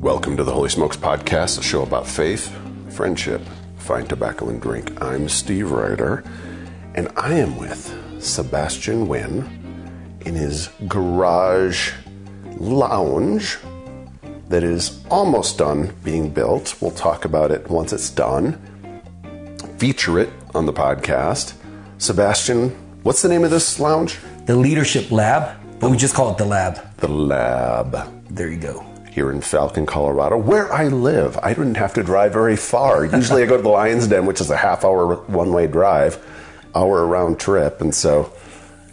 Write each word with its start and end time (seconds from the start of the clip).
Welcome 0.00 0.36
to 0.36 0.44
the 0.44 0.52
Holy 0.52 0.68
Smokes 0.68 0.96
Podcast, 0.96 1.58
a 1.58 1.62
show 1.62 1.82
about 1.82 2.06
faith, 2.06 2.56
friendship, 2.90 3.42
fine 3.78 4.06
tobacco, 4.06 4.48
and 4.48 4.62
drink. 4.62 5.02
I'm 5.02 5.28
Steve 5.28 5.72
Ryder, 5.72 6.22
and 6.94 7.08
I 7.16 7.34
am 7.34 7.56
with 7.56 7.92
Sebastian 8.22 9.08
Wynn 9.08 10.20
in 10.20 10.36
his 10.36 10.68
garage 10.86 11.92
lounge 12.58 13.58
that 14.48 14.62
is 14.62 15.04
almost 15.10 15.58
done 15.58 15.92
being 16.04 16.30
built. 16.30 16.80
We'll 16.80 16.92
talk 16.92 17.24
about 17.24 17.50
it 17.50 17.68
once 17.68 17.92
it's 17.92 18.08
done, 18.08 18.56
feature 19.78 20.20
it 20.20 20.30
on 20.54 20.64
the 20.64 20.72
podcast. 20.72 21.54
Sebastian, 21.98 22.70
what's 23.02 23.20
the 23.20 23.28
name 23.28 23.42
of 23.42 23.50
this 23.50 23.80
lounge? 23.80 24.16
The 24.46 24.54
Leadership 24.54 25.10
Lab, 25.10 25.58
but 25.80 25.90
we 25.90 25.96
just 25.96 26.14
call 26.14 26.30
it 26.30 26.38
the 26.38 26.44
Lab. 26.44 26.96
The 26.98 27.08
Lab. 27.08 28.14
There 28.30 28.48
you 28.48 28.58
go. 28.58 28.87
Here 29.18 29.32
in 29.32 29.40
Falcon, 29.40 29.84
Colorado, 29.84 30.36
where 30.36 30.72
I 30.72 30.86
live. 30.86 31.36
I 31.42 31.48
didn't 31.48 31.74
have 31.74 31.92
to 31.94 32.04
drive 32.04 32.32
very 32.32 32.54
far. 32.54 33.04
Usually 33.20 33.42
I 33.42 33.46
go 33.46 33.56
to 33.56 33.62
the 33.64 33.68
Lion's 33.68 34.06
Den, 34.06 34.26
which 34.26 34.40
is 34.40 34.48
a 34.48 34.56
half 34.56 34.84
hour 34.84 35.16
one 35.26 35.52
way 35.52 35.66
drive, 35.66 36.24
hour 36.72 37.04
round 37.04 37.40
trip. 37.40 37.80
And 37.80 37.92
so 37.92 38.32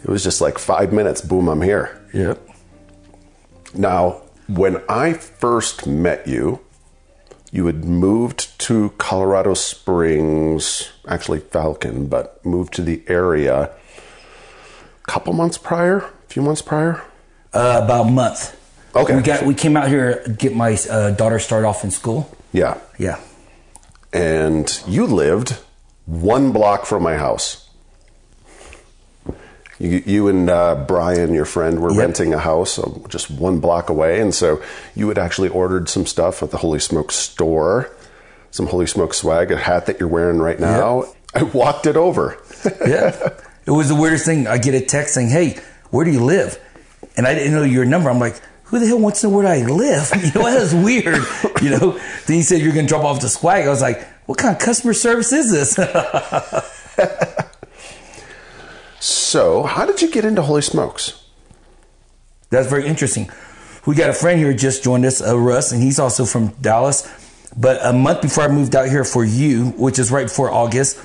it 0.02 0.08
was 0.08 0.24
just 0.24 0.40
like 0.40 0.58
five 0.58 0.92
minutes, 0.92 1.20
boom, 1.20 1.46
I'm 1.46 1.62
here. 1.62 2.04
Yep. 2.12 2.44
Now, 3.74 4.22
when 4.48 4.82
I 4.88 5.12
first 5.12 5.86
met 5.86 6.26
you, 6.26 6.58
you 7.52 7.66
had 7.66 7.84
moved 7.84 8.58
to 8.62 8.90
Colorado 8.98 9.54
Springs, 9.54 10.90
actually 11.06 11.38
Falcon, 11.38 12.08
but 12.08 12.44
moved 12.44 12.74
to 12.74 12.82
the 12.82 13.04
area 13.06 13.66
a 13.66 15.06
couple 15.06 15.32
months 15.34 15.56
prior, 15.56 15.98
a 15.98 16.12
few 16.26 16.42
months 16.42 16.62
prior. 16.62 17.04
Uh, 17.52 17.80
about 17.84 18.08
a 18.08 18.10
month. 18.10 18.56
Okay. 19.02 19.16
We 19.16 19.22
got 19.22 19.44
we 19.44 19.54
came 19.54 19.76
out 19.76 19.88
here 19.88 20.22
to 20.24 20.30
get 20.30 20.54
my 20.54 20.76
uh, 20.90 21.10
daughter 21.10 21.38
started 21.38 21.66
off 21.66 21.84
in 21.84 21.90
school. 21.90 22.30
Yeah. 22.52 22.78
Yeah. 22.98 23.20
and 24.12 24.80
you 24.86 25.06
lived 25.06 25.58
one 26.06 26.52
block 26.52 26.86
from 26.86 27.02
my 27.02 27.16
house. 27.16 27.68
You, 29.78 30.02
you 30.06 30.28
and 30.28 30.48
uh, 30.48 30.86
Brian, 30.88 31.34
your 31.34 31.44
friend, 31.44 31.80
were 31.82 31.90
Yep. 31.90 31.98
renting 32.00 32.32
a 32.32 32.38
house 32.38 32.78
uh, 32.78 32.88
just 33.08 33.30
one 33.30 33.60
block 33.60 33.90
away, 33.90 34.20
and 34.20 34.34
so 34.34 34.62
you 34.94 35.08
had 35.08 35.18
actually 35.18 35.50
ordered 35.50 35.90
some 35.90 36.06
stuff 36.06 36.42
at 36.42 36.50
the 36.50 36.56
Holy 36.58 36.78
Smoke 36.78 37.12
store, 37.12 37.90
some 38.50 38.68
Holy 38.68 38.86
Smoke 38.86 39.12
swag, 39.12 39.52
a 39.52 39.56
hat 39.58 39.84
that 39.86 40.00
you're 40.00 40.08
wearing 40.08 40.38
right 40.38 40.58
now. 40.58 41.04
I 41.34 41.42
walked 41.42 41.86
it 41.86 41.96
over. 41.96 42.38
Yeah. 42.86 43.30
it 43.66 43.70
was 43.70 43.88
the 43.88 43.94
weirdest 43.94 44.24
thing. 44.24 44.46
I 44.48 44.56
get 44.58 44.74
a 44.74 44.80
text 44.80 45.14
saying, 45.14 45.28
"Hey, 45.28 45.58
where 45.90 46.04
do 46.04 46.10
you 46.10 46.24
live?" 46.24 46.58
And 47.16 47.26
I 47.26 47.34
didn't 47.34 47.52
know 47.52 47.62
your 47.62 47.84
number. 47.84 48.08
I'm 48.10 48.18
like, 48.18 48.40
"Who 48.66 48.78
the 48.78 48.86
hell 48.86 48.98
wants 48.98 49.22
to 49.22 49.28
know 49.28 49.36
where 49.36 49.46
I 49.46 49.62
live?" 49.62 50.10
You 50.16 50.32
know, 50.32 50.50
that 50.50 50.60
was 50.60 50.74
weird. 50.74 51.24
You 51.62 51.70
know. 51.70 51.98
Then 52.26 52.36
he 52.36 52.42
said 52.42 52.60
you're 52.60 52.72
going 52.72 52.86
to 52.86 52.88
drop 52.88 53.04
off 53.04 53.20
the 53.20 53.28
swag. 53.28 53.66
I 53.66 53.70
was 53.70 53.82
like, 53.82 54.06
"What 54.26 54.38
kind 54.38 54.54
of 54.54 54.62
customer 54.62 54.94
service 54.94 55.32
is 55.32 55.50
this?" 55.50 55.74
so, 59.00 59.64
how 59.64 59.86
did 59.86 60.02
you 60.02 60.10
get 60.10 60.24
into 60.24 60.42
Holy 60.42 60.62
Smokes? 60.62 61.24
That's 62.50 62.68
very 62.68 62.86
interesting. 62.86 63.30
We 63.86 63.94
got 63.94 64.10
a 64.10 64.12
friend 64.12 64.38
here 64.38 64.50
who 64.50 64.56
just 64.56 64.82
joined 64.82 65.04
us, 65.04 65.22
uh, 65.22 65.38
Russ, 65.38 65.72
and 65.72 65.82
he's 65.82 65.98
also 65.98 66.24
from 66.24 66.48
Dallas. 66.60 67.08
But 67.56 67.84
a 67.84 67.92
month 67.92 68.20
before 68.20 68.44
I 68.44 68.48
moved 68.48 68.76
out 68.76 68.88
here 68.88 69.04
for 69.04 69.24
you, 69.24 69.66
which 69.76 69.98
is 69.98 70.10
right 70.10 70.26
before 70.26 70.50
August, 70.50 70.98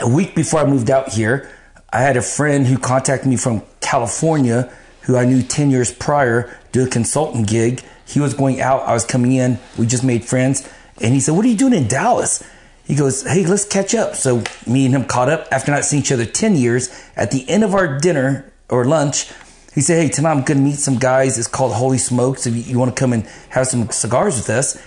a 0.00 0.08
week 0.08 0.34
before 0.34 0.60
I 0.60 0.66
moved 0.66 0.90
out 0.90 1.08
here, 1.08 1.50
I 1.90 2.02
had 2.02 2.16
a 2.16 2.22
friend 2.22 2.66
who 2.66 2.78
contacted 2.78 3.28
me 3.28 3.36
from 3.36 3.62
California 3.80 4.72
who 5.08 5.16
I 5.16 5.24
knew 5.24 5.42
10 5.42 5.70
years 5.70 5.90
prior, 5.92 6.54
do 6.70 6.86
a 6.86 6.88
consultant 6.88 7.48
gig. 7.48 7.82
He 8.06 8.20
was 8.20 8.34
going 8.34 8.60
out, 8.60 8.82
I 8.82 8.92
was 8.92 9.06
coming 9.06 9.32
in, 9.32 9.58
we 9.78 9.86
just 9.86 10.04
made 10.04 10.22
friends. 10.22 10.68
And 11.00 11.14
he 11.14 11.20
said, 11.20 11.34
What 11.34 11.46
are 11.46 11.48
you 11.48 11.56
doing 11.56 11.72
in 11.72 11.88
Dallas? 11.88 12.44
He 12.84 12.94
goes, 12.94 13.22
Hey, 13.22 13.46
let's 13.46 13.64
catch 13.64 13.94
up. 13.94 14.14
So 14.16 14.44
me 14.66 14.84
and 14.84 14.94
him 14.94 15.06
caught 15.06 15.30
up 15.30 15.48
after 15.50 15.72
not 15.72 15.84
seeing 15.84 16.02
each 16.02 16.12
other 16.12 16.26
10 16.26 16.56
years. 16.56 16.90
At 17.16 17.30
the 17.30 17.48
end 17.48 17.64
of 17.64 17.74
our 17.74 17.98
dinner 17.98 18.52
or 18.68 18.84
lunch, 18.84 19.32
he 19.74 19.80
said, 19.80 20.02
Hey, 20.02 20.10
tonight 20.10 20.32
I'm 20.32 20.44
going 20.44 20.58
to 20.58 20.64
meet 20.64 20.76
some 20.76 20.98
guys. 20.98 21.38
It's 21.38 21.48
called 21.48 21.72
Holy 21.72 21.98
Smokes. 21.98 22.46
If 22.46 22.54
you, 22.54 22.60
you 22.60 22.78
want 22.78 22.94
to 22.94 23.00
come 23.00 23.14
and 23.14 23.26
have 23.48 23.66
some 23.66 23.88
cigars 23.88 24.36
with 24.36 24.50
us. 24.50 24.78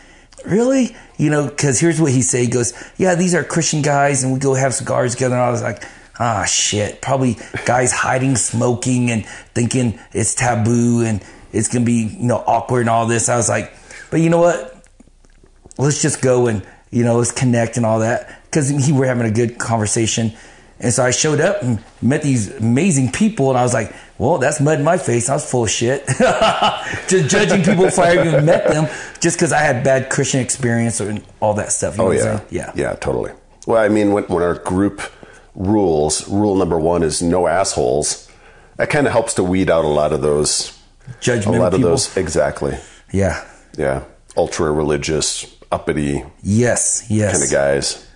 Really? 0.45 0.95
You 1.17 1.31
know, 1.31 1.47
because 1.47 1.79
here's 1.79 1.99
what 1.99 2.11
he 2.11 2.21
said. 2.21 2.41
He 2.41 2.47
goes, 2.47 2.73
Yeah, 2.95 3.15
these 3.15 3.33
are 3.33 3.43
Christian 3.43 3.81
guys, 3.81 4.23
and 4.23 4.33
we 4.33 4.39
go 4.39 4.53
have 4.53 4.75
cigars 4.75 5.15
together. 5.15 5.33
And 5.33 5.43
I 5.43 5.49
was 5.49 5.63
like, 5.63 5.83
Ah, 6.21 6.45
shit. 6.45 7.01
Probably 7.01 7.37
guys 7.65 7.91
hiding 7.91 8.35
smoking 8.35 9.09
and 9.09 9.25
thinking 9.55 9.99
it's 10.11 10.35
taboo 10.35 11.01
and 11.03 11.23
it's 11.51 11.67
going 11.67 11.83
to 11.83 11.85
be, 11.85 12.15
you 12.15 12.27
know, 12.27 12.37
awkward 12.45 12.81
and 12.81 12.89
all 12.89 13.07
this. 13.07 13.27
I 13.27 13.37
was 13.37 13.49
like, 13.49 13.73
But 14.11 14.21
you 14.21 14.29
know 14.29 14.39
what? 14.39 14.67
let's 15.77 16.01
just 16.01 16.21
go 16.21 16.47
and 16.47 16.61
you 16.91 17.03
know 17.03 17.17
let's 17.17 17.31
connect 17.31 17.77
and 17.77 17.85
all 17.85 17.99
that 17.99 18.41
because 18.43 18.69
he 18.69 18.91
were 18.91 19.05
having 19.05 19.25
a 19.25 19.31
good 19.31 19.57
conversation 19.57 20.31
and 20.79 20.93
so 20.93 21.01
i 21.01 21.09
showed 21.09 21.39
up 21.39 21.63
and 21.63 21.81
met 22.01 22.21
these 22.21 22.53
amazing 22.57 23.09
people 23.11 23.49
and 23.49 23.57
i 23.57 23.63
was 23.63 23.73
like 23.73 23.91
well 24.17 24.37
that's 24.37 24.59
mud 24.59 24.77
in 24.79 24.85
my 24.85 24.97
face 24.97 25.29
i 25.29 25.33
was 25.33 25.49
full 25.49 25.63
of 25.63 25.69
shit 25.71 26.05
just 27.07 27.29
judging 27.29 27.63
people 27.63 27.85
before 27.85 28.03
i 28.03 28.13
even 28.13 28.45
met 28.45 28.67
them 28.67 28.85
just 29.21 29.37
because 29.37 29.51
i 29.53 29.59
had 29.59 29.83
bad 29.83 30.09
christian 30.09 30.41
experience 30.41 30.99
and 30.99 31.23
all 31.39 31.53
that 31.53 31.71
stuff 31.71 31.97
Oh 31.99 32.11
yeah, 32.11 32.41
yeah 32.51 32.71
yeah, 32.75 32.93
totally. 32.95 33.31
Well, 33.65 33.81
I 33.81 33.89
mean, 33.89 34.11
when, 34.11 34.25
when 34.25 34.43
our 34.43 34.55
group 34.55 35.01
rules, 35.55 36.27
rule 36.29 36.55
number 36.55 36.79
one 36.79 37.03
is 37.03 37.21
no 37.21 37.47
assholes. 37.47 38.29
That 38.77 38.89
kind 38.89 39.05
of 39.05 39.13
helps 39.13 39.33
to 39.35 39.43
weed 39.43 39.69
out 39.69 39.85
a 39.85 39.89
lot 39.89 40.13
of 40.13 40.21
those, 40.21 40.77
judgmental. 41.07 41.13
a 41.13 41.21
judgment 41.21 41.59
lot 41.59 41.73
of 41.73 41.77
people 41.77 41.89
those. 41.91 42.17
Exactly. 42.17 42.77
yeah 43.11 43.45
Yeah, 43.77 44.03
ultra 44.35 44.71
religious, 44.71 45.45
uppity 45.71 46.23
yes 46.43 47.05
yes 47.09 47.31
kind 47.31 47.43
of 47.43 47.51
guys. 47.51 48.07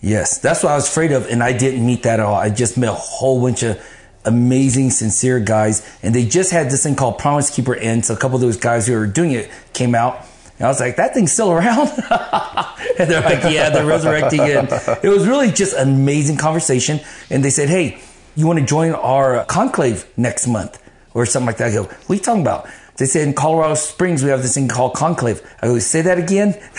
Yes, 0.00 0.38
that's 0.38 0.62
what 0.62 0.72
I 0.72 0.74
was 0.74 0.86
afraid 0.86 1.12
of, 1.12 1.26
and 1.28 1.42
I 1.42 1.56
didn't 1.56 1.84
meet 1.84 2.02
that 2.02 2.20
at 2.20 2.26
all. 2.26 2.34
I 2.34 2.50
just 2.50 2.76
met 2.76 2.90
a 2.90 2.94
whole 2.94 3.40
bunch 3.40 3.62
of 3.62 3.82
amazing, 4.26 4.90
sincere 4.90 5.40
guys, 5.40 5.82
and 6.02 6.14
they 6.14 6.26
just 6.26 6.50
had 6.50 6.70
this 6.70 6.82
thing 6.82 6.94
called 6.94 7.18
Promise 7.18 7.54
Keeper 7.56 7.74
end. 7.74 8.04
So 8.04 8.12
a 8.12 8.16
couple 8.16 8.34
of 8.34 8.42
those 8.42 8.58
guys 8.58 8.86
who 8.86 8.92
were 8.92 9.06
doing 9.06 9.32
it 9.32 9.50
came 9.72 9.94
out, 9.94 10.26
and 10.58 10.66
I 10.66 10.68
was 10.68 10.80
like, 10.80 10.96
"That 10.96 11.14
thing's 11.14 11.32
still 11.32 11.50
around," 11.52 11.88
and 12.98 13.10
they're 13.10 13.20
like, 13.22 13.42
"Yeah, 13.52 13.70
they're 13.70 13.86
resurrecting 13.86 14.40
it." 14.42 14.72
It 15.02 15.08
was 15.08 15.26
really 15.26 15.50
just 15.50 15.74
an 15.74 15.88
amazing 15.88 16.36
conversation, 16.36 17.00
and 17.30 17.44
they 17.44 17.50
said, 17.50 17.68
"Hey, 17.68 17.98
you 18.36 18.46
want 18.46 18.58
to 18.60 18.64
join 18.64 18.92
our 18.92 19.44
conclave 19.46 20.06
next 20.16 20.46
month 20.46 20.80
or 21.14 21.26
something 21.26 21.46
like 21.46 21.56
that?" 21.58 21.68
I 21.70 21.74
go, 21.74 21.82
"What 21.84 22.10
are 22.10 22.14
you 22.14 22.20
talking 22.20 22.42
about?" 22.42 22.66
They 22.96 23.06
said 23.06 23.26
in 23.26 23.34
Colorado 23.34 23.74
Springs 23.74 24.22
we 24.22 24.30
have 24.30 24.42
this 24.42 24.54
thing 24.54 24.68
called 24.68 24.94
conclave. 24.94 25.42
I 25.60 25.66
go, 25.66 25.78
"Say 25.80 26.02
that 26.02 26.18
again," 26.18 26.54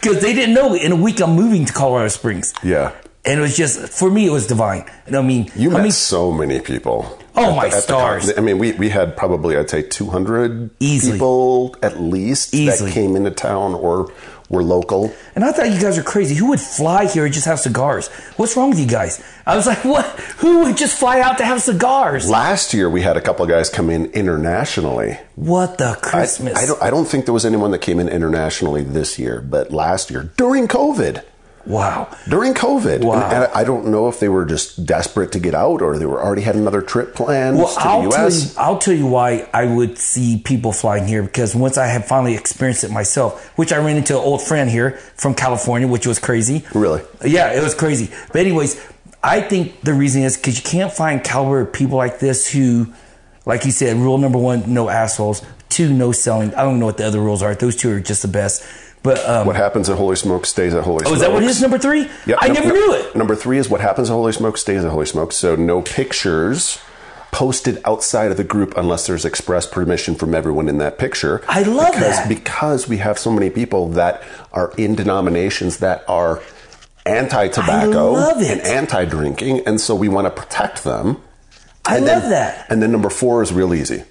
because 0.00 0.20
they 0.22 0.32
didn't 0.34 0.54
know. 0.54 0.74
In 0.74 0.92
a 0.92 0.96
week, 0.96 1.20
I'm 1.20 1.34
moving 1.34 1.64
to 1.64 1.72
Colorado 1.72 2.08
Springs. 2.08 2.54
Yeah. 2.62 2.92
And 3.24 3.40
it 3.40 3.42
was 3.42 3.56
just 3.56 3.88
for 3.88 4.08
me, 4.10 4.26
it 4.26 4.30
was 4.30 4.46
divine. 4.46 4.84
And 5.06 5.16
I 5.16 5.22
mean, 5.22 5.50
You 5.56 5.70
I 5.70 5.74
met 5.74 5.82
mean, 5.82 5.92
so 5.92 6.30
many 6.30 6.60
people. 6.60 7.18
Oh, 7.36 7.50
At 7.50 7.56
my 7.56 7.68
the- 7.68 7.76
the 7.76 7.82
stars. 7.82 8.26
con- 8.32 8.38
I 8.38 8.40
mean, 8.40 8.58
we, 8.58 8.72
we 8.72 8.88
had 8.88 9.16
probably, 9.16 9.56
I'd 9.56 9.68
say, 9.70 9.82
200 9.82 10.70
Easily. 10.80 11.12
people 11.12 11.76
at 11.82 12.00
least 12.00 12.54
Easily. 12.54 12.90
that 12.90 12.94
came 12.94 13.14
into 13.16 13.30
town 13.30 13.74
or 13.74 14.10
were 14.48 14.62
local. 14.62 15.12
and 15.34 15.44
I 15.44 15.50
thought 15.50 15.70
you 15.72 15.80
guys 15.80 15.98
are 15.98 16.04
crazy. 16.04 16.36
Who 16.36 16.50
would 16.50 16.60
fly 16.60 17.06
here 17.06 17.24
and 17.24 17.34
just 17.34 17.46
have 17.46 17.58
cigars? 17.58 18.06
What's 18.36 18.56
wrong 18.56 18.70
with 18.70 18.78
you 18.78 18.86
guys? 18.86 19.20
I 19.44 19.56
was 19.56 19.66
like, 19.66 19.84
what? 19.84 20.06
Who 20.38 20.60
would 20.64 20.76
just 20.76 20.96
fly 20.96 21.20
out 21.20 21.38
to 21.38 21.44
have 21.44 21.60
cigars? 21.60 22.30
Last 22.30 22.72
year, 22.72 22.88
we 22.88 23.02
had 23.02 23.16
a 23.16 23.20
couple 23.20 23.42
of 23.44 23.50
guys 23.50 23.68
come 23.68 23.90
in 23.90 24.06
internationally. 24.12 25.18
What 25.34 25.78
the 25.78 25.90
I, 25.90 25.94
Christmas? 25.96 26.54
I 26.56 26.64
don't, 26.66 26.80
I 26.82 26.90
don't 26.90 27.06
think 27.06 27.24
there 27.24 27.34
was 27.34 27.44
anyone 27.44 27.72
that 27.72 27.80
came 27.80 27.98
in 27.98 28.08
internationally 28.08 28.82
this 28.84 29.18
year, 29.18 29.40
but 29.40 29.72
last 29.72 30.10
year 30.12 30.30
during 30.36 30.68
COVID. 30.68 31.24
Wow. 31.66 32.08
During 32.28 32.54
COVID, 32.54 33.02
Wow. 33.04 33.14
and, 33.24 33.44
and 33.44 33.52
I 33.54 33.64
don't 33.64 33.86
know 33.88 34.08
if 34.08 34.20
they 34.20 34.28
were 34.28 34.44
just 34.44 34.86
desperate 34.86 35.32
to 35.32 35.38
get 35.38 35.54
out 35.54 35.82
or 35.82 35.98
they 35.98 36.06
were 36.06 36.22
already 36.22 36.42
had 36.42 36.54
another 36.56 36.80
trip 36.82 37.14
planned 37.14 37.58
Well, 37.58 37.72
to 37.74 37.80
I'll 37.80 38.02
the 38.02 38.08
tell, 38.10 38.20
you, 38.22 38.24
U.S. 38.26 38.56
I'll 38.56 38.78
tell 38.78 38.94
you 38.94 39.06
why 39.06 39.48
I 39.52 39.64
would 39.66 39.98
see 39.98 40.38
people 40.38 40.72
flying 40.72 41.06
here 41.06 41.22
because 41.22 41.54
once 41.54 41.76
I 41.78 41.86
had 41.86 42.04
finally 42.06 42.34
experienced 42.34 42.84
it 42.84 42.90
myself, 42.90 43.46
which 43.58 43.72
I 43.72 43.78
ran 43.78 43.96
into 43.96 44.14
an 44.16 44.24
old 44.24 44.42
friend 44.42 44.70
here 44.70 44.92
from 45.16 45.34
California, 45.34 45.88
which 45.88 46.06
was 46.06 46.18
crazy. 46.18 46.64
Really? 46.74 47.02
Yeah, 47.24 47.52
it 47.52 47.62
was 47.62 47.74
crazy. 47.74 48.10
But 48.32 48.40
anyways, 48.42 48.80
I 49.22 49.40
think 49.40 49.80
the 49.82 49.92
reason 49.94 50.22
is 50.22 50.36
because 50.36 50.56
you 50.56 50.62
can't 50.62 50.92
find 50.92 51.22
caliber 51.24 51.64
people 51.64 51.96
like 51.98 52.20
this 52.20 52.50
who, 52.50 52.92
like 53.44 53.64
you 53.64 53.70
said, 53.72 53.96
rule 53.96 54.18
number 54.18 54.38
one, 54.38 54.72
no 54.72 54.88
assholes. 54.88 55.42
Two, 55.68 55.92
no 55.92 56.12
selling. 56.12 56.54
I 56.54 56.62
don't 56.62 56.78
know 56.78 56.86
what 56.86 56.96
the 56.96 57.04
other 57.06 57.20
rules 57.20 57.42
are. 57.42 57.54
Those 57.54 57.74
two 57.76 57.90
are 57.90 58.00
just 58.00 58.22
the 58.22 58.28
best. 58.28 58.62
But 59.06 59.24
um, 59.28 59.46
What 59.46 59.56
happens 59.56 59.88
at 59.88 59.96
Holy 59.96 60.16
Smoke 60.16 60.44
stays 60.46 60.74
at 60.74 60.84
Holy 60.84 61.00
Smoke. 61.04 61.12
oh, 61.12 61.14
is 61.14 61.20
that 61.20 61.32
what 61.32 61.42
it 61.42 61.48
is? 61.48 61.62
Number 61.62 61.78
three? 61.78 62.08
Yeah, 62.26 62.36
I 62.40 62.48
no- 62.48 62.54
never 62.54 62.68
no- 62.68 62.74
knew 62.74 62.92
it. 62.94 63.16
Number 63.16 63.34
three 63.36 63.56
is 63.58 63.68
what 63.70 63.80
happens 63.80 64.10
at 64.10 64.12
Holy 64.12 64.32
Smoke 64.32 64.58
stays 64.58 64.84
at 64.84 64.90
Holy 64.90 65.06
Smoke. 65.06 65.32
So 65.32 65.56
no 65.56 65.80
pictures 65.82 66.78
posted 67.32 67.80
outside 67.84 68.30
of 68.30 68.36
the 68.36 68.44
group 68.44 68.76
unless 68.76 69.06
there's 69.06 69.24
express 69.24 69.66
permission 69.66 70.14
from 70.14 70.34
everyone 70.34 70.68
in 70.68 70.78
that 70.78 70.98
picture. 70.98 71.42
I 71.48 71.62
love 71.62 71.92
because, 71.92 72.16
that. 72.16 72.28
Because 72.28 72.88
we 72.88 72.96
have 72.98 73.18
so 73.18 73.30
many 73.30 73.50
people 73.50 73.88
that 73.90 74.22
are 74.52 74.72
in 74.76 74.94
denominations 74.94 75.78
that 75.78 76.02
are 76.08 76.42
anti-tobacco 77.04 78.14
I 78.14 78.18
love 78.18 78.42
it. 78.42 78.50
and 78.50 78.60
anti-drinking, 78.62 79.60
and 79.66 79.80
so 79.80 79.94
we 79.94 80.08
want 80.08 80.26
to 80.26 80.30
protect 80.30 80.82
them. 80.84 81.22
I 81.84 81.96
And 81.98 82.06
love 82.06 82.22
then- 82.22 82.30
that. 82.30 82.66
And 82.68 82.82
then 82.82 82.90
number 82.90 83.10
four 83.10 83.42
is 83.42 83.52
real 83.52 83.72
easy. 83.74 84.04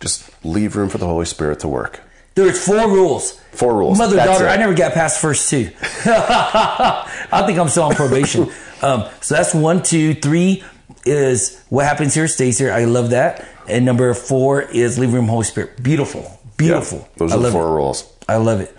Just 0.00 0.28
leave 0.44 0.74
room 0.74 0.88
for 0.88 0.98
the 0.98 1.06
Holy 1.06 1.26
Spirit 1.26 1.60
to 1.60 1.68
work. 1.68 2.00
There's 2.34 2.64
four 2.64 2.88
rules. 2.88 3.38
Four 3.52 3.76
rules. 3.76 3.98
Mother 3.98 4.16
That's 4.16 4.30
daughter. 4.30 4.46
it. 4.46 4.50
I 4.50 4.56
never 4.56 4.74
got 4.74 4.94
past 4.94 5.20
first 5.20 5.50
two. 5.50 5.70
I 5.82 7.44
think 7.46 7.58
I'm 7.58 7.68
still 7.68 7.84
on 7.84 7.94
probation. 7.94 8.42
um, 8.82 9.08
so 9.20 9.34
that's 9.34 9.54
one, 9.54 9.82
two, 9.82 10.14
three 10.14 10.64
is 11.04 11.62
what 11.68 11.84
happens 11.84 12.14
here 12.14 12.28
stays 12.28 12.58
here. 12.58 12.72
I 12.72 12.84
love 12.84 13.10
that. 13.10 13.46
And 13.68 13.84
number 13.84 14.12
four 14.14 14.62
is 14.62 14.98
leave 14.98 15.12
room 15.12 15.28
Holy 15.28 15.44
Spirit. 15.44 15.82
Beautiful, 15.82 16.40
beautiful. 16.56 16.98
Yeah, 16.98 17.18
those 17.18 17.32
I 17.32 17.36
are 17.36 17.40
the 17.40 17.50
four 17.50 17.68
it. 17.68 17.74
rules. 17.74 18.12
I 18.28 18.36
love 18.36 18.60
it. 18.60 18.74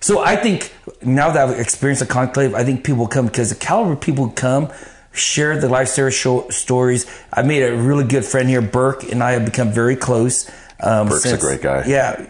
So 0.00 0.20
I 0.20 0.36
think 0.36 0.72
now 1.02 1.30
that 1.30 1.48
I've 1.48 1.58
experienced 1.58 2.02
a 2.02 2.06
conclave, 2.06 2.54
I 2.54 2.64
think 2.64 2.84
people 2.84 3.06
come 3.06 3.26
because 3.26 3.50
the 3.50 3.56
caliber 3.56 3.92
of 3.92 4.00
people 4.00 4.30
come 4.30 4.72
share 5.12 5.58
the 5.60 5.68
life 5.68 5.88
story 5.88 6.12
show, 6.12 6.48
stories. 6.50 7.06
I 7.32 7.42
made 7.42 7.62
a 7.62 7.76
really 7.76 8.04
good 8.04 8.24
friend 8.24 8.48
here, 8.48 8.62
Burke, 8.62 9.04
and 9.10 9.22
I 9.22 9.32
have 9.32 9.44
become 9.44 9.72
very 9.72 9.96
close. 9.96 10.50
Um, 10.80 11.08
Burke's 11.08 11.26
a 11.26 11.38
great 11.38 11.62
guy. 11.62 11.84
Yeah. 11.86 12.26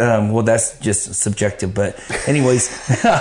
Um, 0.00 0.32
well, 0.32 0.42
that's 0.42 0.78
just 0.78 1.14
subjective, 1.14 1.74
but 1.74 2.00
anyways, 2.26 2.70
well, 3.04 3.12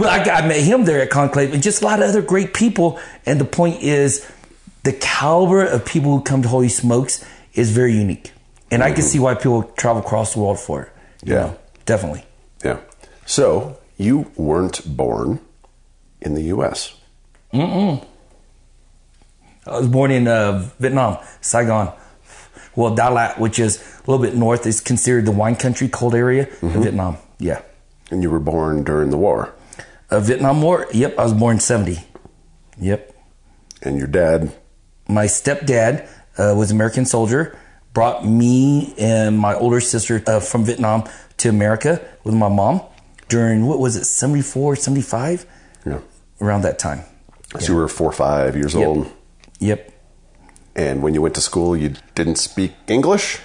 I, 0.00 0.26
I 0.32 0.46
met 0.46 0.60
him 0.60 0.84
there 0.84 1.00
at 1.00 1.10
Conclave, 1.10 1.54
and 1.54 1.62
just 1.62 1.80
a 1.80 1.84
lot 1.84 2.02
of 2.02 2.08
other 2.08 2.22
great 2.22 2.54
people. 2.54 2.98
And 3.24 3.40
the 3.40 3.44
point 3.44 3.82
is, 3.82 4.28
the 4.82 4.92
caliber 4.92 5.64
of 5.64 5.84
people 5.84 6.18
who 6.18 6.24
come 6.24 6.42
to 6.42 6.48
Holy 6.48 6.68
Smokes 6.68 7.24
is 7.54 7.70
very 7.70 7.94
unique, 7.94 8.32
and 8.70 8.82
I 8.82 8.92
can 8.92 9.04
see 9.04 9.20
why 9.20 9.34
people 9.34 9.62
travel 9.76 10.02
across 10.02 10.34
the 10.34 10.40
world 10.40 10.58
for 10.58 10.82
it. 10.82 10.92
Yeah. 11.22 11.34
know, 11.34 11.58
definitely. 11.86 12.24
Yeah. 12.64 12.80
So 13.24 13.78
you 13.96 14.32
weren't 14.36 14.96
born 14.96 15.38
in 16.20 16.34
the 16.34 16.42
U.S. 16.42 16.94
I 19.66 19.78
was 19.78 19.86
born 19.86 20.10
in 20.10 20.26
uh, 20.26 20.68
Vietnam, 20.80 21.18
Saigon. 21.40 21.92
Well, 22.76 22.94
Dalat, 22.96 23.38
which 23.38 23.58
is 23.58 23.76
a 24.06 24.10
little 24.10 24.24
bit 24.24 24.34
north, 24.34 24.66
is 24.66 24.80
considered 24.80 25.26
the 25.26 25.32
wine 25.32 25.56
country, 25.56 25.88
cold 25.88 26.14
area 26.14 26.44
of 26.62 26.70
Vietnam. 26.72 27.16
Yeah. 27.38 27.60
and 28.10 28.22
you 28.22 28.30
were 28.30 28.38
born 28.40 28.84
during 28.84 29.10
the 29.10 29.16
war. 29.18 29.52
Uh, 30.10 30.20
Vietnam 30.20 30.60
War. 30.62 30.86
Yep, 30.92 31.18
I 31.18 31.22
was 31.24 31.32
born 31.32 31.56
in 31.56 31.60
70. 31.60 31.98
Yep. 32.78 33.14
And 33.82 33.98
your 33.98 34.06
dad, 34.06 34.52
My 35.08 35.26
stepdad 35.26 36.06
uh, 36.38 36.54
was 36.56 36.70
an 36.70 36.76
American 36.76 37.04
soldier, 37.04 37.58
brought 37.94 38.24
me 38.24 38.94
and 38.98 39.38
my 39.38 39.54
older 39.54 39.80
sister 39.80 40.22
uh, 40.26 40.40
from 40.40 40.64
Vietnam 40.64 41.04
to 41.38 41.48
America 41.48 42.00
with 42.24 42.34
my 42.34 42.48
mom 42.48 42.80
during, 43.28 43.66
what 43.66 43.78
was 43.78 43.96
it, 43.96 44.04
74, 44.04 44.76
75? 44.76 45.46
yeah. 45.86 45.98
Around 46.40 46.62
that 46.62 46.78
time. 46.78 47.02
So 47.60 47.72
you 47.72 47.78
were 47.78 47.88
four 47.88 48.08
or 48.08 48.12
five 48.12 48.56
years 48.56 48.74
Yep. 48.74 48.86
old. 48.86 49.12
Yep. 49.60 49.91
And 50.74 51.02
when 51.02 51.14
you 51.14 51.22
went 51.22 51.34
to 51.34 51.40
school, 51.40 51.76
you 51.76 51.94
didn't 52.14 52.36
speak 52.36 52.72
English? 52.86 53.40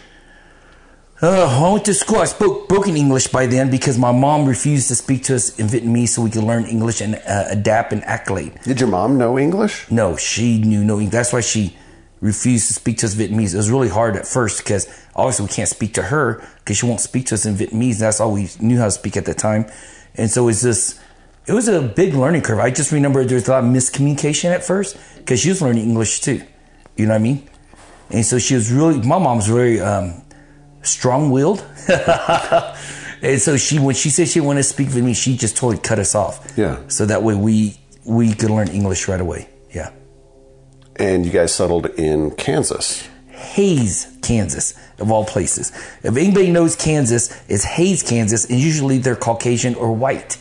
Uh, 1.20 1.48
I 1.48 1.74
went 1.74 1.86
to 1.86 1.96
school. 1.96 2.18
I 2.18 2.26
spoke 2.26 2.70
broken 2.70 2.96
English 2.96 3.28
by 3.30 3.48
then 3.48 3.72
because 3.72 3.98
my 3.98 4.12
mom 4.12 4.46
refused 4.46 4.88
to 4.90 4.96
speak 4.96 5.24
to 5.24 5.36
us 5.36 5.58
in 5.58 5.66
Vietnamese 5.66 6.10
so 6.10 6.22
we 6.22 6.30
could 6.30 6.44
learn 6.44 6.66
English 6.66 7.02
and 7.02 7.16
uh, 7.16 7.46
adapt 7.50 7.92
and 7.92 8.04
accolade. 8.04 8.60
Did 8.64 8.80
your 8.80 8.90
mom 8.90 9.18
know 9.18 9.40
English? 9.40 9.90
No, 9.90 10.16
she 10.16 10.60
knew 10.62 10.84
no 10.84 11.00
English. 11.00 11.14
That's 11.14 11.34
why 11.34 11.42
she 11.42 11.76
refused 12.22 12.68
to 12.68 12.76
speak 12.76 13.00
to 13.00 13.08
us 13.08 13.16
Vietnamese. 13.16 13.56
It 13.56 13.58
was 13.58 13.72
really 13.72 13.90
hard 13.90 14.16
at 14.16 14.28
first 14.28 14.60
because 14.60 14.88
obviously 15.16 15.48
we 15.48 15.52
can't 15.52 15.70
speak 15.70 15.96
to 15.96 16.04
her 16.04 16.48
because 16.60 16.78
she 16.78 16.86
won't 16.86 17.02
speak 17.02 17.26
to 17.28 17.34
us 17.36 17.48
in 17.48 17.56
Vietnamese. 17.56 18.00
That's 18.00 18.20
all 18.20 18.32
we 18.32 18.50
knew 18.60 18.78
how 18.78 18.86
to 18.86 18.92
speak 18.92 19.18
at 19.18 19.26
the 19.26 19.34
time. 19.34 19.66
And 20.14 20.30
so 20.30 20.48
it's 20.50 20.62
just, 20.62 21.00
it 21.48 21.54
was 21.54 21.68
a 21.68 21.82
big 21.82 22.14
learning 22.14 22.44
curve. 22.44 22.60
I 22.60 22.70
just 22.70 22.92
remember 22.92 23.26
there 23.26 23.36
was 23.36 23.48
a 23.48 23.52
lot 23.52 23.64
of 23.64 23.72
miscommunication 23.72 24.52
at 24.52 24.64
first 24.64 24.98
because 25.18 25.40
she 25.40 25.50
was 25.50 25.64
learning 25.64 25.84
English 25.84 26.22
too. 26.22 26.44
You 26.98 27.06
know 27.06 27.14
what 27.14 27.20
I 27.20 27.24
mean? 27.24 27.50
And 28.10 28.26
so 28.26 28.40
she 28.40 28.56
was 28.56 28.72
really, 28.72 29.02
my 29.02 29.20
mom's 29.20 29.48
very 29.48 29.80
um, 29.80 30.22
strong 30.82 31.30
willed. 31.30 31.64
and 33.22 33.42
so 33.42 33.58
she, 33.58 33.80
when 33.80 33.96
she 33.96 34.10
said 34.10 34.28
she 34.28 34.40
wanted 34.40 34.62
to 34.62 34.64
speak 34.70 34.88
with 34.88 35.04
me, 35.04 35.14
she 35.14 35.38
just 35.38 35.56
totally 35.58 35.78
cut 35.78 36.00
us 36.00 36.16
off. 36.16 36.54
Yeah. 36.58 36.80
So 36.88 37.06
that 37.06 37.24
way 37.24 37.36
we, 37.36 37.78
we 38.06 38.34
could 38.34 38.50
learn 38.50 38.70
English 38.70 39.08
right 39.08 39.22
away. 39.22 39.50
Yeah. 39.72 39.92
And 40.96 41.26
you 41.26 41.32
guys 41.32 41.54
settled 41.54 41.88
in 41.98 42.32
Kansas. 42.32 43.08
Hays, 43.30 44.18
Kansas, 44.24 44.74
of 44.98 45.12
all 45.12 45.24
places. 45.24 45.72
If 46.02 46.18
anybody 46.18 46.50
knows 46.50 46.76
Kansas, 46.76 47.40
it's 47.48 47.64
Hays, 47.64 48.02
Kansas, 48.02 48.50
and 48.50 48.60
usually 48.60 48.98
they're 48.98 49.16
Caucasian 49.16 49.76
or 49.76 49.94
white. 49.94 50.38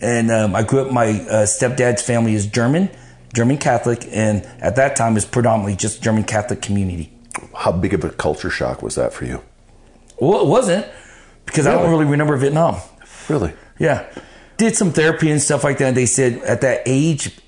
And 0.00 0.30
um, 0.30 0.54
I 0.54 0.62
grew 0.62 0.80
up, 0.80 0.90
my 0.90 1.10
uh, 1.10 1.44
stepdad's 1.44 2.02
family 2.02 2.34
is 2.34 2.46
German, 2.46 2.88
German 3.34 3.58
Catholic, 3.58 4.06
and 4.10 4.42
at 4.60 4.76
that 4.76 4.96
time 4.96 5.12
it 5.12 5.16
was 5.16 5.24
predominantly 5.26 5.76
just 5.76 6.02
German 6.02 6.24
Catholic 6.24 6.60
community. 6.62 7.12
How 7.56 7.72
big 7.72 7.94
of 7.94 8.04
a 8.04 8.10
culture 8.10 8.50
shock 8.50 8.82
was 8.82 8.96
that 8.96 9.12
for 9.12 9.24
you? 9.24 9.42
Well, 10.18 10.40
it 10.42 10.48
wasn't 10.48 10.86
because 11.46 11.66
I 11.66 11.72
don't 11.72 11.82
Really? 11.84 12.04
really 12.04 12.10
remember 12.10 12.36
Vietnam. 12.36 12.76
Really? 13.28 13.52
Yeah. 13.78 14.06
Did 14.56 14.76
some 14.76 14.92
therapy 14.92 15.30
and 15.30 15.40
stuff 15.40 15.64
like 15.64 15.78
that. 15.78 15.94
They 15.94 16.06
said 16.06 16.34
at 16.42 16.60
that 16.60 16.82
age, 16.84 17.38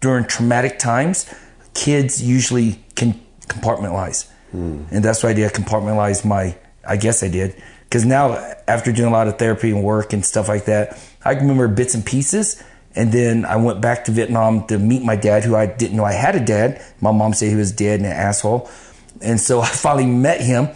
during 0.00 0.24
traumatic 0.24 0.78
times, 0.78 1.32
kids 1.74 2.22
usually 2.22 2.82
can 2.96 3.20
compartmentalize. 3.46 4.28
Hmm. 4.50 4.82
And 4.90 5.04
that's 5.04 5.22
why 5.22 5.30
I 5.30 5.32
did 5.34 5.52
compartmentalize 5.52 6.24
my, 6.24 6.56
I 6.86 6.96
guess 6.96 7.22
I 7.22 7.28
did. 7.28 7.54
Because 7.84 8.04
now, 8.04 8.32
after 8.66 8.90
doing 8.90 9.08
a 9.08 9.12
lot 9.12 9.28
of 9.28 9.38
therapy 9.38 9.70
and 9.70 9.84
work 9.84 10.12
and 10.12 10.24
stuff 10.24 10.48
like 10.48 10.64
that, 10.64 10.98
I 11.24 11.32
remember 11.32 11.68
bits 11.68 11.94
and 11.94 12.04
pieces. 12.04 12.62
And 12.96 13.12
then 13.12 13.44
I 13.44 13.56
went 13.56 13.80
back 13.82 14.06
to 14.06 14.10
Vietnam 14.10 14.66
to 14.68 14.78
meet 14.78 15.02
my 15.02 15.16
dad, 15.16 15.44
who 15.44 15.54
I 15.54 15.66
didn't 15.66 15.96
know 15.96 16.04
I 16.04 16.14
had 16.14 16.34
a 16.34 16.44
dad. 16.44 16.82
My 17.00 17.12
mom 17.12 17.34
said 17.34 17.50
he 17.50 17.54
was 17.54 17.70
dead 17.70 18.00
and 18.00 18.06
an 18.06 18.12
asshole. 18.12 18.70
And 19.20 19.38
so 19.38 19.60
I 19.68 19.68
finally 19.68 20.06
met 20.06 20.40
him. 20.40 20.68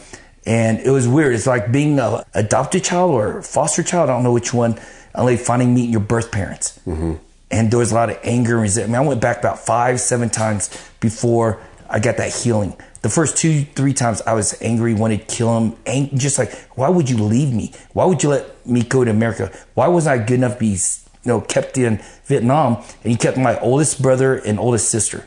And 0.47 0.79
it 0.81 0.91
was 0.91 1.09
weird. 1.09 1.35
It's 1.35 1.47
like 1.47 1.73
being 1.73 1.99
a 1.99 2.25
adopted 2.35 2.85
child 2.85 3.11
or 3.13 3.43
foster 3.43 3.83
child. 3.83 4.11
I 4.11 4.15
don't 4.15 4.23
know 4.23 4.33
which 4.33 4.53
one. 4.55 4.79
Only 5.15 5.37
finally 5.37 5.71
meeting 5.71 5.91
your 5.91 6.01
birth 6.01 6.31
parents. 6.31 6.79
Mm-hmm. 6.87 7.15
And 7.51 7.71
there 7.71 7.79
was 7.79 7.91
a 7.91 7.95
lot 7.95 8.11
of 8.11 8.19
anger 8.23 8.55
and 8.55 8.63
resentment. 8.63 9.03
I 9.03 9.07
went 9.07 9.21
back 9.21 9.39
about 9.39 9.59
five, 9.59 10.01
seven 10.01 10.31
times 10.31 10.71
before 11.01 11.61
I 11.89 11.99
got 11.99 12.19
that 12.19 12.33
healing. 12.33 12.77
The 13.03 13.09
first 13.09 13.37
two, 13.37 13.65
three 13.65 13.93
times 13.93 14.23
I 14.23 14.35
was 14.35 14.61
angry, 14.63 14.95
wanted 14.95 15.27
to 15.27 15.35
kill 15.35 15.59
him. 15.59 15.77
Ang- 15.87 16.17
just 16.19 16.39
like, 16.39 16.53
why 16.77 16.89
would 16.89 17.11
you 17.11 17.17
leave 17.17 17.53
me? 17.53 17.73
Why 17.93 18.05
would 18.05 18.23
you 18.23 18.29
let 18.29 18.67
me 18.67 18.83
go 18.83 19.05
to 19.05 19.11
America? 19.11 19.51
Why 19.75 19.89
wasn't 19.89 20.21
I 20.21 20.25
good 20.25 20.35
enough 20.35 20.55
to 20.55 20.59
be, 20.61 20.79
you 21.25 21.29
know, 21.29 21.41
kept 21.41 21.79
in 21.79 22.01
Vietnam? 22.25 22.77
And 23.03 23.13
he 23.13 23.17
kept 23.17 23.37
my 23.37 23.59
oldest 23.61 24.01
brother 24.03 24.37
and 24.37 24.59
oldest 24.59 24.89
sister 24.89 25.27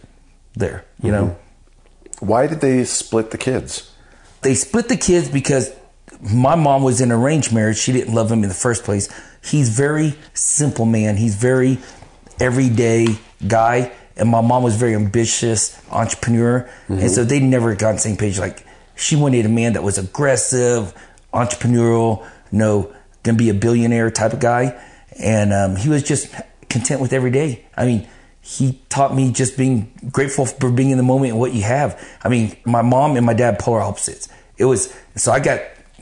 there, 0.55 0.85
you 1.01 1.11
know? 1.11 1.25
Mm-hmm. 1.25 2.25
Why 2.27 2.47
did 2.47 2.61
they 2.61 2.83
split 2.85 3.31
the 3.31 3.37
kids? 3.37 3.93
they 4.43 4.53
split 4.53 4.89
the 4.89 4.97
kids 4.97 5.29
because 5.29 5.73
my 6.21 6.55
mom 6.55 6.83
was 6.83 7.01
in 7.01 7.11
an 7.11 7.17
arranged 7.17 7.51
marriage. 7.51 7.77
She 7.77 7.91
didn't 7.91 8.13
love 8.13 8.31
him 8.31 8.43
in 8.43 8.49
the 8.49 8.55
first 8.55 8.83
place. 8.83 9.09
He's 9.43 9.69
very 9.69 10.15
simple 10.33 10.85
man. 10.85 11.17
He's 11.17 11.35
very 11.35 11.79
everyday 12.39 13.07
guy. 13.45 13.91
And 14.15 14.29
my 14.29 14.41
mom 14.41 14.63
was 14.63 14.75
very 14.75 14.93
ambitious 14.93 15.81
entrepreneur. 15.89 16.69
And 16.87 16.99
mm-hmm. 16.99 17.07
so 17.07 17.23
they 17.23 17.39
never 17.39 17.73
got 17.75 17.89
on 17.89 17.95
the 17.95 18.01
same 18.01 18.17
page. 18.17 18.37
Like 18.37 18.65
she 18.95 19.15
wanted 19.15 19.45
a 19.45 19.49
man 19.49 19.73
that 19.73 19.83
was 19.83 19.97
aggressive, 19.97 20.93
entrepreneurial, 21.33 22.23
you 22.51 22.59
know, 22.59 22.93
gonna 23.23 23.37
be 23.37 23.49
a 23.49 23.53
billionaire 23.53 24.11
type 24.11 24.33
of 24.33 24.39
guy. 24.39 24.79
And 25.19 25.53
um, 25.53 25.75
he 25.75 25.89
was 25.89 26.03
just 26.03 26.33
content 26.69 27.01
with 27.01 27.13
every 27.13 27.31
day. 27.31 27.65
I 27.75 27.85
mean, 27.85 28.07
he 28.41 28.81
taught 28.89 29.15
me 29.15 29.31
just 29.31 29.57
being 29.57 29.91
grateful 30.11 30.45
for 30.45 30.69
being 30.69 30.89
in 30.89 30.97
the 30.97 31.03
moment 31.03 31.31
and 31.31 31.39
what 31.39 31.53
you 31.53 31.63
have. 31.63 32.01
I 32.23 32.29
mean, 32.29 32.57
my 32.65 32.81
mom 32.81 33.15
and 33.15 33.25
my 33.25 33.33
dad 33.33 33.57
polar 33.57 33.79
opposites. 33.81 34.27
It 34.57 34.65
was 34.65 34.93
so 35.15 35.31
I 35.31 35.39
got 35.39 35.61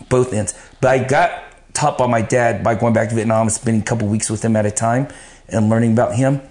both 0.10 0.34
ends, 0.34 0.54
but 0.82 0.90
I 0.90 1.04
got 1.04 1.44
taught 1.74 1.98
by 1.98 2.08
my 2.08 2.22
dad 2.22 2.64
by 2.64 2.76
going 2.76 2.94
back 2.94 3.10
to 3.10 3.16
Vietnam 3.16 3.44
and 3.44 3.52
spending 3.52 3.82
a 3.82 3.86
couple 3.86 4.08
weeks 4.08 4.30
with 4.30 4.44
him 4.44 4.56
at 4.56 4.66
a 4.66 4.72
time 4.72 5.08
and 5.48 5.70
learning 5.70 5.94
about 5.94 6.16
him. 6.16 6.42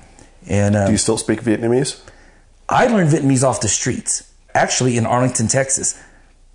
And 0.47 0.76
uh, 0.76 0.87
Do 0.87 0.93
you 0.93 0.99
still 0.99 1.19
speak 1.19 1.43
Vietnamese? 1.43 2.00
I 2.69 2.87
learned 2.87 3.11
Vietnamese 3.11 3.43
off 3.43 3.61
the 3.61 3.69
streets, 3.69 4.33
actually 4.55 4.97
in 4.97 5.07
Arlington, 5.07 5.49
Texas. 5.49 6.00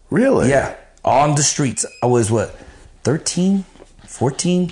Really? 0.10 0.50
Yeah, 0.50 0.76
on 1.04 1.36
the 1.36 1.44
streets. 1.44 1.86
I 2.02 2.06
was 2.06 2.32
what, 2.32 2.58
13, 3.04 3.66
14? 4.08 4.72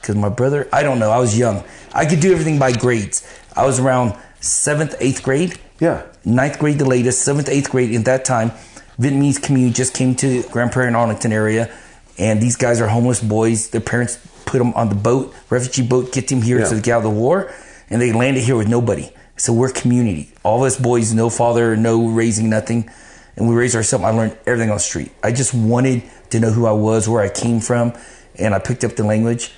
Because 0.00 0.16
my 0.16 0.28
brother, 0.28 0.68
I 0.72 0.82
don't 0.82 0.98
know, 0.98 1.10
I 1.10 1.18
was 1.18 1.36
young. 1.38 1.62
I 1.92 2.06
could 2.06 2.20
do 2.20 2.32
everything 2.32 2.58
by 2.58 2.72
grades. 2.72 3.26
I 3.54 3.66
was 3.66 3.78
around 3.78 4.14
seventh, 4.40 4.94
eighth 5.00 5.22
grade. 5.22 5.58
Yeah. 5.78 6.04
Ninth 6.24 6.58
grade, 6.58 6.78
the 6.78 6.84
latest, 6.84 7.22
seventh, 7.22 7.48
eighth 7.48 7.70
grade. 7.70 7.90
In 7.92 8.04
that 8.04 8.24
time, 8.24 8.52
Vietnamese 8.98 9.42
community 9.42 9.72
just 9.74 9.94
came 9.94 10.14
to 10.16 10.42
Grand 10.50 10.72
Prairie 10.72 10.88
and 10.88 10.96
Arlington 10.96 11.32
area. 11.32 11.70
And 12.18 12.40
these 12.40 12.56
guys 12.56 12.80
are 12.80 12.88
homeless 12.88 13.22
boys. 13.22 13.70
Their 13.70 13.80
parents 13.80 14.18
put 14.44 14.58
them 14.58 14.72
on 14.74 14.88
the 14.88 14.94
boat, 14.94 15.34
refugee 15.48 15.86
boat, 15.86 16.12
get 16.12 16.28
them 16.28 16.42
here 16.42 16.60
Yeah. 16.60 16.68
to 16.68 16.80
get 16.80 16.92
out 16.92 16.98
of 16.98 17.04
the 17.04 17.10
war. 17.10 17.50
And 17.88 18.00
they 18.00 18.12
landed 18.12 18.42
here 18.44 18.56
with 18.56 18.68
nobody. 18.68 19.10
So 19.36 19.52
we're 19.52 19.70
community. 19.70 20.32
All 20.42 20.58
of 20.58 20.66
us 20.66 20.78
boys, 20.78 21.14
no 21.14 21.30
father, 21.30 21.76
no 21.76 22.08
raising, 22.08 22.50
nothing. 22.50 22.90
And 23.36 23.48
we 23.48 23.54
raised 23.54 23.74
ourselves. 23.74 24.04
I 24.04 24.10
learned 24.10 24.36
everything 24.46 24.70
on 24.70 24.76
the 24.76 24.80
street. 24.82 25.12
I 25.22 25.32
just 25.32 25.54
wanted 25.54 26.02
to 26.30 26.40
know 26.40 26.50
who 26.50 26.66
I 26.66 26.72
was, 26.72 27.08
where 27.08 27.22
I 27.22 27.28
came 27.30 27.60
from. 27.60 27.94
And 28.38 28.54
I 28.54 28.58
picked 28.58 28.84
up 28.84 28.96
the 28.96 29.04
language. 29.04 29.50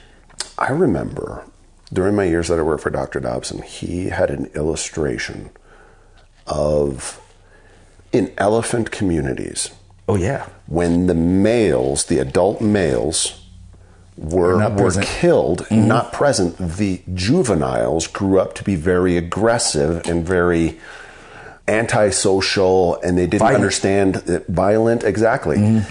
I 0.58 0.70
remember 0.70 1.44
during 1.92 2.14
my 2.16 2.24
years 2.24 2.48
that 2.48 2.58
I 2.58 2.62
worked 2.62 2.82
for 2.82 2.90
Dr. 2.90 3.20
Dobson, 3.20 3.62
he 3.62 4.06
had 4.06 4.30
an 4.30 4.46
illustration 4.54 5.50
of 6.46 7.20
in 8.12 8.32
elephant 8.38 8.90
communities, 8.90 9.70
Oh 10.08 10.16
yeah. 10.16 10.46
when 10.66 11.06
the 11.06 11.14
males, 11.14 12.06
the 12.06 12.18
adult 12.18 12.60
males, 12.60 13.38
were 14.16 14.58
Not 14.58 14.72
were 14.72 14.78
present. 14.84 15.06
killed, 15.06 15.60
mm-hmm. 15.66 15.88
not 15.88 16.12
present, 16.12 16.56
the 16.58 17.00
juveniles 17.14 18.06
grew 18.06 18.38
up 18.38 18.54
to 18.56 18.64
be 18.64 18.74
very 18.76 19.16
aggressive 19.16 20.02
and 20.06 20.26
very 20.26 20.78
antisocial, 21.68 23.00
and 23.02 23.16
they 23.16 23.26
didn't 23.26 23.40
Violent. 23.40 23.56
understand 23.56 24.16
it, 24.26 24.46
violent 24.48 25.04
exactly. 25.04 25.56
Mm-hmm. 25.56 25.88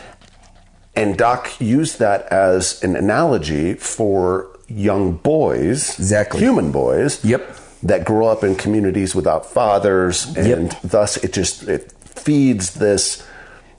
And 0.96 1.18
Doc 1.18 1.50
used 1.60 2.00
that 2.00 2.28
as 2.28 2.82
an 2.84 2.96
analogy 2.96 3.76
for 3.76 4.48
young 4.68 5.14
boys, 5.14 5.98
Exactly. 6.00 6.40
human 6.42 6.72
boys, 6.72 7.24
Yep. 7.24 7.56
that 7.84 8.04
grow 8.06 8.28
up 8.28 8.44
in 8.44 8.56
communities 8.56 9.16
without 9.16 9.46
fathers, 9.46 10.28
and 10.36 10.48
Yep. 10.72 10.76
thus 10.84 11.18
it 11.18 11.34
just 11.34 11.64
it 11.68 11.92
feeds 12.04 12.72
this 12.76 13.24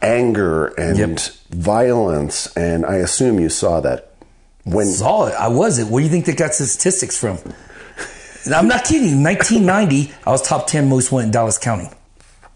anger 0.00 0.66
and 0.78 0.98
Yep. 0.98 1.18
violence. 1.50 2.48
And 2.56 2.84
I 2.86 2.96
assume 2.96 3.38
you 3.40 3.48
saw 3.48 3.80
that 3.80 4.10
when 4.64 4.86
Saw 4.86 5.26
it. 5.26 5.34
I 5.38 5.48
was 5.48 5.78
it. 5.78 5.86
Where 5.88 6.00
do 6.00 6.04
you 6.06 6.10
think 6.10 6.24
they 6.24 6.32
got 6.34 6.54
statistics 6.54 7.16
from? 7.16 7.38
I'm 8.52 8.66
not 8.66 8.84
kidding. 8.84 9.22
1990, 9.22 10.12
I 10.26 10.30
was 10.30 10.42
top 10.42 10.66
10 10.66 10.88
most 10.88 11.12
wanted 11.12 11.26
in 11.26 11.30
Dallas 11.30 11.58
County. 11.58 11.90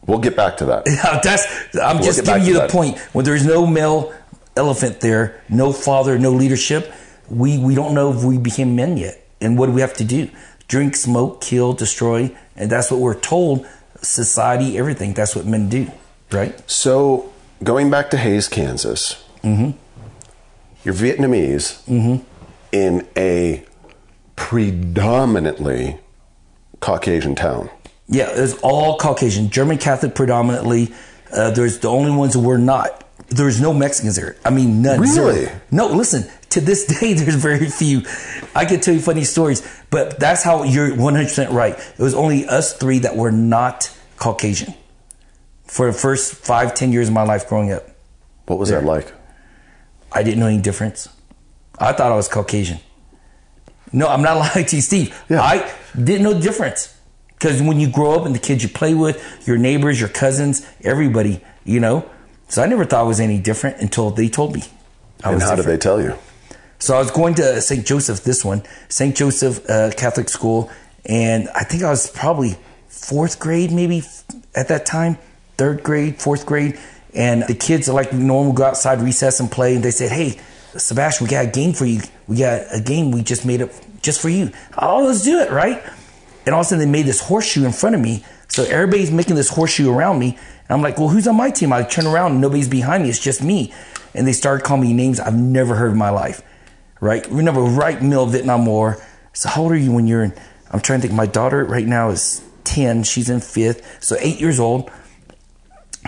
we'll 0.06 0.18
get 0.18 0.36
back 0.36 0.56
to 0.56 0.64
that. 0.66 0.84
That's. 1.22 1.46
I'm 1.80 1.96
We'll 1.98 2.06
just 2.06 2.25
giving 2.25 2.44
you 2.44 2.54
the 2.54 2.60
that. 2.60 2.70
point. 2.70 2.98
When 3.12 3.25
there's 3.25 3.44
no 3.44 3.66
male 3.66 4.12
elephant 4.56 5.00
there, 5.00 5.42
no 5.48 5.72
father, 5.72 6.18
no 6.18 6.30
leadership, 6.32 6.92
we 7.28 7.58
we 7.58 7.75
don't 7.75 7.94
know 7.94 8.12
if 8.12 8.25
we 8.25 8.38
became 8.38 8.76
men 8.76 8.96
yet. 8.96 9.22
And 9.40 9.58
what 9.58 9.66
do 9.66 9.72
we 9.72 9.80
have 9.80 9.94
to 9.94 10.04
do? 10.04 10.30
Drink, 10.68 10.96
smoke, 10.96 11.40
kill, 11.40 11.72
destroy, 11.72 12.34
and 12.56 12.70
that's 12.70 12.90
what 12.90 13.00
we're 13.00 13.18
told. 13.18 13.66
Society, 14.02 14.78
everything. 14.78 15.14
That's 15.14 15.36
what 15.36 15.46
men 15.46 15.68
do, 15.68 15.90
right? 16.30 16.58
So 16.70 17.32
going 17.62 17.90
back 17.90 18.10
to 18.10 18.16
Hays, 18.16 18.48
Kansas, 18.48 19.25
mm-hmm. 19.42 19.76
you're 20.84 20.94
Vietnamese 20.94 21.82
mm-hmm. 21.84 22.25
in 22.72 23.06
a 23.16 23.64
predominantly 24.36 25.98
Caucasian 26.80 27.34
town. 27.34 27.70
Yeah, 28.08 28.28
it's 28.30 28.54
all 28.62 28.98
Caucasian, 28.98 29.50
German 29.50 29.78
Catholic 29.78 30.14
predominantly. 30.14 30.92
Uh, 31.32 31.50
there's 31.50 31.80
the 31.80 31.88
only 31.88 32.12
ones 32.12 32.34
who 32.34 32.40
were 32.40 32.58
not. 32.58 33.05
There's 33.28 33.61
no 33.61 33.73
Mexicans 33.75 34.16
there. 34.16 34.37
I 34.45 34.50
mean, 34.50 34.83
none. 34.83 35.00
Really? 35.00 35.47
Zero. 35.47 35.61
No, 35.71 35.88
listen. 35.88 36.30
To 36.50 36.61
this 36.61 36.87
day, 37.00 37.12
there's 37.14 37.35
very 37.35 37.68
few. 37.68 38.02
I 38.54 38.64
could 38.64 38.83
tell 38.83 38.95
you 38.95 39.00
funny 39.00 39.25
stories, 39.25 39.66
but 39.90 40.18
that's 40.21 40.42
how 40.42 40.62
you're 40.62 40.90
100% 40.90 41.52
right. 41.52 41.75
It 41.75 41.99
was 42.02 42.14
only 42.14 42.47
us 42.47 42.73
three 42.73 43.00
that 43.00 43.16
were 43.16 43.33
not 43.33 43.92
Caucasian 44.16 44.75
for 45.64 45.87
the 45.87 45.92
first 45.92 46.35
five, 46.35 46.75
ten 46.75 46.92
years 46.92 47.09
of 47.09 47.14
my 47.14 47.25
life 47.25 47.49
growing 47.49 47.73
up. 47.73 47.88
What 48.47 48.59
was 48.59 48.71
that 48.71 48.85
like? 48.85 49.12
I 50.12 50.23
didn't 50.23 50.38
know 50.40 50.47
any 50.47 50.61
difference. 50.62 51.09
I 51.78 51.92
thought 51.92 52.12
I 52.12 52.16
was 52.16 52.28
Caucasian. 52.28 52.78
No, 53.92 54.06
I'm 54.06 54.23
not 54.23 54.37
lying 54.54 54.66
to 54.66 54.76
you, 54.76 54.83
Steve. 54.83 55.21
Yeah. 55.28 55.42
I 55.42 55.71
didn't 55.95 56.23
know 56.23 56.33
the 56.33 56.40
difference. 56.40 56.97
Because 57.35 57.61
when 57.61 57.78
you 57.78 57.90
grow 57.90 58.12
up 58.12 58.25
and 58.25 58.35
the 58.35 58.38
kids 58.38 58.62
you 58.62 58.68
play 58.68 58.95
with, 58.95 59.47
your 59.47 59.59
neighbors, 59.59 60.00
your 60.00 60.09
cousins, 60.09 60.66
everybody, 60.83 61.42
you 61.64 61.80
know. 61.80 62.09
So 62.49 62.62
I 62.62 62.67
never 62.67 62.85
thought 62.85 63.00
I 63.00 63.09
was 63.09 63.21
any 63.21 63.38
different 63.38 63.79
until 63.79 64.11
they 64.11 64.29
told 64.29 64.55
me. 64.55 64.62
I 65.25 65.29
And 65.29 65.37
was 65.37 65.45
how 65.45 65.57
did 65.57 65.67
they 65.67 65.76
tell 65.76 66.00
you? 66.00 66.15
So 66.79 66.95
I 66.95 66.99
was 66.99 67.11
going 67.11 67.35
to 67.37 67.61
St. 67.61 67.87
Joseph, 67.87 68.23
this 68.23 68.45
one, 68.45 68.62
St. 68.88 69.17
Joseph 69.17 69.69
uh, 69.69 69.91
Catholic 69.97 70.29
School, 70.29 70.71
and 71.07 71.49
I 71.55 71.65
think 71.65 71.83
I 71.83 71.91
was 71.91 72.11
probably 72.11 72.57
fourth 72.88 73.38
grade, 73.38 73.73
maybe 73.73 74.03
at 74.55 74.69
that 74.69 74.87
time, 74.87 75.19
third 75.57 75.83
grade, 75.83 76.21
fourth 76.21 76.45
grade, 76.45 76.79
and 77.15 77.43
the 77.45 77.55
kids 77.55 77.88
are 77.88 77.95
like 77.95 78.12
normal 78.12 78.53
go 78.53 78.65
outside 78.65 79.00
recess 79.00 79.41
and 79.41 79.50
play, 79.50 79.75
and 79.75 79.83
they 79.83 79.91
said, 79.91 80.12
"Hey, 80.12 80.38
Sebastian, 80.76 81.26
we 81.26 81.31
got 81.31 81.47
a 81.47 81.49
game 81.49 81.73
for 81.73 81.87
you. 81.87 82.03
We 82.26 82.37
got 82.37 82.62
a 82.73 82.81
game 82.81 83.11
we 83.11 83.23
just 83.23 83.47
made 83.47 83.62
up 83.62 83.71
just 84.03 84.21
for 84.21 84.29
you. 84.29 84.50
Oh, 84.76 85.05
let's 85.07 85.25
do 85.25 85.38
it, 85.38 85.50
right?" 85.50 85.83
And 86.45 86.55
all 86.55 86.61
of 86.61 86.67
a 86.67 86.69
sudden, 86.69 86.85
they 86.85 86.91
made 86.91 87.07
this 87.07 87.21
horseshoe 87.21 87.65
in 87.65 87.73
front 87.73 87.97
of 87.97 88.03
me. 88.03 88.25
So 88.49 88.65
everybody's 88.65 89.11
making 89.11 89.35
this 89.35 89.49
horseshoe 89.49 89.91
around 89.91 90.19
me. 90.19 90.38
And 90.68 90.76
I'm 90.76 90.82
like, 90.82 90.99
well, 90.99 91.08
who's 91.08 91.28
on 91.28 91.37
my 91.37 91.50
team? 91.50 91.73
I 91.73 91.82
turn 91.82 92.06
around 92.06 92.32
and 92.32 92.40
nobody's 92.40 92.68
behind 92.68 93.04
me. 93.04 93.08
It's 93.08 93.18
just 93.18 93.42
me. 93.42 93.73
And 94.14 94.26
they 94.26 94.32
started 94.32 94.64
calling 94.64 94.82
me 94.82 94.92
names 94.92 95.20
I've 95.20 95.37
never 95.37 95.75
heard 95.75 95.92
in 95.92 95.99
my 95.99 96.11
life. 96.11 96.42
Right? 97.00 97.26
Remember, 97.30 97.61
right 97.61 98.00
middle 98.02 98.25
of 98.25 98.32
Vietnam 98.32 98.66
War. 98.66 99.00
So 99.32 99.49
how 99.49 99.62
old 99.62 99.73
are 99.73 99.76
you 99.76 99.92
when 99.92 100.06
you're 100.06 100.25
in? 100.25 100.35
I'm 100.70 100.80
trying 100.80 101.00
to 101.00 101.06
think. 101.06 101.16
My 101.16 101.26
daughter 101.26 101.64
right 101.64 101.87
now 101.87 102.11
is 102.11 102.42
10. 102.64 103.04
She's 103.04 103.30
in 103.30 103.40
fifth. 103.40 104.02
So 104.02 104.16
eight 104.18 104.40
years 104.40 104.58
old, 104.58 104.90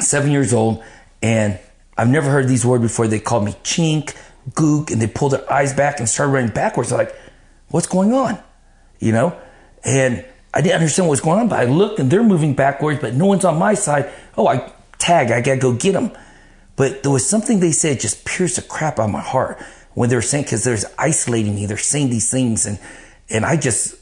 seven 0.01 0.31
years 0.31 0.53
old. 0.53 0.83
And 1.23 1.59
I've 1.97 2.09
never 2.09 2.31
heard 2.31 2.49
these 2.49 2.65
words 2.65 2.83
before. 2.83 3.07
They 3.07 3.21
called 3.21 3.45
me 3.45 3.53
chink, 3.63 4.17
gook, 4.51 4.91
and 4.91 5.01
they 5.01 5.07
pulled 5.07 5.33
their 5.33 5.53
eyes 5.53 5.73
back 5.73 5.99
and 5.99 6.09
started 6.09 6.33
running 6.33 6.51
backwards. 6.51 6.91
They're 6.91 6.99
like, 6.99 7.15
what's 7.69 7.87
going 7.87 8.13
on? 8.13 8.39
You 8.99 9.13
know? 9.13 9.41
And 9.85 10.25
I 10.55 10.61
didn't 10.61 10.77
understand 10.77 11.07
what 11.09 11.13
was 11.13 11.21
going 11.21 11.41
on, 11.41 11.49
but 11.49 11.61
I 11.61 11.65
looked 11.65 11.99
and 11.99 12.11
they're 12.11 12.23
moving 12.23 12.55
backwards, 12.55 13.01
but 13.01 13.15
no 13.15 13.27
one's 13.27 13.45
on 13.45 13.59
my 13.59 13.75
side. 13.75 14.11
Oh, 14.37 14.47
I 14.47 14.73
tag, 14.99 15.31
I 15.31 15.41
gotta 15.41 15.61
go 15.61 15.73
get 15.73 15.93
them. 15.93 16.11
But 16.77 17.03
there 17.03 17.13
was 17.13 17.29
something 17.29 17.61
they 17.61 17.73
said 17.73 18.01
just 18.01 18.25
pierced 18.25 18.57
the 18.57 18.63
crap 18.63 18.99
out 18.99 19.07
of 19.07 19.11
my 19.11 19.21
heart 19.21 19.61
when 19.95 20.09
they 20.09 20.17
were 20.17 20.23
saying, 20.23 20.45
because 20.45 20.65
they're 20.65 20.79
isolating 20.97 21.55
me, 21.55 21.67
they're 21.67 21.77
saying 21.77 22.11
these 22.11 22.31
things, 22.31 22.67
and 22.67 22.79
and 23.29 23.45
I 23.45 23.57
just 23.57 23.97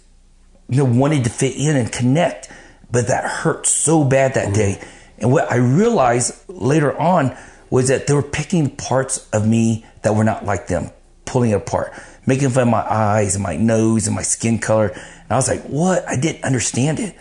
you 0.69 0.79
know 0.79 0.85
wanted 0.85 1.25
to 1.25 1.31
fit 1.31 1.57
in 1.57 1.77
and 1.77 1.91
connect, 1.91 2.51
but 2.91 3.09
that 3.09 3.25
hurt 3.25 3.67
so 3.67 4.05
bad 4.05 4.35
that 4.35 4.55
day. 4.55 4.81
And 5.19 5.33
what 5.33 5.51
I 5.51 5.57
realized 5.57 6.35
later 6.49 6.97
on 6.99 7.37
was 7.71 7.89
that 7.89 8.07
they 8.07 8.15
were 8.15 8.23
picking 8.23 8.77
parts 8.77 9.29
of 9.31 9.47
me 9.47 9.87
that 10.03 10.15
were 10.15 10.25
not 10.25 10.45
like 10.45 10.67
them, 10.67 10.91
pulling 11.25 11.51
it 11.51 11.55
apart, 11.55 11.93
making 12.27 12.51
fun 12.51 12.65
of 12.65 12.69
my 12.69 12.85
eyes 12.87 13.35
and 13.35 13.43
my 13.43 13.57
nose 13.57 14.07
and 14.07 14.15
my 14.15 14.23
skin 14.23 14.59
color. 14.59 14.95
And 15.27 15.33
I 15.33 15.37
was 15.37 15.49
like, 15.49 15.63
what? 15.65 16.07
I 16.09 16.17
didn't 16.17 16.45
understand 16.45 17.01
it. 17.01 17.17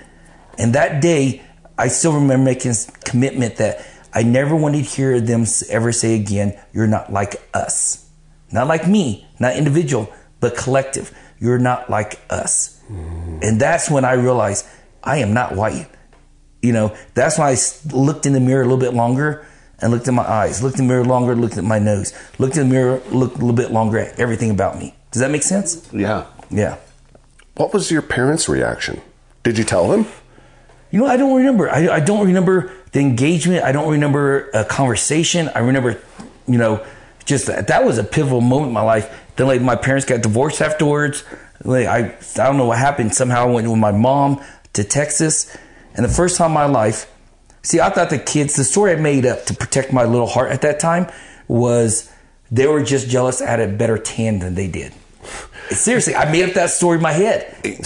And 0.58 0.76
that 0.76 1.02
day, 1.02 1.42
I 1.78 1.88
still 1.90 2.14
remember 2.14 2.46
making 2.46 2.72
this 2.72 2.90
commitment 3.04 3.58
that 3.58 3.86
I 4.14 4.24
never 4.24 4.56
wanted 4.56 4.86
to 4.86 4.90
hear 4.90 5.20
them 5.20 5.46
ever 5.70 5.92
say 5.92 6.16
again, 6.16 6.58
you're 6.72 6.88
not 6.88 7.12
like 7.12 7.36
us. 7.54 8.10
Not 8.52 8.68
like 8.68 8.88
me, 8.88 9.28
not 9.40 9.58
individual, 9.58 10.12
but 10.40 10.56
collective. 10.56 11.12
You're 11.40 11.60
not 11.60 11.90
like 11.90 12.20
us. 12.30 12.80
Mm. 12.90 13.44
And 13.44 13.60
that's 13.60 13.90
when 13.90 14.06
I 14.06 14.14
realized 14.14 14.66
I 15.04 15.18
am 15.18 15.34
not 15.34 15.56
white. 15.56 15.90
You 16.62 16.72
know, 16.72 16.96
that's 17.14 17.38
why 17.38 17.52
I 17.52 17.58
looked 17.94 18.26
in 18.26 18.34
the 18.34 18.40
mirror 18.40 18.62
a 18.62 18.66
little 18.66 18.80
bit 18.80 18.94
longer 18.94 19.46
and 19.80 19.92
looked 19.92 20.08
at 20.08 20.14
my 20.14 20.24
eyes, 20.24 20.64
looked 20.64 20.80
in 20.80 20.88
the 20.88 20.94
mirror 20.94 21.04
longer, 21.04 21.36
looked 21.36 21.58
at 21.58 21.64
my 21.64 21.80
nose, 21.80 22.14
looked 22.40 22.56
in 22.56 22.70
the 22.70 22.74
mirror, 22.74 23.02
looked 23.12 23.36
a 23.36 23.40
little 23.40 23.56
bit 23.56 23.72
longer 23.72 24.00
at 24.00 24.20
everything 24.20 24.50
about 24.50 24.80
me. 24.80 24.96
Does 25.12 25.22
that 25.22 25.32
make 25.32 25.44
sense? 25.44 25.90
Yeah. 25.92 26.26
Yeah. 26.50 26.78
What 27.56 27.74
was 27.74 27.90
your 27.90 28.02
parents' 28.02 28.50
reaction? 28.50 29.02
Did 29.44 29.58
you 29.58 29.64
tell 29.64 29.88
them? 29.88 30.06
You 30.92 31.00
know, 31.00 31.06
I 31.08 31.18
don't 31.18 31.36
remember. 31.36 31.70
I, 31.70 31.88
I 31.96 32.00
don't 32.00 32.26
remember 32.28 32.72
the 32.92 33.00
engagement. 33.00 33.64
I 33.64 33.72
don't 33.72 33.92
remember 33.92 34.50
a 34.54 34.66
conversation. 34.66 35.50
I 35.56 35.60
remember, 35.60 36.02
you 36.48 36.58
know, 36.58 36.86
just 37.26 37.48
that, 37.48 37.68
that 37.68 37.84
was 37.86 37.98
a 37.98 38.04
pivotal 38.04 38.42
moment 38.42 38.70
in 38.70 38.74
my 38.74 38.82
life. 38.82 39.22
Then, 39.36 39.48
like, 39.48 39.62
my 39.62 39.76
parents 39.76 40.06
got 40.06 40.22
divorced 40.22 40.62
afterwards. 40.62 41.24
Like, 41.64 41.88
I, 41.88 42.16
I 42.42 42.48
don't 42.48 42.58
know 42.58 42.66
what 42.66 42.78
happened. 42.78 43.14
Somehow 43.14 43.48
I 43.48 43.52
went 43.52 43.70
with 43.70 43.80
my 43.80 43.92
mom 43.92 44.44
to 44.74 44.84
Texas. 44.84 45.56
And 45.96 46.06
the 46.06 46.10
first 46.10 46.38
time 46.38 46.52
in 46.52 46.54
my 46.54 46.66
life, 46.66 47.12
see, 47.62 47.80
I 47.80 47.90
thought 47.90 48.10
the 48.10 48.20
kids, 48.20 48.56
the 48.56 48.64
story 48.64 48.92
I 48.92 48.96
made 48.96 49.26
up 49.26 49.46
to 49.46 49.54
protect 49.54 49.94
my 49.94 50.04
little 50.04 50.28
heart 50.28 50.52
at 50.52 50.62
that 50.62 50.80
time 50.80 51.08
was 51.48 52.12
they 52.52 52.68
were 52.68 52.84
just 52.84 53.10
jealous 53.10 53.42
I 53.42 53.50
had 53.50 53.60
a 53.60 53.68
better 53.68 53.98
tan 53.98 54.40
than 54.40 54.56
they 54.56 54.68
did. 54.68 54.94
Seriously, 55.70 56.16
I 56.16 56.32
made 56.32 56.44
up 56.48 56.54
that 56.54 56.70
story 56.70 56.98
in 56.98 57.02
my 57.04 57.12
head. 57.12 57.44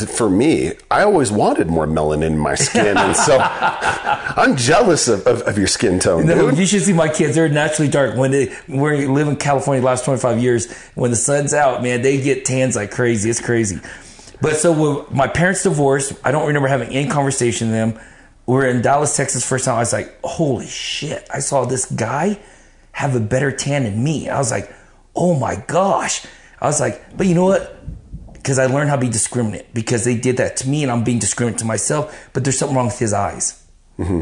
For 0.09 0.29
me, 0.29 0.73
I 0.91 1.03
always 1.03 1.31
wanted 1.31 1.67
more 1.67 1.87
melanin 1.87 2.23
in 2.23 2.37
my 2.37 2.55
skin, 2.55 2.97
and 2.97 3.15
so 3.15 3.37
I'm 3.41 4.55
jealous 4.57 5.07
of, 5.07 5.25
of, 5.25 5.41
of 5.43 5.57
your 5.57 5.67
skin 5.67 5.99
tone, 5.99 6.25
No, 6.25 6.49
dude. 6.49 6.59
you 6.59 6.65
should 6.65 6.81
see 6.81 6.93
my 6.93 7.07
kids. 7.09 7.35
They're 7.35 7.47
naturally 7.49 7.89
dark. 7.89 8.15
When 8.17 8.31
they 8.31 8.53
we 8.67 9.07
live 9.07 9.27
in 9.27 9.37
California 9.37 9.81
the 9.81 9.87
last 9.87 10.03
25 10.05 10.39
years, 10.39 10.71
when 10.95 11.09
the 11.11 11.17
sun's 11.17 11.53
out, 11.53 11.81
man, 11.81 12.01
they 12.01 12.19
get 12.21 12.43
tans 12.45 12.75
like 12.75 12.91
crazy. 12.91 13.29
It's 13.29 13.41
crazy. 13.41 13.79
But 14.41 14.55
so 14.55 14.71
when 14.71 15.17
my 15.17 15.27
parents 15.27 15.63
divorced, 15.63 16.13
I 16.23 16.31
don't 16.31 16.47
remember 16.47 16.67
having 16.67 16.89
any 16.89 17.09
conversation 17.09 17.67
with 17.69 17.75
them. 17.75 17.99
We 18.45 18.55
were 18.55 18.65
in 18.67 18.81
Dallas, 18.81 19.15
Texas 19.15 19.45
first 19.47 19.65
time. 19.65 19.75
I 19.75 19.79
was 19.79 19.93
like, 19.93 20.17
holy 20.23 20.65
shit. 20.67 21.27
I 21.31 21.39
saw 21.39 21.65
this 21.65 21.85
guy 21.85 22.39
have 22.93 23.15
a 23.15 23.19
better 23.19 23.51
tan 23.51 23.83
than 23.83 24.03
me. 24.03 24.27
I 24.29 24.37
was 24.37 24.49
like, 24.51 24.73
oh 25.15 25.33
my 25.37 25.55
gosh. 25.67 26.25
I 26.61 26.67
was 26.67 26.79
like, 26.79 27.17
but 27.17 27.27
you 27.27 27.35
know 27.35 27.45
what? 27.45 27.75
Because 28.33 28.59
I 28.59 28.65
learned 28.67 28.89
how 28.89 28.95
to 28.95 29.01
be 29.01 29.09
discriminate 29.09 29.73
because 29.73 30.03
they 30.05 30.15
did 30.15 30.37
that 30.37 30.57
to 30.57 30.69
me 30.69 30.83
and 30.83 30.91
I'm 30.91 31.03
being 31.03 31.19
discriminate 31.19 31.59
to 31.59 31.65
myself. 31.65 32.29
But 32.33 32.43
there's 32.43 32.57
something 32.57 32.75
wrong 32.75 32.87
with 32.87 32.99
his 32.99 33.13
eyes 33.13 33.59
mm-hmm. 33.99 34.21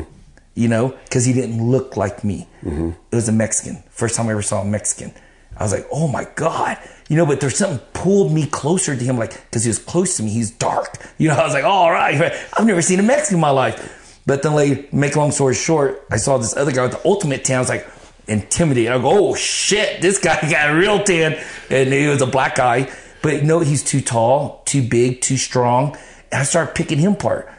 you 0.56 0.68
know, 0.68 0.90
because 1.06 1.26
he 1.26 1.34
didn't 1.34 1.64
look 1.64 1.96
like 1.96 2.24
me. 2.24 2.48
Mm-hmm. 2.64 2.90
It 3.12 3.16
was 3.16 3.30
a 3.30 3.32
Mexican. 3.32 3.84
First 3.90 4.16
time 4.16 4.28
I 4.28 4.32
ever 4.32 4.42
saw 4.42 4.62
a 4.62 4.66
Mexican. 4.66 5.14
I 5.56 5.64
was 5.64 5.72
like, 5.72 5.88
oh 5.92 6.08
my 6.08 6.28
God. 6.36 6.78
You 7.10 7.16
know, 7.16 7.26
but 7.26 7.40
there's 7.40 7.58
something 7.58 7.80
pulled 7.94 8.32
me 8.32 8.46
closer 8.46 8.96
to 8.96 9.04
him, 9.04 9.18
like, 9.18 9.32
because 9.46 9.64
he 9.64 9.70
was 9.70 9.80
close 9.80 10.18
to 10.18 10.24
me. 10.24 10.30
He's 10.30 10.52
dark. 10.52 10.98
You 11.18 11.30
know, 11.30 11.36
I 11.38 11.44
was 11.44 11.54
like, 11.54 11.64
all 11.64 11.92
right, 11.92 12.34
I've 12.58 12.66
never 12.66 12.82
seen 12.82 13.00
a 13.00 13.04
Mexican 13.04 13.36
in 13.36 13.42
my 13.42 13.50
life. 13.50 14.22
But 14.26 14.44
then, 14.44 14.54
like, 14.54 14.92
make 14.92 15.16
a 15.16 15.20
long 15.20 15.32
story 15.32 15.56
short, 15.56 16.06
I 16.12 16.18
saw 16.18 16.38
this 16.38 16.56
other 16.58 16.72
guy 16.72 16.84
with 16.84 16.92
the 16.92 17.02
ultimate 17.06 17.46
tan. 17.46 17.58
I 17.58 17.60
was 17.60 17.70
like, 17.70 17.88
intimidated. 18.28 18.92
I 18.92 18.98
go, 19.00 19.32
oh 19.32 19.36
shit, 19.36 20.02
this 20.02 20.20
guy 20.20 20.40
got 20.52 20.74
real 20.74 21.04
tan, 21.04 21.42
and 21.70 21.94
he 21.94 22.08
was 22.08 22.22
a 22.22 22.28
black 22.28 22.56
guy. 22.56 22.92
But 23.22 23.44
no, 23.44 23.60
he's 23.60 23.84
too 23.84 24.02
tall, 24.02 24.62
too 24.66 24.88
big, 24.88 25.22
too 25.22 25.38
strong. 25.38 25.98
And 26.32 26.42
I 26.42 26.44
started 26.44 26.76
picking 26.76 27.00
him 27.00 27.14
apart. 27.14 27.52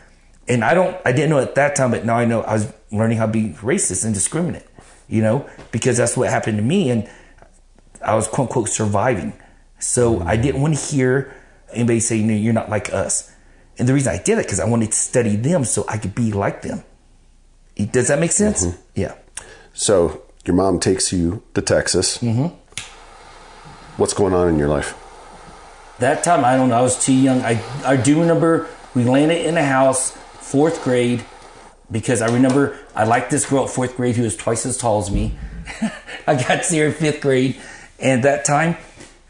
And 0.47 0.65
I 0.65 0.73
don't, 0.73 0.97
I 1.05 1.13
didn't 1.13 1.31
know 1.31 1.41
at 1.41 1.57
that 1.57 1.77
time, 1.77 1.91
but 1.91 2.05
now 2.05 2.17
I 2.17 2.25
know 2.25 2.43
I 2.43 2.55
was 2.55 2.73
learning 2.91 3.19
how 3.19 3.27
to 3.27 3.33
be 3.33 3.51
racist 3.61 4.05
and 4.05 4.15
discriminate, 4.15 4.67
you 5.09 5.21
know, 5.21 5.49
because 5.73 5.99
that's 5.99 6.17
what 6.17 6.31
happened 6.31 6.57
to 6.59 6.65
me. 6.65 6.91
And 6.91 7.11
I 8.03 8.15
was 8.15 8.27
quote 8.29 8.49
unquote 8.49 8.69
surviving. 8.69 9.35
So 9.79 10.21
I 10.23 10.37
didn't 10.37 10.63
want 10.63 10.77
to 10.77 10.81
hear 10.81 11.35
anybody 11.73 12.01
say, 12.01 12.23
no, 12.23 12.35
you're 12.35 12.55
not 12.55 12.71
like 12.71 12.93
us. 12.93 13.31
And 13.79 13.89
the 13.89 13.95
reason 13.95 14.13
I 14.13 14.23
did 14.23 14.39
it, 14.39 14.47
because 14.47 14.61
I 14.61 14.65
wanted 14.65 14.93
to 14.93 14.97
study 14.97 15.37
them 15.37 15.65
so 15.65 15.85
I 15.89 15.99
could 15.99 16.15
be 16.15 16.33
like 16.33 16.63
them. 16.63 16.83
Does 17.77 18.09
that 18.09 18.19
make 18.19 18.33
sense? 18.33 18.67
Mm-hmm. 18.67 18.81
Yeah. 18.95 19.15
So 19.73 20.23
your 20.45 20.57
mom 20.57 20.81
takes 20.81 21.13
you 21.13 21.43
to 21.55 21.63
Texas. 21.63 22.19
Mm-hmm. 22.19 22.55
What's 23.97 24.15
going 24.15 24.33
on 24.33 24.49
in 24.49 24.59
your 24.59 24.69
life? 24.69 24.95
That 25.99 26.23
time, 26.23 26.45
I 26.45 26.57
don't 26.57 26.69
know. 26.69 26.79
I 26.79 26.83
was 26.83 27.03
too 27.05 27.13
young. 27.13 27.43
I, 27.43 27.61
I 27.85 27.97
do 27.97 28.21
remember 28.21 28.69
we 28.95 29.05
landed 29.05 29.45
in 29.45 29.57
a 29.57 29.65
house, 29.65 30.13
fourth 30.13 30.85
grade, 30.85 31.25
because 31.91 32.23
I 32.23 32.33
remember 32.33 32.79
I 32.95 33.05
liked 33.05 33.31
this 33.31 33.49
girl 33.49 33.65
at 33.65 33.71
fourth 33.71 33.97
grade 33.97 34.17
who 34.17 34.23
was 34.23 34.37
twice 34.37 34.65
as 34.65 34.77
tall 34.77 35.01
as 35.01 35.11
me. 35.11 35.37
I 36.27 36.35
got 36.35 36.57
to 36.57 36.63
see 36.63 36.79
her 36.79 36.87
in 36.87 36.93
fifth 36.93 37.21
grade. 37.21 37.61
And 37.99 38.23
that 38.25 38.45
time, 38.45 38.77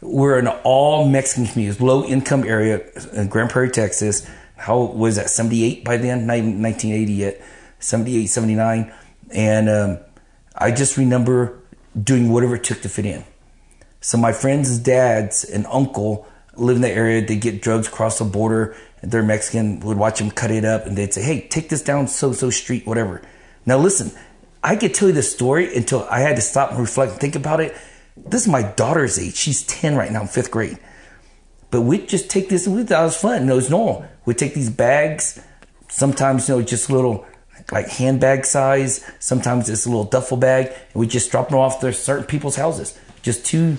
we're 0.01 0.37
in 0.39 0.47
an 0.47 0.59
all 0.63 1.07
Mexican 1.07 1.47
community, 1.47 1.83
low 1.83 2.05
income 2.05 2.43
area 2.43 2.81
in 3.13 3.27
Grand 3.27 3.49
Prairie, 3.49 3.71
Texas. 3.71 4.29
How 4.55 4.79
was 4.79 5.15
that? 5.15 5.29
78 5.29 5.83
by 5.83 5.97
then? 5.97 6.27
Not 6.27 6.37
even 6.37 6.61
1980 6.61 7.13
yet. 7.13 7.41
78, 7.79 8.27
79. 8.27 8.93
And 9.31 9.69
um, 9.69 9.99
I 10.59 10.71
just 10.71 10.97
remember 10.97 11.57
doing 12.01 12.31
whatever 12.31 12.55
it 12.55 12.63
took 12.63 12.81
to 12.81 12.89
fit 12.89 13.05
in. 13.05 13.23
So 14.01 14.17
my 14.17 14.31
friends' 14.31 14.77
dads 14.77 15.43
and 15.43 15.65
uncle 15.67 16.27
live 16.55 16.75
in 16.75 16.81
the 16.81 16.91
area. 16.91 17.25
They 17.25 17.37
get 17.37 17.61
drugs 17.61 17.87
across 17.87 18.19
the 18.19 18.25
border. 18.25 18.75
They're 19.01 19.23
Mexican. 19.23 19.79
Would 19.81 19.97
watch 19.97 20.19
them 20.19 20.31
cut 20.31 20.51
it 20.51 20.65
up, 20.65 20.85
and 20.85 20.97
they'd 20.97 21.13
say, 21.13 21.21
"Hey, 21.21 21.47
take 21.47 21.69
this 21.69 21.81
down 21.81 22.07
so 22.07 22.33
so 22.33 22.49
street, 22.49 22.85
whatever." 22.85 23.21
Now 23.65 23.77
listen, 23.77 24.11
I 24.63 24.75
could 24.75 24.93
tell 24.93 25.07
you 25.07 25.13
this 25.13 25.31
story 25.31 25.73
until 25.75 26.05
I 26.09 26.19
had 26.19 26.35
to 26.35 26.41
stop 26.41 26.71
and 26.71 26.79
reflect 26.79 27.13
and 27.13 27.21
think 27.21 27.35
about 27.35 27.61
it. 27.61 27.75
This 28.17 28.41
is 28.41 28.47
my 28.47 28.61
daughter's 28.63 29.17
age. 29.17 29.35
She's 29.35 29.63
ten 29.63 29.95
right 29.95 30.11
now, 30.11 30.21
in 30.21 30.27
fifth 30.27 30.51
grade. 30.51 30.77
But 31.71 31.81
we'd 31.81 32.09
just 32.09 32.29
take 32.29 32.49
this. 32.49 32.67
We 32.67 32.83
thought 32.83 33.01
it 33.01 33.05
was 33.05 33.17
fun. 33.17 33.45
No, 33.45 33.53
it 33.53 33.57
was 33.57 33.69
normal. 33.69 34.05
We'd 34.25 34.37
take 34.37 34.53
these 34.53 34.69
bags. 34.69 35.39
Sometimes, 35.87 36.49
you 36.49 36.55
know, 36.55 36.61
just 36.61 36.89
little 36.89 37.25
like 37.71 37.87
handbag 37.89 38.45
size. 38.45 39.03
Sometimes 39.19 39.69
it's 39.69 39.85
a 39.85 39.89
little 39.89 40.03
duffel 40.05 40.37
bag, 40.37 40.67
and 40.67 40.95
we 40.95 41.07
just 41.07 41.31
drop 41.31 41.49
them 41.49 41.59
off 41.59 41.79
to 41.81 41.93
certain 41.93 42.25
people's 42.25 42.55
houses. 42.55 42.97
Just 43.21 43.45
two, 43.45 43.77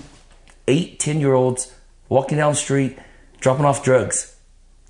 eight, 0.67 0.99
ten 0.99 1.19
year 1.19 1.33
olds 1.33 1.73
walking 2.09 2.37
down 2.37 2.51
the 2.53 2.57
street, 2.57 2.97
dropping 3.39 3.65
off 3.65 3.83
drugs. 3.83 4.35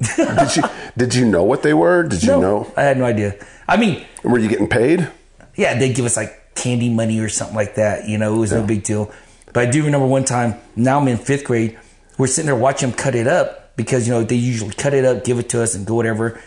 did 0.16 0.56
you 0.56 0.64
did 0.98 1.16
you 1.16 1.26
know 1.26 1.44
what 1.44 1.62
they 1.64 1.74
were? 1.74 2.04
Did 2.04 2.24
you 2.24 2.30
No, 2.30 2.42
know? 2.42 2.74
I 2.76 2.84
had 2.84 2.98
no 2.98 3.06
idea. 3.06 3.36
I 3.68 3.78
mean, 3.78 4.04
Were 4.24 4.40
you 4.40 4.50
getting 4.50 4.68
paid? 4.68 5.08
yeah, 5.56 5.78
they'd 5.78 5.94
give 5.94 6.06
us 6.06 6.18
like 6.18 6.56
candy 6.56 6.90
money 6.90 7.20
or 7.20 7.30
something 7.30 7.56
like 7.56 7.76
that. 7.76 8.08
You 8.10 8.18
know, 8.18 8.34
it 8.36 8.38
was 8.40 8.52
no 8.52 8.64
big 8.66 8.84
deal. 8.84 9.12
But 9.54 9.68
I 9.68 9.72
do 9.72 9.84
remember 9.84 10.08
one 10.08 10.26
time, 10.26 10.56
now 10.76 11.00
I'm 11.00 11.08
in 11.08 11.18
fifth 11.18 11.44
grade, 11.44 11.78
we're 12.18 12.28
sitting 12.28 12.48
there 12.48 12.56
watching 12.56 12.90
them 12.90 12.98
cut 12.98 13.16
it 13.16 13.28
up 13.28 13.76
because, 13.76 14.08
you 14.08 14.14
know, 14.14 14.24
they 14.24 14.36
usually 14.38 14.74
cut 14.74 14.94
it 14.94 15.06
up, 15.06 15.24
give 15.24 15.40
it 15.40 15.50
to 15.50 15.62
us, 15.62 15.76
and 15.76 15.86
go 15.86 15.94
whatever. 15.96 16.42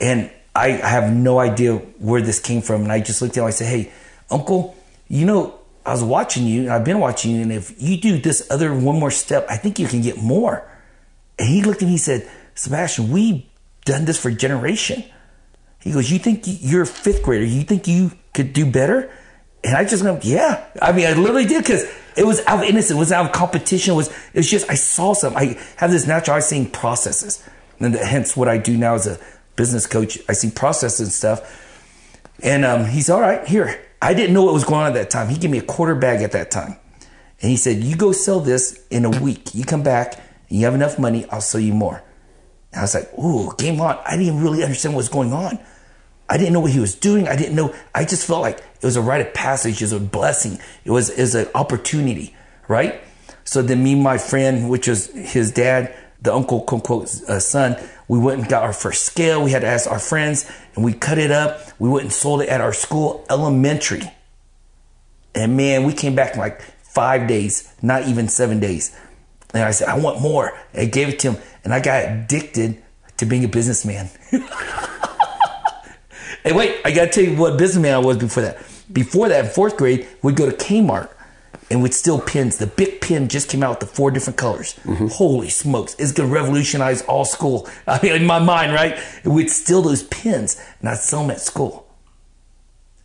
And 0.00 0.30
I 0.58 0.88
have 0.88 1.12
no 1.12 1.38
idea 1.38 1.76
where 1.76 2.20
this 2.20 2.40
came 2.40 2.62
from. 2.62 2.82
And 2.82 2.92
I 2.92 3.00
just 3.00 3.22
looked 3.22 3.36
at 3.36 3.40
him, 3.40 3.46
I 3.46 3.50
said, 3.50 3.68
hey, 3.68 3.92
uncle, 4.30 4.76
you 5.08 5.24
know, 5.24 5.58
I 5.86 5.92
was 5.92 6.04
watching 6.04 6.46
you, 6.46 6.62
and 6.62 6.70
I've 6.70 6.84
been 6.84 6.98
watching 6.98 7.34
you, 7.34 7.42
and 7.42 7.50
if 7.50 7.80
you 7.80 7.96
do 7.96 8.18
this 8.18 8.46
other 8.50 8.74
one 8.74 8.98
more 9.00 9.10
step, 9.10 9.46
I 9.48 9.56
think 9.56 9.78
you 9.78 9.86
can 9.86 10.02
get 10.02 10.18
more. 10.18 10.70
And 11.38 11.48
he 11.48 11.62
looked 11.62 11.80
at 11.80 11.86
me, 11.86 11.92
and 11.92 12.00
said, 12.00 12.30
Sebastian, 12.54 13.10
we've 13.10 13.44
done 13.86 14.04
this 14.04 14.20
for 14.20 14.30
generation. 14.30 15.02
He 15.80 15.92
goes, 15.92 16.10
You 16.10 16.18
think 16.18 16.42
you're 16.44 16.82
a 16.82 16.86
fifth 16.86 17.22
grader? 17.22 17.44
You 17.44 17.62
think 17.62 17.88
you 17.88 18.12
could 18.34 18.52
do 18.52 18.70
better? 18.70 19.10
And 19.64 19.76
I 19.76 19.84
just 19.84 20.04
went, 20.04 20.24
Yeah. 20.24 20.64
I 20.82 20.92
mean, 20.92 21.06
I 21.06 21.14
literally 21.14 21.46
did 21.46 21.62
because 21.62 21.84
it 22.16 22.26
was 22.26 22.44
out 22.46 22.64
of 22.64 22.68
innocence, 22.68 22.90
it 22.90 22.98
was 22.98 23.12
out 23.12 23.26
of 23.26 23.32
competition. 23.32 23.94
It 23.94 23.96
was, 23.96 24.08
it 24.08 24.36
was 24.36 24.50
just, 24.50 24.68
I 24.68 24.74
saw 24.74 25.14
something. 25.14 25.56
I 25.56 25.60
have 25.76 25.90
this 25.90 26.06
natural 26.06 26.36
eye 26.36 26.40
seeing 26.40 26.68
processes. 26.70 27.42
And 27.80 27.94
hence 27.94 28.36
what 28.36 28.48
I 28.48 28.58
do 28.58 28.76
now 28.76 28.96
is 28.96 29.06
a 29.06 29.18
business 29.58 29.86
coach. 29.86 30.18
I 30.26 30.32
see 30.32 30.50
processes 30.50 31.00
and 31.00 31.12
stuff. 31.12 31.64
And 32.42 32.64
um, 32.64 32.86
he's 32.86 33.10
all 33.10 33.20
right, 33.20 33.46
here. 33.46 33.78
I 34.00 34.14
didn't 34.14 34.32
know 34.32 34.44
what 34.44 34.54
was 34.54 34.64
going 34.64 34.80
on 34.80 34.86
at 34.86 34.94
that 34.94 35.10
time. 35.10 35.28
He 35.28 35.36
gave 35.36 35.50
me 35.50 35.58
a 35.58 35.62
quarter 35.62 35.94
bag 35.94 36.22
at 36.22 36.32
that 36.32 36.50
time. 36.50 36.76
And 37.42 37.50
he 37.50 37.56
said, 37.56 37.82
You 37.82 37.96
go 37.96 38.12
sell 38.12 38.40
this 38.40 38.86
in 38.90 39.04
a 39.04 39.10
week. 39.10 39.54
You 39.54 39.64
come 39.64 39.82
back, 39.82 40.14
and 40.48 40.58
you 40.58 40.64
have 40.64 40.74
enough 40.74 40.98
money, 40.98 41.26
I'll 41.30 41.40
sell 41.40 41.60
you 41.60 41.74
more. 41.74 42.02
And 42.72 42.78
I 42.78 42.82
was 42.82 42.94
like, 42.94 43.12
Ooh, 43.18 43.52
game 43.58 43.80
on. 43.80 43.98
I 44.06 44.16
didn't 44.16 44.40
really 44.40 44.62
understand 44.62 44.94
what 44.94 44.98
was 44.98 45.08
going 45.08 45.32
on. 45.32 45.58
I 46.28 46.36
didn't 46.36 46.52
know 46.52 46.60
what 46.60 46.70
he 46.70 46.78
was 46.80 46.94
doing. 46.94 47.26
I 47.26 47.36
didn't 47.36 47.56
know. 47.56 47.74
I 47.94 48.04
just 48.04 48.26
felt 48.26 48.42
like 48.42 48.58
it 48.58 48.84
was 48.84 48.96
a 48.96 49.02
rite 49.02 49.26
of 49.26 49.34
passage. 49.34 49.80
It 49.82 49.84
was 49.84 49.92
a 49.92 50.00
blessing. 50.00 50.58
It 50.84 50.90
was, 50.90 51.10
it 51.10 51.20
was 51.20 51.34
an 51.34 51.48
opportunity, 51.54 52.36
right? 52.68 53.00
So 53.44 53.62
then 53.62 53.82
me 53.82 53.94
my 53.94 54.18
friend, 54.18 54.68
which 54.68 54.88
was 54.88 55.06
his 55.06 55.50
dad, 55.50 55.96
the 56.20 56.34
uncle, 56.34 56.60
quote 56.62 56.80
unquote, 56.80 57.22
uh, 57.28 57.40
son, 57.40 57.76
we 58.08 58.18
went 58.18 58.40
and 58.40 58.48
got 58.48 58.62
our 58.62 58.72
first 58.72 59.04
scale. 59.04 59.42
We 59.42 59.50
had 59.50 59.62
to 59.62 59.68
ask 59.68 59.90
our 59.90 59.98
friends 59.98 60.50
and 60.74 60.84
we 60.84 60.92
cut 60.94 61.18
it 61.18 61.30
up. 61.30 61.60
We 61.78 61.88
went 61.88 62.04
and 62.04 62.12
sold 62.12 62.42
it 62.42 62.48
at 62.48 62.60
our 62.60 62.72
school, 62.72 63.24
elementary. 63.30 64.02
And 65.34 65.56
man, 65.56 65.84
we 65.84 65.92
came 65.92 66.14
back 66.14 66.34
in 66.34 66.40
like 66.40 66.60
five 66.82 67.28
days, 67.28 67.72
not 67.82 68.08
even 68.08 68.28
seven 68.28 68.60
days. 68.60 68.98
And 69.54 69.62
I 69.62 69.70
said, 69.70 69.88
I 69.88 69.98
want 69.98 70.20
more. 70.20 70.58
I 70.74 70.86
gave 70.86 71.08
it 71.08 71.18
to 71.20 71.32
him 71.32 71.42
and 71.64 71.72
I 71.72 71.80
got 71.80 72.04
addicted 72.04 72.82
to 73.18 73.26
being 73.26 73.44
a 73.44 73.48
businessman. 73.48 74.10
Hey, 76.44 76.54
wait, 76.54 76.80
I 76.82 76.92
gotta 76.92 77.10
tell 77.10 77.24
you 77.24 77.36
what 77.36 77.58
businessman 77.58 77.92
I 77.92 77.98
was 77.98 78.16
before 78.16 78.42
that. 78.42 78.56
Before 78.90 79.28
that, 79.28 79.44
in 79.44 79.50
fourth 79.50 79.76
grade, 79.76 80.06
we'd 80.22 80.36
go 80.36 80.48
to 80.48 80.56
Kmart 80.56 81.10
and 81.70 81.82
we'd 81.82 81.94
steal 81.94 82.20
pins. 82.20 82.58
The 82.58 82.66
big 82.66 83.00
pin 83.00 83.28
just 83.28 83.48
came 83.48 83.62
out 83.62 83.70
with 83.70 83.80
the 83.80 83.94
four 83.94 84.10
different 84.10 84.38
colors. 84.38 84.78
Mm-hmm. 84.84 85.08
Holy 85.08 85.48
smokes, 85.48 85.94
it's 85.98 86.12
gonna 86.12 86.28
revolutionize 86.28 87.02
all 87.02 87.24
school. 87.24 87.68
I 87.86 88.00
mean, 88.02 88.12
in 88.12 88.26
my 88.26 88.38
mind, 88.38 88.72
right? 88.72 88.98
We'd 89.24 89.50
steal 89.50 89.82
those 89.82 90.02
pins 90.04 90.62
and 90.80 90.88
I'd 90.88 90.98
sell 90.98 91.22
them 91.22 91.30
at 91.30 91.40
school. 91.40 91.86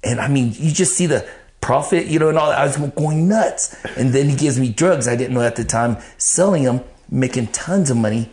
And 0.03 0.19
I 0.19 0.27
mean, 0.27 0.53
you 0.55 0.71
just 0.71 0.95
see 0.95 1.05
the 1.05 1.27
profit, 1.61 2.07
you 2.07 2.19
know, 2.19 2.29
and 2.29 2.37
all 2.37 2.49
that. 2.49 2.59
I 2.59 2.65
was 2.65 2.77
going 2.77 3.27
nuts. 3.27 3.75
And 3.97 4.13
then 4.13 4.29
he 4.29 4.35
gives 4.35 4.59
me 4.59 4.69
drugs 4.69 5.07
I 5.07 5.15
didn't 5.15 5.33
know 5.33 5.41
at 5.41 5.55
the 5.55 5.63
time, 5.63 5.97
selling 6.17 6.63
them, 6.63 6.81
making 7.09 7.47
tons 7.47 7.89
of 7.89 7.97
money. 7.97 8.29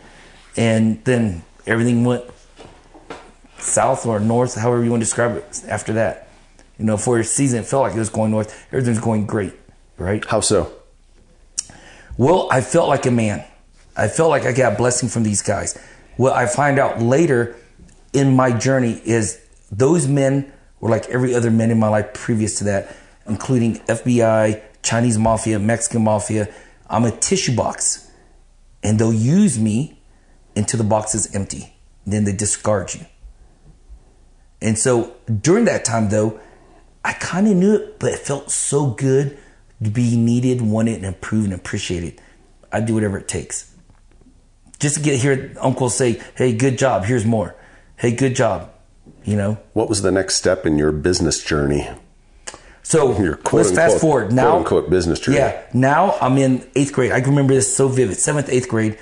And 0.57 1.03
then 1.05 1.43
everything 1.65 2.03
went 2.03 2.25
south 3.57 4.05
or 4.05 4.19
north, 4.19 4.55
however 4.55 4.83
you 4.83 4.91
want 4.91 5.01
to 5.01 5.05
describe 5.05 5.37
it 5.37 5.63
after 5.67 5.93
that. 5.93 6.27
You 6.77 6.85
know, 6.85 6.97
for 6.97 7.19
a 7.19 7.23
season, 7.23 7.59
it 7.59 7.65
felt 7.65 7.83
like 7.83 7.95
it 7.95 7.99
was 7.99 8.09
going 8.09 8.31
north. 8.31 8.67
Everything's 8.71 8.99
going 8.99 9.25
great, 9.25 9.53
right? 10.01 10.23
How 10.25 10.41
so? 10.41 10.73
Well, 12.17 12.47
I 12.51 12.61
felt 12.61 12.89
like 12.89 13.05
a 13.05 13.11
man. 13.11 13.45
I 13.95 14.07
felt 14.07 14.29
like 14.29 14.45
I 14.45 14.51
got 14.51 14.73
a 14.73 14.75
blessing 14.75 15.09
from 15.09 15.23
these 15.23 15.41
guys. 15.41 15.77
What 16.17 16.33
I 16.33 16.45
find 16.45 16.79
out 16.79 17.01
later 17.01 17.55
in 18.13 18.35
my 18.35 18.51
journey 18.51 19.01
is 19.05 19.39
those 19.71 20.07
men 20.07 20.51
were 20.79 20.89
like 20.89 21.07
every 21.09 21.33
other 21.33 21.51
man 21.51 21.71
in 21.71 21.79
my 21.79 21.87
life 21.87 22.13
previous 22.13 22.57
to 22.59 22.63
that, 22.65 22.95
including 23.27 23.75
FBI, 23.81 24.61
Chinese 24.81 25.17
mafia, 25.17 25.59
Mexican 25.59 26.03
mafia. 26.03 26.53
I'm 26.89 27.05
a 27.05 27.11
tissue 27.11 27.55
box, 27.55 28.11
and 28.83 28.99
they'll 28.99 29.13
use 29.13 29.57
me 29.59 30.01
until 30.55 30.77
the 30.77 30.83
box 30.83 31.15
is 31.15 31.33
empty. 31.33 31.73
Then 32.05 32.23
they 32.23 32.33
discard 32.33 32.93
you. 32.93 33.05
And 34.61 34.77
so 34.77 35.15
during 35.41 35.65
that 35.65 35.85
time, 35.85 36.09
though, 36.09 36.39
I 37.03 37.13
kind 37.13 37.47
of 37.47 37.55
knew 37.55 37.75
it, 37.75 37.99
but 37.99 38.13
it 38.13 38.19
felt 38.19 38.51
so 38.51 38.91
good 38.91 39.37
be 39.81 40.17
needed, 40.17 40.61
wanted, 40.61 40.97
and 40.97 41.05
approved 41.05 41.45
and 41.45 41.53
appreciated. 41.53 42.21
I'd 42.71 42.85
do 42.85 42.93
whatever 42.93 43.17
it 43.17 43.27
takes. 43.27 43.73
Just 44.79 44.95
to 44.95 45.01
get 45.01 45.19
here, 45.19 45.53
Uncle 45.59 45.89
say, 45.89 46.21
hey, 46.35 46.53
good 46.53 46.77
job, 46.77 47.05
here's 47.05 47.25
more. 47.25 47.55
Hey, 47.97 48.11
good 48.11 48.35
job. 48.35 48.71
You 49.23 49.35
know? 49.35 49.57
What 49.73 49.89
was 49.89 50.01
the 50.01 50.11
next 50.11 50.35
step 50.35 50.65
in 50.65 50.77
your 50.77 50.91
business 50.91 51.43
journey? 51.43 51.87
So 52.83 53.17
Your 53.21 53.35
quote 53.35 53.65
let's 53.65 53.75
fast 53.75 54.01
forward. 54.01 54.33
Now, 54.33 54.49
quote 54.49 54.59
unquote 54.59 54.89
business 54.89 55.19
journey. 55.19 55.37
Yeah, 55.37 55.63
now 55.73 56.17
I'm 56.19 56.37
in 56.37 56.67
eighth 56.75 56.93
grade. 56.93 57.11
I 57.11 57.21
can 57.21 57.29
remember 57.29 57.53
this 57.53 57.73
so 57.73 57.87
vivid. 57.87 58.17
Seventh, 58.17 58.49
eighth 58.49 58.67
grade. 58.67 58.97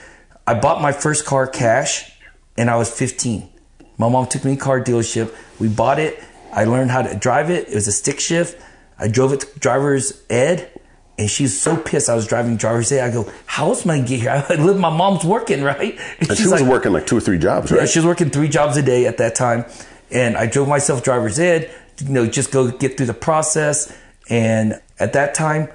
I 0.45 0.59
bought 0.59 0.81
my 0.81 0.91
first 0.91 1.25
car 1.25 1.47
cash, 1.47 2.11
and 2.57 2.69
I 2.69 2.75
was 2.75 2.91
15. 2.91 3.49
My 3.97 4.09
mom 4.09 4.27
took 4.27 4.43
me 4.43 4.55
to 4.55 4.61
a 4.61 4.63
car 4.63 4.83
dealership. 4.83 5.33
We 5.59 5.69
bought 5.69 5.99
it. 5.99 6.21
I 6.51 6.65
learned 6.65 6.91
how 6.91 7.03
to 7.03 7.15
drive 7.15 7.49
it. 7.49 7.69
It 7.69 7.75
was 7.75 7.87
a 7.87 7.91
stick 7.91 8.19
shift. 8.19 8.61
I 8.99 9.07
drove 9.07 9.33
it 9.33 9.41
to 9.41 9.59
driver's 9.59 10.21
ed, 10.29 10.69
and 11.17 11.29
she 11.29 11.43
was 11.43 11.59
so 11.59 11.77
pissed 11.77 12.09
I 12.09 12.15
was 12.15 12.27
driving 12.27 12.57
driver's 12.57 12.91
ed. 12.91 13.09
I 13.09 13.11
go, 13.11 13.31
"How 13.45 13.69
else 13.69 13.85
am 13.85 13.91
I 13.91 13.97
gonna 13.97 14.07
get 14.07 14.19
here? 14.19 14.45
I 14.49 14.55
live. 14.55 14.77
My 14.77 14.89
mom's 14.89 15.23
working, 15.23 15.63
right?" 15.73 15.97
And 16.19 16.37
she 16.37 16.47
was 16.47 16.63
working 16.63 16.91
like 16.91 17.07
two 17.07 17.17
or 17.17 17.21
three 17.21 17.39
jobs, 17.39 17.71
right? 17.71 17.81
Yeah, 17.81 17.85
she 17.85 17.99
was 17.99 18.05
working 18.05 18.29
three 18.29 18.49
jobs 18.49 18.77
a 18.77 18.81
day 18.81 19.05
at 19.05 19.17
that 19.17 19.35
time, 19.35 19.65
and 20.11 20.37
I 20.37 20.45
drove 20.45 20.67
myself 20.67 21.03
driver's 21.03 21.39
ed. 21.39 21.71
You 21.99 22.09
know, 22.09 22.25
just 22.27 22.51
go 22.51 22.71
get 22.71 22.95
through 22.97 23.07
the 23.07 23.13
process, 23.13 23.93
And 24.29 24.79
at 24.99 25.13
that 25.13 25.33
time, 25.33 25.69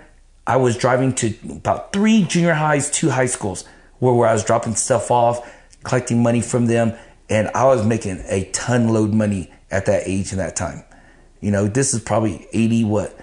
I 0.47 0.57
was 0.57 0.77
driving 0.77 1.13
to 1.17 1.35
about 1.51 1.93
three 1.93 2.23
junior 2.25 2.55
highs, 2.55 2.91
two 2.91 3.11
high 3.11 3.27
schools, 3.27 3.65
where, 3.99 4.15
where 4.15 4.29
I 4.29 4.33
was 4.33 4.45
dropping 4.45 4.77
stuff 4.77 5.11
off, 5.11 5.51
collecting 5.83 6.23
money 6.23 6.41
from 6.41 6.67
them, 6.67 6.95
and 7.29 7.49
I 7.55 7.65
was 7.65 7.85
making 7.85 8.23
a 8.29 8.45
ton 8.53 8.89
load 8.89 9.13
money 9.13 9.51
at 9.71 9.87
that 9.87 10.03
age 10.07 10.31
and 10.33 10.41
that 10.41 10.57
time. 10.57 10.85
You 11.45 11.51
know, 11.51 11.67
this 11.67 11.93
is 11.93 12.01
probably 12.01 12.49
80, 12.55 12.85
what, 12.85 13.15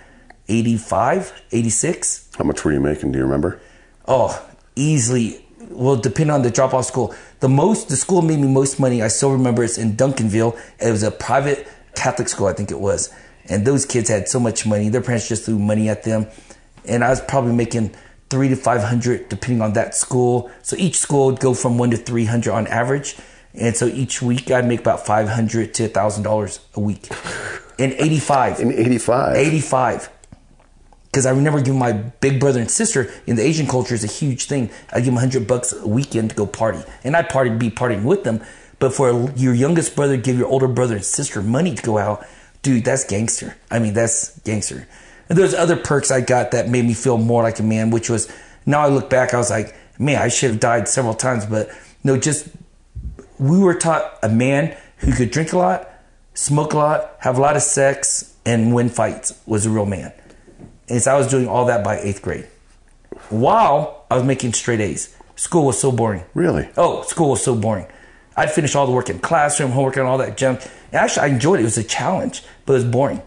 85, 0.47 1.41
86? 1.51 2.29
How 2.37 2.43
much 2.43 2.63
were 2.63 2.71
you 2.71 2.79
making? 2.79 3.13
Do 3.13 3.17
you 3.17 3.25
remember? 3.25 3.59
Oh, 4.07 4.47
easily. 4.75 5.43
Well, 5.71 5.95
depending 5.95 6.31
on 6.31 6.43
the 6.43 6.51
drop 6.51 6.75
off 6.75 6.85
school. 6.85 7.15
The 7.39 7.49
most, 7.49 7.89
the 7.89 7.95
school 7.95 8.21
made 8.21 8.37
me 8.37 8.47
most 8.47 8.79
money. 8.79 9.01
I 9.01 9.07
still 9.07 9.31
remember 9.31 9.63
it's 9.63 9.79
in 9.79 9.93
Duncanville. 9.93 10.55
It 10.79 10.91
was 10.91 11.01
a 11.01 11.09
private 11.09 11.67
Catholic 11.95 12.29
school, 12.29 12.45
I 12.45 12.53
think 12.53 12.69
it 12.69 12.79
was. 12.79 13.11
And 13.49 13.65
those 13.65 13.87
kids 13.87 14.07
had 14.07 14.27
so 14.27 14.39
much 14.39 14.67
money. 14.67 14.89
Their 14.89 15.01
parents 15.01 15.27
just 15.27 15.45
threw 15.45 15.57
money 15.57 15.89
at 15.89 16.03
them. 16.03 16.27
And 16.85 17.03
I 17.03 17.09
was 17.09 17.21
probably 17.21 17.53
making 17.53 17.95
three 18.29 18.49
to 18.49 18.55
500 18.55 19.29
depending 19.29 19.63
on 19.63 19.73
that 19.73 19.95
school. 19.95 20.51
So 20.61 20.75
each 20.75 20.99
school 20.99 21.25
would 21.25 21.39
go 21.39 21.55
from 21.55 21.79
one 21.79 21.89
to 21.89 21.97
300 21.97 22.53
on 22.53 22.67
average. 22.67 23.15
And 23.55 23.75
so 23.75 23.87
each 23.87 24.21
week 24.21 24.51
I'd 24.51 24.67
make 24.67 24.81
about 24.81 25.07
500 25.07 25.73
to 25.73 25.89
$1,000 25.89 26.59
a 26.75 26.79
week. 26.79 27.09
In 27.81 27.93
85. 27.93 28.59
In 28.59 28.71
85. 28.71 29.35
85 29.35 30.09
because 31.11 31.25
I 31.25 31.31
remember 31.31 31.59
giving 31.59 31.77
my 31.77 31.91
big 31.91 32.39
brother 32.39 32.61
and 32.61 32.71
sister 32.71 33.11
in 33.27 33.35
the 33.35 33.43
Asian 33.43 33.67
culture 33.67 33.93
is 33.93 34.05
a 34.05 34.07
huge 34.07 34.45
thing. 34.45 34.69
I 34.93 34.99
give 34.99 35.07
them 35.07 35.17
hundred 35.17 35.45
bucks 35.45 35.73
a 35.73 35.85
weekend 35.85 36.29
to 36.29 36.35
go 36.37 36.45
party, 36.45 36.79
and 37.03 37.17
I'd 37.17 37.27
party 37.27 37.49
be 37.49 37.69
partying 37.69 38.03
with 38.03 38.23
them. 38.23 38.41
But 38.79 38.93
for 38.93 39.29
your 39.35 39.53
youngest 39.53 39.93
brother, 39.93 40.15
give 40.15 40.37
your 40.37 40.47
older 40.47 40.69
brother 40.69 40.95
and 40.95 41.03
sister 41.03 41.41
money 41.41 41.75
to 41.75 41.83
go 41.83 41.97
out, 41.97 42.25
dude, 42.61 42.85
that's 42.85 43.03
gangster. 43.03 43.57
I 43.69 43.79
mean, 43.79 43.93
that's 43.93 44.39
gangster. 44.39 44.87
And 45.27 45.37
there's 45.37 45.53
other 45.53 45.75
perks 45.75 46.11
I 46.11 46.21
got 46.21 46.51
that 46.51 46.69
made 46.69 46.85
me 46.85 46.93
feel 46.93 47.17
more 47.17 47.43
like 47.43 47.59
a 47.59 47.63
man, 47.63 47.89
which 47.89 48.09
was 48.09 48.31
now 48.65 48.79
I 48.79 48.87
look 48.87 49.09
back, 49.09 49.33
I 49.33 49.37
was 49.37 49.49
like, 49.49 49.75
man, 49.99 50.21
I 50.21 50.29
should 50.29 50.51
have 50.51 50.59
died 50.61 50.87
several 50.87 51.13
times, 51.13 51.45
but 51.45 51.69
no, 52.03 52.17
just 52.17 52.47
we 53.37 53.59
were 53.59 53.75
taught 53.75 54.17
a 54.23 54.29
man 54.29 54.77
who 54.97 55.13
could 55.13 55.31
drink 55.31 55.51
a 55.51 55.57
lot, 55.57 55.90
smoke 56.33 56.73
a 56.73 56.77
lot, 56.77 57.15
have 57.19 57.37
a 57.37 57.41
lot 57.41 57.55
of 57.55 57.61
sex, 57.61 58.35
and 58.45 58.73
win 58.73 58.89
fights 58.89 59.39
was 59.45 59.65
a 59.65 59.69
real 59.69 59.85
man. 59.85 60.13
And 60.89 61.01
so 61.01 61.13
I 61.13 61.17
was 61.17 61.27
doing 61.27 61.47
all 61.47 61.65
that 61.65 61.83
by 61.83 61.99
eighth 61.99 62.21
grade. 62.21 62.47
While 63.29 64.05
I 64.09 64.15
was 64.15 64.23
making 64.23 64.53
straight 64.53 64.81
A's. 64.81 65.15
School 65.37 65.65
was 65.65 65.79
so 65.79 65.91
boring. 65.91 66.23
Really? 66.33 66.69
Oh, 66.77 67.01
school 67.03 67.31
was 67.31 67.43
so 67.43 67.55
boring. 67.55 67.87
I'd 68.35 68.51
finish 68.51 68.75
all 68.75 68.85
the 68.85 68.91
work 68.91 69.09
in 69.09 69.19
classroom, 69.19 69.71
homework, 69.71 69.95
and 69.95 70.05
all 70.05 70.17
that 70.17 70.37
junk. 70.37 70.61
And 70.91 70.95
actually, 70.95 71.23
I 71.23 71.27
enjoyed 71.27 71.59
it. 71.59 71.63
It 71.63 71.65
was 71.65 71.77
a 71.77 71.83
challenge, 71.83 72.43
but 72.65 72.73
it 72.73 72.75
was 72.75 72.85
boring, 72.85 73.21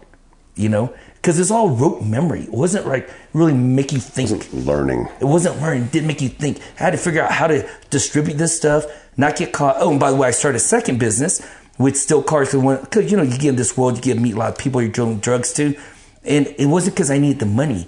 you 0.55 0.69
know, 0.69 0.93
because 1.15 1.39
it's 1.39 1.51
all 1.51 1.69
rote 1.69 2.03
memory. 2.03 2.43
It 2.43 2.51
wasn't 2.51 2.87
like 2.87 3.09
really 3.33 3.53
make 3.53 3.91
you 3.91 3.99
think. 3.99 4.29
It 4.29 4.35
wasn't 4.35 4.65
Learning. 4.65 5.09
It 5.19 5.25
wasn't 5.25 5.59
learning. 5.61 5.83
It 5.83 5.91
didn't 5.91 6.07
make 6.07 6.21
you 6.21 6.29
think. 6.29 6.59
I 6.79 6.83
had 6.83 6.91
to 6.91 6.97
figure 6.97 7.21
out 7.21 7.31
how 7.31 7.47
to 7.47 7.67
distribute 7.89 8.37
this 8.37 8.55
stuff, 8.55 8.85
not 9.17 9.35
get 9.35 9.51
caught. 9.51 9.77
Oh, 9.79 9.91
and 9.91 9.99
by 9.99 10.11
the 10.11 10.17
way, 10.17 10.27
I 10.27 10.31
started 10.31 10.57
a 10.57 10.59
second 10.59 10.99
business 10.99 11.45
with 11.77 11.97
still 11.97 12.23
cars. 12.23 12.51
Because, 12.51 13.11
you 13.11 13.17
know, 13.17 13.23
you 13.23 13.37
get 13.37 13.49
in 13.49 13.55
this 13.55 13.77
world, 13.77 13.97
you 13.97 14.01
get 14.01 14.15
to 14.15 14.19
meet 14.19 14.35
a 14.35 14.37
lot 14.37 14.49
of 14.49 14.57
people 14.57 14.81
you're 14.81 14.91
dealing 14.91 15.19
drugs 15.19 15.53
to. 15.53 15.77
And 16.23 16.47
it 16.57 16.67
wasn't 16.67 16.95
because 16.95 17.11
I 17.11 17.17
needed 17.17 17.39
the 17.39 17.45
money. 17.45 17.87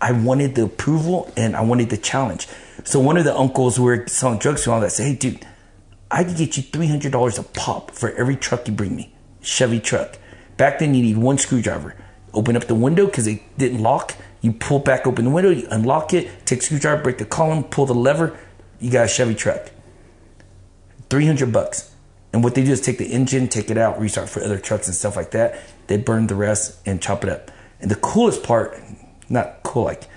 I 0.00 0.12
wanted 0.12 0.54
the 0.54 0.64
approval 0.64 1.32
and 1.36 1.56
I 1.56 1.62
wanted 1.62 1.90
the 1.90 1.96
challenge. 1.96 2.46
So 2.84 3.00
one 3.00 3.16
of 3.16 3.24
the 3.24 3.36
uncles 3.36 3.76
who 3.76 3.84
were 3.84 4.06
selling 4.06 4.38
drugs 4.38 4.66
and 4.66 4.74
all 4.74 4.80
that 4.80 4.92
said, 4.92 5.06
Hey, 5.06 5.14
dude, 5.14 5.46
I 6.10 6.24
could 6.24 6.36
get 6.36 6.56
you 6.56 6.62
$300 6.62 7.38
a 7.38 7.42
pop 7.42 7.90
for 7.90 8.12
every 8.12 8.36
truck 8.36 8.68
you 8.68 8.74
bring 8.74 8.94
me. 8.94 9.12
Chevy 9.42 9.80
truck. 9.80 10.18
Back 10.56 10.78
then, 10.78 10.94
you 10.94 11.02
need 11.02 11.18
one 11.18 11.38
screwdriver. 11.38 11.94
Open 12.34 12.56
up 12.56 12.64
the 12.64 12.74
window 12.74 13.06
because 13.06 13.26
it 13.26 13.40
didn't 13.56 13.82
lock. 13.82 14.14
You 14.40 14.52
pull 14.52 14.78
back 14.78 15.06
open 15.06 15.24
the 15.24 15.30
window, 15.30 15.50
you 15.50 15.66
unlock 15.70 16.14
it, 16.14 16.46
take 16.46 16.62
screwdriver, 16.62 17.02
break 17.02 17.18
the 17.18 17.24
column, 17.24 17.64
pull 17.64 17.86
the 17.86 17.94
lever. 17.94 18.38
You 18.78 18.90
got 18.90 19.06
a 19.06 19.08
Chevy 19.08 19.34
truck. 19.34 19.70
300 21.10 21.52
bucks. 21.52 21.92
And 22.32 22.44
what 22.44 22.54
they 22.54 22.64
do 22.64 22.72
is 22.72 22.80
take 22.80 22.98
the 22.98 23.06
engine, 23.06 23.48
take 23.48 23.70
it 23.70 23.78
out, 23.78 23.98
restart 24.00 24.28
for 24.28 24.42
other 24.42 24.58
trucks 24.58 24.86
and 24.86 24.94
stuff 24.94 25.16
like 25.16 25.30
that. 25.30 25.60
They 25.86 25.96
burn 25.96 26.26
the 26.26 26.34
rest 26.34 26.78
and 26.84 27.00
chop 27.00 27.24
it 27.24 27.30
up. 27.30 27.50
And 27.80 27.90
the 27.90 27.96
coolest 27.96 28.42
part, 28.42 28.78
not 29.28 29.62
cool 29.62 29.84
like 29.84 30.08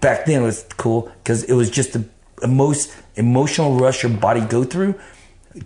back 0.00 0.26
then 0.26 0.42
it 0.42 0.44
was 0.44 0.66
cool 0.76 1.10
because 1.22 1.44
it 1.44 1.54
was 1.54 1.70
just 1.70 1.92
the 1.92 2.06
most 2.46 2.94
emotional 3.14 3.76
rush 3.76 4.02
your 4.02 4.12
body 4.12 4.40
go 4.40 4.64
through. 4.64 4.94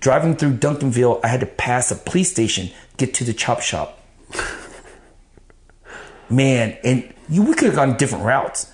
Driving 0.01 0.37
through 0.37 0.55
Duncanville, 0.59 1.20
I 1.25 1.29
had 1.29 1.40
to 1.40 1.46
pass 1.46 1.90
a 1.90 1.94
police 1.94 2.31
station, 2.31 2.70
get 2.96 3.14
to 3.14 3.25
the 3.25 3.33
chop 3.33 3.61
shop. 3.61 4.01
Man, 6.29 6.77
and 6.83 7.12
you 7.29 7.42
we 7.42 7.55
could 7.55 7.66
have 7.66 7.77
gone 7.77 7.96
different 7.96 8.25
routes, 8.25 8.70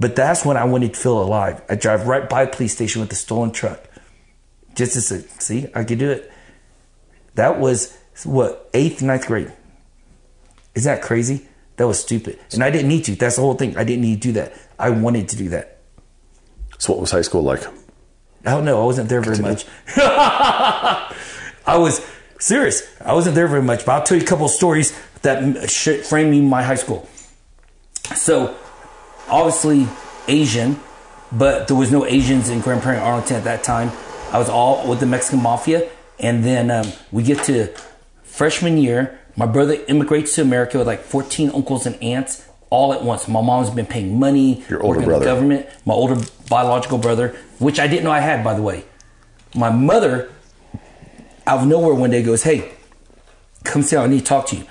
but 0.00 0.16
that's 0.16 0.44
when 0.44 0.56
I 0.56 0.64
wanted 0.64 0.94
to 0.94 1.00
feel 1.00 1.22
alive. 1.22 1.62
I 1.68 1.74
drive 1.74 2.06
right 2.06 2.26
by 2.28 2.42
a 2.42 2.46
police 2.46 2.72
station 2.74 3.02
with 3.02 3.12
a 3.12 3.16
stolen 3.16 3.52
truck, 3.52 3.86
just 4.74 4.94
to 4.94 5.00
see, 5.40 5.68
I 5.74 5.84
could 5.84 5.98
do 5.98 6.10
it. 6.10 6.32
That 7.36 7.60
was 7.60 7.96
what 8.24 8.68
eighth, 8.74 9.02
ninth 9.02 9.26
grade. 9.26 9.52
Is 10.74 10.84
that 10.84 11.02
crazy? 11.02 11.46
That 11.76 11.86
was 11.86 12.00
stupid. 12.00 12.38
And 12.52 12.62
I 12.64 12.70
didn't 12.70 12.88
need 12.88 13.04
to. 13.04 13.14
That's 13.14 13.36
the 13.36 13.42
whole 13.42 13.54
thing. 13.54 13.76
I 13.76 13.84
didn't 13.84 14.02
need 14.02 14.22
to 14.22 14.28
do 14.28 14.32
that. 14.32 14.54
I 14.78 14.90
wanted 14.90 15.28
to 15.30 15.36
do 15.36 15.50
that. 15.50 15.78
So, 16.78 16.92
what 16.92 17.00
was 17.00 17.10
high 17.10 17.22
school 17.22 17.42
like? 17.42 17.66
I 18.44 18.50
don't 18.50 18.64
know. 18.64 18.80
I 18.80 18.84
wasn't 18.84 19.08
there 19.08 19.20
very 19.20 19.38
much. 19.38 19.66
I 19.96 21.14
was 21.66 22.06
serious. 22.38 22.82
I 23.00 23.12
wasn't 23.12 23.34
there 23.34 23.48
very 23.48 23.62
much, 23.62 23.84
but 23.84 23.92
I'll 23.92 24.02
tell 24.02 24.16
you 24.16 24.22
a 24.22 24.26
couple 24.26 24.46
of 24.46 24.52
stories 24.52 24.98
that 25.22 25.70
framed 26.04 26.30
me 26.30 26.40
my 26.40 26.62
high 26.62 26.76
school. 26.76 27.08
So, 28.14 28.56
obviously, 29.28 29.88
Asian, 30.28 30.80
but 31.32 31.68
there 31.68 31.76
was 31.76 31.90
no 31.90 32.06
Asians 32.06 32.48
in 32.48 32.60
Grand 32.60 32.82
Prairie, 32.82 32.98
Arlington 32.98 33.36
at 33.36 33.44
that 33.44 33.64
time. 33.64 33.90
I 34.32 34.38
was 34.38 34.48
all 34.48 34.88
with 34.88 35.00
the 35.00 35.06
Mexican 35.06 35.42
mafia. 35.42 35.90
And 36.18 36.44
then 36.44 36.70
um, 36.70 36.86
we 37.12 37.22
get 37.22 37.44
to 37.44 37.68
freshman 38.22 38.78
year. 38.78 39.18
My 39.36 39.46
brother 39.46 39.74
immigrates 39.88 40.34
to 40.36 40.42
America 40.42 40.78
with 40.78 40.86
like 40.86 41.00
14 41.00 41.50
uncles 41.54 41.84
and 41.86 42.00
aunts 42.02 42.46
all 42.70 42.92
at 42.94 43.02
once. 43.04 43.28
My 43.28 43.42
mom's 43.42 43.70
been 43.70 43.86
paying 43.86 44.18
money, 44.18 44.64
Your 44.68 44.82
older 44.82 45.00
brother. 45.02 45.24
the 45.24 45.30
government. 45.30 45.66
My 45.84 45.94
older 45.94 46.16
biological 46.48 46.98
brother, 46.98 47.36
which 47.58 47.78
I 47.78 47.86
didn't 47.86 48.04
know 48.04 48.10
I 48.10 48.20
had, 48.20 48.42
by 48.42 48.54
the 48.54 48.62
way. 48.62 48.84
My 49.54 49.70
mother, 49.70 50.30
out 51.46 51.60
of 51.60 51.66
nowhere, 51.66 51.94
one 51.94 52.10
day 52.10 52.22
goes, 52.22 52.42
"Hey, 52.42 52.70
come 53.64 53.82
see. 53.82 53.96
I 53.96 54.06
need 54.06 54.20
to 54.20 54.24
talk 54.24 54.46
to 54.48 54.56
you. 54.56 54.64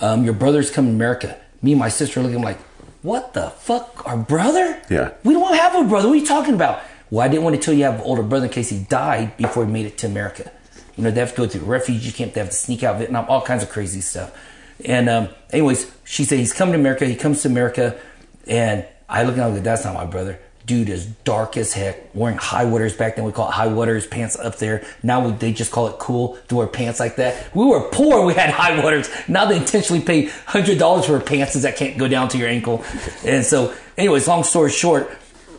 Um, 0.00 0.24
your 0.24 0.34
brother's 0.34 0.70
coming 0.70 0.92
to 0.92 0.96
America." 0.96 1.36
Me 1.62 1.72
and 1.72 1.78
my 1.80 1.88
sister 1.88 2.20
look 2.20 2.30
at 2.32 2.36
him 2.36 2.42
like, 2.42 2.58
"What 3.02 3.34
the 3.34 3.50
fuck? 3.50 4.02
Our 4.06 4.16
brother? 4.16 4.80
Yeah. 4.90 5.12
We 5.24 5.32
don't 5.34 5.54
have 5.56 5.74
a 5.74 5.84
brother. 5.88 6.08
What 6.08 6.14
are 6.14 6.20
you 6.20 6.26
talking 6.26 6.54
about?" 6.54 6.80
Well, 7.10 7.24
I 7.24 7.28
didn't 7.28 7.44
want 7.44 7.56
to 7.56 7.62
tell 7.62 7.72
you 7.72 7.86
I 7.86 7.90
have 7.90 8.00
an 8.00 8.04
older 8.06 8.22
brother 8.22 8.46
in 8.46 8.52
case 8.52 8.68
he 8.68 8.80
died 8.80 9.36
before 9.38 9.64
he 9.64 9.72
made 9.72 9.86
it 9.86 9.96
to 9.98 10.06
America. 10.06 10.50
You 10.98 11.04
know, 11.04 11.10
they 11.12 11.20
have 11.20 11.30
to 11.30 11.36
go 11.36 11.46
to 11.46 11.60
refugee 11.60 12.10
camp. 12.10 12.34
They 12.34 12.40
have 12.40 12.50
to 12.50 12.56
sneak 12.56 12.82
out 12.82 12.98
Vietnam. 12.98 13.26
All 13.28 13.40
kinds 13.40 13.62
of 13.62 13.70
crazy 13.70 14.00
stuff. 14.00 14.36
And 14.84 15.08
um, 15.08 15.28
anyways, 15.50 15.90
she 16.04 16.24
said 16.24 16.40
he's 16.40 16.52
coming 16.52 16.72
to 16.72 16.78
America. 16.78 17.06
He 17.06 17.14
comes 17.14 17.42
to 17.42 17.48
America, 17.48 17.98
and 18.46 18.84
I 19.08 19.22
look 19.22 19.38
at 19.38 19.48
him 19.48 19.62
that's 19.62 19.84
not 19.84 19.94
my 19.94 20.04
brother. 20.04 20.40
Dude 20.66 20.90
is 20.90 21.06
dark 21.06 21.56
as 21.56 21.72
heck, 21.72 22.14
wearing 22.14 22.36
high 22.36 22.64
waters. 22.64 22.94
Back 22.94 23.16
then 23.16 23.24
we 23.24 23.32
call 23.32 23.48
it 23.48 23.52
high 23.52 23.68
waters, 23.68 24.06
pants 24.06 24.36
up 24.36 24.56
there. 24.56 24.84
Now 25.02 25.30
they 25.30 25.52
just 25.52 25.70
call 25.70 25.86
it 25.86 25.98
cool 25.98 26.36
to 26.48 26.56
wear 26.56 26.66
pants 26.66 27.00
like 27.00 27.16
that. 27.16 27.54
We 27.56 27.64
were 27.64 27.88
poor, 27.90 28.26
we 28.26 28.34
had 28.34 28.50
high 28.50 28.82
waters. 28.82 29.08
Now 29.28 29.46
they 29.46 29.56
intentionally 29.56 30.02
pay 30.02 30.26
$100 30.26 31.06
for 31.06 31.20
pants 31.20 31.54
that 31.54 31.76
can't 31.76 31.96
go 31.96 32.06
down 32.06 32.28
to 32.30 32.38
your 32.38 32.48
ankle. 32.48 32.84
And 33.24 33.46
so, 33.46 33.74
anyways, 33.96 34.28
long 34.28 34.44
story 34.44 34.70
short, 34.70 35.10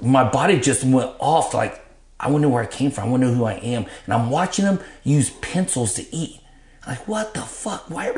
my 0.02 0.30
body 0.30 0.60
just 0.60 0.84
went 0.84 1.12
off 1.20 1.56
like, 1.56 1.84
I 2.20 2.28
want 2.30 2.42
to 2.42 2.48
know 2.48 2.54
where 2.54 2.64
I 2.64 2.68
came 2.68 2.92
from. 2.92 3.06
I 3.06 3.12
want 3.12 3.24
to 3.24 3.30
know 3.30 3.34
who 3.34 3.46
I 3.46 3.54
am. 3.54 3.86
And 4.06 4.14
I'm 4.14 4.30
watching 4.30 4.66
them 4.66 4.80
use 5.04 5.30
pencils 5.30 5.94
to 5.96 6.16
eat. 6.16 6.42
Like, 6.86 7.08
what 7.08 7.34
the 7.34 7.42
fuck? 7.42 7.90
Why? 7.90 8.12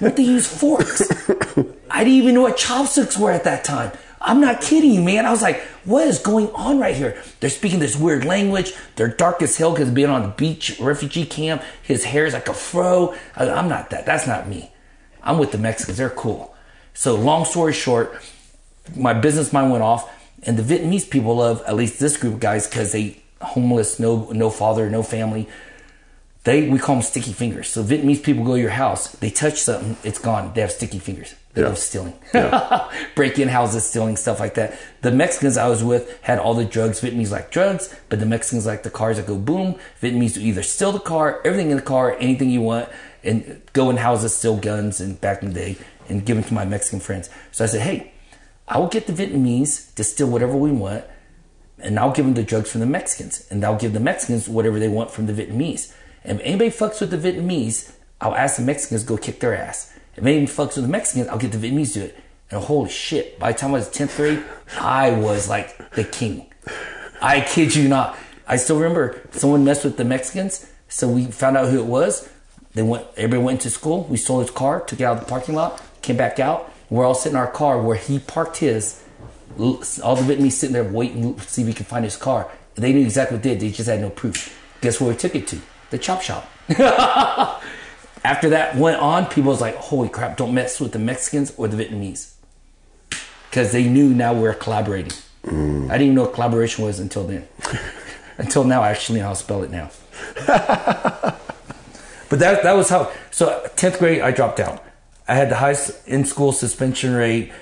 What 0.00 0.16
they 0.16 0.24
use 0.24 0.46
forks? 0.46 1.02
I 1.90 2.02
didn't 2.04 2.14
even 2.18 2.34
know 2.34 2.42
what 2.42 2.56
chopsticks 2.56 3.16
were 3.16 3.30
at 3.30 3.44
that 3.44 3.62
time. 3.64 3.92
I'm 4.20 4.40
not 4.40 4.60
kidding 4.60 4.92
you, 4.92 5.02
man. 5.02 5.26
I 5.26 5.30
was 5.30 5.42
like, 5.42 5.60
what 5.84 6.08
is 6.08 6.18
going 6.18 6.50
on 6.50 6.78
right 6.78 6.96
here? 6.96 7.22
They're 7.40 7.50
speaking 7.50 7.78
this 7.78 7.94
weird 7.94 8.24
language. 8.24 8.72
They're 8.96 9.08
dark 9.08 9.42
as 9.42 9.56
hell 9.56 9.72
because 9.72 9.90
being 9.90 10.08
on 10.08 10.22
the 10.22 10.28
beach 10.28 10.80
refugee 10.80 11.26
camp. 11.26 11.62
His 11.82 12.04
hair 12.04 12.24
is 12.26 12.32
like 12.34 12.48
a 12.48 12.54
fro. 12.54 13.14
I- 13.36 13.50
I'm 13.50 13.68
not 13.68 13.90
that. 13.90 14.06
That's 14.06 14.26
not 14.26 14.48
me. 14.48 14.72
I'm 15.22 15.38
with 15.38 15.52
the 15.52 15.58
Mexicans. 15.58 15.98
They're 15.98 16.10
cool. 16.10 16.54
So 16.94 17.14
long 17.16 17.44
story 17.44 17.72
short, 17.72 18.20
my 18.96 19.12
business 19.12 19.52
mind 19.52 19.70
went 19.70 19.82
off, 19.82 20.10
and 20.42 20.56
the 20.58 20.62
Vietnamese 20.62 21.08
people 21.08 21.36
love 21.36 21.62
at 21.66 21.76
least 21.76 21.98
this 22.00 22.16
group 22.16 22.34
of 22.34 22.40
guys 22.40 22.66
because 22.66 22.92
they 22.92 23.20
homeless, 23.40 23.98
no 23.98 24.30
no 24.32 24.50
father, 24.50 24.88
no 24.90 25.02
family. 25.02 25.48
They 26.44 26.68
we 26.68 26.78
call 26.78 26.96
them 26.96 27.02
sticky 27.02 27.32
fingers. 27.32 27.68
So 27.68 27.82
Vietnamese 27.82 28.22
people 28.22 28.44
go 28.44 28.54
to 28.54 28.60
your 28.60 28.70
house, 28.70 29.08
they 29.12 29.30
touch 29.30 29.60
something, 29.60 29.96
it's 30.04 30.18
gone. 30.18 30.52
They 30.54 30.60
have 30.60 30.70
sticky 30.72 30.98
fingers. 30.98 31.34
They 31.54 31.62
Yeah. 31.62 31.68
love 31.68 31.78
stealing, 31.78 32.14
break 33.14 33.38
in 33.38 33.48
houses, 33.48 33.84
stealing 33.86 34.16
stuff 34.16 34.40
like 34.40 34.54
that. 34.54 34.76
The 35.02 35.10
Mexicans 35.12 35.56
I 35.56 35.68
was 35.68 35.82
with 35.84 36.18
had 36.22 36.38
all 36.38 36.52
the 36.54 36.64
drugs. 36.64 37.00
Vietnamese 37.00 37.30
like 37.30 37.50
drugs, 37.50 37.94
but 38.08 38.18
the 38.20 38.26
Mexicans 38.26 38.66
like 38.66 38.82
the 38.82 38.90
cars 38.90 39.16
that 39.16 39.26
go 39.26 39.36
boom. 39.36 39.76
Vietnamese 40.02 40.36
will 40.36 40.44
either 40.44 40.62
steal 40.62 40.92
the 40.92 40.98
car, 41.00 41.40
everything 41.44 41.70
in 41.70 41.76
the 41.76 41.82
car, 41.82 42.16
anything 42.20 42.50
you 42.50 42.60
want, 42.60 42.88
and 43.22 43.62
go 43.72 43.88
in 43.88 43.96
houses, 43.96 44.36
steal 44.36 44.56
guns, 44.58 45.00
and 45.00 45.18
back 45.20 45.42
in 45.42 45.48
the 45.48 45.54
day, 45.54 45.76
and 46.10 46.26
give 46.26 46.36
them 46.36 46.44
to 46.44 46.52
my 46.54 46.64
Mexican 46.66 47.00
friends. 47.00 47.30
So 47.52 47.64
I 47.64 47.68
said, 47.68 47.80
hey, 47.82 48.12
I 48.68 48.78
will 48.78 48.88
get 48.88 49.06
the 49.06 49.12
Vietnamese 49.14 49.94
to 49.94 50.04
steal 50.04 50.28
whatever 50.28 50.56
we 50.56 50.72
want, 50.72 51.04
and 51.78 51.98
I'll 51.98 52.12
give 52.12 52.24
them 52.24 52.34
the 52.34 52.42
drugs 52.42 52.70
from 52.70 52.80
the 52.80 52.86
Mexicans, 52.86 53.46
and 53.50 53.64
I'll 53.64 53.78
give 53.78 53.92
the 53.92 54.00
Mexicans 54.00 54.48
whatever 54.48 54.78
they 54.78 54.88
want 54.88 55.10
from 55.10 55.26
the 55.26 55.32
Vietnamese. 55.32 55.92
And 56.24 56.40
if 56.40 56.46
anybody 56.46 56.70
fucks 56.70 57.00
with 57.00 57.10
the 57.10 57.18
Vietnamese, 57.18 57.92
I'll 58.20 58.34
ask 58.34 58.56
the 58.56 58.62
Mexicans 58.62 59.02
to 59.02 59.08
go 59.08 59.16
kick 59.16 59.40
their 59.40 59.56
ass. 59.56 59.92
If 60.16 60.24
anybody 60.24 60.46
fucks 60.46 60.76
with 60.76 60.84
the 60.84 60.90
Mexicans, 60.90 61.28
I'll 61.28 61.38
get 61.38 61.52
the 61.52 61.58
Vietnamese 61.58 61.92
to 61.94 62.00
do 62.00 62.04
it. 62.06 62.18
And 62.50 62.62
holy 62.62 62.90
shit, 62.90 63.38
by 63.38 63.52
the 63.52 63.58
time 63.58 63.70
I 63.70 63.74
was 63.74 63.88
10th 63.88 64.16
grade, 64.16 64.44
I 64.78 65.10
was 65.10 65.48
like 65.48 65.92
the 65.92 66.04
king. 66.04 66.46
I 67.20 67.40
kid 67.40 67.74
you 67.74 67.88
not. 67.88 68.16
I 68.46 68.56
still 68.56 68.76
remember 68.76 69.20
someone 69.32 69.64
messed 69.64 69.84
with 69.84 69.96
the 69.96 70.04
Mexicans, 70.04 70.70
so 70.88 71.08
we 71.08 71.26
found 71.26 71.56
out 71.56 71.68
who 71.70 71.80
it 71.80 71.86
was. 71.86 72.28
They 72.74 72.82
went. 72.82 73.06
Everybody 73.16 73.42
went 73.42 73.60
to 73.62 73.70
school. 73.70 74.04
We 74.04 74.16
stole 74.16 74.40
his 74.40 74.50
car, 74.50 74.80
took 74.80 75.00
it 75.00 75.04
out 75.04 75.16
of 75.16 75.24
the 75.24 75.30
parking 75.30 75.54
lot, 75.54 75.82
came 76.02 76.16
back 76.16 76.38
out. 76.38 76.72
We're 76.90 77.04
all 77.04 77.14
sitting 77.14 77.36
in 77.36 77.40
our 77.40 77.50
car 77.50 77.80
where 77.80 77.96
he 77.96 78.18
parked 78.18 78.58
his. 78.58 79.02
All 79.58 80.16
the 80.16 80.34
Vietnamese 80.34 80.52
sitting 80.52 80.74
there 80.74 80.84
waiting 80.84 81.34
to 81.34 81.48
see 81.48 81.62
if 81.62 81.68
we 81.68 81.74
can 81.74 81.86
find 81.86 82.04
his 82.04 82.16
car. 82.16 82.50
They 82.74 82.92
knew 82.92 83.02
exactly 83.02 83.36
what 83.36 83.42
they 83.42 83.50
did. 83.50 83.60
They 83.60 83.70
just 83.70 83.88
had 83.88 84.00
no 84.00 84.10
proof. 84.10 84.60
Guess 84.80 85.00
where 85.00 85.10
we 85.10 85.16
took 85.16 85.34
it 85.34 85.46
to? 85.48 85.60
The 85.90 85.98
chop 85.98 86.22
shop. 86.22 86.48
After 88.24 88.48
that 88.50 88.76
went 88.76 89.00
on, 89.00 89.26
people 89.26 89.50
was 89.50 89.60
like, 89.60 89.76
"Holy 89.76 90.08
crap! 90.08 90.36
Don't 90.36 90.54
mess 90.54 90.80
with 90.80 90.92
the 90.92 90.98
Mexicans 90.98 91.52
or 91.56 91.68
the 91.68 91.82
Vietnamese," 91.82 92.32
because 93.50 93.72
they 93.72 93.84
knew 93.84 94.14
now 94.14 94.32
we're 94.32 94.54
collaborating. 94.54 95.12
Mm. 95.44 95.86
I 95.86 95.98
didn't 95.98 96.02
even 96.02 96.14
know 96.14 96.22
what 96.22 96.32
collaboration 96.32 96.84
was 96.84 97.00
until 97.00 97.24
then. 97.24 97.46
until 98.38 98.64
now, 98.64 98.82
actually, 98.82 99.20
I'll 99.20 99.34
spell 99.34 99.62
it 99.62 99.70
now. 99.70 99.90
but 100.46 101.38
that 102.30 102.62
that 102.62 102.72
was 102.72 102.88
how. 102.88 103.12
So 103.30 103.68
tenth 103.76 103.98
grade, 103.98 104.22
I 104.22 104.30
dropped 104.30 104.58
out. 104.58 104.82
I 105.28 105.34
had 105.34 105.50
the 105.50 105.56
highest 105.56 106.06
in 106.08 106.24
school 106.24 106.52
suspension 106.52 107.12
rate. 107.14 107.52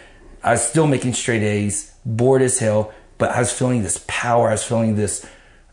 I 0.44 0.52
was 0.52 0.66
still 0.66 0.86
making 0.86 1.14
straight 1.14 1.42
A's, 1.42 1.94
bored 2.04 2.42
as 2.42 2.58
hell, 2.58 2.92
but 3.18 3.30
I 3.30 3.38
was 3.38 3.52
feeling 3.52 3.82
this 3.82 4.04
power. 4.08 4.48
I 4.48 4.52
was 4.52 4.64
feeling 4.64 4.96
this 4.96 5.24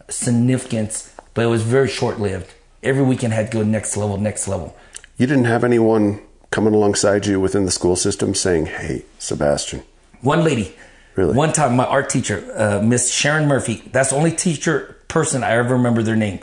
significance, 0.09 1.13
but 1.33 1.43
it 1.43 1.47
was 1.47 1.63
very 1.63 1.87
short 1.87 2.19
lived. 2.19 2.53
Every 2.83 3.03
weekend 3.03 3.33
I 3.33 3.37
had 3.37 3.51
to 3.51 3.57
go 3.57 3.63
next 3.63 3.97
level, 3.97 4.17
next 4.17 4.47
level. 4.47 4.75
You 5.17 5.27
didn't 5.27 5.45
have 5.45 5.63
anyone 5.63 6.21
coming 6.51 6.73
alongside 6.73 7.25
you 7.25 7.39
within 7.39 7.65
the 7.65 7.71
school 7.71 7.95
system 7.95 8.33
saying, 8.33 8.67
"Hey, 8.67 9.03
Sebastian." 9.17 9.83
One 10.21 10.43
lady, 10.43 10.75
Really? 11.15 11.33
one 11.35 11.51
time, 11.53 11.75
my 11.75 11.85
art 11.85 12.09
teacher, 12.09 12.43
uh, 12.55 12.81
Miss 12.81 13.11
Sharon 13.11 13.47
Murphy. 13.47 13.83
That's 13.91 14.09
the 14.11 14.15
only 14.15 14.31
teacher 14.31 14.95
person 15.07 15.43
I 15.43 15.51
ever 15.51 15.73
remember 15.75 16.01
their 16.03 16.15
name. 16.15 16.39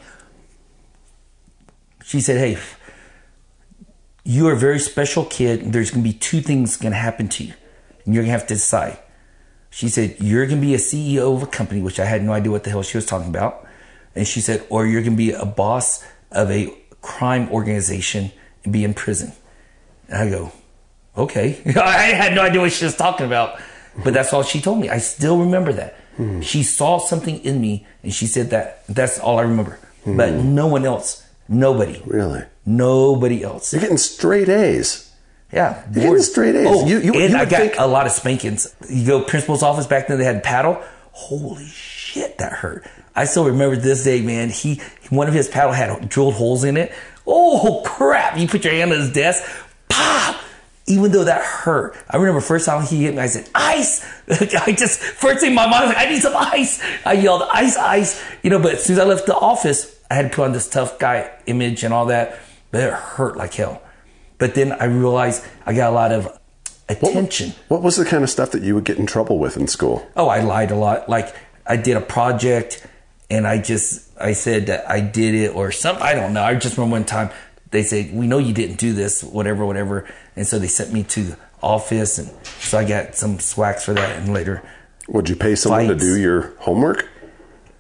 She 2.04 2.20
said, 2.20 2.38
"Hey, 2.38 2.58
you 4.24 4.46
are 4.48 4.52
a 4.52 4.56
very 4.56 4.78
special 4.78 5.24
kid. 5.24 5.72
There's 5.72 5.90
going 5.90 6.02
to 6.04 6.08
be 6.08 6.16
two 6.16 6.40
things 6.40 6.76
going 6.76 6.92
to 6.92 6.98
happen 6.98 7.28
to 7.28 7.44
you, 7.44 7.54
and 8.06 8.14
you're 8.14 8.22
going 8.22 8.32
to 8.32 8.38
have 8.38 8.46
to 8.48 8.54
decide." 8.54 8.98
She 9.68 9.88
said, 9.90 10.16
"You're 10.20 10.46
going 10.46 10.60
to 10.60 10.66
be 10.66 10.74
a 10.74 10.78
CEO 10.78 11.36
of 11.36 11.42
a 11.42 11.46
company, 11.46 11.82
which 11.82 12.00
I 12.00 12.06
had 12.06 12.22
no 12.22 12.32
idea 12.32 12.50
what 12.50 12.64
the 12.64 12.70
hell 12.70 12.82
she 12.82 12.96
was 12.96 13.04
talking 13.04 13.28
about," 13.28 13.66
and 14.14 14.26
she 14.26 14.40
said, 14.40 14.64
"Or 14.70 14.86
you're 14.86 15.02
going 15.02 15.12
to 15.12 15.18
be 15.18 15.32
a 15.32 15.44
boss 15.44 16.02
of 16.32 16.50
a 16.50 16.72
crime 17.02 17.50
organization 17.50 18.32
and 18.64 18.72
be 18.72 18.84
in 18.84 18.94
prison." 18.94 19.32
And 20.08 20.28
I 20.28 20.30
go, 20.30 20.52
okay. 21.16 21.60
I 21.76 22.14
had 22.14 22.34
no 22.34 22.42
idea 22.42 22.60
what 22.60 22.72
she 22.72 22.84
was 22.84 22.96
talking 22.96 23.26
about, 23.26 23.60
but 24.04 24.14
that's 24.14 24.32
all 24.32 24.42
she 24.42 24.60
told 24.60 24.80
me. 24.80 24.88
I 24.88 24.98
still 24.98 25.38
remember 25.38 25.72
that. 25.72 25.94
Hmm. 26.16 26.40
She 26.40 26.62
saw 26.62 26.98
something 26.98 27.44
in 27.44 27.60
me 27.60 27.86
and 28.02 28.12
she 28.12 28.26
said 28.26 28.50
that. 28.50 28.86
That's 28.88 29.18
all 29.18 29.38
I 29.38 29.42
remember. 29.42 29.78
But 30.04 30.30
hmm. 30.30 30.54
no 30.54 30.66
one 30.68 30.84
else, 30.84 31.26
nobody, 31.48 32.00
Really? 32.06 32.42
nobody 32.64 33.42
else. 33.42 33.72
You're 33.72 33.82
getting 33.82 33.98
straight 33.98 34.48
A's. 34.48 35.05
Yeah. 35.52 35.82
You're 35.94 36.04
getting 36.04 36.22
straight 36.22 36.54
A's. 36.56 36.66
Oh, 36.68 36.86
You- 36.86 37.00
you- 37.00 37.14
and 37.14 37.30
you 37.32 37.36
I 37.38 37.44
got 37.44 37.60
think- 37.60 37.74
a 37.78 37.86
lot 37.86 38.06
of 38.06 38.12
spankings. 38.12 38.74
You 38.88 39.06
go 39.06 39.20
principal's 39.22 39.62
office 39.62 39.86
back 39.86 40.08
then, 40.08 40.18
they 40.18 40.24
had 40.24 40.42
paddle. 40.42 40.78
Holy 41.12 41.66
shit, 41.66 42.38
that 42.38 42.52
hurt. 42.52 42.84
I 43.14 43.24
still 43.24 43.44
remember 43.46 43.76
this 43.76 44.04
day, 44.04 44.20
man. 44.20 44.50
He, 44.50 44.80
one 45.08 45.28
of 45.28 45.34
his 45.34 45.48
paddle 45.48 45.72
had 45.72 46.08
drilled 46.08 46.34
holes 46.34 46.64
in 46.64 46.76
it. 46.76 46.92
Oh 47.26 47.82
crap. 47.86 48.36
You 48.36 48.46
put 48.48 48.64
your 48.64 48.74
hand 48.74 48.92
on 48.92 48.98
his 48.98 49.12
desk. 49.12 49.42
Pop! 49.88 50.36
Even 50.88 51.10
though 51.10 51.24
that 51.24 51.42
hurt. 51.42 51.96
I 52.10 52.16
remember 52.16 52.40
first 52.40 52.66
time 52.66 52.84
he 52.86 53.04
hit 53.04 53.14
me, 53.14 53.20
I 53.20 53.26
said, 53.26 53.48
ice! 53.54 54.04
I 54.30 54.72
just, 54.76 55.00
first 55.00 55.40
thing 55.40 55.54
my 55.54 55.66
mind 55.66 55.86
was 55.86 55.94
like, 55.96 56.06
I 56.06 56.10
need 56.10 56.20
some 56.22 56.36
ice! 56.36 56.80
I 57.04 57.14
yelled, 57.14 57.42
ice, 57.52 57.76
ice! 57.76 58.22
You 58.42 58.50
know, 58.50 58.58
but 58.60 58.74
as 58.74 58.84
soon 58.84 58.94
as 58.94 59.00
I 59.00 59.04
left 59.04 59.26
the 59.26 59.34
office, 59.36 59.98
I 60.10 60.14
had 60.14 60.30
to 60.30 60.36
put 60.36 60.44
on 60.44 60.52
this 60.52 60.68
tough 60.68 60.98
guy 60.98 61.30
image 61.46 61.82
and 61.82 61.92
all 61.94 62.06
that. 62.06 62.38
But 62.70 62.82
it 62.84 62.92
hurt 62.92 63.36
like 63.36 63.54
hell. 63.54 63.80
But 64.38 64.54
then 64.54 64.72
I 64.72 64.84
realized 64.84 65.44
I 65.64 65.74
got 65.74 65.90
a 65.90 65.94
lot 65.94 66.12
of 66.12 66.28
attention. 66.88 67.52
What 67.68 67.82
was 67.82 67.96
the 67.96 68.04
kind 68.04 68.22
of 68.22 68.30
stuff 68.30 68.50
that 68.52 68.62
you 68.62 68.74
would 68.74 68.84
get 68.84 68.98
in 68.98 69.06
trouble 69.06 69.38
with 69.38 69.56
in 69.56 69.66
school? 69.66 70.06
Oh, 70.16 70.28
I 70.28 70.40
lied 70.40 70.70
a 70.70 70.76
lot. 70.76 71.08
Like 71.08 71.34
I 71.66 71.76
did 71.76 71.96
a 71.96 72.00
project 72.00 72.86
and 73.30 73.46
I 73.46 73.58
just 73.58 74.10
I 74.20 74.32
said 74.32 74.66
that 74.66 74.88
I 74.88 75.00
did 75.00 75.34
it 75.34 75.54
or 75.54 75.72
something. 75.72 76.02
I 76.02 76.14
don't 76.14 76.32
know. 76.32 76.42
I 76.42 76.54
just 76.54 76.76
remember 76.76 76.92
one 76.94 77.04
time 77.04 77.30
they 77.70 77.82
said, 77.82 78.14
"We 78.14 78.26
know 78.26 78.38
you 78.38 78.54
didn't 78.54 78.78
do 78.78 78.92
this, 78.92 79.24
whatever, 79.24 79.66
whatever," 79.66 80.06
and 80.36 80.46
so 80.46 80.58
they 80.58 80.68
sent 80.68 80.92
me 80.92 81.02
to 81.04 81.22
the 81.22 81.38
office, 81.62 82.18
and 82.18 82.30
so 82.60 82.78
I 82.78 82.84
got 82.84 83.16
some 83.16 83.40
swacks 83.40 83.84
for 83.84 83.94
that. 83.94 84.16
And 84.16 84.32
later, 84.32 84.62
Would 85.08 85.28
you 85.28 85.36
pay 85.36 85.56
someone 85.56 85.88
to 85.88 85.96
do 85.96 86.16
your 86.16 86.54
homework? 86.58 87.08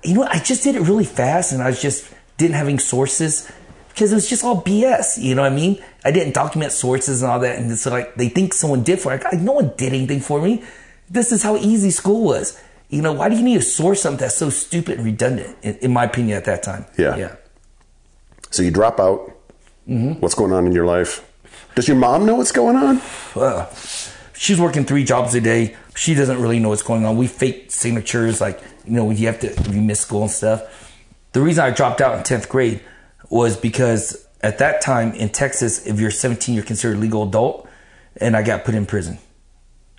you 0.02 0.14
know. 0.14 0.26
I 0.28 0.40
just 0.40 0.64
did 0.64 0.74
it 0.74 0.80
really 0.82 1.04
fast, 1.04 1.52
and 1.52 1.62
I 1.62 1.68
was 1.68 1.80
just 1.80 2.12
didn't 2.36 2.56
have 2.56 2.66
any 2.68 2.78
sources 2.78 3.50
because 3.96 4.12
it 4.12 4.14
was 4.14 4.28
just 4.28 4.44
all 4.44 4.62
BS. 4.62 5.22
You 5.22 5.34
know 5.34 5.40
what 5.40 5.52
I 5.52 5.54
mean? 5.54 5.82
I 6.04 6.10
didn't 6.10 6.34
document 6.34 6.70
sources 6.70 7.22
and 7.22 7.32
all 7.32 7.40
that, 7.40 7.58
and 7.58 7.72
it's 7.72 7.86
like 7.86 8.14
they 8.16 8.28
think 8.28 8.52
someone 8.52 8.82
did 8.82 9.00
for. 9.00 9.14
it. 9.14 9.24
Like, 9.24 9.40
no 9.40 9.52
one 9.52 9.72
did 9.78 9.94
anything 9.94 10.20
for 10.20 10.40
me. 10.42 10.62
This 11.08 11.32
is 11.32 11.42
how 11.42 11.56
easy 11.56 11.90
school 11.90 12.22
was. 12.22 12.60
You 12.90 13.00
know, 13.00 13.14
why 13.14 13.30
do 13.30 13.36
you 13.36 13.42
need 13.42 13.54
to 13.54 13.62
source 13.62 14.02
something 14.02 14.20
that's 14.20 14.36
so 14.36 14.50
stupid 14.50 14.98
and 14.98 15.06
redundant? 15.06 15.56
In, 15.62 15.76
in 15.78 15.92
my 15.94 16.04
opinion, 16.04 16.36
at 16.36 16.44
that 16.44 16.62
time. 16.62 16.84
Yeah. 16.98 17.16
Yeah. 17.16 17.36
So 18.50 18.62
you 18.62 18.70
drop 18.70 19.00
out. 19.00 19.32
What's 19.86 20.34
going 20.34 20.52
on 20.52 20.66
in 20.66 20.72
your 20.72 20.84
life? 20.84 21.24
Does 21.74 21.88
your 21.88 21.96
mom 21.96 22.26
know 22.26 22.34
what's 22.34 22.52
going 22.52 22.76
on? 22.76 23.00
uh, 23.36 23.72
she's 24.34 24.60
working 24.60 24.84
three 24.84 25.04
jobs 25.04 25.34
a 25.34 25.40
day. 25.40 25.74
She 25.94 26.14
doesn't 26.14 26.42
really 26.42 26.58
know 26.58 26.68
what's 26.68 26.82
going 26.82 27.06
on. 27.06 27.16
We 27.16 27.28
fake 27.28 27.70
signatures, 27.70 28.40
like 28.42 28.60
you 28.84 28.92
know, 28.92 29.06
when 29.06 29.16
you 29.16 29.26
have 29.28 29.40
to 29.40 29.46
if 29.46 29.68
you 29.68 29.80
miss 29.80 30.00
school 30.00 30.22
and 30.22 30.30
stuff. 30.30 30.92
The 31.32 31.40
reason 31.40 31.64
I 31.64 31.70
dropped 31.70 32.00
out 32.00 32.18
in 32.18 32.24
tenth 32.24 32.48
grade 32.48 32.80
was 33.30 33.56
because 33.56 34.26
at 34.40 34.58
that 34.58 34.80
time 34.80 35.12
in 35.12 35.28
Texas, 35.30 35.86
if 35.86 35.98
you're 35.98 36.10
17, 36.10 36.54
you're 36.54 36.64
considered 36.64 36.96
a 36.96 37.00
legal 37.00 37.24
adult, 37.24 37.68
and 38.18 38.36
I 38.36 38.42
got 38.42 38.64
put 38.64 38.74
in 38.74 38.86
prison. 38.86 39.18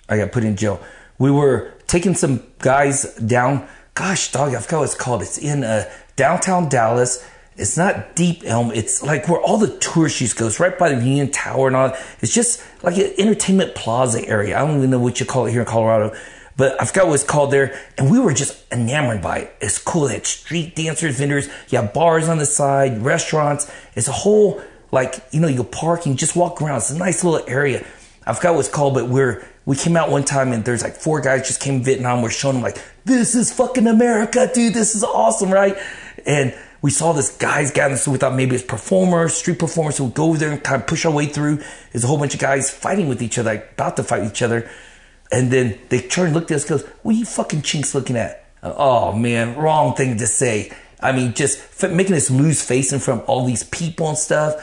I 0.08 0.16
got 0.16 0.32
put 0.32 0.44
in 0.44 0.56
jail. 0.56 0.80
We 1.18 1.30
were 1.30 1.74
taking 1.86 2.14
some 2.14 2.42
guys 2.58 3.14
down. 3.16 3.68
Gosh, 3.94 4.32
dog, 4.32 4.54
I 4.54 4.60
forgot 4.60 4.78
what 4.78 4.84
it's 4.84 4.94
called. 4.94 5.22
It's 5.22 5.38
in 5.38 5.64
uh, 5.64 5.90
downtown 6.16 6.68
Dallas. 6.68 7.24
It's 7.56 7.76
not 7.76 8.14
Deep 8.14 8.44
Ellum. 8.44 8.70
It's 8.72 9.02
like 9.02 9.28
where 9.28 9.40
all 9.40 9.58
the 9.58 9.76
tourist 9.78 10.20
use 10.20 10.32
goes, 10.32 10.60
right 10.60 10.78
by 10.78 10.94
the 10.94 11.04
Union 11.04 11.30
Tower 11.30 11.66
and 11.66 11.76
all. 11.76 11.92
It's 12.20 12.32
just 12.32 12.62
like 12.84 12.96
an 12.96 13.12
entertainment 13.18 13.74
plaza 13.74 14.26
area. 14.26 14.56
I 14.56 14.64
don't 14.64 14.78
even 14.78 14.90
know 14.90 15.00
what 15.00 15.18
you 15.18 15.26
call 15.26 15.46
it 15.46 15.50
here 15.50 15.60
in 15.60 15.66
Colorado, 15.66 16.16
but 16.58 16.78
I 16.82 16.84
forgot 16.84 17.06
what 17.06 17.14
it's 17.14 17.24
called 17.24 17.52
there. 17.52 17.80
And 17.96 18.10
we 18.10 18.18
were 18.18 18.34
just 18.34 18.70
enamored 18.70 19.22
by 19.22 19.38
it. 19.38 19.56
It's 19.60 19.78
cool. 19.78 20.08
They 20.08 20.14
had 20.14 20.26
street 20.26 20.74
dancers, 20.74 21.16
vendors. 21.16 21.48
You 21.68 21.80
have 21.80 21.94
bars 21.94 22.28
on 22.28 22.38
the 22.38 22.46
side, 22.46 23.00
restaurants. 23.00 23.72
It's 23.94 24.08
a 24.08 24.12
whole 24.12 24.60
like 24.90 25.22
you 25.30 25.40
know 25.40 25.48
you 25.48 25.58
go 25.58 25.64
parking, 25.64 26.16
just 26.16 26.36
walk 26.36 26.60
around. 26.60 26.78
It's 26.78 26.90
a 26.90 26.98
nice 26.98 27.24
little 27.24 27.48
area. 27.48 27.86
I 28.26 28.34
forgot 28.34 28.54
what 28.54 28.60
it's 28.60 28.68
called, 28.68 28.94
but 28.94 29.08
we're 29.08 29.46
we 29.66 29.76
came 29.76 29.96
out 29.96 30.10
one 30.10 30.24
time 30.24 30.52
and 30.52 30.64
there's 30.64 30.82
like 30.82 30.96
four 30.96 31.20
guys 31.20 31.46
just 31.46 31.60
came 31.60 31.82
Vietnam. 31.82 32.22
We're 32.22 32.30
showing 32.30 32.56
them 32.56 32.62
like 32.64 32.82
this 33.04 33.36
is 33.36 33.52
fucking 33.52 33.86
America, 33.86 34.50
dude. 34.52 34.74
This 34.74 34.96
is 34.96 35.04
awesome, 35.04 35.50
right? 35.50 35.76
And 36.26 36.54
we 36.82 36.90
saw 36.90 37.12
this 37.12 37.36
guys 37.36 37.70
gathering, 37.70 37.98
so 37.98 38.10
we 38.10 38.18
thought 38.18 38.34
maybe 38.34 38.56
it's 38.56 38.64
performers, 38.64 39.34
street 39.34 39.58
performers. 39.60 39.96
So 39.96 40.04
we 40.04 40.10
go 40.10 40.24
over 40.24 40.38
there 40.38 40.50
and 40.50 40.62
kind 40.62 40.80
of 40.80 40.88
push 40.88 41.04
our 41.04 41.12
way 41.12 41.26
through. 41.26 41.62
There's 41.92 42.02
a 42.02 42.06
whole 42.08 42.18
bunch 42.18 42.34
of 42.34 42.40
guys 42.40 42.70
fighting 42.70 43.08
with 43.08 43.22
each 43.22 43.38
other, 43.38 43.50
like 43.50 43.72
about 43.72 43.96
to 43.96 44.02
fight 44.02 44.24
each 44.24 44.42
other. 44.42 44.68
And 45.30 45.50
then 45.50 45.78
they 45.90 46.00
turn 46.00 46.26
and 46.26 46.34
look 46.34 46.50
at 46.50 46.56
us, 46.56 46.64
goes, 46.64 46.84
"What 47.02 47.14
are 47.14 47.18
you 47.18 47.26
fucking 47.26 47.62
chinks 47.62 47.94
looking 47.94 48.16
at?" 48.16 48.44
Oh 48.62 49.12
man, 49.12 49.56
wrong 49.56 49.94
thing 49.94 50.16
to 50.18 50.26
say. 50.26 50.72
I 51.00 51.12
mean, 51.12 51.34
just 51.34 51.58
f- 51.82 51.90
making 51.90 52.16
us 52.16 52.30
lose 52.30 52.62
face 52.62 52.92
in 52.92 52.98
front 52.98 53.22
of 53.22 53.28
all 53.28 53.44
these 53.44 53.62
people 53.62 54.08
and 54.08 54.18
stuff. 54.18 54.54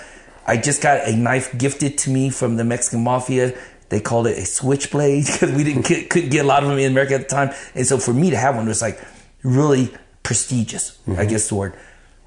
I 0.47 0.57
just 0.57 0.81
got 0.81 1.07
a 1.07 1.15
knife 1.15 1.57
gifted 1.57 1.97
to 1.99 2.09
me 2.09 2.29
from 2.29 2.57
the 2.57 2.63
Mexican 2.63 3.03
mafia. 3.03 3.57
They 3.89 3.99
called 3.99 4.27
it 4.27 4.37
a 4.37 4.45
switchblade 4.45 5.25
because 5.31 5.51
we 5.51 5.63
didn't 5.63 5.87
get, 5.87 6.09
couldn't 6.09 6.29
get 6.29 6.43
a 6.43 6.47
lot 6.47 6.63
of 6.63 6.69
them 6.69 6.77
in 6.77 6.91
America 6.91 7.15
at 7.15 7.21
the 7.21 7.35
time. 7.35 7.51
And 7.73 7.85
so 7.85 7.97
for 7.97 8.13
me 8.13 8.31
to 8.31 8.37
have 8.37 8.55
one 8.55 8.67
was 8.67 8.81
like 8.81 8.99
really 9.43 9.93
prestigious, 10.23 10.97
I 11.07 11.11
mm-hmm. 11.11 11.29
guess 11.29 11.49
the 11.49 11.55
word. 11.55 11.77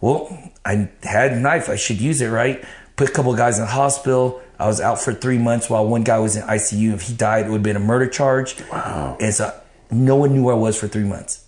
Well, 0.01 0.53
I 0.65 0.89
had 1.03 1.33
a 1.33 1.41
knife. 1.41 1.69
I 1.69 1.77
should 1.77 2.01
use 2.01 2.21
it, 2.21 2.29
right? 2.29 2.65
Put 2.97 3.09
a 3.09 3.13
couple 3.13 3.33
of 3.33 3.39
guys 3.39 3.59
in 3.59 3.65
the 3.65 3.71
hospital. 3.71 4.41
I 4.59 4.67
was 4.67 4.81
out 4.81 5.01
for 5.01 5.15
three 5.15 5.39
months 5.39 5.71
while 5.71 5.87
one 5.87 6.03
guy 6.03 6.19
was 6.19 6.37
in 6.37 6.43
ICU. 6.43 6.95
If 6.95 7.03
he 7.03 7.15
died, 7.15 7.47
it 7.47 7.51
would 7.51 7.59
have 7.59 7.63
been 7.63 7.77
a 7.77 7.81
murder 7.81 8.09
charge. 8.09 8.57
Wow. 8.71 9.17
And 9.21 9.33
so 9.33 9.59
no 9.91 10.17
one 10.17 10.33
knew 10.33 10.43
where 10.43 10.55
I 10.55 10.59
was 10.59 10.79
for 10.79 10.89
three 10.89 11.05
months. 11.05 11.45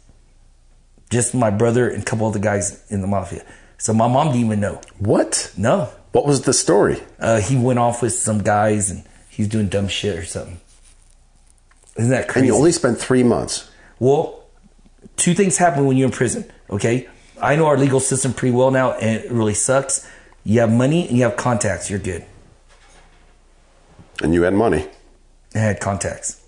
Just 1.11 1.35
my 1.35 1.51
brother 1.51 1.89
and 1.89 2.03
a 2.03 2.07
couple 2.07 2.27
of 2.29 2.33
the 2.33 2.39
guys 2.39 2.85
in 2.91 3.01
the 3.01 3.09
mafia. 3.09 3.45
So 3.79 3.93
my 3.93 4.07
mom 4.07 4.29
didn't 4.29 4.45
even 4.45 4.61
know. 4.61 4.81
What? 4.99 5.53
No. 5.57 5.91
What 6.13 6.27
was 6.27 6.43
the 6.43 6.53
story? 6.53 7.03
Uh, 7.19 7.41
he 7.41 7.57
went 7.57 7.79
off 7.79 8.03
with 8.03 8.13
some 8.13 8.43
guys 8.43 8.91
and 8.91 9.05
he's 9.29 9.49
doing 9.49 9.69
dumb 9.69 9.89
shit 9.89 10.17
or 10.17 10.25
something. 10.25 10.61
Isn't 11.97 12.11
that 12.11 12.29
crazy? 12.29 12.47
And 12.47 12.55
you 12.55 12.55
only 12.57 12.73
spent 12.73 12.99
three 12.99 13.23
months. 13.23 13.71
Well, 13.99 14.45
two 15.17 15.35
things 15.35 15.57
happen 15.57 15.87
when 15.87 15.97
you're 15.97 16.07
in 16.07 16.13
prison, 16.13 16.51
okay? 16.69 17.09
I 17.41 17.57
know 17.57 17.67
our 17.67 17.77
legal 17.77 18.01
system 18.01 18.33
pretty 18.33 18.55
well 18.55 18.71
now, 18.71 18.93
and 18.93 19.25
it 19.25 19.31
really 19.31 19.55
sucks. 19.55 20.09
You 20.45 20.61
have 20.61 20.71
money 20.71 21.09
and 21.09 21.17
you 21.17 21.25
have 21.25 21.37
contacts, 21.37 21.91
you're 21.91 21.99
good. 21.99 22.25
And 24.23 24.35
you 24.35 24.43
had 24.43 24.55
money. 24.55 24.87
I 25.55 25.59
had 25.59 25.81
contacts. 25.81 26.43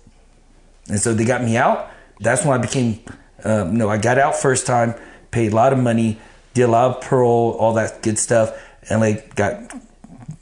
And 0.89 0.99
so 0.99 1.13
they 1.13 1.25
got 1.25 1.43
me 1.43 1.57
out. 1.57 1.89
That's 2.19 2.45
when 2.45 2.57
I 2.57 2.61
became, 2.61 2.99
um, 3.43 3.75
no, 3.77 3.89
I 3.89 3.97
got 3.97 4.17
out 4.17 4.35
first 4.35 4.65
time, 4.67 4.93
paid 5.31 5.51
a 5.51 5.55
lot 5.55 5.73
of 5.73 5.79
money, 5.79 6.19
did 6.53 6.63
a 6.63 6.67
lot 6.67 6.97
of 6.97 7.03
parole, 7.03 7.51
all 7.59 7.73
that 7.73 8.01
good 8.01 8.19
stuff, 8.19 8.51
and 8.89 9.01
like 9.01 9.35
got 9.35 9.73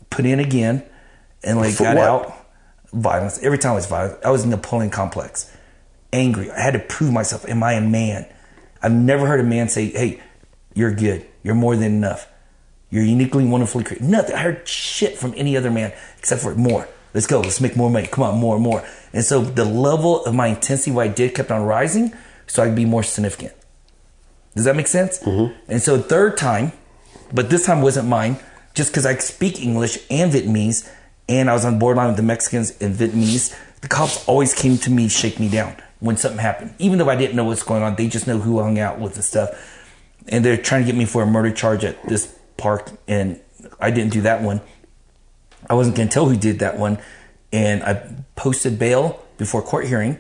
put 0.10 0.26
in 0.26 0.40
again, 0.40 0.84
and 1.44 1.58
like 1.58 1.74
For 1.76 1.84
got 1.84 1.96
what? 1.96 2.08
out. 2.08 2.38
Violence. 2.94 3.42
Every 3.42 3.58
time 3.58 3.72
I 3.72 3.76
was 3.76 3.86
violent. 3.86 4.24
I 4.24 4.32
was 4.32 4.44
in 4.44 4.50
Napoleon 4.50 4.92
complex. 4.92 5.50
Angry. 6.12 6.52
I 6.52 6.60
had 6.60 6.74
to 6.74 6.80
prove 6.80 7.14
myself. 7.14 7.48
Am 7.48 7.64
I 7.64 7.74
a 7.74 7.82
man? 7.82 8.26
I've 8.84 8.92
never 8.92 9.26
heard 9.26 9.40
a 9.40 9.44
man 9.44 9.70
say, 9.70 9.86
hey, 9.86 10.22
you're 10.74 10.94
good. 10.94 11.26
You're 11.42 11.56
more 11.56 11.76
than 11.78 11.94
enough. 11.94 12.28
You're 12.90 13.06
uniquely, 13.06 13.46
wonderfully 13.46 13.86
created. 13.86 14.10
Nothing. 14.10 14.36
I 14.36 14.40
heard 14.40 14.68
shit 14.68 15.18
from 15.18 15.34
any 15.38 15.56
other 15.56 15.72
man 15.72 15.94
except 16.18 16.42
for 16.42 16.54
more. 16.56 16.90
Let's 17.14 17.28
go. 17.28 17.42
Let's 17.42 17.60
make 17.60 17.76
more 17.76 17.90
money. 17.90 18.08
Come 18.08 18.24
on, 18.24 18.40
more 18.40 18.56
and 18.56 18.64
more. 18.64 18.84
And 19.14 19.24
so 19.24 19.42
the 19.42 19.66
level 19.66 20.24
of 20.26 20.34
my 20.34 20.48
intensity, 20.48 20.92
what 20.92 21.08
I 21.08 21.08
did, 21.10 21.36
kept 21.36 21.52
on 21.52 21.64
rising 21.64 22.14
so 22.48 22.64
I 22.64 22.68
could 22.68 22.76
be 22.76 22.86
more 22.86 23.04
significant. 23.04 23.54
Does 24.56 24.66
that 24.66 24.76
make 24.76 24.88
sense? 24.88 25.20
Mm-hmm. 25.20 25.72
And 25.72 25.82
so 25.82 26.00
third 26.00 26.38
time, 26.38 26.74
but 27.34 27.50
this 27.50 27.66
time 27.66 27.82
wasn't 27.82 28.08
mine, 28.08 28.38
just 28.74 28.92
because 28.92 29.06
I 29.06 29.16
speak 29.18 29.62
English 29.62 29.98
and 30.10 30.32
Vietnamese, 30.32 30.90
and 31.30 31.50
I 31.50 31.54
was 31.54 31.66
on 31.66 31.80
borderline 31.80 32.08
with 32.08 32.18
the 32.18 32.24
Mexicans 32.24 32.78
and 32.82 32.96
Vietnamese. 32.96 33.56
The 33.82 33.88
cops 33.88 34.28
always 34.28 34.54
came 34.54 34.78
to 34.80 34.92
me, 34.92 35.08
shake 35.08 35.40
me 35.40 35.50
down 35.50 35.76
when 36.00 36.18
something 36.18 36.40
happened, 36.40 36.74
even 36.80 36.98
though 36.98 37.10
I 37.10 37.16
didn't 37.16 37.36
know 37.36 37.46
what's 37.46 37.64
going 37.64 37.84
on. 37.84 37.96
They 37.96 38.08
just 38.08 38.28
know 38.28 38.40
who 38.40 38.60
I 38.60 38.64
hung 38.64 38.80
out 38.80 39.00
with 39.00 39.16
and 39.16 39.24
stuff, 39.24 39.50
and 40.28 40.44
they're 40.44 40.58
trying 40.58 40.82
to 40.82 40.86
get 40.86 40.96
me 40.96 41.06
for 41.06 41.24
a 41.24 41.26
murder 41.26 41.52
charge 41.52 41.86
at 41.86 42.02
this 42.08 42.38
park, 42.58 42.92
and 43.08 43.40
I 43.80 43.92
didn't 43.92 44.12
do 44.12 44.22
that 44.22 44.42
one. 44.42 44.62
I 45.70 45.74
wasn't 45.74 45.96
going 45.96 46.10
to 46.10 46.14
tell 46.14 46.28
who 46.28 46.38
did 46.38 46.60
that 46.60 46.78
one. 46.78 47.00
And 47.54 47.84
I 47.84 48.02
posted 48.36 48.80
bail 48.80 49.24
before 49.38 49.62
court 49.62 49.86
hearing. 49.86 50.20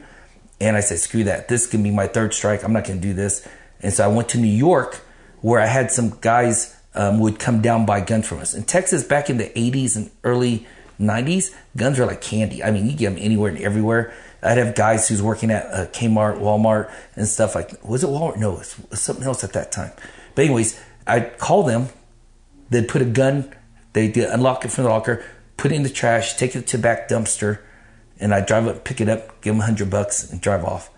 And 0.59 0.77
I 0.77 0.81
said, 0.81 0.99
screw 0.99 1.23
that. 1.23 1.47
This 1.47 1.65
can 1.67 1.81
be 1.81 1.91
my 1.91 2.07
third 2.07 2.33
strike. 2.33 2.63
I'm 2.63 2.73
not 2.73 2.85
going 2.85 3.01
to 3.01 3.07
do 3.07 3.13
this. 3.13 3.47
And 3.81 3.93
so 3.93 4.03
I 4.03 4.07
went 4.07 4.29
to 4.29 4.37
New 4.37 4.47
York 4.47 5.01
where 5.41 5.59
I 5.59 5.65
had 5.65 5.91
some 5.91 6.17
guys 6.21 6.75
um, 6.93 7.19
would 7.19 7.39
come 7.39 7.61
down 7.61 7.85
buy 7.85 8.01
guns 8.01 8.27
from 8.27 8.39
us. 8.39 8.53
In 8.53 8.63
Texas, 8.63 9.03
back 9.03 9.29
in 9.29 9.37
the 9.37 9.49
80s 9.49 9.95
and 9.95 10.11
early 10.23 10.67
90s, 10.99 11.55
guns 11.75 11.97
were 11.97 12.05
like 12.05 12.21
candy. 12.21 12.63
I 12.63 12.69
mean, 12.69 12.87
you 12.87 12.95
get 12.95 13.09
them 13.09 13.17
anywhere 13.19 13.49
and 13.49 13.59
everywhere. 13.59 14.13
I'd 14.43 14.57
have 14.57 14.75
guys 14.75 15.07
who's 15.07 15.21
working 15.21 15.49
at 15.49 15.65
uh, 15.67 15.87
Kmart, 15.87 16.39
Walmart, 16.39 16.91
and 17.15 17.27
stuff 17.27 17.55
like. 17.55 17.83
Was 17.83 18.03
it 18.03 18.07
Walmart? 18.07 18.37
No, 18.37 18.53
it 18.53 18.75
was 18.89 18.99
something 19.01 19.25
else 19.25 19.43
at 19.43 19.53
that 19.53 19.71
time. 19.71 19.91
But 20.35 20.45
anyways, 20.45 20.79
I'd 21.07 21.37
call 21.37 21.63
them 21.63 21.89
They'd 22.71 22.87
put 22.87 23.01
a 23.01 23.05
gun, 23.05 23.53
they'd 23.93 24.15
unlock 24.17 24.65
it 24.65 24.69
from 24.71 24.85
the 24.85 24.89
locker, 24.89 25.23
put 25.57 25.71
it 25.71 25.75
in 25.75 25.83
the 25.83 25.89
trash, 25.89 26.35
take 26.35 26.55
it 26.55 26.67
to 26.67 26.77
the 26.77 26.83
back 26.83 27.07
dumpster, 27.07 27.59
and 28.19 28.33
I'd 28.33 28.45
drive 28.45 28.67
up, 28.67 28.83
pick 28.83 29.01
it 29.01 29.09
up, 29.09 29.41
give 29.41 29.53
them 29.53 29.61
a 29.61 29.65
hundred 29.65 29.89
bucks, 29.89 30.31
and 30.31 30.41
drive 30.41 30.63
off. 30.63 30.89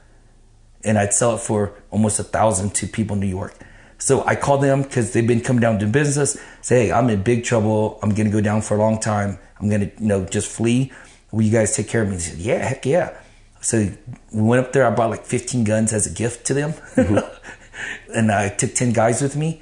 And 0.84 0.98
I'd 0.98 1.14
sell 1.14 1.36
it 1.36 1.40
for 1.40 1.74
almost 1.92 2.20
a 2.20 2.24
thousand 2.24 2.76
to 2.76 2.88
people 2.88 3.16
in 3.16 3.22
New 3.22 3.28
York. 3.28 3.56
So 3.98 4.26
I 4.26 4.36
called 4.36 4.62
them 4.62 4.82
because 4.82 5.14
they've 5.14 5.26
been 5.26 5.40
coming 5.40 5.62
down 5.62 5.80
to 5.80 5.88
business. 5.88 6.38
Say, 6.62 6.88
hey, 6.88 6.92
I'm 6.92 7.10
in 7.10 7.24
big 7.24 7.46
trouble. 7.46 8.00
I'm 8.04 8.14
gonna 8.14 8.30
go 8.30 8.42
down 8.42 8.62
for 8.62 8.76
a 8.76 8.80
long 8.80 9.00
time. 9.00 9.40
I'm 9.60 9.70
gonna, 9.70 9.92
you 9.98 10.08
know, 10.08 10.26
just 10.26 10.52
flee. 10.52 10.92
Will 11.32 11.44
you 11.44 11.52
guys 11.52 11.76
take 11.76 11.88
care 11.88 12.04
of 12.04 12.10
me? 12.10 12.16
They 12.16 12.22
said, 12.22 12.40
yeah, 12.40 12.58
heck 12.58 12.86
yeah. 12.86 13.18
So 13.62 13.90
we 14.34 14.42
went 14.42 14.66
up 14.66 14.74
there. 14.74 14.86
I 14.86 14.90
brought 14.90 15.10
like 15.10 15.26
15 15.26 15.64
guns 15.64 15.94
as 15.94 16.06
a 16.06 16.10
gift 16.10 16.46
to 16.48 16.54
them, 16.54 16.74
mm-hmm. 16.74 18.14
and 18.14 18.30
I 18.30 18.50
took 18.50 18.76
10 18.76 18.92
guys 18.92 19.22
with 19.22 19.38
me 19.38 19.62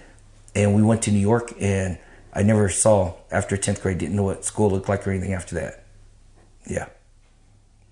and 0.56 0.76
we 0.76 0.82
went 0.82 1.04
to 1.04 1.12
New 1.12 1.20
York 1.20 1.54
and 1.60 1.98
I 2.34 2.44
never 2.44 2.70
saw 2.70 3.16
after 3.30 3.58
10th 3.58 3.82
grade 3.82 3.98
didn't 3.98 4.16
know 4.16 4.24
what 4.24 4.46
school 4.46 4.70
looked 4.70 4.88
like 4.90 5.06
or 5.08 5.12
anything 5.12 5.34
after 5.34 5.56
that. 5.56 5.84
Yeah. 6.66 6.88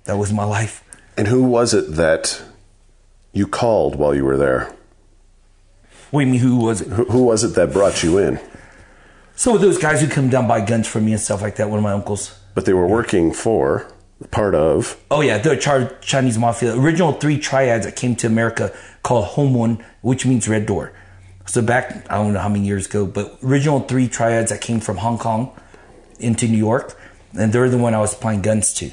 That 0.05 0.17
was 0.17 0.31
my 0.31 0.45
life. 0.45 0.83
And 1.17 1.27
who 1.27 1.43
was 1.43 1.73
it 1.73 1.95
that 1.95 2.41
you 3.33 3.47
called 3.47 3.95
while 3.95 4.15
you 4.15 4.23
were 4.23 4.37
there? 4.37 4.73
What 6.11 6.21
do 6.21 6.25
you 6.25 6.31
mean 6.31 6.41
who 6.41 6.57
was 6.57 6.81
it? 6.81 6.87
Who, 6.87 7.05
who 7.05 7.23
was 7.23 7.43
it 7.43 7.49
that 7.55 7.73
brought 7.73 8.01
you 8.01 8.17
in? 8.17 8.39
So 9.35 9.57
those 9.57 9.77
guys 9.77 10.01
who 10.01 10.07
come 10.07 10.29
down 10.29 10.47
buy 10.47 10.61
guns 10.65 10.87
for 10.87 10.99
me 10.99 11.11
and 11.11 11.21
stuff 11.21 11.41
like 11.41 11.57
that, 11.57 11.69
one 11.69 11.77
of 11.77 11.83
my 11.83 11.91
uncles. 11.93 12.37
But 12.55 12.65
they 12.65 12.73
were 12.73 12.87
working 12.87 13.31
for 13.31 13.91
part 14.31 14.55
of. 14.55 14.99
Oh 15.11 15.21
yeah, 15.21 15.37
the 15.37 15.55
Char- 15.55 15.97
Chinese 16.01 16.37
mafia. 16.37 16.75
Original 16.75 17.13
three 17.13 17.37
triads 17.37 17.85
that 17.85 17.95
came 17.95 18.15
to 18.17 18.27
America 18.27 18.75
called 19.03 19.25
Home 19.25 19.53
One, 19.53 19.83
which 20.01 20.25
means 20.25 20.47
Red 20.49 20.65
Door. 20.65 20.93
So 21.49 21.63
back, 21.63 22.05
I 22.11 22.17
don't 22.17 22.33
know 22.33 22.39
how 22.39 22.47
many 22.47 22.67
years 22.67 22.85
ago, 22.85 23.07
but 23.07 23.39
original 23.43 23.79
three 23.79 24.07
triads 24.07 24.51
that 24.51 24.61
came 24.61 24.79
from 24.79 24.97
Hong 24.97 25.17
Kong 25.17 25.51
into 26.19 26.47
New 26.47 26.59
York, 26.59 26.95
and 27.33 27.51
they're 27.51 27.69
the 27.69 27.77
one 27.79 27.95
I 27.95 27.99
was 27.99 28.13
playing 28.13 28.43
guns 28.43 28.71
to. 28.75 28.91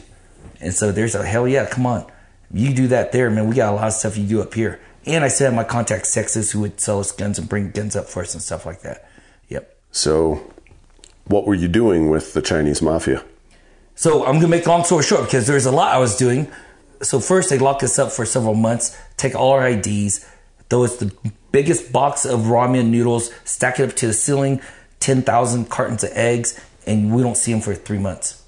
And 0.59 0.73
so 0.73 0.91
there's 0.91 1.15
a 1.15 1.23
hell 1.23 1.47
yeah, 1.47 1.67
come 1.67 1.85
on, 1.85 2.11
you 2.51 2.73
do 2.73 2.89
that 2.89 3.13
there, 3.13 3.29
man. 3.29 3.47
We 3.47 3.57
got 3.57 3.75
a 3.75 3.77
lot 3.77 3.89
of 3.89 3.93
stuff 3.93 4.17
you 4.17 4.27
do 4.27 4.41
up 4.41 4.55
here. 4.55 4.81
And 5.05 5.23
I 5.23 5.29
still 5.29 5.49
have 5.49 5.55
my 5.55 5.65
contact 5.65 6.11
Texas 6.11 6.53
who 6.53 6.61
would 6.61 6.81
sell 6.81 6.99
us 6.99 7.13
guns 7.13 7.39
and 7.39 7.47
bring 7.47 7.73
guns 7.73 7.95
up 7.95 8.07
for 8.07 8.23
us 8.23 8.33
and 8.33 8.43
stuff 8.43 8.65
like 8.65 8.81
that. 8.81 9.07
Yep. 9.51 9.77
So, 9.93 10.51
what 11.27 11.47
were 11.47 11.55
you 11.55 11.69
doing 11.69 12.09
with 12.09 12.33
the 12.33 12.41
Chinese 12.41 12.81
mafia? 12.81 13.23
So 13.95 14.25
I'm 14.25 14.37
gonna 14.37 14.49
make 14.49 14.65
a 14.65 14.71
long 14.71 14.85
story 14.85 15.03
short 15.03 15.25
because 15.25 15.47
there's 15.47 15.67
a 15.67 15.73
lot 15.73 15.95
I 15.95 15.99
was 15.99 16.17
doing. 16.17 16.51
So 17.03 17.21
first 17.21 17.51
they 17.51 17.59
locked 17.59 17.83
us 17.83 17.99
up 17.99 18.13
for 18.13 18.25
several 18.25 18.55
months, 18.55 18.97
take 19.19 19.35
all 19.35 19.51
our 19.51 19.69
IDs, 19.69 20.27
throw 20.71 20.85
it's 20.85 20.97
the 20.97 21.15
biggest 21.53 21.93
box 21.93 22.25
of 22.25 22.41
ramen 22.41 22.89
noodles, 22.89 23.31
stack 23.45 23.81
it 23.81 23.89
up 23.89 23.97
to 23.97 24.07
the 24.09 24.13
ceiling, 24.13 24.61
ten 25.01 25.23
thousand 25.23 25.71
cartons 25.71 26.05
of 26.05 26.11
eggs, 26.13 26.59
and 26.87 27.15
we 27.15 27.23
don't 27.23 27.37
see 27.37 27.53
them 27.53 27.61
for 27.61 27.75
three 27.75 27.99
months. 27.99 28.43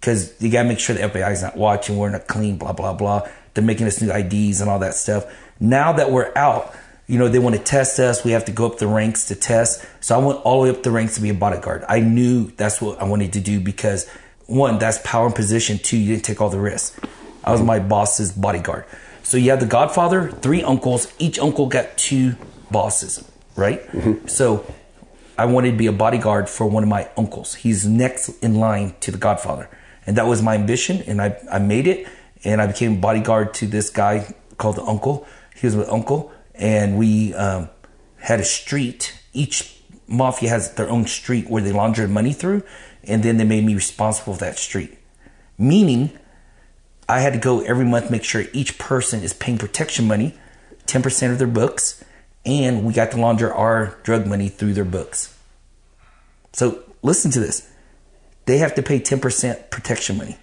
Because 0.00 0.40
you 0.40 0.50
gotta 0.50 0.68
make 0.68 0.78
sure 0.78 0.94
the 0.94 1.02
FBI's 1.02 1.42
not 1.42 1.56
watching, 1.56 1.96
we're 1.98 2.10
not 2.10 2.26
clean, 2.26 2.58
blah 2.58 2.72
blah 2.72 2.92
blah. 2.92 3.28
They're 3.54 3.64
making 3.64 3.86
us 3.86 4.02
new 4.02 4.12
IDs 4.12 4.60
and 4.60 4.68
all 4.68 4.78
that 4.80 4.94
stuff. 4.94 5.24
Now 5.58 5.92
that 5.94 6.10
we're 6.10 6.32
out, 6.36 6.74
you 7.06 7.18
know, 7.18 7.28
they 7.28 7.38
want 7.38 7.56
to 7.56 7.62
test 7.62 7.98
us. 8.00 8.24
We 8.24 8.32
have 8.32 8.44
to 8.46 8.52
go 8.52 8.66
up 8.66 8.78
the 8.78 8.86
ranks 8.86 9.28
to 9.28 9.34
test. 9.34 9.84
So 10.00 10.18
I 10.18 10.24
went 10.24 10.40
all 10.40 10.62
the 10.62 10.70
way 10.70 10.76
up 10.76 10.82
the 10.82 10.90
ranks 10.90 11.14
to 11.14 11.20
be 11.20 11.30
a 11.30 11.34
bodyguard. 11.34 11.84
I 11.88 12.00
knew 12.00 12.50
that's 12.50 12.82
what 12.82 13.00
I 13.00 13.04
wanted 13.04 13.32
to 13.34 13.40
do 13.40 13.60
because 13.60 14.08
one, 14.46 14.78
that's 14.78 14.98
power 15.04 15.26
and 15.26 15.34
position. 15.34 15.78
Two, 15.78 15.96
you 15.96 16.14
didn't 16.14 16.24
take 16.24 16.40
all 16.40 16.50
the 16.50 16.60
risks. 16.60 16.98
I 17.44 17.52
was 17.52 17.62
my 17.62 17.78
boss's 17.78 18.32
bodyguard. 18.32 18.84
So 19.26 19.38
you 19.38 19.50
have 19.50 19.58
the 19.58 19.66
Godfather, 19.66 20.30
three 20.30 20.62
uncles. 20.62 21.12
Each 21.18 21.36
uncle 21.40 21.66
got 21.66 21.98
two 21.98 22.36
bosses, 22.70 23.28
right? 23.56 23.82
So 24.30 24.64
I 25.36 25.46
wanted 25.46 25.72
to 25.72 25.76
be 25.76 25.88
a 25.88 25.92
bodyguard 25.92 26.48
for 26.48 26.64
one 26.68 26.84
of 26.84 26.88
my 26.88 27.08
uncles. 27.16 27.56
He's 27.56 27.84
next 27.84 28.28
in 28.40 28.54
line 28.54 28.94
to 29.00 29.10
the 29.10 29.18
Godfather, 29.18 29.68
and 30.06 30.16
that 30.16 30.28
was 30.28 30.42
my 30.42 30.54
ambition. 30.54 31.02
And 31.08 31.20
I 31.20 31.36
I 31.50 31.58
made 31.58 31.88
it, 31.88 32.06
and 32.44 32.62
I 32.62 32.68
became 32.68 33.00
bodyguard 33.00 33.52
to 33.54 33.66
this 33.66 33.90
guy 33.90 34.32
called 34.58 34.76
the 34.76 34.84
Uncle. 34.84 35.26
He 35.56 35.66
was 35.66 35.74
with 35.74 35.88
Uncle, 35.88 36.30
and 36.54 36.96
we 36.96 37.34
um, 37.34 37.68
had 38.18 38.38
a 38.38 38.44
street. 38.44 39.12
Each 39.32 39.76
mafia 40.06 40.50
has 40.50 40.74
their 40.74 40.88
own 40.88 41.08
street 41.08 41.50
where 41.50 41.64
they 41.64 41.72
launder 41.72 42.06
money 42.06 42.32
through, 42.32 42.62
and 43.02 43.24
then 43.24 43.38
they 43.38 43.44
made 43.44 43.64
me 43.64 43.74
responsible 43.74 44.34
for 44.34 44.40
that 44.44 44.56
street. 44.56 44.96
Meaning, 45.58 46.16
I 47.08 47.20
had 47.20 47.32
to 47.34 47.38
go 47.38 47.60
every 47.60 47.84
month 47.84 48.10
make 48.10 48.24
sure 48.24 48.44
each 48.52 48.78
person 48.78 49.22
is 49.22 49.32
paying 49.32 49.58
protection 49.58 50.06
money, 50.06 50.34
ten 50.86 51.02
percent 51.02 51.32
of 51.32 51.38
their 51.38 51.48
books, 51.48 52.02
and 52.44 52.84
we 52.84 52.92
got 52.92 53.10
to 53.10 53.20
launder 53.20 53.52
our 53.52 53.98
drug 54.04 54.26
money 54.26 54.48
through 54.48 54.74
their 54.74 54.84
books. 54.84 55.36
So 56.52 56.82
listen 57.02 57.30
to 57.32 57.40
this. 57.40 57.70
They 58.46 58.58
have 58.58 58.74
to 58.76 58.82
pay 58.82 59.00
10% 59.00 59.70
protection 59.70 60.16
money. 60.16 60.38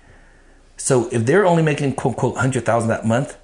So 0.75 1.07
if 1.11 1.25
they're 1.25 1.45
only 1.45 1.63
making 1.63 1.95
quote 1.95 2.15
unquote 2.15 2.33
100,000 2.33 2.89
that 2.89 3.05
month, 3.05 3.37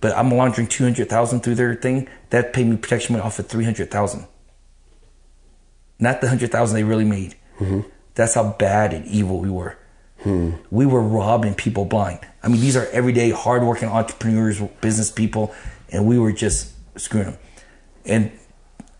but 0.00 0.16
I'm 0.16 0.30
laundering 0.30 0.68
200,000 0.68 1.40
through 1.40 1.56
their 1.56 1.74
thing, 1.74 2.08
that 2.30 2.52
paid 2.52 2.66
me 2.66 2.76
protection 2.76 3.14
money 3.14 3.26
off 3.26 3.38
of 3.38 3.48
300,000. 3.48 4.26
Not 5.98 6.20
the 6.20 6.26
100,000 6.26 6.74
they 6.74 6.84
really 6.84 7.04
made. 7.04 7.34
Mm-hmm. 7.58 7.80
That's 8.14 8.34
how 8.34 8.52
bad 8.52 8.94
and 8.94 9.06
evil 9.06 9.40
we 9.40 9.50
were. 9.50 9.76
We 10.70 10.86
were 10.86 11.00
robbing 11.02 11.54
people 11.54 11.84
blind. 11.84 12.18
I 12.42 12.48
mean, 12.48 12.60
these 12.60 12.76
are 12.76 12.86
everyday, 12.86 13.30
hardworking 13.30 13.88
entrepreneurs, 13.88 14.60
business 14.80 15.10
people, 15.10 15.54
and 15.90 16.04
we 16.06 16.18
were 16.18 16.32
just 16.32 16.72
screwing 16.98 17.26
them. 17.30 17.38
And 18.04 18.32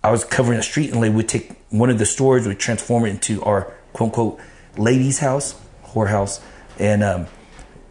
I 0.04 0.10
was 0.12 0.24
covering 0.24 0.58
a 0.58 0.62
street, 0.62 0.92
and 0.92 1.02
they 1.02 1.10
would 1.10 1.28
take 1.28 1.50
one 1.70 1.90
of 1.90 1.98
the 1.98 2.06
stores, 2.06 2.46
would 2.46 2.60
transform 2.60 3.06
it 3.06 3.10
into 3.10 3.42
our 3.42 3.72
quote 3.92 4.08
unquote 4.10 4.40
ladies' 4.76 5.18
house, 5.18 5.54
whorehouse, 5.84 6.40
and 6.78 7.02
um, 7.02 7.26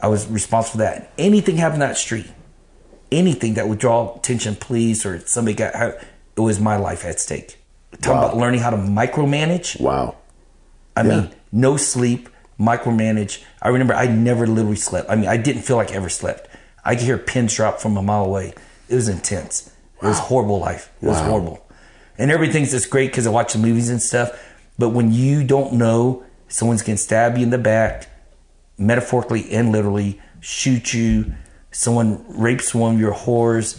I 0.02 0.08
was 0.08 0.28
responsible 0.28 0.72
for 0.74 0.78
that. 0.80 1.12
Anything 1.18 1.58
happened 1.58 1.84
on 1.84 1.90
that 1.90 1.98
street, 1.98 2.28
anything 3.12 3.56
that 3.56 3.68
would 3.68 3.80
draw 3.80 4.16
attention, 4.16 4.56
police 4.56 5.06
or 5.06 5.20
somebody 5.28 5.56
got, 5.56 5.74
hurt, 5.76 6.00
it 6.38 6.42
was 6.42 6.60
my 6.60 6.78
life 6.78 7.04
at 7.06 7.20
stake. 7.20 7.58
Talking 8.02 8.12
Wow. 8.12 8.26
about 8.28 8.38
learning 8.38 8.60
how 8.62 8.70
to 8.70 8.78
micromanage. 8.78 9.80
Wow. 9.82 10.16
I 10.96 11.04
mean, 11.04 11.32
no 11.52 11.76
sleep, 11.76 12.30
micromanage. 12.60 13.44
I 13.62 13.70
remember 13.70 13.94
I 13.94 14.08
never 14.08 14.48
literally 14.48 14.76
slept. 14.78 15.10
I 15.10 15.16
mean, 15.16 15.28
I 15.28 15.38
didn't 15.38 15.64
feel 15.64 15.76
like 15.78 15.92
I 15.92 15.96
ever 15.96 16.10
slept. 16.10 16.50
I 16.84 16.96
could 16.96 17.04
hear 17.06 17.18
pins 17.18 17.54
drop 17.56 17.80
from 17.80 17.98
a 17.98 18.02
mile 18.02 18.26
away. 18.26 18.54
It 18.90 18.96
was 18.96 19.10
intense. 19.10 19.72
It 20.02 20.06
was 20.08 20.20
horrible 20.20 20.60
life. 20.60 20.92
It 21.02 21.08
was 21.08 21.18
Wow. 21.20 21.30
horrible. 21.30 21.66
And 22.18 22.32
everybody 22.32 22.54
thinks 22.54 22.74
it's 22.74 22.86
great 22.86 23.12
because 23.12 23.26
I 23.28 23.30
watch 23.32 23.54
the 23.54 23.60
movies 23.60 23.90
and 23.90 24.02
stuff. 24.02 24.32
But 24.78 24.90
when 24.90 25.12
you 25.12 25.44
don't 25.44 25.74
know 25.74 26.24
someone's 26.48 26.84
going 26.84 26.96
to 26.96 27.02
stab 27.02 27.38
you 27.38 27.44
in 27.44 27.50
the 27.50 27.58
back, 27.58 28.08
metaphorically 28.78 29.52
and 29.52 29.72
literally, 29.72 30.22
shoot 30.42 30.94
you, 30.94 31.34
someone 31.72 32.24
rapes 32.30 32.74
one 32.76 32.96
of 32.96 33.02
your 33.02 33.14
whores, 33.14 33.78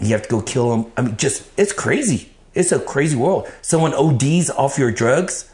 you 0.00 0.08
have 0.08 0.22
to 0.22 0.28
go 0.28 0.42
kill 0.42 0.70
them. 0.70 0.92
I 0.96 1.02
mean, 1.02 1.16
just, 1.16 1.44
it's 1.56 1.72
crazy. 1.72 2.30
It's 2.54 2.72
a 2.72 2.78
crazy 2.80 3.16
world. 3.16 3.48
Someone 3.62 3.94
ODs 3.94 4.50
off 4.50 4.76
your 4.78 4.90
drugs, 4.90 5.50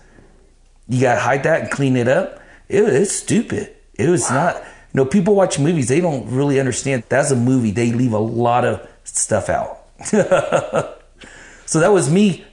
you 0.93 1.01
got 1.01 1.15
to 1.15 1.21
hide 1.21 1.43
that 1.45 1.63
and 1.63 1.71
clean 1.71 1.97
it 1.97 2.07
up. 2.07 2.39
It, 2.69 2.83
it's 2.83 3.13
stupid. 3.13 3.75
It 3.95 4.11
was 4.11 4.29
not, 4.29 4.57
you 4.57 4.63
know, 4.93 5.07
people 5.07 5.35
watch 5.35 5.59
movies, 5.59 5.89
they 5.89 6.03
don't 6.03 6.31
really 6.31 6.61
understand. 6.61 7.05
That's 7.09 7.31
a 7.31 7.37
movie. 7.37 7.71
They 7.71 7.93
leave 7.93 8.13
a 8.13 8.19
lot 8.19 8.67
of 8.67 8.87
stuff 9.03 9.49
out. 9.49 9.79
so 10.05 11.81
that 11.81 11.93
was 11.93 12.11
me 12.11 12.45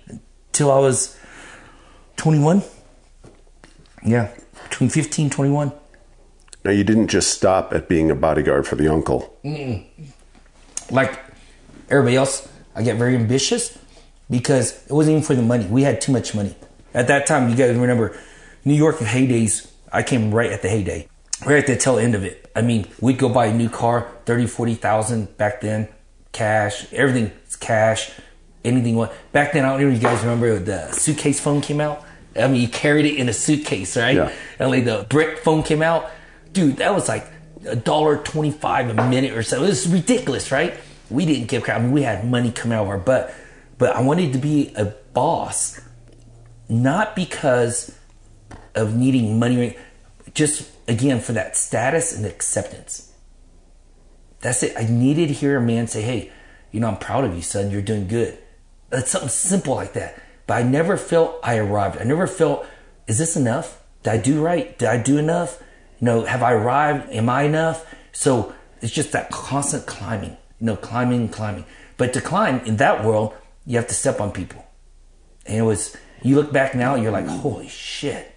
till 0.54 0.72
I 0.72 0.80
was 0.80 1.18
21. 2.16 2.64
Yeah, 4.06 4.32
between 4.70 4.90
15 4.90 5.30
21. 5.30 5.74
Now, 6.64 6.72
you 6.72 6.86
didn't 6.86 7.08
just 7.08 7.32
stop 7.32 7.74
at 7.74 7.90
being 7.90 8.10
a 8.10 8.16
bodyguard 8.16 8.68
for 8.68 8.76
the 8.76 8.88
uncle. 8.88 9.38
Like 10.90 11.20
everybody 11.90 12.16
else, 12.16 12.48
I 12.74 12.84
get 12.84 12.96
very 12.96 13.16
ambitious 13.16 13.78
because 14.30 14.86
it 14.86 14.94
wasn't 14.94 15.16
even 15.16 15.24
for 15.24 15.36
the 15.36 15.42
money. 15.42 15.66
We 15.66 15.84
had 15.84 16.00
too 16.00 16.14
much 16.14 16.34
money. 16.34 16.56
At 16.94 17.08
that 17.08 17.28
time, 17.28 17.50
you 17.50 17.56
guys 17.56 17.76
remember 17.76 18.18
New 18.66 18.74
York 18.74 18.98
heydays, 18.98 19.70
I 19.92 20.04
came 20.04 20.32
right 20.34 20.52
at 20.52 20.62
the 20.62 20.70
heyday, 20.70 21.08
right 21.46 21.58
at 21.60 21.68
the 21.68 21.76
tail 21.78 21.98
end 21.98 22.16
of 22.16 22.24
it. 22.24 22.50
I 22.56 22.62
mean, 22.62 22.88
we'd 23.00 23.18
go 23.18 23.30
buy 23.30 23.48
a 23.48 23.54
new 23.54 23.70
car, 23.70 24.12
30, 24.26 24.48
40,000 24.48 25.38
back 25.38 25.62
then, 25.62 25.88
cash, 26.32 26.92
everything's 26.94 27.56
cash, 27.56 28.12
anything. 28.66 28.96
what- 28.96 29.14
Back 29.32 29.54
then, 29.54 29.66
I 29.66 29.70
don't 29.70 29.82
know 29.82 29.88
if 29.88 29.94
you 29.96 30.00
guys 30.02 30.22
remember 30.22 30.60
the 30.60 30.92
suitcase 30.92 31.40
phone 31.40 31.62
came 31.62 31.80
out. 31.82 32.04
I 32.36 32.48
mean, 32.48 32.62
you 32.62 32.68
carried 32.68 33.06
it 33.06 33.16
in 33.16 33.28
a 33.30 33.34
suitcase, 33.34 33.98
right? 33.98 34.16
Yeah. 34.16 34.32
And 34.60 34.70
like 34.70 34.86
the 34.86 35.06
brick 35.10 35.40
phone 35.40 35.64
came 35.64 35.82
out. 35.82 36.10
Dude, 36.54 36.78
that 36.78 36.94
was 36.94 37.08
like 37.08 37.26
a 37.66 37.76
dollar 37.76 38.18
twenty-five 38.18 38.90
a 38.90 39.10
minute 39.10 39.34
or 39.34 39.44
so. 39.44 39.64
It 39.64 39.68
was 39.68 39.88
ridiculous, 39.88 40.52
right? 40.52 40.74
We 41.10 41.26
didn't 41.26 41.48
give 41.48 41.64
crap. 41.64 41.80
I 41.80 41.82
mean, 41.82 41.92
we 41.92 42.04
had 42.04 42.30
money 42.30 42.52
coming 42.52 42.78
out 42.78 42.84
of 42.84 42.90
our 42.90 43.00
butt. 43.00 43.34
But 43.80 43.96
I 43.96 44.02
wanted 44.02 44.34
to 44.34 44.40
be 44.40 44.72
a 44.76 44.86
boss, 45.14 45.82
not 46.70 47.16
because 47.16 47.96
of 48.76 48.96
needing 48.96 49.40
money, 49.40 49.78
just 50.34 50.70
again 50.88 51.20
for 51.20 51.34
that 51.34 51.58
status 51.58 52.16
and 52.16 52.26
acceptance. 52.26 53.12
That's 54.42 54.64
it. 54.64 54.74
I 54.78 54.84
needed 54.84 55.28
to 55.28 55.34
hear 55.34 55.58
a 55.58 55.62
man 55.62 55.88
say, 55.88 56.02
"Hey, 56.02 56.32
you 56.72 56.80
know, 56.80 56.88
I'm 56.88 56.98
proud 56.98 57.26
of 57.26 57.36
you, 57.36 57.42
son. 57.42 57.72
You're 57.72 57.82
doing 57.82 58.08
good." 58.08 58.38
That's 58.90 59.12
something 59.12 59.30
simple 59.30 59.76
like 59.76 59.94
that. 59.94 60.22
But 60.48 60.56
I 60.56 60.64
never 60.64 60.98
felt 60.98 61.40
I 61.44 61.58
arrived. 61.58 62.00
I 62.00 62.04
never 62.04 62.28
felt, 62.28 62.66
"Is 63.08 63.18
this 63.18 63.36
enough? 63.36 63.82
Did 64.04 64.14
I 64.14 64.18
do 64.18 64.42
right? 64.42 64.78
Did 64.80 64.88
I 64.88 64.98
do 64.98 65.18
enough? 65.18 65.62
You 66.00 66.06
know, 66.06 66.26
have 66.26 66.42
I 66.42 66.54
arrived? 66.54 67.12
Am 67.12 67.30
I 67.30 67.44
enough?" 67.44 67.86
So 68.12 68.54
it's 68.82 68.94
just 68.94 69.12
that 69.12 69.30
constant 69.30 69.86
climbing. 69.86 70.38
You 70.60 70.68
know, 70.68 70.76
climbing, 70.76 71.30
climbing. 71.30 71.66
But 71.98 72.14
to 72.14 72.22
climb 72.22 72.62
in 72.66 72.78
that 72.78 73.04
world, 73.04 73.34
you 73.66 73.78
have 73.78 73.88
to 73.88 73.94
step 73.94 74.22
on 74.22 74.32
people. 74.32 74.66
And 75.46 75.58
it 75.58 75.62
was, 75.62 75.96
you 76.22 76.36
look 76.36 76.52
back 76.52 76.76
now, 76.76 76.96
you're 76.96 77.12
like, 77.12 77.28
holy 77.28 77.68
shit. 77.68 78.29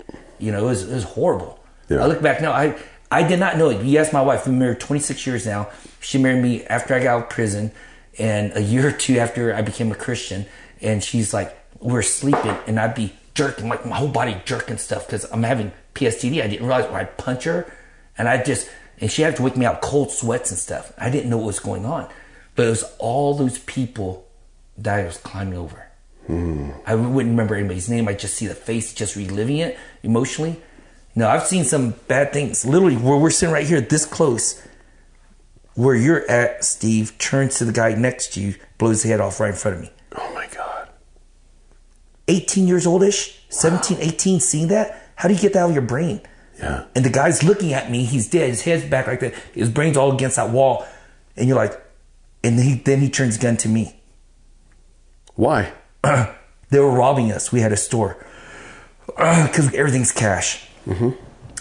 You 0.43 0.51
know, 0.51 0.59
it 0.59 0.71
was, 0.71 0.91
it 0.91 0.95
was 0.95 1.05
horrible. 1.05 1.61
Yeah. 1.89 2.03
I 2.03 2.07
look 2.07 2.21
back 2.21 2.43
now, 2.43 2.51
I, 2.51 2.77
I 3.13 3.23
did 3.23 3.39
not 3.39 3.57
know 3.57 3.69
it. 3.71 3.97
Ask 3.97 4.13
my 4.13 4.23
wife, 4.23 4.45
we've 4.45 4.57
married 4.57 4.81
26 4.81 5.25
years 5.25 5.47
now. 5.47 5.71
She 6.01 6.19
married 6.19 6.43
me 6.43 6.65
after 6.65 6.95
I 6.95 6.99
got 6.99 7.07
out 7.17 7.23
of 7.25 7.31
prison 7.31 7.71
and 8.19 8.53
a 8.57 8.61
year 8.61 8.89
or 8.89 8.93
two 8.93 9.19
after 9.19 9.55
I 9.55 9.63
became 9.63 9.93
a 9.93 9.95
Christian. 9.95 10.47
And 10.81 11.03
she's 11.03 11.33
like, 11.33 11.57
we're 11.79 12.03
sleeping 12.03 12.57
and 12.67 12.81
I'd 12.81 12.97
be 12.97 13.13
jerking, 13.35 13.69
like 13.69 13.87
my 13.87 13.97
whole 13.97 14.09
body 14.09 14.43
jerking 14.45 14.79
stuff 14.79 15.07
because 15.07 15.31
I'm 15.31 15.45
having 15.45 15.71
PSTD. 15.95 16.43
I 16.43 16.49
didn't 16.49 16.67
realize 16.67 16.87
when 16.87 16.97
I'd 16.97 17.17
punch 17.19 17.45
her 17.45 17.73
and 18.19 18.29
I 18.29 18.43
just, 18.43 18.69
and 18.99 19.13
she 19.13 19.23
had 19.23 19.37
to 19.37 19.43
wake 19.43 19.57
me 19.57 19.65
up 19.65 19.81
cold 19.81 20.11
sweats 20.11 20.51
and 20.51 20.59
stuff. 20.59 20.93
I 20.99 21.09
didn't 21.09 21.31
know 21.31 21.39
what 21.39 21.47
was 21.47 21.61
going 21.61 21.87
on. 21.87 22.09
But 22.57 22.67
it 22.67 22.71
was 22.71 22.85
all 22.99 23.35
those 23.35 23.61
people 23.61 24.27
that 24.79 24.99
I 24.99 25.05
was 25.05 25.19
climbing 25.19 25.59
over. 25.59 25.87
Hmm. 26.27 26.71
I 26.85 26.95
wouldn't 26.97 27.33
remember 27.33 27.55
anybody's 27.55 27.89
name. 27.89 28.09
I 28.09 28.15
just 28.15 28.35
see 28.35 28.47
the 28.47 28.55
face, 28.55 28.93
just 28.93 29.15
reliving 29.15 29.59
it 29.59 29.79
emotionally. 30.03 30.61
No, 31.15 31.29
I've 31.29 31.47
seen 31.47 31.65
some 31.65 31.91
bad 32.09 32.33
things. 32.33 32.65
Literally, 32.65 32.97
where 32.97 33.17
we're 33.17 33.31
sitting 33.31 33.53
right 33.53 33.67
here, 33.67 33.81
this 33.81 34.07
close, 34.07 34.63
where 35.75 35.95
you're 35.95 36.29
at, 36.31 36.65
Steve 36.65 37.17
turns 37.19 37.59
to 37.59 37.65
the 37.65 37.73
guy 37.73 37.95
next 37.95 38.33
to 38.35 38.41
you, 38.41 38.55
blows 38.79 39.03
his 39.03 39.11
head 39.11 39.21
off 39.21 39.41
right 39.41 39.51
in 39.51 39.57
front 39.57 39.77
of 39.77 39.83
me. 39.83 39.91
Oh 40.17 40.33
my 40.35 40.47
God. 40.55 40.89
18 42.29 42.67
years 42.67 42.87
oldish, 42.87 43.45
17, 43.51 43.99
18, 44.01 44.41
seeing 44.41 44.69
that? 44.69 45.11
How 45.17 45.29
do 45.29 45.35
you 45.35 45.41
get 45.41 45.53
that 45.53 45.61
out 45.61 45.69
of 45.69 45.75
your 45.75 45.83
brain? 45.83 46.21
Yeah. 46.59 46.85
And 46.95 47.05
the 47.05 47.11
guy's 47.11 47.43
looking 47.43 47.73
at 47.73 47.91
me. 47.91 48.05
He's 48.05 48.29
dead. 48.29 48.51
His 48.51 48.63
head's 48.63 48.85
back 48.85 49.07
like 49.07 49.21
that. 49.21 49.35
His 49.53 49.69
brain's 49.69 49.97
all 49.97 50.13
against 50.13 50.37
that 50.37 50.51
wall. 50.51 50.87
And 51.37 51.49
you're 51.49 51.57
like, 51.57 51.81
and 52.45 52.59
he 52.59 52.75
then 52.75 53.01
he 53.01 53.11
turns 53.11 53.39
gun 53.39 53.57
to 53.59 53.69
me. 53.69 54.01
Why? 55.35 55.73
They 56.73 56.81
were 56.81 56.91
robbing 56.91 57.31
us. 57.31 57.53
We 57.53 57.61
had 57.61 57.71
a 57.71 57.77
store 57.77 58.25
because 59.17 59.73
everything's 59.75 60.13
cash. 60.13 60.67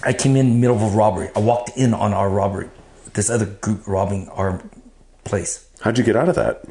I 0.04 0.14
came 0.14 0.36
in 0.36 0.49
the 0.49 0.56
middle 0.56 0.76
of 0.76 0.93
a 0.93 0.95
robbery. 0.97 1.30
I 1.36 1.39
walked 1.39 1.78
in 1.78 1.93
on 1.93 2.14
our 2.14 2.30
robbery. 2.30 2.70
This 3.14 3.30
other 3.30 3.45
group 3.45 3.88
robbing 3.88 4.30
our 4.30 4.62
place. 5.24 5.68
How'd 5.82 5.97
you 5.97 6.04
get 6.04 6.16
out 6.16 6.30
of 6.30 6.36
that? 6.36 6.64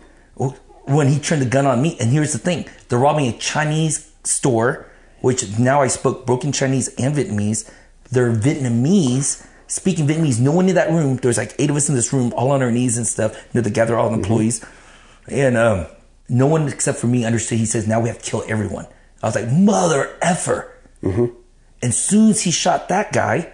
When 0.86 1.08
he 1.08 1.18
turned 1.18 1.42
the 1.42 1.46
gun 1.46 1.66
on 1.66 1.82
me, 1.82 1.96
and 2.00 2.10
here's 2.10 2.32
the 2.32 2.38
thing: 2.38 2.66
they're 2.88 2.98
robbing 2.98 3.26
a 3.26 3.36
Chinese 3.38 4.10
store, 4.24 4.86
which 5.20 5.58
now 5.58 5.82
I 5.82 5.86
spoke 5.88 6.26
broken 6.26 6.50
Chinese 6.50 6.88
and 6.98 7.14
Vietnamese. 7.14 7.70
They're 8.10 8.32
Vietnamese, 8.32 9.46
speaking 9.66 10.06
Vietnamese. 10.06 10.40
No 10.40 10.52
one 10.52 10.68
in 10.68 10.74
that 10.74 10.90
room. 10.90 11.16
There's 11.16 11.38
like 11.38 11.54
eight 11.58 11.70
of 11.70 11.76
us 11.76 11.88
in 11.88 11.94
this 11.94 12.12
room, 12.12 12.32
all 12.34 12.50
on 12.50 12.62
our 12.62 12.72
knees 12.72 12.96
and 12.96 13.06
stuff. 13.06 13.36
You 13.52 13.60
know, 13.60 13.60
they 13.60 13.70
gather 13.70 13.96
all 13.96 14.08
the 14.08 14.16
employees, 14.16 14.64
and 15.28 15.56
um, 15.56 15.86
no 16.28 16.46
one 16.46 16.66
except 16.68 16.98
for 16.98 17.06
me 17.06 17.24
understood. 17.24 17.58
He 17.58 17.66
says, 17.66 17.86
"Now 17.86 18.00
we 18.00 18.08
have 18.08 18.18
to 18.18 18.28
kill 18.28 18.42
everyone." 18.48 18.86
I 19.22 19.26
was 19.26 19.34
like, 19.34 19.50
"Mother 19.50 20.16
effer!" 20.22 20.72
Mm-hmm. 21.02 21.34
And 21.82 21.94
soon 21.94 22.30
as 22.30 22.42
he 22.42 22.50
shot 22.50 22.88
that 22.88 23.12
guy, 23.12 23.50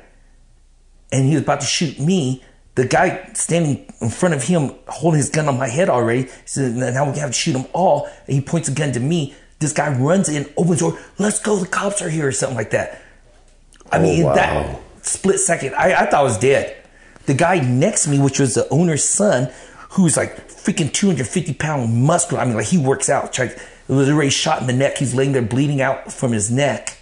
and 1.12 1.26
he 1.26 1.34
was 1.34 1.42
about 1.42 1.60
to 1.60 1.66
shoot 1.66 1.98
me, 1.98 2.42
the 2.76 2.86
guy 2.86 3.30
standing 3.32 3.90
in 4.00 4.10
front 4.10 4.34
of 4.34 4.42
him 4.42 4.74
holding 4.86 5.18
his 5.18 5.30
gun 5.30 5.48
on 5.48 5.58
my 5.58 5.68
head 5.68 5.88
already 5.88 6.28
said, 6.44 6.74
now 6.74 7.10
we 7.10 7.18
have 7.18 7.30
to 7.30 7.34
shoot 7.34 7.52
them 7.52 7.64
all. 7.72 8.06
And 8.26 8.34
he 8.34 8.40
points 8.40 8.68
a 8.68 8.72
gun 8.72 8.92
to 8.92 9.00
me. 9.00 9.34
This 9.58 9.72
guy 9.72 9.96
runs 9.96 10.28
in, 10.28 10.46
opens 10.58 10.80
the 10.80 10.90
door, 10.90 10.98
let's 11.18 11.40
go, 11.40 11.56
the 11.56 11.66
cops 11.66 12.02
are 12.02 12.10
here, 12.10 12.26
or 12.26 12.32
something 12.32 12.56
like 12.56 12.70
that. 12.70 13.02
I 13.90 13.98
oh, 13.98 14.02
mean, 14.02 14.24
wow. 14.24 14.34
that 14.34 14.80
split 15.02 15.40
second, 15.40 15.74
I, 15.74 15.94
I 15.94 16.04
thought 16.04 16.20
I 16.20 16.22
was 16.22 16.38
dead. 16.38 16.76
The 17.24 17.32
guy 17.32 17.60
next 17.60 18.04
to 18.04 18.10
me, 18.10 18.18
which 18.18 18.38
was 18.38 18.54
the 18.54 18.68
owner's 18.68 19.04
son, 19.04 19.50
who's 19.90 20.16
like 20.16 20.48
freaking 20.48 20.92
250 20.92 21.54
pound 21.54 21.94
muscular. 21.94 22.42
I 22.42 22.44
mean, 22.44 22.56
like 22.56 22.66
he 22.66 22.76
works 22.76 23.08
out. 23.08 23.38
Like, 23.38 23.58
it 23.88 23.92
was 23.92 24.08
already 24.08 24.30
shot 24.30 24.60
in 24.60 24.66
the 24.66 24.72
neck. 24.72 24.98
He's 24.98 25.14
laying 25.14 25.32
there 25.32 25.42
bleeding 25.42 25.80
out 25.80 26.12
from 26.12 26.32
his 26.32 26.50
neck 26.50 26.98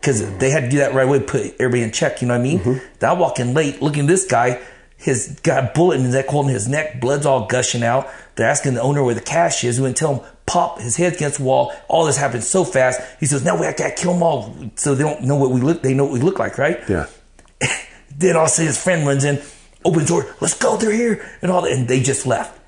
because 0.00 0.36
they 0.38 0.50
had 0.50 0.64
to 0.64 0.68
do 0.68 0.78
that 0.78 0.94
right 0.94 1.06
away, 1.06 1.20
put 1.20 1.54
everybody 1.58 1.82
in 1.82 1.92
check. 1.92 2.20
You 2.20 2.28
know 2.28 2.34
what 2.34 2.40
I 2.40 2.44
mean? 2.44 2.58
Mm-hmm. 2.60 2.86
Then 2.98 3.10
I 3.10 3.12
walk 3.14 3.40
in 3.40 3.54
late, 3.54 3.80
looking 3.80 4.02
at 4.02 4.08
this 4.08 4.26
guy. 4.26 4.60
His 4.96 5.40
got 5.42 5.64
a 5.64 5.72
bullet 5.74 5.96
in 5.96 6.04
his 6.04 6.14
neck, 6.14 6.28
holding 6.28 6.52
his 6.52 6.68
neck, 6.68 7.00
blood's 7.00 7.26
all 7.26 7.46
gushing 7.46 7.82
out. 7.82 8.08
They're 8.36 8.48
asking 8.48 8.74
the 8.74 8.82
owner 8.82 9.02
where 9.02 9.14
the 9.14 9.20
cash 9.20 9.62
is. 9.64 9.78
We 9.78 9.84
went 9.84 9.96
tell 9.96 10.16
him, 10.16 10.26
pop 10.46 10.80
his 10.80 10.96
head 10.96 11.14
against 11.14 11.38
the 11.38 11.44
wall. 11.44 11.72
All 11.88 12.06
this 12.06 12.16
happened 12.16 12.44
so 12.44 12.64
fast. 12.64 13.00
He 13.20 13.26
says, 13.26 13.44
"Now 13.44 13.58
we 13.58 13.66
have 13.66 13.76
to 13.76 13.90
kill 13.90 14.12
them 14.12 14.22
all, 14.22 14.54
so 14.76 14.94
they 14.94 15.04
don't 15.04 15.22
know 15.22 15.36
what 15.36 15.50
we 15.50 15.60
look. 15.60 15.82
They 15.82 15.94
know 15.94 16.04
what 16.04 16.12
we 16.12 16.20
look 16.20 16.38
like, 16.38 16.58
right?" 16.58 16.80
Yeah. 16.88 17.06
then 18.18 18.36
all 18.36 18.44
of 18.44 18.48
a 18.48 18.50
sudden 18.50 18.66
his 18.66 18.82
friend 18.82 19.06
runs 19.06 19.24
in, 19.24 19.42
opens 19.84 20.08
the 20.08 20.14
door, 20.14 20.34
let's 20.40 20.58
go, 20.58 20.76
they're 20.76 20.92
here, 20.92 21.26
and 21.42 21.50
all 21.50 21.62
that, 21.62 21.72
and 21.72 21.88
they 21.88 22.00
just 22.00 22.26
left. 22.26 22.58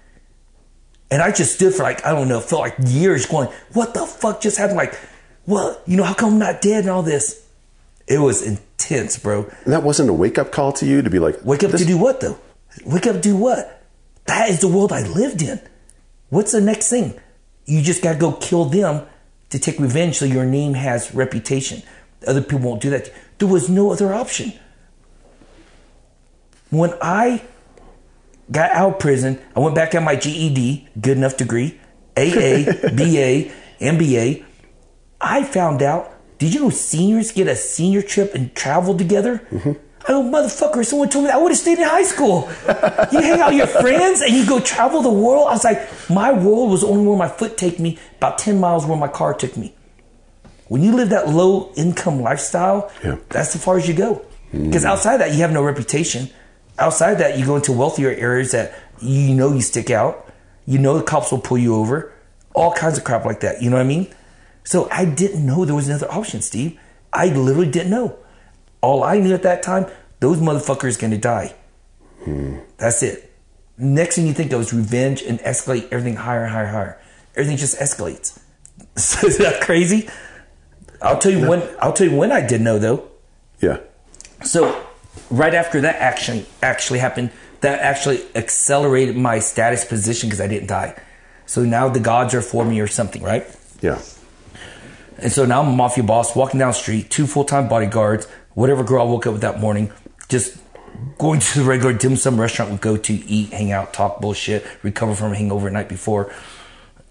And 1.10 1.22
I 1.22 1.30
just 1.30 1.54
stood 1.54 1.72
for 1.74 1.82
like, 1.84 2.04
I 2.04 2.12
don't 2.12 2.28
know, 2.28 2.40
felt 2.40 2.62
like 2.62 2.74
years 2.86 3.26
going, 3.26 3.48
what 3.72 3.94
the 3.94 4.04
fuck 4.06 4.40
just 4.40 4.58
happened? 4.58 4.76
Like, 4.76 4.98
well, 5.46 5.80
you 5.86 5.96
know, 5.96 6.02
how 6.02 6.14
come 6.14 6.32
I'm 6.34 6.38
not 6.38 6.60
dead 6.60 6.80
and 6.80 6.90
all 6.90 7.02
this? 7.02 7.46
It 8.08 8.18
was 8.18 8.42
intense, 8.42 9.18
bro. 9.18 9.44
And 9.64 9.72
that 9.72 9.82
wasn't 9.84 10.10
a 10.10 10.12
wake 10.12 10.38
up 10.38 10.50
call 10.50 10.72
to 10.74 10.86
you 10.86 11.02
to 11.02 11.10
be 11.10 11.18
like, 11.18 11.44
Wake 11.44 11.62
up 11.62 11.70
this- 11.70 11.80
to 11.82 11.86
do 11.86 11.96
what 11.98 12.20
though? 12.20 12.38
Wake 12.84 13.06
up 13.06 13.16
to 13.16 13.20
do 13.20 13.36
what? 13.36 13.82
That 14.26 14.48
is 14.50 14.60
the 14.60 14.68
world 14.68 14.92
I 14.92 15.06
lived 15.06 15.42
in. 15.42 15.60
What's 16.30 16.50
the 16.52 16.60
next 16.60 16.90
thing? 16.90 17.14
You 17.66 17.82
just 17.82 18.02
gotta 18.02 18.18
go 18.18 18.32
kill 18.32 18.64
them 18.64 19.06
to 19.50 19.58
take 19.60 19.78
revenge 19.78 20.16
so 20.18 20.24
your 20.24 20.44
name 20.44 20.74
has 20.74 21.14
reputation. 21.14 21.82
Other 22.26 22.42
people 22.42 22.58
won't 22.60 22.82
do 22.82 22.90
that. 22.90 23.12
There 23.38 23.46
was 23.48 23.68
no 23.68 23.92
other 23.92 24.12
option. 24.12 24.52
When 26.70 26.92
I 27.00 27.42
got 28.50 28.70
out 28.72 28.94
of 28.94 28.98
prison, 28.98 29.40
I 29.54 29.60
went 29.60 29.74
back 29.74 29.94
at 29.94 30.02
my 30.02 30.16
GED, 30.16 30.88
good 31.00 31.16
enough 31.16 31.36
degree, 31.36 31.78
AA, 32.16 32.64
BA, 32.94 33.50
MBA. 33.80 34.44
I 35.20 35.44
found 35.44 35.82
out, 35.82 36.12
did 36.38 36.54
you 36.54 36.60
know 36.60 36.70
seniors 36.70 37.32
get 37.32 37.48
a 37.48 37.56
senior 37.56 38.02
trip 38.02 38.34
and 38.34 38.54
travel 38.54 38.96
together? 38.96 39.46
Mm-hmm. 39.50 39.72
I 40.08 40.12
go, 40.12 40.22
motherfucker, 40.22 40.84
someone 40.86 41.08
told 41.08 41.24
me 41.24 41.30
I 41.30 41.36
would 41.36 41.50
have 41.50 41.58
stayed 41.58 41.78
in 41.78 41.84
high 41.84 42.04
school. 42.04 42.48
you 43.12 43.20
hang 43.20 43.40
out 43.40 43.48
with 43.48 43.58
your 43.58 43.66
friends 43.66 44.20
and 44.20 44.32
you 44.32 44.46
go 44.46 44.60
travel 44.60 45.02
the 45.02 45.10
world. 45.10 45.48
I 45.48 45.52
was 45.52 45.64
like, 45.64 45.88
my 46.08 46.32
world 46.32 46.70
was 46.70 46.84
only 46.84 47.04
where 47.06 47.16
my 47.16 47.28
foot 47.28 47.56
take 47.56 47.80
me, 47.80 47.98
about 48.18 48.38
10 48.38 48.60
miles 48.60 48.86
where 48.86 48.96
my 48.96 49.08
car 49.08 49.34
took 49.34 49.56
me. 49.56 49.74
When 50.68 50.82
you 50.82 50.94
live 50.94 51.10
that 51.10 51.28
low 51.28 51.72
income 51.76 52.20
lifestyle, 52.20 52.90
Yeah. 53.02 53.16
that's 53.30 53.56
as 53.56 53.64
far 53.64 53.78
as 53.78 53.88
you 53.88 53.94
go. 53.94 54.24
Because 54.52 54.84
mm. 54.84 54.88
outside 54.88 55.16
that, 55.18 55.32
you 55.32 55.38
have 55.38 55.52
no 55.52 55.62
reputation. 55.62 56.30
Outside 56.78 57.14
that, 57.16 57.38
you 57.38 57.46
go 57.46 57.56
into 57.56 57.72
wealthier 57.72 58.10
areas 58.10 58.52
that 58.52 58.78
you 59.00 59.34
know 59.34 59.52
you 59.52 59.60
stick 59.60 59.90
out. 59.90 60.32
You 60.66 60.78
know 60.78 60.98
the 60.98 61.04
cops 61.04 61.30
will 61.30 61.40
pull 61.40 61.58
you 61.58 61.74
over. 61.76 62.12
All 62.54 62.72
kinds 62.72 62.98
of 62.98 63.04
crap 63.04 63.24
like 63.24 63.40
that. 63.40 63.62
You 63.62 63.70
know 63.70 63.76
what 63.76 63.82
I 63.82 63.88
mean? 63.88 64.12
So 64.64 64.88
I 64.90 65.04
didn't 65.04 65.44
know 65.46 65.64
there 65.64 65.74
was 65.74 65.88
another 65.88 66.10
option, 66.10 66.42
Steve. 66.42 66.78
I 67.12 67.26
literally 67.28 67.70
didn't 67.70 67.90
know. 67.90 68.18
All 68.80 69.04
I 69.04 69.18
knew 69.18 69.32
at 69.32 69.42
that 69.44 69.62
time, 69.62 69.86
those 70.20 70.38
motherfuckers 70.38 70.98
gonna 70.98 71.18
die. 71.18 71.54
Hmm. 72.24 72.58
That's 72.76 73.02
it. 73.02 73.32
Next 73.78 74.16
thing 74.16 74.26
you 74.26 74.32
think 74.32 74.52
of 74.52 74.60
is 74.60 74.72
revenge 74.72 75.22
and 75.22 75.38
escalate 75.40 75.88
everything 75.92 76.16
higher 76.16 76.44
and 76.44 76.52
higher 76.52 76.66
higher. 76.66 77.00
Everything 77.34 77.56
just 77.56 77.78
escalates. 77.78 78.38
So 78.96 79.26
is 79.26 79.36
that 79.38 79.60
crazy? 79.60 80.08
I'll 81.02 81.18
tell 81.18 81.32
you 81.32 81.46
when. 81.46 81.62
I'll 81.80 81.92
tell 81.92 82.08
you 82.08 82.16
when 82.16 82.32
I 82.32 82.46
did 82.46 82.62
know 82.62 82.78
though. 82.78 83.08
Yeah. 83.60 83.80
So 84.42 84.86
right 85.30 85.54
after 85.54 85.80
that 85.82 85.96
action 85.96 86.46
actually 86.62 86.98
happened, 86.98 87.30
that 87.60 87.80
actually 87.80 88.20
accelerated 88.34 89.16
my 89.16 89.38
status 89.38 89.84
position 89.84 90.28
because 90.28 90.40
I 90.40 90.46
didn't 90.46 90.68
die. 90.68 91.00
So 91.46 91.64
now 91.64 91.88
the 91.88 92.00
gods 92.00 92.34
are 92.34 92.42
for 92.42 92.64
me 92.64 92.80
or 92.80 92.86
something, 92.86 93.22
right? 93.22 93.46
Yeah. 93.80 94.00
And 95.18 95.32
so 95.32 95.46
now 95.46 95.62
I'm 95.62 95.68
a 95.68 95.76
mafia 95.76 96.04
boss 96.04 96.36
walking 96.36 96.60
down 96.60 96.70
the 96.70 96.74
street, 96.74 97.10
two 97.10 97.26
full 97.26 97.44
time 97.44 97.68
bodyguards, 97.68 98.26
whatever 98.54 98.84
girl 98.84 99.02
I 99.02 99.10
woke 99.10 99.26
up 99.26 99.32
with 99.32 99.42
that 99.42 99.60
morning, 99.60 99.92
just 100.28 100.58
going 101.18 101.40
to 101.52 101.58
the 101.60 101.64
regular 101.64 101.92
dim 101.92 102.16
sum 102.16 102.40
restaurant 102.40 102.72
we 102.72 102.78
go 102.78 102.96
to 102.96 103.12
eat, 103.12 103.52
hang 103.52 103.72
out, 103.72 103.92
talk 103.92 104.20
bullshit, 104.20 104.66
recover 104.82 105.14
from 105.14 105.32
a 105.32 105.36
hangover 105.36 105.68
the 105.68 105.72
night 105.72 105.88
before. 105.88 106.32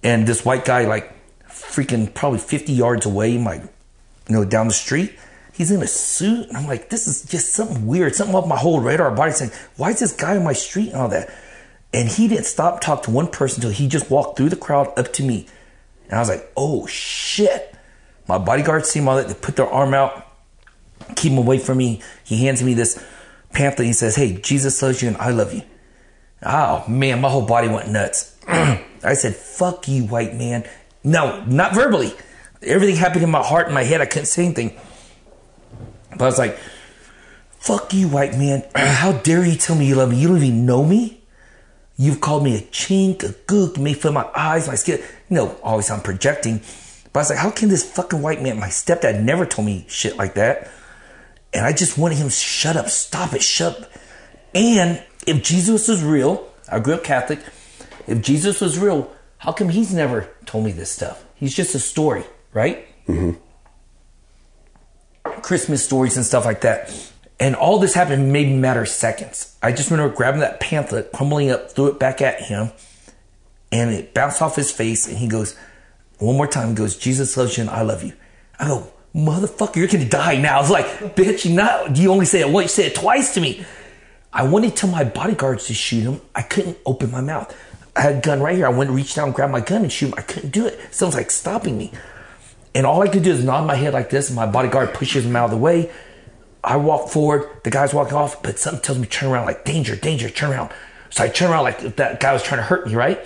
And 0.04 0.28
this 0.28 0.46
white 0.46 0.66
guy, 0.66 0.86
like 0.86 1.12
freaking 1.50 2.14
probably 2.14 2.40
50 2.40 2.74
yards 2.74 3.06
away, 3.06 3.38
like, 3.38 3.62
you 3.62 4.36
know, 4.36 4.46
down 4.46 4.68
the 4.68 4.74
street, 4.74 5.18
he's 5.56 5.72
in 5.72 5.82
a 5.82 5.88
suit. 5.88 6.48
And 6.48 6.58
I'm 6.58 6.68
like, 6.68 6.90
this 6.90 7.08
is 7.08 7.24
just 7.24 7.54
something 7.54 7.88
weird, 7.88 8.16
something 8.16 8.36
off 8.36 8.48
my 8.48 8.58
whole 8.58 8.82
radar 8.82 9.12
body 9.12 9.32
saying, 9.32 9.52
why 9.78 9.92
is 9.92 10.00
this 10.00 10.14
guy 10.14 10.38
on 10.38 10.44
my 10.44 10.54
street 10.54 10.90
and 10.90 10.98
all 10.98 11.10
that? 11.10 11.34
And 11.94 12.10
he 12.10 12.28
didn't 12.28 12.46
stop 12.46 12.82
talk 12.82 13.04
to 13.04 13.12
one 13.12 13.28
person 13.28 13.64
until 13.64 13.72
he 13.72 13.88
just 13.88 14.12
walked 14.12 14.38
through 14.38 14.50
the 14.50 14.58
crowd 14.58 14.92
up 14.98 15.14
to 15.14 15.24
me. 15.24 15.48
And 16.06 16.14
I 16.14 16.20
was 16.20 16.30
like, 16.30 16.52
oh 16.58 16.86
shit. 16.88 17.74
My 18.28 18.38
bodyguards 18.38 18.90
see 18.90 19.00
him 19.00 19.08
all 19.08 19.16
that. 19.16 19.28
They 19.28 19.34
put 19.34 19.56
their 19.56 19.68
arm 19.68 19.94
out, 19.94 20.28
keep 21.16 21.32
him 21.32 21.38
away 21.38 21.58
from 21.58 21.78
me. 21.78 22.02
He 22.24 22.46
hands 22.46 22.62
me 22.62 22.74
this 22.74 23.04
pamphlet. 23.54 23.86
He 23.86 23.94
says, 23.94 24.16
hey, 24.16 24.34
Jesus 24.34 24.82
loves 24.82 25.02
you 25.02 25.08
and 25.08 25.18
I 25.18 25.30
love 25.30 25.54
you. 25.54 25.62
Oh 26.44 26.84
man, 26.88 27.22
my 27.22 27.30
whole 27.30 27.46
body 27.46 27.70
went 27.70 27.90
nuts. 27.90 28.36
I 28.48 29.14
said, 29.14 29.36
fuck 29.36 29.88
you, 29.88 30.04
white 30.04 30.36
man. 30.36 30.68
No, 31.04 31.44
not 31.46 31.74
verbally. 31.74 32.14
Everything 32.62 32.96
happened 32.96 33.24
in 33.24 33.30
my 33.30 33.44
heart 33.44 33.68
and 33.68 33.76
my 33.76 33.84
head. 33.84 34.02
I 34.02 34.06
couldn't 34.06 34.26
say 34.26 34.46
anything. 34.46 34.78
But 36.18 36.26
I 36.26 36.28
was 36.28 36.38
like, 36.38 36.58
fuck 37.60 37.94
you, 37.94 38.08
white 38.08 38.38
man. 38.38 38.64
How 38.76 39.12
dare 39.12 39.46
you 39.46 39.56
tell 39.56 39.76
me 39.76 39.88
you 39.88 39.96
love 39.96 40.12
me? 40.12 40.18
You 40.18 40.28
don't 40.30 40.38
even 40.38 40.66
know 40.66 40.84
me? 40.84 41.22
You've 41.98 42.20
called 42.20 42.44
me 42.44 42.58
a 42.58 42.62
chink, 42.62 43.24
a 43.24 43.30
gook, 43.30 43.78
made 43.78 43.98
fun 43.98 44.16
of 44.16 44.26
my 44.26 44.30
eyes, 44.36 44.68
my 44.68 44.76
skin. 44.76 45.00
You 45.30 45.38
know, 45.38 45.58
always 45.64 45.90
I'm 45.90 46.02
projecting. 46.02 46.60
But 47.14 47.20
I 47.20 47.22
was 47.22 47.30
like, 47.30 47.40
how 47.40 47.52
can 47.52 47.70
this 47.70 47.90
fucking 47.90 48.22
white 48.22 48.42
man, 48.42 48.60
my 48.60 48.68
stepdad 48.68 49.24
never 49.24 49.46
told 49.46 49.66
me 49.66 49.86
shit 49.88 50.18
like 50.18 50.34
that. 50.34 50.70
And 51.54 51.66
I 51.66 51.72
just 51.72 51.98
wanted 51.98 52.18
him, 52.18 52.28
shut 52.28 52.76
up, 52.76 52.90
stop 52.90 53.34
it, 53.34 53.42
shut 53.42 53.82
up. 53.82 53.92
And 54.54 55.02
if 55.26 55.42
Jesus 55.42 55.88
was 55.88 56.04
real, 56.04 56.46
I 56.70 56.80
grew 56.80 56.96
up 56.96 57.04
Catholic. 57.04 57.40
If 58.08 58.22
Jesus 58.22 58.60
was 58.60 58.78
real, 58.78 59.10
how 59.38 59.54
come 59.54 59.70
he's 59.70 59.94
never 59.94 60.30
told 60.46 60.66
me 60.66 60.72
this 60.72 60.92
stuff? 60.92 61.24
He's 61.36 61.56
just 61.56 61.74
a 61.76 61.80
story, 61.80 62.26
right? 62.52 62.86
Mm-hmm. 63.08 63.40
Christmas 65.44 65.84
stories 65.84 66.18
and 66.18 66.26
stuff 66.26 66.46
like 66.46 66.62
that. 66.62 66.94
And 67.40 67.56
all 67.56 67.80
this 67.80 67.94
happened 67.94 68.32
maybe 68.32 68.56
matter 68.56 68.82
of 68.82 68.88
seconds. 68.88 69.58
I 69.62 69.72
just 69.72 69.92
remember 69.92 70.16
grabbing 70.16 70.40
that 70.40 70.60
pamphlet, 70.60 71.12
crumbling 71.12 71.52
up, 71.52 71.72
threw 71.72 71.88
it 71.88 72.00
back 72.00 72.22
at 72.22 72.42
him, 72.42 72.72
and 73.72 73.92
it 73.92 74.14
bounced 74.14 74.42
off 74.42 74.56
his 74.56 74.72
face. 74.72 75.08
And 75.08 75.18
he 75.18 75.28
goes, 75.28 75.58
one 76.20 76.38
more 76.38 76.48
time, 76.48 76.76
goes, 76.76 76.98
Jesus 76.98 77.36
loves 77.36 77.58
you 77.58 77.62
and 77.62 77.70
I 77.70 77.82
love 77.82 78.04
you. 78.04 78.14
I 78.58 78.68
go, 78.68 78.92
motherfucker, 79.14 79.76
you're 79.76 79.88
gonna 79.88 80.08
die 80.08 80.38
now. 80.38 80.58
I 80.58 80.62
was 80.62 80.70
like, 80.70 80.86
bitch, 81.16 81.46
you 81.46 81.56
not, 81.56 81.98
you 81.98 82.12
only 82.12 82.26
say 82.26 82.40
it 82.40 82.50
once, 82.50 82.78
you 82.78 82.84
say 82.84 82.88
it 82.88 82.96
twice 82.96 83.34
to 83.34 83.42
me. 83.42 83.66
I 84.32 84.44
wanted 84.44 84.76
to 84.78 84.88
my 84.88 85.04
bodyguards 85.04 85.68
to 85.68 85.74
shoot 85.74 86.04
him. 86.04 86.22
I 86.34 86.42
couldn't 86.42 86.78
open 86.86 87.12
my 87.12 87.22
mouth. 87.22 87.56
I 87.96 88.02
had 88.02 88.16
a 88.18 88.22
gun 88.22 88.42
right 88.42 88.56
here. 88.56 88.66
I 88.66 88.70
went 88.70 88.90
to 88.90 88.94
reach 88.94 89.16
down, 89.16 89.32
grab 89.32 89.50
my 89.50 89.62
gun, 89.62 89.84
and 89.84 89.92
shoot 89.92 90.08
him. 90.08 90.16
I 90.18 90.22
couldn't 90.22 90.50
do 90.50 90.66
it. 90.66 90.78
Someone's 90.92 91.16
like 91.16 91.32
stopping 91.32 91.78
me. 91.78 91.92
And 92.76 92.86
all 92.86 93.02
I 93.02 93.08
could 93.08 93.24
do 93.24 93.32
is 93.32 93.44
nod 93.44 93.66
my 93.66 93.76
head 93.76 93.94
like 93.94 94.10
this, 94.10 94.28
and 94.28 94.36
my 94.36 94.46
bodyguard 94.46 94.94
pushes 94.94 95.26
him 95.26 95.36
out 95.36 95.46
of 95.46 95.52
the 95.52 95.58
way. 95.58 95.90
I 96.64 96.76
walk 96.76 97.10
forward, 97.10 97.50
the 97.64 97.70
guy's 97.70 97.94
walking 97.94 98.16
off, 98.16 98.44
but 98.44 98.60
something 98.60 98.82
tells 98.82 99.00
me 99.00 99.08
turn 99.08 99.32
around, 99.32 99.46
like 99.46 99.64
danger, 99.64 99.96
danger, 99.96 100.30
turn 100.30 100.52
around. 100.52 100.72
So 101.10 101.24
I 101.24 101.30
turn 101.30 101.52
around 101.52 101.64
like 101.64 101.96
that 101.96 102.20
guy 102.20 102.34
was 102.34 102.44
trying 102.44 102.60
to 102.60 102.66
hurt 102.66 102.86
me, 102.86 102.96
right? 102.96 103.20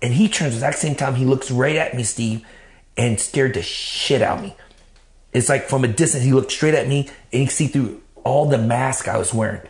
And 0.00 0.14
he 0.14 0.28
turns 0.28 0.52
the 0.52 0.58
exact 0.58 0.78
same 0.78 0.94
time, 0.94 1.16
he 1.16 1.24
looks 1.24 1.50
right 1.50 1.76
at 1.76 1.94
me, 1.94 2.04
Steve, 2.04 2.46
and 2.96 3.18
scared 3.20 3.54
the 3.54 3.62
shit 3.62 4.22
out 4.22 4.38
of 4.38 4.44
me. 4.44 4.54
It's 5.32 5.48
like 5.48 5.68
from 5.68 5.84
a 5.84 5.88
distance, 5.88 6.22
he 6.22 6.32
looked 6.32 6.52
straight 6.52 6.74
at 6.74 6.86
me, 6.86 7.08
and 7.32 7.42
you 7.42 7.48
see 7.48 7.66
through 7.66 8.02
all 8.22 8.48
the 8.48 8.58
mask 8.58 9.08
I 9.08 9.18
was 9.18 9.34
wearing. 9.34 9.62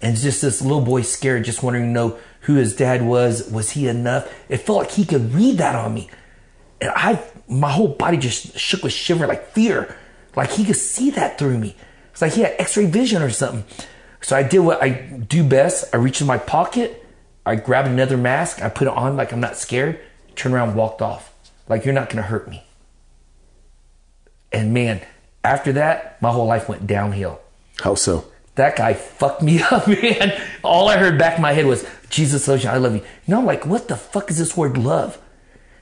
And 0.00 0.16
just 0.16 0.40
this 0.40 0.62
little 0.62 0.80
boy 0.80 1.02
scared, 1.02 1.44
just 1.44 1.62
wanting 1.62 1.82
to 1.82 1.88
know 1.88 2.18
who 2.42 2.54
his 2.54 2.74
dad 2.74 3.02
was. 3.02 3.50
Was 3.50 3.72
he 3.72 3.86
enough? 3.88 4.32
It 4.48 4.58
felt 4.58 4.78
like 4.78 4.92
he 4.92 5.04
could 5.04 5.34
read 5.34 5.58
that 5.58 5.74
on 5.74 5.92
me. 5.92 6.08
And 6.80 6.90
I, 6.94 7.22
my 7.50 7.70
whole 7.70 7.88
body 7.88 8.16
just 8.16 8.56
shook 8.58 8.82
with 8.82 8.92
shiver, 8.92 9.26
like 9.26 9.48
fear. 9.48 9.96
Like 10.36 10.52
he 10.52 10.64
could 10.64 10.76
see 10.76 11.10
that 11.10 11.38
through 11.38 11.58
me. 11.58 11.74
It's 12.12 12.22
like 12.22 12.32
he 12.32 12.42
had 12.42 12.54
x 12.58 12.76
ray 12.76 12.86
vision 12.86 13.22
or 13.22 13.30
something. 13.30 13.64
So 14.20 14.36
I 14.36 14.42
did 14.42 14.60
what 14.60 14.82
I 14.82 14.90
do 14.90 15.42
best. 15.42 15.92
I 15.92 15.96
reached 15.96 16.20
in 16.20 16.26
my 16.26 16.38
pocket. 16.38 17.04
I 17.44 17.56
grabbed 17.56 17.88
another 17.88 18.16
mask. 18.16 18.62
I 18.62 18.68
put 18.68 18.86
it 18.86 18.94
on 18.94 19.16
like 19.16 19.32
I'm 19.32 19.40
not 19.40 19.56
scared. 19.56 19.98
Turned 20.36 20.54
around, 20.54 20.74
walked 20.74 21.02
off. 21.02 21.32
Like 21.68 21.84
you're 21.84 21.94
not 21.94 22.08
going 22.08 22.22
to 22.22 22.28
hurt 22.28 22.48
me. 22.48 22.64
And 24.52 24.72
man, 24.72 25.00
after 25.42 25.72
that, 25.72 26.20
my 26.22 26.30
whole 26.30 26.46
life 26.46 26.68
went 26.68 26.86
downhill. 26.86 27.40
How 27.80 27.94
so? 27.94 28.26
That 28.56 28.76
guy 28.76 28.94
fucked 28.94 29.42
me 29.42 29.62
up, 29.70 29.88
man. 29.88 30.40
All 30.62 30.88
I 30.88 30.98
heard 30.98 31.18
back 31.18 31.36
in 31.36 31.42
my 31.42 31.52
head 31.52 31.66
was, 31.66 31.86
Jesus 32.10 32.46
loves 32.46 32.64
you, 32.64 32.70
I 32.70 32.76
love 32.76 32.94
you. 32.94 33.02
Know, 33.26 33.38
I'm 33.38 33.46
like, 33.46 33.64
what 33.64 33.88
the 33.88 33.96
fuck 33.96 34.30
is 34.30 34.38
this 34.38 34.56
word 34.56 34.76
love? 34.76 35.18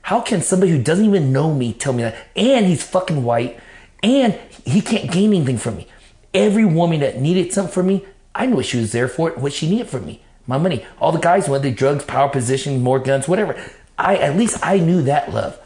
How 0.09 0.21
can 0.21 0.41
somebody 0.41 0.71
who 0.71 0.81
doesn't 0.81 1.05
even 1.05 1.31
know 1.31 1.53
me 1.53 1.71
tell 1.71 1.93
me 1.93 2.01
that? 2.01 2.15
And 2.35 2.65
he's 2.65 2.81
fucking 2.81 3.23
white, 3.23 3.59
and 4.01 4.33
he 4.65 4.81
can't 4.81 5.11
gain 5.11 5.35
anything 5.35 5.59
from 5.59 5.77
me. 5.77 5.85
Every 6.33 6.65
woman 6.65 7.01
that 7.01 7.21
needed 7.21 7.53
something 7.53 7.71
from 7.71 7.85
me, 7.85 8.05
I 8.33 8.47
knew 8.47 8.55
what 8.55 8.65
she 8.65 8.77
was 8.77 8.91
there 8.91 9.07
for, 9.07 9.29
what 9.33 9.53
she 9.53 9.69
needed 9.69 9.87
from 9.87 10.07
me. 10.07 10.23
My 10.47 10.57
money. 10.57 10.83
All 10.99 11.11
the 11.11 11.19
guys, 11.19 11.47
wanted 11.47 11.75
drugs, 11.75 12.05
power 12.05 12.27
position, 12.27 12.81
more 12.81 12.97
guns, 12.97 13.27
whatever. 13.27 13.55
I 13.99 14.15
at 14.15 14.35
least 14.35 14.57
I 14.65 14.79
knew 14.79 15.03
that 15.03 15.31
love. 15.31 15.59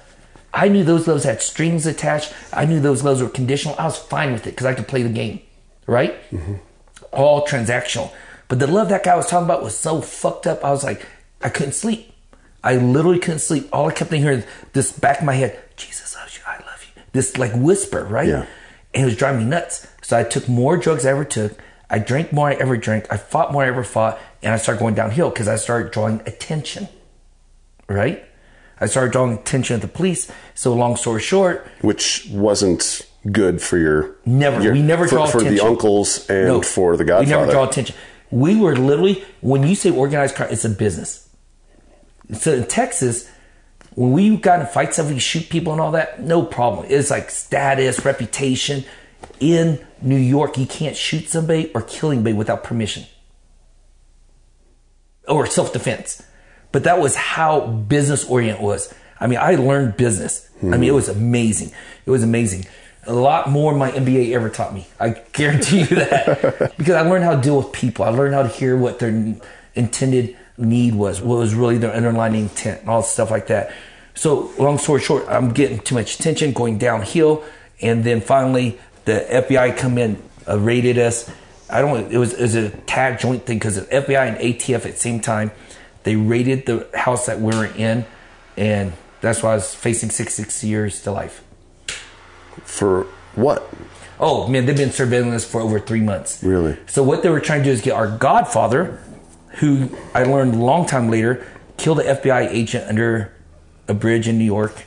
I 0.53 0.67
knew 0.67 0.83
those 0.83 1.07
loves 1.07 1.23
had 1.23 1.41
strings 1.41 1.85
attached. 1.85 2.33
I 2.51 2.65
knew 2.65 2.81
those 2.81 3.01
loves 3.01 3.21
were 3.21 3.29
conditional. 3.29 3.75
I 3.79 3.85
was 3.85 3.97
fine 3.97 4.33
with 4.33 4.45
it 4.45 4.49
because 4.49 4.65
I 4.65 4.73
could 4.73 4.89
play 4.89 5.03
the 5.03 5.09
game, 5.09 5.39
right? 5.87 6.15
Mm-hmm. 6.31 6.55
All 7.13 7.47
transactional. 7.47 8.11
But 8.49 8.59
the 8.59 8.67
love 8.67 8.89
that 8.89 9.05
guy 9.05 9.15
was 9.15 9.27
talking 9.27 9.45
about 9.45 9.63
was 9.63 9.77
so 9.77 10.01
fucked 10.01 10.47
up. 10.47 10.65
I 10.65 10.71
was 10.71 10.83
like, 10.83 11.07
I 11.41 11.47
couldn't 11.47 11.75
sleep. 11.75 12.12
I 12.63 12.77
literally 12.77 13.19
couldn't 13.19 13.39
sleep. 13.39 13.67
All 13.73 13.89
I 13.89 13.93
kept 13.93 14.11
hearing 14.13 14.43
this 14.73 14.91
back 14.91 15.19
of 15.19 15.25
my 15.25 15.33
head, 15.33 15.59
Jesus 15.75 16.15
loves 16.15 16.37
you, 16.37 16.43
I 16.47 16.57
love 16.57 16.85
you. 16.95 17.01
This 17.11 17.37
like 17.37 17.51
whisper, 17.53 18.05
right? 18.05 18.27
Yeah. 18.27 18.45
And 18.93 19.03
it 19.03 19.05
was 19.05 19.17
driving 19.17 19.41
me 19.43 19.49
nuts. 19.49 19.87
So 20.01 20.17
I 20.17 20.23
took 20.23 20.47
more 20.47 20.77
drugs 20.77 21.05
I 21.05 21.09
ever 21.11 21.25
took. 21.25 21.57
I 21.89 21.99
drank 21.99 22.31
more 22.31 22.49
I 22.49 22.53
ever 22.53 22.77
drank. 22.77 23.11
I 23.11 23.17
fought 23.17 23.51
more 23.51 23.63
I 23.63 23.67
ever 23.67 23.83
fought. 23.83 24.19
And 24.41 24.53
I 24.53 24.57
started 24.57 24.79
going 24.79 24.95
downhill 24.95 25.29
because 25.29 25.47
I 25.47 25.55
started 25.57 25.91
drawing 25.91 26.21
attention. 26.25 26.87
Right? 27.87 28.23
I 28.79 28.85
started 28.87 29.11
drawing 29.11 29.33
attention 29.33 29.75
of 29.75 29.81
the 29.81 29.87
police. 29.87 30.31
So 30.55 30.73
long 30.73 30.95
story 30.95 31.21
short, 31.21 31.67
Which 31.81 32.27
wasn't 32.31 33.01
good 33.31 33.61
for 33.61 33.77
your 33.77 34.15
Never. 34.25 34.61
your- 34.61 34.73
We 34.73 34.81
never 34.81 35.05
for, 35.05 35.15
draw 35.15 35.25
for 35.27 35.41
the 35.41 35.59
uncles 35.59 36.29
and 36.29 36.65
for 36.65 36.97
the 36.97 37.03
Godfather. 37.05 37.25
We 37.37 37.41
never 37.41 37.51
draw 37.51 37.67
attention. 37.67 37.95
We 38.31 38.59
were 38.59 38.75
literally 38.75 39.23
when 39.41 39.65
you 39.67 39.75
say 39.75 39.91
organized 39.91 40.35
crime, 40.35 40.49
it's 40.51 40.65
a 40.65 40.69
business. 40.69 41.29
So 42.31 42.53
in 42.53 42.67
Texas, 42.67 43.29
when 43.95 44.11
we 44.11 44.37
got 44.37 44.61
in 44.61 44.67
fights 44.67 44.97
and 44.97 45.09
we 45.09 45.19
shoot 45.19 45.49
people 45.49 45.73
and 45.73 45.81
all 45.81 45.91
that, 45.91 46.21
no 46.21 46.43
problem. 46.43 46.87
It's 46.89 47.09
like 47.09 47.29
status, 47.29 48.03
reputation. 48.05 48.85
In 49.39 49.85
New 50.01 50.17
York, 50.17 50.57
you 50.57 50.65
can't 50.65 50.95
shoot 50.95 51.29
somebody 51.29 51.71
or 51.73 51.81
kill 51.81 52.11
anybody 52.11 52.33
without 52.33 52.63
permission 52.63 53.05
or 55.27 55.45
self 55.45 55.73
defense. 55.73 56.23
But 56.71 56.85
that 56.85 56.99
was 56.99 57.15
how 57.15 57.67
business 57.67 58.25
orient 58.25 58.61
was. 58.61 58.93
I 59.19 59.27
mean, 59.27 59.39
I 59.39 59.55
learned 59.55 59.95
business. 59.95 60.49
I 60.61 60.77
mean, 60.77 60.89
it 60.89 60.93
was 60.93 61.09
amazing. 61.09 61.71
It 62.05 62.09
was 62.09 62.23
amazing. 62.23 62.65
a 63.05 63.13
lot 63.13 63.49
more 63.49 63.75
my 63.75 63.91
MBA 63.91 64.31
ever 64.33 64.49
taught 64.49 64.73
me. 64.73 64.87
I 64.99 65.09
guarantee 65.33 65.81
you 65.81 65.87
that 65.87 66.73
because 66.77 66.95
I 66.95 67.01
learned 67.01 67.23
how 67.23 67.35
to 67.35 67.41
deal 67.41 67.57
with 67.57 67.71
people. 67.71 68.05
I 68.05 68.09
learned 68.09 68.33
how 68.33 68.43
to 68.43 68.49
hear 68.49 68.77
what 68.77 68.99
their 68.99 69.35
intended 69.75 70.37
need 70.57 70.95
was, 70.95 71.21
what 71.21 71.37
was 71.37 71.55
really 71.55 71.77
their 71.77 71.93
underlying 71.93 72.35
intent, 72.35 72.81
and 72.81 72.89
all 72.89 73.01
stuff 73.01 73.31
like 73.31 73.47
that. 73.47 73.73
So, 74.15 74.51
long 74.59 74.77
story 74.77 75.01
short, 75.01 75.25
I'm 75.27 75.51
getting 75.51 75.79
too 75.79 75.95
much 75.95 76.19
attention, 76.19 76.53
going 76.53 76.77
downhill, 76.77 77.43
and 77.81 78.03
then 78.03 78.21
finally 78.21 78.79
the 79.05 79.25
FBI 79.29 79.77
come 79.77 79.97
in, 79.97 80.21
uh, 80.47 80.59
raided 80.59 80.97
us. 80.97 81.29
I 81.69 81.81
don't. 81.81 82.11
It 82.11 82.17
was, 82.17 82.33
it 82.33 82.41
was 82.41 82.55
a 82.55 82.69
tag 82.69 83.19
joint 83.19 83.45
thing 83.45 83.57
because 83.57 83.75
the 83.75 83.81
FBI 83.83 84.27
and 84.27 84.37
ATF 84.37 84.75
at 84.75 84.83
the 84.83 84.91
same 84.93 85.19
time, 85.19 85.51
they 86.03 86.15
raided 86.15 86.65
the 86.65 86.87
house 86.93 87.25
that 87.25 87.39
we 87.39 87.55
were 87.55 87.65
in, 87.65 88.05
and 88.55 88.93
that's 89.21 89.41
why 89.41 89.53
I 89.53 89.55
was 89.55 89.73
facing 89.73 90.09
six 90.09 90.35
six 90.35 90.63
years 90.63 91.01
to 91.03 91.11
life. 91.11 91.43
For 92.63 93.07
what? 93.35 93.67
Oh 94.19 94.47
man, 94.47 94.65
they've 94.65 94.77
been 94.77 94.89
surveilling 94.89 95.33
us 95.33 95.49
for 95.49 95.61
over 95.61 95.79
three 95.79 96.01
months. 96.01 96.43
Really? 96.43 96.77
So 96.85 97.01
what 97.01 97.23
they 97.23 97.29
were 97.29 97.39
trying 97.39 97.61
to 97.61 97.65
do 97.65 97.71
is 97.71 97.81
get 97.81 97.93
our 97.93 98.07
godfather, 98.07 99.01
who 99.55 99.89
I 100.13 100.23
learned 100.23 100.55
a 100.55 100.57
long 100.57 100.85
time 100.85 101.09
later, 101.09 101.45
killed 101.77 101.99
an 101.99 102.17
FBI 102.17 102.49
agent 102.49 102.87
under 102.87 103.33
a 103.87 103.93
bridge 103.93 104.27
in 104.27 104.37
New 104.37 104.45
York. 104.45 104.83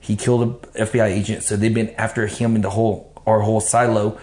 He 0.00 0.16
killed 0.16 0.42
an 0.42 0.86
FBI 0.86 1.06
agent, 1.06 1.42
so 1.42 1.56
they've 1.56 1.72
been 1.72 1.90
after 1.96 2.26
him 2.26 2.54
and 2.54 2.64
the 2.64 2.70
whole 2.70 3.12
our 3.26 3.40
whole 3.40 3.60
silo. 3.60 4.18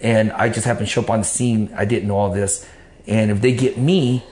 And 0.00 0.32
I 0.32 0.48
just 0.48 0.66
happened 0.66 0.86
to 0.86 0.92
show 0.92 1.00
up 1.00 1.10
on 1.10 1.20
the 1.20 1.24
scene. 1.24 1.72
I 1.76 1.84
didn't 1.84 2.08
know 2.08 2.16
all 2.16 2.30
this. 2.30 2.68
And 3.06 3.30
if 3.30 3.40
they 3.40 3.54
get 3.54 3.78
me, 3.78 4.22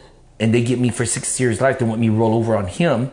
and 0.43 0.53
they 0.53 0.61
get 0.61 0.80
me 0.80 0.91
for 0.91 1.07
six 1.07 1.39
years 1.39 1.61
life, 1.61 1.78
they 1.78 1.85
want 1.85 2.01
me 2.01 2.09
to 2.09 2.12
roll 2.12 2.35
over 2.35 2.57
on 2.57 2.66
him 2.66 3.12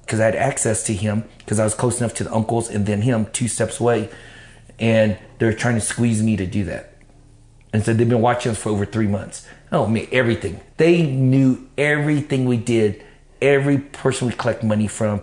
because 0.00 0.20
I 0.20 0.24
had 0.24 0.34
access 0.34 0.82
to 0.84 0.94
him 0.94 1.24
because 1.36 1.60
I 1.60 1.64
was 1.64 1.74
close 1.74 2.00
enough 2.00 2.14
to 2.14 2.24
the 2.24 2.32
uncles 2.32 2.70
and 2.70 2.86
then 2.86 3.02
him 3.02 3.26
two 3.26 3.46
steps 3.46 3.78
away. 3.78 4.08
And 4.78 5.18
they're 5.38 5.52
trying 5.52 5.74
to 5.74 5.82
squeeze 5.82 6.22
me 6.22 6.34
to 6.38 6.46
do 6.46 6.64
that. 6.64 6.94
And 7.74 7.84
so 7.84 7.92
they've 7.92 8.08
been 8.08 8.22
watching 8.22 8.52
us 8.52 8.58
for 8.58 8.70
over 8.70 8.86
three 8.86 9.06
months. 9.06 9.46
Oh, 9.72 9.86
man, 9.86 10.06
everything. 10.12 10.60
They 10.76 11.02
knew 11.02 11.68
everything 11.76 12.44
we 12.44 12.56
did, 12.56 13.04
every 13.42 13.78
person 13.78 14.28
we 14.28 14.34
collect 14.34 14.62
money 14.62 14.86
from, 14.86 15.22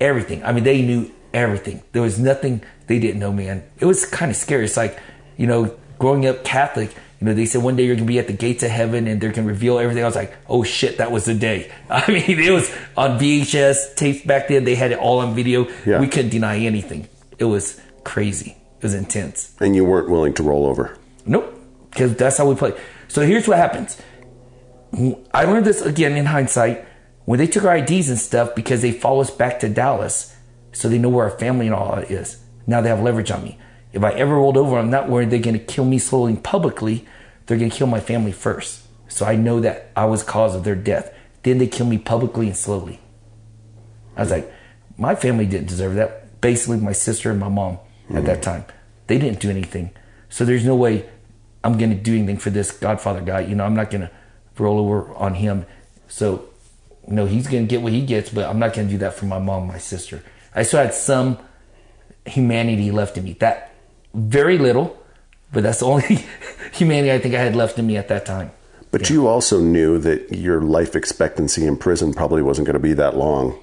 everything. 0.00 0.44
I 0.44 0.52
mean, 0.52 0.64
they 0.64 0.82
knew 0.82 1.10
everything. 1.32 1.82
There 1.92 2.02
was 2.02 2.18
nothing 2.18 2.62
they 2.86 2.98
didn't 2.98 3.20
know, 3.20 3.32
man. 3.32 3.62
It 3.78 3.86
was 3.86 4.04
kind 4.04 4.30
of 4.30 4.36
scary. 4.36 4.64
It's 4.64 4.76
like, 4.76 4.98
you 5.36 5.46
know, 5.46 5.76
growing 5.98 6.26
up 6.26 6.44
Catholic, 6.44 6.94
you 7.20 7.26
know, 7.26 7.34
they 7.34 7.44
said 7.44 7.62
one 7.62 7.76
day 7.76 7.84
you're 7.84 7.94
gonna 7.94 8.06
be 8.06 8.18
at 8.18 8.26
the 8.26 8.32
gates 8.32 8.62
of 8.62 8.70
heaven 8.70 9.06
and 9.06 9.20
they're 9.20 9.30
gonna 9.30 9.46
reveal 9.46 9.78
everything. 9.78 10.02
I 10.02 10.06
was 10.06 10.16
like, 10.16 10.34
oh 10.48 10.64
shit, 10.64 10.98
that 10.98 11.12
was 11.12 11.26
the 11.26 11.34
day. 11.34 11.70
I 11.90 12.10
mean, 12.10 12.38
it 12.40 12.50
was 12.50 12.74
on 12.96 13.18
VHS 13.18 13.94
tapes 13.94 14.24
back 14.24 14.48
then. 14.48 14.64
They 14.64 14.74
had 14.74 14.90
it 14.92 14.98
all 14.98 15.18
on 15.18 15.34
video. 15.34 15.68
Yeah. 15.86 16.00
We 16.00 16.08
couldn't 16.08 16.30
deny 16.30 16.58
anything. 16.58 17.08
It 17.38 17.44
was 17.44 17.80
crazy. 18.04 18.56
It 18.78 18.82
was 18.82 18.94
intense. 18.94 19.54
And 19.60 19.76
you 19.76 19.84
weren't 19.84 20.08
willing 20.08 20.32
to 20.34 20.42
roll 20.42 20.66
over. 20.66 20.96
Nope, 21.26 21.54
because 21.90 22.16
that's 22.16 22.38
how 22.38 22.48
we 22.48 22.54
play. 22.54 22.72
So 23.10 23.22
here's 23.22 23.48
what 23.48 23.56
happens. 23.58 24.00
I 25.34 25.44
learned 25.44 25.66
this 25.66 25.82
again 25.82 26.16
in 26.16 26.26
hindsight 26.26 26.86
when 27.24 27.40
they 27.40 27.48
took 27.48 27.64
our 27.64 27.76
IDs 27.76 28.08
and 28.08 28.18
stuff 28.18 28.54
because 28.54 28.82
they 28.82 28.92
follow 28.92 29.20
us 29.20 29.32
back 29.32 29.58
to 29.60 29.68
Dallas, 29.68 30.36
so 30.70 30.88
they 30.88 30.98
know 30.98 31.08
where 31.08 31.28
our 31.28 31.36
family 31.36 31.66
and 31.66 31.74
all 31.74 31.94
is. 31.94 32.40
Now 32.68 32.80
they 32.80 32.88
have 32.88 33.00
leverage 33.00 33.32
on 33.32 33.42
me. 33.42 33.58
If 33.92 34.04
I 34.04 34.12
ever 34.12 34.36
rolled 34.36 34.56
over, 34.56 34.78
I'm 34.78 34.90
not 34.90 35.08
worried 35.08 35.30
they're 35.30 35.40
going 35.40 35.58
to 35.58 35.64
kill 35.64 35.84
me 35.84 35.98
slowly 35.98 36.34
and 36.34 36.44
publicly. 36.44 37.04
They're 37.46 37.58
going 37.58 37.72
to 37.72 37.76
kill 37.76 37.88
my 37.88 37.98
family 37.98 38.30
first. 38.30 38.86
So 39.08 39.26
I 39.26 39.34
know 39.34 39.58
that 39.58 39.90
I 39.96 40.04
was 40.04 40.22
cause 40.22 40.54
of 40.54 40.62
their 40.62 40.76
death. 40.76 41.12
Then 41.42 41.58
they 41.58 41.66
kill 41.66 41.86
me 41.86 41.98
publicly 41.98 42.46
and 42.46 42.56
slowly. 42.56 43.00
I 44.16 44.20
was 44.20 44.30
like, 44.30 44.52
my 44.96 45.16
family 45.16 45.46
didn't 45.46 45.66
deserve 45.66 45.96
that. 45.96 46.40
Basically, 46.40 46.76
my 46.76 46.92
sister 46.92 47.32
and 47.32 47.40
my 47.40 47.48
mom 47.48 47.80
at 48.14 48.24
that 48.26 48.36
hmm. 48.36 48.42
time, 48.42 48.64
they 49.08 49.18
didn't 49.18 49.40
do 49.40 49.50
anything. 49.50 49.90
So 50.28 50.44
there's 50.44 50.64
no 50.64 50.76
way 50.76 51.08
I'm 51.62 51.76
going 51.78 51.90
to 51.90 51.96
do 51.96 52.16
anything 52.16 52.38
for 52.38 52.50
this 52.50 52.70
Godfather 52.70 53.20
guy. 53.20 53.40
You 53.40 53.54
know, 53.54 53.64
I'm 53.64 53.74
not 53.74 53.90
going 53.90 54.02
to 54.02 54.10
roll 54.58 54.78
over 54.78 55.12
on 55.14 55.34
him. 55.34 55.66
So, 56.08 56.48
you 57.06 57.14
know, 57.14 57.26
he's 57.26 57.46
going 57.46 57.66
to 57.66 57.68
get 57.68 57.82
what 57.82 57.92
he 57.92 58.02
gets, 58.04 58.30
but 58.30 58.48
I'm 58.48 58.58
not 58.58 58.74
going 58.74 58.88
to 58.88 58.92
do 58.92 58.98
that 58.98 59.14
for 59.14 59.26
my 59.26 59.38
mom, 59.38 59.66
my 59.66 59.78
sister. 59.78 60.22
I 60.54 60.62
still 60.62 60.80
had 60.80 60.94
some 60.94 61.38
humanity 62.24 62.90
left 62.90 63.18
in 63.18 63.24
me. 63.24 63.34
That 63.34 63.72
very 64.14 64.58
little, 64.58 64.98
but 65.52 65.62
that's 65.62 65.80
the 65.80 65.86
only 65.86 66.26
humanity 66.72 67.12
I 67.12 67.18
think 67.18 67.34
I 67.34 67.40
had 67.40 67.54
left 67.54 67.78
in 67.78 67.86
me 67.86 67.96
at 67.96 68.08
that 68.08 68.26
time. 68.26 68.52
But 68.90 69.08
you 69.08 69.28
also 69.28 69.60
knew 69.60 69.98
that 69.98 70.32
your 70.32 70.62
life 70.62 70.96
expectancy 70.96 71.64
in 71.64 71.76
prison 71.76 72.12
probably 72.12 72.42
wasn't 72.42 72.66
going 72.66 72.74
to 72.74 72.80
be 72.80 72.92
that 72.94 73.16
long. 73.16 73.56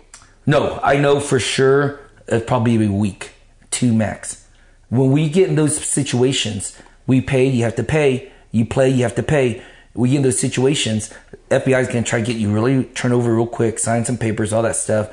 No, 0.45 0.79
I 0.81 0.97
know 0.97 1.19
for 1.19 1.39
sure 1.39 1.99
it'd 2.27 2.47
probably 2.47 2.77
be 2.77 2.85
a 2.85 2.91
week, 2.91 3.31
two 3.69 3.93
max. 3.93 4.47
When 4.89 5.11
we 5.11 5.27
get 5.27 5.49
in 5.49 5.55
those 5.55 5.77
situations, 5.83 6.77
we 7.07 7.21
pay, 7.21 7.47
you 7.47 7.63
have 7.63 7.75
to 7.77 7.83
pay, 7.83 8.31
you 8.51 8.65
play, 8.65 8.89
you 8.89 9.03
have 9.03 9.15
to 9.15 9.23
pay. 9.23 9.63
We 9.93 10.09
get 10.09 10.17
in 10.17 10.23
those 10.23 10.39
situations, 10.39 11.11
FBI 11.49 11.81
is 11.81 11.87
going 11.87 12.03
to 12.03 12.09
try 12.09 12.19
to 12.19 12.25
get 12.25 12.35
you 12.35 12.53
really 12.53 12.83
turn 12.83 13.11
over 13.11 13.33
real 13.33 13.47
quick, 13.47 13.79
sign 13.79 14.05
some 14.05 14.17
papers, 14.17 14.53
all 14.53 14.61
that 14.61 14.75
stuff. 14.75 15.09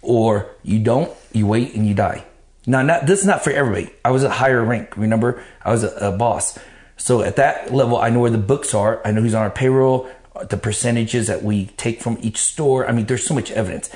Or 0.00 0.54
you 0.62 0.78
don't, 0.78 1.12
you 1.32 1.46
wait 1.46 1.74
and 1.74 1.86
you 1.86 1.94
die. 1.94 2.24
Now, 2.66 2.82
not, 2.82 3.06
this 3.06 3.20
is 3.20 3.26
not 3.26 3.42
for 3.42 3.50
everybody. 3.50 3.90
I 4.04 4.10
was 4.10 4.22
a 4.22 4.30
higher 4.30 4.62
rank. 4.62 4.96
Remember, 4.96 5.42
I 5.64 5.72
was 5.72 5.82
a, 5.82 5.88
a 5.96 6.12
boss. 6.12 6.58
So 6.98 7.22
at 7.22 7.36
that 7.36 7.72
level, 7.72 7.96
I 7.96 8.10
know 8.10 8.20
where 8.20 8.30
the 8.30 8.38
books 8.38 8.74
are. 8.74 9.00
I 9.04 9.10
know 9.10 9.22
who's 9.22 9.34
on 9.34 9.42
our 9.42 9.50
payroll, 9.50 10.08
the 10.48 10.56
percentages 10.56 11.26
that 11.28 11.42
we 11.42 11.66
take 11.76 12.00
from 12.00 12.18
each 12.20 12.38
store. 12.38 12.86
I 12.86 12.92
mean, 12.92 13.06
there's 13.06 13.26
so 13.26 13.34
much 13.34 13.50
evidence. 13.50 13.90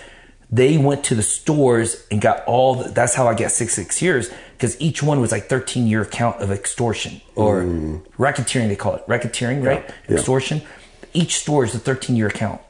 They 0.53 0.77
went 0.77 1.05
to 1.05 1.15
the 1.15 1.23
stores 1.23 2.07
and 2.11 2.21
got 2.21 2.45
all. 2.45 2.75
The, 2.75 2.91
that's 2.91 3.15
how 3.15 3.27
I 3.27 3.35
got 3.35 3.51
six 3.51 3.75
six 3.75 4.03
years 4.03 4.31
because 4.53 4.79
each 4.81 5.03
one 5.03 5.21
was 5.21 5.33
like 5.33 5.49
13 5.49 5.87
year 5.87 6.05
count 6.05 6.41
of 6.43 6.53
extortion 6.53 7.23
or 7.35 7.63
mm. 7.63 8.07
racketeering. 8.19 8.69
They 8.69 8.77
call 8.77 8.95
it 8.95 9.07
racketeering, 9.07 9.65
right? 9.65 9.91
yeah. 10.09 10.17
Extortion. 10.17 10.61
Each 11.15 11.37
store 11.37 11.65
is 11.65 11.75
a 11.75 11.79
13 11.79 12.17
year 12.17 12.29
count, 12.29 12.61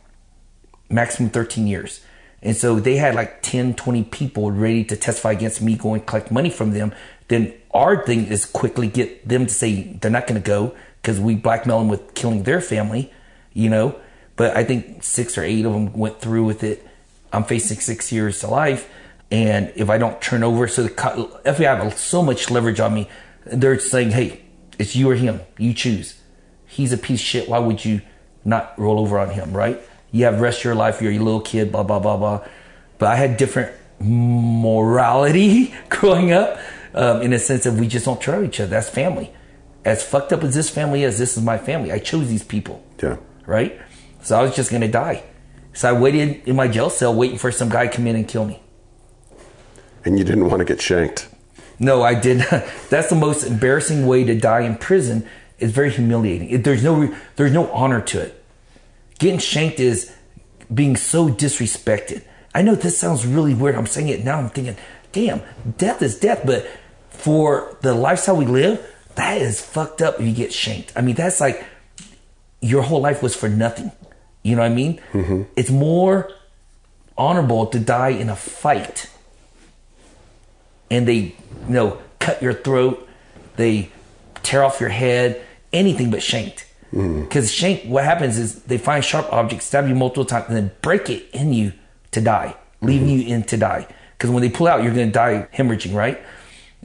maximum 0.89 1.31
13 1.31 1.67
years. 1.67 2.01
And 2.43 2.57
so 2.57 2.81
they 2.81 2.97
had 2.97 3.15
like 3.15 3.43
10, 3.43 3.75
20 3.75 4.05
people 4.05 4.51
ready 4.51 4.85
to 4.85 4.97
testify 4.97 5.33
against 5.33 5.63
me, 5.63 5.77
going 5.77 6.01
collect 6.03 6.31
money 6.31 6.51
from 6.51 6.73
them. 6.73 6.93
Then 7.29 7.55
our 7.73 8.05
thing 8.05 8.27
is 8.27 8.45
quickly 8.45 8.89
get 8.89 9.29
them 9.29 9.47
to 9.47 9.53
say 9.53 9.97
they're 10.01 10.11
not 10.11 10.27
going 10.27 10.41
to 10.41 10.47
go 10.47 10.75
because 11.01 11.21
we 11.21 11.35
blackmail 11.35 11.79
them 11.79 11.89
with 11.89 12.15
killing 12.15 12.43
their 12.45 12.61
family, 12.61 13.13
you 13.53 13.71
know. 13.71 13.99
But 14.37 14.57
I 14.57 14.65
think 14.65 15.03
six 15.03 15.37
or 15.37 15.45
eight 15.45 15.65
of 15.65 15.73
them 15.73 15.93
went 15.93 16.21
through 16.21 16.45
with 16.45 16.65
it. 16.65 16.87
I'm 17.33 17.45
facing 17.45 17.81
six 17.81 18.13
years 18.13 18.41
to 18.41 18.49
life. 18.49 18.91
And 19.31 19.73
if 19.77 19.89
I 19.89 19.97
don't 19.99 20.21
turn 20.21 20.43
over, 20.43 20.69
so 20.69 20.83
the 20.83 20.91
FBI 20.91 21.83
have 21.83 21.99
so 21.99 22.23
much 22.23 22.51
leverage 22.51 22.81
on 22.81 22.93
me. 22.95 23.09
They're 23.47 23.79
saying, 23.79 24.11
hey, 24.11 24.43
it's 24.79 24.95
you 24.95 25.11
or 25.11 25.15
him. 25.15 25.41
You 25.59 25.73
choose. 25.73 26.21
He's 26.67 26.93
a 26.93 26.99
piece 26.99 27.21
of 27.21 27.27
shit. 27.27 27.49
Why 27.49 27.59
would 27.59 27.85
you 27.85 28.03
not 28.45 28.79
roll 28.79 28.99
over 29.01 29.19
on 29.19 29.31
him, 29.31 29.53
right? 29.57 29.81
You 30.11 30.27
have 30.27 30.41
rest 30.41 30.59
of 30.59 30.65
your 30.65 30.75
life. 30.75 31.01
You're 31.01 31.13
a 31.13 31.19
little 31.19 31.41
kid, 31.41 31.73
blah, 31.73 31.83
blah, 31.83 31.99
blah, 31.99 32.17
blah. 32.19 32.47
But 32.99 33.09
I 33.09 33.17
had 33.17 33.37
different 33.39 33.73
morality 34.01 35.75
growing 35.89 36.33
up 36.33 36.59
um, 36.95 37.23
in 37.23 37.33
a 37.33 37.39
sense 37.39 37.67
of 37.67 37.79
we 37.81 37.89
just 37.89 38.05
don't 38.05 38.21
trust 38.21 38.45
each 38.45 38.61
other. 38.61 38.71
That's 38.71 38.89
family. 38.91 39.33
As 39.85 40.03
fucked 40.05 40.33
up 40.33 40.43
as 40.45 40.55
this 40.55 40.71
family 40.71 41.03
is, 41.05 41.19
this 41.19 41.37
is 41.37 41.43
my 41.43 41.59
family. 41.59 41.91
I 41.91 41.99
chose 41.99 42.29
these 42.29 42.45
people, 42.45 42.85
Yeah. 43.03 43.17
right? 43.47 43.81
So 44.23 44.39
I 44.39 44.43
was 44.43 44.55
just 44.55 44.71
going 44.71 44.83
to 44.83 44.89
die. 44.89 45.25
So 45.75 45.89
I 45.89 45.99
waited 45.99 46.47
in 46.47 46.57
my 46.57 46.69
jail 46.69 46.91
cell 46.91 47.15
waiting 47.15 47.39
for 47.39 47.51
some 47.51 47.69
guy 47.69 47.87
to 47.87 47.97
come 47.97 48.07
in 48.07 48.17
and 48.17 48.29
kill 48.29 48.45
me. 48.45 48.61
And 50.05 50.19
you 50.19 50.25
didn't 50.25 50.49
want 50.49 50.61
to 50.61 50.65
get 50.65 50.81
shanked. 50.81 51.29
No, 51.79 52.03
I 52.03 52.15
did. 52.15 52.39
not 52.39 52.51
That's 52.91 53.09
the 53.09 53.17
most 53.17 53.45
embarrassing 53.45 54.07
way 54.07 54.25
to 54.25 54.35
die 54.35 54.61
in 54.61 54.77
prison. 54.77 55.29
It's 55.59 55.73
very 55.73 55.91
humiliating. 55.91 56.51
It, 56.51 56.65
there's 56.65 56.83
no 56.83 57.15
there's 57.37 57.53
no 57.53 57.71
honor 57.73 58.01
to 58.01 58.21
it. 58.21 58.45
Getting 59.19 59.39
shanked 59.39 59.81
is 59.81 60.15
being 60.73 60.97
so 60.97 61.29
disrespected. 61.29 62.25
I 62.55 62.63
know 62.63 62.75
this 62.75 62.99
sounds 62.99 63.27
really 63.27 63.55
weird. 63.55 63.77
I'm 63.77 63.87
saying 63.87 64.09
it 64.09 64.25
now. 64.25 64.39
I'm 64.39 64.51
thinking, 64.51 64.77
damn, 65.13 65.43
death 65.79 66.03
is 66.03 66.19
death. 66.19 66.43
But 66.45 66.67
for 67.11 67.77
the 67.83 67.95
lifestyle 67.95 68.37
we 68.37 68.47
live, 68.47 68.85
that 69.15 69.41
is 69.41 69.61
fucked 69.61 70.03
up 70.03 70.21
if 70.21 70.27
you 70.27 70.33
get 70.33 70.53
shanked. 70.53 70.93
I 70.97 71.01
mean, 71.01 71.15
that's 71.15 71.41
like 71.41 71.65
your 72.61 72.83
whole 72.83 73.01
life 73.01 73.23
was 73.23 73.35
for 73.35 73.49
nothing. 73.49 73.93
You 74.43 74.57
know 74.57 74.63
what 74.63 74.73
I 74.73 74.75
mean? 74.75 75.01
Mm-hmm. 75.13 75.43
It's 75.57 75.71
more 75.71 76.31
honorable 77.17 77.67
to 77.67 77.79
die 77.79 78.11
in 78.11 78.29
a 78.29 78.37
fight. 78.37 79.09
And 80.91 81.07
they 81.07 81.15
you 81.15 81.35
know 81.69 81.99
cut 82.19 82.43
your 82.43 82.55
throat. 82.55 83.09
They 83.57 83.91
tear 84.43 84.65
off 84.65 84.81
your 84.81 84.91
head. 84.91 85.43
Anything 85.73 86.11
but 86.11 86.23
shanked 86.23 86.67
mm-hmm. 86.93 87.23
because 87.23 87.51
shank 87.51 87.85
what 87.85 88.05
happens 88.05 88.39
is 88.39 88.63
they 88.65 88.77
find 88.77 89.03
sharp 89.03 89.33
objects 89.33 89.65
stab 89.65 89.89
you 89.89 89.95
multiple 89.95 90.27
times 90.27 90.47
and 90.49 90.57
then 90.57 90.71
break 90.83 91.09
it 91.09 91.31
in 91.33 91.55
you 91.55 91.73
to 92.11 92.21
die 92.21 92.55
leaving 92.83 93.09
mm-hmm. 93.09 93.29
you 93.29 93.35
in 93.35 93.43
to 93.45 93.57
die. 93.57 93.87
Because 94.13 94.31
when 94.31 94.43
they 94.43 94.51
pull 94.51 94.69
out 94.69 94.83
you're 94.83 94.93
going 94.93 95.09
to 95.09 95.13
die 95.13 95.49
hemorrhaging 95.55 95.95
right? 95.95 96.21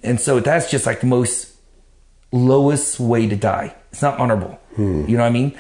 And 0.04 0.22
so 0.22 0.40
that's 0.40 0.72
just 0.72 0.86
like 0.86 1.02
the 1.02 1.08
most 1.08 1.54
lowest 2.32 3.00
way 3.00 3.28
to 3.28 3.36
die. 3.36 3.76
It's 3.92 4.02
not 4.02 4.20
honorable. 4.20 4.60
Hmm. 4.76 5.06
You 5.08 5.18
know 5.18 5.24
what 5.24 5.30
i 5.30 5.32
mean 5.32 5.58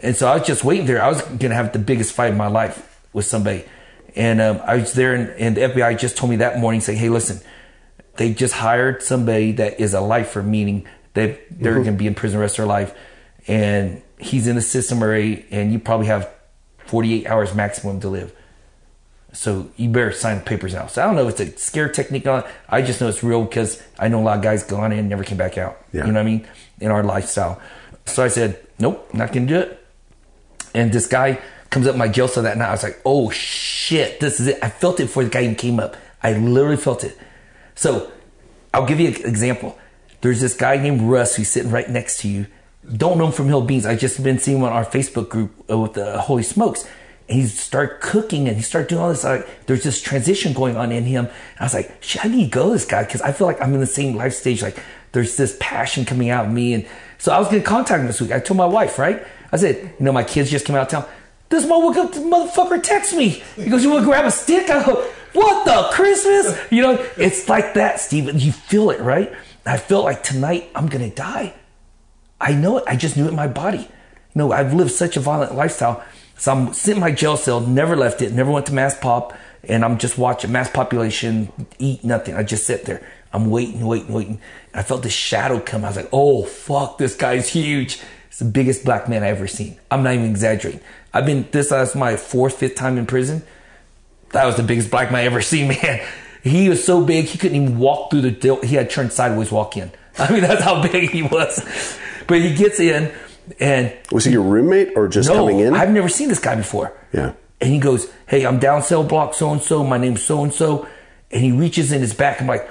and 0.00 0.16
so 0.16 0.26
i 0.28 0.36
was 0.36 0.46
just 0.46 0.64
waiting 0.64 0.86
there 0.86 1.02
i 1.02 1.08
was 1.08 1.22
going 1.22 1.38
to 1.50 1.54
have 1.54 1.72
the 1.72 1.78
biggest 1.78 2.12
fight 2.12 2.30
of 2.32 2.36
my 2.36 2.46
life 2.48 3.00
with 3.12 3.24
somebody 3.26 3.64
and 4.16 4.40
um, 4.40 4.60
i 4.64 4.76
was 4.76 4.92
there 4.94 5.14
and, 5.14 5.28
and 5.30 5.56
the 5.56 5.60
fbi 5.62 5.98
just 5.98 6.16
told 6.16 6.30
me 6.30 6.36
that 6.36 6.58
morning 6.58 6.80
saying 6.80 6.98
hey 6.98 7.08
listen 7.08 7.40
they 8.16 8.34
just 8.34 8.52
hired 8.54 9.02
somebody 9.02 9.52
that 9.52 9.80
is 9.80 9.94
a 9.94 10.00
lifer, 10.02 10.42
meaning 10.42 10.86
that 11.14 11.40
they're 11.50 11.74
Mm-hmm. 11.74 11.82
going 11.84 11.84
to 11.84 11.98
be 11.98 12.06
in 12.06 12.14
prison 12.14 12.36
the 12.38 12.42
rest 12.42 12.58
of 12.58 12.64
their 12.64 12.66
life, 12.66 12.94
and 13.46 14.02
he's 14.18 14.46
in 14.46 14.56
the 14.56 14.60
system 14.62 15.00
already, 15.00 15.46
and 15.50 15.72
you 15.72 15.78
probably 15.78 16.06
have 16.08 16.28
48 16.86 17.26
hours 17.28 17.54
maximum 17.54 17.98
to 18.00 18.10
live. 18.10 18.34
So 19.32 19.70
you 19.76 19.88
better 19.88 20.12
sign 20.12 20.38
the 20.38 20.44
papers 20.44 20.74
now. 20.74 20.86
So 20.88 21.00
I 21.02 21.06
don't 21.06 21.14
know 21.16 21.28
if 21.28 21.40
it's 21.40 21.54
a 21.54 21.58
scare 21.58 21.88
technique 21.88 22.26
on. 22.26 22.44
I 22.68 22.82
just 22.82 23.00
know 23.00 23.08
it's 23.08 23.22
real 23.22 23.44
because 23.44 23.82
I 23.98 24.08
know 24.08 24.20
a 24.20 24.24
lot 24.24 24.36
of 24.36 24.42
guys 24.42 24.64
gone 24.64 24.92
in 24.92 24.98
and 24.98 25.08
never 25.08 25.24
came 25.24 25.38
back 25.38 25.56
out. 25.56 25.78
Yeah. 25.92 26.04
You 26.04 26.12
know 26.12 26.18
what 26.18 26.26
I 26.26 26.30
mean? 26.30 26.48
In 26.80 26.90
our 26.90 27.02
lifestyle. 27.04 27.58
So 28.04 28.22
I 28.22 28.28
said, 28.28 28.60
nope, 28.78 29.14
not 29.14 29.32
going 29.32 29.46
to 29.46 29.54
do 29.54 29.60
it. 29.60 29.79
And 30.74 30.92
this 30.92 31.06
guy 31.06 31.40
comes 31.70 31.86
up 31.86 31.96
my 31.96 32.08
jail 32.08 32.28
cell 32.28 32.42
that 32.42 32.56
night. 32.56 32.68
I 32.68 32.72
was 32.72 32.82
like, 32.82 33.00
oh 33.04 33.30
shit, 33.30 34.20
this 34.20 34.40
is 34.40 34.48
it. 34.48 34.58
I 34.62 34.68
felt 34.68 35.00
it 35.00 35.04
before 35.04 35.24
the 35.24 35.30
guy 35.30 35.42
even 35.42 35.54
came 35.54 35.80
up. 35.80 35.96
I 36.22 36.32
literally 36.32 36.76
felt 36.76 37.04
it. 37.04 37.16
So 37.74 38.12
I'll 38.74 38.86
give 38.86 39.00
you 39.00 39.08
an 39.08 39.14
example. 39.24 39.78
There's 40.20 40.40
this 40.40 40.54
guy 40.54 40.76
named 40.76 41.02
Russ 41.02 41.36
who's 41.36 41.48
sitting 41.48 41.70
right 41.70 41.88
next 41.88 42.18
to 42.20 42.28
you. 42.28 42.46
Don't 42.96 43.18
know 43.18 43.26
him 43.26 43.32
from 43.32 43.46
Hill 43.46 43.62
Beans. 43.62 43.86
I 43.86 43.94
just 43.94 44.22
been 44.22 44.38
seeing 44.38 44.58
him 44.58 44.64
on 44.64 44.72
our 44.72 44.84
Facebook 44.84 45.28
group 45.28 45.52
uh, 45.70 45.78
with 45.78 45.94
the 45.94 46.20
Holy 46.20 46.42
Smokes. 46.42 46.86
And 47.28 47.40
he 47.40 47.46
started 47.46 48.00
cooking 48.00 48.48
and 48.48 48.56
he 48.56 48.62
started 48.62 48.88
doing 48.88 49.00
all 49.00 49.08
this. 49.08 49.22
Like, 49.22 49.66
there's 49.66 49.84
this 49.84 50.02
transition 50.02 50.52
going 50.52 50.76
on 50.76 50.90
in 50.90 51.04
him. 51.04 51.26
And 51.26 51.34
I 51.60 51.64
was 51.64 51.74
like, 51.74 52.02
shit, 52.02 52.24
I 52.24 52.28
need 52.28 52.44
to 52.44 52.50
go 52.50 52.70
this 52.70 52.84
guy 52.84 53.04
because 53.04 53.22
I 53.22 53.32
feel 53.32 53.46
like 53.46 53.60
I'm 53.62 53.72
in 53.74 53.80
the 53.80 53.86
same 53.86 54.16
life 54.16 54.34
stage. 54.34 54.62
Like 54.62 54.82
there's 55.12 55.36
this 55.36 55.56
passion 55.60 56.04
coming 56.04 56.30
out 56.30 56.46
of 56.46 56.52
me. 56.52 56.74
And 56.74 56.86
so 57.18 57.32
I 57.32 57.38
was 57.38 57.48
going 57.48 57.62
to 57.62 57.68
contact 57.68 58.00
him 58.00 58.06
this 58.06 58.20
week. 58.20 58.32
I 58.32 58.40
told 58.40 58.58
my 58.58 58.66
wife, 58.66 58.98
right? 58.98 59.24
I 59.52 59.56
said, 59.56 59.94
you 59.98 60.04
know, 60.04 60.12
my 60.12 60.24
kids 60.24 60.50
just 60.50 60.64
came 60.64 60.76
out 60.76 60.82
of 60.82 60.88
town. 60.88 61.04
This 61.48 61.66
motherfucker, 61.66 62.82
text 62.82 63.14
me. 63.16 63.42
He 63.56 63.68
goes, 63.68 63.82
you 63.82 63.90
want 63.90 64.02
to 64.02 64.06
grab 64.06 64.24
a 64.24 64.30
stick? 64.30 64.70
I 64.70 64.84
go, 64.84 65.02
what 65.32 65.64
the 65.64 65.94
Christmas? 65.94 66.56
You 66.70 66.82
know, 66.82 67.06
it's 67.16 67.48
like 67.48 67.74
that, 67.74 67.98
Steven. 67.98 68.38
You 68.38 68.52
feel 68.52 68.90
it, 68.90 69.00
right? 69.00 69.32
I 69.66 69.76
felt 69.76 70.04
like 70.04 70.22
tonight 70.22 70.70
I'm 70.74 70.86
going 70.86 71.08
to 71.08 71.14
die. 71.14 71.54
I 72.40 72.52
know 72.52 72.78
it. 72.78 72.84
I 72.86 72.96
just 72.96 73.16
knew 73.16 73.24
it 73.26 73.30
in 73.30 73.36
my 73.36 73.48
body. 73.48 73.78
You 73.78 73.88
know, 74.34 74.52
I've 74.52 74.72
lived 74.74 74.92
such 74.92 75.16
a 75.16 75.20
violent 75.20 75.54
lifestyle. 75.54 76.04
So 76.38 76.52
I'm 76.52 76.72
sitting 76.72 76.98
in 76.98 77.00
my 77.00 77.10
jail 77.10 77.36
cell, 77.36 77.60
never 77.60 77.96
left 77.96 78.22
it, 78.22 78.32
never 78.32 78.50
went 78.50 78.66
to 78.66 78.72
mass 78.72 78.98
pop, 78.98 79.36
and 79.64 79.84
I'm 79.84 79.98
just 79.98 80.16
watching 80.16 80.52
mass 80.52 80.70
population 80.70 81.52
eat 81.78 82.02
nothing. 82.02 82.34
I 82.34 82.44
just 82.44 82.64
sit 82.64 82.86
there. 82.86 83.06
I'm 83.32 83.50
waiting, 83.50 83.84
waiting, 83.84 84.12
waiting. 84.12 84.40
And 84.72 84.80
I 84.80 84.82
felt 84.82 85.02
this 85.02 85.12
shadow 85.12 85.60
come. 85.60 85.84
I 85.84 85.88
was 85.88 85.96
like, 85.96 86.08
oh, 86.12 86.44
fuck, 86.44 86.96
this 86.96 87.14
guy's 87.14 87.48
huge. 87.48 88.00
The 88.40 88.46
biggest 88.46 88.86
black 88.86 89.06
man 89.06 89.22
I 89.22 89.28
ever 89.28 89.46
seen. 89.46 89.78
I'm 89.90 90.02
not 90.02 90.14
even 90.14 90.26
exaggerating. 90.30 90.80
I've 91.12 91.26
been, 91.26 91.46
this 91.50 91.70
is 91.70 91.94
my 91.94 92.16
fourth, 92.16 92.56
fifth 92.56 92.74
time 92.74 92.96
in 92.96 93.06
prison. 93.06 93.42
That 94.30 94.46
was 94.46 94.56
the 94.56 94.62
biggest 94.62 94.90
black 94.90 95.12
man 95.12 95.20
I 95.20 95.24
ever 95.24 95.42
seen, 95.52 95.68
man. 95.68 96.06
He 96.42 96.70
was 96.70 96.82
so 96.82 97.04
big, 97.04 97.26
he 97.26 97.36
couldn't 97.36 97.62
even 97.62 97.78
walk 97.78 98.10
through 98.10 98.22
the 98.22 98.30
door. 98.30 98.60
He 98.64 98.76
had 98.76 98.88
turned 98.88 99.12
sideways 99.12 99.52
walk 99.52 99.76
in. 99.76 99.92
I 100.18 100.32
mean, 100.32 100.40
that's 100.40 100.62
how 100.62 100.82
big 100.82 101.10
he 101.10 101.22
was. 101.22 101.98
But 102.26 102.40
he 102.40 102.54
gets 102.54 102.80
in, 102.80 103.12
and 103.58 103.92
Was 104.10 104.24
he 104.24 104.32
your 104.32 104.42
roommate 104.42 104.96
or 104.96 105.06
just 105.06 105.28
no, 105.28 105.34
coming 105.34 105.60
in? 105.60 105.74
I've 105.74 105.90
never 105.90 106.08
seen 106.08 106.28
this 106.28 106.38
guy 106.38 106.56
before. 106.56 106.96
Yeah. 107.12 107.34
And 107.60 107.70
he 107.70 107.78
goes, 107.78 108.10
Hey, 108.26 108.46
I'm 108.46 108.58
down 108.58 108.82
cell 108.82 109.04
block 109.04 109.34
so 109.34 109.52
and 109.52 109.60
so. 109.60 109.84
My 109.84 109.98
name's 109.98 110.22
so 110.22 110.42
and 110.42 110.52
so. 110.52 110.88
And 111.30 111.42
he 111.42 111.52
reaches 111.52 111.92
in 111.92 112.00
his 112.00 112.14
back. 112.14 112.40
I'm 112.40 112.46
like, 112.46 112.68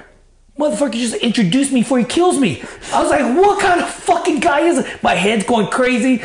Motherfucker 0.60 0.92
just 0.92 1.14
introduced 1.14 1.72
me 1.72 1.80
before 1.80 1.98
he 1.98 2.04
kills 2.04 2.38
me. 2.38 2.62
I 2.92 3.00
was 3.02 3.10
like, 3.10 3.22
What 3.34 3.60
kind 3.60 3.80
of 3.80 3.88
fucking 3.88 4.40
guy 4.40 4.60
is 4.60 4.78
it? 4.78 5.02
My 5.02 5.14
head's 5.14 5.44
going 5.44 5.68
crazy. 5.68 6.22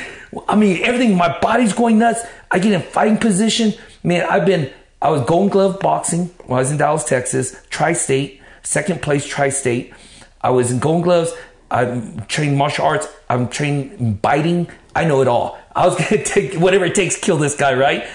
I 0.50 0.58
mean, 0.58 0.84
everything, 0.84 1.16
my 1.16 1.40
body's 1.40 1.72
going 1.72 2.00
nuts. 2.00 2.20
I 2.52 2.60
get 2.60 2.74
in 2.74 2.82
fighting 2.82 3.18
position. 3.18 3.74
Man, 4.04 4.28
I've 4.30 4.46
been, 4.46 4.74
I 5.02 5.10
was 5.10 5.22
Golden 5.22 5.48
Glove 5.48 5.80
boxing 5.80 6.26
when 6.46 6.58
I 6.58 6.62
was 6.62 6.72
in 6.72 6.78
Dallas, 6.78 7.06
Texas, 7.06 7.56
Tri 7.70 7.94
State, 7.94 8.42
second 8.62 9.02
place 9.02 9.26
Tri 9.26 9.48
State. 9.48 9.94
I 10.42 10.50
was 10.50 10.70
in 10.70 10.80
Golden 10.80 11.02
Gloves. 11.02 11.32
I'm 11.72 12.20
trained 12.26 12.58
martial 12.58 12.86
arts. 12.86 13.08
I'm 13.30 13.48
trained 13.48 14.22
biting. 14.22 14.70
I 14.94 15.06
know 15.06 15.22
it 15.22 15.30
all. 15.30 15.58
I 15.74 15.88
was 15.88 15.96
gonna 16.10 16.24
take 16.24 16.56
whatever 16.56 16.84
it 16.84 16.96
takes 16.96 17.16
to 17.16 17.22
kill 17.22 17.38
this 17.38 17.56
guy, 17.56 17.74
right? 17.74 18.06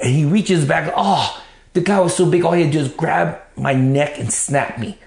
And 0.00 0.12
he 0.12 0.24
reaches 0.24 0.64
back. 0.64 0.92
Oh, 0.96 1.40
the 1.74 1.80
guy 1.80 2.00
was 2.00 2.16
so 2.16 2.28
big. 2.28 2.44
All 2.44 2.52
he 2.52 2.62
had 2.62 2.72
to 2.72 2.78
do 2.78 2.82
was 2.82 2.92
grab 2.92 3.40
my 3.56 3.72
neck 3.72 4.18
and 4.18 4.32
snap 4.32 4.80
me. 4.80 4.98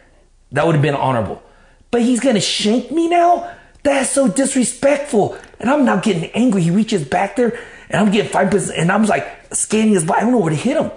That 0.54 0.66
would 0.66 0.76
have 0.76 0.82
been 0.82 0.96
honorable. 0.96 1.44
But 1.92 2.02
he's 2.02 2.20
gonna 2.20 2.40
shank 2.40 2.92
me 2.92 3.10
now? 3.10 3.54
That's 3.84 4.10
so 4.10 4.28
disrespectful. 4.28 5.38
And 5.60 5.70
I'm 5.70 5.84
now 5.84 5.98
getting 5.98 6.32
angry. 6.32 6.64
He 6.64 6.72
reaches 6.72 7.04
back 7.04 7.36
there, 7.36 7.60
and 7.90 8.00
I'm 8.00 8.12
getting 8.12 8.32
five 8.32 8.50
position, 8.50 8.82
and 8.82 8.92
I'm 8.92 9.04
like 9.06 9.28
scanning 9.54 9.94
his 9.94 10.06
body. 10.06 10.22
I 10.22 10.24
don't 10.24 10.32
know 10.32 10.40
where 10.40 10.52
to 10.52 10.56
hit 10.56 10.78
him. 10.78 10.92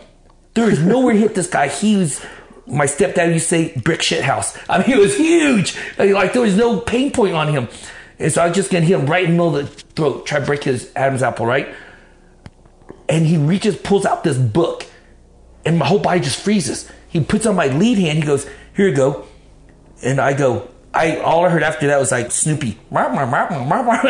There 0.55 0.71
is 0.71 0.83
nowhere 0.83 1.15
to 1.15 1.19
hit 1.19 1.35
this 1.35 1.49
guy. 1.49 1.69
He 1.69 1.97
was 1.97 2.25
my 2.67 2.87
stepdad 2.87 3.33
used 3.33 3.49
to 3.49 3.71
say 3.71 3.79
brick 3.79 4.03
shit 4.03 4.25
house. 4.25 4.57
I 4.69 4.79
mean, 4.79 4.87
he 4.87 4.97
was 4.97 5.17
huge. 5.17 5.77
Like 5.99 6.33
there 6.33 6.43
was 6.43 6.57
no 6.57 6.81
pain 6.81 7.11
point 7.13 7.35
on 7.35 7.49
him. 7.49 7.69
And 8.19 8.33
so 8.33 8.43
I 8.43 8.49
was 8.49 8.57
just 8.57 8.71
gonna 8.71 8.85
hit 8.85 8.99
him 8.99 9.07
right 9.07 9.25
in 9.25 9.31
the 9.33 9.37
middle 9.37 9.57
of 9.57 9.77
the 9.77 9.83
throat, 9.95 10.27
try 10.27 10.41
to 10.41 10.47
break 10.47 10.65
his 10.65 10.91
Adam's 10.97 11.23
apple, 11.23 11.47
right? 11.47 11.69
And 13.09 13.27
he 13.27 13.37
reaches, 13.37 13.77
pulls 13.77 14.05
out 14.05 14.25
this 14.25 14.39
book, 14.39 14.87
and 15.65 15.79
my 15.79 15.87
whole 15.87 15.99
body 15.99 16.21
just 16.21 16.43
freezes. 16.43 16.91
He 17.09 17.21
puts 17.21 17.47
on 17.47 17.55
my 17.55 17.67
lead 17.67 17.99
hand, 17.99 18.19
he 18.19 18.25
goes, 18.25 18.47
Here 18.75 18.89
you 18.89 18.95
go. 18.95 19.27
And 20.03 20.21
I 20.21 20.35
go, 20.35 20.69
I 20.93 21.19
all 21.19 21.45
I 21.45 21.49
heard 21.51 21.63
after 21.63 21.87
that 21.89 21.99
was 21.99 22.11
like 22.13 22.31
Snoopy. 22.31 22.79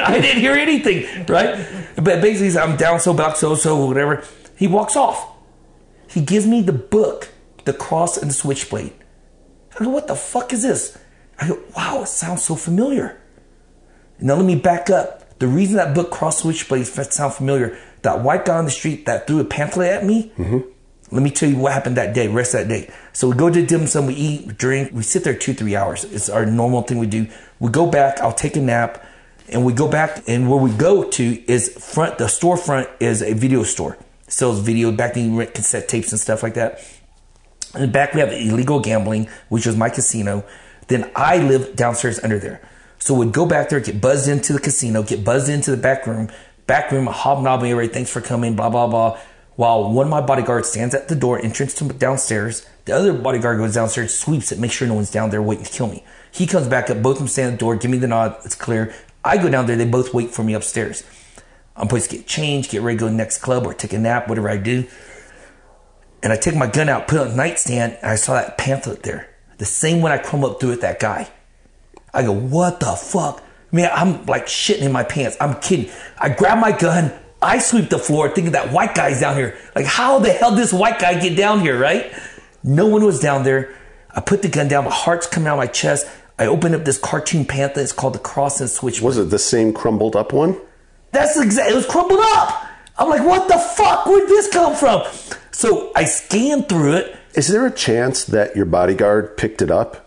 I 0.05 0.21
didn't 0.21 0.41
hear 0.41 0.53
anything, 0.53 1.27
right? 1.27 1.67
But 1.97 2.21
basically, 2.23 2.59
I'm 2.59 2.77
down 2.77 3.01
so 3.01 3.13
back 3.13 3.37
so 3.37 3.55
so 3.55 3.87
whatever. 3.87 4.25
He 4.57 4.67
walks 4.67 4.97
off. 4.97 5.35
He 6.09 6.21
gives 6.21 6.47
me 6.47 6.63
the 6.63 6.73
book, 6.73 7.29
the 7.65 7.73
cross 7.73 8.17
and 8.17 8.31
the 8.31 8.35
switchblade. 8.35 8.93
I 9.79 9.85
go, 9.85 9.91
what 9.91 10.07
the 10.07 10.17
fuck 10.17 10.53
is 10.53 10.63
this? 10.63 10.97
I 11.39 11.49
go, 11.49 11.59
wow, 11.77 12.03
it 12.03 12.09
sounds 12.09 12.45
so 12.45 12.55
familiar. 12.55 13.21
Now 14.19 14.37
let 14.37 14.47
me 14.47 14.55
back 14.57 14.89
up. 14.89 15.39
The 15.39 15.47
reason 15.47 15.77
that 15.77 15.95
book 15.95 16.11
cross 16.11 16.41
switchblade 16.41 16.87
sound 16.87 17.35
familiar, 17.35 17.77
that 18.03 18.23
white 18.23 18.47
guy 18.47 18.57
on 18.57 18.65
the 18.65 18.71
street 18.71 19.05
that 19.05 19.27
threw 19.27 19.41
a 19.41 19.45
pamphlet 19.45 19.91
at 19.91 20.05
me. 20.07 20.33
Mm-hmm. 20.39 20.71
Let 21.13 21.23
me 21.23 21.31
tell 21.31 21.49
you 21.49 21.57
what 21.57 21.73
happened 21.73 21.97
that 21.97 22.15
day, 22.15 22.27
rest 22.27 22.53
that 22.53 22.69
day. 22.69 22.91
So 23.13 23.29
we 23.31 23.37
go 23.37 23.49
to 23.49 23.65
dim 23.65 23.87
sum, 23.87 24.07
we 24.07 24.15
eat, 24.15 24.59
drink, 24.59 24.91
we 24.93 25.03
sit 25.03 25.23
there 25.23 25.37
two, 25.37 25.55
three 25.55 25.77
hours. 25.77 26.05
It's 26.05 26.29
our 26.29 26.45
normal 26.45 26.83
thing 26.83 26.99
we 26.99 27.07
do. 27.07 27.29
We 27.61 27.71
go 27.71 27.87
back, 27.87 28.21
I'll 28.21 28.33
take 28.33 28.57
a 28.57 28.61
nap, 28.61 29.05
and 29.49 29.65
we 29.65 29.73
go 29.73 29.87
back, 29.89 30.25
and 30.27 30.51
where 30.51 30.59
we 30.59 30.73
go 30.73 31.09
to 31.09 31.51
is 31.51 31.69
front, 31.69 32.19
the 32.19 32.25
storefront 32.25 32.91
is 32.99 33.23
a 33.23 33.35
video 33.35 33.63
store. 33.63 33.97
sells 34.27 34.59
video, 34.61 34.91
back 34.91 35.15
then 35.15 35.31
you 35.31 35.39
rent 35.39 35.55
cassette 35.55 35.89
tapes 35.89 36.11
and 36.11 36.21
stuff 36.21 36.43
like 36.43 36.55
that. 36.55 36.81
In 37.75 37.83
the 37.83 37.89
back 37.89 38.15
we 38.15 38.21
have 38.21 38.33
illegal 38.33 38.81
gambling, 38.81 39.29
which 39.49 39.67
was 39.67 39.77
my 39.77 39.89
casino. 39.89 40.45
Then 40.89 41.11
I 41.15 41.39
live 41.39 41.77
downstairs 41.77 42.19
under 42.23 42.39
there. 42.39 42.61
So 42.99 43.15
we'd 43.15 43.33
go 43.33 43.47
back 43.47 43.69
there, 43.69 43.79
get 43.79 44.01
buzzed 44.01 44.29
into 44.29 44.53
the 44.53 44.59
casino, 44.59 45.03
get 45.03 45.25
buzzed 45.25 45.49
into 45.49 45.71
the 45.71 45.77
back 45.77 46.07
room, 46.07 46.31
back 46.67 46.91
room, 46.91 47.07
hobnobbing 47.07 47.71
everybody, 47.71 47.93
thanks 47.93 48.11
for 48.11 48.21
coming, 48.21 48.57
blah, 48.57 48.71
blah, 48.71 48.87
blah. 48.89 49.21
While 49.57 49.91
one 49.91 50.07
of 50.07 50.11
my 50.11 50.21
bodyguards 50.21 50.69
stands 50.69 50.95
at 50.95 51.09
the 51.09 51.17
door, 51.17 51.39
entrance 51.39 51.75
to 51.75 51.85
downstairs, 51.85 52.67
the 52.85 52.95
other 52.95 53.15
bodyguard 53.15 53.59
goes 53.59 53.75
downstairs, 53.75 54.17
sweeps 54.17 54.53
it, 54.53 54.59
makes 54.59 54.75
sure 54.75 54.87
no 54.87 54.95
one's 54.95 55.11
down 55.11 55.31
there 55.31 55.43
waiting 55.43 55.65
to 55.65 55.73
kill 55.73 55.89
me. 55.89 56.05
He 56.31 56.47
comes 56.47 56.69
back 56.69 56.91
up, 56.91 57.03
both 57.03 57.17
of 57.17 57.21
them 57.21 57.29
stand 57.29 57.55
at 57.55 57.59
the 57.59 57.65
door, 57.65 57.77
give 57.77 57.91
me 57.91 57.97
the 57.97 58.07
nod, 58.07 58.37
it's 58.45 58.55
clear. 58.55 58.95
I 59.25 59.39
go 59.39 59.49
down 59.49 59.67
there, 59.67 59.77
they 59.77 59.87
both 59.87 60.13
wait 60.13 60.31
for 60.31 60.45
me 60.45 60.53
upstairs. 60.53 61.05
I'm 61.75 61.89
supposed 61.89 62.11
to 62.11 62.17
get 62.19 62.27
changed, 62.27 62.71
get 62.71 62.83
ready 62.83 62.97
to 62.97 63.01
go 63.01 63.07
to 63.07 63.11
the 63.11 63.17
next 63.17 63.39
club 63.39 63.67
or 63.67 63.73
take 63.73 63.95
a 63.95 63.99
nap, 63.99 64.29
whatever 64.29 64.51
I 64.51 64.59
do. 64.59 64.87
And 66.23 66.33
I 66.33 66.37
take 66.37 66.55
my 66.55 66.67
gun 66.67 66.91
out, 66.91 67.09
put 67.09 67.17
it 67.17 67.23
on 67.23 67.29
the 67.31 67.37
nightstand, 67.37 67.99
and 68.03 68.11
I 68.11 68.17
saw 68.17 68.35
that 68.35 68.59
pamphlet 68.59 69.03
there. 69.05 69.29
The 69.59 69.65
same 69.65 70.03
one 70.03 70.13
I 70.13 70.19
crumbled 70.19 70.53
up 70.53 70.61
through 70.61 70.73
at 70.73 70.81
that 70.83 71.01
guy. 71.01 71.29
I 72.13 72.23
go, 72.23 72.33
what 72.33 72.81
the 72.81 72.93
fuck? 72.93 73.43
Man, 73.73 73.91
I'm 73.93 74.27
like 74.27 74.47
shitting 74.47 74.83
in 74.83 74.93
my 74.93 75.05
pants. 75.05 75.37
I'm 75.41 75.61
kidding. 75.61 75.91
I 76.19 76.29
grab 76.29 76.59
my 76.59 76.77
gun, 76.77 77.13
I 77.47 77.59
sweep 77.59 77.91
the 77.91 77.99
floor 77.99 78.29
thinking 78.29 78.53
that 78.53 78.73
white 78.73 78.95
guy's 78.95 79.21
down 79.21 79.37
here. 79.37 79.57
Like, 79.77 79.87
how 79.87 80.19
the 80.19 80.33
hell 80.33 80.51
did 80.51 80.59
this 80.59 80.73
white 80.73 80.99
guy 80.99 81.21
get 81.21 81.37
down 81.37 81.61
here, 81.61 81.79
right? 81.79 82.13
No 82.65 82.87
one 82.87 83.05
was 83.05 83.21
down 83.21 83.45
there. 83.45 83.73
I 84.11 84.21
put 84.21 84.43
the 84.43 84.49
gun 84.49 84.67
down, 84.67 84.85
my 84.85 84.91
heart's 84.91 85.29
coming 85.29 85.47
out 85.47 85.55
of 85.55 85.59
my 85.59 85.69
chest. 85.69 86.09
I 86.39 86.47
open 86.47 86.75
up 86.75 86.85
this 86.85 86.99
cartoon 86.99 87.45
pamphlet. 87.45 87.85
It's 87.85 87.93
called 87.93 88.15
The 88.15 88.19
Cross 88.19 88.61
and 88.61 88.69
Switch. 88.69 89.01
Was 89.01 89.17
it 89.17 89.31
the 89.31 89.39
same 89.39 89.73
crumbled 89.73 90.17
up 90.17 90.33
one? 90.33 90.61
That's 91.13 91.39
exactly. 91.39 91.73
It 91.73 91.77
was 91.77 91.87
crumbled 91.87 92.21
up. 92.21 92.67
I'm 92.99 93.09
like, 93.09 93.25
what 93.25 93.47
the 93.49 93.59
fuck? 93.59 94.07
Where'd 94.07 94.29
this 94.29 94.51
come 94.53 94.75
from? 94.75 95.03
So 95.53 95.93
I 95.95 96.05
scanned 96.05 96.69
through 96.69 96.95
it. 96.95 97.17
Is 97.35 97.49
there 97.49 97.65
a 97.65 97.71
chance 97.71 98.25
that 98.25 98.57
your 98.57 98.67
bodyguard 98.67 99.37
picked 99.37 99.63
it 99.63 99.71
up? 99.71 100.06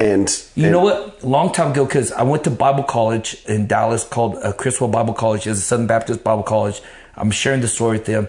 And 0.00 0.28
You 0.54 0.64
and- 0.64 0.72
know 0.72 0.80
what? 0.80 1.24
Long 1.24 1.52
time 1.52 1.72
ago, 1.72 1.84
because 1.84 2.12
I 2.12 2.22
went 2.22 2.44
to 2.44 2.50
Bible 2.50 2.84
college 2.84 3.36
in 3.46 3.66
Dallas 3.66 4.04
called 4.04 4.36
uh, 4.36 4.52
Criswell 4.52 4.88
Bible 4.90 5.14
College. 5.14 5.46
It's 5.46 5.58
a 5.58 5.62
Southern 5.62 5.86
Baptist 5.88 6.22
Bible 6.22 6.44
college. 6.44 6.80
I'm 7.16 7.30
sharing 7.32 7.60
the 7.60 7.68
story 7.68 7.98
with 7.98 8.06
them, 8.06 8.28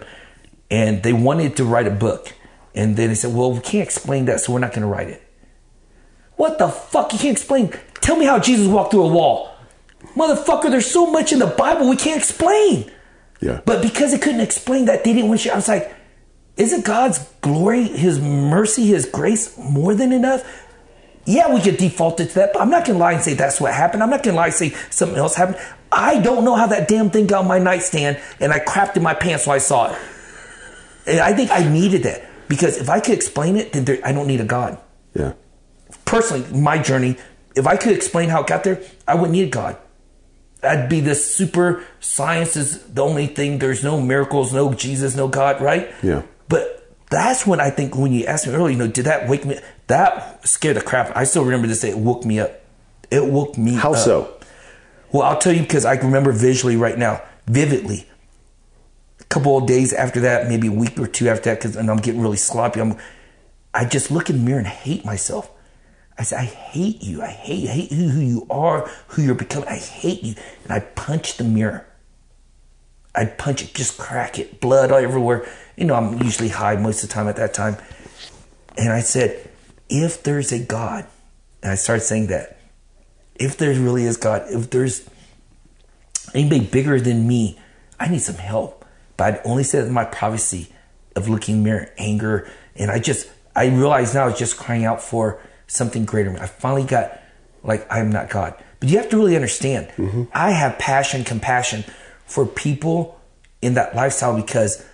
and 0.70 1.02
they 1.04 1.12
wanted 1.12 1.56
to 1.58 1.64
write 1.64 1.86
a 1.86 1.92
book, 1.92 2.32
and 2.74 2.96
then 2.96 3.08
they 3.08 3.14
said, 3.14 3.32
"Well, 3.34 3.52
we 3.52 3.60
can't 3.60 3.84
explain 3.84 4.24
that, 4.24 4.40
so 4.40 4.52
we're 4.52 4.58
not 4.58 4.70
going 4.72 4.82
to 4.82 4.88
write 4.88 5.08
it." 5.08 5.22
What 6.36 6.58
the 6.58 6.68
fuck? 6.68 7.12
You 7.12 7.18
can't 7.20 7.36
explain? 7.36 7.72
Tell 8.00 8.16
me 8.16 8.24
how 8.26 8.40
Jesus 8.40 8.66
walked 8.66 8.90
through 8.90 9.04
a 9.04 9.12
wall, 9.12 9.54
motherfucker. 10.16 10.70
There's 10.70 10.90
so 10.90 11.06
much 11.06 11.32
in 11.32 11.38
the 11.38 11.46
Bible 11.46 11.88
we 11.88 11.96
can't 11.96 12.18
explain. 12.18 12.90
Yeah. 13.40 13.60
But 13.64 13.80
because 13.80 14.10
they 14.10 14.18
couldn't 14.18 14.40
explain 14.40 14.86
that, 14.86 15.04
they 15.04 15.12
didn't 15.12 15.28
want 15.28 15.44
you. 15.44 15.52
I 15.52 15.56
was 15.56 15.68
like, 15.68 15.94
isn't 16.56 16.84
God's 16.84 17.18
glory, 17.42 17.84
His 17.84 18.18
mercy, 18.18 18.86
His 18.88 19.06
grace 19.06 19.56
more 19.56 19.94
than 19.94 20.12
enough? 20.12 20.42
Yeah, 21.30 21.54
we 21.54 21.60
could 21.60 21.76
default 21.76 22.18
it 22.18 22.30
to 22.30 22.34
that, 22.34 22.52
but 22.52 22.60
I'm 22.60 22.70
not 22.70 22.84
gonna 22.84 22.98
lie 22.98 23.12
and 23.12 23.22
say 23.22 23.34
that's 23.34 23.60
what 23.60 23.72
happened. 23.72 24.02
I'm 24.02 24.10
not 24.10 24.24
gonna 24.24 24.36
lie 24.36 24.46
and 24.46 24.54
say 24.54 24.70
something 24.90 25.16
else 25.16 25.36
happened. 25.36 25.58
I 25.92 26.20
don't 26.20 26.44
know 26.44 26.56
how 26.56 26.66
that 26.66 26.88
damn 26.88 27.08
thing 27.08 27.28
got 27.28 27.42
on 27.42 27.46
my 27.46 27.60
nightstand 27.60 28.20
and 28.40 28.52
I 28.52 28.58
crapped 28.58 28.96
in 28.96 29.04
my 29.04 29.14
pants 29.14 29.46
when 29.46 29.54
I 29.54 29.58
saw 29.58 29.92
it. 29.92 29.98
And 31.06 31.20
I 31.20 31.32
think 31.32 31.52
I 31.52 31.62
needed 31.68 32.02
that 32.02 32.24
because 32.48 32.78
if 32.78 32.88
I 32.88 32.98
could 32.98 33.14
explain 33.14 33.56
it, 33.56 33.72
then 33.72 33.84
there, 33.84 33.98
I 34.04 34.10
don't 34.10 34.26
need 34.26 34.40
a 34.40 34.44
God. 34.44 34.78
Yeah. 35.14 35.34
Personally, 36.04 36.44
my 36.52 36.78
journey, 36.78 37.16
if 37.54 37.64
I 37.64 37.76
could 37.76 37.92
explain 37.92 38.28
how 38.28 38.40
it 38.40 38.48
got 38.48 38.64
there, 38.64 38.82
I 39.06 39.14
wouldn't 39.14 39.32
need 39.32 39.46
a 39.46 39.50
God. 39.50 39.76
I'd 40.64 40.88
be 40.88 40.98
this 40.98 41.32
super 41.32 41.84
science 42.00 42.56
is 42.56 42.82
the 42.82 43.02
only 43.02 43.28
thing. 43.28 43.60
There's 43.60 43.84
no 43.84 44.00
miracles, 44.00 44.52
no 44.52 44.74
Jesus, 44.74 45.14
no 45.14 45.28
God, 45.28 45.60
right? 45.60 45.92
Yeah. 46.02 46.22
That's 47.10 47.44
when 47.46 47.60
I 47.60 47.70
think 47.70 47.96
when 47.96 48.12
you 48.12 48.24
asked 48.24 48.46
me 48.46 48.54
earlier, 48.54 48.70
you 48.70 48.78
know, 48.78 48.86
did 48.86 49.04
that 49.04 49.28
wake 49.28 49.44
me? 49.44 49.58
That 49.88 50.46
scared 50.46 50.76
the 50.76 50.80
crap. 50.80 51.14
I 51.16 51.24
still 51.24 51.44
remember 51.44 51.66
this 51.66 51.80
day. 51.80 51.90
It 51.90 51.98
woke 51.98 52.24
me 52.24 52.38
up. 52.38 52.60
It 53.10 53.24
woke 53.26 53.58
me 53.58 53.74
up. 53.74 53.82
How 53.82 53.92
up. 53.92 53.98
so? 53.98 54.38
Well, 55.12 55.22
I'll 55.22 55.38
tell 55.38 55.52
you 55.52 55.62
because 55.62 55.84
I 55.84 55.96
can 55.96 56.06
remember 56.06 56.30
visually 56.30 56.76
right 56.76 56.96
now, 56.96 57.20
vividly. 57.46 58.06
A 59.20 59.24
couple 59.24 59.58
of 59.58 59.66
days 59.66 59.92
after 59.92 60.20
that, 60.20 60.48
maybe 60.48 60.68
a 60.68 60.72
week 60.72 60.98
or 61.00 61.08
two 61.08 61.28
after 61.28 61.50
that, 61.50 61.58
because 61.58 61.74
and 61.74 61.90
I'm 61.90 61.96
getting 61.96 62.20
really 62.20 62.36
sloppy. 62.36 62.80
I'm, 62.80 62.96
I 63.74 63.84
just 63.84 64.12
look 64.12 64.30
in 64.30 64.38
the 64.38 64.42
mirror 64.44 64.58
and 64.58 64.68
hate 64.68 65.04
myself. 65.04 65.50
I 66.16 66.22
say, 66.22 66.36
I 66.36 66.44
hate 66.44 67.02
you. 67.02 67.22
I 67.22 67.28
hate, 67.28 67.66
hate 67.66 67.90
who, 67.90 68.08
who 68.08 68.20
you 68.20 68.46
are, 68.50 68.88
who 69.08 69.22
you're 69.22 69.34
becoming. 69.34 69.68
I 69.68 69.76
hate 69.78 70.22
you. 70.22 70.34
And 70.62 70.72
I 70.72 70.80
punch 70.80 71.38
the 71.38 71.44
mirror. 71.44 71.86
I'd 73.14 73.38
punch 73.38 73.62
it, 73.62 73.74
just 73.74 73.98
crack 73.98 74.38
it, 74.38 74.60
blood 74.60 74.92
all 74.92 74.98
everywhere. 74.98 75.48
You 75.76 75.84
know, 75.84 75.94
I'm 75.94 76.22
usually 76.22 76.48
high 76.48 76.76
most 76.76 77.02
of 77.02 77.08
the 77.08 77.14
time 77.14 77.28
at 77.28 77.36
that 77.36 77.54
time. 77.54 77.76
And 78.78 78.92
I 78.92 79.00
said, 79.00 79.48
if 79.88 80.22
there's 80.22 80.52
a 80.52 80.58
God, 80.58 81.06
and 81.62 81.72
I 81.72 81.74
started 81.74 82.02
saying 82.02 82.28
that, 82.28 82.58
if 83.34 83.56
there 83.56 83.70
really 83.70 84.04
is 84.04 84.16
God, 84.16 84.44
if 84.48 84.70
there's 84.70 85.08
anybody 86.34 86.64
bigger 86.64 87.00
than 87.00 87.26
me, 87.26 87.58
I 87.98 88.08
need 88.08 88.20
some 88.20 88.36
help. 88.36 88.84
But 89.16 89.34
I'd 89.34 89.40
only 89.44 89.64
said 89.64 89.84
it 89.84 89.88
in 89.88 89.92
my 89.92 90.04
privacy 90.04 90.68
of 91.16 91.28
looking 91.28 91.62
mirror, 91.62 91.90
anger, 91.98 92.48
and 92.76 92.90
I 92.90 92.98
just 92.98 93.28
I 93.54 93.66
realize 93.66 94.14
now 94.14 94.24
I 94.24 94.26
was 94.28 94.38
just 94.38 94.56
crying 94.56 94.84
out 94.84 95.02
for 95.02 95.40
something 95.66 96.04
greater. 96.04 96.30
I 96.40 96.46
finally 96.46 96.84
got 96.84 97.20
like 97.62 97.86
I'm 97.90 98.10
not 98.10 98.30
God. 98.30 98.54
But 98.78 98.88
you 98.88 98.96
have 98.96 99.10
to 99.10 99.16
really 99.18 99.34
understand, 99.34 99.88
mm-hmm. 99.96 100.24
I 100.32 100.52
have 100.52 100.78
passion, 100.78 101.24
compassion 101.24 101.84
for 102.30 102.46
people 102.46 103.20
in 103.60 103.74
that 103.74 103.94
lifestyle 103.94 104.36
because 104.36 104.84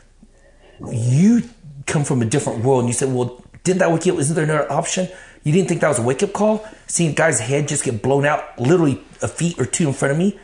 you 0.91 1.43
come 1.87 2.03
from 2.03 2.22
a 2.22 2.24
different 2.24 2.64
world 2.64 2.80
and 2.80 2.89
you 2.89 2.95
said, 2.95 3.12
Well, 3.12 3.43
didn't 3.62 3.80
that 3.80 3.93
wake 3.93 4.07
you 4.07 4.14
up? 4.14 4.18
Isn't 4.20 4.34
there 4.34 4.45
another 4.45 4.70
option? 4.72 5.09
You 5.45 5.53
didn't 5.53 5.68
think 5.68 5.80
that 5.82 5.89
was 5.89 5.99
a 5.99 6.03
wake 6.03 6.22
up 6.22 6.32
call? 6.32 6.66
Seeing 6.87 7.12
a 7.12 7.14
guy's 7.14 7.39
head 7.39 7.68
just 7.68 7.84
get 7.84 8.03
blown 8.03 8.24
out 8.24 8.59
literally 8.59 9.01
a 9.22 9.28
feet 9.28 9.61
or 9.61 9.66
two 9.66 9.87
in 9.87 9.93
front 9.95 10.12
of 10.12 10.18
me? 10.18 10.39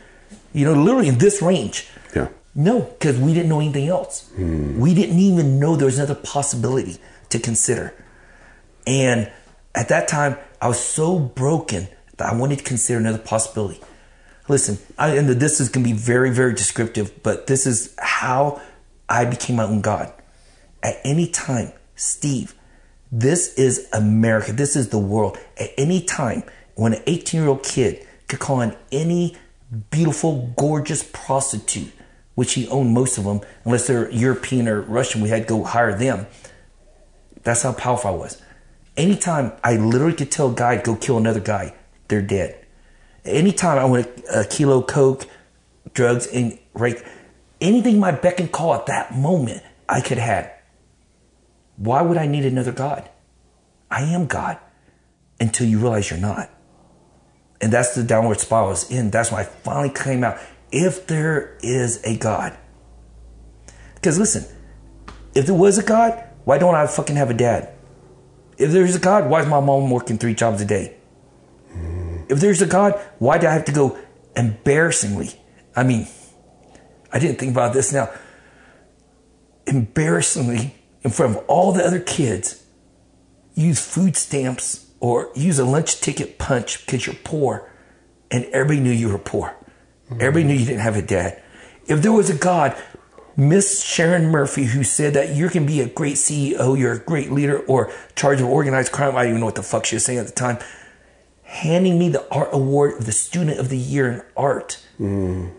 You 0.53 0.65
know, 0.65 0.73
literally 0.73 1.07
in 1.07 1.17
this 1.17 1.41
range. 1.41 1.87
Yeah. 2.15 2.29
No, 2.55 2.81
because 2.81 3.17
we 3.17 3.33
didn't 3.33 3.49
know 3.49 3.59
anything 3.59 3.87
else. 3.87 4.29
Hmm. 4.35 4.79
We 4.79 4.93
didn't 4.93 5.17
even 5.17 5.59
know 5.59 5.75
there 5.75 5.87
was 5.87 5.97
another 5.97 6.15
possibility 6.15 6.99
to 7.29 7.39
consider. 7.39 7.93
And 8.85 9.31
at 9.73 9.89
that 9.89 10.07
time, 10.07 10.37
I 10.61 10.67
was 10.67 10.79
so 10.79 11.17
broken 11.17 11.87
that 12.17 12.31
I 12.31 12.35
wanted 12.35 12.59
to 12.59 12.63
consider 12.63 12.99
another 12.99 13.17
possibility. 13.17 13.81
Listen, 14.47 14.77
I, 14.97 15.15
and 15.15 15.29
this 15.29 15.61
is 15.61 15.69
going 15.69 15.85
to 15.85 15.89
be 15.91 15.97
very, 15.97 16.29
very 16.31 16.53
descriptive, 16.53 17.23
but 17.23 17.47
this 17.47 17.65
is 17.65 17.95
how 17.97 18.61
I 19.07 19.25
became 19.25 19.55
my 19.55 19.63
own 19.63 19.81
God. 19.81 20.11
At 20.81 20.95
any 21.05 21.27
time, 21.27 21.71
Steve, 21.95 22.53
this 23.11 23.53
is 23.55 23.87
America. 23.93 24.51
This 24.51 24.75
is 24.75 24.89
the 24.89 24.99
world. 24.99 25.37
At 25.57 25.69
any 25.77 26.01
time, 26.01 26.43
when 26.75 26.93
an 26.93 27.03
18 27.07 27.39
year 27.39 27.49
old 27.49 27.63
kid 27.63 28.05
could 28.27 28.39
call 28.39 28.61
on 28.61 28.75
any 28.91 29.37
beautiful, 29.91 30.53
gorgeous 30.57 31.09
prostitute, 31.13 31.93
which 32.35 32.53
he 32.53 32.67
owned 32.67 32.93
most 32.93 33.17
of 33.17 33.23
them, 33.23 33.41
unless 33.63 33.87
they're 33.87 34.11
European 34.11 34.67
or 34.67 34.81
Russian, 34.81 35.21
we 35.21 35.29
had 35.29 35.43
to 35.43 35.47
go 35.47 35.63
hire 35.63 35.97
them. 35.97 36.27
That's 37.43 37.61
how 37.61 37.73
powerful 37.73 38.09
I 38.09 38.13
was. 38.13 38.41
Anytime 38.97 39.53
I 39.63 39.75
literally 39.77 40.15
could 40.15 40.31
tell 40.31 40.51
a 40.51 40.55
guy 40.55 40.81
go 40.81 40.95
kill 40.95 41.17
another 41.17 41.39
guy, 41.39 41.75
they're 42.07 42.21
dead. 42.21 42.62
Anytime 43.25 43.77
I 43.77 43.85
want 43.85 44.05
a, 44.05 44.41
a 44.41 44.45
kilo 44.45 44.81
coke, 44.81 45.25
drugs, 45.93 46.27
and 46.27 46.59
right, 46.73 47.01
anything 47.61 47.99
my 47.99 48.11
beck 48.11 48.39
and 48.39 48.51
call 48.51 48.73
at 48.73 48.85
that 48.87 49.15
moment, 49.15 49.63
I 49.87 50.01
could 50.01 50.17
have. 50.17 50.51
Why 51.77 52.01
would 52.01 52.17
I 52.17 52.27
need 52.27 52.45
another 52.45 52.71
God? 52.71 53.09
I 53.89 54.03
am 54.03 54.27
God 54.27 54.57
until 55.39 55.67
you 55.67 55.79
realize 55.79 56.09
you're 56.09 56.19
not. 56.19 56.49
And 57.61 57.71
that's 57.71 57.95
the 57.95 58.03
downward 58.03 58.39
spiral 58.39 58.71
is 58.71 58.89
in. 58.91 59.09
That's 59.09 59.31
when 59.31 59.41
I 59.41 59.43
finally 59.43 59.89
came 59.89 60.23
out. 60.23 60.37
If 60.71 61.07
there 61.07 61.57
is 61.61 62.03
a 62.03 62.17
God. 62.17 62.57
Because 63.95 64.19
listen, 64.19 64.45
if 65.33 65.45
there 65.45 65.55
was 65.55 65.77
a 65.77 65.83
God, 65.83 66.21
why 66.43 66.57
don't 66.57 66.75
I 66.75 66.87
fucking 66.87 67.15
have 67.15 67.29
a 67.29 67.33
dad? 67.33 67.73
If 68.57 68.71
there's 68.71 68.95
a 68.95 68.99
God, 68.99 69.29
why 69.29 69.41
is 69.41 69.47
my 69.47 69.59
mom 69.59 69.89
working 69.89 70.17
three 70.17 70.33
jobs 70.33 70.61
a 70.61 70.65
day? 70.65 70.95
If 72.33 72.39
there's 72.39 72.63
a 72.63 72.65
God, 72.65 72.99
why 73.19 73.37
do 73.37 73.45
I 73.45 73.53
have 73.53 73.65
to 73.65 73.71
go 73.71 73.95
embarrassingly? 74.35 75.39
I 75.75 75.83
mean, 75.83 76.07
I 77.11 77.19
didn't 77.19 77.37
think 77.37 77.51
about 77.51 77.73
this 77.73 77.93
now. 77.93 78.09
Embarrassingly, 79.67 80.75
in 81.03 81.11
front 81.11 81.37
of 81.37 81.45
all 81.47 81.71
the 81.73 81.85
other 81.85 81.99
kids, 81.99 82.63
use 83.53 83.79
food 83.79 84.17
stamps 84.17 84.89
or 84.99 85.29
use 85.35 85.59
a 85.59 85.63
lunch 85.63 86.01
ticket 86.01 86.39
punch 86.39 86.83
because 86.83 87.05
you're 87.05 87.15
poor 87.23 87.71
and 88.31 88.45
everybody 88.45 88.79
knew 88.79 88.91
you 88.91 89.09
were 89.09 89.19
poor. 89.19 89.55
Everybody 90.09 90.45
knew 90.45 90.55
you 90.55 90.65
didn't 90.65 90.81
have 90.81 90.97
a 90.97 91.03
dad. 91.03 91.39
If 91.85 92.01
there 92.01 92.11
was 92.11 92.31
a 92.31 92.35
God, 92.35 92.75
Miss 93.37 93.83
Sharon 93.83 94.29
Murphy, 94.29 94.63
who 94.63 94.83
said 94.83 95.13
that 95.13 95.35
you 95.35 95.49
can 95.49 95.67
be 95.67 95.81
a 95.81 95.87
great 95.87 96.15
CEO, 96.15 96.75
you're 96.79 96.93
a 96.93 96.99
great 96.99 97.31
leader, 97.31 97.59
or 97.59 97.93
charge 98.15 98.41
of 98.41 98.47
organized 98.47 98.91
crime, 98.91 99.15
I 99.15 99.21
don't 99.21 99.29
even 99.29 99.39
know 99.41 99.45
what 99.45 99.55
the 99.55 99.61
fuck 99.61 99.85
she 99.85 99.97
was 99.97 100.05
saying 100.05 100.17
at 100.17 100.25
the 100.25 100.33
time, 100.33 100.57
handing 101.53 101.99
me 101.99 102.09
the 102.09 102.27
art 102.33 102.49
award 102.51 102.97
of 102.97 103.05
the 103.05 103.11
student 103.11 103.59
of 103.59 103.69
the 103.69 103.77
year 103.77 104.11
in 104.11 104.21
art. 104.35 104.83
Mm. 104.99 105.53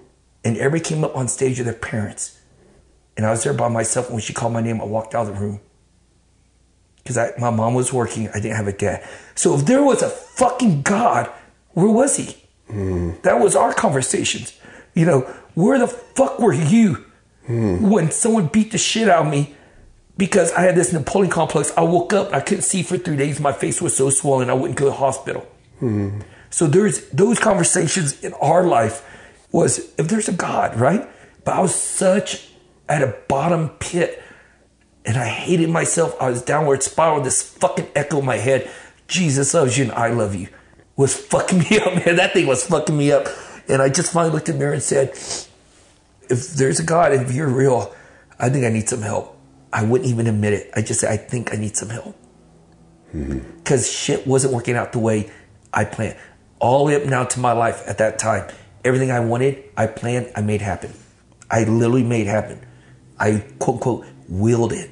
And 0.44 0.56
everybody 0.58 0.82
came 0.82 1.04
up 1.04 1.16
on 1.16 1.28
stage 1.28 1.58
with 1.58 1.66
their 1.66 1.74
parents. 1.74 2.40
And 3.16 3.24
I 3.24 3.30
was 3.30 3.44
there 3.44 3.54
by 3.54 3.68
myself. 3.68 4.06
And 4.06 4.14
when 4.14 4.22
she 4.22 4.32
called 4.32 4.52
my 4.52 4.60
name, 4.60 4.80
I 4.80 4.84
walked 4.84 5.14
out 5.14 5.28
of 5.28 5.34
the 5.34 5.40
room. 5.40 5.60
Because 6.96 7.38
my 7.38 7.50
mom 7.50 7.74
was 7.74 7.92
working. 7.92 8.28
I 8.30 8.40
didn't 8.40 8.56
have 8.56 8.66
a 8.66 8.72
dad. 8.72 9.08
So 9.36 9.54
if 9.54 9.66
there 9.66 9.84
was 9.84 10.02
a 10.02 10.08
fucking 10.08 10.82
God, 10.82 11.30
where 11.70 11.88
was 11.88 12.16
he? 12.16 12.42
Mm. 12.68 13.22
That 13.22 13.38
was 13.38 13.54
our 13.54 13.72
conversations. 13.72 14.58
You 14.94 15.06
know, 15.06 15.20
where 15.54 15.78
the 15.78 15.86
fuck 15.86 16.40
were 16.40 16.52
you 16.52 17.04
mm. 17.48 17.80
when 17.80 18.10
someone 18.10 18.48
beat 18.48 18.72
the 18.72 18.78
shit 18.78 19.08
out 19.08 19.26
of 19.26 19.30
me 19.30 19.54
because 20.16 20.50
I 20.52 20.62
had 20.62 20.74
this 20.74 20.92
Napoleon 20.92 21.30
complex? 21.30 21.72
I 21.76 21.82
woke 21.82 22.12
up, 22.12 22.32
I 22.32 22.40
couldn't 22.40 22.62
see 22.62 22.82
for 22.82 22.98
three 22.98 23.16
days. 23.16 23.38
My 23.38 23.52
face 23.52 23.80
was 23.80 23.96
so 23.96 24.10
swollen, 24.10 24.50
I 24.50 24.54
wouldn't 24.54 24.76
go 24.76 24.86
to 24.86 24.90
the 24.90 24.96
hospital. 24.96 25.46
So 26.50 26.66
there's 26.66 27.08
those 27.10 27.38
conversations 27.38 28.22
in 28.22 28.32
our 28.34 28.64
life 28.64 29.04
was 29.50 29.92
if 29.98 30.08
there's 30.08 30.28
a 30.28 30.32
God, 30.32 30.78
right? 30.78 31.08
But 31.44 31.54
I 31.54 31.60
was 31.60 31.74
such 31.74 32.48
at 32.88 33.02
a 33.02 33.16
bottom 33.28 33.70
pit 33.80 34.22
and 35.04 35.16
I 35.16 35.26
hated 35.26 35.68
myself. 35.68 36.16
I 36.20 36.30
was 36.30 36.42
downward 36.42 36.82
spiral, 36.82 37.20
this 37.20 37.42
fucking 37.42 37.88
echo 37.94 38.20
in 38.20 38.24
my 38.24 38.36
head. 38.36 38.70
Jesus 39.08 39.52
loves 39.52 39.76
you 39.76 39.84
and 39.84 39.92
I 39.92 40.08
love 40.08 40.34
you 40.34 40.48
was 40.96 41.14
fucking 41.16 41.58
me 41.70 41.78
up, 41.78 41.94
man. 41.94 42.16
That 42.16 42.32
thing 42.32 42.46
was 42.46 42.66
fucking 42.66 42.96
me 42.96 43.12
up. 43.12 43.28
And 43.68 43.80
I 43.80 43.88
just 43.88 44.12
finally 44.12 44.32
looked 44.32 44.48
in 44.48 44.56
the 44.56 44.58
mirror 44.58 44.74
and 44.74 44.82
said, 44.82 45.10
if 46.28 46.54
there's 46.54 46.80
a 46.80 46.84
God, 46.84 47.12
if 47.12 47.32
you're 47.32 47.48
real, 47.48 47.94
I 48.38 48.48
think 48.50 48.64
I 48.64 48.70
need 48.70 48.88
some 48.88 49.02
help. 49.02 49.38
I 49.72 49.84
wouldn't 49.84 50.08
even 50.08 50.26
admit 50.26 50.52
it. 50.52 50.70
I 50.74 50.82
just 50.82 51.00
said, 51.00 51.10
I 51.10 51.16
think 51.16 51.52
I 51.52 51.56
need 51.56 51.76
some 51.76 51.88
help. 51.88 52.16
Mm-hmm. 53.14 53.56
Because 53.58 53.90
shit 53.90 54.26
wasn't 54.26 54.52
working 54.52 54.76
out 54.76 54.92
the 54.92 54.98
way 54.98 55.30
I 55.74 55.84
planned. 55.84 56.16
All 56.60 56.78
the 56.78 56.92
way 56.92 57.02
up 57.02 57.08
now 57.08 57.24
to 57.24 57.40
my 57.40 57.52
life 57.52 57.82
at 57.86 57.98
that 57.98 58.18
time, 58.18 58.50
everything 58.84 59.10
I 59.10 59.20
wanted, 59.20 59.62
I 59.76 59.86
planned, 59.86 60.32
I 60.34 60.40
made 60.40 60.60
happen. 60.60 60.92
I 61.50 61.64
literally 61.64 62.04
made 62.04 62.26
happen. 62.26 62.64
I 63.18 63.44
quote 63.58 63.76
unquote 63.76 64.06
willed 64.28 64.72
it. 64.72 64.90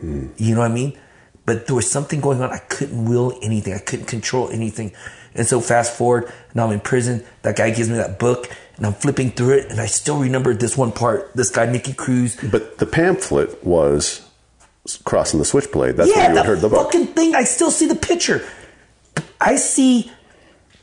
Hmm. 0.00 0.28
You 0.36 0.54
know 0.54 0.60
what 0.60 0.70
I 0.70 0.74
mean? 0.74 0.98
But 1.46 1.66
there 1.66 1.76
was 1.76 1.90
something 1.90 2.20
going 2.20 2.40
on. 2.40 2.50
I 2.50 2.58
couldn't 2.58 3.06
will 3.06 3.38
anything. 3.42 3.74
I 3.74 3.78
couldn't 3.78 4.06
control 4.06 4.48
anything. 4.50 4.92
And 5.34 5.46
so 5.46 5.60
fast 5.60 5.96
forward, 5.96 6.32
now 6.54 6.66
I'm 6.66 6.72
in 6.72 6.80
prison. 6.80 7.24
That 7.42 7.56
guy 7.56 7.70
gives 7.70 7.88
me 7.88 7.96
that 7.96 8.18
book, 8.18 8.48
and 8.76 8.86
I'm 8.86 8.94
flipping 8.94 9.30
through 9.30 9.58
it, 9.58 9.70
and 9.70 9.80
I 9.80 9.86
still 9.86 10.18
remember 10.18 10.54
this 10.54 10.76
one 10.76 10.92
part. 10.92 11.34
This 11.34 11.50
guy, 11.50 11.66
Nicky 11.70 11.92
Cruz. 11.92 12.36
But 12.50 12.78
the 12.78 12.86
pamphlet 12.86 13.62
was 13.64 14.28
crossing 15.04 15.38
the 15.38 15.44
switchblade. 15.44 15.96
That's 15.96 16.10
yeah, 16.10 16.16
where 16.16 16.28
you 16.30 16.34
that 16.36 16.46
heard 16.46 16.60
the 16.60 16.68
book. 16.68 16.92
fucking 16.92 17.08
thing. 17.08 17.34
I 17.34 17.44
still 17.44 17.70
see 17.70 17.86
the 17.86 17.94
picture. 17.94 18.44
I 19.40 19.56
see 19.56 20.10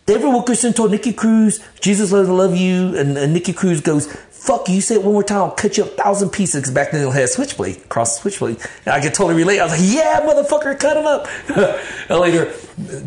David 0.07 0.29
Wilkerson 0.29 0.71
told 0.71 0.91
Nicky 0.91 1.11
Cruz, 1.11 1.59
Jesus 1.81 2.13
loves 2.13 2.29
love 2.29 2.55
you, 2.55 2.95
and, 2.97 3.17
and 3.17 3.33
Nicky 3.33 3.51
Cruz 3.51 3.81
goes, 3.81 4.09
fuck 4.31 4.69
you, 4.69 4.75
you 4.75 4.81
say 4.81 4.95
it 4.95 5.03
one 5.03 5.11
more 5.11 5.21
time, 5.21 5.39
I'll 5.39 5.51
cut 5.51 5.77
you 5.77 5.83
a 5.83 5.87
thousand 5.87 6.29
pieces. 6.29 6.71
Back 6.71 6.91
then 6.91 7.03
they 7.03 7.19
had 7.19 7.27
switchblade, 7.27 7.89
cross 7.89 8.21
switchblade. 8.21 8.57
And 8.85 8.95
I 8.95 9.01
could 9.01 9.13
totally 9.13 9.35
relate. 9.35 9.59
I 9.59 9.65
was 9.65 9.73
like, 9.73 9.81
yeah, 9.83 10.21
motherfucker, 10.21 10.79
cut 10.79 10.95
him 10.95 11.05
up. 11.05 11.27
and 12.09 12.19
later, 12.21 12.53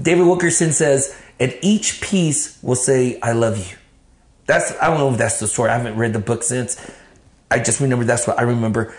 David 0.03 0.27
Wilkerson 0.27 0.73
says, 0.73 1.19
and 1.41 1.57
each 1.63 2.03
piece 2.03 2.63
will 2.63 2.75
say, 2.75 3.19
I 3.23 3.33
love 3.33 3.57
you. 3.57 3.79
That's, 4.45 4.75
I 4.83 4.89
don't 4.89 4.99
know 4.99 5.11
if 5.11 5.17
that's 5.17 5.41
the 5.41 5.47
story. 5.47 5.71
I 5.71 5.79
haven't 5.79 5.97
read 5.97 6.13
the 6.13 6.19
book 6.19 6.43
since. 6.43 6.79
I 7.51 7.61
just 7.61 7.81
remember 7.81 8.05
that's 8.05 8.27
what 8.27 8.39
I 8.39 8.43
remember. 8.43 8.95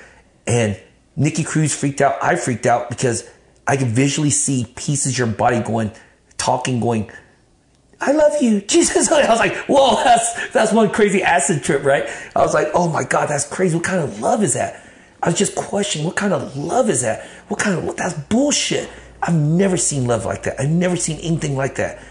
And 0.48 0.82
Nicky 1.16 1.44
Cruz 1.44 1.76
freaked 1.76 2.02
out. 2.02 2.16
I 2.20 2.36
freaked 2.36 2.66
out 2.66 2.90
because 2.90 3.30
I 3.68 3.78
could 3.78 3.90
visually 3.90 4.32
see 4.32 4.66
pieces 4.76 5.14
of 5.14 5.18
your 5.20 5.28
body 5.28 5.60
going, 5.60 5.92
talking, 6.38 6.80
going, 6.80 7.12
I 8.02 8.12
love 8.12 8.42
you, 8.42 8.62
Jesus. 8.68 9.12
I 9.12 9.30
was 9.30 9.40
like, 9.40 9.56
whoa, 9.68 10.04
that's 10.04 10.50
that's 10.50 10.74
one 10.74 10.90
crazy 10.90 11.22
acid 11.24 11.64
trip, 11.64 11.84
right? 11.84 12.10
I 12.36 12.40
was 12.40 12.54
like, 12.54 12.70
oh 12.74 12.90
my 12.90 13.04
God, 13.04 13.30
that's 13.30 13.48
crazy. 13.48 13.76
What 13.76 13.86
kind 13.86 14.02
of 14.02 14.20
love 14.20 14.44
is 14.44 14.56
that? 14.56 14.86
I 15.24 15.30
was 15.30 15.38
just 15.38 15.56
questioning, 15.56 16.08
what 16.08 16.16
kind 16.16 16.34
of 16.34 16.58
love 16.58 16.90
is 16.90 17.04
that? 17.04 17.26
What 17.48 17.60
kind 17.60 17.78
of 17.88 17.96
that's 17.96 18.16
bullshit. 18.16 18.90
I've 19.22 19.36
never 19.36 19.78
seen 19.78 20.08
love 20.08 20.26
like 20.26 20.44
that. 20.44 20.60
I've 20.60 20.70
never 20.70 20.96
seen 20.96 21.20
anything 21.20 21.56
like 21.56 21.76
that. 21.76 22.04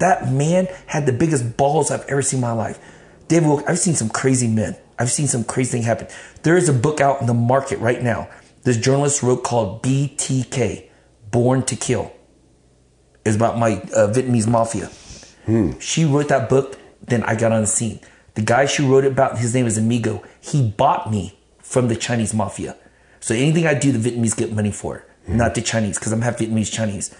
That 0.00 0.32
man 0.32 0.66
had 0.86 1.06
the 1.06 1.12
biggest 1.12 1.56
balls 1.56 1.92
I've 1.92 2.04
ever 2.08 2.22
seen 2.22 2.38
in 2.38 2.42
my 2.42 2.50
life. 2.50 2.80
David, 3.28 3.48
Wilk, 3.48 3.64
I've 3.68 3.78
seen 3.78 3.94
some 3.94 4.08
crazy 4.08 4.48
men. 4.48 4.76
I've 4.98 5.12
seen 5.12 5.28
some 5.28 5.44
crazy 5.44 5.72
thing 5.72 5.82
happen. 5.82 6.08
There 6.42 6.56
is 6.56 6.68
a 6.68 6.72
book 6.72 7.00
out 7.00 7.20
in 7.20 7.28
the 7.28 7.34
market 7.34 7.78
right 7.78 8.02
now. 8.02 8.28
This 8.64 8.76
journalist 8.78 9.22
wrote 9.22 9.44
called 9.44 9.82
BTK, 9.84 10.88
Born 11.30 11.62
to 11.66 11.76
Kill. 11.76 12.12
It's 13.24 13.36
about 13.36 13.58
my 13.58 13.74
uh, 13.94 14.12
Vietnamese 14.12 14.48
mafia. 14.48 14.90
Hmm. 15.46 15.78
She 15.78 16.04
wrote 16.04 16.28
that 16.28 16.48
book, 16.48 16.76
then 17.00 17.22
I 17.22 17.36
got 17.36 17.52
on 17.52 17.62
the 17.62 17.66
scene. 17.66 18.00
The 18.34 18.42
guy 18.42 18.66
she 18.66 18.84
wrote 18.84 19.04
it 19.04 19.12
about, 19.12 19.38
his 19.38 19.54
name 19.54 19.66
is 19.66 19.78
Amigo. 19.78 20.22
He 20.40 20.68
bought 20.68 21.10
me 21.10 21.38
from 21.60 21.88
the 21.88 21.96
Chinese 21.96 22.34
mafia. 22.34 22.76
So 23.20 23.34
anything 23.34 23.66
I 23.66 23.74
do, 23.74 23.92
the 23.92 24.10
Vietnamese 24.10 24.36
get 24.36 24.52
money 24.52 24.72
for 24.72 25.06
hmm. 25.24 25.36
not 25.36 25.54
the 25.54 25.62
Chinese, 25.62 25.98
because 25.98 26.12
I'm 26.12 26.20
half 26.20 26.38
Vietnamese 26.38 26.70
Chinese. 26.72 27.16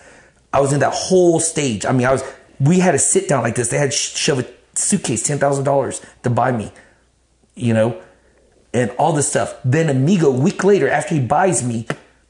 I 0.52 0.60
was 0.60 0.72
in 0.72 0.80
that 0.80 0.92
whole 0.92 1.40
stage. 1.40 1.86
I 1.86 1.92
mean, 1.92 2.06
I 2.06 2.12
was. 2.12 2.24
We 2.58 2.78
had 2.80 2.92
to 2.92 2.98
sit 2.98 3.28
down 3.28 3.42
like 3.42 3.54
this. 3.54 3.68
They 3.68 3.78
had 3.78 3.90
to 3.90 3.96
shove 3.96 4.38
a 4.38 4.46
suitcase, 4.74 5.22
ten 5.22 5.38
thousand 5.38 5.64
dollars 5.64 6.00
to 6.22 6.30
buy 6.30 6.52
me, 6.52 6.72
you 7.54 7.74
know, 7.74 8.00
and 8.72 8.90
all 8.92 9.12
this 9.12 9.28
stuff. 9.28 9.56
Then 9.64 9.88
Amigo, 9.90 10.28
a 10.28 10.40
week 10.40 10.64
later, 10.64 10.88
after 10.88 11.14
he 11.14 11.20
buys 11.20 11.62
me, 11.62 11.86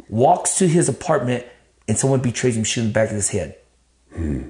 walks 0.09 0.57
to 0.59 0.66
his 0.66 0.88
apartment, 0.88 1.44
and 1.86 1.97
someone 1.97 2.20
betrays 2.20 2.57
him, 2.57 2.64
shooting 2.64 2.88
the 2.88 2.94
back 2.94 3.11
of 3.11 3.14
his 3.14 3.30
head. 3.30 3.57
Hmm 4.12 4.49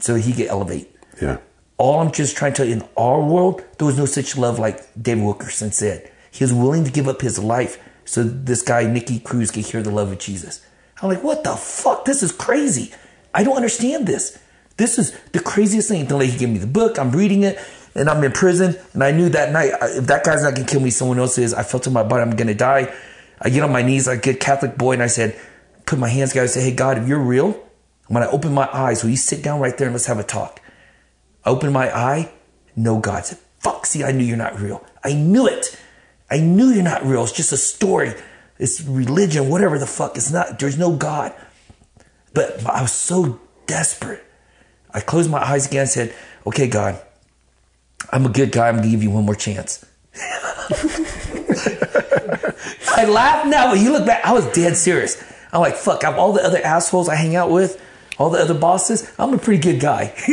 so 0.00 0.14
he 0.16 0.32
could 0.32 0.46
elevate. 0.46 0.94
Yeah. 1.20 1.38
All 1.76 2.00
I'm 2.00 2.10
just 2.10 2.36
trying 2.36 2.52
to 2.52 2.56
tell 2.56 2.66
you, 2.66 2.74
in 2.74 2.88
our 2.96 3.20
world, 3.22 3.62
there 3.78 3.86
was 3.86 3.96
no 3.96 4.06
such 4.06 4.36
love 4.36 4.58
like 4.58 4.80
David 5.00 5.24
Wilkerson 5.24 5.70
said. 5.72 6.10
He 6.30 6.44
was 6.44 6.52
willing 6.52 6.84
to 6.84 6.90
give 6.90 7.08
up 7.08 7.20
his 7.20 7.38
life 7.38 7.78
so 8.04 8.22
this 8.22 8.62
guy, 8.62 8.84
Nicky 8.84 9.20
Cruz, 9.20 9.50
could 9.50 9.66
hear 9.66 9.82
the 9.82 9.90
love 9.90 10.10
of 10.10 10.18
Jesus. 10.18 10.64
I'm 11.00 11.08
like, 11.08 11.22
what 11.22 11.44
the 11.44 11.54
fuck? 11.54 12.04
This 12.04 12.22
is 12.22 12.32
crazy. 12.32 12.92
I 13.34 13.44
don't 13.44 13.56
understand 13.56 14.06
this. 14.06 14.38
This 14.76 14.98
is 14.98 15.16
the 15.32 15.40
craziest 15.40 15.88
thing. 15.88 16.06
The 16.06 16.16
lady 16.16 16.36
gave 16.36 16.48
me 16.48 16.58
the 16.58 16.66
book. 16.66 16.98
I'm 16.98 17.12
reading 17.12 17.42
it 17.42 17.58
and 17.94 18.08
I'm 18.08 18.22
in 18.24 18.32
prison. 18.32 18.76
And 18.94 19.04
I 19.04 19.10
knew 19.10 19.28
that 19.28 19.52
night, 19.52 19.72
if 19.82 20.06
that 20.06 20.24
guy's 20.24 20.42
not 20.42 20.54
going 20.54 20.66
to 20.66 20.72
kill 20.72 20.80
me, 20.80 20.90
someone 20.90 21.18
else 21.18 21.36
is. 21.38 21.52
I 21.52 21.62
felt 21.62 21.86
in 21.86 21.92
my 21.92 22.02
body, 22.02 22.22
I'm 22.22 22.30
going 22.30 22.48
to 22.48 22.54
die. 22.54 22.92
I 23.40 23.50
get 23.50 23.62
on 23.62 23.70
my 23.70 23.82
knees, 23.82 24.08
I 24.08 24.16
get 24.16 24.40
Catholic 24.40 24.76
boy, 24.76 24.94
and 24.94 25.02
I 25.02 25.06
said, 25.06 25.38
put 25.86 25.98
my 25.98 26.08
hands 26.08 26.30
together. 26.30 26.44
I 26.44 26.48
say, 26.48 26.62
hey, 26.62 26.74
God, 26.74 26.98
if 26.98 27.06
you're 27.06 27.18
real, 27.18 27.67
when 28.08 28.22
I 28.22 28.26
open 28.26 28.52
my 28.52 28.68
eyes, 28.72 29.02
will 29.02 29.10
you 29.10 29.16
sit 29.16 29.42
down 29.42 29.60
right 29.60 29.76
there 29.76 29.86
and 29.86 29.94
let's 29.94 30.06
have 30.06 30.18
a 30.18 30.24
talk? 30.24 30.60
I 31.44 31.50
open 31.50 31.72
my 31.72 31.94
eye, 31.94 32.32
no 32.74 32.98
God. 32.98 33.18
I 33.18 33.20
said, 33.20 33.38
fuck, 33.60 33.86
see, 33.86 34.02
I 34.02 34.12
knew 34.12 34.24
you're 34.24 34.36
not 34.36 34.58
real. 34.58 34.84
I 35.04 35.12
knew 35.12 35.46
it. 35.46 35.78
I 36.30 36.38
knew 36.38 36.68
you're 36.68 36.82
not 36.82 37.04
real. 37.04 37.22
It's 37.22 37.32
just 37.32 37.52
a 37.52 37.56
story. 37.56 38.14
It's 38.58 38.80
religion, 38.80 39.48
whatever 39.48 39.78
the 39.78 39.86
fuck. 39.86 40.16
It's 40.16 40.30
not, 40.30 40.58
there's 40.58 40.78
no 40.78 40.96
God. 40.96 41.32
But 42.34 42.64
I 42.66 42.82
was 42.82 42.92
so 42.92 43.40
desperate. 43.66 44.24
I 44.90 45.00
closed 45.00 45.30
my 45.30 45.42
eyes 45.42 45.66
again 45.66 45.82
and 45.82 45.90
said, 45.90 46.14
okay, 46.46 46.66
God, 46.66 47.00
I'm 48.10 48.26
a 48.26 48.30
good 48.30 48.52
guy. 48.52 48.68
I'm 48.68 48.76
going 48.76 48.84
to 48.84 48.90
give 48.90 49.02
you 49.02 49.10
one 49.10 49.24
more 49.24 49.34
chance. 49.34 49.84
I 52.90 53.04
laugh 53.04 53.46
now, 53.46 53.70
but 53.70 53.78
you 53.78 53.92
look 53.92 54.06
back, 54.06 54.24
I 54.24 54.32
was 54.32 54.46
dead 54.52 54.76
serious. 54.76 55.22
I'm 55.52 55.60
like, 55.60 55.76
fuck, 55.76 56.04
I'm 56.04 56.18
all 56.18 56.32
the 56.32 56.42
other 56.42 56.58
assholes 56.62 57.08
I 57.08 57.14
hang 57.14 57.36
out 57.36 57.50
with 57.50 57.80
all 58.18 58.30
the 58.30 58.38
other 58.38 58.54
bosses, 58.54 59.10
I'm 59.18 59.32
a 59.32 59.38
pretty 59.38 59.62
good 59.62 59.80
guy. 59.80 60.12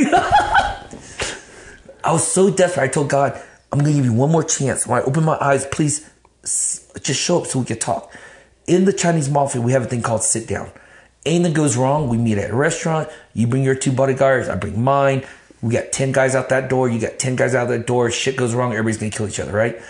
I 2.03 2.11
was 2.11 2.27
so 2.27 2.49
desperate. 2.49 2.83
I 2.83 2.87
told 2.87 3.09
God, 3.09 3.39
I'm 3.71 3.79
going 3.79 3.91
to 3.91 3.97
give 3.97 4.05
you 4.05 4.13
one 4.13 4.31
more 4.31 4.43
chance. 4.43 4.85
When 4.87 4.99
I 5.01 5.03
open 5.03 5.23
my 5.23 5.37
eyes, 5.39 5.65
please 5.65 6.09
just 6.43 7.19
show 7.19 7.41
up 7.41 7.47
so 7.47 7.59
we 7.59 7.65
can 7.65 7.79
talk. 7.79 8.11
In 8.67 8.85
the 8.85 8.93
Chinese 8.93 9.29
mafia, 9.29 9.61
we 9.61 9.71
have 9.71 9.83
a 9.83 9.85
thing 9.85 10.01
called 10.01 10.23
sit 10.23 10.47
down. 10.47 10.71
Anything 11.25 11.53
goes 11.53 11.77
wrong, 11.77 12.07
we 12.07 12.17
meet 12.17 12.37
at 12.37 12.51
a 12.51 12.55
restaurant. 12.55 13.09
You 13.33 13.47
bring 13.47 13.63
your 13.63 13.75
two 13.75 13.91
bodyguards, 13.91 14.49
I 14.49 14.55
bring 14.55 14.83
mine. 14.83 15.25
We 15.61 15.73
got 15.73 15.91
10 15.91 16.11
guys 16.11 16.35
out 16.35 16.49
that 16.49 16.69
door. 16.69 16.89
You 16.89 16.99
got 16.99 17.17
10 17.17 17.35
guys 17.35 17.55
out 17.55 17.69
that 17.69 17.87
door. 17.87 18.11
Shit 18.11 18.35
goes 18.35 18.53
wrong. 18.53 18.71
Everybody's 18.73 18.97
going 18.97 19.11
to 19.11 19.17
kill 19.17 19.27
each 19.27 19.39
other, 19.39 19.51
right? 19.51 19.81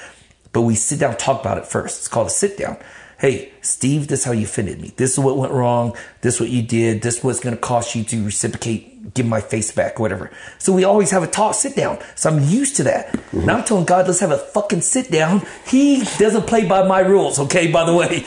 But 0.53 0.61
we 0.61 0.75
sit 0.75 0.99
down, 0.99 1.17
talk 1.17 1.41
about 1.41 1.57
it 1.57 1.65
first. 1.65 1.99
It's 1.99 2.07
called 2.07 2.27
a 2.27 2.29
sit 2.29 2.57
down 2.57 2.77
hey, 3.25 3.51
Steve, 3.61 4.07
this 4.07 4.19
is 4.19 4.25
how 4.25 4.31
you 4.31 4.43
offended 4.43 4.79
me. 4.79 4.93
This 4.97 5.13
is 5.13 5.19
what 5.19 5.35
went 5.35 5.51
wrong. 5.51 5.95
This 6.21 6.35
is 6.35 6.41
what 6.41 6.49
you 6.51 6.61
did. 6.61 7.01
This 7.01 7.17
is 7.17 7.23
what's 7.23 7.39
going 7.39 7.55
to 7.55 7.61
cost 7.61 7.95
you 7.95 8.03
to 8.03 8.23
reciprocate, 8.23 9.15
give 9.15 9.25
my 9.25 9.41
face 9.41 9.71
back, 9.71 9.97
whatever. 9.97 10.29
So 10.59 10.71
we 10.71 10.83
always 10.83 11.09
have 11.09 11.23
a 11.23 11.27
talk, 11.27 11.55
sit 11.55 11.75
down. 11.75 11.97
So 12.13 12.29
I'm 12.29 12.43
used 12.43 12.75
to 12.75 12.83
that. 12.83 13.07
Mm-hmm. 13.13 13.45
Now 13.45 13.57
I'm 13.57 13.63
telling 13.63 13.85
God, 13.85 14.05
let's 14.05 14.19
have 14.19 14.29
a 14.29 14.37
fucking 14.37 14.81
sit 14.81 15.09
down. 15.09 15.41
He 15.65 16.03
doesn't 16.19 16.45
play 16.45 16.67
by 16.67 16.87
my 16.87 16.99
rules, 16.99 17.39
okay, 17.39 17.71
by 17.71 17.83
the 17.83 17.95
way. 17.95 18.25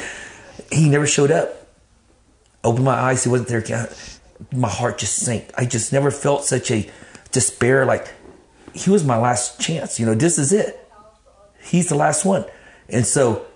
He 0.73 0.89
never 0.89 1.07
showed 1.07 1.31
up. 1.31 1.69
Opened 2.65 2.85
my 2.85 2.95
eyes, 2.95 3.23
he 3.23 3.31
wasn't 3.31 3.51
there. 3.51 3.89
My 4.53 4.69
heart 4.69 4.99
just 4.99 5.15
sank. 5.15 5.53
I 5.57 5.65
just 5.65 5.93
never 5.93 6.11
felt 6.11 6.45
such 6.45 6.73
a 6.73 6.91
despair. 7.31 7.87
Like 7.87 8.13
he 8.75 8.91
was 8.91 9.05
my 9.05 9.17
last 9.17 9.61
chance. 9.61 10.01
You 10.01 10.07
know, 10.07 10.17
this 10.17 10.41
is 10.41 10.53
it. 10.53 10.77
He's 11.63 11.89
the 11.89 11.95
last 11.95 12.25
one. 12.25 12.45
And 12.89 13.07
so 13.07 13.47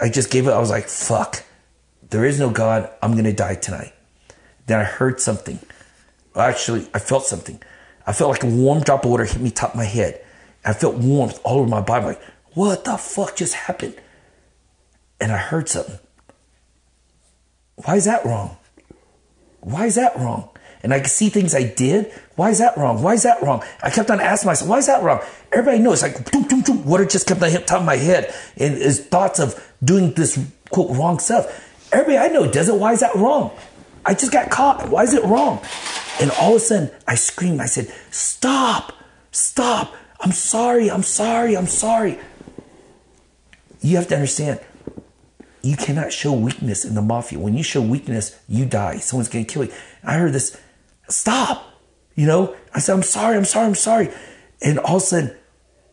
I 0.00 0.08
just 0.08 0.30
gave 0.30 0.46
it. 0.46 0.50
I 0.50 0.58
was 0.58 0.70
like, 0.70 0.88
fuck, 0.88 1.42
there 2.10 2.24
is 2.24 2.38
no 2.38 2.50
God. 2.50 2.90
I'm 3.02 3.12
going 3.12 3.24
to 3.24 3.32
die 3.32 3.54
tonight. 3.54 3.92
Then 4.66 4.80
I 4.80 4.84
heard 4.84 5.20
something. 5.20 5.58
Actually, 6.34 6.88
I 6.92 6.98
felt 6.98 7.24
something. 7.24 7.62
I 8.06 8.12
felt 8.12 8.30
like 8.30 8.44
a 8.44 8.46
warm 8.46 8.82
drop 8.82 9.04
of 9.04 9.10
water 9.10 9.24
hit 9.24 9.40
me 9.40 9.50
top 9.50 9.70
of 9.70 9.76
my 9.76 9.84
head. 9.84 10.22
I 10.64 10.72
felt 10.72 10.96
warmth 10.96 11.40
all 11.44 11.60
over 11.60 11.68
my 11.68 11.80
body. 11.80 12.00
I'm 12.00 12.06
like, 12.08 12.22
what 12.52 12.84
the 12.84 12.96
fuck 12.96 13.36
just 13.36 13.54
happened? 13.54 13.94
And 15.20 15.32
I 15.32 15.38
heard 15.38 15.68
something. 15.68 15.98
Why 17.76 17.96
is 17.96 18.04
that 18.04 18.24
wrong? 18.24 18.56
Why 19.60 19.86
is 19.86 19.94
that 19.94 20.16
wrong? 20.16 20.50
And 20.82 20.92
I 20.92 21.00
could 21.00 21.10
see 21.10 21.30
things 21.30 21.54
I 21.54 21.64
did. 21.64 22.12
Why 22.36 22.50
is 22.50 22.58
that 22.58 22.76
wrong? 22.76 23.02
Why 23.02 23.14
is 23.14 23.24
that 23.24 23.42
wrong? 23.42 23.64
I 23.82 23.90
kept 23.90 24.10
on 24.10 24.20
asking 24.20 24.46
myself, 24.46 24.70
why 24.70 24.78
is 24.78 24.86
that 24.86 25.02
wrong? 25.02 25.20
Everybody 25.50 25.82
knows, 25.82 26.02
like, 26.02 26.30
doom, 26.30 26.44
doom, 26.44 26.60
doom, 26.60 26.84
water 26.84 27.04
just 27.04 27.26
kept 27.26 27.42
on 27.42 27.50
the 27.50 27.58
top 27.58 27.80
of 27.80 27.86
my 27.86 27.96
head. 27.96 28.32
And 28.56 28.74
his 28.74 29.04
thoughts 29.04 29.38
of 29.40 29.65
doing 29.86 30.12
this 30.12 30.38
quote 30.68 30.96
wrong 30.96 31.18
stuff. 31.18 31.46
Everybody 31.92 32.18
I 32.18 32.28
know 32.28 32.50
does 32.50 32.68
it. 32.68 32.74
Why 32.74 32.92
is 32.92 33.00
that 33.00 33.14
wrong? 33.14 33.56
I 34.04 34.14
just 34.14 34.32
got 34.32 34.50
caught. 34.50 34.88
Why 34.90 35.04
is 35.04 35.14
it 35.14 35.24
wrong? 35.24 35.64
And 36.20 36.30
all 36.32 36.50
of 36.50 36.56
a 36.56 36.60
sudden 36.60 36.90
I 37.06 37.14
screamed. 37.14 37.60
I 37.60 37.66
said, 37.66 37.92
stop, 38.10 38.92
stop. 39.30 39.94
I'm 40.20 40.32
sorry. 40.32 40.90
I'm 40.90 41.02
sorry. 41.02 41.56
I'm 41.56 41.66
sorry. 41.66 42.18
You 43.80 43.96
have 43.96 44.08
to 44.08 44.14
understand, 44.14 44.60
you 45.62 45.76
cannot 45.76 46.12
show 46.12 46.32
weakness 46.32 46.84
in 46.84 46.94
the 46.94 47.02
mafia. 47.02 47.38
When 47.38 47.54
you 47.54 47.62
show 47.62 47.80
weakness, 47.80 48.38
you 48.48 48.64
die. 48.64 48.98
Someone's 48.98 49.28
going 49.28 49.44
to 49.44 49.52
kill 49.52 49.64
you. 49.64 49.72
I 50.02 50.14
heard 50.14 50.32
this, 50.32 50.60
stop. 51.08 51.64
You 52.14 52.26
know, 52.26 52.56
I 52.74 52.80
said, 52.80 52.94
I'm 52.94 53.02
sorry. 53.02 53.36
I'm 53.36 53.44
sorry. 53.44 53.66
I'm 53.66 53.74
sorry. 53.74 54.10
And 54.62 54.78
all 54.78 54.96
of 54.96 55.02
a 55.02 55.06
sudden 55.06 55.36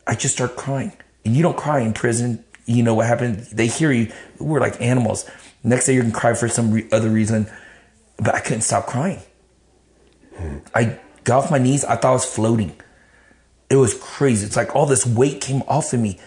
I 0.08 0.16
just 0.16 0.36
start 0.36 0.56
crying. 0.56 0.94
And 1.26 1.36
you 1.36 1.44
don't 1.44 1.58
cry 1.58 1.80
in 1.82 1.94
prison 1.94 2.44
you 2.66 2.84
know 2.84 2.94
what 2.94 3.08
happened? 3.08 3.38
They 3.52 3.68
hear 3.68 3.92
you. 3.92 4.12
We're 4.40 4.60
like 4.60 4.82
animals. 4.82 5.30
Next 5.64 5.86
day 5.86 5.96
you 5.96 6.02
can 6.02 6.12
cry 6.12 6.34
for 6.34 6.48
some 6.48 6.72
re- 6.72 6.88
other 6.92 7.10
reason, 7.10 7.50
but 8.18 8.36
I 8.36 8.40
couldn't 8.40 8.62
stop 8.62 8.86
crying. 8.88 9.22
Hmm. 10.36 10.58
I 10.74 11.00
got 11.24 11.44
off 11.44 11.52
my 11.52 11.58
knees. 11.58 11.86
I 11.86 11.96
thought 11.96 12.10
I 12.10 12.14
was 12.14 12.26
floating. 12.26 12.76
It 13.70 13.78
was 13.78 13.94
crazy. 13.94 14.46
It's 14.46 14.56
like 14.56 14.76
all 14.76 14.86
this 14.86 15.06
weight 15.06 15.42
came 15.42 15.64
off 15.68 15.94
of 15.94 16.00
me, 16.00 16.20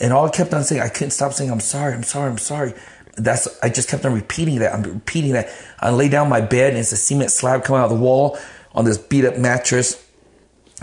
and 0.00 0.12
all 0.12 0.26
I 0.26 0.30
kept 0.30 0.52
on 0.52 0.64
saying, 0.64 0.82
I 0.82 0.88
couldn't 0.88 1.12
stop 1.12 1.32
saying, 1.32 1.50
"I'm 1.50 1.60
sorry, 1.60 1.94
I'm 1.94 2.02
sorry, 2.02 2.30
I'm 2.30 2.38
sorry." 2.38 2.74
That's 3.16 3.48
I 3.62 3.68
just 3.68 3.88
kept 3.88 4.04
on 4.04 4.14
repeating 4.14 4.58
that. 4.60 4.74
I'm 4.74 4.82
repeating 4.82 5.32
that. 5.32 5.50
I 5.80 5.90
lay 5.90 6.08
down 6.08 6.28
my 6.28 6.40
bed, 6.40 6.70
and 6.70 6.78
it's 6.78 6.92
a 6.92 6.96
cement 6.96 7.30
slab 7.30 7.64
coming 7.64 7.80
out 7.80 7.90
of 7.90 7.98
the 7.98 8.04
wall 8.04 8.38
on 8.74 8.84
this 8.84 8.98
beat 8.98 9.24
up 9.24 9.38
mattress 9.38 10.01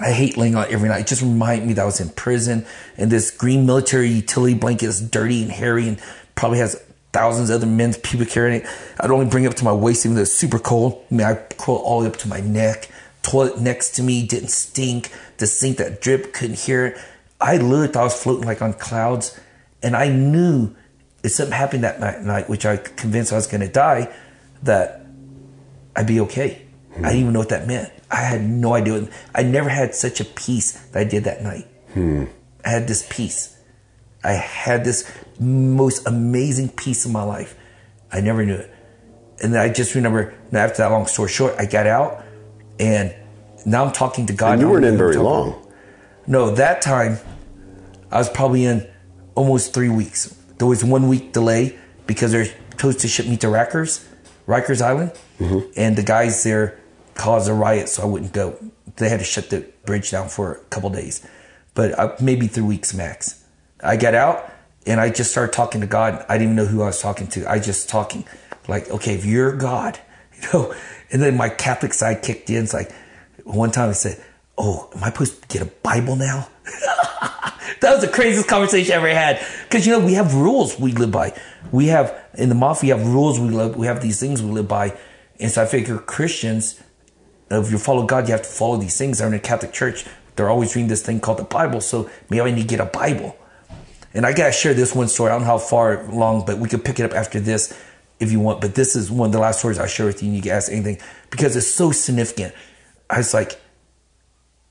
I 0.01 0.11
hate 0.11 0.37
laying 0.37 0.55
on 0.55 0.65
every 0.69 0.89
night. 0.89 1.01
It 1.01 1.07
just 1.07 1.21
reminded 1.21 1.67
me 1.67 1.73
that 1.73 1.81
I 1.81 1.85
was 1.85 1.99
in 1.99 2.09
prison 2.09 2.65
and 2.97 3.11
this 3.11 3.31
green 3.31 3.65
military 3.65 4.09
utility 4.09 4.53
blanket 4.53 4.85
is 4.85 5.01
dirty 5.01 5.41
and 5.41 5.51
hairy 5.51 5.87
and 5.87 5.99
probably 6.35 6.59
has 6.59 6.81
thousands 7.11 7.49
of 7.49 7.55
other 7.55 7.65
men's 7.65 7.97
pubic 7.97 8.31
hair 8.31 8.47
in 8.47 8.61
it. 8.61 8.65
I'd 8.99 9.11
only 9.11 9.25
bring 9.25 9.43
it 9.43 9.47
up 9.47 9.55
to 9.55 9.65
my 9.65 9.73
waist 9.73 10.05
even 10.05 10.15
though 10.15 10.21
it's 10.21 10.31
super 10.31 10.59
cold. 10.59 11.03
I 11.11 11.13
mean, 11.13 11.27
I 11.27 11.33
crawl 11.35 11.77
all 11.77 12.01
the 12.01 12.09
way 12.09 12.13
up 12.13 12.19
to 12.21 12.27
my 12.27 12.39
neck. 12.39 12.89
Toilet 13.21 13.59
next 13.59 13.91
to 13.95 14.03
me 14.03 14.25
didn't 14.25 14.49
stink. 14.49 15.11
The 15.37 15.47
sink 15.47 15.77
that 15.77 16.01
dripped 16.01 16.33
couldn't 16.33 16.59
hear 16.59 16.87
it. 16.87 16.97
I 17.41 17.57
literally 17.57 17.87
thought 17.87 18.01
I 18.01 18.03
was 18.03 18.21
floating 18.21 18.45
like 18.45 18.61
on 18.61 18.73
clouds, 18.73 19.39
and 19.81 19.95
I 19.95 20.09
knew 20.09 20.75
if 21.23 21.31
something 21.31 21.53
happened 21.53 21.83
that 21.83 21.99
night, 22.23 22.49
which 22.49 22.65
I 22.65 22.77
convinced 22.77 23.31
I 23.31 23.35
was 23.35 23.47
going 23.47 23.61
to 23.61 23.69
die, 23.69 24.13
that 24.63 25.05
I'd 25.95 26.07
be 26.07 26.19
okay. 26.21 26.65
Hmm. 26.99 27.05
I 27.05 27.09
didn't 27.09 27.21
even 27.21 27.33
know 27.33 27.39
what 27.39 27.49
that 27.49 27.67
meant. 27.67 27.91
I 28.11 28.21
had 28.21 28.41
no 28.41 28.73
idea. 28.73 29.07
I 29.33 29.43
never 29.43 29.69
had 29.69 29.95
such 29.95 30.19
a 30.19 30.25
peace 30.25 30.71
that 30.71 30.99
I 30.99 31.03
did 31.03 31.23
that 31.25 31.41
night. 31.41 31.67
Hmm. 31.93 32.25
I 32.65 32.69
had 32.69 32.87
this 32.87 33.07
peace. 33.09 33.57
I 34.23 34.33
had 34.33 34.83
this 34.83 35.09
most 35.39 36.05
amazing 36.05 36.69
peace 36.69 37.05
in 37.05 37.11
my 37.11 37.23
life. 37.23 37.55
I 38.11 38.21
never 38.21 38.45
knew 38.45 38.55
it. 38.55 38.73
And 39.41 39.53
then 39.53 39.61
I 39.61 39.71
just 39.71 39.95
remember, 39.95 40.33
after 40.51 40.79
that 40.79 40.91
long 40.91 41.05
story 41.07 41.29
short, 41.29 41.55
I 41.57 41.65
got 41.65 41.87
out 41.87 42.25
and 42.79 43.15
now 43.65 43.85
I'm 43.85 43.93
talking 43.93 44.25
to 44.27 44.33
God. 44.33 44.53
And 44.53 44.61
you 44.61 44.69
weren't 44.69 44.85
in 44.85 44.97
very 44.97 45.15
long. 45.15 45.65
No, 46.27 46.51
that 46.51 46.81
time 46.81 47.17
I 48.11 48.17
was 48.17 48.29
probably 48.29 48.65
in 48.65 48.87
almost 49.35 49.73
three 49.73 49.89
weeks. 49.89 50.35
There 50.57 50.67
was 50.67 50.83
one 50.83 51.07
week 51.07 51.31
delay 51.31 51.77
because 52.05 52.31
they're 52.31 52.47
supposed 52.71 52.99
to 52.99 53.07
ship 53.07 53.27
me 53.27 53.37
to 53.37 53.47
Rikers, 53.47 54.05
Rikers 54.47 54.81
Island, 54.81 55.13
mm-hmm. 55.39 55.69
and 55.77 55.95
the 55.95 56.03
guys 56.03 56.43
there 56.43 56.78
caused 57.19 57.49
a 57.49 57.53
riot, 57.53 57.89
so 57.89 58.03
I 58.03 58.05
wouldn't 58.05 58.33
go. 58.33 58.57
They 58.95 59.09
had 59.09 59.19
to 59.19 59.25
shut 59.25 59.49
the 59.49 59.69
bridge 59.85 60.09
down 60.09 60.29
for 60.29 60.53
a 60.53 60.63
couple 60.65 60.89
days, 60.89 61.27
but 61.73 61.97
uh, 61.99 62.15
maybe 62.21 62.47
three 62.47 62.63
weeks 62.63 62.93
max. 62.93 63.43
I 63.81 63.97
got 63.97 64.15
out 64.15 64.51
and 64.85 64.99
I 64.99 65.09
just 65.09 65.31
started 65.31 65.53
talking 65.53 65.81
to 65.81 65.87
God. 65.87 66.25
I 66.29 66.37
didn't 66.37 66.53
even 66.53 66.55
know 66.55 66.65
who 66.65 66.81
I 66.81 66.87
was 66.87 67.01
talking 67.01 67.27
to. 67.27 67.49
I 67.49 67.59
just 67.59 67.89
talking 67.89 68.25
like, 68.67 68.89
okay, 68.89 69.15
if 69.15 69.25
you're 69.25 69.55
God, 69.55 69.99
you 70.41 70.47
know, 70.53 70.73
and 71.11 71.21
then 71.21 71.37
my 71.37 71.49
Catholic 71.49 71.93
side 71.93 72.23
kicked 72.23 72.49
in. 72.49 72.63
It's 72.63 72.73
like 72.73 72.91
one 73.43 73.71
time 73.71 73.89
I 73.89 73.93
said, 73.93 74.23
oh, 74.57 74.89
am 74.95 75.03
I 75.03 75.11
supposed 75.11 75.41
to 75.41 75.47
get 75.47 75.61
a 75.61 75.71
Bible 75.83 76.15
now? 76.15 76.47
that 77.81 77.91
was 77.93 78.01
the 78.01 78.07
craziest 78.07 78.47
conversation 78.47 78.93
I 78.93 78.97
ever 78.97 79.09
had. 79.09 79.45
Because 79.63 79.85
you 79.85 79.93
know 79.93 80.05
we 80.05 80.13
have 80.13 80.33
rules 80.33 80.79
we 80.79 80.91
live 80.91 81.11
by. 81.11 81.37
We 81.71 81.87
have 81.87 82.17
in 82.35 82.49
the 82.49 82.55
mafia 82.55 82.95
we 82.95 83.01
have 83.01 83.13
rules 83.13 83.39
we 83.39 83.49
live. 83.49 83.75
We 83.75 83.87
have 83.87 84.01
these 84.01 84.19
things 84.19 84.41
we 84.41 84.51
live 84.51 84.67
by, 84.67 84.97
and 85.39 85.51
so 85.51 85.63
I 85.63 85.65
figure 85.65 85.97
Christians, 85.97 86.81
if 87.51 87.71
you 87.71 87.77
follow 87.77 88.05
God, 88.05 88.27
you 88.27 88.31
have 88.33 88.43
to 88.43 88.49
follow 88.49 88.77
these 88.77 88.97
things. 88.97 89.17
They're 89.17 89.27
in 89.27 89.33
a 89.33 89.39
Catholic 89.39 89.73
church. 89.73 90.05
They're 90.35 90.49
always 90.49 90.75
reading 90.75 90.89
this 90.89 91.01
thing 91.01 91.19
called 91.19 91.39
the 91.39 91.43
Bible. 91.43 91.81
So 91.81 92.09
maybe 92.29 92.41
I 92.41 92.51
need 92.51 92.61
to 92.61 92.67
get 92.67 92.79
a 92.79 92.85
Bible. 92.85 93.35
And 94.13 94.25
I 94.25 94.33
gotta 94.33 94.51
share 94.51 94.73
this 94.73 94.95
one 94.95 95.07
story. 95.07 95.31
I 95.31 95.33
don't 95.33 95.41
know 95.41 95.47
how 95.47 95.57
far 95.57 96.03
long, 96.11 96.45
but 96.45 96.57
we 96.57 96.69
could 96.69 96.83
pick 96.83 96.99
it 96.99 97.03
up 97.03 97.13
after 97.13 97.39
this 97.39 97.77
if 98.19 98.31
you 98.31 98.39
want. 98.39 98.61
But 98.61 98.75
this 98.75 98.95
is 98.95 99.11
one 99.11 99.27
of 99.27 99.33
the 99.33 99.39
last 99.39 99.59
stories 99.59 99.79
I 99.79 99.87
share 99.87 100.05
with 100.05 100.21
you. 100.21 100.29
And 100.29 100.35
you 100.35 100.41
can 100.41 100.51
ask 100.51 100.71
anything 100.71 100.99
because 101.29 101.55
it's 101.55 101.67
so 101.67 101.91
significant. 101.91 102.53
I 103.09 103.17
was 103.17 103.33
like, 103.33 103.59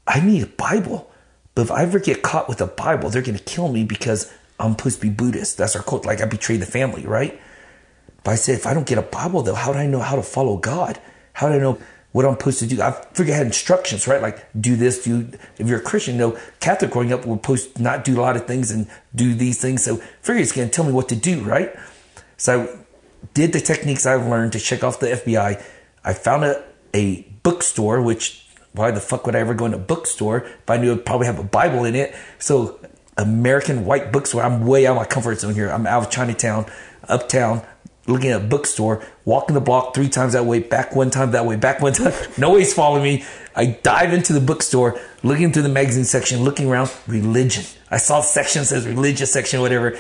I 0.07 0.21
need 0.21 0.43
a 0.43 0.47
Bible. 0.47 1.11
But 1.55 1.63
if 1.63 1.71
I 1.71 1.83
ever 1.83 1.99
get 1.99 2.23
caught 2.23 2.49
with 2.49 2.61
a 2.61 2.67
Bible, 2.67 3.11
they're 3.11 3.23
to 3.23 3.33
kill 3.39 3.69
me 3.69 3.85
because 3.85 4.33
I'm 4.59 4.73
supposed 4.73 5.01
to 5.01 5.03
be 5.03 5.11
Buddhist. 5.11 5.59
That's 5.59 5.77
our 5.77 5.83
cult. 5.83 6.07
Like 6.07 6.21
I 6.21 6.25
betrayed 6.25 6.61
the 6.61 6.67
family, 6.67 7.05
right? 7.05 7.39
But 8.25 8.33
I 8.33 8.35
said, 8.37 8.55
if 8.55 8.67
I 8.67 8.75
don't 8.75 8.87
get 8.87 8.99
a 8.99 9.03
Bible, 9.03 9.43
though, 9.43 9.55
how 9.55 9.73
do 9.73 9.79
I 9.79 9.87
know 9.87 10.01
how 10.01 10.17
to 10.17 10.23
follow 10.23 10.57
God? 10.57 11.01
How 11.33 11.49
do 11.49 11.55
I 11.55 11.59
know 11.59 11.79
what 12.13 12.25
I'm 12.25 12.33
supposed 12.39 12.59
to 12.61 12.67
do? 12.67 12.81
I 12.81 12.93
figured 13.13 13.35
I 13.35 13.39
had 13.39 13.47
instructions, 13.47 14.09
right? 14.09 14.23
Like 14.23 14.47
do 14.59 14.77
this, 14.77 15.05
do. 15.05 15.29
If 15.59 15.69
you're 15.69 15.79
a 15.79 15.83
Christian, 15.83 16.15
you 16.15 16.21
know, 16.21 16.39
Catholic 16.61 16.91
growing 16.91 17.13
up, 17.13 17.27
we're 17.27 17.37
supposed 17.37 17.77
to 17.77 17.83
not 17.83 18.05
do 18.05 18.19
a 18.19 18.23
lot 18.23 18.37
of 18.37 18.47
things 18.47 18.71
and 18.71 18.89
do 19.15 19.35
these 19.35 19.61
things. 19.61 19.85
So 19.85 19.97
figure 20.23 20.43
it's 20.43 20.53
to 20.53 20.69
tell 20.69 20.85
me 20.85 20.93
what 20.93 21.09
to 21.11 21.17
do, 21.17 21.43
right? 21.43 21.75
So 22.37 22.63
I 22.63 22.79
did 23.35 23.53
the 23.53 23.61
techniques 23.61 24.07
I've 24.07 24.27
learned 24.27 24.53
to 24.53 24.59
check 24.59 24.83
off 24.83 25.01
the 25.01 25.09
FBI. 25.09 25.63
I 26.05 26.13
found 26.15 26.45
a, 26.45 26.65
a 26.95 27.23
bookstore, 27.43 28.01
which 28.01 28.47
why 28.73 28.91
the 28.91 29.01
fuck 29.01 29.27
would 29.27 29.35
I 29.37 29.41
ever 29.41 29.55
go 29.55 29.67
in 29.67 29.75
a 29.75 29.79
bookstore 29.79 30.39
if 30.39 30.71
I 30.71 30.77
knew 30.77 30.93
it'd 30.93 31.05
probably 31.05 31.27
have 31.27 31.39
a 31.39 31.45
Bible 31.45 31.85
in 31.85 31.95
it? 31.95 32.15
So 32.39 32.81
American 33.19 33.85
white 33.85 34.13
bookstore. 34.13 34.43
I'm 34.43 34.67
way 34.67 34.87
out 34.87 34.93
of 34.93 34.97
my 34.97 35.05
comfort 35.05 35.41
zone 35.41 35.55
here. 35.55 35.69
I'm 35.69 35.87
out 35.87 36.05
of 36.05 36.11
Chinatown, 36.11 36.67
uptown, 37.09 37.63
looking 38.09 38.31
at 38.31 38.41
a 38.41 38.45
bookstore, 38.45 39.05
walking 39.25 39.55
the 39.55 39.61
block 39.61 39.95
three 39.95 40.09
times 40.09 40.33
that 40.33 40.47
way, 40.47 40.59
back 40.59 40.97
one 40.97 41.11
time 41.11 41.31
that 41.33 41.47
way, 41.47 41.57
back 41.57 41.81
one 41.81 41.93
time. 41.93 42.13
Nobody's 42.39 42.73
following 42.75 43.03
me. 43.03 43.25
I 43.55 43.67
dive 43.67 44.13
into 44.13 44.33
the 44.33 44.41
bookstore, 44.41 45.01
looking 45.23 45.53
through 45.53 45.63
the 45.63 45.69
magazine 45.69 46.05
section, 46.05 46.43
looking 46.43 46.69
around, 46.69 46.91
religion. 47.07 47.65
I 47.91 47.99
saw 47.99 48.21
a 48.21 48.23
section 48.23 48.65
says 48.65 48.87
religious 48.87 49.33
section, 49.33 49.61
whatever. 49.61 49.99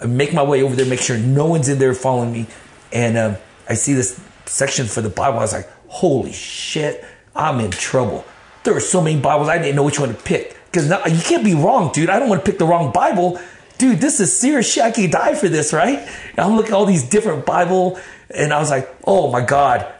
I 0.00 0.06
make 0.06 0.32
my 0.32 0.42
way 0.42 0.62
over 0.62 0.76
there, 0.76 0.86
make 0.86 1.00
sure 1.00 1.18
no 1.18 1.46
one's 1.46 1.68
in 1.68 1.78
there 1.78 1.94
following 1.94 2.32
me. 2.32 2.46
And 2.92 3.16
um, 3.16 3.36
I 3.68 3.74
see 3.74 3.94
this 3.94 4.20
section 4.46 4.86
for 4.86 5.00
the 5.00 5.08
Bible. 5.08 5.38
I 5.38 5.42
was 5.42 5.52
like, 5.52 5.68
holy 5.88 6.32
shit. 6.32 7.04
I'm 7.34 7.60
in 7.60 7.70
trouble. 7.70 8.24
There 8.64 8.76
are 8.76 8.80
so 8.80 9.00
many 9.00 9.20
Bibles, 9.20 9.48
I 9.48 9.58
didn't 9.58 9.76
know 9.76 9.84
which 9.84 10.00
one 10.00 10.08
to 10.08 10.14
pick. 10.14 10.56
Because 10.70 10.88
you 10.88 11.22
can't 11.22 11.44
be 11.44 11.54
wrong, 11.54 11.92
dude. 11.92 12.10
I 12.10 12.18
don't 12.18 12.28
want 12.28 12.44
to 12.44 12.50
pick 12.50 12.58
the 12.58 12.66
wrong 12.66 12.92
Bible. 12.92 13.40
Dude, 13.80 13.98
this 13.98 14.20
is 14.20 14.38
serious 14.38 14.70
shit. 14.70 14.84
I 14.84 14.90
can 14.90 15.10
die 15.10 15.34
for 15.34 15.48
this, 15.48 15.72
right? 15.72 16.00
And 16.00 16.38
I'm 16.38 16.54
looking 16.54 16.72
at 16.72 16.76
all 16.76 16.84
these 16.84 17.08
different 17.08 17.46
Bible, 17.46 17.98
and 18.28 18.52
I 18.52 18.58
was 18.58 18.68
like, 18.68 18.94
oh 19.06 19.32
my 19.32 19.40
God, 19.40 19.90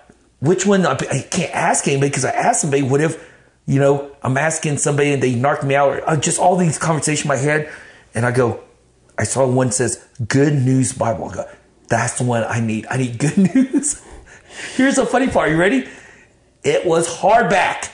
which 0.40 0.66
one? 0.66 0.84
I 0.84 0.96
can't 0.96 1.54
ask 1.54 1.88
anybody 1.88 2.10
because 2.10 2.26
I 2.26 2.32
asked 2.32 2.60
somebody, 2.60 2.82
what 2.82 3.00
if, 3.00 3.26
you 3.64 3.80
know, 3.80 4.14
I'm 4.22 4.36
asking 4.36 4.76
somebody 4.76 5.14
and 5.14 5.22
they 5.22 5.34
knock 5.34 5.64
me 5.64 5.76
out, 5.76 5.94
or 5.94 6.10
uh, 6.10 6.16
just 6.18 6.38
all 6.38 6.56
these 6.56 6.78
conversations 6.78 7.24
in 7.24 7.28
my 7.28 7.38
head. 7.38 7.72
And 8.14 8.26
I 8.26 8.32
go, 8.32 8.60
I 9.16 9.24
saw 9.24 9.46
one 9.46 9.72
says, 9.72 10.06
Good 10.28 10.52
News 10.52 10.92
Bible. 10.92 11.30
I 11.30 11.34
go, 11.36 11.44
that's 11.88 12.18
the 12.18 12.24
one 12.24 12.44
I 12.44 12.60
need. 12.60 12.86
I 12.90 12.98
need 12.98 13.18
good 13.18 13.38
news. 13.38 14.02
Here's 14.76 14.96
the 14.96 15.06
funny 15.06 15.28
part. 15.28 15.48
You 15.48 15.56
ready? 15.56 15.88
It 16.62 16.84
was 16.84 17.08
hardback. 17.08 17.88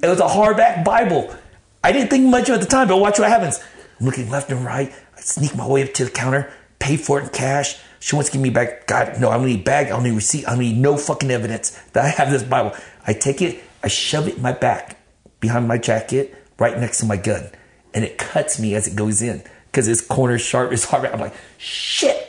It 0.00 0.06
was 0.06 0.20
a 0.20 0.28
hardback 0.28 0.84
Bible. 0.84 1.34
I 1.82 1.90
didn't 1.90 2.10
think 2.10 2.26
much 2.26 2.48
of 2.48 2.50
it 2.50 2.54
at 2.58 2.60
the 2.60 2.66
time, 2.66 2.86
but 2.86 2.98
watch 2.98 3.18
what 3.18 3.28
happens. 3.28 3.60
Looking 4.00 4.30
left 4.30 4.50
and 4.50 4.64
right. 4.64 4.92
I 5.16 5.20
sneak 5.20 5.56
my 5.56 5.66
way 5.66 5.82
up 5.82 5.92
to 5.94 6.04
the 6.04 6.10
counter, 6.10 6.52
pay 6.78 6.96
for 6.96 7.20
it 7.20 7.24
in 7.24 7.28
cash. 7.30 7.78
She 8.00 8.14
wants 8.14 8.30
to 8.30 8.34
give 8.34 8.42
me 8.42 8.50
back. 8.50 8.86
God, 8.86 9.20
no, 9.20 9.30
I 9.30 9.36
don't 9.36 9.46
need 9.46 9.64
bag. 9.64 9.86
I 9.86 9.90
don't 9.90 10.04
need 10.04 10.12
receipt. 10.12 10.46
I 10.46 10.50
don't 10.50 10.60
need 10.60 10.78
no 10.78 10.96
fucking 10.96 11.30
evidence 11.30 11.70
that 11.92 12.04
I 12.04 12.08
have 12.08 12.30
this 12.30 12.42
Bible. 12.42 12.76
I 13.06 13.12
take 13.12 13.42
it, 13.42 13.62
I 13.82 13.88
shove 13.88 14.28
it 14.28 14.36
in 14.36 14.42
my 14.42 14.52
back 14.52 14.98
behind 15.40 15.66
my 15.66 15.78
jacket, 15.78 16.34
right 16.58 16.78
next 16.78 16.98
to 16.98 17.06
my 17.06 17.16
gun. 17.16 17.50
And 17.94 18.04
it 18.04 18.18
cuts 18.18 18.60
me 18.60 18.74
as 18.74 18.86
it 18.86 18.94
goes 18.96 19.22
in 19.22 19.42
because 19.66 19.88
its 19.88 20.00
corner 20.00 20.38
sharp, 20.38 20.72
it's 20.72 20.86
hardback. 20.86 21.12
I'm 21.12 21.20
like, 21.20 21.34
shit, 21.56 22.28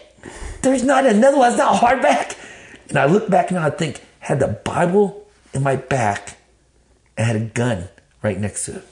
there's 0.61 0.84
not 0.84 1.05
another 1.05 1.38
one. 1.38 1.49
It's 1.49 1.57
not 1.57 1.82
hardback. 1.82 2.38
And 2.89 2.97
I 2.97 3.05
look 3.05 3.30
back 3.30 3.51
and 3.51 3.59
I 3.59 3.70
think, 3.70 4.01
had 4.20 4.39
the 4.39 4.47
Bible 4.47 5.28
in 5.53 5.63
my 5.63 5.76
back 5.76 6.38
and 7.17 7.26
had 7.26 7.36
a 7.36 7.45
gun 7.45 7.89
right 8.22 8.39
next 8.39 8.65
to 8.65 8.78
it. 8.78 8.86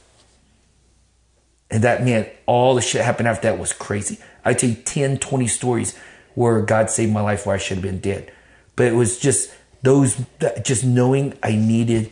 And 1.69 1.83
that 1.83 2.03
meant 2.03 2.29
all 2.45 2.75
the 2.75 2.81
shit 2.81 3.01
happened 3.01 3.27
after 3.27 3.49
that 3.49 3.59
was 3.59 3.73
crazy. 3.73 4.19
I 4.45 4.53
tell 4.53 4.69
you 4.69 4.75
10, 4.75 5.17
20 5.17 5.47
stories 5.47 5.97
where 6.35 6.61
God 6.61 6.89
saved 6.89 7.11
my 7.11 7.21
life 7.21 7.45
where 7.45 7.55
I 7.55 7.57
should 7.57 7.77
have 7.77 7.83
been 7.83 7.99
dead. 7.99 8.31
But 8.75 8.87
it 8.87 8.95
was 8.95 9.19
just 9.19 9.53
those, 9.81 10.21
just 10.63 10.85
knowing 10.85 11.37
I 11.43 11.55
needed 11.55 12.11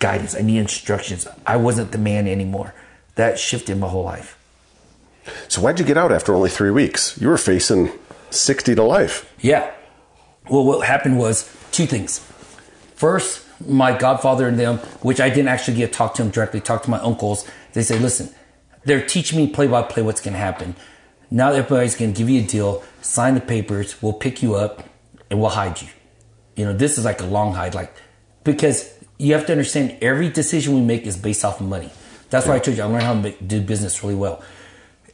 guidance, 0.00 0.34
I 0.34 0.40
needed 0.42 0.62
instructions. 0.62 1.26
I 1.46 1.56
wasn't 1.56 1.92
the 1.92 1.98
man 1.98 2.26
anymore. 2.26 2.74
That 3.14 3.38
shifted 3.38 3.78
my 3.78 3.88
whole 3.88 4.04
life. 4.04 4.38
So 5.48 5.62
why'd 5.62 5.78
you 5.78 5.84
get 5.84 5.96
out 5.96 6.12
after 6.12 6.34
only 6.34 6.50
three 6.50 6.70
weeks? 6.70 7.18
You 7.20 7.28
were 7.28 7.38
facing 7.38 7.90
60 8.30 8.74
to 8.74 8.82
life. 8.82 9.32
Yeah. 9.40 9.70
Well, 10.50 10.64
what 10.64 10.86
happened 10.86 11.18
was 11.18 11.50
two 11.72 11.86
things. 11.86 12.18
First, 12.96 13.46
my 13.66 13.96
godfather 13.96 14.48
and 14.48 14.58
them, 14.58 14.78
which 15.00 15.20
I 15.20 15.28
didn't 15.28 15.48
actually 15.48 15.76
get 15.76 15.92
to 15.92 15.98
talk 15.98 16.14
to 16.16 16.22
them 16.22 16.30
directly, 16.30 16.60
talk 16.60 16.82
to 16.82 16.90
my 16.90 16.98
uncles. 16.98 17.48
They 17.72 17.82
say, 17.82 17.98
listen, 17.98 18.28
they're 18.84 19.06
teaching 19.06 19.38
me 19.38 19.46
play 19.48 19.66
by 19.66 19.82
play 19.82 20.02
what's 20.02 20.20
going 20.20 20.34
to 20.34 20.40
happen. 20.40 20.76
Now 21.30 21.52
everybody's 21.52 21.96
going 21.96 22.12
to 22.12 22.18
give 22.18 22.28
you 22.28 22.42
a 22.42 22.46
deal, 22.46 22.84
sign 23.00 23.34
the 23.34 23.40
papers, 23.40 24.00
we'll 24.02 24.12
pick 24.12 24.42
you 24.42 24.54
up, 24.54 24.88
and 25.30 25.40
we'll 25.40 25.50
hide 25.50 25.80
you. 25.82 25.88
You 26.56 26.66
know, 26.66 26.72
this 26.72 26.98
is 26.98 27.04
like 27.04 27.20
a 27.20 27.26
long 27.26 27.54
hide, 27.54 27.74
like 27.74 27.94
because 28.44 28.92
you 29.18 29.34
have 29.34 29.46
to 29.46 29.52
understand 29.52 29.96
every 30.00 30.28
decision 30.28 30.74
we 30.74 30.80
make 30.80 31.06
is 31.06 31.16
based 31.16 31.44
off 31.44 31.60
of 31.60 31.66
money. 31.66 31.90
That's 32.30 32.46
why 32.46 32.56
I 32.56 32.58
told 32.58 32.76
you 32.76 32.82
I 32.82 32.86
learned 32.86 33.02
how 33.02 33.14
to 33.14 33.20
make, 33.20 33.46
do 33.46 33.60
business 33.60 34.02
really 34.02 34.14
well. 34.14 34.42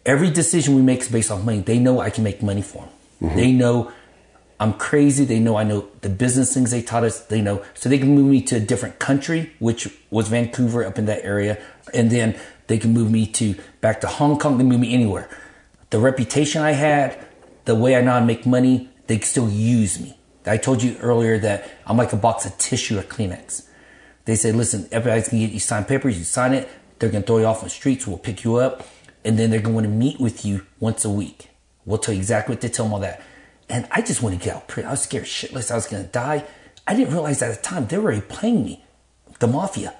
Every 0.04 0.30
decision 0.30 0.74
we 0.74 0.82
make 0.82 1.00
is 1.00 1.08
based 1.08 1.30
off 1.30 1.44
money. 1.44 1.60
They 1.60 1.78
know 1.78 2.00
I 2.00 2.10
can 2.10 2.24
make 2.24 2.42
money 2.42 2.62
for 2.62 2.84
them. 2.84 2.88
Mm-hmm. 3.22 3.36
They 3.36 3.52
know 3.52 3.92
I'm 4.58 4.74
crazy. 4.74 5.24
They 5.24 5.38
know 5.38 5.56
I 5.56 5.64
know 5.64 5.88
the 6.00 6.08
business 6.08 6.54
things 6.54 6.70
they 6.70 6.82
taught 6.82 7.04
us. 7.04 7.20
They 7.20 7.40
know. 7.40 7.64
So 7.74 7.88
they 7.88 7.98
can 7.98 8.14
move 8.14 8.26
me 8.26 8.42
to 8.42 8.56
a 8.56 8.60
different 8.60 8.98
country, 8.98 9.52
which 9.58 9.88
was 10.10 10.28
Vancouver 10.28 10.84
up 10.84 10.98
in 10.98 11.06
that 11.06 11.24
area. 11.24 11.62
And 11.94 12.10
then 12.10 12.38
they 12.70 12.78
can 12.78 12.92
move 12.92 13.10
me 13.10 13.26
to 13.26 13.56
back 13.80 14.00
to 14.00 14.06
Hong 14.06 14.38
Kong. 14.38 14.56
They 14.56 14.62
move 14.62 14.78
me 14.78 14.94
anywhere. 14.94 15.28
The 15.90 15.98
reputation 15.98 16.62
I 16.62 16.70
had, 16.70 17.18
the 17.64 17.74
way 17.74 17.96
I 17.96 18.00
know 18.00 18.24
make 18.24 18.46
money, 18.46 18.88
they 19.08 19.18
still 19.18 19.50
use 19.50 19.98
me. 19.98 20.16
I 20.46 20.56
told 20.56 20.80
you 20.80 20.96
earlier 20.98 21.36
that 21.40 21.68
I'm 21.84 21.96
like 21.96 22.12
a 22.12 22.16
box 22.16 22.46
of 22.46 22.56
tissue 22.58 22.96
or 22.96 23.02
Kleenex. 23.02 23.66
They 24.24 24.36
said, 24.36 24.54
listen, 24.54 24.88
everybody's 24.92 25.28
gonna 25.28 25.42
get 25.42 25.52
you 25.52 25.58
sign 25.58 25.84
papers, 25.84 26.16
you 26.16 26.22
sign 26.22 26.52
it, 26.52 26.68
they're 27.00 27.10
gonna 27.10 27.24
throw 27.24 27.38
you 27.38 27.46
off 27.46 27.58
on 27.58 27.64
the 27.64 27.70
streets, 27.70 28.06
we'll 28.06 28.18
pick 28.18 28.44
you 28.44 28.54
up, 28.54 28.86
and 29.24 29.36
then 29.36 29.50
they're 29.50 29.60
going 29.60 29.82
to 29.82 29.90
meet 29.90 30.20
with 30.20 30.44
you 30.44 30.64
once 30.78 31.04
a 31.04 31.10
week. 31.10 31.50
We'll 31.84 31.98
tell 31.98 32.14
you 32.14 32.20
exactly 32.20 32.54
what 32.54 32.60
to 32.60 32.68
tell 32.68 32.84
them 32.84 32.94
all 32.94 33.00
that. 33.00 33.20
And 33.68 33.88
I 33.90 34.00
just 34.00 34.22
want 34.22 34.38
to 34.38 34.44
get 34.44 34.54
out. 34.54 34.78
I 34.78 34.90
was 34.92 35.02
scared 35.02 35.24
shitless. 35.24 35.72
I 35.72 35.74
was 35.74 35.86
to 35.88 36.04
die. 36.04 36.44
I 36.86 36.94
didn't 36.94 37.12
realize 37.12 37.42
at 37.42 37.56
the 37.56 37.60
time 37.60 37.88
they 37.88 37.98
were 37.98 38.04
already 38.04 38.20
playing 38.20 38.64
me, 38.64 38.84
the 39.40 39.48
mafia. 39.48 39.94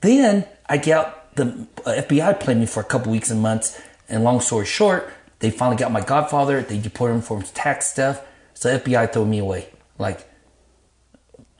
Then 0.00 0.46
I 0.68 0.76
get 0.76 0.98
out 0.98 1.23
the 1.36 1.66
uh, 1.84 2.02
FBI 2.02 2.40
played 2.40 2.56
me 2.56 2.66
for 2.66 2.80
a 2.80 2.84
couple 2.84 3.12
weeks 3.12 3.30
and 3.30 3.40
months. 3.40 3.80
And 4.08 4.22
long 4.22 4.40
story 4.40 4.66
short, 4.66 5.12
they 5.38 5.50
finally 5.50 5.76
got 5.76 5.90
my 5.92 6.00
godfather. 6.00 6.62
They 6.62 6.78
deported 6.78 7.14
him 7.14 7.22
for 7.22 7.40
his 7.40 7.50
tax 7.50 7.86
stuff. 7.86 8.24
So 8.54 8.78
FBI 8.78 9.12
threw 9.12 9.24
me 9.24 9.38
away. 9.38 9.68
Like, 9.98 10.28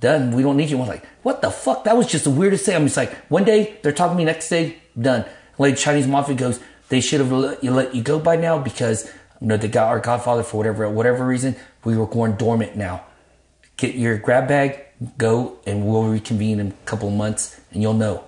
done. 0.04 0.32
We 0.32 0.42
don't 0.42 0.56
need 0.56 0.70
you. 0.70 0.76
I 0.76 0.80
was 0.80 0.88
like, 0.88 1.06
what 1.22 1.40
the 1.40 1.50
fuck? 1.50 1.84
That 1.84 1.96
was 1.96 2.06
just 2.06 2.24
the 2.24 2.30
weirdest 2.30 2.66
thing. 2.66 2.76
I'm 2.76 2.84
just 2.84 2.96
like, 2.96 3.12
one 3.30 3.44
day 3.44 3.78
they're 3.82 3.92
talking 3.92 4.16
to 4.16 4.18
me, 4.18 4.24
next 4.24 4.48
day 4.48 4.76
done. 5.00 5.24
Like 5.58 5.76
Chinese 5.76 6.06
mafia 6.06 6.34
goes, 6.34 6.60
they 6.88 7.00
should 7.00 7.20
have 7.20 7.32
let 7.32 7.64
you, 7.64 7.70
let 7.70 7.94
you 7.94 8.02
go 8.02 8.18
by 8.18 8.36
now 8.36 8.58
because 8.58 9.10
you 9.40 9.46
know 9.46 9.56
they 9.56 9.68
got 9.68 9.88
our 9.88 10.00
godfather 10.00 10.42
for 10.42 10.58
whatever 10.58 10.88
whatever 10.90 11.26
reason. 11.26 11.56
We 11.84 11.96
were 11.96 12.06
going 12.06 12.36
dormant 12.36 12.76
now. 12.76 13.04
Get 13.76 13.94
your 13.94 14.18
grab 14.18 14.46
bag, 14.46 14.84
go, 15.18 15.58
and 15.66 15.86
we'll 15.86 16.04
reconvene 16.04 16.60
in 16.60 16.68
a 16.68 16.86
couple 16.86 17.08
of 17.08 17.14
months, 17.14 17.60
and 17.72 17.82
you'll 17.82 17.94
know. 17.94 18.24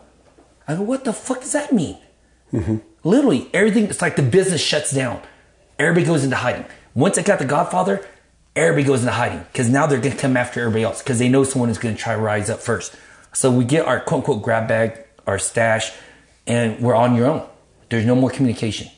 I 0.69 0.75
go, 0.75 0.83
what 0.83 1.05
the 1.05 1.13
fuck 1.13 1.41
does 1.41 1.53
that 1.53 1.73
mean? 1.73 1.99
Mm-hmm. 2.53 2.77
Literally, 3.05 3.49
everything. 3.53 3.85
It's 3.85 4.03
like 4.03 4.17
the 4.17 4.23
business 4.23 4.61
shuts 4.61 4.93
down. 4.93 5.21
Everybody 5.79 6.07
goes 6.07 6.25
into 6.25 6.37
hiding. 6.37 6.65
Once 6.95 7.19
I 7.19 7.23
got 7.23 7.39
the 7.39 7.45
Godfather, 7.45 8.05
everybody 8.55 8.85
goes 8.85 9.01
into 9.01 9.13
hiding 9.13 9.45
because 9.53 9.69
now 9.69 9.87
they're 9.87 10.01
going 10.01 10.15
to 10.15 10.21
come 10.21 10.37
after 10.37 10.61
everybody 10.61 10.83
else 10.83 11.03
because 11.03 11.19
they 11.19 11.29
know 11.29 11.45
someone 11.45 11.71
is 11.71 11.79
going 11.79 11.95
to 11.95 12.01
try 12.01 12.15
to 12.15 12.21
rise 12.21 12.51
up 12.51 12.61
first. 12.61 12.97
So 13.33 13.51
we 13.51 13.65
get 13.65 13.87
our 13.87 14.01
quote 14.01 14.21
unquote 14.21 14.43
grab 14.43 14.67
bag, 14.67 15.05
our 15.27 15.39
stash, 15.39 15.93
and 16.47 16.81
we're 16.81 16.95
on 16.95 17.15
your 17.15 17.27
own. 17.27 17.47
There's 17.91 18.07
no 18.07 18.15
more 18.15 18.31
communication. 18.31 18.89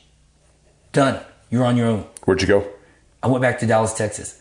Done. 0.93 1.21
You're 1.51 1.65
on 1.65 1.77
your 1.77 1.87
own. 1.87 2.05
Where'd 2.25 2.41
you 2.41 2.47
go? 2.47 2.67
I 3.21 3.27
went 3.27 3.41
back 3.41 3.59
to 3.59 3.65
Dallas, 3.65 3.93
Texas. 3.93 4.38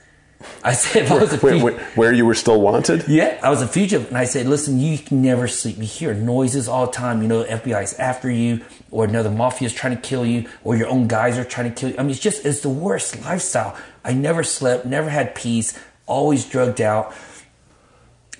I 0.62 0.72
said, 0.72 1.04
if 1.04 1.10
I 1.10 1.18
was 1.18 1.32
a 1.32 1.38
fugitive, 1.38 1.62
wait, 1.62 1.80
where 1.96 2.12
you 2.12 2.24
were 2.24 2.34
still 2.34 2.60
wanted? 2.60 3.08
yeah, 3.08 3.40
I 3.42 3.50
was 3.50 3.60
a 3.60 3.66
fugitive, 3.66 4.08
and 4.08 4.16
I 4.16 4.24
said, 4.24 4.46
listen, 4.46 4.78
you 4.78 4.98
can 4.98 5.20
never 5.20 5.48
sleep. 5.48 5.78
You 5.78 5.84
hear 5.84 6.14
noises 6.14 6.68
all 6.68 6.86
the 6.86 6.92
time. 6.92 7.22
You 7.22 7.28
know, 7.28 7.44
FBI's 7.44 7.94
after 7.94 8.30
you, 8.30 8.64
or 8.90 9.04
another 9.04 9.30
mafia 9.30 9.66
is 9.66 9.74
trying 9.74 9.96
to 9.96 10.00
kill 10.00 10.24
you, 10.24 10.48
or 10.62 10.76
your 10.76 10.88
own 10.88 11.08
guys 11.08 11.38
are 11.38 11.44
trying 11.44 11.72
to 11.72 11.80
kill 11.80 11.90
you. 11.90 11.96
I 11.98 12.02
mean, 12.02 12.10
it's 12.10 12.20
just 12.20 12.44
it's 12.44 12.60
the 12.60 12.68
worst 12.68 13.20
lifestyle. 13.24 13.76
I 14.04 14.12
never 14.12 14.44
slept, 14.44 14.86
never 14.86 15.10
had 15.10 15.34
peace, 15.34 15.78
always 16.06 16.44
drugged 16.44 16.80
out. 16.80 17.14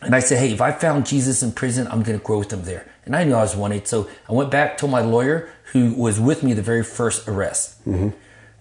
And 0.01 0.15
I 0.15 0.21
said, 0.21 0.39
hey, 0.39 0.53
if 0.53 0.61
I 0.61 0.71
found 0.71 1.07
Jesus 1.07 1.43
in 1.43 1.51
prison, 1.53 1.89
I'm 1.89 2.05
going 2.05 2.19
to 2.19 2.25
grow 2.25 2.39
with 2.39 2.53
him 2.53 2.63
there. 2.63 2.89
And 3.05 3.17
I 3.17 3.25
knew 3.25 3.35
I 3.35 3.41
was 3.41 3.57
wanted, 3.57 3.89
so 3.89 4.09
I 4.29 4.33
went 4.33 4.51
back 4.51 4.79
to 4.79 4.87
my 4.87 5.01
lawyer, 5.01 5.51
who 5.73 5.95
was 5.95 6.21
with 6.21 6.43
me 6.43 6.53
the 6.53 6.63
very 6.63 6.85
first 6.85 7.27
arrest. 7.27 7.85
Mm-hmm. 7.85 8.11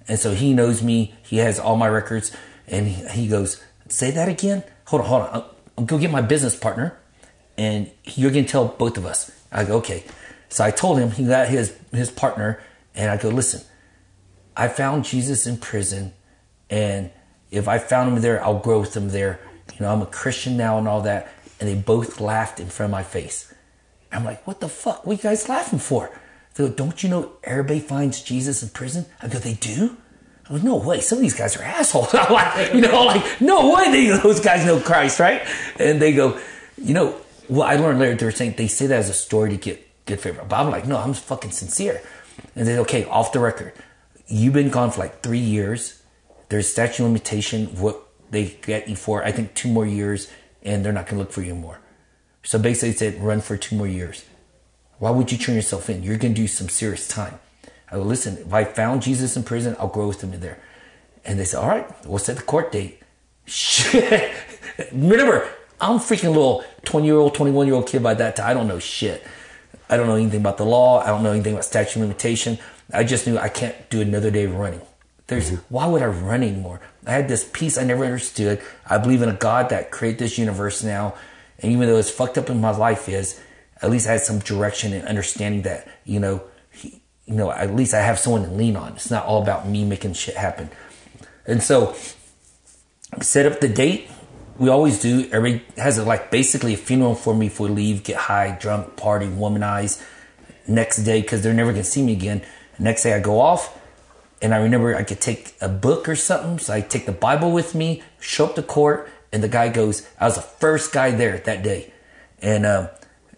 And 0.08 0.20
so 0.20 0.34
he 0.34 0.54
knows 0.54 0.82
me. 0.82 1.14
He 1.22 1.38
has 1.38 1.60
all 1.60 1.76
my 1.76 1.88
records. 1.88 2.36
And 2.68 2.88
he, 2.88 3.27
goes, 3.27 3.64
say 3.88 4.11
that 4.11 4.27
again? 4.27 4.64
Hold 4.85 5.02
on, 5.03 5.07
hold 5.07 5.22
on. 5.22 5.30
I'll, 5.34 5.56
I'll 5.77 5.85
go 5.85 5.98
get 5.98 6.11
my 6.11 6.22
business 6.22 6.56
partner 6.56 6.98
and 7.57 7.89
you're 8.03 8.31
going 8.31 8.45
to 8.45 8.52
tell 8.52 8.68
both 8.68 8.98
of 8.98 9.06
us. 9.06 9.31
I 9.52 9.64
go, 9.64 9.77
okay. 9.77 10.03
So 10.49 10.64
I 10.64 10.72
told 10.72 10.99
him, 10.99 11.11
he 11.11 11.26
got 11.26 11.48
his, 11.48 11.77
his 11.91 12.11
partner 12.11 12.61
and 12.94 13.10
I 13.10 13.18
go, 13.18 13.30
listen, 13.30 13.61
I 14.56 14.68
found 14.68 15.06
Jesus 15.06 15.48
in 15.48 15.57
prison 15.57 16.14
and 16.69 17.11
if 17.52 17.68
I 17.68 17.77
found 17.77 18.14
him 18.14 18.22
there, 18.22 18.44
I'll 18.44 18.60
grow 18.60 18.81
with 18.81 18.95
him 18.95 19.10
there. 19.10 19.39
You 19.73 19.85
know, 19.85 19.94
I'm 19.94 20.02
a 20.02 20.07
Christian 20.07 20.57
now 20.57 20.77
and 20.77 20.88
all 20.88 21.02
that. 21.02 21.31
And 21.60 21.69
they 21.69 21.76
both 21.76 22.19
laughed 22.19 22.60
in 22.60 22.68
front 22.68 22.89
of 22.89 22.91
my 22.91 23.03
face. 23.03 23.53
I'm 24.11 24.26
like, 24.26 24.45
what 24.45 24.60
the 24.60 24.69
fuck? 24.69 25.06
What 25.06 25.18
you 25.18 25.23
guys 25.23 25.49
laughing 25.49 25.80
for? 25.80 26.11
They 26.56 26.68
go, 26.68 26.73
don't 26.73 27.02
you 27.03 27.10
know 27.10 27.34
everybody 27.44 27.80
finds 27.80 28.22
Jesus 28.22 28.64
in 28.64 28.69
prison? 28.69 29.06
I 29.22 29.27
go, 29.27 29.39
they 29.39 29.53
do? 29.53 29.98
I 30.49 30.57
no 30.60 30.78
way. 30.78 31.02
Some 31.02 31.18
of 31.18 31.22
these 31.22 31.36
guys 31.36 31.57
are 31.57 31.64
assholes. 31.64 32.10
I'm 32.14 32.32
like, 32.32 32.74
you 32.74 32.82
know, 32.82 33.03
like, 33.06 33.41
no 33.41 33.74
way 33.74 33.91
they, 33.91 34.18
those 34.18 34.40
guys 34.40 34.65
know 34.65 34.80
Christ, 34.80 35.19
right? 35.19 35.41
And 35.80 36.02
they 36.02 36.14
go, 36.14 36.40
you 36.78 36.94
know, 36.94 37.19
well, 37.49 37.64
I 37.64 37.76
learned 37.76 37.99
later 37.99 38.15
they 38.15 38.26
were 38.26 38.32
saying 38.32 38.56
they 38.57 38.68
say 38.68 38.88
that 38.88 38.99
as 38.99 39.10
a 39.10 39.14
story 39.14 39.49
to 39.52 39.57
get 39.57 40.06
good 40.06 40.19
favor. 40.19 40.44
But 40.48 40.60
I'm 40.60 40.72
like, 40.72 40.88
no, 40.88 40.98
I'm 40.98 41.14
fucking 41.14 41.52
sincere. 41.52 42.02
And 42.56 42.68
they 42.68 42.78
okay, 42.80 43.06
off 43.06 43.32
the 43.32 43.40
record. 43.40 43.74
You've 44.28 44.53
been 44.53 44.69
gone 44.69 44.91
for 44.91 44.99
like 44.99 45.22
three 45.22 45.40
years. 45.40 46.02
There's 46.49 46.68
statute 46.68 47.03
limitation, 47.03 47.68
what 47.80 48.02
they 48.32 48.57
get 48.61 48.88
you 48.88 48.95
for, 48.95 49.24
I 49.24 49.32
think 49.32 49.53
two 49.53 49.69
more 49.69 49.86
years, 49.86 50.30
and 50.64 50.84
they're 50.84 50.94
not 50.94 51.07
gonna 51.07 51.19
look 51.19 51.32
for 51.32 51.41
you 51.41 51.52
anymore. 51.52 51.80
So 52.44 52.60
basically 52.60 52.91
they 52.91 52.98
said 52.98 53.22
run 53.22 53.41
for 53.41 53.57
two 53.57 53.76
more 53.76 53.88
years. 53.88 54.26
Why 54.99 55.11
would 55.11 55.32
you 55.32 55.38
turn 55.38 55.56
yourself 55.56 55.90
in? 55.90 56.03
You're 56.03 56.18
gonna 56.18 56.34
do 56.34 56.48
some 56.48 56.69
serious 56.69 57.07
time. 57.07 57.40
I 57.92 57.96
go, 57.96 58.02
listen, 58.02 58.38
if 58.38 58.54
I 58.54 58.64
found 58.64 59.02
Jesus 59.02 59.38
in 59.38 59.44
prison, 59.44 59.76
I'll 59.80 59.88
grow 59.88 60.08
with 60.08 60.22
him 60.22 60.34
in 60.34 60.42
there. 60.42 60.60
And 61.26 61.40
they 61.40 61.46
said, 61.46 61.60
all 61.60 61.70
right, 61.70 61.88
we'll 62.06 62.20
set 62.20 62.38
the 62.38 62.44
court 62.44 62.72
date. 62.72 63.02
Shit. 63.46 64.32
Remember, 64.92 65.48
I'm 65.80 66.00
freaking 66.00 66.30
little 66.30 66.64
20 66.86 67.06
year 67.06 67.16
old, 67.16 67.36
21 67.36 67.66
year 67.68 67.76
old 67.76 67.88
kid 67.88 68.04
by 68.04 68.14
that 68.16 68.36
time. 68.36 68.50
I 68.50 68.54
don't 68.54 68.68
know 68.68 68.80
shit. 68.80 69.26
I 69.90 69.96
don't 69.96 70.08
know 70.08 70.16
anything 70.16 70.42
about 70.42 70.58
the 70.58 70.66
law. 70.66 71.02
I 71.02 71.08
don't 71.08 71.24
know 71.24 71.32
anything 71.32 71.54
about 71.54 71.66
statute 71.66 71.96
of 71.96 72.02
limitation. 72.02 72.58
I 72.94 73.04
just 73.04 73.28
knew 73.28 73.38
I 73.38 73.50
can't 73.50 73.90
do 73.90 74.02
another 74.02 74.32
day 74.32 74.46
of 74.46 74.56
running. 74.56 74.82
There's 75.28 75.52
mm-hmm. 75.52 75.74
why 75.74 75.88
would 75.88 76.02
I 76.02 76.08
run 76.08 76.44
anymore? 76.44 76.82
I 77.06 77.12
had 77.12 77.28
this 77.28 77.50
peace 77.54 77.78
I 77.78 77.84
never 77.84 78.04
understood. 78.04 78.62
I 78.86 78.98
believe 78.98 79.22
in 79.22 79.30
a 79.30 79.34
God 79.34 79.70
that 79.70 79.92
created 79.92 80.20
this 80.20 80.38
universe 80.38 80.84
now, 80.84 81.16
and 81.60 81.72
even 81.72 81.88
though 81.88 81.98
as 81.98 82.10
fucked 82.10 82.38
up 82.38 82.50
in 82.50 82.60
my 82.60 82.72
life 82.72 83.08
is, 83.10 83.40
at 83.82 83.90
least 83.90 84.08
I 84.08 84.14
had 84.14 84.22
some 84.22 84.40
direction 84.40 84.94
and 84.94 85.08
understanding 85.08 85.62
that 85.64 85.88
you 86.06 86.20
know, 86.20 86.44
you 87.28 87.36
know, 87.36 87.52
at 87.52 87.76
least 87.76 87.94
I 87.94 88.02
have 88.02 88.18
someone 88.18 88.45
to 88.45 88.52
lean 88.52 88.76
on. 88.76 88.94
It's 88.94 89.12
not 89.12 89.26
all 89.26 89.41
about 89.41 89.68
me 89.68 89.84
making 89.84 90.14
shit 90.14 90.36
happen. 90.36 90.70
And 91.45 91.62
so, 91.62 91.94
set 93.22 93.45
up 93.45 93.60
the 93.60 93.68
date. 93.68 94.10
We 94.58 94.70
always 94.70 94.99
do. 94.99 95.30
Everybody 95.32 95.64
has 95.78 95.98
a, 95.98 96.04
like 96.04 96.32
basically 96.32 96.74
a 96.74 96.78
funeral 96.78 97.16
for 97.16 97.36
me 97.36 97.48
if 97.48 97.60
we 97.60 97.70
leave, 97.70 98.04
get 98.04 98.16
high, 98.16 98.58
drunk, 98.60 98.95
party, 98.95 99.28
womanize. 99.28 100.04
Next 100.68 101.04
day, 101.04 101.22
because 101.22 101.44
they're 101.44 101.54
never 101.54 101.72
gonna 101.72 101.84
see 101.84 102.04
me 102.04 102.14
again. 102.14 102.41
Next 102.80 103.04
day 103.04 103.14
I 103.14 103.20
go 103.20 103.40
off, 103.40 103.78
and 104.41 104.54
I 104.54 104.58
remember 104.58 104.95
I 104.95 105.04
could 105.04 105.22
take 105.22 105.56
a 105.62 105.70
book 105.70 106.10
or 106.10 106.16
something. 106.16 106.60
So 106.60 106.74
I 106.74 106.82
take 106.82 107.06
the 107.06 107.12
Bible 107.12 107.52
with 107.52 107.76
me, 107.76 108.04
show 108.20 108.45
up 108.45 108.56
to 108.56 108.64
court, 108.64 109.10
and 109.32 109.44
the 109.44 109.48
guy 109.48 109.70
goes, 109.70 110.08
I 110.20 110.26
was 110.26 110.36
the 110.36 110.41
first 110.41 110.91
guy 110.91 111.12
there 111.12 111.38
that 111.38 111.64
day. 111.64 111.94
And 112.41 112.66
um, 112.66 112.90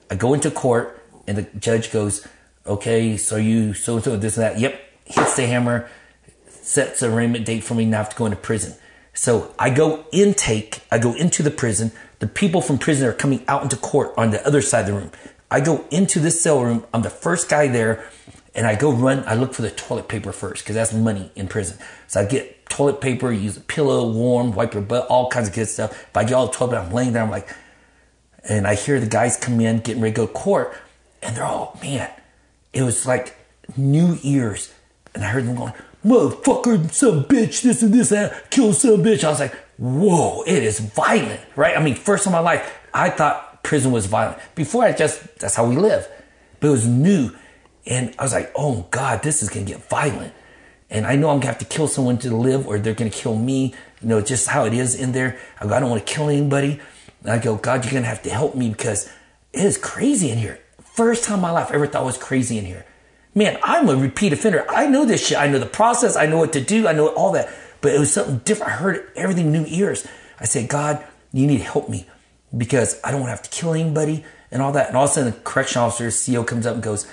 I 0.10 0.16
go 0.16 0.34
into 0.34 0.52
court, 0.52 1.04
and 1.28 1.38
the 1.38 1.44
judge 1.60 1.92
goes, 1.92 2.28
Okay, 2.70 3.18
so 3.18 3.36
you 3.38 3.74
so 3.74 3.96
and 3.96 4.04
so, 4.04 4.16
this 4.16 4.38
and 4.38 4.44
that. 4.44 4.60
Yep, 4.60 4.80
hits 5.06 5.36
the 5.36 5.48
hammer, 5.48 5.90
sets 6.48 7.02
arraignment 7.02 7.44
date 7.44 7.64
for 7.64 7.74
me 7.74 7.84
now 7.84 8.04
to 8.04 8.16
go 8.16 8.26
into 8.26 8.38
prison. 8.38 8.76
So 9.12 9.56
I 9.58 9.72
go 9.72 10.06
intake, 10.12 10.82
I 10.92 11.00
go 11.00 11.16
into 11.16 11.42
the 11.42 11.50
prison. 11.50 11.92
The 12.20 12.28
people 12.28 12.62
from 12.62 12.78
prison 12.78 13.08
are 13.08 13.14
coming 13.14 13.44
out 13.48 13.64
into 13.64 13.76
court 13.76 14.14
on 14.18 14.30
the 14.30 14.46
other 14.46 14.62
side 14.62 14.82
of 14.82 14.86
the 14.88 14.94
room. 14.94 15.12
I 15.50 15.62
go 15.62 15.84
into 15.90 16.20
this 16.20 16.40
cell 16.42 16.64
room. 16.64 16.86
I'm 16.94 17.02
the 17.02 17.10
first 17.10 17.50
guy 17.50 17.68
there. 17.68 18.08
And 18.54 18.68
I 18.68 18.76
go 18.76 18.92
run, 18.92 19.24
I 19.26 19.34
look 19.36 19.54
for 19.54 19.62
the 19.62 19.72
toilet 19.72 20.08
paper 20.08 20.32
first 20.32 20.64
because 20.64 20.76
that's 20.76 20.94
money 20.94 21.32
in 21.36 21.48
prison. 21.48 21.78
So 22.08 22.22
I 22.22 22.26
get 22.26 22.70
toilet 22.70 23.02
paper, 23.02 23.32
use 23.32 23.58
a 23.58 23.62
pillow, 23.62 24.12
warm, 24.12 24.54
wipe 24.54 24.74
your 24.74 24.84
butt, 24.84 25.08
all 25.08 25.30
kinds 25.30 25.48
of 25.48 25.56
good 25.56 25.68
stuff. 25.68 25.92
If 25.92 26.18
I 26.18 26.24
get 26.24 26.34
all 26.34 26.48
the 26.48 26.54
toilet 26.54 26.78
I'm 26.78 26.92
laying 26.92 27.14
there, 27.14 27.24
I'm 27.24 27.32
like, 27.32 27.48
and 28.48 28.68
I 28.68 28.76
hear 28.76 29.00
the 29.00 29.08
guys 29.08 29.38
come 29.38 29.60
in 29.60 29.80
getting 29.80 30.02
ready 30.02 30.14
to 30.14 30.18
go 30.18 30.28
to 30.28 30.34
court, 30.34 30.76
and 31.22 31.36
they're 31.36 31.46
all, 31.46 31.78
man, 31.82 32.10
it 32.74 32.84
was 32.84 33.06
like 33.06 33.36
new 33.78 34.18
ears. 34.24 34.74
And 35.14 35.24
I 35.24 35.28
heard 35.28 35.46
them 35.46 35.56
going, 35.56 35.74
motherfucker, 36.06 36.92
some 36.92 37.24
bitch, 37.24 37.62
this 37.62 37.82
and 37.82 37.94
this, 37.94 38.12
and 38.12 38.32
that, 38.32 38.52
kill 38.52 38.74
some 38.74 39.04
bitch. 39.04 39.24
I 39.24 39.30
was 39.30 39.40
like, 39.40 39.56
whoa, 39.78 40.44
it 40.44 40.64
is 40.64 40.80
violent, 40.80 41.42
right? 41.56 41.76
I 41.76 41.84
mean, 41.84 41.96
first 41.96 42.26
in 42.26 42.32
my 42.32 42.40
life, 42.40 42.78
I 42.94 43.10
thought 43.10 43.64
prison 43.64 43.92
was 43.92 44.06
violent. 44.06 44.40
Before 44.56 44.84
I 44.84 44.92
just, 44.92 45.40
that's 45.40 45.56
how 45.56 45.66
we 45.66 45.76
live. 45.76 46.08
But 46.60 46.68
it 46.68 46.72
was 46.72 46.88
new. 46.88 47.32
And 47.86 48.14
I 48.20 48.24
was 48.24 48.34
like, 48.34 48.52
oh 48.56 48.88
God, 48.92 49.24
this 49.24 49.42
is 49.42 49.50
going 49.50 49.66
to 49.66 49.72
get 49.72 49.88
violent. 49.90 50.34
And 50.90 51.06
I 51.06 51.16
know 51.16 51.30
I'm 51.30 51.36
going 51.36 51.42
to 51.42 51.48
have 51.48 51.60
to 51.60 51.66
kill 51.66 51.88
someone 51.88 52.18
to 52.20 52.36
live 52.36 52.68
or 52.68 52.80
they're 52.80 52.94
going 52.94 53.12
to 53.12 53.18
kill 53.18 53.36
me. 53.36 53.74
You 54.02 54.08
know, 54.08 54.22
just 54.22 54.48
how 54.48 54.66
it 54.66 54.74
is 54.74 54.96
in 54.96 55.12
there. 55.12 55.40
I 55.60 55.66
go, 55.66 55.74
I 55.74 55.80
don't 55.80 55.90
want 55.90 56.06
to 56.06 56.14
kill 56.14 56.30
anybody. 56.30 56.80
And 57.22 57.32
I 57.32 57.40
go, 57.40 57.56
God, 57.56 57.84
you're 57.84 57.92
going 57.92 58.04
to 58.04 58.10
have 58.10 58.24
to 58.24 58.30
help 58.30 58.56
me 58.56 58.70
because 58.70 59.10
it 59.54 59.64
is 59.64 59.78
crazy 59.78 60.30
in 60.30 60.38
here. 60.38 60.60
First 61.00 61.24
time 61.24 61.36
in 61.36 61.44
my 61.44 61.52
life 61.52 61.72
I 61.72 61.76
ever 61.76 61.88
thought 61.88 62.04
was 62.04 62.18
crazy 62.18 62.58
in 62.58 62.66
here. 62.66 62.86
Man, 63.34 63.58
I'm 63.64 63.88
a 63.88 63.96
repeat 63.96 64.34
offender. 64.34 64.66
I 64.70 64.86
know 64.86 65.06
this 65.06 65.26
shit. 65.26 65.38
I 65.38 65.48
know 65.48 65.58
the 65.58 65.66
process. 65.66 66.18
I 66.18 66.26
know 66.26 66.38
what 66.38 66.52
to 66.52 66.62
do. 66.62 66.90
I 66.90 66.92
know 66.92 67.08
all 67.08 67.32
that. 67.32 67.48
But 67.80 67.94
it 67.94 68.00
was 68.00 68.12
something 68.12 68.40
different. 68.40 68.74
I 68.74 68.76
heard 68.76 69.10
everything 69.16 69.50
new 69.50 69.64
ears. 69.70 70.06
I 70.42 70.44
said, 70.44 70.68
God, 70.68 71.02
you 71.32 71.48
need 71.48 71.60
to 71.60 71.64
help 71.64 71.88
me 71.88 72.06
because 72.58 73.00
I 73.02 73.12
don't 73.12 73.22
want 73.22 73.30
to 73.30 73.36
have 73.38 73.44
to 73.44 73.50
kill 73.50 73.74
anybody 73.76 74.26
and 74.52 74.62
all 74.62 74.74
that. 74.74 74.90
And 74.90 74.98
all 74.98 75.06
of 75.06 75.12
a 75.12 75.14
sudden, 75.14 75.32
the 75.32 75.40
correction 75.40 75.82
officer, 75.82 76.08
CEO 76.08 76.46
comes 76.46 76.66
up 76.66 76.74
and 76.74 76.84
goes, 76.84 77.08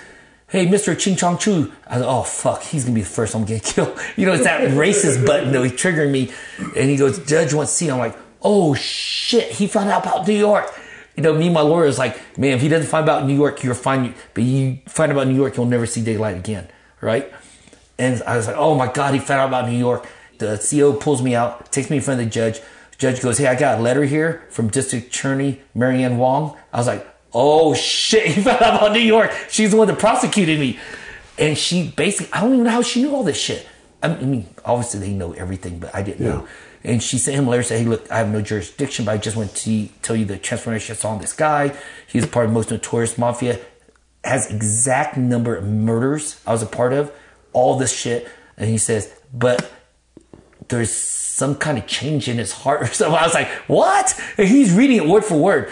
Hey, 0.49 0.67
Mr. 0.67 0.99
Ching 0.99 1.15
Chong 1.15 1.37
Chu. 1.37 1.71
I 1.87 1.99
was 1.99 2.05
like, 2.05 2.13
oh, 2.13 2.23
fuck, 2.23 2.63
he's 2.63 2.83
going 2.83 2.93
to 2.93 2.99
be 2.99 3.03
the 3.03 3.09
first 3.09 3.35
one 3.35 3.43
I'm 3.43 3.47
going 3.47 3.61
to 3.61 3.73
kill. 3.73 3.97
You 4.17 4.25
know, 4.25 4.33
it's 4.33 4.43
that 4.43 4.59
racist 4.71 5.25
button 5.25 5.53
that 5.53 5.61
was 5.61 5.71
triggering 5.71 6.11
me. 6.11 6.33
And 6.75 6.89
he 6.89 6.97
goes, 6.97 7.25
Judge 7.25 7.53
wants 7.53 7.71
to 7.71 7.77
see. 7.77 7.89
I'm 7.89 7.99
like, 7.99 8.17
oh, 8.41 8.73
shit, 8.73 9.49
he 9.49 9.65
found 9.67 9.89
out 9.89 10.05
about 10.05 10.27
New 10.27 10.33
York. 10.33 10.77
You 11.17 11.23
know, 11.23 11.33
me 11.33 11.45
and 11.45 11.53
my 11.53 11.61
lawyer 11.61 11.85
is 11.87 11.97
like, 11.97 12.37
man, 12.37 12.53
if 12.53 12.61
he 12.61 12.69
doesn't 12.69 12.87
find 12.89 13.09
out 13.09 13.25
New 13.25 13.35
York, 13.35 13.63
you're 13.63 13.73
fine. 13.73 14.13
But 14.35 14.43
you 14.43 14.77
find 14.87 15.11
out 15.11 15.17
about 15.17 15.27
New 15.27 15.35
York, 15.35 15.57
you'll 15.57 15.65
never 15.65 15.87
see 15.87 16.03
daylight 16.03 16.37
again. 16.37 16.69
Right? 17.01 17.33
And 17.97 18.21
I 18.23 18.37
was 18.37 18.45
like, 18.47 18.55
oh 18.57 18.75
my 18.75 18.91
God, 18.91 19.15
he 19.15 19.19
found 19.19 19.41
out 19.41 19.47
about 19.47 19.69
New 19.69 19.77
York. 19.77 20.07
The 20.37 20.57
CEO 20.57 20.99
pulls 20.99 21.23
me 21.23 21.33
out, 21.33 21.71
takes 21.71 21.89
me 21.89 21.97
in 21.97 22.03
front 22.03 22.19
of 22.21 22.27
the 22.27 22.31
judge. 22.31 22.59
Judge 22.99 23.21
goes, 23.21 23.39
hey, 23.39 23.47
I 23.47 23.55
got 23.55 23.79
a 23.79 23.81
letter 23.81 24.03
here 24.05 24.45
from 24.51 24.69
District 24.69 25.07
Attorney 25.07 25.61
Marianne 25.73 26.17
Wong. 26.17 26.55
I 26.71 26.77
was 26.77 26.85
like, 26.87 27.07
oh 27.33 27.73
shit, 27.73 28.27
he 28.33 28.41
found 28.41 28.61
out 28.61 28.75
about 28.77 28.91
New 28.93 28.99
York. 28.99 29.31
She's 29.49 29.71
the 29.71 29.77
one 29.77 29.87
that 29.87 29.97
prosecuted 29.97 30.59
me. 30.59 30.79
And 31.39 31.57
she 31.57 31.89
basically, 31.95 32.31
I 32.33 32.41
don't 32.41 32.53
even 32.53 32.63
know 32.65 32.71
how 32.71 32.81
she 32.83 33.01
knew 33.01 33.15
all 33.15 33.23
this 33.23 33.37
shit. 33.39 33.67
I 34.03 34.09
mean, 34.09 34.47
obviously 34.63 34.99
they 34.99 35.13
know 35.13 35.33
everything, 35.33 35.79
but 35.79 35.93
I 35.95 36.03
didn't 36.03 36.23
Yeah. 36.25 36.33
know. 36.33 36.47
And 36.87 37.03
she 37.03 37.17
sent 37.17 37.37
him 37.37 37.47
a 37.47 37.49
letter 37.49 37.63
saying, 37.63 37.83
hey, 37.83 37.89
look, 37.89 38.09
I 38.09 38.19
have 38.19 38.29
no 38.29 38.41
jurisdiction, 38.41 39.03
but 39.03 39.11
I 39.11 39.17
just 39.17 39.35
want 39.35 39.53
to 39.53 39.87
tell 40.01 40.15
you 40.15 40.23
the 40.23 40.37
transformation 40.37 40.93
I 40.93 40.95
saw 40.95 41.09
on 41.09 41.19
this 41.19 41.33
guy. 41.33 41.77
He's 42.07 42.25
part 42.25 42.45
of 42.45 42.53
most 42.53 42.71
notorious 42.71 43.17
mafia, 43.17 43.59
has 44.23 44.49
exact 44.49 45.17
number 45.17 45.53
of 45.53 45.65
murders 45.65 46.41
I 46.47 46.53
was 46.53 46.63
a 46.63 46.65
part 46.65 46.93
of, 46.93 47.11
all 47.51 47.77
this 47.77 47.93
shit. 47.93 48.29
And 48.55 48.69
he 48.69 48.77
says, 48.77 49.13
but 49.33 49.69
there's 50.69 50.93
some 50.93 51.55
kind 51.55 51.77
of 51.77 51.87
change 51.87 52.29
in 52.29 52.37
his 52.37 52.53
heart 52.53 52.81
or 52.81 52.87
something. 52.93 53.17
I 53.17 53.23
was 53.23 53.33
like, 53.33 53.49
what? 53.67 54.17
And 54.37 54.47
he's 54.47 54.73
reading 54.73 54.95
it 54.95 55.07
word 55.07 55.25
for 55.25 55.37
word. 55.37 55.69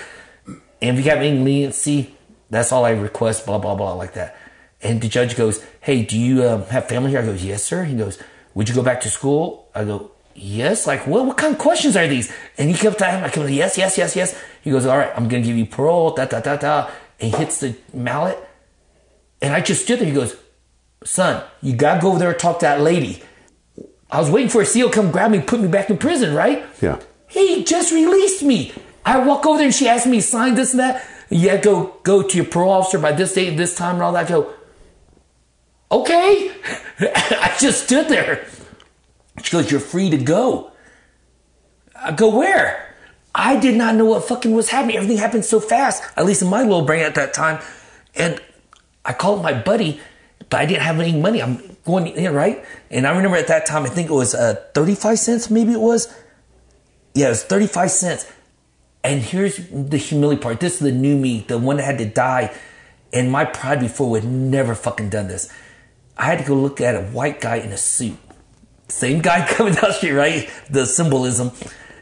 And 0.82 1.00
if 1.00 1.06
you 1.06 1.12
have 1.12 1.20
any 1.20 1.40
leniency, 1.40 2.14
that's 2.50 2.74
all 2.74 2.84
I 2.84 2.92
request, 2.92 3.46
blah, 3.46 3.58
blah, 3.58 3.76
blah, 3.76 3.94
like 3.94 4.16
that. 4.16 4.38
And 4.82 5.00
the 5.00 5.08
judge 5.08 5.38
goes, 5.38 5.66
hey, 5.80 6.04
do 6.04 6.20
you 6.20 6.44
um, 6.44 6.64
have 6.66 6.90
family 6.90 7.12
here? 7.12 7.22
I 7.22 7.26
go, 7.26 7.32
yes, 7.32 7.64
sir. 7.64 7.86
He 7.86 7.96
goes, 7.96 8.22
would 8.54 8.68
you 8.68 8.76
go 8.76 8.84
back 8.84 9.00
to 9.02 9.10
school? 9.10 9.70
I 9.74 9.86
go, 9.86 10.12
yes. 10.36 10.86
Like, 10.86 11.08
what, 11.08 11.26
what 11.26 11.38
kind 11.38 11.54
of 11.54 11.60
questions 11.60 11.96
are 11.96 12.08
these? 12.08 12.32
And 12.58 12.70
he 12.70 12.76
kept 12.76 13.00
telling 13.00 13.22
me, 13.22 13.28
I 13.28 13.32
go, 13.32 13.46
yes, 13.46 13.78
yes, 13.78 13.98
yes, 13.98 14.16
yes. 14.16 14.40
He 14.62 14.72
goes, 14.72 14.86
all 14.86 14.98
right, 14.98 15.12
I'm 15.16 15.28
going 15.28 15.44
to 15.44 15.48
give 15.48 15.58
you 15.58 15.66
parole, 15.66 16.12
da, 16.14 16.26
da, 16.26 16.42
da, 16.42 16.58
da. 16.58 16.90
And 17.20 17.32
he 17.32 17.38
hits 17.38 17.60
the 17.60 17.76
mallet. 17.94 18.38
And 19.42 19.54
I 19.54 19.62
just 19.62 19.84
stood 19.84 20.00
there. 20.00 20.08
He 20.08 20.14
goes, 20.14 20.36
son, 21.04 21.44
you 21.62 21.76
got 21.76 21.96
to 21.96 22.02
go 22.02 22.10
over 22.10 22.20
there 22.20 22.32
and 22.32 22.40
talk 22.40 22.60
to 22.60 22.66
that 22.66 22.82
lady. 22.82 23.22
I 24.12 24.20
was 24.20 24.30
waiting 24.30 24.50
for 24.50 24.62
a 24.62 24.66
seal 24.66 24.90
to 24.90 24.94
come 24.94 25.12
grab 25.12 25.32
me 25.32 25.42
put 25.42 25.60
me 25.60 25.68
back 25.68 25.90
in 25.90 25.98
prison, 25.98 26.34
right? 26.34 26.64
Yeah. 26.82 27.00
He 27.28 27.64
just 27.64 27.92
released 27.92 28.44
me. 28.44 28.74
I 29.06 29.20
walk 29.20 29.46
over 29.46 29.58
there 29.58 29.68
and 29.68 29.76
she 29.76 29.88
asked 29.88 30.08
me 30.08 30.18
to 30.18 30.24
sign 30.24 30.56
this 30.56 30.72
and 30.72 30.80
that. 30.80 31.06
Yeah, 31.30 31.58
go, 31.58 31.98
go 32.04 32.22
to 32.22 32.38
your 32.38 32.46
parole 32.46 32.72
officer 32.72 33.00
by 33.00 33.12
this 33.12 33.34
date, 33.34 33.58
this 33.58 33.76
time, 33.76 33.96
and 33.96 34.04
all 34.04 34.14
that. 34.14 34.26
I 34.26 34.30
go, 34.30 34.54
okay. 35.92 36.52
I 37.00 37.56
just 37.60 37.86
stood 37.86 38.08
there. 38.08 38.48
She 39.44 39.52
goes, 39.52 39.70
you're 39.70 39.80
free 39.80 40.10
to 40.10 40.18
go. 40.18 40.72
I 41.96 42.12
go, 42.12 42.36
where? 42.36 42.96
I 43.34 43.60
did 43.60 43.76
not 43.76 43.96
know 43.96 44.06
what 44.06 44.24
fucking 44.26 44.54
was 44.54 44.70
happening. 44.70 44.96
Everything 44.96 45.18
happened 45.18 45.44
so 45.44 45.60
fast, 45.60 46.04
at 46.16 46.26
least 46.26 46.42
in 46.42 46.48
my 46.48 46.64
little 46.64 46.84
brain 46.84 47.04
at 47.04 47.16
that 47.16 47.34
time. 47.34 47.62
And 48.16 48.42
I 49.04 49.14
called 49.14 49.44
my 49.44 49.54
buddy, 49.54 50.00
but 50.50 50.62
I 50.62 50.66
didn't 50.66 50.84
have 50.84 51.00
any 51.00 51.20
money. 51.20 51.42
I'm 51.42 51.78
going 51.86 52.08
in, 52.08 52.34
right? 52.34 52.64
And 52.90 53.06
I 53.06 53.16
remember 53.16 53.38
at 53.38 53.48
that 53.48 53.66
time, 53.66 53.84
I 53.84 53.90
think 53.90 54.10
it 54.10 54.14
was 54.14 54.34
uh, 54.34 54.56
35 54.74 55.20
cents, 55.20 55.50
maybe 55.50 55.74
it 55.74 55.82
was. 55.82 56.14
Yeah, 57.14 57.28
it 57.28 57.30
was 57.30 57.44
35 57.44 57.92
cents. 57.92 58.32
And 59.04 59.22
here's 59.22 59.58
the 59.70 59.98
humility 59.98 60.42
part. 60.42 60.60
This 60.60 60.76
is 60.76 60.80
the 60.80 60.92
new 60.92 61.18
me, 61.18 61.46
the 61.48 61.58
one 61.58 61.78
that 61.78 61.84
had 61.84 61.98
to 62.00 62.06
die. 62.06 62.56
And 63.14 63.32
my 63.32 63.46
pride 63.46 63.80
before 63.80 64.10
would 64.10 64.24
never 64.24 64.76
fucking 64.76 65.10
done 65.10 65.28
this. 65.28 65.52
I 66.18 66.26
had 66.26 66.40
to 66.40 66.46
go 66.46 66.56
look 66.56 66.82
at 66.82 66.96
a 66.96 67.04
white 67.04 67.40
guy 67.42 67.58
in 67.58 67.72
a 67.72 67.78
suit. 67.78 68.18
Same 68.88 69.22
guy 69.22 69.48
coming 69.50 69.74
down 69.74 69.90
the 69.90 69.94
street, 69.94 70.12
right? 70.12 70.50
The 70.70 70.86
symbolism. 70.86 71.52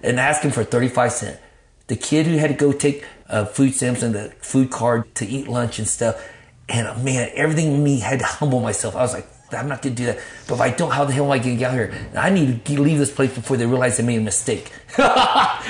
And 0.01 0.19
ask 0.19 0.41
him 0.41 0.51
for 0.51 0.63
35 0.63 1.11
cents. 1.13 1.39
The 1.87 1.95
kid 1.95 2.25
who 2.27 2.37
had 2.37 2.49
to 2.49 2.55
go 2.55 2.71
take 2.73 3.05
food 3.53 3.73
stamps 3.73 4.03
and 4.03 4.13
the 4.13 4.33
food 4.41 4.69
card 4.69 5.13
to 5.15 5.25
eat 5.25 5.47
lunch 5.47 5.79
and 5.79 5.87
stuff. 5.87 6.21
And 6.69 6.87
uh, 6.87 6.97
man, 6.99 7.29
everything 7.35 7.73
in 7.73 7.83
me 7.83 7.99
had 7.99 8.19
to 8.19 8.25
humble 8.25 8.61
myself. 8.61 8.95
I 8.95 9.01
was 9.01 9.13
like, 9.13 9.27
I'm 9.51 9.67
not 9.67 9.81
gonna 9.81 9.95
do 9.95 10.05
that. 10.07 10.19
But 10.47 10.55
if 10.55 10.61
I 10.61 10.69
don't, 10.71 10.91
how 10.91 11.05
the 11.05 11.13
hell 11.13 11.25
am 11.25 11.31
I 11.31 11.37
gonna 11.37 11.55
get 11.55 11.69
out 11.69 11.73
here? 11.73 12.09
I 12.15 12.29
need 12.29 12.65
to 12.65 12.81
leave 12.81 12.97
this 12.97 13.13
place 13.13 13.33
before 13.33 13.57
they 13.57 13.65
realize 13.65 13.97
they 13.97 14.03
made 14.03 14.17
a 14.17 14.21
mistake. 14.21 14.71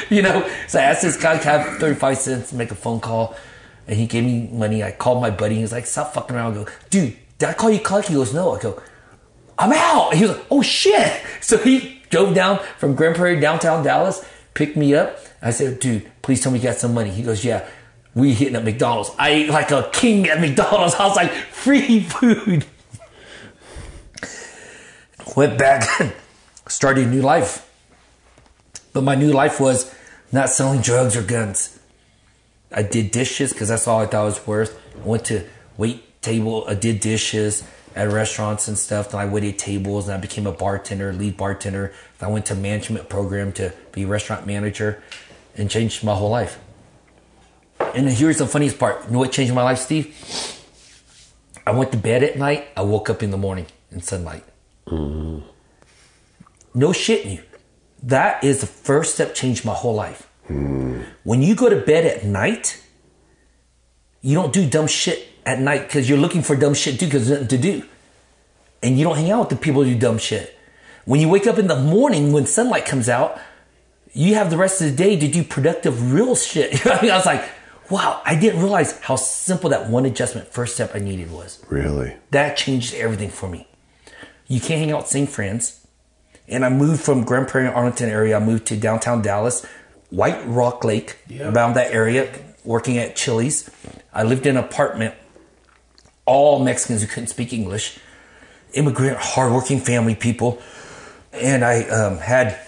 you 0.10 0.22
know? 0.22 0.50
So 0.68 0.80
I 0.80 0.84
asked 0.84 1.02
this 1.02 1.18
guy 1.18 1.38
to 1.38 1.44
have 1.44 1.80
35 1.80 2.18
cents 2.18 2.50
to 2.50 2.56
make 2.56 2.72
a 2.72 2.76
phone 2.76 3.00
call. 3.00 3.36
And 3.88 3.98
he 3.98 4.08
gave 4.08 4.24
me 4.24 4.48
money. 4.48 4.82
I 4.84 4.92
called 4.92 5.22
my 5.22 5.30
buddy. 5.30 5.56
He 5.56 5.62
was 5.62 5.74
like, 5.74 5.86
stop 5.86 6.14
fucking 6.14 6.36
around. 6.36 6.54
I 6.54 6.64
go, 6.64 6.68
dude, 6.90 7.18
did 7.38 7.50
I 7.50 7.54
call 7.54 7.70
you 7.70 7.80
collect? 7.80 8.08
He 8.08 8.14
goes, 8.14 8.34
no. 8.34 8.56
I 8.56 8.62
go, 8.62 8.82
I'm 9.58 9.72
out. 9.72 10.16
He 10.16 10.24
was 10.24 10.36
like, 10.36 10.46
oh 10.50 10.62
shit. 10.62 11.22
So 11.42 11.58
he 11.58 12.02
drove 12.10 12.34
down 12.34 12.60
from 12.78 12.96
Grand 12.96 13.16
Prairie, 13.16 13.40
downtown 13.40 13.84
Dallas, 13.84 14.26
picked 14.54 14.78
me 14.78 14.96
up. 14.96 15.20
I 15.42 15.52
said, 15.52 15.80
dude, 15.80 16.10
please 16.22 16.42
tell 16.42 16.52
me 16.52 16.60
you 16.60 16.64
got 16.64 16.78
some 16.78 16.94
money. 16.94 17.10
He 17.10 17.24
goes, 17.24 17.44
yeah, 17.44 17.68
we 18.16 18.34
hitting 18.34 18.56
at 18.56 18.64
McDonald's. 18.64 19.12
I 19.18 19.30
ate 19.30 19.50
like 19.50 19.72
a 19.72 19.90
king 19.92 20.28
at 20.28 20.40
McDonald's. 20.40 20.96
I 21.00 21.08
was 21.08 21.16
like, 21.16 21.32
free 21.32 22.02
food. 22.02 22.66
Went 25.36 25.58
back, 25.58 26.14
started 26.68 27.08
a 27.08 27.10
new 27.10 27.22
life. 27.22 27.70
But 28.94 29.04
my 29.04 29.16
new 29.16 29.32
life 29.32 29.60
was 29.60 29.94
not 30.32 30.50
selling 30.50 30.82
drugs 30.82 31.16
or 31.16 31.24
guns. 31.24 31.80
I 32.72 32.84
did 32.84 33.12
dishes 33.12 33.54
because 33.54 33.70
that's 33.70 33.88
all 33.88 34.02
I 34.02 34.06
thought 34.06 34.26
was 34.26 34.48
worth. 34.48 34.80
I 34.96 35.08
went 35.08 35.26
to 35.26 35.48
wait 35.78 36.22
table, 36.22 36.66
I 36.68 36.76
did 36.76 37.00
dishes 37.00 37.64
at 37.96 38.12
restaurants 38.12 38.68
and 38.68 38.78
stuff. 38.78 39.12
Then 39.12 39.22
I 39.22 39.26
waited 39.26 39.60
tables 39.60 40.08
and 40.08 40.16
I 40.16 40.20
became 40.20 40.48
a 40.48 40.52
bartender, 40.52 41.14
lead 41.14 41.38
bartender. 41.38 41.94
Then 42.18 42.30
I 42.30 42.32
went 42.32 42.46
to 42.48 42.56
management 42.56 43.10
program 43.10 43.52
to 43.54 43.74
be 43.92 44.06
restaurant 44.06 44.48
manager 44.48 45.02
and 45.56 45.70
changed 45.70 46.04
my 46.04 46.16
whole 46.16 46.30
life. 46.30 46.60
And 47.80 48.10
here's 48.10 48.38
the 48.38 48.48
funniest 48.48 48.80
part. 48.80 49.06
You 49.06 49.12
know 49.12 49.20
what 49.20 49.32
changed 49.32 49.54
my 49.54 49.64
life, 49.64 49.80
Steve? 49.80 50.16
I 51.66 51.72
went 51.72 51.92
to 51.92 51.98
bed 51.98 52.24
at 52.24 52.38
night. 52.38 52.68
I 52.76 52.82
woke 52.82 53.10
up 53.10 53.24
in 53.24 53.32
the 53.32 53.38
morning 53.38 53.68
in 53.92 54.02
sunlight. 54.02 54.44
Mm. 54.88 55.44
No 56.74 56.90
shitting 56.90 57.36
you. 57.36 57.44
That 58.02 58.44
is 58.44 58.62
the 58.62 58.68
first 58.68 59.16
step 59.16 59.34
changed 59.34 59.64
my 59.64 59.74
whole 59.74 59.94
life. 59.94 60.28
Mm. 60.50 61.06
When 61.24 61.42
you 61.42 61.56
go 61.56 61.70
to 61.70 61.80
bed 61.80 62.06
at 62.06 62.26
night, 62.26 62.82
you 64.22 64.36
don't 64.36 64.52
do 64.52 64.68
dumb 64.68 64.88
shit 64.88 65.28
at 65.46 65.60
night 65.60 65.88
because 65.88 66.10
you're 66.10 66.18
looking 66.18 66.42
for 66.42 66.56
dumb 66.56 66.74
shit 66.74 66.94
to 66.96 67.00
do 67.00 67.06
because 67.06 67.28
there's 67.28 67.42
nothing 67.42 67.60
to 67.60 67.72
do. 67.80 67.86
And 68.82 68.98
you 68.98 69.04
don't 69.04 69.16
hang 69.16 69.32
out 69.32 69.40
with 69.40 69.50
the 69.50 69.56
people 69.56 69.84
who 69.84 69.94
do 69.94 70.00
dumb 70.00 70.18
shit. 70.18 70.58
When 71.06 71.20
you 71.20 71.30
wake 71.30 71.48
up 71.48 71.58
in 71.58 71.68
the 71.68 71.80
morning 71.80 72.32
when 72.32 72.46
sunlight 72.46 72.86
comes 72.86 73.10
out, 73.10 73.40
you 74.14 74.36
have 74.36 74.50
the 74.50 74.58
rest 74.58 74.82
of 74.82 74.90
the 74.90 74.96
day 74.96 75.18
to 75.18 75.28
do 75.28 75.44
productive, 75.44 76.14
real 76.14 76.36
shit. 76.36 76.72
You 76.84 76.86
know 76.86 76.92
what 76.92 77.00
I 77.00 77.02
mean? 77.02 77.12
I 77.12 77.18
was 77.18 77.26
like, 77.26 77.50
wow, 77.90 78.22
I 78.26 78.36
didn't 78.36 78.62
realize 78.62 79.00
how 79.00 79.16
simple 79.16 79.70
that 79.72 79.90
one 79.90 80.06
adjustment, 80.06 80.48
first 80.48 80.76
step 80.76 80.92
I 80.94 81.00
needed 81.00 81.32
was. 81.32 81.64
Really? 81.70 82.16
That 82.32 82.56
changed 82.58 82.94
everything 82.94 83.30
for 83.30 83.50
me. 83.50 83.68
You 84.48 84.60
can't 84.60 84.80
hang 84.80 84.92
out 84.92 85.00
with 85.00 85.08
same 85.08 85.28
friends. 85.28 85.86
And 86.48 86.66
I 86.66 86.70
moved 86.70 87.02
from 87.02 87.24
Grand 87.24 87.48
Prairie, 87.48 87.68
Arlington 87.68 88.10
area. 88.10 88.38
I 88.38 88.40
moved 88.40 88.66
to 88.68 88.78
downtown 88.78 89.22
Dallas, 89.22 89.66
White 90.10 90.46
Rock 90.46 90.84
Lake, 90.84 91.18
around 91.40 91.74
that 91.76 91.94
area, 91.94 92.32
working 92.64 92.98
at 92.98 93.16
Chili's. 93.16 93.70
I 94.14 94.24
lived 94.24 94.46
in 94.46 94.58
an 94.58 94.64
apartment, 94.64 95.16
all 96.26 96.64
Mexicans 96.64 97.02
who 97.02 97.08
couldn't 97.08 97.28
speak 97.28 97.54
English, 97.54 98.00
immigrant, 98.74 99.18
hardworking 99.18 99.80
family 99.80 100.16
people. 100.16 100.62
And 101.32 101.64
I 101.66 101.84
um, 101.90 102.18
had 102.18 102.60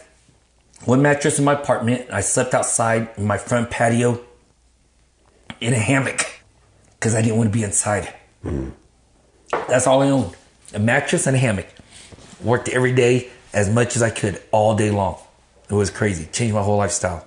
one 0.86 1.02
mattress 1.02 1.40
in 1.40 1.46
my 1.46 1.54
apartment. 1.54 2.08
I 2.12 2.22
slept 2.22 2.54
outside 2.54 3.10
in 3.18 3.26
my 3.26 3.38
front 3.38 3.70
patio 3.70 4.24
in 5.62 5.74
a 5.74 5.80
hammock 5.80 6.26
because 7.00 7.16
I 7.16 7.22
didn't 7.22 7.38
want 7.38 7.52
to 7.52 7.58
be 7.58 7.64
inside. 7.64 8.14
That's 9.68 9.88
all 9.88 10.02
I 10.02 10.10
owned 10.10 10.36
a 10.74 10.80
mattress 10.80 11.28
and 11.28 11.36
a 11.36 11.40
hammock. 11.40 11.68
Worked 12.44 12.70
every 12.70 12.94
day 12.94 13.30
as 13.54 13.70
much 13.70 13.96
as 13.96 14.04
I 14.04 14.10
could 14.10 14.42
all 14.52 14.76
day 14.76 14.92
long. 14.92 15.18
It 15.70 15.74
was 15.74 15.90
crazy. 15.90 16.28
Changed 16.32 16.54
my 16.54 16.62
whole 16.62 16.78
lifestyle. 16.78 17.26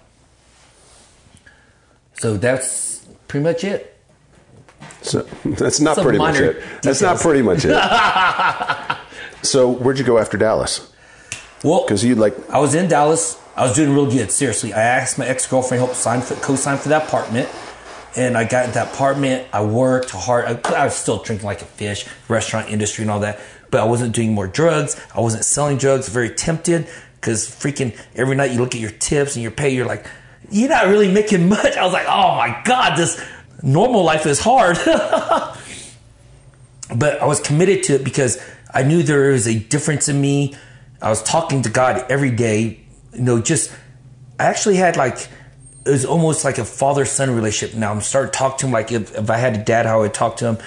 So 2.15 2.37
that's 2.37 3.07
pretty 3.27 3.45
much 3.45 3.65
it. 3.65 3.98
So 5.03 5.23
that's 5.45 5.81
not 5.81 5.97
pretty 5.99 6.19
much 6.19 6.39
it. 6.41 6.63
That's 6.83 7.01
not 7.01 7.19
pretty 7.19 7.43
much 7.43 7.65
it. 7.65 8.97
so 9.43 9.71
where'd 9.71 9.99
you 9.99 10.05
go 10.05 10.19
after 10.19 10.37
Dallas? 10.37 10.93
Well, 11.65 11.83
Because 11.83 12.05
you 12.05 12.15
like 12.15 12.35
I 12.51 12.59
was 12.59 12.75
in 12.75 12.89
Dallas. 12.89 13.41
I 13.57 13.63
was 13.63 13.75
doing 13.75 13.93
real 13.93 14.09
good. 14.11 14.31
Seriously, 14.31 14.73
I 14.73 14.81
asked 14.81 15.19
my 15.19 15.27
ex 15.27 15.47
girlfriend 15.47 15.83
help 15.83 15.97
sign 15.97 16.21
for, 16.21 16.35
co-sign 16.37 16.79
for 16.79 16.91
that 16.91 17.09
apartment, 17.09 17.49
and 18.15 18.37
I 18.39 18.45
got 18.45 18.67
in 18.67 18.71
that 18.73 18.95
apartment. 18.95 19.49
I 19.53 19.65
worked 19.65 20.11
hard. 20.11 20.45
I, 20.45 20.75
I 20.75 20.85
was 20.85 20.95
still 20.95 21.21
drinking 21.23 21.47
like 21.47 21.63
a 21.63 21.65
fish, 21.65 22.07
restaurant 22.29 22.69
industry 22.71 23.03
and 23.03 23.11
all 23.11 23.19
that, 23.21 23.41
but 23.71 23.81
I 23.81 23.85
wasn't 23.85 24.15
doing 24.15 24.33
more 24.33 24.47
drugs. 24.47 25.01
I 25.15 25.21
wasn't 25.21 25.45
selling 25.45 25.77
drugs. 25.79 26.09
Very 26.09 26.31
tempted 26.31 26.87
because 27.21 27.49
freaking 27.49 27.99
every 28.15 28.37
night 28.37 28.53
you 28.53 28.61
look 28.61 28.77
at 28.77 28.81
your 28.81 28.93
tips 28.93 29.35
and 29.35 29.43
your 29.43 29.51
pay, 29.51 29.71
you're 29.71 29.87
like, 29.87 30.07
you're 30.51 30.69
not 30.69 30.87
really 30.87 31.11
making 31.11 31.49
much. 31.57 31.77
I 31.77 31.83
was 31.83 31.93
like, 31.93 32.07
oh 32.07 32.37
my 32.37 32.63
god, 32.65 32.97
this 32.97 33.21
normal 33.63 34.05
life 34.05 34.27
is 34.27 34.41
hard. 34.41 34.79
but 36.95 37.21
I 37.21 37.27
was 37.27 37.41
committed 37.41 37.83
to 37.85 37.95
it 37.95 38.05
because 38.05 38.41
I 38.73 38.83
knew 38.83 39.03
there 39.03 39.31
was 39.31 39.47
a 39.47 39.59
difference 39.59 40.09
in 40.09 40.21
me. 40.21 40.55
I 41.01 41.11
was 41.11 41.23
talking 41.23 41.63
to 41.63 41.71
God 41.71 42.05
every 42.11 42.31
day. 42.31 42.81
You 43.15 43.23
know, 43.23 43.41
just 43.41 43.73
I 44.39 44.45
actually 44.45 44.77
had 44.77 44.97
like 44.97 45.29
it 45.87 45.91
was 45.91 46.05
almost 46.05 46.45
like 46.45 46.59
a 46.59 46.65
father 46.65 47.05
son 47.05 47.35
relationship. 47.35 47.77
Now 47.77 47.93
I'm 47.93 48.01
starting 48.01 48.31
to 48.31 48.39
talk 48.39 48.59
to 48.59 48.67
him 48.67 48.73
like 48.73 48.93
if, 48.93 49.17
if 49.17 49.31
I 49.31 49.39
had 49.39 49.57
a 49.57 49.65
dad, 49.65 49.87
how 49.87 49.99
I 49.99 50.03
would 50.03 50.15
talk 50.15 50.37
to 50.39 50.47
him. 50.47 50.59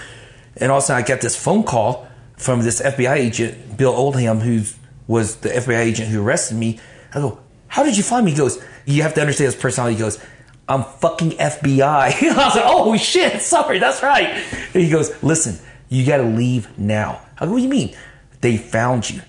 And 0.58 0.72
also 0.72 0.94
I 0.94 1.02
got 1.04 1.22
this 1.22 1.36
phone 1.36 1.64
call 1.64 2.08
from 2.38 2.62
this 2.62 2.82
FBI 2.82 3.16
agent, 3.16 3.78
Bill 3.78 3.94
Oldham, 3.94 4.40
who 4.40 4.64
was 5.08 5.38
the 5.38 5.50
FBI 5.50 5.78
agent 5.78 6.10
who 6.10 6.24
arrested 6.24 6.58
me. 6.58 6.80
I 7.14 7.20
go, 7.20 7.40
how 7.68 7.84
did 7.84 7.98
you 7.98 8.04
find 8.04 8.26
me? 8.26 8.32
He 8.32 8.38
goes, 8.38 8.64
you 8.86 9.04
have 9.04 9.14
to 9.14 9.22
understand 9.22 9.54
his 9.54 9.62
personality. 9.62 9.96
He 9.96 10.02
goes, 10.02 10.24
I'm 10.72 10.84
fucking 10.84 11.32
FBI. 11.32 11.80
I 11.82 12.46
was 12.46 12.56
like, 12.56 12.64
oh 12.66 12.96
shit, 12.98 13.42
sorry, 13.42 13.80
that's 13.80 14.02
right. 14.02 14.30
And 14.74 14.84
he 14.84 14.90
goes, 14.90 15.12
listen, 15.22 15.60
you 15.90 16.06
got 16.06 16.18
to 16.18 16.24
leave 16.24 16.78
now. 16.80 17.22
I 17.38 17.46
go, 17.46 17.52
what 17.52 17.58
do 17.58 17.64
you 17.64 17.70
mean? 17.70 17.96
They 18.40 18.58
found 18.58 19.10
you, 19.10 19.22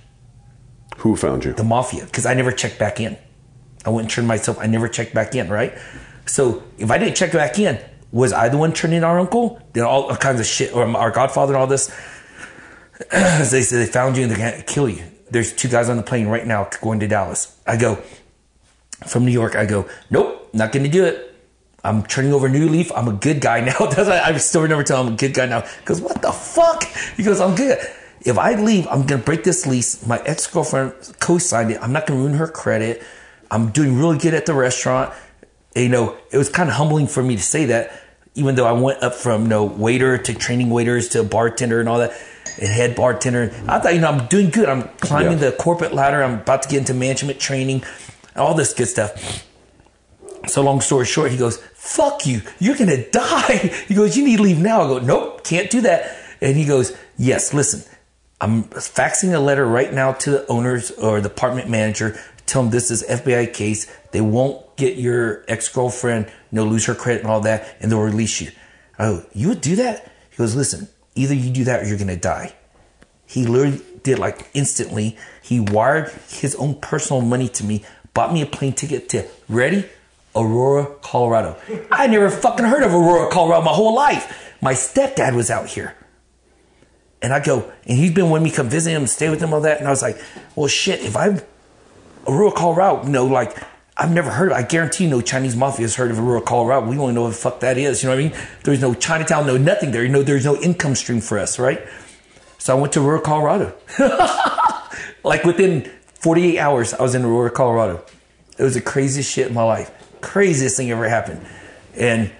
Who 0.98 1.16
found 1.16 1.44
you? 1.44 1.52
the 1.52 1.64
mafia, 1.64 2.04
because 2.04 2.26
I 2.26 2.34
never 2.34 2.52
checked 2.52 2.78
back 2.78 3.00
in. 3.00 3.18
I 3.84 3.90
went 3.90 4.04
and 4.04 4.10
turned 4.10 4.28
myself. 4.28 4.58
I 4.60 4.66
never 4.66 4.88
checked 4.88 5.14
back 5.14 5.34
in, 5.34 5.48
right? 5.48 5.76
So 6.26 6.62
if 6.78 6.90
I 6.90 6.98
didn't 6.98 7.16
check 7.16 7.32
back 7.32 7.58
in, 7.58 7.80
was 8.12 8.32
I 8.32 8.48
the 8.48 8.56
one 8.56 8.72
turning 8.72 9.02
our 9.02 9.18
uncle? 9.18 9.60
Did 9.72 9.82
all 9.82 10.14
kinds 10.16 10.38
of 10.38 10.46
shit, 10.46 10.72
or 10.74 10.86
our 10.96 11.10
godfather 11.10 11.54
and 11.54 11.60
all 11.60 11.66
this? 11.66 11.88
they 13.10 13.62
said 13.62 13.86
they 13.86 13.90
found 13.90 14.16
you 14.16 14.22
and 14.22 14.30
they're 14.30 14.38
gonna 14.38 14.62
kill 14.62 14.88
you. 14.88 15.02
There's 15.30 15.52
two 15.52 15.68
guys 15.68 15.88
on 15.88 15.96
the 15.96 16.02
plane 16.02 16.28
right 16.28 16.46
now 16.46 16.68
going 16.80 17.00
to 17.00 17.08
Dallas. 17.08 17.58
I 17.66 17.76
go 17.76 17.96
from 19.06 19.24
New 19.24 19.32
York. 19.32 19.56
I 19.56 19.66
go, 19.66 19.88
nope, 20.10 20.50
not 20.52 20.70
gonna 20.70 20.88
do 20.88 21.04
it. 21.04 21.31
I'm 21.84 22.04
turning 22.04 22.32
over 22.32 22.46
a 22.46 22.50
new 22.50 22.68
leaf. 22.68 22.92
I'm 22.94 23.08
a 23.08 23.12
good 23.12 23.40
guy 23.40 23.60
now. 23.64 23.78
That's 23.86 24.08
why 24.08 24.20
I 24.24 24.36
still 24.38 24.62
remember 24.62 24.84
telling 24.84 25.06
him 25.06 25.08
I'm 25.08 25.14
a 25.14 25.18
good 25.18 25.34
guy 25.34 25.46
now. 25.46 25.62
He 25.62 25.84
goes, 25.84 26.00
what 26.00 26.22
the 26.22 26.32
fuck? 26.32 26.84
He 27.16 27.22
goes, 27.22 27.40
I'm 27.40 27.54
good. 27.54 27.78
If 28.24 28.38
I 28.38 28.54
leave, 28.54 28.86
I'm 28.88 29.04
gonna 29.04 29.20
break 29.22 29.42
this 29.42 29.66
lease. 29.66 30.06
My 30.06 30.18
ex 30.24 30.46
girlfriend 30.46 30.92
co-signed 31.18 31.72
it. 31.72 31.78
I'm 31.82 31.92
not 31.92 32.06
gonna 32.06 32.20
ruin 32.20 32.34
her 32.34 32.46
credit. 32.46 33.02
I'm 33.50 33.70
doing 33.70 33.98
really 33.98 34.16
good 34.16 34.32
at 34.34 34.46
the 34.46 34.54
restaurant. 34.54 35.12
You 35.74 35.88
know, 35.88 36.16
it 36.30 36.36
was 36.38 36.48
kind 36.48 36.68
of 36.68 36.76
humbling 36.76 37.08
for 37.08 37.20
me 37.22 37.34
to 37.34 37.42
say 37.42 37.64
that, 37.66 37.90
even 38.36 38.54
though 38.54 38.66
I 38.66 38.72
went 38.72 39.02
up 39.02 39.14
from 39.14 39.42
you 39.42 39.48
know 39.48 39.64
waiter 39.64 40.18
to 40.18 40.34
training 40.34 40.70
waiters 40.70 41.08
to 41.10 41.24
bartender 41.24 41.80
and 41.80 41.88
all 41.88 41.98
that, 41.98 42.12
and 42.60 42.68
head 42.68 42.94
bartender. 42.94 43.52
I 43.66 43.80
thought, 43.80 43.94
you 43.94 44.00
know, 44.00 44.08
I'm 44.10 44.28
doing 44.28 44.50
good. 44.50 44.68
I'm 44.68 44.84
climbing 44.98 45.38
Yeah. 45.40 45.50
the 45.50 45.52
corporate 45.56 45.92
ladder. 45.92 46.22
I'm 46.22 46.34
about 46.40 46.62
to 46.62 46.68
get 46.68 46.78
into 46.78 46.94
management 46.94 47.40
training, 47.40 47.82
all 48.36 48.54
this 48.54 48.72
good 48.72 48.86
stuff. 48.86 49.44
So 50.46 50.62
long 50.62 50.80
story 50.80 51.06
short, 51.06 51.30
he 51.32 51.36
goes, 51.36 51.62
fuck 51.82 52.26
you. 52.26 52.40
You're 52.60 52.76
going 52.76 52.90
to 52.96 53.10
die. 53.10 53.56
He 53.88 53.94
goes, 53.94 54.16
you 54.16 54.24
need 54.24 54.36
to 54.36 54.42
leave 54.42 54.58
now. 54.58 54.82
I 54.82 54.86
go, 54.86 54.98
nope, 54.98 55.44
can't 55.44 55.70
do 55.70 55.82
that. 55.82 56.16
And 56.40 56.56
he 56.56 56.64
goes, 56.64 56.96
yes, 57.18 57.52
listen, 57.52 57.82
I'm 58.40 58.64
faxing 58.64 59.34
a 59.34 59.38
letter 59.38 59.66
right 59.66 59.92
now 59.92 60.12
to 60.12 60.30
the 60.30 60.46
owners 60.46 60.90
or 60.92 61.20
the 61.20 61.28
apartment 61.28 61.68
manager. 61.68 62.18
Tell 62.46 62.62
them 62.62 62.70
this 62.70 62.90
is 62.90 63.04
FBI 63.04 63.52
case. 63.52 63.92
They 64.12 64.20
won't 64.20 64.76
get 64.76 64.96
your 64.96 65.44
ex-girlfriend, 65.48 66.30
know, 66.50 66.64
lose 66.64 66.86
her 66.86 66.94
credit 66.94 67.22
and 67.22 67.30
all 67.30 67.40
that, 67.42 67.76
and 67.80 67.90
they'll 67.90 68.00
release 68.00 68.40
you. 68.40 68.50
Oh, 68.98 69.24
you 69.32 69.48
would 69.48 69.60
do 69.60 69.76
that? 69.76 70.10
He 70.30 70.36
goes, 70.36 70.56
listen, 70.56 70.88
either 71.14 71.34
you 71.34 71.50
do 71.50 71.64
that 71.64 71.82
or 71.82 71.86
you're 71.86 71.98
going 71.98 72.08
to 72.08 72.16
die. 72.16 72.54
He 73.26 73.46
literally 73.46 73.80
did 74.02 74.18
like 74.18 74.50
instantly. 74.54 75.16
He 75.40 75.60
wired 75.60 76.10
his 76.28 76.54
own 76.56 76.76
personal 76.76 77.22
money 77.22 77.48
to 77.50 77.64
me, 77.64 77.84
bought 78.12 78.32
me 78.32 78.42
a 78.42 78.46
plane 78.46 78.72
ticket 78.72 79.08
to 79.10 79.26
ready 79.48 79.88
Aurora, 80.34 80.86
Colorado. 81.02 81.56
I 81.90 82.06
never 82.06 82.30
fucking 82.30 82.64
heard 82.64 82.82
of 82.82 82.92
Aurora, 82.92 83.30
Colorado 83.30 83.64
my 83.64 83.72
whole 83.72 83.94
life. 83.94 84.54
My 84.60 84.72
stepdad 84.72 85.34
was 85.34 85.50
out 85.50 85.66
here. 85.68 85.94
And 87.20 87.32
I 87.32 87.40
go, 87.40 87.70
and 87.86 87.98
he's 87.98 88.12
been 88.12 88.30
wanting 88.30 88.44
me 88.44 88.50
come 88.50 88.68
visit 88.68 88.90
him, 88.90 89.06
stay 89.06 89.30
with 89.30 89.40
him, 89.40 89.52
all 89.52 89.60
that. 89.60 89.78
And 89.78 89.86
I 89.86 89.90
was 89.90 90.02
like, 90.02 90.20
well, 90.56 90.68
shit, 90.68 91.04
if 91.04 91.16
I'm 91.16 91.40
Aurora, 92.26 92.52
Colorado, 92.52 93.04
you 93.04 93.10
know, 93.10 93.26
like, 93.26 93.56
I've 93.96 94.10
never 94.10 94.30
heard 94.30 94.50
of 94.50 94.56
I 94.56 94.62
guarantee 94.62 95.06
no 95.06 95.20
Chinese 95.20 95.54
mafia 95.54 95.84
has 95.84 95.96
heard 95.96 96.10
of 96.10 96.18
Aurora, 96.18 96.40
Colorado. 96.40 96.86
We 96.86 96.96
don't 96.96 97.14
know 97.14 97.22
what 97.22 97.28
the 97.28 97.34
fuck 97.34 97.60
that 97.60 97.76
is. 97.76 98.02
You 98.02 98.08
know 98.08 98.16
what 98.16 98.24
I 98.24 98.28
mean? 98.28 98.48
There's 98.64 98.80
no 98.80 98.94
Chinatown, 98.94 99.46
no 99.46 99.56
nothing 99.58 99.90
there. 99.90 100.02
You 100.02 100.08
know, 100.08 100.22
there's 100.22 100.44
no 100.44 100.56
income 100.56 100.94
stream 100.94 101.20
for 101.20 101.38
us, 101.38 101.58
right? 101.58 101.86
So 102.58 102.76
I 102.76 102.80
went 102.80 102.92
to 102.94 103.00
Aurora, 103.00 103.20
Colorado. 103.20 103.74
like 105.24 105.44
within 105.44 105.90
48 106.14 106.58
hours, 106.58 106.94
I 106.94 107.02
was 107.02 107.14
in 107.14 107.24
Aurora, 107.24 107.50
Colorado. 107.50 108.02
It 108.58 108.62
was 108.62 108.74
the 108.74 108.80
craziest 108.80 109.30
shit 109.30 109.48
in 109.48 109.54
my 109.54 109.62
life. 109.62 109.90
Craziest 110.22 110.76
thing 110.78 110.90
ever 110.90 111.08
happened. 111.08 111.44
And 111.94 112.32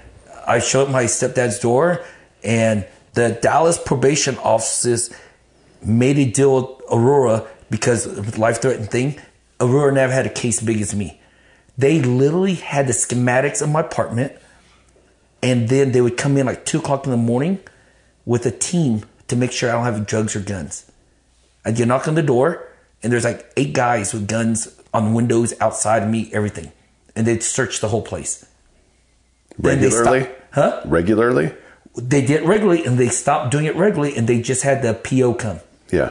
I 0.46 0.58
showed 0.60 0.84
up 0.84 0.90
my 0.90 1.04
stepdad's 1.04 1.58
door, 1.58 2.02
and 2.42 2.86
the 3.12 3.38
Dallas 3.42 3.78
probation 3.78 4.38
offices 4.38 5.14
made 5.84 6.18
a 6.18 6.24
deal 6.24 6.54
with 6.56 6.80
Aurora 6.90 7.46
because 7.70 8.06
of 8.06 8.32
the 8.32 8.40
life 8.40 8.62
threatening 8.62 8.88
thing. 8.88 9.20
Aurora 9.60 9.92
never 9.92 10.12
had 10.12 10.26
a 10.26 10.30
case 10.30 10.60
big 10.60 10.80
as 10.80 10.94
me. 10.94 11.20
They 11.76 12.00
literally 12.00 12.54
had 12.54 12.86
the 12.86 12.92
schematics 12.92 13.62
of 13.62 13.68
my 13.68 13.80
apartment, 13.80 14.32
and 15.42 15.68
then 15.68 15.92
they 15.92 16.00
would 16.00 16.16
come 16.16 16.36
in 16.36 16.46
like 16.46 16.64
two 16.64 16.78
o'clock 16.78 17.04
in 17.04 17.10
the 17.10 17.16
morning 17.16 17.60
with 18.24 18.46
a 18.46 18.50
team 18.50 19.04
to 19.28 19.36
make 19.36 19.52
sure 19.52 19.68
I 19.68 19.72
don't 19.72 19.84
have 19.84 20.06
drugs 20.06 20.36
or 20.36 20.40
guns. 20.40 20.90
I'd 21.64 21.76
get 21.76 21.88
knock 21.88 22.08
on 22.08 22.14
the 22.14 22.22
door, 22.22 22.68
and 23.02 23.12
there's 23.12 23.24
like 23.24 23.50
eight 23.56 23.72
guys 23.72 24.12
with 24.12 24.28
guns 24.28 24.80
on 24.92 25.14
windows, 25.14 25.54
outside 25.60 26.02
of 26.02 26.08
me, 26.08 26.30
everything. 26.32 26.72
And 27.14 27.26
they'd 27.26 27.42
search 27.42 27.80
the 27.80 27.88
whole 27.88 28.02
place. 28.02 28.46
Regularly? 29.58 30.28
Huh? 30.52 30.82
Regularly? 30.84 31.54
They 31.94 32.22
did 32.22 32.42
it 32.42 32.46
regularly, 32.46 32.84
and 32.84 32.98
they 32.98 33.08
stopped 33.08 33.50
doing 33.50 33.66
it 33.66 33.76
regularly, 33.76 34.16
and 34.16 34.26
they 34.26 34.40
just 34.40 34.62
had 34.62 34.82
the 34.82 34.94
PO 34.94 35.34
come. 35.34 35.60
Yeah. 35.90 36.10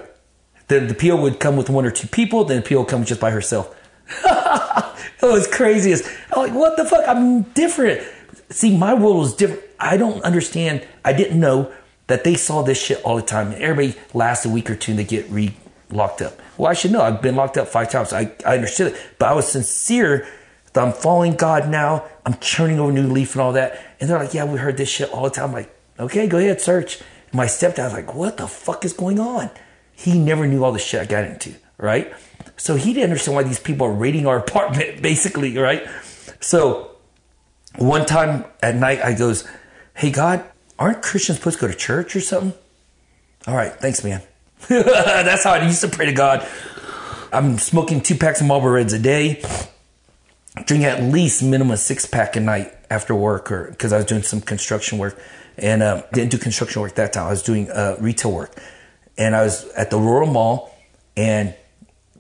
Then 0.68 0.88
the 0.88 0.94
PO 0.94 1.20
would 1.22 1.40
come 1.40 1.58
with 1.58 1.70
one 1.70 1.86
or 1.86 1.92
two 1.92 2.08
people, 2.08 2.44
then 2.44 2.62
the 2.62 2.70
PO 2.70 2.80
would 2.80 2.88
come 2.88 3.04
just 3.04 3.20
by 3.20 3.32
herself. 3.32 3.76
it 4.24 5.06
was 5.22 5.48
craziest. 5.48 6.08
I'm 6.32 6.44
like, 6.44 6.54
what 6.54 6.78
the 6.78 6.86
fuck? 6.86 7.08
I'm 7.08 7.44
different. 7.44 8.08
See, 8.50 8.78
my 8.78 8.94
world 8.94 9.18
was 9.18 9.36
different. 9.36 9.64
I 9.80 9.98
don't 9.98 10.22
understand. 10.24 10.86
I 11.04 11.14
didn't 11.14 11.40
know 11.40 11.72
that 12.08 12.24
they 12.24 12.36
saw 12.36 12.62
this 12.62 12.82
shit 12.82 13.02
all 13.04 13.16
the 13.16 13.22
time. 13.22 13.54
Everybody 13.58 14.00
lasts 14.14 14.46
a 14.46 14.50
week 14.50 14.70
or 14.70 14.76
two 14.76 14.92
and 14.92 15.00
they 15.00 15.04
get 15.04 15.30
re 15.30 15.54
locked 15.90 16.22
up. 16.22 16.40
Well, 16.58 16.70
I 16.70 16.74
should 16.74 16.92
know. 16.92 17.02
I've 17.02 17.22
been 17.22 17.36
locked 17.36 17.58
up 17.58 17.68
five 17.68 17.90
times. 17.90 18.14
I, 18.14 18.32
I 18.46 18.56
understood 18.56 18.94
it. 18.94 19.02
But 19.18 19.30
I 19.30 19.34
was 19.34 19.48
sincere 19.48 20.28
I'm 20.76 20.94
following 20.94 21.34
God 21.34 21.70
now. 21.70 22.06
I'm 22.26 22.36
turning 22.36 22.80
over 22.80 22.92
new 22.92 23.08
leaf 23.08 23.34
and 23.34 23.42
all 23.42 23.54
that. 23.54 23.84
And 24.00 24.10
they're 24.10 24.20
like, 24.20 24.34
yeah, 24.34 24.46
we 24.46 24.58
heard 24.58 24.78
this 24.78 24.90
shit 24.90 25.10
all 25.12 25.24
the 25.24 25.30
time. 25.30 25.50
I'm 25.50 25.54
like, 25.54 25.76
okay, 26.00 26.28
go 26.28 26.38
ahead, 26.38 26.62
search. 26.62 27.00
And 27.00 27.36
my 27.36 27.46
stepdad's 27.46 27.94
like, 27.94 28.14
what 28.14 28.38
the 28.38 28.48
fuck 28.48 28.86
is 28.86 28.94
going 28.94 29.20
on? 29.20 29.50
He 29.94 30.18
never 30.18 30.48
knew 30.48 30.64
all 30.64 30.72
the 30.72 30.80
shit 30.80 31.02
I 31.02 31.06
got 31.06 31.26
into, 31.26 31.56
right? 31.78 32.14
So 32.58 32.76
he 32.76 32.94
didn't 32.94 33.06
understand 33.06 33.36
why 33.36 33.44
these 33.44 33.60
people 33.60 33.88
are 33.88 33.92
raiding 33.92 34.26
our 34.28 34.38
apartment, 34.46 35.02
basically, 35.02 35.58
right? 35.58 35.88
So 36.40 36.92
one 37.78 38.06
time 38.06 38.46
at 38.62 38.76
night, 38.76 39.02
I 39.04 39.14
goes, 39.14 39.48
"Hey 39.96 40.12
God, 40.12 40.44
aren't 40.78 41.02
Christians 41.02 41.38
supposed 41.38 41.60
to 41.60 41.68
go 41.68 41.72
to 41.72 41.78
church 41.78 42.16
or 42.16 42.22
something?" 42.22 42.54
All 43.48 43.56
right, 43.56 43.74
thanks, 43.74 44.04
man. 44.04 44.22
That's 44.68 45.44
how 45.44 45.54
I 45.54 45.66
used 45.66 45.82
to 45.82 45.88
pray 45.88 46.06
to 46.08 46.14
God. 46.14 46.48
I'm 47.34 47.58
smoking 47.58 48.02
two 48.02 48.16
packs 48.16 48.42
of 48.42 48.48
Marlboro 48.48 48.74
Reds 48.74 48.94
a 48.94 49.00
day, 49.00 49.42
drinking 50.56 50.86
at 50.86 51.04
least 51.04 51.44
minimum 51.44 51.78
six 51.78 52.06
pack 52.06 52.36
a 52.36 52.40
night 52.40 52.74
after 52.90 53.16
work, 53.16 53.52
or 53.52 53.70
because 53.70 53.94
I 53.94 53.98
was 53.98 54.06
doing 54.06 54.24
some 54.24 54.42
construction 54.42 54.98
work, 54.98 55.20
and 55.58 55.82
uh, 55.82 56.04
didn't 56.14 56.32
do 56.32 56.38
construction 56.38 56.82
work 56.82 56.96
that 56.96 57.14
time. 57.14 57.28
I 57.28 57.30
was 57.30 57.44
doing 57.44 57.70
uh, 57.70 57.96
retail 58.00 58.32
work, 58.32 58.58
and 59.18 59.36
I 59.36 59.44
was 59.44 59.66
at 59.72 59.90
the 59.90 60.00
Aurora 60.00 60.28
Mall, 60.28 60.76
and 61.16 61.56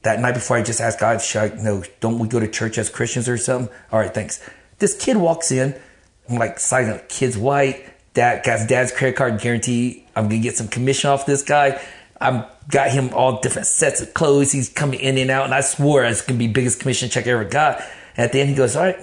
that 0.03 0.20
night 0.20 0.34
before 0.34 0.58
I 0.58 0.64
just 0.64 0.82
asked 0.82 0.99
God, 0.99 1.22
should 1.22 1.53
I, 1.53 1.62
no, 1.62 1.84
don't 1.99 2.20
we 2.20 2.28
go 2.28 2.40
to 2.40 2.48
church 2.48 2.78
as 2.78 2.90
Christians 2.90 3.30
or 3.30 3.38
something? 3.38 3.74
All 3.91 3.99
right, 3.99 4.14
thanks. 4.14 4.41
This 4.80 4.98
kid 4.98 5.18
walks 5.18 5.52
in. 5.52 5.80
I'm 6.28 6.38
like, 6.38 6.60
silent. 6.60 7.08
Kid's 7.08 7.38
white. 7.38 7.86
Dad 8.14 8.44
got 8.44 8.68
dad's 8.68 8.91
credit 8.91 9.16
card 9.16 9.40
guarantee. 9.40 10.06
I'm 10.16 10.28
gonna 10.28 10.41
get 10.41 10.58
some 10.58 10.68
commission 10.68 11.10
off 11.10 11.26
this 11.26 11.44
guy. 11.44 11.82
I've 12.20 12.45
got 12.68 12.91
him 12.91 13.12
all 13.14 13.40
different 13.41 13.68
sets 13.68 14.02
of 14.02 14.14
clothes. 14.14 14.52
He's 14.52 14.70
coming 14.70 14.99
in 14.99 15.18
and 15.18 15.32
out, 15.32 15.45
and 15.45 15.53
I 15.53 15.62
swore 15.62 16.03
it's 16.03 16.22
gonna 16.22 16.40
be 16.40 16.48
biggest 16.48 16.80
commission 16.80 17.10
check 17.10 17.28
I 17.28 17.32
ever 17.32 17.45
got. 17.45 17.82
At 18.17 18.31
the 18.31 18.39
end, 18.39 18.49
he 18.49 18.55
goes, 18.55 18.75
"All 18.75 18.83
right, 18.83 18.99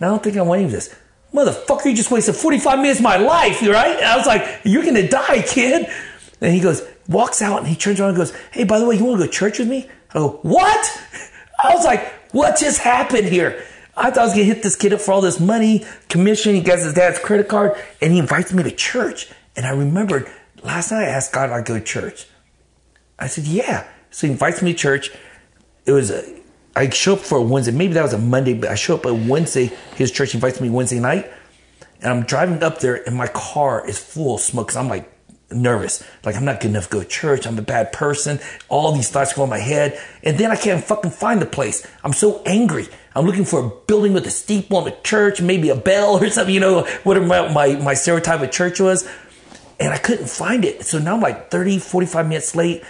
now 0.00 0.08
I 0.08 0.10
don't 0.10 0.22
think 0.22 0.36
I'm 0.36 0.50
of 0.50 0.70
this." 0.70 0.94
Motherfucker, 1.34 1.86
you 1.86 1.94
just 1.94 2.10
wasted 2.10 2.36
45 2.36 2.78
minutes 2.78 3.00
of 3.00 3.04
my 3.04 3.16
life, 3.16 3.60
right? 3.62 3.96
And 3.96 4.04
I 4.04 4.16
was 4.16 4.26
like, 4.26 4.60
"You're 4.64 4.84
gonna 4.84 5.08
die, 5.08 5.42
kid." 5.42 5.88
And 6.40 6.52
he 6.54 6.60
goes, 6.60 6.82
walks 7.08 7.42
out, 7.42 7.58
and 7.58 7.68
he 7.68 7.76
turns 7.76 8.00
around 8.00 8.10
and 8.10 8.18
goes, 8.18 8.32
"Hey, 8.50 8.64
by 8.64 8.78
the 8.78 8.86
way, 8.86 8.96
you 8.96 9.04
want 9.04 9.20
to 9.20 9.26
go 9.26 9.30
to 9.30 9.38
church 9.38 9.58
with 9.58 9.68
me?" 9.68 9.88
I 10.10 10.18
go, 10.18 10.40
"What?" 10.42 11.02
I 11.62 11.74
was 11.74 11.84
like, 11.84 12.06
"What 12.32 12.58
just 12.58 12.78
happened 12.78 13.28
here?" 13.28 13.62
I 13.96 14.10
thought 14.10 14.18
I 14.18 14.24
was 14.24 14.32
gonna 14.32 14.44
hit 14.44 14.62
this 14.62 14.76
kid 14.76 14.92
up 14.92 15.00
for 15.00 15.12
all 15.12 15.20
this 15.20 15.40
money, 15.40 15.84
commission. 16.08 16.54
He 16.54 16.60
gets 16.60 16.84
his 16.84 16.92
dad's 16.92 17.18
credit 17.18 17.48
card, 17.48 17.76
and 18.00 18.12
he 18.12 18.18
invites 18.18 18.52
me 18.52 18.62
to 18.62 18.70
church. 18.70 19.28
And 19.56 19.64
I 19.64 19.70
remembered 19.70 20.30
last 20.62 20.90
night 20.90 21.04
I 21.04 21.08
asked 21.08 21.32
God 21.32 21.48
if 21.48 21.54
I 21.54 21.62
go 21.62 21.78
to 21.78 21.84
church. 21.84 22.26
I 23.18 23.26
said, 23.26 23.44
"Yeah." 23.44 23.86
So 24.10 24.26
he 24.26 24.32
invites 24.32 24.62
me 24.62 24.72
to 24.72 24.78
church. 24.78 25.10
It 25.86 25.92
was 25.92 26.10
a, 26.10 26.24
I 26.76 26.88
show 26.90 27.14
up 27.14 27.20
for 27.20 27.38
a 27.38 27.42
Wednesday. 27.42 27.72
Maybe 27.72 27.94
that 27.94 28.02
was 28.02 28.12
a 28.12 28.18
Monday, 28.18 28.54
but 28.54 28.70
I 28.70 28.74
show 28.74 28.94
up 28.94 29.06
on 29.06 29.28
Wednesday. 29.28 29.72
His 29.96 30.12
church 30.12 30.34
invites 30.34 30.60
me 30.60 30.70
Wednesday 30.70 31.00
night, 31.00 31.30
and 32.00 32.12
I'm 32.12 32.24
driving 32.24 32.62
up 32.62 32.80
there, 32.80 33.06
and 33.06 33.16
my 33.16 33.28
car 33.28 33.88
is 33.88 33.98
full 33.98 34.36
of 34.36 34.40
smoke. 34.40 34.76
I'm 34.76 34.88
like 34.88 35.10
nervous, 35.50 36.04
like 36.24 36.36
I'm 36.36 36.44
not 36.44 36.60
good 36.60 36.70
enough 36.70 36.84
to 36.84 36.90
go 36.90 37.02
to 37.02 37.08
church. 37.08 37.46
I'm 37.46 37.58
a 37.58 37.62
bad 37.62 37.92
person. 37.92 38.38
All 38.68 38.92
these 38.92 39.08
thoughts 39.08 39.32
go 39.32 39.44
in 39.44 39.50
my 39.50 39.58
head, 39.58 39.98
and 40.22 40.38
then 40.38 40.50
I 40.50 40.56
can't 40.56 40.84
fucking 40.84 41.12
find 41.12 41.40
the 41.40 41.46
place. 41.46 41.86
I'm 42.04 42.12
so 42.12 42.42
angry. 42.44 42.88
I'm 43.14 43.24
looking 43.24 43.46
for 43.46 43.60
a 43.60 43.68
building 43.86 44.12
with 44.12 44.26
a 44.26 44.30
steeple 44.30 44.78
and 44.78 44.94
a 44.94 45.00
church, 45.00 45.40
maybe 45.40 45.70
a 45.70 45.76
bell 45.76 46.22
or 46.22 46.28
something. 46.28 46.54
You 46.54 46.60
know, 46.60 46.82
whatever 47.04 47.26
my 47.26 47.52
my, 47.52 47.76
my 47.76 47.94
stereotype 47.94 48.42
of 48.42 48.50
church 48.50 48.80
was 48.80 49.08
and 49.78 49.92
I 49.92 49.98
couldn't 49.98 50.28
find 50.28 50.64
it. 50.64 50.84
So 50.84 50.98
now 50.98 51.14
I'm 51.14 51.20
like 51.20 51.50
30, 51.50 51.78
45 51.78 52.28
minutes 52.28 52.54
late, 52.54 52.82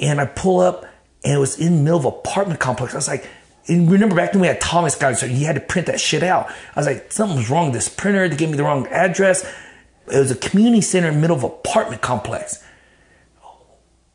and 0.00 0.20
I 0.20 0.26
pull 0.26 0.60
up, 0.60 0.84
and 1.24 1.34
it 1.34 1.38
was 1.38 1.58
in 1.58 1.76
the 1.76 1.82
middle 1.82 1.98
of 1.98 2.04
an 2.04 2.12
apartment 2.12 2.60
complex. 2.60 2.94
I 2.94 2.98
was 2.98 3.08
like, 3.08 3.28
and 3.68 3.90
remember 3.90 4.16
back 4.16 4.32
when 4.32 4.40
we 4.40 4.48
had 4.48 4.60
Thomas 4.60 4.94
Guides, 4.96 5.20
so 5.20 5.28
he 5.28 5.44
had 5.44 5.54
to 5.54 5.60
print 5.60 5.86
that 5.86 6.00
shit 6.00 6.22
out. 6.22 6.48
I 6.48 6.80
was 6.80 6.86
like, 6.86 7.12
something's 7.12 7.48
wrong 7.48 7.66
with 7.66 7.74
this 7.74 7.88
printer. 7.88 8.28
They 8.28 8.36
gave 8.36 8.50
me 8.50 8.56
the 8.56 8.64
wrong 8.64 8.88
address. 8.88 9.44
It 10.12 10.18
was 10.18 10.32
a 10.32 10.36
community 10.36 10.80
center 10.80 11.08
in 11.08 11.14
the 11.14 11.20
middle 11.20 11.36
of 11.36 11.44
apartment 11.44 12.02
complex. 12.02 12.62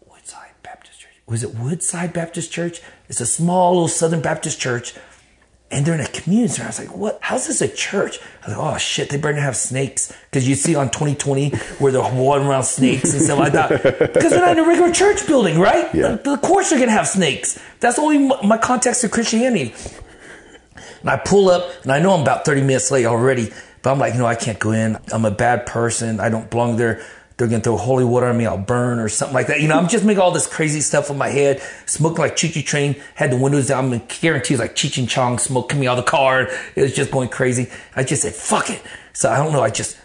Woodside 0.06 0.52
Baptist 0.64 1.00
Church. 1.00 1.12
Was 1.28 1.44
it 1.44 1.56
Woodside 1.56 2.12
Baptist 2.12 2.52
Church? 2.52 2.82
It's 3.08 3.22
a 3.22 3.26
small 3.26 3.74
little 3.74 3.88
Southern 3.88 4.22
Baptist 4.22 4.60
church. 4.60 4.94
And 5.70 5.86
they're 5.86 5.96
in 5.96 6.00
a 6.00 6.08
community 6.08 6.54
center. 6.54 6.66
I 6.66 6.70
was 6.70 6.80
like, 6.80 6.96
what? 6.96 7.20
How's 7.22 7.48
this 7.48 7.62
a 7.62 7.68
church? 7.68 8.20
I 8.44 8.50
was 8.50 8.58
like, 8.58 8.74
oh 8.76 8.78
shit, 8.78 9.10
they 9.10 9.18
better 9.18 9.36
have 9.36 9.58
snakes. 9.58 10.14
Cause 10.32 10.48
you 10.48 10.56
see 10.56 10.76
on 10.76 10.88
2020 10.90 11.50
where 11.80 11.92
they're 11.92 12.02
walking 12.02 12.48
around 12.48 12.64
snakes 12.64 13.14
and 13.14 13.22
stuff 13.22 13.40
like 13.40 13.52
that. 13.54 13.70
Because 14.14 14.32
they're 14.32 14.40
not 14.46 14.58
in 14.58 14.64
a 14.64 14.68
regular 14.68 14.94
church 14.94 15.28
building, 15.28 15.60
right? 15.60 15.94
Yeah. 15.94 16.18
Of 16.24 16.42
course 16.42 16.70
they're 16.70 16.80
gonna 16.80 16.92
have 16.92 17.08
snakes. 17.08 17.60
That's 17.82 18.00
only 18.00 18.18
my 18.48 18.58
context 18.58 19.04
of 19.04 19.12
Christianity. 19.12 19.74
And 21.02 21.10
I 21.10 21.18
pull 21.18 21.50
up, 21.50 21.70
and 21.84 21.92
I 21.92 22.00
know 22.00 22.14
I'm 22.14 22.22
about 22.22 22.46
30 22.46 22.62
minutes 22.62 22.90
late 22.90 23.06
already, 23.06 23.52
but 23.82 23.92
I'm 23.92 24.00
like, 24.00 24.16
no, 24.16 24.26
I 24.26 24.36
can't 24.36 24.60
go 24.60 24.72
in. 24.72 24.98
I'm 25.12 25.26
a 25.26 25.32
bad 25.32 25.66
person. 25.66 26.20
I 26.20 26.30
don't 26.30 26.50
belong 26.50 26.78
there. 26.78 27.06
They're 27.38 27.48
gonna 27.48 27.62
throw 27.62 27.78
holy 27.78 28.04
water 28.04 28.28
on 28.28 28.38
me. 28.38 28.48
I'll 28.48 28.58
burn 28.58 29.00
or 29.00 29.10
something 29.10 29.36
like 29.36 29.48
that. 29.48 29.62
You 29.62 29.68
know, 29.68 29.78
I'm 29.78 29.88
just 29.88 30.04
making 30.04 30.22
all 30.22 30.32
this 30.32 30.48
crazy 30.48 30.82
stuff 30.82 31.12
in 31.12 31.18
my 31.18 31.30
head, 31.30 31.62
smoking 31.86 32.18
like 32.18 32.36
Choo 32.36 32.50
Choo 32.50 32.64
Train, 32.64 32.96
had 33.14 33.32
the 33.32 33.38
windows 33.38 33.68
down. 33.68 33.94
I 33.94 34.00
guarantee 34.00 34.56
it's 34.56 34.62
like 34.62 34.76
Cheech 34.76 34.98
and 34.98 35.08
Chong 35.08 35.38
smoke 35.38 35.70
coming 35.70 35.88
out 35.88 36.00
of 36.00 36.06
the 36.06 36.10
car. 36.10 36.50
It 36.76 36.82
was 36.82 36.96
just 36.96 37.12
going 37.12 37.30
crazy. 37.30 37.70
I 37.96 38.04
just 38.04 38.24
said, 38.24 38.34
fuck 38.34 38.72
it. 38.72 38.82
So 39.14 39.30
I 39.30 39.38
don't 39.38 39.54
know. 39.54 39.62
I 39.62 39.70
just 39.70 39.98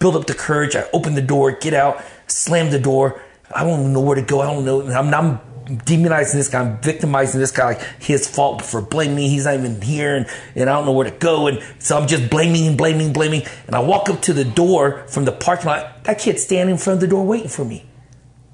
build 0.00 0.16
up 0.16 0.26
the 0.26 0.34
courage. 0.34 0.74
I 0.74 0.88
open 0.94 1.14
the 1.14 1.22
door, 1.22 1.52
get 1.52 1.74
out, 1.74 2.02
slam 2.26 2.70
the 2.70 2.78
door. 2.78 3.20
I 3.54 3.62
don't 3.62 3.92
know 3.92 4.00
where 4.00 4.16
to 4.16 4.22
go. 4.22 4.40
I 4.40 4.46
don't 4.46 4.64
know. 4.64 4.88
I'm, 4.88 5.12
I'm 5.12 5.40
demonizing 5.66 6.34
this 6.34 6.48
guy. 6.48 6.60
I'm 6.60 6.80
victimizing 6.80 7.40
this 7.40 7.50
guy 7.50 7.74
like 7.74 7.82
his 8.00 8.28
fault 8.28 8.62
for 8.62 8.80
blaming 8.80 9.16
me. 9.16 9.28
He's 9.28 9.44
not 9.44 9.54
even 9.54 9.80
here 9.80 10.16
and, 10.16 10.26
and 10.54 10.70
I 10.70 10.74
don't 10.74 10.86
know 10.86 10.92
where 10.92 11.10
to 11.10 11.16
go. 11.16 11.48
And 11.48 11.62
so 11.78 11.98
I'm 11.98 12.06
just 12.06 12.30
blaming 12.30 12.66
and 12.66 12.78
blaming, 12.78 13.12
blaming. 13.12 13.42
And 13.66 13.74
I 13.74 13.80
walk 13.80 14.08
up 14.08 14.22
to 14.22 14.32
the 14.32 14.44
door 14.44 15.04
from 15.08 15.24
the 15.24 15.32
parking 15.32 15.66
lot. 15.66 16.04
That 16.04 16.18
kid's 16.18 16.44
standing 16.44 16.74
in 16.74 16.78
front 16.78 16.98
of 16.98 17.00
the 17.00 17.08
door 17.08 17.24
waiting 17.24 17.48
for 17.48 17.64
me. 17.64 17.84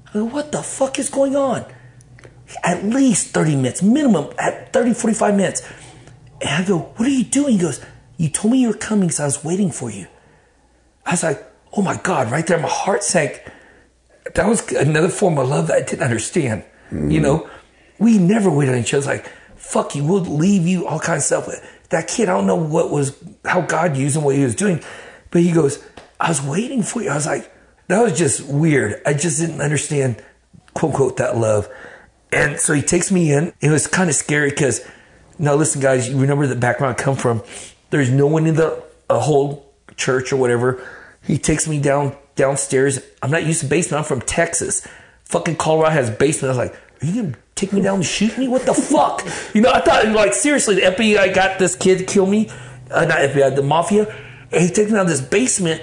I 0.09 0.13
go, 0.13 0.25
what 0.25 0.51
the 0.51 0.63
fuck 0.63 0.99
is 0.99 1.09
going 1.09 1.35
on? 1.35 1.65
At 2.63 2.83
least 2.83 3.33
30 3.33 3.55
minutes, 3.55 3.81
minimum 3.81 4.33
at 4.37 4.73
30, 4.73 4.93
45 4.93 5.35
minutes. 5.35 5.67
And 6.41 6.63
I 6.63 6.67
go, 6.67 6.79
what 6.79 7.07
are 7.07 7.11
you 7.11 7.23
doing? 7.23 7.53
He 7.53 7.59
goes, 7.59 7.83
you 8.17 8.29
told 8.29 8.51
me 8.51 8.61
you 8.61 8.67
were 8.67 8.73
coming, 8.75 9.09
so 9.09 9.23
I 9.23 9.25
was 9.27 9.43
waiting 9.43 9.71
for 9.71 9.89
you. 9.89 10.07
I 11.05 11.11
was 11.11 11.23
like, 11.23 11.43
oh 11.73 11.81
my 11.81 11.97
God, 11.97 12.31
right 12.31 12.45
there, 12.45 12.59
my 12.59 12.69
heart 12.69 13.03
sank. 13.03 13.43
That 14.35 14.47
was 14.47 14.71
another 14.71 15.09
form 15.09 15.37
of 15.37 15.49
love 15.49 15.67
that 15.67 15.77
I 15.77 15.81
didn't 15.81 16.03
understand. 16.03 16.63
You 16.93 16.99
mm-hmm. 16.99 17.21
know, 17.21 17.49
we 17.99 18.17
never 18.17 18.49
waited 18.49 18.75
on 18.75 18.81
each 18.81 18.93
other. 18.93 18.99
It's 18.99 19.07
like, 19.07 19.31
fuck 19.55 19.95
you, 19.95 20.03
we'll 20.03 20.21
leave 20.21 20.67
you, 20.67 20.87
all 20.87 20.99
kinds 20.99 21.31
of 21.31 21.43
stuff. 21.45 21.69
That 21.89 22.07
kid, 22.07 22.29
I 22.29 22.33
don't 22.33 22.47
know 22.47 22.55
what 22.55 22.91
was, 22.91 23.17
how 23.45 23.61
God 23.61 23.97
used 23.97 24.15
him, 24.15 24.23
what 24.23 24.35
he 24.35 24.43
was 24.43 24.55
doing. 24.55 24.81
But 25.31 25.41
he 25.41 25.51
goes, 25.51 25.83
I 26.19 26.29
was 26.29 26.41
waiting 26.41 26.83
for 26.83 27.01
you. 27.01 27.09
I 27.09 27.15
was 27.15 27.25
like, 27.25 27.51
that 27.87 28.01
was 28.01 28.17
just 28.17 28.47
weird. 28.47 29.01
I 29.05 29.13
just 29.13 29.39
didn't 29.39 29.61
understand, 29.61 30.23
quote 30.73 30.91
unquote, 30.91 31.17
that 31.17 31.37
love. 31.37 31.69
And 32.31 32.59
so 32.59 32.73
he 32.73 32.81
takes 32.81 33.11
me 33.11 33.31
in. 33.31 33.53
It 33.61 33.69
was 33.69 33.87
kind 33.87 34.09
of 34.09 34.15
scary 34.15 34.49
because, 34.49 34.85
now 35.37 35.55
listen, 35.55 35.81
guys, 35.81 36.09
you 36.09 36.19
remember 36.19 36.47
the 36.47 36.55
background 36.55 36.95
I 36.99 37.03
come 37.03 37.15
from. 37.15 37.43
There's 37.89 38.11
no 38.11 38.27
one 38.27 38.47
in 38.47 38.55
the 38.55 38.83
a 39.09 39.19
whole 39.19 39.71
church 39.95 40.31
or 40.31 40.37
whatever. 40.37 40.85
He 41.21 41.37
takes 41.37 41.67
me 41.67 41.79
down 41.79 42.15
downstairs. 42.35 42.99
I'm 43.21 43.31
not 43.31 43.45
used 43.45 43.61
to 43.61 43.67
basement. 43.67 43.99
I'm 43.99 44.05
from 44.05 44.21
Texas. 44.21 44.87
Fucking 45.25 45.57
Colorado 45.57 45.93
has 45.93 46.09
basement. 46.09 46.55
I 46.55 46.57
was 46.57 46.69
like, 46.69 46.79
are 47.03 47.05
you 47.05 47.21
gonna 47.21 47.35
take 47.55 47.73
me 47.73 47.81
down 47.81 47.95
and 47.95 48.05
shoot 48.05 48.37
me? 48.37 48.47
What 48.47 48.65
the 48.65 48.73
fuck? 48.73 49.25
You 49.53 49.61
know, 49.61 49.71
I 49.71 49.81
thought 49.81 50.07
like 50.09 50.33
seriously, 50.33 50.75
the 50.75 50.81
FBI 50.81 51.35
got 51.35 51.59
this 51.59 51.75
kid 51.75 51.97
to 51.97 52.05
kill 52.05 52.25
me. 52.25 52.49
Uh, 52.89 53.05
not 53.05 53.17
FBI, 53.17 53.55
the 53.55 53.61
mafia. 53.61 54.13
And 54.51 54.61
he 54.61 54.69
takes 54.69 54.89
me 54.89 54.97
down 54.97 55.07
this 55.07 55.19
basement, 55.19 55.81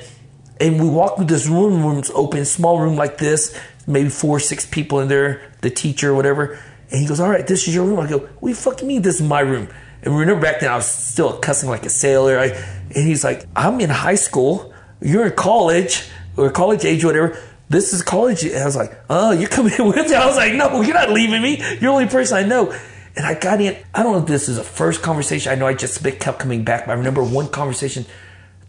and 0.60 0.80
we 0.80 0.88
walk 0.88 1.16
through 1.16 1.26
this 1.26 1.46
room. 1.46 1.84
Room's 1.84 2.10
open, 2.10 2.44
small 2.44 2.80
room 2.80 2.96
like 2.96 3.18
this, 3.18 3.58
maybe 3.86 4.08
four, 4.08 4.40
six 4.40 4.64
people 4.64 5.00
in 5.00 5.08
there. 5.08 5.42
The 5.60 5.70
teacher, 5.70 6.14
whatever. 6.14 6.58
And 6.90 7.00
he 7.00 7.06
goes, 7.06 7.20
"All 7.20 7.28
right, 7.28 7.46
this 7.46 7.68
is 7.68 7.74
your 7.74 7.84
room." 7.84 8.00
I 8.00 8.08
go, 8.08 8.28
"We 8.40 8.54
fucking 8.54 8.88
mean? 8.88 9.02
This 9.02 9.16
is 9.16 9.22
my 9.22 9.40
room." 9.40 9.68
And 10.02 10.16
remember 10.16 10.40
back 10.40 10.60
then, 10.60 10.70
I 10.70 10.76
was 10.76 10.86
still 10.86 11.36
cussing 11.38 11.68
like 11.68 11.84
a 11.84 11.90
sailor. 11.90 12.38
I, 12.38 12.46
and 12.94 13.06
he's 13.06 13.24
like, 13.24 13.46
"I'm 13.54 13.80
in 13.80 13.90
high 13.90 14.14
school. 14.14 14.72
You're 15.02 15.26
in 15.26 15.32
college 15.32 16.08
or 16.36 16.50
college 16.50 16.86
age, 16.86 17.04
whatever." 17.04 17.38
This 17.70 17.92
is 17.92 18.02
college. 18.02 18.42
And 18.42 18.56
I 18.56 18.64
was 18.66 18.76
like, 18.76 18.92
oh, 19.08 19.30
you're 19.30 19.48
coming 19.48 19.72
in 19.78 19.86
with 19.86 19.96
me? 19.96 20.14
I 20.14 20.26
was 20.26 20.36
like, 20.36 20.52
no, 20.54 20.82
you're 20.82 20.92
not 20.92 21.10
leaving 21.10 21.40
me. 21.40 21.58
You're 21.58 21.76
the 21.78 21.86
only 21.86 22.08
person 22.08 22.36
I 22.36 22.42
know. 22.42 22.76
And 23.16 23.24
I 23.24 23.34
got 23.34 23.60
in. 23.60 23.76
I 23.94 24.02
don't 24.02 24.12
know 24.12 24.18
if 24.18 24.26
this 24.26 24.48
is 24.48 24.58
a 24.58 24.64
first 24.64 25.02
conversation. 25.02 25.52
I 25.52 25.54
know 25.54 25.66
I 25.66 25.74
just 25.74 26.02
kept 26.18 26.40
coming 26.40 26.64
back, 26.64 26.86
but 26.86 26.92
I 26.92 26.94
remember 26.96 27.22
one 27.22 27.48
conversation 27.48 28.06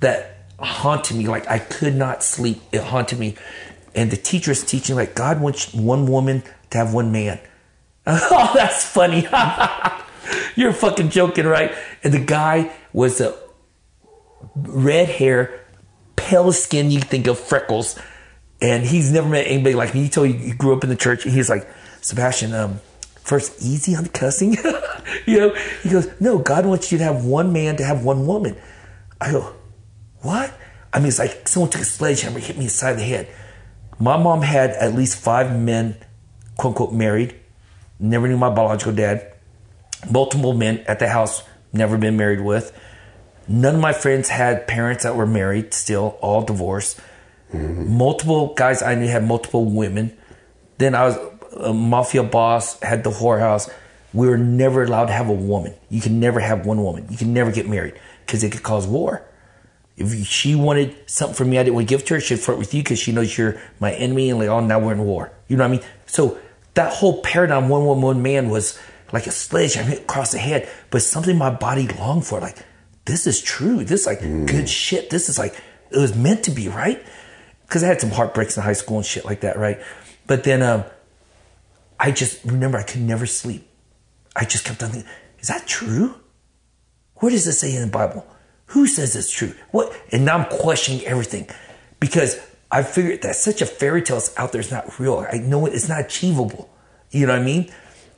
that 0.01 0.45
haunted 0.59 1.17
me. 1.17 1.27
Like 1.27 1.49
I 1.49 1.57
could 1.57 1.95
not 1.95 2.23
sleep. 2.23 2.61
It 2.71 2.83
haunted 2.83 3.17
me. 3.17 3.35
And 3.95 4.11
the 4.11 4.17
teacher 4.17 4.51
is 4.51 4.63
teaching 4.63 4.95
like 4.95 5.15
God 5.15 5.41
wants 5.41 5.73
one 5.73 6.05
woman 6.05 6.43
to 6.69 6.77
have 6.77 6.93
one 6.93 7.11
man. 7.11 7.39
Oh, 8.07 8.51
that's 8.55 8.83
funny. 8.83 9.27
You're 10.55 10.73
fucking 10.73 11.09
joking, 11.09 11.45
right? 11.45 11.71
And 12.03 12.11
the 12.11 12.19
guy 12.19 12.71
was 12.93 13.21
a 13.21 13.37
red 14.55 15.07
hair, 15.07 15.65
pale 16.15 16.51
skin. 16.51 16.89
You 16.89 16.99
think 16.99 17.27
of 17.27 17.37
freckles 17.37 17.99
and 18.61 18.85
he's 18.85 19.11
never 19.11 19.27
met 19.27 19.47
anybody 19.47 19.75
like 19.75 19.93
me. 19.93 20.03
He 20.03 20.09
told 20.09 20.29
you 20.29 20.33
he 20.35 20.51
grew 20.53 20.75
up 20.75 20.83
in 20.83 20.89
the 20.89 20.95
church. 20.95 21.23
He's 21.23 21.49
like, 21.49 21.67
Sebastian, 22.01 22.53
um, 22.53 22.79
first 23.23 23.61
easy 23.61 23.95
on 23.95 24.03
the 24.03 24.09
cussing. 24.09 24.53
you 25.25 25.39
know, 25.39 25.55
he 25.83 25.89
goes, 25.89 26.09
no, 26.19 26.37
God 26.37 26.65
wants 26.65 26.91
you 26.91 26.97
to 26.99 27.03
have 27.03 27.25
one 27.25 27.51
man 27.51 27.77
to 27.77 27.83
have 27.83 28.03
one 28.03 28.27
woman. 28.27 28.55
I 29.19 29.31
go, 29.31 29.53
what? 30.21 30.53
I 30.93 30.99
mean, 30.99 31.07
it's 31.07 31.19
like 31.19 31.47
someone 31.47 31.71
took 31.71 31.81
a 31.81 31.85
sledgehammer, 31.85 32.39
hit 32.39 32.57
me 32.57 32.65
inside 32.65 32.93
the 32.93 33.03
head. 33.03 33.27
My 33.99 34.17
mom 34.17 34.41
had 34.41 34.71
at 34.71 34.93
least 34.93 35.17
five 35.17 35.57
men, 35.57 35.95
quote 36.57 36.71
unquote, 36.71 36.93
married. 36.93 37.35
Never 37.99 38.27
knew 38.27 38.37
my 38.37 38.49
biological 38.49 38.93
dad. 38.93 39.33
Multiple 40.09 40.53
men 40.53 40.83
at 40.87 40.99
the 40.99 41.07
house, 41.07 41.43
never 41.71 41.97
been 41.97 42.17
married 42.17 42.41
with. 42.41 42.77
None 43.47 43.75
of 43.75 43.81
my 43.81 43.93
friends 43.93 44.29
had 44.29 44.67
parents 44.67 45.03
that 45.03 45.15
were 45.15 45.27
married, 45.27 45.73
still 45.73 46.17
all 46.21 46.41
divorced. 46.41 46.99
Mm-hmm. 47.53 47.97
Multiple 47.97 48.53
guys 48.55 48.81
I 48.81 48.95
knew 48.95 49.07
had 49.07 49.23
multiple 49.23 49.65
women. 49.65 50.17
Then 50.77 50.95
I 50.95 51.05
was 51.05 51.17
a 51.55 51.73
mafia 51.73 52.23
boss, 52.23 52.79
had 52.81 53.03
the 53.03 53.11
whorehouse. 53.11 53.71
We 54.13 54.27
were 54.27 54.37
never 54.37 54.83
allowed 54.83 55.05
to 55.05 55.13
have 55.13 55.29
a 55.29 55.33
woman. 55.33 55.73
You 55.89 56.01
can 56.01 56.19
never 56.19 56.39
have 56.39 56.65
one 56.65 56.83
woman. 56.83 57.07
You 57.09 57.17
can 57.17 57.33
never 57.33 57.51
get 57.51 57.67
married 57.67 57.99
because 58.25 58.43
it 58.43 58.51
could 58.51 58.63
cause 58.63 58.87
war. 58.87 59.25
If 59.97 60.25
she 60.25 60.55
wanted 60.55 60.95
something 61.05 61.35
from 61.35 61.49
me 61.49 61.59
I 61.59 61.63
didn't 61.63 61.75
want 61.75 61.87
to 61.87 61.93
give 61.93 62.05
to 62.05 62.15
her, 62.15 62.19
she'd 62.19 62.39
flirt 62.39 62.57
with 62.57 62.73
you 62.73 62.81
because 62.81 62.99
she 62.99 63.11
knows 63.11 63.37
you're 63.37 63.61
my 63.79 63.93
enemy 63.93 64.29
and 64.29 64.39
like, 64.39 64.49
oh, 64.49 64.59
now 64.59 64.79
we're 64.79 64.93
in 64.93 65.03
war. 65.03 65.31
You 65.47 65.57
know 65.57 65.63
what 65.63 65.75
I 65.75 65.77
mean? 65.77 65.85
So 66.07 66.37
that 66.73 66.93
whole 66.93 67.21
paradigm, 67.21 67.69
one 67.69 67.85
woman, 67.85 68.01
one 68.01 68.21
man 68.23 68.49
was 68.49 68.79
like 69.11 69.27
a 69.27 69.31
sledge 69.31 69.77
I 69.77 69.83
hit 69.83 70.01
across 70.01 70.31
the 70.31 70.39
head, 70.39 70.69
but 70.89 71.01
something 71.01 71.37
my 71.37 71.49
body 71.49 71.87
longed 71.87 72.25
for. 72.25 72.39
Like, 72.39 72.57
this 73.05 73.27
is 73.27 73.41
true. 73.41 73.83
This 73.83 74.01
is 74.01 74.07
like 74.07 74.19
mm. 74.19 74.47
good 74.47 74.69
shit. 74.69 75.09
This 75.09 75.29
is 75.29 75.37
like, 75.37 75.55
it 75.91 75.97
was 75.97 76.15
meant 76.15 76.45
to 76.45 76.51
be, 76.51 76.69
right? 76.69 77.03
Because 77.71 77.85
I 77.85 77.87
had 77.87 78.01
some 78.01 78.11
heartbreaks 78.11 78.57
in 78.57 78.63
high 78.63 78.73
school 78.73 78.97
and 78.97 79.05
shit 79.05 79.23
like 79.23 79.39
that, 79.41 79.57
right? 79.57 79.79
But 80.27 80.43
then 80.43 80.61
um, 80.61 80.83
I 81.97 82.11
just 82.11 82.43
remember 82.43 82.77
I 82.77 82.83
could 82.83 82.99
never 82.99 83.25
sleep. 83.25 83.65
I 84.35 84.43
just 84.43 84.65
kept 84.65 84.83
on 84.83 84.89
thinking, 84.89 85.09
is 85.39 85.47
that 85.47 85.67
true? 85.67 86.15
What 87.15 87.29
does 87.29 87.47
it 87.47 87.53
say 87.53 87.73
in 87.73 87.81
the 87.81 87.87
Bible? 87.87 88.27
Who 88.67 88.87
says 88.87 89.15
it's 89.15 89.31
true? 89.31 89.53
What? 89.69 89.97
And 90.11 90.25
now 90.25 90.39
I'm 90.39 90.49
questioning 90.49 91.05
everything 91.05 91.47
because 92.01 92.45
I 92.69 92.83
figured 92.83 93.21
that 93.21 93.37
such 93.37 93.61
a 93.61 93.65
fairy 93.65 94.01
tale 94.01 94.17
is 94.17 94.35
out 94.35 94.51
there 94.51 94.59
is 94.59 94.69
not 94.69 94.99
real. 94.99 95.25
I 95.31 95.37
know 95.37 95.65
it, 95.65 95.73
it's 95.73 95.87
not 95.87 96.01
achievable. 96.01 96.69
You 97.09 97.25
know 97.25 97.31
what 97.31 97.41
I 97.41 97.45
mean? 97.45 97.71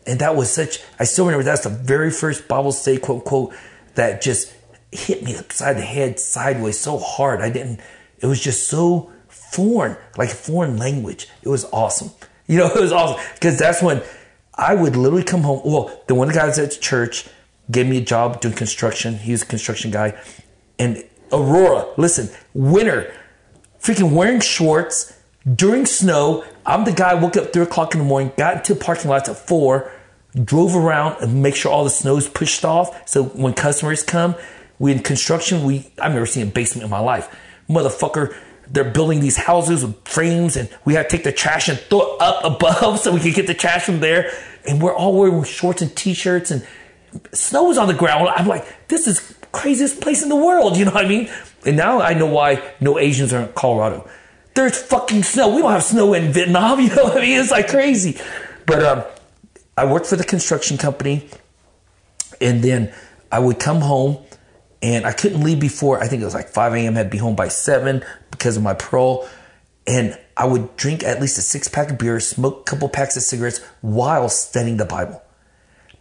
And 0.08 0.18
that 0.18 0.36
was 0.36 0.50
such, 0.50 0.80
I 1.00 1.04
still 1.04 1.26
remember 1.26 1.44
that's 1.44 1.62
the 1.62 1.70
very 1.70 2.10
first 2.10 2.48
Bible 2.48 2.72
study, 2.72 2.98
quote, 2.98 3.22
unquote, 3.22 3.54
that 3.94 4.24
just 4.24 4.52
hit 4.92 5.22
me 5.22 5.36
upside 5.38 5.78
the 5.78 5.82
head 5.82 6.20
sideways 6.20 6.80
so 6.80 6.98
hard. 6.98 7.40
I 7.42 7.52
didn't, 7.52 7.82
it 8.18 8.26
was 8.26 8.42
just 8.42 8.68
so 8.68 9.12
foreign, 9.54 9.98
like 10.18 10.30
foreign 10.30 10.78
language. 10.78 11.28
It 11.42 11.50
was 11.50 11.66
awesome. 11.72 12.12
You 12.46 12.58
know, 12.58 12.68
it 12.68 12.82
was 12.82 12.92
awesome 12.92 13.24
because 13.36 13.58
that's 13.58 13.82
when 13.82 14.04
I 14.54 14.76
would 14.76 14.98
literally 14.98 15.24
come 15.24 15.44
home. 15.44 15.62
Well, 15.64 16.04
the 16.08 16.14
one 16.14 16.28
guy 16.28 16.48
guys 16.48 16.60
at 16.60 16.82
church 16.82 17.26
gave 17.72 17.88
me 17.88 18.00
a 18.00 18.02
job 18.02 18.42
doing 18.42 18.54
construction. 18.54 19.16
He 19.16 19.32
was 19.32 19.44
a 19.44 19.46
construction 19.46 19.92
guy. 19.92 20.22
And 20.78 21.06
Aurora, 21.32 21.88
listen, 21.98 22.30
winter, 22.54 23.14
freaking 23.82 24.12
wearing 24.12 24.42
shorts 24.42 25.18
during 25.56 25.86
snow. 25.86 26.44
I'm 26.66 26.84
the 26.84 26.92
guy 26.92 27.14
woke 27.14 27.38
up 27.38 27.54
three 27.54 27.64
o'clock 27.64 27.94
in 27.94 28.00
the 28.00 28.06
morning, 28.06 28.32
got 28.38 28.58
into 28.58 28.76
parking 28.76 29.10
lots 29.10 29.30
at 29.30 29.38
four, 29.38 29.92
drove 30.44 30.76
around 30.76 31.22
and 31.22 31.42
make 31.42 31.56
sure 31.56 31.72
all 31.72 31.84
the 31.84 31.90
snow's 31.90 32.28
pushed 32.28 32.66
off. 32.66 33.08
So 33.08 33.24
when 33.24 33.54
customers 33.54 34.04
come, 34.04 34.36
we 34.80 34.92
in 34.92 35.00
construction, 35.00 35.64
we 35.64 35.92
I've 36.00 36.14
never 36.14 36.26
seen 36.26 36.48
a 36.48 36.52
basement 36.52 36.84
in 36.84 36.90
my 36.90 37.00
life. 37.00 37.34
Motherfucker, 37.70 38.36
they're 38.68 38.84
building 38.84 39.20
these 39.20 39.38
houses 39.38 39.86
with 39.86 40.08
frames 40.08 40.56
and 40.56 40.70
we 40.86 40.94
had 40.94 41.10
to 41.10 41.18
take 41.18 41.24
the 41.24 41.32
trash 41.32 41.70
and 41.70 41.78
throw 41.78 42.16
it 42.16 42.22
up 42.22 42.44
above 42.62 43.00
so 43.00 43.14
we 43.14 43.20
could 43.20 43.34
get 43.34 43.48
the 43.48 43.54
trash 43.54 43.84
from 43.84 44.00
there. 44.00 44.32
And 44.68 44.82
we're 44.82 44.96
all 44.96 45.18
wearing 45.18 45.44
shorts 45.44 45.82
and 45.82 45.96
t-shirts 45.96 46.52
and 46.52 46.66
snow 47.34 47.66
was 47.66 47.78
on 47.78 47.88
the 47.88 47.94
ground. 47.94 48.30
I'm 48.30 48.48
like, 48.48 48.88
this 48.88 49.08
is 49.08 49.36
craziest 49.52 50.02
place 50.02 50.24
in 50.24 50.30
the 50.30 50.36
world. 50.36 50.78
You 50.78 50.86
know 50.86 50.92
what 50.92 51.06
I 51.06 51.08
mean? 51.08 51.30
And 51.66 51.78
now 51.78 52.02
I 52.02 52.14
know 52.14 52.26
why 52.26 52.62
no 52.82 53.00
Asians 53.00 53.32
are 53.34 53.44
in 53.44 53.54
Colorado. 53.54 54.10
There's 54.56 54.82
fucking 54.82 55.24
snow. 55.24 55.56
We 55.56 55.62
don't 55.62 55.72
have 55.72 55.84
snow 55.84 56.14
in 56.14 56.32
Vietnam. 56.34 56.80
You 56.84 56.96
know 56.96 57.06
what 57.06 57.18
I 57.18 57.22
mean? 57.22 57.40
It's 57.40 57.52
like 57.52 57.70
crazy. 57.70 58.20
But 58.66 58.84
um, 58.84 59.04
I 59.78 59.86
worked 59.86 60.08
for 60.08 60.16
the 60.16 60.24
construction 60.24 60.78
company, 60.78 61.30
and 62.40 62.64
then 62.64 62.94
I 63.32 63.40
would 63.40 63.60
come 63.60 63.82
home, 63.82 64.18
and 64.84 65.06
I 65.06 65.14
couldn't 65.14 65.42
leave 65.42 65.62
before 65.62 66.04
I 66.04 66.08
think 66.08 66.22
it 66.22 66.26
was 66.26 66.34
like 66.34 66.50
5 66.50 66.74
a.m. 66.74 66.98
I'd 66.98 67.10
be 67.10 67.18
home 67.18 67.38
by 67.38 67.48
seven 67.48 68.04
because 68.32 68.58
of 68.58 68.64
my 68.64 68.74
parole, 68.74 69.28
and 69.88 70.20
I 70.36 70.46
would 70.46 70.76
drink 70.76 71.04
at 71.04 71.22
least 71.22 71.38
a 71.38 71.42
six 71.42 71.70
pack 71.70 71.90
of 71.90 71.98
beer, 71.98 72.20
smoke 72.20 72.62
a 72.62 72.64
couple 72.64 72.90
packs 72.90 73.16
of 73.16 73.24
cigarettes 73.24 73.62
while 73.80 74.28
studying 74.28 74.78
the 74.78 74.86
Bible. 74.86 75.24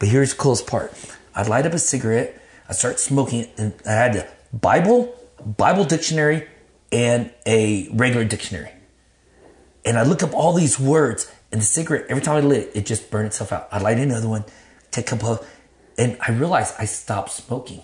But 0.01 0.09
here's 0.09 0.33
the 0.33 0.37
coolest 0.37 0.67
part: 0.67 0.93
I'd 1.35 1.47
light 1.47 1.65
up 1.65 1.73
a 1.73 1.79
cigarette, 1.79 2.43
I'd 2.69 2.75
start 2.75 2.99
smoking, 2.99 3.47
and 3.57 3.73
I 3.87 3.93
had 3.93 4.17
a 4.17 4.29
Bible, 4.53 5.15
Bible 5.47 5.85
dictionary, 5.85 6.49
and 6.91 7.33
a 7.47 7.89
regular 7.93 8.25
dictionary. 8.25 8.73
And 9.85 9.97
I 9.97 10.03
look 10.03 10.25
up 10.25 10.35
all 10.35 10.55
these 10.55 10.79
words, 10.81 11.31
and 11.53 11.61
the 11.61 11.65
cigarette, 11.65 12.07
every 12.09 12.23
time 12.23 12.37
I 12.37 12.41
lit 12.41 12.69
it, 12.69 12.71
it 12.75 12.87
just 12.87 13.13
burned 13.13 13.29
itself 13.29 13.53
out. 13.53 13.69
I'd 13.71 13.83
light 13.83 13.99
another 13.99 14.29
one, 14.29 14.45
take 14.91 15.07
a 15.07 15.11
couple 15.11 15.29
of, 15.29 15.49
and 15.97 16.17
I 16.21 16.33
realized 16.33 16.75
I 16.81 16.87
stopped 16.87 17.31
smoking. 17.31 17.83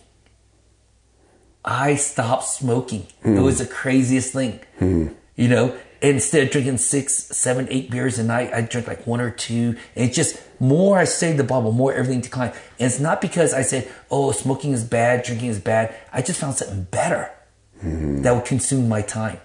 I 1.70 1.96
stopped 1.96 2.44
smoking. 2.44 3.06
It 3.22 3.40
was 3.40 3.58
the 3.58 3.66
craziest 3.66 4.32
thing. 4.32 4.60
You 4.80 5.48
know, 5.48 5.76
instead 6.00 6.44
of 6.44 6.50
drinking 6.50 6.78
six, 6.78 7.12
seven, 7.14 7.68
eight 7.70 7.90
beers 7.90 8.18
a 8.18 8.24
night, 8.24 8.52
I 8.54 8.62
drink 8.62 8.86
like 8.88 9.06
one 9.06 9.20
or 9.20 9.30
two. 9.30 9.76
And 9.94 10.06
it's 10.06 10.16
just 10.16 10.40
more 10.58 10.98
I 10.98 11.04
studied 11.04 11.36
the 11.36 11.44
Bible, 11.44 11.70
more 11.72 11.92
everything 11.92 12.22
declined. 12.22 12.54
And 12.80 12.90
it's 12.90 12.98
not 13.00 13.20
because 13.20 13.52
I 13.52 13.62
said, 13.62 13.86
oh, 14.10 14.32
smoking 14.32 14.72
is 14.72 14.82
bad, 14.82 15.24
drinking 15.24 15.50
is 15.50 15.60
bad. 15.60 15.94
I 16.12 16.22
just 16.22 16.40
found 16.40 16.54
something 16.56 16.84
better 16.90 17.30
that 17.82 18.34
would 18.34 18.44
consume 18.46 18.88
my 18.88 19.02
time. 19.02 19.38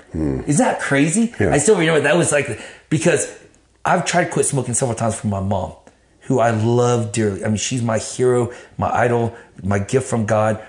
Is 0.47 0.57
that 0.59 0.79
crazy? 0.79 1.33
Yeah. 1.39 1.51
I 1.53 1.57
still 1.59 1.77
remember 1.77 1.99
that 2.01 2.15
was 2.17 2.31
like, 2.31 2.59
because 2.89 3.37
I've 3.85 4.05
tried 4.05 4.25
to 4.25 4.29
quit 4.31 4.45
smoking 4.45 4.73
several 4.73 4.95
times 4.95 5.19
for 5.19 5.27
my 5.27 5.41
mom, 5.41 5.73
who 6.21 6.39
I 6.39 6.51
love 6.51 7.11
dearly. 7.11 7.43
I 7.43 7.49
mean, 7.49 7.57
she's 7.57 7.83
my 7.83 7.99
hero, 7.99 8.51
my 8.77 8.89
idol, 8.89 9.35
my 9.61 9.77
gift 9.77 10.07
from 10.07 10.25
God. 10.25 10.63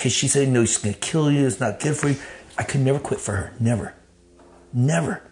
Because 0.00 0.14
she 0.14 0.28
said, 0.28 0.48
no, 0.48 0.64
she's 0.64 0.78
going 0.78 0.94
to 0.94 0.98
kill 1.00 1.30
you. 1.30 1.46
It's 1.46 1.60
not 1.60 1.78
good 1.78 1.94
for 1.94 2.08
you. 2.08 2.16
I 2.56 2.62
could 2.62 2.80
never 2.80 2.98
quit 2.98 3.20
for 3.20 3.32
her. 3.32 3.52
Never. 3.60 3.92
Never. 4.72 5.22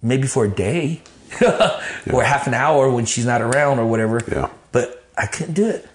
Maybe 0.00 0.28
for 0.28 0.44
a 0.44 0.48
day 0.48 1.02
or 2.12 2.22
half 2.22 2.46
an 2.46 2.54
hour 2.54 2.88
when 2.88 3.04
she's 3.04 3.26
not 3.26 3.42
around 3.42 3.80
or 3.80 3.86
whatever. 3.86 4.20
Yeah. 4.30 4.48
But 4.70 5.04
I 5.18 5.26
couldn't 5.26 5.54
do 5.54 5.66
it. 5.68 5.88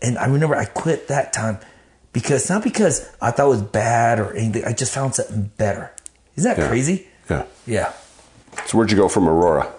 And 0.00 0.16
I 0.16 0.24
remember 0.28 0.56
I 0.56 0.64
quit 0.64 1.08
that 1.08 1.34
time 1.34 1.58
because 2.14 2.48
not 2.48 2.62
because 2.64 3.06
I 3.20 3.32
thought 3.32 3.44
it 3.48 3.50
was 3.50 3.62
bad 3.62 4.18
or 4.18 4.32
anything. 4.32 4.64
I 4.64 4.72
just 4.72 4.94
found 4.94 5.14
something 5.14 5.50
better. 5.58 5.92
Isn't 6.36 6.48
that 6.56 6.58
Yeah. 6.58 6.68
crazy? 6.68 7.06
Yeah. 7.28 7.44
Yeah. 7.66 7.92
So 8.64 8.78
where'd 8.78 8.90
you 8.90 8.96
go 8.96 9.08
from 9.08 9.28
Aurora? 9.28 9.70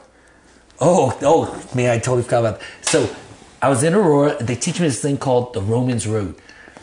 Oh, 0.79 1.17
oh, 1.23 1.65
man, 1.73 1.89
I 1.89 1.97
totally 1.97 2.21
forgot 2.21 2.39
about 2.45 2.59
that. 2.59 2.65
So 2.85 3.09
I 3.63 3.69
was 3.69 3.81
in 3.81 3.95
Aurora, 3.95 4.37
they 4.43 4.55
teach 4.55 4.79
me 4.79 4.85
this 4.87 5.01
thing 5.01 5.17
called 5.17 5.53
the 5.55 5.61
Romans 5.61 6.05
Road. 6.05 6.35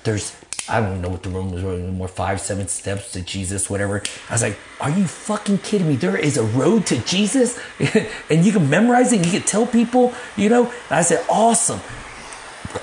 There's, 0.03 0.35
I 0.71 0.81
don't 0.81 0.91
even 0.91 1.03
know 1.03 1.09
what 1.09 1.25
the 1.25 1.31
Romans 1.31 1.63
Road 1.63 1.83
anymore, 1.83 2.07
five, 2.07 2.41
seven 2.41 2.69
steps 2.69 3.13
to 3.13 3.23
Jesus, 3.23 3.69
whatever. 3.69 4.03
I 4.29 4.33
was 4.33 4.43
like, 4.43 4.57
are 4.81 4.91
you 4.91 5.05
fucking 5.05 5.59
kidding 5.59 5.89
me? 5.89 5.97
There 5.97 6.17
is 6.17 6.37
a 6.37 6.45
road 6.45 6.87
to 6.87 6.99
Jesus? 7.05 7.59
and 8.31 8.45
you 8.45 8.53
can 8.53 8.71
memorize 8.71 9.13
it, 9.13 9.25
you 9.25 9.33
can 9.33 9.43
tell 9.43 9.67
people, 9.67 10.15
you 10.37 10.49
know? 10.49 10.67
And 10.67 10.93
I 10.93 11.03
said, 11.03 11.25
awesome. 11.29 11.81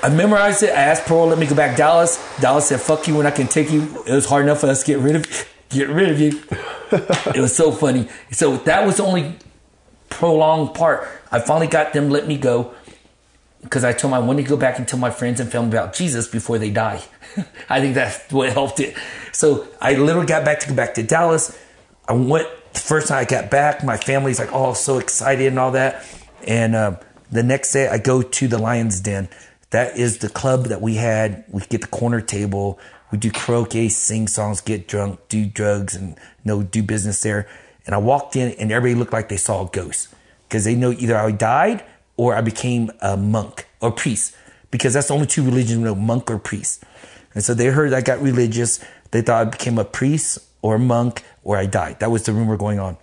I 0.03 0.09
memorized 0.09 0.64
it. 0.64 0.72
I 0.72 0.81
asked 0.81 1.05
Pearl, 1.05 1.27
let 1.27 1.39
me 1.39 1.45
go 1.45 1.55
back 1.55 1.72
to 1.72 1.77
Dallas. 1.77 2.22
Dallas 2.41 2.68
said, 2.68 2.81
fuck 2.81 3.07
you, 3.07 3.15
when 3.15 3.26
I 3.26 3.31
can 3.31 3.47
take 3.47 3.72
you. 3.72 4.03
It 4.05 4.14
was 4.14 4.26
hard 4.26 4.43
enough 4.43 4.59
for 4.59 4.68
us 4.68 4.84
to 4.84 4.88
get 4.88 4.99
rid 4.99 5.15
of 5.15 5.47
get 5.69 5.88
rid 5.89 6.09
of 6.09 6.19
you. 6.19 6.43
it 7.34 7.39
was 7.39 7.55
so 7.55 7.72
funny. 7.72 8.09
So 8.31 8.57
that 8.57 8.85
was 8.85 8.97
the 8.97 9.03
only 9.03 9.35
prolonged 10.09 10.73
part. 10.76 11.07
I 11.31 11.39
finally 11.39 11.68
got 11.68 11.93
them 11.93 12.09
let 12.09 12.27
me 12.27 12.38
go 12.38 12.73
because 13.62 13.84
I 13.84 13.94
told 13.94 14.14
them 14.14 14.22
I 14.22 14.26
wanted 14.26 14.44
to 14.44 14.50
go 14.50 14.58
back 14.58 14.78
and 14.78 14.88
tell 14.88 15.00
my 15.00 15.10
friends 15.10 15.40
and 15.40 15.52
family 15.52 15.70
about 15.70 15.94
Jesus 15.94 16.28
before 16.28 16.58
they 16.58 16.70
die. 16.70 17.02
I 17.70 17.82
think 17.82 17.96
that's 17.96 18.32
what 18.32 18.52
helped 18.54 18.80
it. 18.80 18.96
So 19.32 19.68
I 19.82 19.96
literally 19.96 20.28
got 20.28 20.46
back 20.46 20.60
to 20.62 20.70
go 20.70 20.76
back 20.76 20.94
to 20.96 21.04
Dallas. 21.04 21.58
I 22.08 22.14
went 22.14 22.48
the 22.74 22.80
first 22.80 23.08
time 23.08 23.20
I 23.20 23.26
got 23.26 23.50
back. 23.50 23.84
My 23.84 23.98
family's 23.98 24.40
like, 24.40 24.50
oh, 24.54 24.74
so 24.74 25.00
excited 25.00 25.48
and 25.48 25.60
all 25.60 25.72
that. 25.72 26.06
And 26.46 26.76
uh, 26.76 26.98
the 27.32 27.44
next 27.44 27.74
day 27.74 27.88
I 27.88 27.98
go 27.98 28.22
to 28.22 28.48
the 28.48 28.58
Lions 28.58 29.02
Den. 29.02 29.30
That 29.72 29.98
is 29.98 30.20
the 30.20 30.30
club 30.30 30.66
that 30.66 30.82
we 30.82 30.96
had. 30.96 31.44
We 31.50 31.62
get 31.62 31.82
the 31.82 31.88
corner 31.88 32.22
table. 32.22 32.80
We 33.12 33.18
do 33.18 33.32
karaoke, 33.32 33.92
sing 33.92 34.28
songs, 34.28 34.62
get 34.62 34.88
drunk, 34.88 35.20
do 35.28 35.46
drugs, 35.46 35.96
and 35.96 36.10
you 36.10 36.16
know, 36.46 36.64
do 36.64 36.84
business 36.84 37.22
there. 37.22 37.48
And 37.86 37.94
I 37.94 37.98
walked 37.98 38.36
in, 38.36 38.52
and 38.54 38.72
everybody 38.72 38.98
looked 38.98 39.14
like 39.14 39.30
they 39.30 39.38
saw 39.38 39.66
a 39.66 39.70
ghost 39.70 40.10
because 40.48 40.64
they 40.64 40.76
know 40.76 40.92
either 40.92 41.18
I 41.18 41.32
died 41.32 41.84
or 42.18 42.35
I 42.35 42.41
became 42.41 42.91
a 43.02 43.15
monk 43.15 43.68
or 43.80 43.91
priest 43.91 44.35
because 44.72 44.94
that's 44.94 45.07
the 45.07 45.14
only 45.14 45.27
two 45.27 45.44
religions 45.44 45.77
we 45.77 45.84
know, 45.85 45.95
monk 45.95 46.30
or 46.30 46.38
priest. 46.38 46.84
And 47.34 47.44
so 47.44 47.53
they 47.53 47.68
heard 47.68 47.94
I 47.94 48.02
got 48.02 48.22
religious. 48.22 48.84
They 49.11 49.22
thought 49.22 49.48
I 49.48 49.49
became 49.49 49.77
a 49.77 49.85
priest 49.85 50.39
or 50.61 50.76
a 50.76 50.80
monk 50.80 51.23
or 51.44 51.56
I 51.56 51.65
died. 51.65 51.99
That 51.99 52.11
was 52.11 52.23
the 52.23 52.34
rumor 52.34 52.57
going 52.57 52.80
on. 52.80 52.98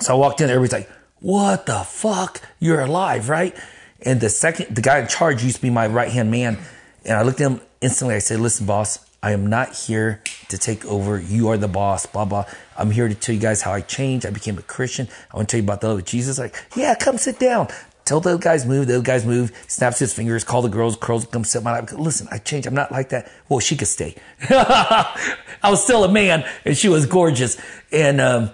So 0.00 0.14
I 0.14 0.16
walked 0.16 0.40
in, 0.40 0.48
everybody's 0.48 0.72
like, 0.72 0.90
what 1.20 1.66
the 1.66 1.80
fuck? 1.80 2.40
You're 2.58 2.80
alive, 2.80 3.28
right? 3.28 3.54
And 4.00 4.20
the 4.20 4.28
second, 4.28 4.74
the 4.74 4.82
guy 4.82 4.98
in 4.98 5.06
charge 5.06 5.44
used 5.44 5.56
to 5.56 5.62
be 5.62 5.70
my 5.70 5.86
right 5.86 6.10
hand 6.10 6.30
man. 6.30 6.58
And 7.04 7.16
I 7.16 7.22
looked 7.22 7.40
at 7.40 7.50
him 7.50 7.60
instantly. 7.80 8.16
I 8.16 8.18
said, 8.18 8.40
listen, 8.40 8.66
boss, 8.66 8.98
I 9.22 9.32
am 9.32 9.46
not 9.46 9.74
here 9.74 10.20
to 10.48 10.58
take 10.58 10.84
over. 10.84 11.20
You 11.20 11.48
are 11.50 11.56
the 11.56 11.68
boss, 11.68 12.06
blah, 12.06 12.24
blah. 12.24 12.44
I'm 12.76 12.90
here 12.90 13.06
to 13.06 13.14
tell 13.14 13.34
you 13.34 13.40
guys 13.40 13.62
how 13.62 13.72
I 13.72 13.80
changed. 13.80 14.26
I 14.26 14.30
became 14.30 14.58
a 14.58 14.62
Christian. 14.62 15.06
I 15.32 15.36
want 15.36 15.48
to 15.48 15.52
tell 15.52 15.60
you 15.62 15.64
about 15.64 15.80
the 15.80 15.88
love 15.88 15.98
of 15.98 16.04
Jesus. 16.04 16.38
Like, 16.38 16.56
yeah, 16.74 16.96
come 16.96 17.18
sit 17.18 17.38
down. 17.38 17.68
Tell 18.04 18.20
the 18.20 18.30
other 18.30 18.38
guys 18.38 18.66
move. 18.66 18.88
The 18.88 18.96
other 18.96 19.04
guys 19.04 19.24
move. 19.24 19.52
Snaps 19.68 19.98
his 19.98 20.12
fingers. 20.12 20.42
Call 20.44 20.62
the 20.62 20.68
girls. 20.68 20.96
Girls 20.96 21.26
come 21.26 21.44
sit 21.44 21.62
my 21.62 21.72
lap. 21.72 21.92
Listen, 21.92 22.26
I 22.30 22.38
changed. 22.38 22.66
I'm 22.66 22.74
not 22.74 22.90
like 22.90 23.10
that. 23.10 23.30
Well, 23.48 23.60
she 23.60 23.76
could 23.76 23.88
stay. 23.88 24.16
I 24.50 25.70
was 25.70 25.82
still 25.82 26.02
a 26.04 26.10
man, 26.10 26.44
and 26.64 26.76
she 26.76 26.88
was 26.88 27.06
gorgeous. 27.06 27.60
And 27.92 28.20
um, 28.20 28.50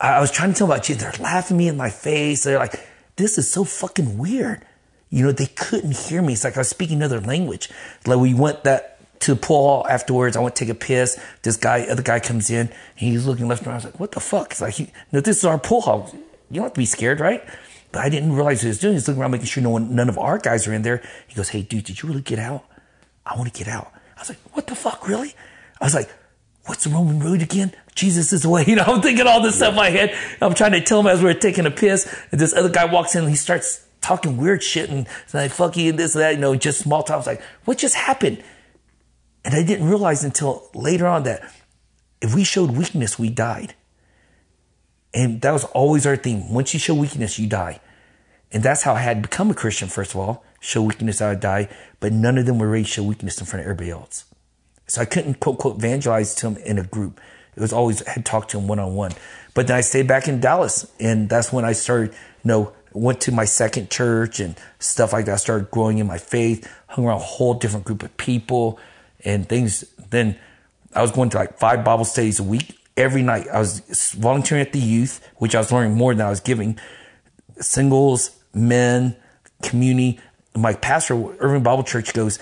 I 0.00 0.20
was 0.20 0.30
trying 0.30 0.52
to 0.52 0.58
tell 0.58 0.68
about 0.68 0.84
Jesus. 0.84 1.02
They're 1.02 1.24
laughing 1.24 1.56
me 1.56 1.68
in 1.68 1.76
my 1.76 1.90
face. 1.90 2.44
They're 2.44 2.58
like, 2.58 2.80
"This 3.16 3.36
is 3.36 3.50
so 3.50 3.64
fucking 3.64 4.16
weird." 4.16 4.64
You 5.10 5.24
know, 5.24 5.32
they 5.32 5.46
couldn't 5.46 5.96
hear 5.96 6.22
me. 6.22 6.34
It's 6.34 6.44
like 6.44 6.56
I 6.56 6.60
was 6.60 6.68
speaking 6.68 6.98
another 6.98 7.20
language. 7.20 7.70
Like 8.06 8.18
we 8.18 8.34
went 8.34 8.64
that 8.64 8.98
to 9.20 9.34
the 9.34 9.40
pool 9.40 9.84
afterwards. 9.88 10.36
I 10.36 10.40
went 10.40 10.54
to 10.54 10.64
take 10.64 10.72
a 10.72 10.78
piss. 10.78 11.20
This 11.42 11.56
guy, 11.56 11.82
other 11.82 12.02
guy 12.02 12.20
comes 12.20 12.50
in. 12.50 12.70
He's 12.94 13.26
looking 13.26 13.48
left 13.48 13.62
and 13.62 13.68
right. 13.68 13.74
I 13.74 13.76
was 13.76 13.84
like, 13.86 13.98
"What 13.98 14.12
the 14.12 14.20
fuck?" 14.20 14.52
It's 14.52 14.60
like, 14.60 14.74
he, 14.74 14.92
no, 15.10 15.20
"This 15.20 15.38
is 15.38 15.44
our 15.44 15.58
pool 15.58 15.80
hall. 15.80 16.10
You 16.12 16.56
don't 16.56 16.64
have 16.64 16.74
to 16.74 16.78
be 16.78 16.86
scared, 16.86 17.18
right?" 17.18 17.42
But 17.92 18.02
I 18.02 18.08
didn't 18.08 18.34
realize 18.34 18.62
he 18.62 18.68
was 18.68 18.78
doing. 18.78 18.94
He's 18.94 19.08
looking 19.08 19.20
around, 19.22 19.30
making 19.30 19.46
sure 19.46 19.62
no 19.62 19.70
one, 19.70 19.94
none 19.94 20.08
of 20.08 20.18
our 20.18 20.38
guys 20.38 20.66
are 20.66 20.72
in 20.72 20.82
there. 20.82 21.02
He 21.26 21.34
goes, 21.34 21.50
"Hey, 21.50 21.62
dude, 21.62 21.84
did 21.84 22.02
you 22.02 22.08
really 22.08 22.22
get 22.22 22.38
out?" 22.38 22.64
I 23.24 23.36
want 23.36 23.52
to 23.52 23.58
get 23.58 23.68
out. 23.68 23.92
I 24.16 24.20
was 24.20 24.28
like, 24.28 24.38
"What 24.52 24.66
the 24.66 24.74
fuck, 24.74 25.08
really?" 25.08 25.34
I 25.80 25.84
was 25.84 25.94
like, 25.94 26.10
"What's 26.66 26.84
the 26.84 26.90
Roman 26.90 27.20
road 27.20 27.42
again?" 27.42 27.72
Jesus 27.94 28.32
is 28.32 28.42
the 28.42 28.48
way. 28.48 28.64
You 28.66 28.76
know, 28.76 28.84
I'm 28.86 29.00
thinking 29.00 29.26
all 29.26 29.40
this 29.40 29.56
stuff 29.56 29.70
in 29.70 29.76
my 29.76 29.90
head. 29.90 30.16
I'm 30.40 30.54
trying 30.54 30.72
to 30.72 30.80
tell 30.80 31.00
him 31.00 31.06
as 31.06 31.22
we're 31.22 31.34
taking 31.34 31.66
a 31.66 31.70
piss, 31.70 32.14
and 32.30 32.40
this 32.40 32.54
other 32.54 32.68
guy 32.68 32.84
walks 32.84 33.14
in 33.14 33.22
and 33.22 33.30
he 33.30 33.36
starts 33.36 33.84
talking 34.00 34.36
weird 34.36 34.62
shit 34.62 34.90
and 34.90 35.06
like 35.32 35.50
fuck 35.50 35.76
you 35.76 35.90
and 35.90 35.98
this 35.98 36.14
and 36.14 36.22
that. 36.22 36.34
You 36.34 36.40
know, 36.40 36.54
just 36.54 36.80
small 36.80 37.02
talk. 37.02 37.14
I 37.14 37.16
was 37.16 37.26
like, 37.26 37.42
"What 37.64 37.78
just 37.78 37.94
happened?" 37.94 38.42
And 39.44 39.54
I 39.54 39.62
didn't 39.62 39.88
realize 39.88 40.24
until 40.24 40.68
later 40.74 41.06
on 41.06 41.22
that 41.22 41.42
if 42.20 42.34
we 42.34 42.44
showed 42.44 42.72
weakness, 42.72 43.18
we 43.18 43.30
died. 43.30 43.74
And 45.14 45.40
that 45.40 45.52
was 45.52 45.64
always 45.64 46.06
our 46.06 46.16
theme. 46.16 46.52
Once 46.52 46.74
you 46.74 46.80
show 46.80 46.94
weakness, 46.94 47.38
you 47.38 47.46
die. 47.46 47.80
And 48.52 48.62
that's 48.62 48.82
how 48.82 48.94
I 48.94 49.00
had 49.00 49.22
become 49.22 49.50
a 49.50 49.54
Christian, 49.54 49.88
first 49.88 50.12
of 50.12 50.20
all. 50.20 50.44
Show 50.60 50.82
weakness, 50.82 51.20
I 51.20 51.30
would 51.30 51.40
die. 51.40 51.68
But 52.00 52.12
none 52.12 52.38
of 52.38 52.46
them 52.46 52.58
were 52.58 52.68
ready 52.68 52.84
to 52.84 52.90
show 52.90 53.02
weakness 53.02 53.38
in 53.40 53.46
front 53.46 53.60
of 53.60 53.70
everybody 53.70 53.90
else. 53.90 54.24
So 54.86 55.02
I 55.02 55.04
couldn't 55.04 55.40
quote, 55.40 55.58
quote, 55.58 55.76
evangelize 55.76 56.34
to 56.36 56.50
them 56.50 56.56
in 56.64 56.78
a 56.78 56.84
group. 56.84 57.20
It 57.56 57.60
was 57.60 57.72
always, 57.72 58.02
I 58.04 58.12
had 58.12 58.24
talked 58.24 58.50
to 58.52 58.56
them 58.58 58.68
one 58.68 58.78
on 58.78 58.94
one. 58.94 59.12
But 59.54 59.66
then 59.66 59.76
I 59.76 59.80
stayed 59.80 60.06
back 60.06 60.28
in 60.28 60.40
Dallas. 60.40 60.90
And 61.00 61.28
that's 61.28 61.52
when 61.52 61.64
I 61.64 61.72
started, 61.72 62.12
you 62.12 62.48
know, 62.48 62.72
went 62.92 63.20
to 63.22 63.32
my 63.32 63.44
second 63.44 63.90
church 63.90 64.40
and 64.40 64.56
stuff 64.78 65.12
like 65.12 65.26
that. 65.26 65.34
I 65.34 65.36
started 65.36 65.70
growing 65.70 65.98
in 65.98 66.06
my 66.06 66.18
faith, 66.18 66.70
hung 66.86 67.04
around 67.04 67.18
a 67.18 67.24
whole 67.24 67.54
different 67.54 67.84
group 67.84 68.02
of 68.02 68.16
people 68.16 68.78
and 69.24 69.48
things. 69.48 69.84
Then 70.10 70.38
I 70.94 71.02
was 71.02 71.10
going 71.10 71.30
to 71.30 71.36
like 71.36 71.58
five 71.58 71.84
Bible 71.84 72.04
studies 72.04 72.40
a 72.40 72.44
week. 72.44 72.77
Every 72.98 73.22
night 73.22 73.46
I 73.48 73.60
was 73.60 73.80
volunteering 74.18 74.60
at 74.60 74.72
the 74.72 74.80
youth, 74.80 75.26
which 75.36 75.54
I 75.54 75.58
was 75.58 75.72
learning 75.72 75.94
more 75.94 76.14
than 76.14 76.26
I 76.26 76.30
was 76.30 76.40
giving. 76.40 76.78
Singles, 77.60 78.36
men, 78.52 79.16
community. 79.62 80.20
My 80.54 80.74
pastor, 80.74 81.14
Irving 81.38 81.62
Bible 81.62 81.84
Church, 81.84 82.12
goes, 82.12 82.38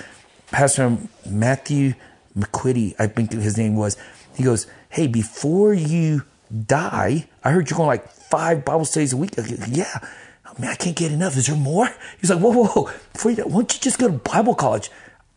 Pastor 0.50 0.96
Matthew 1.28 1.94
McQuitty, 2.36 2.94
I 2.98 3.06
think 3.06 3.32
his 3.32 3.58
name 3.58 3.76
was. 3.76 3.96
He 4.34 4.42
goes, 4.44 4.66
Hey, 4.88 5.06
before 5.06 5.74
you 5.74 6.22
die, 6.66 7.28
I 7.44 7.50
heard 7.50 7.68
you're 7.68 7.76
going 7.76 7.88
like 7.88 8.08
five 8.08 8.64
Bible 8.64 8.84
studies 8.84 9.12
a 9.12 9.16
week. 9.16 9.38
I 9.38 9.42
go, 9.42 9.56
yeah. 9.68 9.98
oh, 10.46 10.52
man, 10.58 10.70
I 10.70 10.74
can't 10.74 10.96
get 10.96 11.12
enough. 11.12 11.36
Is 11.36 11.46
there 11.46 11.56
more? 11.56 11.88
He's 12.20 12.30
like, 12.30 12.40
whoa, 12.40 12.50
whoa, 12.50 12.66
whoa. 12.66 12.90
Before 13.12 13.30
you, 13.30 13.36
die, 13.36 13.44
why 13.44 13.52
don't 13.56 13.74
you 13.74 13.80
just 13.80 13.98
go 13.98 14.08
to 14.08 14.12
Bible 14.14 14.54
college? 14.54 14.90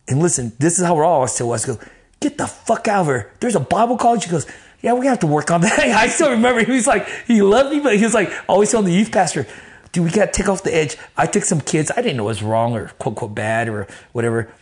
And 0.08 0.20
listen, 0.20 0.52
this 0.58 0.78
is 0.78 0.84
how 0.84 0.94
we're 0.94 1.04
all 1.04 1.16
always 1.16 1.34
tell 1.34 1.52
us, 1.52 1.64
go, 1.64 1.78
get 2.20 2.38
the 2.38 2.46
fuck 2.46 2.88
out 2.88 3.02
of 3.02 3.06
here. 3.06 3.32
There's 3.40 3.56
a 3.56 3.60
Bible 3.60 3.96
college. 3.96 4.24
He 4.24 4.30
goes, 4.30 4.46
yeah, 4.82 4.94
we 4.94 5.06
have 5.06 5.20
to 5.20 5.26
work 5.26 5.50
on 5.50 5.60
that. 5.62 5.78
I 5.78 6.08
still 6.08 6.30
remember 6.30 6.64
he 6.64 6.72
was 6.72 6.86
like, 6.86 7.06
he 7.26 7.42
loved 7.42 7.70
me, 7.70 7.80
but 7.80 7.96
he 7.96 8.04
was 8.04 8.14
like, 8.14 8.32
always 8.48 8.70
telling 8.70 8.86
the 8.86 8.92
youth 8.92 9.12
pastor, 9.12 9.46
dude, 9.92 10.04
we 10.04 10.10
got 10.10 10.26
to 10.26 10.32
take 10.32 10.48
off 10.48 10.62
the 10.62 10.74
edge. 10.74 10.96
I 11.16 11.26
took 11.26 11.44
some 11.44 11.60
kids. 11.60 11.90
I 11.94 12.02
didn't 12.02 12.16
know 12.16 12.24
it 12.24 12.26
was 12.26 12.42
wrong 12.42 12.74
or 12.74 12.88
quote, 12.98 13.16
quote, 13.16 13.34
bad 13.34 13.68
or 13.68 13.86
whatever. 14.12 14.52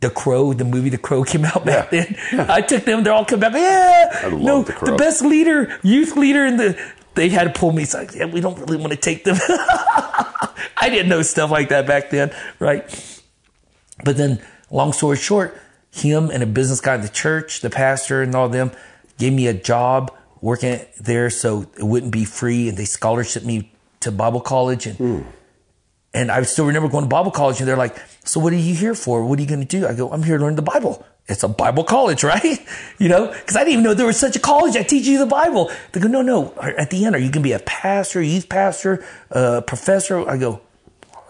The 0.00 0.08
Crow, 0.08 0.54
the 0.54 0.64
movie 0.64 0.88
The 0.88 0.96
Crow 0.96 1.24
came 1.24 1.44
out 1.44 1.66
back 1.66 1.92
Yeah. 1.92 2.04
then. 2.04 2.16
Yeah. 2.32 2.46
I 2.48 2.62
took 2.62 2.84
them. 2.84 3.04
They're 3.04 3.12
all 3.12 3.26
come 3.26 3.40
back. 3.40 3.52
Yeah, 3.52 4.20
I 4.22 4.28
love 4.28 4.40
no, 4.40 4.62
The 4.62 4.72
Crow. 4.72 4.96
best 4.96 5.20
leader, 5.22 5.78
youth 5.82 6.16
leader 6.16 6.46
in 6.46 6.56
the. 6.56 6.80
They 7.16 7.28
had 7.28 7.52
to 7.52 7.60
pull 7.60 7.72
me. 7.72 7.82
It's 7.82 7.92
like, 7.92 8.14
yeah, 8.14 8.24
we 8.24 8.40
don't 8.40 8.58
really 8.60 8.78
want 8.78 8.92
to 8.92 8.96
take 8.96 9.24
them. 9.24 9.36
I 9.48 10.88
didn't 10.88 11.08
know 11.08 11.20
stuff 11.22 11.50
like 11.50 11.68
that 11.68 11.86
back 11.86 12.08
then, 12.10 12.34
right? 12.58 12.82
But 14.04 14.16
then, 14.16 14.40
long 14.70 14.92
story 14.94 15.16
short, 15.18 15.60
him 15.90 16.30
and 16.30 16.42
a 16.42 16.46
business 16.46 16.80
guy 16.80 16.94
at 16.94 17.02
the 17.02 17.08
church, 17.08 17.60
the 17.60 17.68
pastor, 17.68 18.22
and 18.22 18.34
all 18.34 18.48
them 18.48 18.70
gave 19.20 19.32
me 19.32 19.46
a 19.46 19.54
job 19.54 20.12
working 20.40 20.80
there, 21.00 21.30
so 21.30 21.66
it 21.78 21.84
wouldn't 21.84 22.12
be 22.12 22.24
free, 22.24 22.68
and 22.68 22.76
they 22.76 22.86
scholarship 22.86 23.44
me 23.44 23.70
to 24.00 24.10
Bible 24.10 24.40
college, 24.40 24.86
and 24.86 25.24
and 26.12 26.32
I 26.32 26.42
still 26.42 26.66
remember 26.66 26.88
going 26.88 27.04
to 27.04 27.08
Bible 27.08 27.30
college, 27.30 27.60
and 27.60 27.68
they're 27.68 27.76
like, 27.76 27.96
"So 28.24 28.40
what 28.40 28.52
are 28.52 28.56
you 28.56 28.74
here 28.74 28.94
for? 28.94 29.24
What 29.24 29.38
are 29.38 29.42
you 29.42 29.48
going 29.48 29.60
to 29.60 29.66
do?" 29.66 29.86
I 29.86 29.94
go, 29.94 30.10
"I'm 30.10 30.24
here 30.24 30.38
to 30.38 30.44
learn 30.44 30.56
the 30.56 30.62
Bible." 30.62 31.04
It's 31.28 31.44
a 31.44 31.48
Bible 31.48 31.84
college, 31.84 32.24
right? 32.34 32.58
You 32.98 33.08
know, 33.08 33.28
because 33.28 33.54
I 33.54 33.60
didn't 33.60 33.74
even 33.74 33.84
know 33.84 33.94
there 33.94 34.06
was 34.06 34.18
such 34.18 34.34
a 34.34 34.40
college 34.40 34.74
that 34.74 34.88
teaches 34.88 35.08
you 35.08 35.18
the 35.18 35.26
Bible. 35.26 35.70
They 35.92 36.00
go, 36.00 36.08
"No, 36.08 36.22
no." 36.22 36.52
At 36.58 36.90
the 36.90 37.04
end, 37.04 37.14
are 37.14 37.18
you 37.18 37.30
going 37.30 37.44
to 37.44 37.48
be 37.48 37.52
a 37.52 37.60
pastor, 37.60 38.20
youth 38.22 38.48
pastor, 38.48 39.04
uh, 39.30 39.60
professor? 39.60 40.28
I 40.28 40.38
go, 40.38 40.60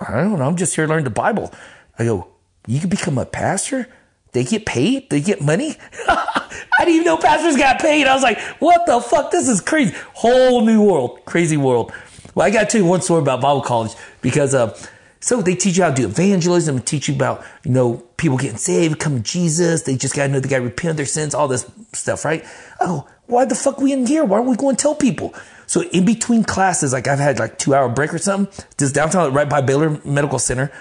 I 0.01 0.23
don't 0.23 0.39
know. 0.39 0.47
I'm 0.47 0.57
just 0.57 0.75
here 0.75 0.87
to 0.87 0.93
learn 0.93 1.05
the 1.05 1.11
Bible. 1.11 1.53
I 1.99 2.05
go, 2.05 2.29
you 2.67 2.81
can 2.81 2.89
become 2.89 3.19
a 3.19 3.27
pastor? 3.27 3.89
They 4.33 4.45
get 4.45 4.65
paid? 4.65 5.11
They 5.11 5.21
get 5.21 5.43
money? 5.43 5.77
I 6.78 6.85
didn't 6.85 6.94
even 6.94 7.05
know 7.06 7.16
pastors 7.16 7.56
got 7.56 7.81
paid. 7.81 8.06
I 8.06 8.14
was 8.14 8.22
like, 8.22 8.39
what 8.60 8.86
the 8.86 9.01
fuck? 9.01 9.31
This 9.31 9.48
is 9.48 9.60
crazy. 9.60 9.94
Whole 10.14 10.64
new 10.64 10.82
world. 10.82 11.24
Crazy 11.24 11.56
world. 11.56 11.93
Well, 12.35 12.47
I 12.47 12.51
got 12.51 12.60
to 12.60 12.66
tell 12.66 12.81
you 12.81 12.86
one 12.86 13.02
story 13.02 13.22
about 13.22 13.40
Bible 13.40 13.62
college 13.62 13.93
because, 14.20 14.55
uh, 14.55 14.77
so 15.20 15.43
they 15.43 15.55
teach 15.55 15.77
you 15.77 15.82
how 15.82 15.90
to 15.90 15.97
do 15.97 16.06
evangelism 16.06 16.81
teach 16.81 17.09
you 17.09 17.14
about, 17.14 17.44
you 17.64 17.70
know, 17.70 18.02
people 18.16 18.39
getting 18.39 18.56
saved, 18.56 18.98
coming 18.98 19.22
to 19.22 19.31
Jesus. 19.31 19.82
They 19.82 19.97
just 19.97 20.14
got 20.14 20.27
to 20.27 20.32
know 20.32 20.40
they 20.40 20.48
got 20.48 20.59
to 20.59 20.64
repent 20.64 20.93
of 20.93 20.97
their 20.97 21.06
sins, 21.06 21.35
all 21.35 21.48
this 21.48 21.70
stuff, 21.93 22.24
right? 22.24 22.44
Oh, 22.81 23.06
why 23.27 23.44
the 23.44 23.55
fuck 23.55 23.78
we 23.78 23.93
in 23.93 24.06
here? 24.06 24.24
Why 24.24 24.39
aren't 24.39 24.48
we 24.48 24.56
going 24.56 24.77
to 24.77 24.82
tell 24.82 24.94
people? 24.94 25.35
So 25.66 25.82
in 25.82 26.05
between 26.05 26.43
classes, 26.43 26.93
like 26.93 27.06
I've 27.06 27.18
had 27.18 27.39
like 27.39 27.59
two 27.59 27.74
hour 27.74 27.89
break 27.89 28.12
or 28.12 28.18
something, 28.18 28.52
just 28.77 28.94
downtown, 28.94 29.32
right 29.32 29.48
by 29.48 29.60
Baylor 29.60 30.01
Medical 30.05 30.39
Center, 30.39 30.72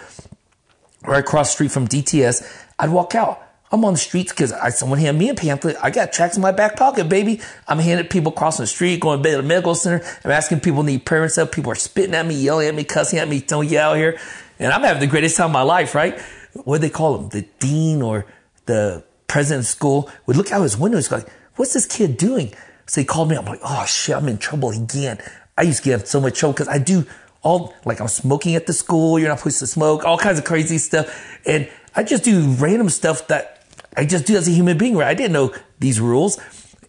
right 1.05 1.19
across 1.19 1.51
street 1.51 1.71
from 1.71 1.87
DTS, 1.87 2.65
I'd 2.79 2.89
walk 2.89 3.13
out. 3.13 3.41
I'm 3.71 3.85
on 3.85 3.93
the 3.93 3.99
streets 3.99 4.31
because 4.31 4.53
someone 4.77 4.97
handed 4.97 5.19
me 5.19 5.29
a 5.29 5.35
pamphlet. 5.35 5.77
I 5.81 5.91
got 5.91 6.11
tracks 6.11 6.35
in 6.35 6.41
my 6.41 6.51
back 6.51 6.75
pocket, 6.75 7.07
baby. 7.07 7.39
I'm 7.67 7.77
handing 7.77 8.07
people 8.07 8.31
crossing 8.31 8.63
the 8.63 8.67
street, 8.67 8.99
going 8.99 9.19
to 9.19 9.23
Baylor 9.23 9.43
Medical 9.43 9.75
Center. 9.75 10.03
I'm 10.23 10.31
asking 10.31 10.61
people 10.61 10.81
need 10.81 11.05
prayer 11.05 11.21
and 11.21 11.31
stuff. 11.31 11.51
People 11.51 11.71
are 11.71 11.75
spitting 11.75 12.15
at 12.15 12.25
me, 12.25 12.33
yelling 12.33 12.67
at 12.67 12.73
me, 12.73 12.83
cussing 12.83 13.19
at 13.19 13.27
me, 13.27 13.41
telling 13.41 13.69
you 13.69 13.77
out 13.77 13.95
here. 13.95 14.19
And 14.57 14.73
I'm 14.73 14.81
having 14.81 15.01
the 15.01 15.07
greatest 15.07 15.37
time 15.37 15.47
of 15.47 15.51
my 15.51 15.61
life, 15.61 15.93
right? 15.93 16.19
What 16.53 16.77
do 16.77 16.81
they 16.81 16.89
call 16.89 17.19
him? 17.19 17.29
The 17.29 17.43
dean 17.59 18.01
or 18.01 18.25
the 18.65 19.03
president 19.27 19.65
of 19.65 19.69
school 19.69 20.09
would 20.25 20.35
look 20.35 20.51
out 20.51 20.63
his 20.63 20.75
window. 20.75 20.97
He's 20.97 21.11
like, 21.11 21.29
what's 21.55 21.73
this 21.73 21.85
kid 21.85 22.17
doing? 22.17 22.51
So 22.87 23.01
he 23.01 23.05
called 23.05 23.29
me. 23.29 23.37
I'm 23.37 23.45
like, 23.45 23.59
oh 23.63 23.85
shit, 23.85 24.15
I'm 24.15 24.27
in 24.27 24.39
trouble 24.39 24.71
again. 24.71 25.19
I 25.55 25.61
used 25.61 25.83
to 25.83 25.89
get 25.89 26.07
so 26.07 26.19
much 26.19 26.39
trouble 26.39 26.53
because 26.53 26.67
I 26.67 26.79
do 26.79 27.05
all, 27.43 27.75
like 27.85 28.01
I'm 28.01 28.07
smoking 28.07 28.55
at 28.55 28.65
the 28.65 28.73
school. 28.73 29.19
You're 29.19 29.29
not 29.29 29.37
supposed 29.37 29.59
to 29.59 29.67
smoke, 29.67 30.05
all 30.05 30.17
kinds 30.17 30.39
of 30.39 30.45
crazy 30.45 30.79
stuff. 30.79 31.39
And 31.45 31.69
I 31.95 32.03
just 32.03 32.23
do 32.23 32.53
random 32.53 32.89
stuff 32.89 33.27
that 33.27 33.58
I 33.95 34.05
just 34.05 34.25
do 34.25 34.35
as 34.35 34.47
a 34.47 34.51
human 34.51 34.77
being, 34.77 34.95
right? 34.95 35.07
I 35.07 35.13
didn't 35.13 35.33
know 35.33 35.53
these 35.79 35.99
rules. 35.99 36.39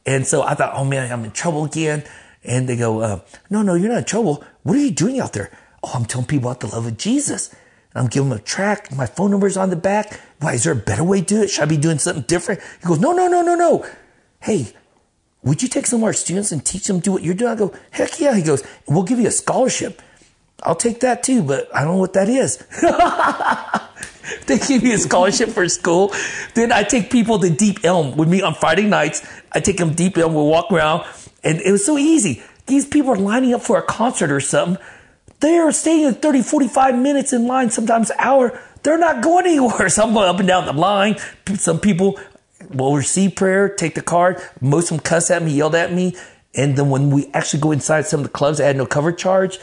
And 0.07 0.27
so 0.27 0.43
I 0.43 0.55
thought, 0.55 0.73
oh 0.75 0.85
man, 0.85 1.11
I'm 1.13 1.25
in 1.25 1.31
trouble 1.31 1.65
again. 1.65 2.05
And 2.43 2.69
they 2.69 2.77
go, 2.77 3.01
uh, 3.01 3.21
no, 3.51 3.63
no, 3.63 3.75
you're 3.75 3.91
not 3.91 3.99
in 3.99 4.05
trouble. 4.05 4.45
What 4.63 4.77
are 4.77 4.81
you 4.81 4.91
doing 4.91 5.21
out 5.21 5.33
there? 5.33 5.51
Oh, 5.83 5.93
I'm 5.95 6.05
telling 6.05 6.27
people 6.27 6.51
about 6.51 6.61
the 6.61 6.69
love 6.69 6.87
of 6.87 6.97
Jesus. 6.97 7.55
I'm 7.95 8.07
giving 8.07 8.29
them 8.29 8.39
a 8.39 8.43
track. 8.43 8.95
My 8.95 9.07
phone 9.07 9.31
number's 9.31 9.57
on 9.57 9.71
the 9.71 9.77
back. 9.77 10.21
Why, 10.39 10.55
is 10.55 10.65
there 10.65 10.73
a 10.73 10.77
better 10.77 11.05
way 11.05 11.21
to 11.21 11.27
do 11.27 11.43
it? 11.43 11.51
Should 11.51 11.63
I 11.63 11.67
be 11.67 11.77
doing 11.77 11.99
something 11.99 12.25
different? 12.25 12.61
He 12.81 12.87
goes, 12.87 13.01
no, 13.01 13.13
no, 13.13 13.27
no, 13.29 13.43
no, 13.43 13.55
no. 13.55 13.87
Hey, 14.41 14.73
would 15.43 15.63
you 15.63 15.69
take 15.69 15.87
some 15.87 16.01
of 16.01 16.05
our 16.05 16.13
students 16.13 16.53
and 16.53 16.65
teach 16.65 16.87
them 16.87 17.01
do 17.01 17.13
what 17.13 17.23
you're 17.23 17.35
doing? 17.35 17.53
I 17.53 17.57
go, 17.57 17.75
heck 17.91 18.21
yeah. 18.21 18.35
He 18.35 18.43
goes, 18.43 18.63
we'll 18.87 19.03
give 19.03 19.19
you 19.19 19.27
a 19.27 19.33
scholarship. 19.33 20.01
I'll 20.63 20.77
take 20.77 21.01
that 21.01 21.23
too, 21.23 21.43
but 21.43 21.75
I 21.75 21.83
don't 21.83 21.95
know 21.95 22.01
what 22.01 22.13
that 22.13 22.29
is. 22.29 22.59
they 24.47 24.59
give 24.59 24.83
me 24.83 24.93
a 24.93 24.99
scholarship 24.99 25.51
for 25.51 25.69
school. 25.69 26.13
Then 26.55 26.73
I 26.73 26.83
take 26.83 27.11
people 27.11 27.39
to 27.39 27.51
Deep 27.51 27.85
Ellum 27.85 28.17
with 28.17 28.29
me 28.29 28.43
on 28.43 28.55
Friday 28.55 28.87
nights. 28.87 29.27
I 29.53 29.61
take 29.61 29.79
them 29.79 29.95
Deep 29.95 30.17
Ellum. 30.17 30.35
We'll 30.35 30.47
walk 30.47 30.71
around, 30.71 31.07
and 31.43 31.61
it 31.61 31.73
was 31.73 31.85
so 31.85 31.99
easy. 31.99 32.43
These 32.67 32.87
people 32.87 33.13
are 33.13 33.17
lining 33.17 33.55
up 33.55 33.63
for 33.63 33.79
a 33.79 33.83
concert 33.83 34.31
or 34.31 34.41
something. 34.41 34.83
They 35.41 35.57
are 35.57 35.73
staying 35.73 36.05
in 36.05 36.15
30, 36.15 36.43
45 36.43 36.99
minutes 36.99 37.33
in 37.33 37.47
line, 37.47 37.71
sometimes 37.71 38.11
an 38.11 38.17
hour. 38.19 38.61
They're 38.83 38.99
not 38.99 39.23
going 39.23 39.47
anywhere. 39.47 39.89
So 39.89 40.05
I'm 40.05 40.13
going 40.13 40.29
up 40.29 40.39
and 40.39 40.47
down 40.47 40.67
the 40.67 40.73
line. 40.73 41.17
Some 41.55 41.81
people 41.81 42.21
will 42.69 42.97
receive 42.97 43.35
prayer, 43.35 43.69
take 43.69 43.95
the 43.95 44.03
card. 44.03 44.41
Most 44.61 44.91
of 44.91 44.99
them 44.99 45.01
cuss 45.01 45.31
at 45.31 45.43
me, 45.43 45.53
yelled 45.53 45.75
at 45.75 45.93
me. 45.93 46.15
And 46.55 46.77
then 46.77 46.91
when 46.91 47.11
we 47.11 47.31
actually 47.33 47.61
go 47.61 47.73
inside 47.73 48.07
some 48.07 48.21
of 48.21 48.27
the 48.27 48.33
clubs 48.33 48.59
that 48.59 48.65
had 48.65 48.77
no 48.77 48.87
cover 48.87 49.13
charge, 49.13 49.59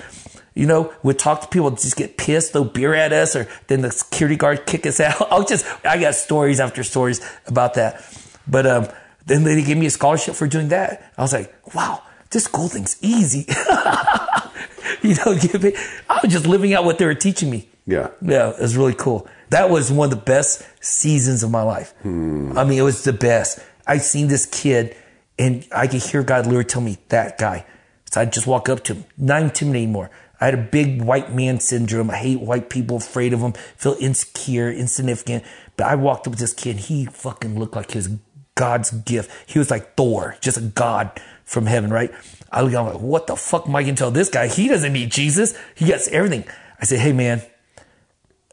you 0.58 0.66
know, 0.66 0.92
we'd 1.04 1.20
talk 1.20 1.42
to 1.42 1.48
people, 1.48 1.70
just 1.70 1.96
get 1.96 2.18
pissed, 2.18 2.54
throw 2.54 2.64
beer 2.64 2.96
at 2.96 3.14
us, 3.14 3.36
or 3.36 3.48
then 3.68 3.82
the 3.82 3.92
security 3.92 4.36
guard 4.36 4.66
kick 4.66 4.88
us 4.88 5.00
out. 5.00 5.22
I'll 5.32 5.46
just, 5.46 5.66
I 5.86 6.00
got 6.00 6.16
stories 6.16 6.60
after 6.60 6.84
stories 6.84 7.22
about 7.46 7.76
that. 7.76 8.04
But 8.48 8.66
um, 8.66 8.88
then 9.28 9.44
they 9.44 9.62
gave 9.62 9.78
me 9.78 9.86
a 9.86 9.92
scholarship 9.92 10.34
for 10.34 10.48
doing 10.48 10.70
that. 10.70 11.14
I 11.16 11.22
was 11.22 11.32
like, 11.32 11.54
wow, 11.76 12.02
this 12.32 12.46
school 12.46 12.68
thing's 12.70 12.98
easy. 13.02 13.46
you 15.04 15.14
know, 15.14 15.26
I 16.10 16.20
was 16.24 16.32
just 16.32 16.48
living 16.48 16.74
out 16.74 16.86
what 16.86 16.98
they 16.98 17.06
were 17.06 17.14
teaching 17.14 17.52
me. 17.52 17.70
Yeah. 17.86 18.10
Yeah, 18.22 18.50
it 18.50 18.60
was 18.60 18.76
really 18.76 18.96
cool. 18.96 19.28
That 19.52 19.70
was 19.70 19.92
one 19.92 20.06
of 20.06 20.10
the 20.10 20.26
best 20.26 20.64
seasons 20.84 21.44
of 21.44 21.52
my 21.52 21.62
life. 21.62 21.94
I 22.04 22.64
mean, 22.64 22.80
it 22.80 22.84
was 22.84 23.04
the 23.04 23.14
best. 23.14 23.60
I 23.86 24.00
seen 24.00 24.28
this 24.28 24.48
kid 24.48 24.98
and 25.38 25.68
I 25.72 25.86
could 25.86 26.02
hear 26.02 26.24
God 26.24 26.46
literally 26.48 26.66
tell 26.66 26.82
me 26.82 26.98
that 27.10 27.38
guy. 27.38 27.66
So 28.12 28.22
I'd 28.22 28.34
just 28.34 28.48
walk 28.48 28.70
up 28.70 28.84
to 28.86 28.96
him, 28.96 29.06
not 29.18 29.42
intimidating 29.44 29.84
anymore. 29.84 30.10
I 30.40 30.46
had 30.46 30.54
a 30.54 30.58
big 30.58 31.02
white 31.02 31.34
man 31.34 31.60
syndrome. 31.60 32.12
I 32.12 32.18
hate 32.18 32.40
white 32.40 32.70
people, 32.70 32.98
afraid 32.98 33.34
of 33.34 33.42
them, 33.42 33.54
feel 33.76 33.96
insecure, 34.00 34.72
insignificant. 34.72 35.44
But 35.76 35.88
I 35.88 35.96
walked 35.96 36.28
up 36.28 36.32
with 36.32 36.40
this 36.40 36.54
kid. 36.54 36.78
He 36.78 37.06
fucking 37.06 37.58
looked 37.58 37.76
like 37.76 37.92
his 37.92 38.10
God's 38.56 38.92
gift. 38.92 39.32
He 39.46 39.60
was 39.60 39.72
like 39.72 39.96
Thor, 39.96 40.36
just 40.42 40.58
a 40.58 40.62
God 40.62 41.12
from 41.44 41.66
heaven, 41.66 41.92
right? 41.92 42.12
I 42.52 42.62
look 42.62 42.74
at 42.74 42.80
him 42.80 42.94
like, 42.94 43.02
what 43.02 43.28
the 43.28 43.36
fuck 43.36 43.68
am 43.68 43.76
I 43.76 43.84
to 43.84 43.94
tell 43.94 44.12
this 44.12 44.30
guy? 44.30 44.48
He 44.48 44.68
doesn't 44.68 44.94
need 44.94 45.12
Jesus. 45.12 45.58
He 45.76 45.86
gets 45.86 46.08
everything. 46.10 46.46
I 46.80 46.86
said, 46.86 47.00
hey 47.00 47.14
man, 47.14 47.42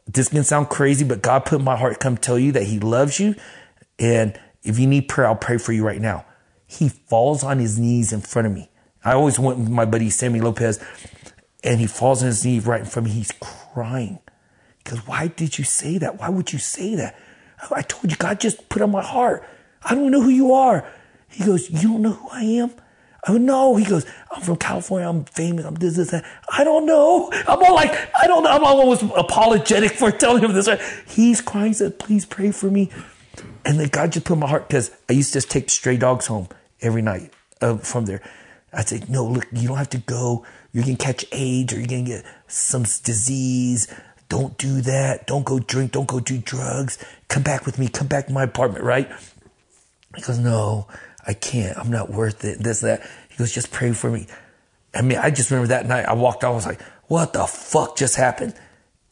this 0.07 0.29
can 0.29 0.43
sound 0.43 0.69
crazy, 0.69 1.03
but 1.03 1.21
God 1.21 1.45
put 1.45 1.61
my 1.61 1.75
heart 1.75 1.99
come 1.99 2.17
tell 2.17 2.37
you 2.37 2.51
that 2.53 2.63
He 2.63 2.79
loves 2.79 3.19
you. 3.19 3.35
And 3.99 4.39
if 4.63 4.79
you 4.79 4.87
need 4.87 5.07
prayer, 5.07 5.27
I'll 5.27 5.35
pray 5.35 5.57
for 5.57 5.73
you 5.73 5.83
right 5.83 6.01
now. 6.01 6.25
He 6.67 6.89
falls 6.89 7.43
on 7.43 7.59
his 7.59 7.79
knees 7.79 8.11
in 8.11 8.21
front 8.21 8.47
of 8.47 8.53
me. 8.53 8.69
I 9.03 9.13
always 9.13 9.37
went 9.37 9.59
with 9.59 9.69
my 9.69 9.85
buddy 9.85 10.09
Sammy 10.09 10.41
Lopez, 10.41 10.83
and 11.65 11.79
he 11.79 11.87
falls 11.87 12.21
on 12.21 12.27
his 12.27 12.45
knees 12.45 12.65
right 12.65 12.79
in 12.79 12.85
front 12.85 13.07
of 13.07 13.13
me. 13.13 13.17
He's 13.19 13.33
crying. 13.73 14.19
Goes, 14.83 15.05
Why 15.07 15.27
did 15.27 15.57
you 15.57 15.63
say 15.63 15.97
that? 15.97 16.19
Why 16.19 16.29
would 16.29 16.53
you 16.53 16.59
say 16.59 16.95
that? 16.95 17.17
I 17.71 17.81
told 17.81 18.11
you, 18.11 18.17
God 18.17 18.39
just 18.39 18.69
put 18.69 18.81
on 18.81 18.91
my 18.91 19.01
heart. 19.03 19.47
I 19.83 19.95
don't 19.95 20.11
know 20.11 20.21
who 20.21 20.29
you 20.29 20.53
are. 20.53 20.87
He 21.27 21.43
goes, 21.43 21.69
You 21.69 21.89
don't 21.89 22.01
know 22.03 22.13
who 22.13 22.29
I 22.29 22.43
am? 22.43 22.71
I 23.27 23.31
go, 23.31 23.37
no. 23.39 23.75
He 23.75 23.85
goes, 23.85 24.05
I'm 24.31 24.41
from 24.41 24.57
California. 24.57 25.09
I'm 25.09 25.25
famous. 25.25 25.65
I'm 25.65 25.75
this, 25.75 25.95
this, 25.95 26.11
that. 26.11 26.23
I 26.51 26.63
don't 26.63 26.85
know. 26.85 27.31
I'm 27.47 27.63
all 27.63 27.73
like, 27.73 27.91
I 28.15 28.27
don't 28.27 28.43
know. 28.43 28.51
I'm 28.51 28.63
almost 28.63 29.01
apologetic 29.01 29.93
for 29.93 30.11
telling 30.11 30.43
him 30.43 30.53
this. 30.53 30.69
He's 31.07 31.41
crying. 31.41 31.67
He 31.67 31.73
said, 31.73 31.97
please 31.97 32.25
pray 32.25 32.51
for 32.51 32.69
me. 32.69 32.91
And 33.65 33.79
then 33.79 33.87
God 33.87 34.11
just 34.11 34.25
put 34.27 34.35
in 34.35 34.39
my 34.41 34.47
heart 34.47 34.67
because 34.67 34.91
I 35.09 35.13
used 35.13 35.29
to 35.29 35.37
just 35.37 35.49
take 35.49 35.71
stray 35.71 35.97
dogs 35.97 36.27
home 36.27 36.49
every 36.81 37.01
night 37.01 37.33
uh, 37.61 37.77
from 37.77 38.05
there. 38.05 38.21
I 38.71 38.83
said, 38.83 39.09
no, 39.09 39.25
look, 39.25 39.47
you 39.51 39.67
don't 39.67 39.77
have 39.77 39.89
to 39.91 39.97
go. 39.97 40.45
You're 40.75 40.83
going 40.83 40.97
to 40.97 41.03
catch 41.05 41.23
AIDS 41.31 41.71
or 41.71 41.77
you're 41.77 41.87
going 41.87 42.03
to 42.03 42.11
get 42.11 42.25
some 42.47 42.83
disease. 42.83 43.87
Don't 44.27 44.57
do 44.57 44.81
that. 44.81 45.25
Don't 45.25 45.45
go 45.45 45.57
drink. 45.57 45.93
Don't 45.93 46.05
go 46.05 46.19
do 46.19 46.37
drugs. 46.37 47.01
Come 47.29 47.43
back 47.43 47.65
with 47.65 47.79
me. 47.79 47.87
Come 47.87 48.07
back 48.07 48.27
to 48.27 48.33
my 48.33 48.43
apartment, 48.43 48.83
right? 48.83 49.09
He 50.17 50.21
goes, 50.21 50.37
no, 50.37 50.89
I 51.25 51.33
can't. 51.33 51.77
I'm 51.77 51.89
not 51.89 52.09
worth 52.09 52.43
it. 52.43 52.59
This, 52.59 52.81
that. 52.81 53.09
He 53.29 53.37
goes, 53.37 53.53
just 53.53 53.71
pray 53.71 53.93
for 53.93 54.11
me. 54.11 54.27
I 54.93 55.01
mean, 55.01 55.17
I 55.17 55.31
just 55.31 55.49
remember 55.49 55.69
that 55.69 55.85
night 55.85 56.03
I 56.09 56.13
walked 56.13 56.43
out. 56.43 56.51
I 56.51 56.55
was 56.55 56.65
like, 56.65 56.81
what 57.07 57.31
the 57.31 57.45
fuck 57.45 57.95
just 57.95 58.17
happened? 58.17 58.53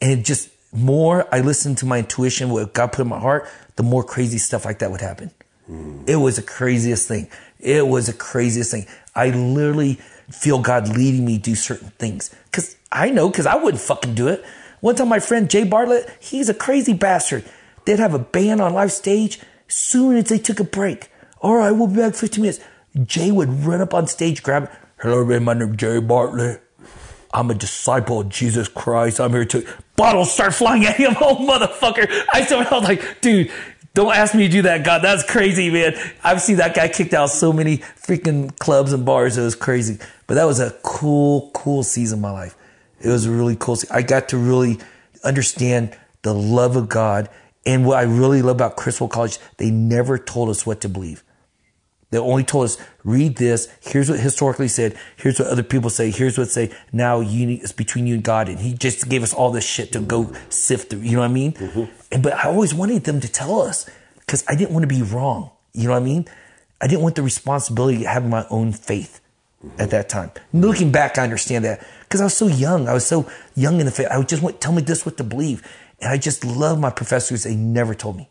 And 0.01 0.19
it 0.19 0.25
just 0.25 0.49
more 0.73 1.33
I 1.33 1.39
listened 1.39 1.77
to 1.77 1.85
my 1.85 1.99
intuition, 1.99 2.49
what 2.49 2.73
God 2.73 2.91
put 2.91 3.03
in 3.03 3.07
my 3.07 3.19
heart, 3.19 3.47
the 3.77 3.83
more 3.83 4.03
crazy 4.03 4.37
stuff 4.37 4.65
like 4.65 4.79
that 4.79 4.91
would 4.91 4.99
happen. 4.99 5.31
Hmm. 5.67 6.03
It 6.07 6.17
was 6.17 6.35
the 6.35 6.41
craziest 6.41 7.07
thing. 7.07 7.29
It 7.57 7.87
was 7.87 8.07
the 8.07 8.13
craziest 8.13 8.71
thing. 8.71 8.85
I 9.15 9.29
literally 9.29 10.01
feel 10.29 10.59
God 10.59 10.87
leading 10.87 11.25
me 11.25 11.37
to 11.37 11.43
do 11.43 11.55
certain 11.55 11.89
things 11.99 12.33
because 12.45 12.75
I 12.91 13.09
know 13.09 13.29
because 13.29 13.45
I 13.45 13.55
wouldn't 13.55 13.81
fucking 13.81 14.15
do 14.15 14.27
it. 14.27 14.43
One 14.81 14.95
time, 14.95 15.09
my 15.09 15.19
friend 15.19 15.49
Jay 15.49 15.63
Bartlett, 15.63 16.09
he's 16.19 16.49
a 16.49 16.53
crazy 16.53 16.93
bastard. 16.93 17.45
They'd 17.85 17.99
have 17.99 18.13
a 18.13 18.19
band 18.19 18.61
on 18.61 18.73
live 18.73 18.91
stage. 18.91 19.39
Soon 19.67 20.17
as 20.17 20.25
they 20.25 20.37
took 20.37 20.59
a 20.59 20.63
break, 20.63 21.09
all 21.41 21.55
right, 21.55 21.71
we'll 21.71 21.87
be 21.87 21.95
back 21.95 22.15
15 22.15 22.41
minutes. 22.41 22.59
Jay 23.03 23.31
would 23.31 23.65
run 23.65 23.81
up 23.81 23.93
on 23.93 24.07
stage, 24.07 24.43
grab. 24.43 24.69
Hello, 24.99 25.21
everybody, 25.21 25.43
my 25.43 25.53
name's 25.53 25.77
Jay 25.77 25.99
Bartlett. 25.99 26.61
I'm 27.33 27.49
a 27.49 27.55
disciple 27.55 28.21
of 28.21 28.29
Jesus 28.29 28.67
Christ. 28.67 29.19
I'm 29.19 29.31
here 29.31 29.45
to. 29.45 29.65
Bottles 29.95 30.31
start 30.31 30.53
flying 30.53 30.85
at 30.85 30.97
him. 30.97 31.15
Oh, 31.21 31.35
motherfucker. 31.37 32.07
I 32.31 32.43
started, 32.43 32.71
I 32.71 32.77
was 32.77 32.83
like, 32.83 33.21
dude, 33.21 33.51
don't 33.93 34.15
ask 34.15 34.33
me 34.33 34.47
to 34.47 34.51
do 34.51 34.61
that, 34.63 34.83
God. 34.83 35.03
That's 35.03 35.23
crazy, 35.23 35.69
man. 35.69 35.93
I've 36.23 36.41
seen 36.41 36.57
that 36.57 36.75
guy 36.75 36.87
kicked 36.87 37.13
out 37.13 37.29
so 37.29 37.53
many 37.53 37.77
freaking 37.77 38.57
clubs 38.57 38.91
and 38.91 39.05
bars. 39.05 39.37
It 39.37 39.43
was 39.43 39.55
crazy. 39.55 39.99
But 40.25 40.35
that 40.35 40.45
was 40.45 40.59
a 40.59 40.71
cool, 40.83 41.51
cool 41.53 41.83
season 41.83 42.19
of 42.19 42.21
my 42.23 42.31
life. 42.31 42.55
It 43.01 43.09
was 43.09 43.27
a 43.27 43.31
really 43.31 43.55
cool. 43.55 43.77
I 43.91 44.01
got 44.01 44.29
to 44.29 44.37
really 44.37 44.79
understand 45.23 45.95
the 46.23 46.33
love 46.33 46.75
of 46.75 46.89
God. 46.89 47.29
And 47.65 47.85
what 47.85 47.99
I 47.99 48.03
really 48.03 48.41
love 48.41 48.55
about 48.55 48.77
Criswell 48.77 49.09
College, 49.09 49.37
they 49.57 49.69
never 49.69 50.17
told 50.17 50.49
us 50.49 50.65
what 50.65 50.81
to 50.81 50.89
believe. 50.89 51.23
They 52.13 52.19
only 52.19 52.43
told 52.43 52.65
us, 52.65 52.77
read 53.03 53.37
this. 53.37 53.69
Here's 53.81 54.07
what 54.07 54.19
historically 54.19 54.67
said. 54.67 54.95
Here's 55.17 55.39
what 55.39 55.47
other 55.47 55.63
people 55.63 55.89
say. 55.89 56.11
Here's 56.11 56.37
what 56.37 56.47
say. 56.47 56.71
Now 56.91 57.21
you 57.21 57.47
need, 57.47 57.63
it's 57.63 57.71
between 57.71 58.05
you 58.05 58.13
and 58.13 58.23
God. 58.23 58.49
And 58.49 58.59
he 58.59 58.75
just 58.75 59.09
gave 59.09 59.23
us 59.23 59.33
all 59.33 59.49
this 59.49 59.63
shit 59.63 59.91
to 59.93 59.99
go 59.99 60.31
sift 60.49 60.91
through. 60.91 60.99
You 60.99 61.13
know 61.13 61.21
what 61.21 61.31
I 61.31 61.33
mean? 61.33 61.53
Mm-hmm. 61.53 61.83
And, 62.11 62.21
but 62.21 62.33
I 62.33 62.43
always 62.49 62.71
wanted 62.71 63.05
them 63.05 63.19
to 63.19 63.27
tell 63.27 63.61
us 63.61 63.89
because 64.19 64.45
I 64.47 64.53
didn't 64.53 64.75
want 64.75 64.83
to 64.83 64.87
be 64.87 65.01
wrong. 65.01 65.49
You 65.73 65.85
know 65.85 65.93
what 65.93 66.03
I 66.03 66.05
mean? 66.05 66.27
I 66.79 66.85
didn't 66.85 67.01
want 67.01 67.15
the 67.15 67.23
responsibility 67.23 68.05
of 68.05 68.11
having 68.11 68.29
my 68.29 68.45
own 68.51 68.73
faith 68.73 69.19
mm-hmm. 69.65 69.81
at 69.81 69.89
that 69.89 70.07
time. 70.07 70.29
Looking 70.53 70.91
back, 70.91 71.17
I 71.17 71.23
understand 71.23 71.65
that 71.65 71.83
because 72.03 72.21
I 72.21 72.25
was 72.25 72.37
so 72.37 72.45
young. 72.45 72.87
I 72.87 72.93
was 72.93 73.07
so 73.07 73.27
young 73.55 73.79
in 73.79 73.87
the 73.87 73.91
faith. 73.91 74.09
I 74.11 74.19
would 74.19 74.29
just 74.29 74.43
want, 74.43 74.61
tell 74.61 74.71
me 74.71 74.83
this 74.83 75.03
what 75.03 75.17
to 75.17 75.23
believe. 75.23 75.67
And 75.99 76.11
I 76.11 76.19
just 76.19 76.45
love 76.45 76.79
my 76.79 76.91
professors. 76.91 77.41
They 77.41 77.55
never 77.55 77.95
told 77.95 78.17
me. 78.17 78.29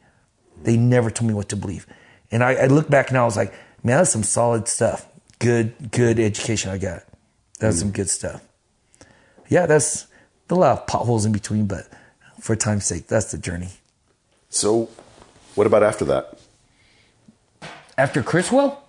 They 0.63 0.77
never 0.77 1.11
told 1.11 1.27
me 1.27 1.35
what 1.35 1.49
to 1.49 1.57
believe. 1.57 1.85
And 2.31 2.43
I, 2.43 2.55
I 2.55 2.67
look 2.67 2.89
back 2.89 3.11
and 3.11 3.19
I 3.19 3.25
was 3.25 3.37
like, 3.37 3.53
man, 3.83 3.99
that's 3.99 4.11
some 4.11 4.23
solid 4.23 4.69
stuff. 4.69 5.07
Good, 5.39 5.91
good 5.91 6.19
education 6.19 6.71
I 6.71 6.79
got. 6.79 7.03
That's 7.59 7.77
mm. 7.77 7.81
some 7.81 7.91
good 7.91 8.09
stuff. 8.09 8.43
Yeah, 9.49 9.67
that's 9.67 10.07
a 10.51 10.55
lot 10.55 10.79
of 10.79 10.87
potholes 10.87 11.25
in 11.25 11.33
between, 11.33 11.67
but 11.67 11.89
for 12.41 12.55
time's 12.57 12.85
sake, 12.85 13.07
that's 13.07 13.31
the 13.31 13.39
journey. 13.39 13.71
So, 14.51 14.89
what 15.55 15.67
about 15.67 15.83
after 15.83 16.05
that? 16.07 16.39
After 17.97 18.23
Criswell? 18.23 18.83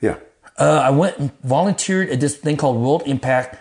Yeah. 0.00 0.16
Uh, 0.58 0.82
I 0.84 0.90
went 0.90 1.18
and 1.18 1.30
volunteered 1.42 2.10
at 2.10 2.20
this 2.20 2.36
thing 2.36 2.56
called 2.56 2.76
World 2.76 3.02
Impact 3.06 3.58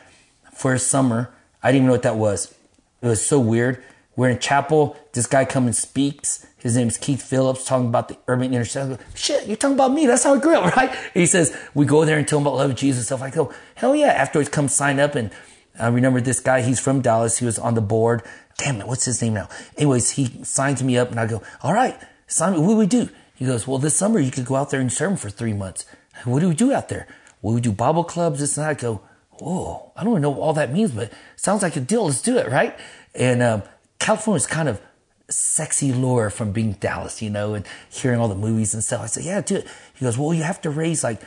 for 0.54 0.74
a 0.74 0.80
summer. 0.80 1.34
I 1.64 1.72
didn't 1.72 1.78
even 1.78 1.88
know 1.88 1.94
what 1.94 2.04
that 2.04 2.18
was. 2.18 2.54
It 3.02 3.08
was 3.08 3.26
so 3.26 3.40
weird. 3.40 3.84
We're 4.16 4.30
in 4.30 4.40
chapel. 4.40 4.98
This 5.14 5.26
guy 5.26 5.46
comes 5.46 5.66
and 5.68 5.76
speaks. 5.76 6.46
His 6.60 6.76
name 6.76 6.90
is 6.90 6.98
Keith 6.98 7.22
Phillips, 7.22 7.66
talking 7.66 7.88
about 7.88 8.10
the 8.10 8.18
urban 8.28 8.54
intersection. 8.54 8.98
Shit, 9.16 9.48
you're 9.48 9.56
talking 9.56 9.76
about 9.76 9.94
me. 9.94 10.06
That's 10.06 10.26
how 10.26 10.36
I 10.36 10.40
grew 10.40 10.56
up, 10.56 10.76
right? 10.78 10.94
he 11.14 11.26
says, 11.26 11.58
we 11.74 11.86
go 11.86 12.04
there 12.04 12.18
and 12.18 12.28
tell 12.28 12.40
him 12.40 12.46
about 12.46 12.58
love 12.58 12.72
of 12.72 12.76
Jesus 12.76 13.06
stuff. 13.06 13.22
I 13.22 13.30
go, 13.30 13.54
hell 13.76 13.96
yeah. 13.96 14.08
Afterwards, 14.08 14.50
come 14.50 14.68
sign 14.68 15.00
up. 15.00 15.16
And 15.16 15.32
I 15.80 15.88
remember 15.88 16.20
this 16.20 16.42
guy, 16.42 16.62
he's 16.62 16.80
from 16.80 17.02
Dallas. 17.02 17.38
He 17.38 17.46
was 17.46 17.58
on 17.58 17.76
the 17.76 17.82
board. 17.82 18.24
Damn 18.58 18.82
it, 18.82 18.88
what's 18.88 19.06
his 19.06 19.22
name 19.22 19.36
now? 19.36 19.48
Anyways, 19.78 20.12
he 20.12 20.44
signs 20.44 20.84
me 20.84 20.98
up 20.98 21.12
and 21.12 21.20
I 21.20 21.28
go, 21.28 21.42
all 21.64 21.74
right, 21.74 21.98
sign 22.28 22.54
me. 22.54 22.60
what 22.60 22.68
do 22.68 22.76
we 22.76 22.88
do? 22.88 23.10
He 23.36 23.46
goes, 23.46 23.66
well, 23.66 23.78
this 23.78 23.96
summer 23.96 24.20
you 24.20 24.32
could 24.32 24.46
go 24.46 24.56
out 24.56 24.70
there 24.70 24.82
and 24.82 24.92
serve 24.92 25.18
for 25.18 25.30
three 25.30 25.54
months. 25.54 25.86
What 26.26 26.42
do 26.42 26.50
we 26.50 26.56
do 26.56 26.74
out 26.74 26.90
there? 26.90 27.08
Well, 27.42 27.56
we 27.56 27.62
do 27.62 27.72
Bible 27.72 28.04
clubs, 28.04 28.42
this 28.42 28.58
and 28.58 28.66
that. 28.66 28.72
I 28.72 28.74
go, 28.74 29.02
whoa, 29.40 29.94
I 29.96 30.04
don't 30.04 30.12
even 30.12 30.24
know 30.24 30.32
what 30.32 30.42
all 30.42 30.54
that 30.54 30.74
means, 30.74 30.92
but 30.92 31.14
sounds 31.38 31.62
like 31.62 31.78
a 31.78 31.80
deal. 31.80 32.06
Let's 32.06 32.22
do 32.22 32.38
it, 32.38 32.50
right? 32.50 32.78
And 33.16 33.42
um, 33.42 33.64
California 34.00 34.36
is 34.38 34.46
kind 34.48 34.68
of 34.68 34.82
sexy 35.30 35.92
lure 35.92 36.30
from 36.30 36.52
being 36.52 36.74
Dallas, 36.74 37.22
you 37.22 37.30
know, 37.30 37.54
and 37.54 37.66
hearing 37.90 38.20
all 38.20 38.28
the 38.28 38.36
movies 38.36 38.74
and 38.74 38.84
stuff. 38.84 39.02
I 39.02 39.06
said, 39.06 39.24
yeah, 39.24 39.42
do 39.42 39.58
it. 39.58 39.68
He 39.96 40.06
goes, 40.06 40.18
well, 40.18 40.34
you 40.34 40.44
have 40.44 40.62
to 40.62 40.70
raise 40.70 41.04
like 41.04 41.22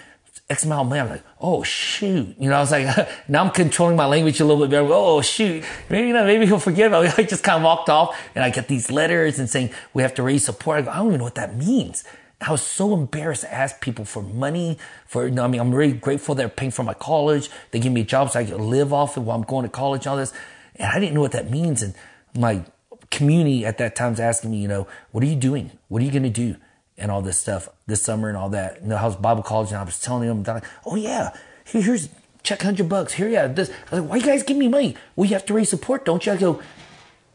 X 0.50 0.64
amount 0.64 0.82
of 0.82 0.88
money. 0.88 1.00
I'm 1.00 1.08
like, 1.08 1.24
oh 1.40 1.62
shoot. 1.62 2.34
You 2.38 2.50
know, 2.50 2.56
I 2.56 2.60
was 2.60 2.70
like, 2.70 3.08
now 3.28 3.44
I'm 3.44 3.50
controlling 3.50 3.96
my 3.96 4.06
language 4.06 4.40
a 4.40 4.44
little 4.44 4.62
bit 4.64 4.70
better. 4.70 4.88
Oh 4.90 5.20
shoot. 5.22 5.64
Maybe, 5.88 6.08
you 6.08 6.14
know, 6.14 6.24
maybe 6.24 6.46
he'll 6.46 6.58
forget. 6.58 6.92
I 7.18 7.22
just 7.22 7.44
kind 7.44 7.58
of 7.58 7.64
walked 7.64 7.88
off 7.88 8.18
and 8.34 8.44
I 8.44 8.50
get 8.50 8.68
these 8.68 8.90
letters 8.90 9.38
and 9.38 9.48
saying, 9.48 9.70
we 9.94 10.02
have 10.02 10.14
to 10.14 10.22
raise 10.22 10.44
support. 10.44 10.78
I 10.78 10.82
go, 10.82 10.90
I 10.90 10.96
don't 10.96 11.08
even 11.08 11.18
know 11.18 11.24
what 11.24 11.36
that 11.36 11.56
means. 11.56 12.04
I 12.40 12.50
was 12.50 12.62
so 12.62 12.92
embarrassed 12.94 13.42
to 13.42 13.54
ask 13.54 13.80
people 13.80 14.04
for 14.04 14.22
money. 14.22 14.78
For 15.06 15.26
you 15.26 15.30
know, 15.30 15.44
I 15.44 15.46
mean, 15.46 15.60
I'm 15.60 15.72
really 15.72 15.92
grateful 15.92 16.34
they're 16.34 16.48
paying 16.48 16.72
for 16.72 16.82
my 16.82 16.94
college. 16.94 17.48
They 17.70 17.78
give 17.78 17.92
me 17.92 18.00
a 18.00 18.04
job 18.04 18.30
so 18.30 18.40
I 18.40 18.44
can 18.44 18.68
live 18.68 18.92
off 18.92 19.16
it 19.16 19.20
while 19.20 19.36
I'm 19.36 19.44
going 19.44 19.62
to 19.62 19.68
college 19.68 20.06
and 20.06 20.08
all 20.08 20.16
this. 20.16 20.32
And 20.76 20.90
I 20.90 20.98
didn't 20.98 21.14
know 21.14 21.20
what 21.20 21.32
that 21.32 21.50
means. 21.50 21.82
And 21.82 21.94
my 22.36 22.64
community 23.12 23.64
at 23.64 23.78
that 23.78 23.94
time 23.94 24.14
is 24.14 24.20
asking 24.20 24.50
me, 24.50 24.58
you 24.58 24.66
know, 24.66 24.88
what 25.12 25.22
are 25.22 25.28
you 25.28 25.36
doing? 25.36 25.70
What 25.88 26.02
are 26.02 26.04
you 26.04 26.10
going 26.10 26.24
to 26.24 26.30
do? 26.30 26.56
And 26.98 27.10
all 27.10 27.22
this 27.22 27.38
stuff 27.38 27.68
this 27.86 28.02
summer 28.02 28.28
and 28.28 28.36
all 28.36 28.48
that. 28.50 28.82
You 28.82 28.88
know, 28.88 28.96
I 28.96 29.04
was 29.04 29.16
Bible 29.16 29.42
college 29.42 29.68
and 29.68 29.78
I 29.78 29.82
was 29.84 30.00
telling 30.00 30.26
them, 30.26 30.42
like, 30.42 30.64
oh 30.84 30.96
yeah, 30.96 31.36
here, 31.64 31.82
here's 31.82 32.08
check 32.42 32.62
hundred 32.62 32.88
bucks. 32.88 33.14
Here, 33.14 33.28
yeah, 33.28 33.46
this. 33.46 33.70
I 33.70 33.96
was 33.96 34.00
like, 34.00 34.10
why 34.10 34.16
you 34.16 34.24
guys 34.24 34.42
give 34.42 34.56
me 34.56 34.68
money? 34.68 34.96
Well, 35.14 35.26
you 35.26 35.34
have 35.34 35.46
to 35.46 35.54
raise 35.54 35.70
support, 35.70 36.04
don't 36.04 36.24
you? 36.26 36.32
I 36.32 36.36
go, 36.36 36.60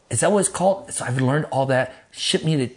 is 0.09 0.21
that 0.21 0.31
what 0.31 0.39
it's 0.39 0.49
called? 0.49 0.91
So 0.91 1.05
I've 1.05 1.19
learned 1.19 1.45
all 1.45 1.65
that. 1.67 1.93
Ship 2.11 2.43
me 2.43 2.57
to, 2.57 2.75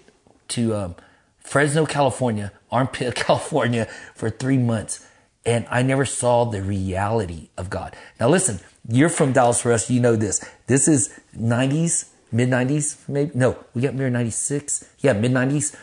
to 0.48 0.76
um, 0.76 0.94
Fresno, 1.38 1.86
California, 1.86 2.52
Armpit, 2.70 3.14
California 3.26 3.86
for 4.14 4.30
three 4.30 4.58
months. 4.58 5.06
And 5.46 5.66
I 5.70 5.82
never 5.82 6.04
saw 6.04 6.44
the 6.44 6.62
reality 6.62 7.48
of 7.56 7.70
God. 7.70 7.96
Now 8.18 8.28
listen, 8.28 8.60
you're 8.88 9.08
from 9.08 9.32
Dallas 9.32 9.60
for 9.60 9.72
us. 9.72 9.90
You 9.90 10.00
know 10.00 10.16
this. 10.16 10.44
This 10.66 10.86
is 10.86 11.18
90s 11.36 12.09
mid 12.32 12.48
90s, 12.48 12.96
maybe. 13.08 13.30
No, 13.34 13.56
we 13.74 13.82
got 13.82 13.94
married 13.94 14.12
96. 14.12 14.88
Yeah, 15.00 15.12
mid 15.12 15.32
90s, 15.32 15.76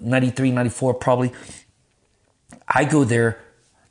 93, 0.00 0.52
94, 0.52 0.94
probably. 0.94 1.32
I 2.66 2.84
go 2.84 3.04
there 3.04 3.40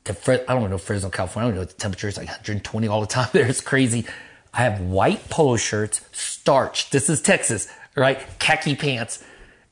to, 0.04 0.14
Fre- 0.14 0.44
I 0.48 0.54
don't 0.54 0.70
know, 0.70 0.78
Fresno, 0.78 1.10
California. 1.10 1.48
I 1.48 1.50
don't 1.50 1.54
know 1.56 1.60
what 1.62 1.70
the 1.70 1.76
temperature 1.76 2.08
is 2.08 2.16
like 2.16 2.26
120 2.26 2.88
all 2.88 3.00
the 3.00 3.06
time 3.06 3.28
there. 3.32 3.46
It's 3.46 3.60
crazy. 3.60 4.06
I 4.52 4.62
have 4.62 4.80
white 4.80 5.28
polo 5.28 5.56
shirts, 5.56 6.00
starched. 6.12 6.92
This 6.92 7.10
is 7.10 7.20
Texas, 7.20 7.68
right? 7.96 8.18
Khaki 8.38 8.76
pants. 8.76 9.22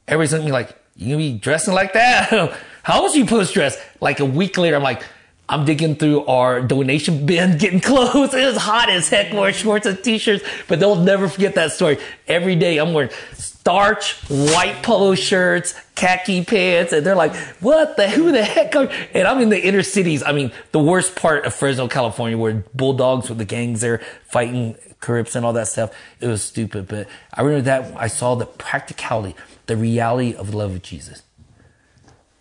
Everybody's 0.07 0.33
looking 0.33 0.47
at 0.47 0.49
me 0.49 0.53
like, 0.53 0.77
you 0.95 1.07
gonna 1.15 1.19
be 1.19 1.39
dressing 1.39 1.75
like 1.75 1.93
that? 1.95 2.31
How 2.83 3.03
was 3.03 3.17
you 3.17 3.27
post 3.27 3.53
dress? 3.53 3.79
Like 4.01 4.21
a 4.21 4.25
week 4.25 4.57
later, 4.57 4.77
I'm 4.77 4.83
like, 4.83 5.03
I'm 5.48 5.64
digging 5.64 5.97
through 5.97 6.27
our 6.27 6.60
donation 6.60 7.27
bin, 7.27 7.59
getting 7.59 7.81
clothes. 7.81 8.35
It 8.35 8.44
was 8.44 8.56
hot 8.56 8.90
as 8.90 9.09
heck, 9.09 9.32
wearing 9.32 9.55
shorts 9.55 9.86
and 9.86 10.02
t-shirts, 10.02 10.44
but 10.68 10.81
they'll 10.81 10.97
never 10.97 11.28
forget 11.28 11.55
that 11.55 11.73
story. 11.73 11.98
Every 12.27 12.56
day 12.56 12.78
I'm 12.78 12.93
wearing 12.93 13.10
starch, 13.35 14.14
white 14.28 14.82
polo 14.82 15.14
shirts, 15.14 15.74
khaki 15.94 16.44
pants, 16.44 16.93
and 16.93 17.05
they're 17.05 17.16
like, 17.16 17.35
what 17.60 17.97
the, 17.97 18.09
who 18.09 18.32
the 18.32 18.44
heck 18.44 18.77
are, 18.77 18.89
and 19.14 19.27
I'm 19.27 19.40
in 19.40 19.48
the 19.48 19.60
inner 19.64 19.82
cities. 19.82 20.23
I 20.23 20.32
mean, 20.32 20.52
the 20.73 20.78
worst 20.78 21.16
part 21.16 21.47
of 21.47 21.55
Fresno, 21.55 21.89
California, 21.89 22.36
where 22.39 22.64
bulldogs 22.74 23.28
with 23.28 23.39
the 23.39 23.44
gangs 23.44 23.81
there 23.81 24.02
fighting 24.24 24.77
Crips 25.01 25.36
and 25.36 25.44
all 25.44 25.52
that 25.52 25.68
stuff. 25.68 25.93
It 26.20 26.27
was 26.27 26.43
stupid, 26.43 26.89
but 26.89 27.06
I 27.32 27.43
remember 27.43 27.62
that 27.62 27.94
I 27.97 28.09
saw 28.09 28.35
the 28.35 28.47
practicality, 28.47 29.36
the 29.66 29.77
reality 29.77 30.35
of 30.35 30.51
the 30.51 30.56
love 30.56 30.74
of 30.74 30.82
Jesus. 30.82 31.23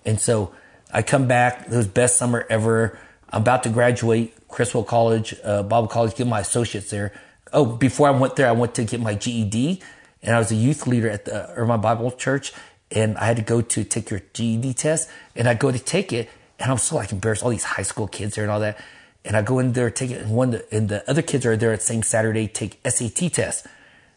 And 0.06 0.20
so, 0.20 0.54
I 0.96 1.02
come 1.02 1.28
back. 1.28 1.66
It 1.68 1.76
was 1.76 1.90
best 1.90 2.16
summer 2.16 2.48
ever. 2.50 2.98
I'm 3.30 3.42
about 3.42 3.64
to 3.64 3.70
graduate 3.70 4.34
Criswell 4.48 4.86
College, 4.86 5.36
uh, 5.44 5.62
Bible 5.62 5.90
College, 5.90 6.16
get 6.16 6.26
my 6.26 6.40
associates 6.40 6.90
there. 6.90 7.12
Oh, 7.52 7.66
before 7.66 8.08
I 8.08 8.12
went 8.12 8.38
there, 8.38 8.48
I 8.48 8.54
went 8.54 8.76
to 8.76 8.86
get 8.86 9.02
my 9.02 9.14
GED 9.14 9.84
and 10.24 10.34
I 10.34 10.40
was 10.40 10.52
a 10.52 10.56
youth 10.56 10.88
leader 10.88 11.10
at 11.10 11.26
the 11.26 11.50
Irving 11.50 11.82
Bible 11.82 12.12
Church 12.12 12.54
and 12.92 13.18
I 13.18 13.26
had 13.26 13.36
to 13.36 13.44
go 13.44 13.60
to 13.60 13.84
take 13.84 14.10
your 14.10 14.22
GED 14.32 14.74
test 14.76 15.10
and 15.36 15.50
I 15.50 15.54
go 15.54 15.70
to 15.70 15.80
take 15.80 16.14
it 16.14 16.30
and 16.60 16.72
I'm 16.72 16.78
so 16.78 16.96
like 16.96 17.12
embarrassed. 17.12 17.44
All 17.44 17.50
these 17.50 17.66
high 17.66 17.84
school 17.84 18.08
kids 18.08 18.36
there 18.36 18.46
and 18.46 18.52
all 18.52 18.62
that. 18.62 18.80
And 19.26 19.36
I 19.36 19.42
go 19.42 19.60
in 19.60 19.74
there, 19.74 19.90
take 19.90 20.12
it 20.12 20.22
and 20.22 20.32
one, 20.32 20.62
and 20.72 20.88
the 20.88 21.10
other 21.10 21.22
kids 21.22 21.46
are 21.46 21.58
there 21.58 21.74
at 21.74 21.82
the 21.82 21.86
same 21.86 22.04
Saturday, 22.04 22.48
take 22.48 22.80
SAT 22.88 23.34
test. 23.34 23.68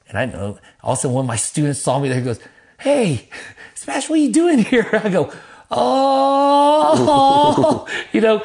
And 0.08 0.16
I 0.16 0.26
know 0.26 0.60
also 0.80 1.08
one 1.08 1.24
of 1.24 1.28
my 1.28 1.34
students 1.34 1.80
saw 1.80 1.98
me 1.98 2.08
there. 2.08 2.18
He 2.18 2.24
goes, 2.24 2.38
Hey, 2.78 3.28
Smash, 3.74 4.08
what 4.08 4.20
are 4.20 4.22
you 4.22 4.32
doing 4.32 4.60
here? 4.60 4.88
I 5.02 5.08
go, 5.08 5.32
oh, 5.70 7.06
you 8.12 8.20
know, 8.20 8.44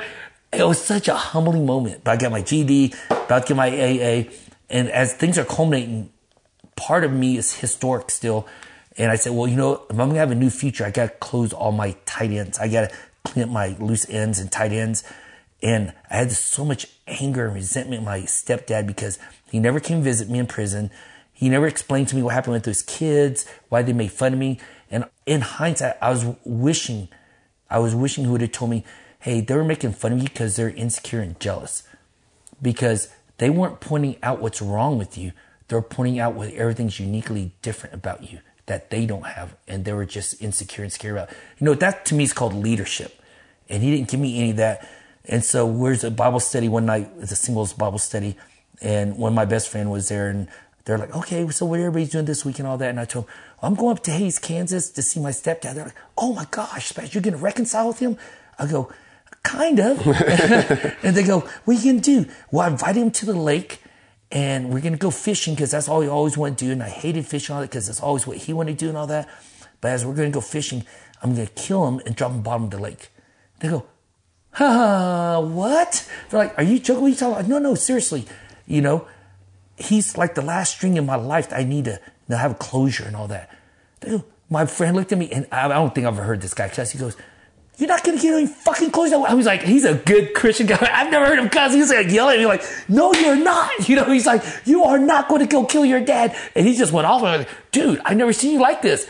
it 0.52 0.66
was 0.66 0.82
such 0.84 1.08
a 1.08 1.16
humbling 1.16 1.66
moment. 1.66 2.04
But 2.04 2.12
I 2.12 2.18
got 2.18 2.32
my 2.32 2.42
GD, 2.42 2.96
about 3.10 3.44
to 3.44 3.48
get 3.54 3.58
my 3.58 3.70
AA. 3.70 4.30
And 4.70 4.90
as 4.90 5.14
things 5.14 5.38
are 5.38 5.46
culminating, 5.46 6.12
part 6.76 7.04
of 7.04 7.12
me 7.12 7.38
is 7.38 7.54
historic 7.54 8.12
still. 8.12 8.48
And 8.98 9.12
I 9.12 9.16
said, 9.16 9.34
well, 9.34 9.48
you 9.48 9.56
know, 9.56 9.84
if 9.90 9.92
I'm 9.92 9.98
going 9.98 10.14
to 10.14 10.20
have 10.20 10.32
a 10.32 10.36
new 10.36 10.50
future, 10.50 10.86
I 10.86 10.92
got 10.92 11.06
to 11.06 11.18
close 11.18 11.54
all 11.54 11.72
my 11.72 11.96
tight 12.06 12.32
ends. 12.32 12.60
I 12.60 12.68
got 12.68 12.90
to 12.90 12.96
clean 13.24 13.46
up 13.46 13.52
my 13.52 13.76
loose 13.80 14.08
ends 14.10 14.40
and 14.40 14.52
tight 14.52 14.72
ends. 14.72 15.04
And 15.62 15.94
I 16.12 16.18
had 16.18 16.32
so 16.32 16.66
much 16.66 16.88
anger 17.08 17.46
and 17.46 17.56
resentment 17.56 18.02
with 18.02 18.06
my 18.06 18.20
stepdad 18.22 18.86
because 18.86 19.18
he 19.50 19.60
never 19.60 19.80
came 19.80 20.02
visit 20.02 20.30
me 20.30 20.40
in 20.40 20.46
prison. 20.46 20.92
He 21.32 21.50
never 21.50 21.68
explained 21.68 22.10
to 22.10 22.16
me 22.16 22.22
what 22.22 22.34
happened 22.34 22.54
with 22.54 22.64
those 22.64 22.84
kids, 22.84 23.48
why 23.70 23.82
they 23.82 23.94
made 23.94 24.12
fun 24.12 24.34
of 24.34 24.40
me. 24.40 24.60
In 25.26 25.42
hindsight, 25.42 25.96
I 26.02 26.10
was 26.10 26.26
wishing, 26.44 27.08
I 27.70 27.80
was 27.80 27.96
wishing 27.96 28.26
he 28.26 28.30
would 28.30 28.42
have 28.42 28.52
told 28.52 28.72
me, 28.72 28.84
hey, 29.20 29.42
they 29.42 29.56
were 29.56 29.64
making 29.64 29.94
fun 29.94 30.14
of 30.14 30.18
you 30.20 30.26
because 30.26 30.56
they're 30.56 30.70
insecure 30.70 31.22
and 31.22 31.40
jealous. 31.40 31.84
Because 32.62 33.10
they 33.38 33.50
weren't 33.50 33.80
pointing 33.80 34.18
out 34.22 34.42
what's 34.42 34.62
wrong 34.62 34.98
with 34.98 35.18
you. 35.18 35.32
They're 35.68 35.82
pointing 35.82 36.20
out 36.20 36.34
what 36.34 36.50
everything's 36.54 37.00
uniquely 37.00 37.54
different 37.62 37.96
about 37.96 38.32
you 38.32 38.40
that 38.66 38.90
they 38.90 39.06
don't 39.06 39.26
have. 39.26 39.56
And 39.68 39.86
they 39.86 39.94
were 39.94 40.06
just 40.06 40.42
insecure 40.42 40.84
and 40.84 40.92
scared 40.92 41.16
about. 41.16 41.30
You 41.58 41.66
know, 41.66 41.74
that 41.76 42.06
to 42.06 42.16
me 42.16 42.26
is 42.26 42.34
called 42.34 42.54
leadership. 42.54 43.20
And 43.70 43.82
he 43.82 43.96
didn't 43.96 44.10
give 44.10 44.20
me 44.20 44.40
any 44.40 44.52
of 44.52 44.58
that. 44.58 44.90
And 45.26 45.44
so 45.44 45.66
where's 45.66 46.04
a 46.04 46.12
Bible 46.12 46.42
study 46.42 46.68
one 46.68 46.86
night, 46.86 47.10
it's 47.20 47.32
a 47.32 47.36
singles 47.36 47.74
Bible 47.74 47.98
study. 47.98 48.36
And 48.82 49.18
one 49.18 49.32
of 49.32 49.36
my 49.36 49.46
best 49.46 49.70
friend 49.70 49.90
was 49.90 50.10
there 50.10 50.30
and 50.30 50.50
they're 50.86 50.98
like, 50.98 51.16
okay, 51.16 51.48
so 51.50 51.66
what 51.66 51.80
everybody's 51.80 52.10
doing 52.10 52.26
this 52.26 52.44
week 52.44 52.60
and 52.60 52.68
all 52.68 52.78
that. 52.78 52.90
And 52.90 53.00
I 53.00 53.06
told 53.06 53.26
them, 53.26 53.34
I'm 53.62 53.76
going 53.76 53.96
up 53.98 54.04
to 54.04 54.12
Hays, 54.12 54.38
Kansas 54.38 54.90
to 54.92 55.02
see 55.02 55.20
my 55.20 55.30
stepdad. 55.30 55.76
They're 55.76 55.86
like, 55.86 55.96
oh 56.18 56.34
my 56.34 56.46
gosh, 56.52 56.94
you're 57.14 57.22
going 57.22 57.36
to 57.36 57.40
reconcile 57.40 57.88
with 57.88 58.00
him? 58.00 58.18
I 58.60 58.68
go, 58.68 58.92
kind 59.44 59.80
of. 59.80 60.06
and 61.04 61.16
they 61.16 61.24
go, 61.24 61.40
what 61.40 61.78
are 61.78 61.80
you 61.80 61.92
going 61.92 62.02
to 62.02 62.24
do? 62.24 62.32
Well, 62.52 62.68
I 62.68 62.72
invited 62.72 63.02
him 63.02 63.12
to 63.12 63.26
the 63.26 63.34
lake 63.34 63.82
and 64.32 64.74
we're 64.74 64.82
going 64.82 64.94
to 64.94 65.00
go 65.00 65.12
fishing 65.12 65.54
because 65.54 65.72
that's 65.72 65.88
all 65.88 66.02
he 66.02 66.10
always 66.10 66.38
wanted 66.38 66.58
to 66.58 66.66
do. 66.66 66.72
And 66.72 66.84
I 66.84 66.90
hated 66.90 67.26
fishing 67.26 67.56
all 67.56 67.62
that 67.62 67.70
because 67.70 67.86
that's 67.86 68.02
always 68.02 68.28
what 68.28 68.38
he 68.38 68.52
wanted 68.52 68.78
to 68.80 68.86
do 68.86 68.90
and 68.90 68.98
all 68.98 69.08
that. 69.08 69.30
But 69.80 69.92
as 69.92 70.06
we're 70.06 70.16
going 70.16 70.32
to 70.32 70.34
go 70.34 70.42
fishing, 70.42 70.84
I'm 71.22 71.36
going 71.36 71.48
to 71.48 71.54
kill 71.54 71.88
him 71.88 72.02
and 72.06 72.16
drop 72.16 72.32
him 72.32 72.42
bottom 72.42 72.66
of 72.66 72.72
the 72.72 72.80
lake. 72.80 73.10
They 73.60 73.70
go, 73.70 73.86
huh, 74.52 75.42
what? 75.42 76.10
They're 76.30 76.40
like, 76.40 76.58
are 76.58 76.64
you 76.64 76.80
joking? 76.80 77.02
What 77.02 77.08
are 77.08 77.10
you 77.12 77.16
talking 77.16 77.36
about? 77.36 77.48
No, 77.48 77.60
no, 77.60 77.76
seriously. 77.76 78.26
You 78.66 78.82
know, 78.82 79.08
he's 79.78 80.18
like 80.18 80.36
the 80.36 80.42
last 80.42 80.76
string 80.76 80.98
in 80.98 81.06
my 81.06 81.16
life 81.16 81.50
that 81.50 81.60
I 81.60 81.64
need 81.64 81.86
to 81.86 82.00
know, 82.28 82.38
have 82.38 82.60
closure 82.60 83.06
and 83.06 83.16
all 83.16 83.28
that. 83.28 83.50
My 84.50 84.66
friend 84.66 84.96
looked 84.96 85.12
at 85.12 85.18
me 85.18 85.32
and 85.32 85.48
I 85.52 85.68
don't 85.68 85.94
think 85.94 86.06
I've 86.06 86.14
ever 86.14 86.24
heard 86.24 86.42
this 86.42 86.54
guy 86.54 86.70
cuss. 86.70 86.92
He 86.92 87.00
goes, 87.00 87.18
you're 87.78 87.90
not 87.90 88.04
gonna 88.04 88.22
get 88.22 88.34
any 88.34 88.46
fucking 88.46 88.92
closure. 88.92 89.16
I 89.28 89.34
was 89.34 89.48
like, 89.48 89.64
he's 89.64 89.84
a 89.84 89.96
good 89.96 90.36
Christian 90.36 90.68
guy. 90.68 90.78
I've 90.80 91.10
never 91.10 91.26
heard 91.26 91.40
him 91.40 91.50
cuss. 91.50 91.74
He's 91.74 91.90
like 91.90 92.12
yelling 92.12 92.36
at 92.36 92.40
me 92.40 92.46
like, 92.46 92.64
no, 92.88 93.14
you're 93.14 93.36
not. 93.36 93.72
You 93.90 93.98
know, 93.98 94.06
he's 94.06 94.26
like, 94.26 94.44
you 94.66 94.84
are 94.84 94.98
not 94.98 95.28
going 95.28 95.42
to 95.42 95.48
go 95.48 95.66
kill 95.66 95.86
your 95.86 96.00
dad. 96.00 96.36
And 96.56 96.66
he 96.66 96.76
just 96.76 96.94
went 96.94 97.06
off. 97.06 97.22
And 97.22 97.28
I 97.28 97.38
was 97.38 97.48
like, 97.48 97.72
dude, 97.72 98.02
I 98.06 98.14
never 98.14 98.32
seen 98.32 98.54
you 98.54 98.60
like 98.60 98.82
this. 98.82 99.10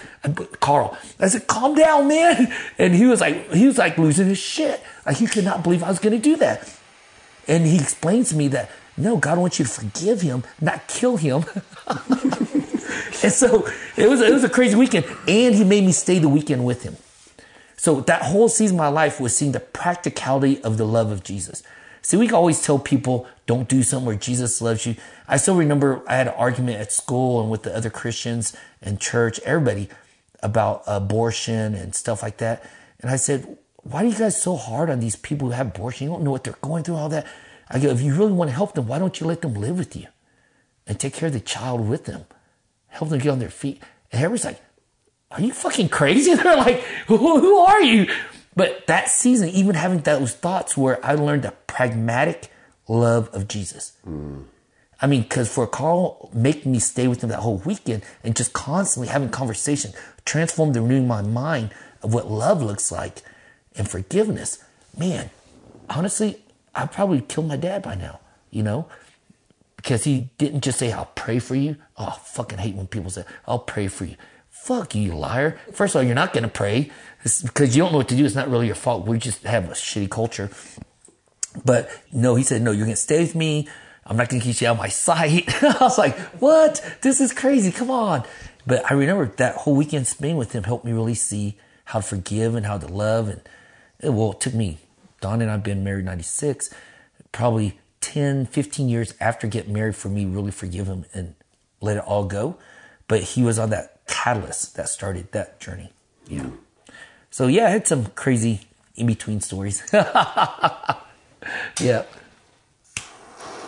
Carl, 0.59 0.97
I 1.19 1.27
said, 1.27 1.47
calm 1.47 1.75
down, 1.75 2.07
man. 2.07 2.51
And 2.77 2.95
he 2.95 3.05
was 3.05 3.21
like, 3.21 3.51
he 3.51 3.67
was 3.67 3.77
like 3.77 3.97
losing 3.97 4.27
his 4.27 4.39
shit. 4.39 4.81
Like 5.05 5.17
he 5.17 5.27
could 5.27 5.45
not 5.45 5.63
believe 5.63 5.83
I 5.83 5.89
was 5.89 5.99
to 5.99 6.17
do 6.17 6.37
that. 6.37 6.73
And 7.47 7.65
he 7.65 7.77
explains 7.77 8.29
to 8.29 8.35
me 8.35 8.47
that 8.49 8.69
no, 8.97 9.17
God 9.17 9.37
wants 9.37 9.59
you 9.59 9.65
to 9.65 9.71
forgive 9.71 10.21
him, 10.21 10.43
not 10.61 10.87
kill 10.87 11.17
him. 11.17 11.45
and 11.87 13.31
so 13.31 13.67
it 13.97 14.09
was, 14.09 14.21
it 14.21 14.31
was 14.31 14.43
a 14.43 14.49
crazy 14.49 14.75
weekend. 14.75 15.05
And 15.27 15.55
he 15.55 15.63
made 15.63 15.83
me 15.83 15.91
stay 15.91 16.19
the 16.19 16.29
weekend 16.29 16.65
with 16.65 16.83
him. 16.83 16.97
So 17.75 18.01
that 18.01 18.21
whole 18.21 18.49
season 18.49 18.77
of 18.77 18.79
my 18.79 18.87
life 18.87 19.19
was 19.19 19.35
seeing 19.35 19.51
the 19.51 19.59
practicality 19.59 20.61
of 20.63 20.77
the 20.77 20.85
love 20.85 21.11
of 21.11 21.23
Jesus. 21.23 21.63
See, 22.01 22.17
we 22.17 22.27
can 22.27 22.35
always 22.35 22.61
tell 22.61 22.79
people, 22.79 23.27
don't 23.45 23.67
do 23.67 23.81
something 23.81 24.05
where 24.05 24.15
Jesus 24.15 24.61
loves 24.61 24.85
you. 24.85 24.95
I 25.27 25.37
still 25.37 25.55
remember 25.55 26.03
I 26.07 26.15
had 26.15 26.27
an 26.27 26.33
argument 26.33 26.79
at 26.79 26.91
school 26.91 27.41
and 27.41 27.49
with 27.49 27.63
the 27.63 27.75
other 27.75 27.89
Christians 27.89 28.55
and 28.81 28.99
church, 28.99 29.39
everybody 29.39 29.89
about 30.41 30.83
abortion 30.85 31.73
and 31.73 31.95
stuff 31.95 32.21
like 32.21 32.37
that. 32.37 32.69
And 32.99 33.09
I 33.09 33.15
said, 33.15 33.57
why 33.83 34.03
are 34.03 34.07
you 34.07 34.17
guys 34.17 34.41
so 34.41 34.55
hard 34.55 34.89
on 34.89 34.99
these 34.99 35.15
people 35.15 35.47
who 35.47 35.53
have 35.53 35.67
abortion? 35.67 36.07
You 36.07 36.13
don't 36.13 36.23
know 36.23 36.31
what 36.31 36.43
they're 36.43 36.57
going 36.61 36.83
through, 36.83 36.95
all 36.95 37.09
that. 37.09 37.25
I 37.73 37.79
go, 37.79 37.89
if 37.89 38.01
you 38.01 38.13
really 38.13 38.31
want 38.31 38.49
to 38.49 38.55
help 38.55 38.73
them, 38.75 38.87
why 38.87 38.99
don't 38.99 39.19
you 39.19 39.25
let 39.25 39.41
them 39.41 39.55
live 39.55 39.77
with 39.77 39.95
you 39.95 40.07
and 40.85 40.99
take 40.99 41.13
care 41.13 41.27
of 41.27 41.33
the 41.33 41.39
child 41.39 41.87
with 41.89 42.05
them? 42.05 42.25
Help 42.87 43.09
them 43.09 43.19
get 43.19 43.29
on 43.29 43.39
their 43.39 43.49
feet. 43.49 43.81
And 44.11 44.23
everybody's 44.23 44.45
like, 44.45 44.61
are 45.31 45.41
you 45.41 45.51
fucking 45.51 45.89
crazy? 45.89 46.35
They're 46.35 46.55
like, 46.55 46.81
who, 47.07 47.17
who 47.17 47.57
are 47.57 47.81
you? 47.81 48.07
But 48.55 48.85
that 48.85 49.09
season, 49.09 49.49
even 49.49 49.73
having 49.73 50.01
those 50.01 50.33
thoughts 50.33 50.77
where 50.77 51.03
I 51.03 51.15
learned 51.15 51.41
the 51.43 51.53
pragmatic 51.65 52.51
love 52.87 53.29
of 53.33 53.47
Jesus. 53.47 53.93
Mm. 54.07 54.45
I 55.01 55.07
mean, 55.07 55.23
because 55.23 55.51
for 55.51 55.65
Carl 55.65 56.29
making 56.33 56.71
me 56.71 56.79
stay 56.79 57.07
with 57.07 57.23
him 57.23 57.29
that 57.29 57.39
whole 57.39 57.57
weekend 57.65 58.03
and 58.23 58.35
just 58.35 58.53
constantly 58.53 59.07
having 59.07 59.29
conversation, 59.29 59.91
transformed 60.25 60.77
and 60.77 60.87
renewing 60.87 61.07
my 61.07 61.23
mind 61.23 61.71
of 62.03 62.13
what 62.13 62.29
love 62.29 62.61
looks 62.61 62.91
like 62.91 63.23
and 63.75 63.89
forgiveness. 63.89 64.63
Man, 64.95 65.31
honestly, 65.89 66.43
I 66.75 66.85
probably 66.85 67.21
killed 67.21 67.47
my 67.47 67.57
dad 67.57 67.81
by 67.83 67.95
now, 67.95 68.19
you 68.49 68.63
know, 68.63 68.87
because 69.77 70.03
he 70.05 70.29
didn't 70.37 70.61
just 70.61 70.79
say, 70.79 70.91
I'll 70.91 71.11
pray 71.15 71.39
for 71.39 71.55
you. 71.55 71.77
Oh, 71.97 72.05
I 72.05 72.17
fucking 72.17 72.57
hate 72.57 72.75
when 72.75 72.87
people 72.87 73.11
say, 73.11 73.25
I'll 73.47 73.59
pray 73.59 73.87
for 73.87 74.05
you. 74.05 74.15
Fuck 74.49 74.95
you, 74.95 75.13
liar. 75.13 75.59
First 75.73 75.93
of 75.93 75.99
all, 75.99 76.03
you're 76.05 76.15
not 76.15 76.31
going 76.31 76.43
to 76.43 76.49
pray 76.49 76.89
because 77.21 77.75
you 77.75 77.83
don't 77.83 77.91
know 77.91 77.97
what 77.97 78.09
to 78.09 78.15
do. 78.15 78.25
It's 78.25 78.35
not 78.35 78.49
really 78.49 78.67
your 78.67 78.75
fault. 78.75 79.05
We 79.05 79.17
just 79.17 79.43
have 79.43 79.65
a 79.69 79.73
shitty 79.73 80.09
culture. 80.09 80.49
But 81.65 81.89
no, 82.11 82.35
he 82.35 82.43
said, 82.43 82.61
no, 82.61 82.71
you're 82.71 82.85
going 82.85 82.95
to 82.95 83.01
stay 83.01 83.21
with 83.21 83.35
me. 83.35 83.67
I'm 84.05 84.17
not 84.17 84.29
going 84.29 84.41
to 84.41 84.47
keep 84.47 84.59
you 84.61 84.67
out 84.67 84.73
of 84.73 84.77
my 84.77 84.87
sight. 84.87 85.45
I 85.63 85.77
was 85.81 85.97
like, 85.97 86.17
what? 86.39 86.97
This 87.01 87.21
is 87.21 87.33
crazy. 87.33 87.71
Come 87.71 87.91
on. 87.91 88.23
But 88.65 88.89
I 88.89 88.93
remember 88.93 89.25
that 89.37 89.55
whole 89.55 89.75
weekend 89.75 90.07
spent 90.07 90.37
with 90.37 90.53
him 90.53 90.63
helped 90.63 90.85
me 90.85 90.93
really 90.93 91.15
see 91.15 91.57
how 91.85 91.99
to 91.99 92.05
forgive 92.05 92.55
and 92.55 92.65
how 92.65 92.77
to 92.77 92.87
love. 92.87 93.27
And 93.29 93.41
it, 93.99 94.09
well, 94.09 94.31
it 94.31 94.39
took 94.39 94.53
me, 94.53 94.77
Don 95.23 95.41
and 95.41 95.49
I've 95.49 95.63
been 95.63 95.85
married 95.85 96.03
96, 96.03 96.69
probably 97.31 97.79
10, 98.01 98.45
15 98.45 98.89
years 98.89 99.13
after 99.21 99.47
getting 99.47 99.71
married 99.71 99.95
for 99.95 100.09
me 100.09 100.25
really 100.25 100.51
forgive 100.51 100.87
him 100.87 101.05
and 101.13 101.35
let 101.79 101.95
it 101.95 102.03
all 102.03 102.25
go. 102.25 102.57
But 103.07 103.21
he 103.21 103.41
was 103.41 103.57
on 103.57 103.69
that 103.69 104.05
catalyst 104.05 104.75
that 104.75 104.89
started 104.89 105.31
that 105.31 105.61
journey. 105.61 105.93
Yeah. 106.27 106.47
So 107.31 107.47
yeah, 107.47 107.67
I 107.67 107.69
had 107.69 107.87
some 107.87 108.07
crazy 108.07 108.67
in 108.95 109.07
between 109.07 109.39
stories. 109.39 109.81
yeah. 109.93 110.97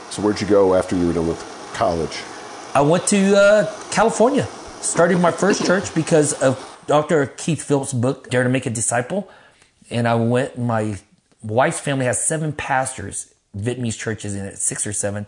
So 0.10 0.22
where'd 0.22 0.42
you 0.42 0.48
go 0.48 0.76
after 0.76 0.98
you 0.98 1.08
were 1.08 1.14
done 1.14 1.30
with 1.30 1.72
college? 1.74 2.22
I 2.74 2.82
went 2.82 3.08
to 3.08 3.38
uh, 3.38 3.74
California. 3.92 4.46
Started 4.82 5.20
my 5.20 5.32
first 5.32 5.66
church 5.70 5.96
because 5.96 6.34
of 6.34 6.60
Dr. 6.86 7.28
Keith 7.28 7.64
Phillips' 7.64 7.94
book, 7.94 8.30
Dare 8.30 8.44
to 8.44 8.50
Make 8.50 8.66
a 8.66 8.70
Disciple. 8.70 9.32
And 9.90 10.06
I 10.06 10.16
went, 10.16 10.58
my 10.58 10.98
wife's 11.46 11.80
family 11.80 12.06
has 12.06 12.24
seven 12.24 12.54
pastors, 12.54 13.34
Vietnamese 13.56 13.98
churches 13.98 14.36
in 14.36 14.46
it, 14.46 14.58
six 14.58 14.86
or 14.86 14.94
seven. 14.94 15.28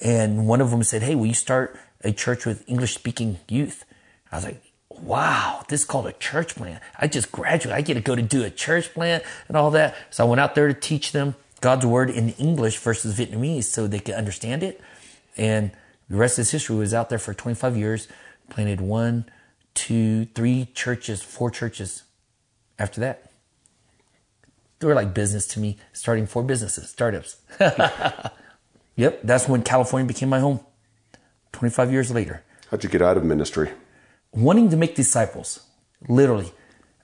And 0.00 0.46
one 0.46 0.60
of 0.60 0.70
them 0.70 0.82
said, 0.82 1.02
Hey, 1.02 1.14
will 1.14 1.26
you 1.26 1.34
start 1.34 1.78
a 2.02 2.12
church 2.12 2.46
with 2.46 2.68
English 2.68 2.94
speaking 2.94 3.38
youth? 3.48 3.84
I 4.30 4.36
was 4.36 4.44
like, 4.44 4.62
wow, 5.02 5.64
this 5.68 5.80
is 5.80 5.86
called 5.86 6.06
a 6.06 6.12
church 6.12 6.54
plant. 6.54 6.82
I 6.98 7.06
just 7.06 7.30
graduated. 7.32 7.76
I 7.76 7.80
get 7.82 7.94
to 7.94 8.00
go 8.00 8.16
to 8.16 8.22
do 8.22 8.42
a 8.44 8.50
church 8.50 8.92
plant 8.92 9.24
and 9.48 9.56
all 9.56 9.70
that. 9.72 9.96
So 10.10 10.24
I 10.24 10.28
went 10.28 10.40
out 10.40 10.54
there 10.54 10.68
to 10.68 10.74
teach 10.74 11.12
them 11.12 11.34
God's 11.60 11.86
word 11.86 12.10
in 12.10 12.30
English 12.30 12.78
versus 12.78 13.18
Vietnamese 13.18 13.64
so 13.64 13.86
they 13.86 14.00
could 14.00 14.14
understand 14.14 14.62
it. 14.62 14.80
And 15.36 15.70
the 16.08 16.16
rest 16.16 16.34
of 16.34 16.44
this 16.44 16.50
history 16.50 16.76
was 16.76 16.94
out 16.94 17.10
there 17.10 17.18
for 17.18 17.34
25 17.34 17.76
years, 17.76 18.08
planted 18.48 18.80
one, 18.80 19.26
two, 19.74 20.26
three 20.26 20.68
churches, 20.74 21.22
four 21.22 21.50
churches 21.50 22.04
after 22.78 23.00
that. 23.00 23.27
They 24.78 24.86
were 24.86 24.94
like 24.94 25.12
business 25.14 25.46
to 25.48 25.60
me, 25.60 25.76
starting 25.92 26.26
four 26.26 26.42
businesses, 26.42 26.90
startups. 26.90 27.36
yep, 28.96 29.20
that's 29.24 29.48
when 29.48 29.62
California 29.62 30.06
became 30.06 30.28
my 30.28 30.40
home. 30.40 30.60
25 31.52 31.90
years 31.90 32.10
later. 32.10 32.44
How'd 32.70 32.84
you 32.84 32.90
get 32.90 33.02
out 33.02 33.16
of 33.16 33.24
ministry? 33.24 33.70
wanting 34.32 34.70
to 34.70 34.76
make 34.76 34.94
disciples, 34.94 35.60
literally. 36.08 36.52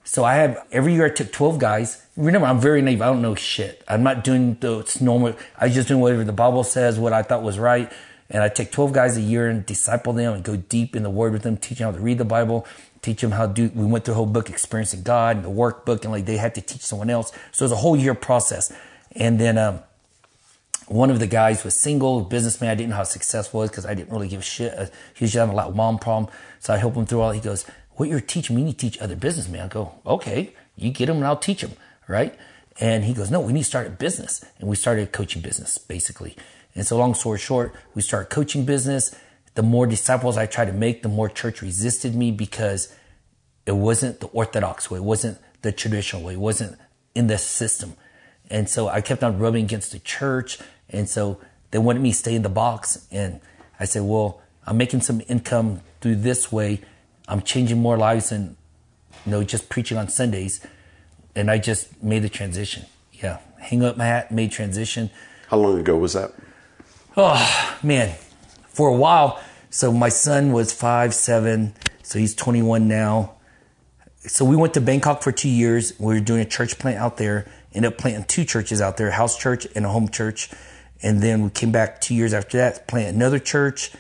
So 0.05 0.25
I 0.25 0.35
have 0.35 0.67
every 0.71 0.95
year 0.95 1.07
I 1.07 1.11
took 1.11 1.33
12 1.33 1.59
guys. 1.59 2.05
Remember, 2.17 2.47
I'm 2.47 2.61
very 2.61 2.83
naive. 2.83 3.01
I 3.01 3.07
don't 3.07 3.23
know 3.23 3.35
shit. 3.35 3.83
I'm 3.89 4.03
not 4.03 4.23
doing 4.23 4.57
the 4.61 4.99
normal. 5.01 5.35
I 5.59 5.69
just 5.69 5.89
doing 5.89 6.01
whatever 6.01 6.25
the 6.25 6.33
Bible 6.33 6.65
says, 6.65 6.99
what 6.99 7.13
I 7.13 7.23
thought 7.23 7.43
was 7.43 7.59
right. 7.59 7.91
And 8.29 8.43
I 8.43 8.49
take 8.49 8.71
12 8.71 8.93
guys 8.93 9.17
a 9.17 9.21
year 9.21 9.49
and 9.49 9.65
disciple 9.65 10.13
them 10.13 10.35
and 10.35 10.45
go 10.45 10.57
deep 10.57 10.95
in 10.95 11.03
the 11.03 11.11
word 11.11 11.33
with 11.33 11.43
them, 11.43 11.57
teach 11.57 11.79
them 11.79 11.93
how 11.93 11.97
to 11.97 12.03
read 12.03 12.19
the 12.19 12.25
Bible, 12.25 12.67
teach 13.05 13.21
them 13.21 13.33
how 13.33 13.47
to 13.47 13.53
do, 13.53 13.71
we 13.75 13.85
went 13.85 14.05
through 14.05 14.15
a 14.15 14.17
whole 14.17 14.27
book, 14.27 14.51
Experiencing 14.51 15.03
God, 15.03 15.37
and 15.37 15.45
the 15.45 15.51
workbook, 15.51 16.03
and 16.03 16.13
like 16.13 16.25
they 16.25 16.37
had 16.37 16.55
to 16.57 16.61
teach 16.61 16.81
someone 16.81 17.11
else. 17.11 17.33
So 17.53 17.65
it 17.65 17.67
was 17.67 17.73
a 17.73 17.77
whole 17.77 17.97
year 17.97 18.15
process. 18.15 18.73
And 19.13 19.39
then, 19.39 19.59
um, 19.59 19.81
one 20.87 21.11
of 21.11 21.19
the 21.19 21.27
guys 21.27 21.65
was 21.65 21.75
single, 21.75 22.21
businessman. 22.21 22.71
I 22.71 22.75
didn't 22.75 22.91
know 22.91 22.97
how 22.97 23.05
successful 23.05 23.61
was 23.61 23.71
because 23.71 23.87
I 23.87 23.95
didn't 23.95 24.11
really 24.11 24.29
give 24.29 24.41
a 24.41 24.45
shit. 24.45 24.75
Uh, 24.77 24.87
he 25.15 25.25
was 25.25 25.33
just 25.33 25.37
having 25.37 25.55
a 25.55 25.57
lot 25.57 25.69
of 25.69 25.77
mom 25.77 25.99
problem. 25.99 26.31
So 26.61 26.75
I 26.75 26.77
help 26.77 26.95
him 26.95 27.07
through 27.07 27.21
all. 27.21 27.33
He 27.33 27.41
goes, 27.41 27.65
what 27.93 28.09
you're 28.09 28.21
teaching 28.21 28.57
me, 28.57 28.65
you 28.65 28.73
teach 28.73 28.99
other 28.99 29.17
businessmen. 29.17 29.63
I 29.63 29.69
go, 29.69 29.95
okay, 30.07 30.53
you 30.77 30.91
get 30.91 31.07
them 31.07 31.17
and 31.17 31.27
I'll 31.27 31.37
teach 31.37 31.63
them. 31.63 31.73
Right. 32.07 32.35
And 32.81 33.05
he 33.05 33.15
goes, 33.15 33.31
no, 33.31 33.41
we 33.41 33.53
need 33.53 33.61
to 33.61 33.67
start 33.67 33.87
a 33.87 33.91
business. 33.91 34.45
And 34.59 34.69
we 34.69 34.77
started 34.77 35.09
a 35.09 35.11
coaching 35.11 35.41
business 35.41 35.79
basically. 35.79 36.37
And 36.75 36.87
so 36.87 36.99
long 36.99 37.15
story 37.15 37.39
short, 37.39 37.73
we 37.95 38.03
started 38.03 38.29
coaching 38.29 38.65
business. 38.65 39.15
The 39.55 39.63
more 39.63 39.87
disciples 39.87 40.37
I 40.37 40.47
tried 40.47 40.67
to 40.67 40.73
make, 40.73 41.03
the 41.03 41.09
more 41.09 41.29
church 41.29 41.63
resisted 41.63 42.15
me 42.15 42.33
because 42.33 42.93
it 43.67 43.73
wasn't 43.73 44.21
the 44.21 44.27
orthodox 44.29 44.91
way. 44.91 44.99
It 44.99 45.05
wasn't 45.05 45.39
the 45.63 45.73
traditional 45.73 46.23
way. 46.23 46.35
It 46.35 46.41
wasn't 46.41 46.79
in 47.15 47.29
the 47.29 47.39
system. 47.39 47.95
And 48.51 48.69
so 48.69 48.89
I 48.89 49.01
kept 49.01 49.23
on 49.23 49.39
rubbing 49.39 49.65
against 49.65 49.93
the 49.93 49.99
church 50.01 50.59
and 50.91 51.09
so 51.09 51.41
they 51.71 51.79
wanted 51.79 52.03
me 52.03 52.13
to 52.13 52.17
stay 52.17 52.35
in 52.35 52.43
the 52.43 52.49
box. 52.49 53.07
And 53.11 53.41
I 53.81 53.85
said, 53.85 54.03
well, 54.03 54.41
I'm 54.67 54.77
making 54.77 55.01
some 55.01 55.23
income 55.29 55.81
through 56.01 56.17
this 56.17 56.53
way. 56.53 56.81
I'm 57.27 57.43
changing 57.43 57.81
more 57.81 57.97
lives 57.97 58.31
than, 58.31 58.57
you 59.25 59.33
know, 59.33 59.43
just 59.43 59.69
preaching 59.69 59.99
on 59.99 60.09
Sundays. 60.09 60.65
And 61.35 61.51
I 61.51 61.59
just 61.59 62.03
made 62.03 62.23
the 62.23 62.29
transition. 62.29 62.85
Yeah. 63.13 63.39
Hang 63.59 63.83
up 63.83 63.97
my 63.97 64.05
hat, 64.05 64.31
made 64.31 64.53
transition. 64.53 65.11
How 65.49 65.57
long 65.57 65.79
ago 65.79 65.97
was 65.97 66.13
that? 66.13 66.33
Oh 67.17 67.77
man, 67.83 68.15
for 68.75 68.89
a 68.89 68.95
while. 68.95 69.41
So 69.71 69.91
my 69.93 70.09
son 70.09 70.53
was 70.53 70.73
five, 70.73 71.15
seven. 71.15 71.75
So 72.03 72.19
he's 72.19 72.35
21 72.35 72.87
now. 72.87 73.37
So 74.19 74.45
we 74.45 74.57
went 74.57 74.75
to 74.75 74.81
Bangkok 74.81 75.23
for 75.23 75.33
two 75.33 75.49
years. 75.49 75.99
We 75.99 76.15
were 76.15 76.21
doing 76.21 76.41
a 76.41 76.45
church 76.45 76.79
plant 76.79 76.99
out 76.99 77.17
there. 77.17 77.51
Ended 77.73 77.93
up 77.93 77.99
planting 77.99 78.25
two 78.25 78.45
churches 78.45 78.81
out 78.81 78.97
there, 78.97 79.09
a 79.09 79.13
house 79.13 79.37
church 79.37 79.67
and 79.75 79.85
a 79.85 79.89
home 79.89 80.09
church. 80.09 80.51
And 81.03 81.23
then 81.23 81.43
we 81.43 81.51
came 81.51 81.73
back 81.73 82.01
two 82.01 82.15
years 82.15 82.33
after 82.33 82.57
that, 82.59 82.87
plant 82.87 83.15
another 83.15 83.39
church. 83.39 83.91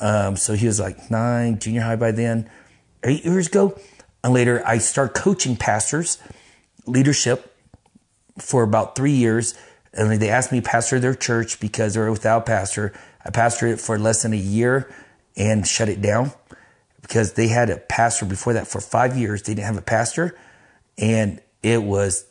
Um, 0.00 0.36
so 0.36 0.54
he 0.54 0.66
was 0.66 0.80
like 0.80 1.10
nine, 1.10 1.58
junior 1.58 1.82
high 1.82 1.96
by 1.96 2.12
then, 2.12 2.50
eight 3.04 3.24
years 3.24 3.46
ago. 3.46 3.78
And 4.24 4.32
later 4.32 4.62
I 4.66 4.78
started 4.78 5.14
coaching 5.14 5.56
pastors, 5.56 6.18
leadership 6.86 7.54
for 8.38 8.62
about 8.62 8.96
three 8.96 9.12
years. 9.12 9.54
And 9.92 10.10
they 10.20 10.30
asked 10.30 10.50
me 10.50 10.60
to 10.60 10.68
pastor 10.68 10.98
their 10.98 11.14
church 11.14 11.60
because 11.60 11.94
they 11.94 12.00
were 12.00 12.10
without 12.10 12.46
pastor. 12.46 12.92
I 13.24 13.30
pastored 13.30 13.72
it 13.72 13.80
for 13.80 13.98
less 13.98 14.22
than 14.22 14.32
a 14.32 14.36
year 14.36 14.92
and 15.36 15.66
shut 15.66 15.88
it 15.88 16.00
down 16.00 16.32
because 17.02 17.34
they 17.34 17.48
had 17.48 17.70
a 17.70 17.76
pastor 17.76 18.24
before 18.24 18.52
that 18.54 18.66
for 18.66 18.80
five 18.80 19.16
years. 19.16 19.42
They 19.42 19.54
didn't 19.54 19.66
have 19.66 19.76
a 19.76 19.82
pastor 19.82 20.38
and 20.98 21.40
it 21.62 21.82
was 21.82 22.24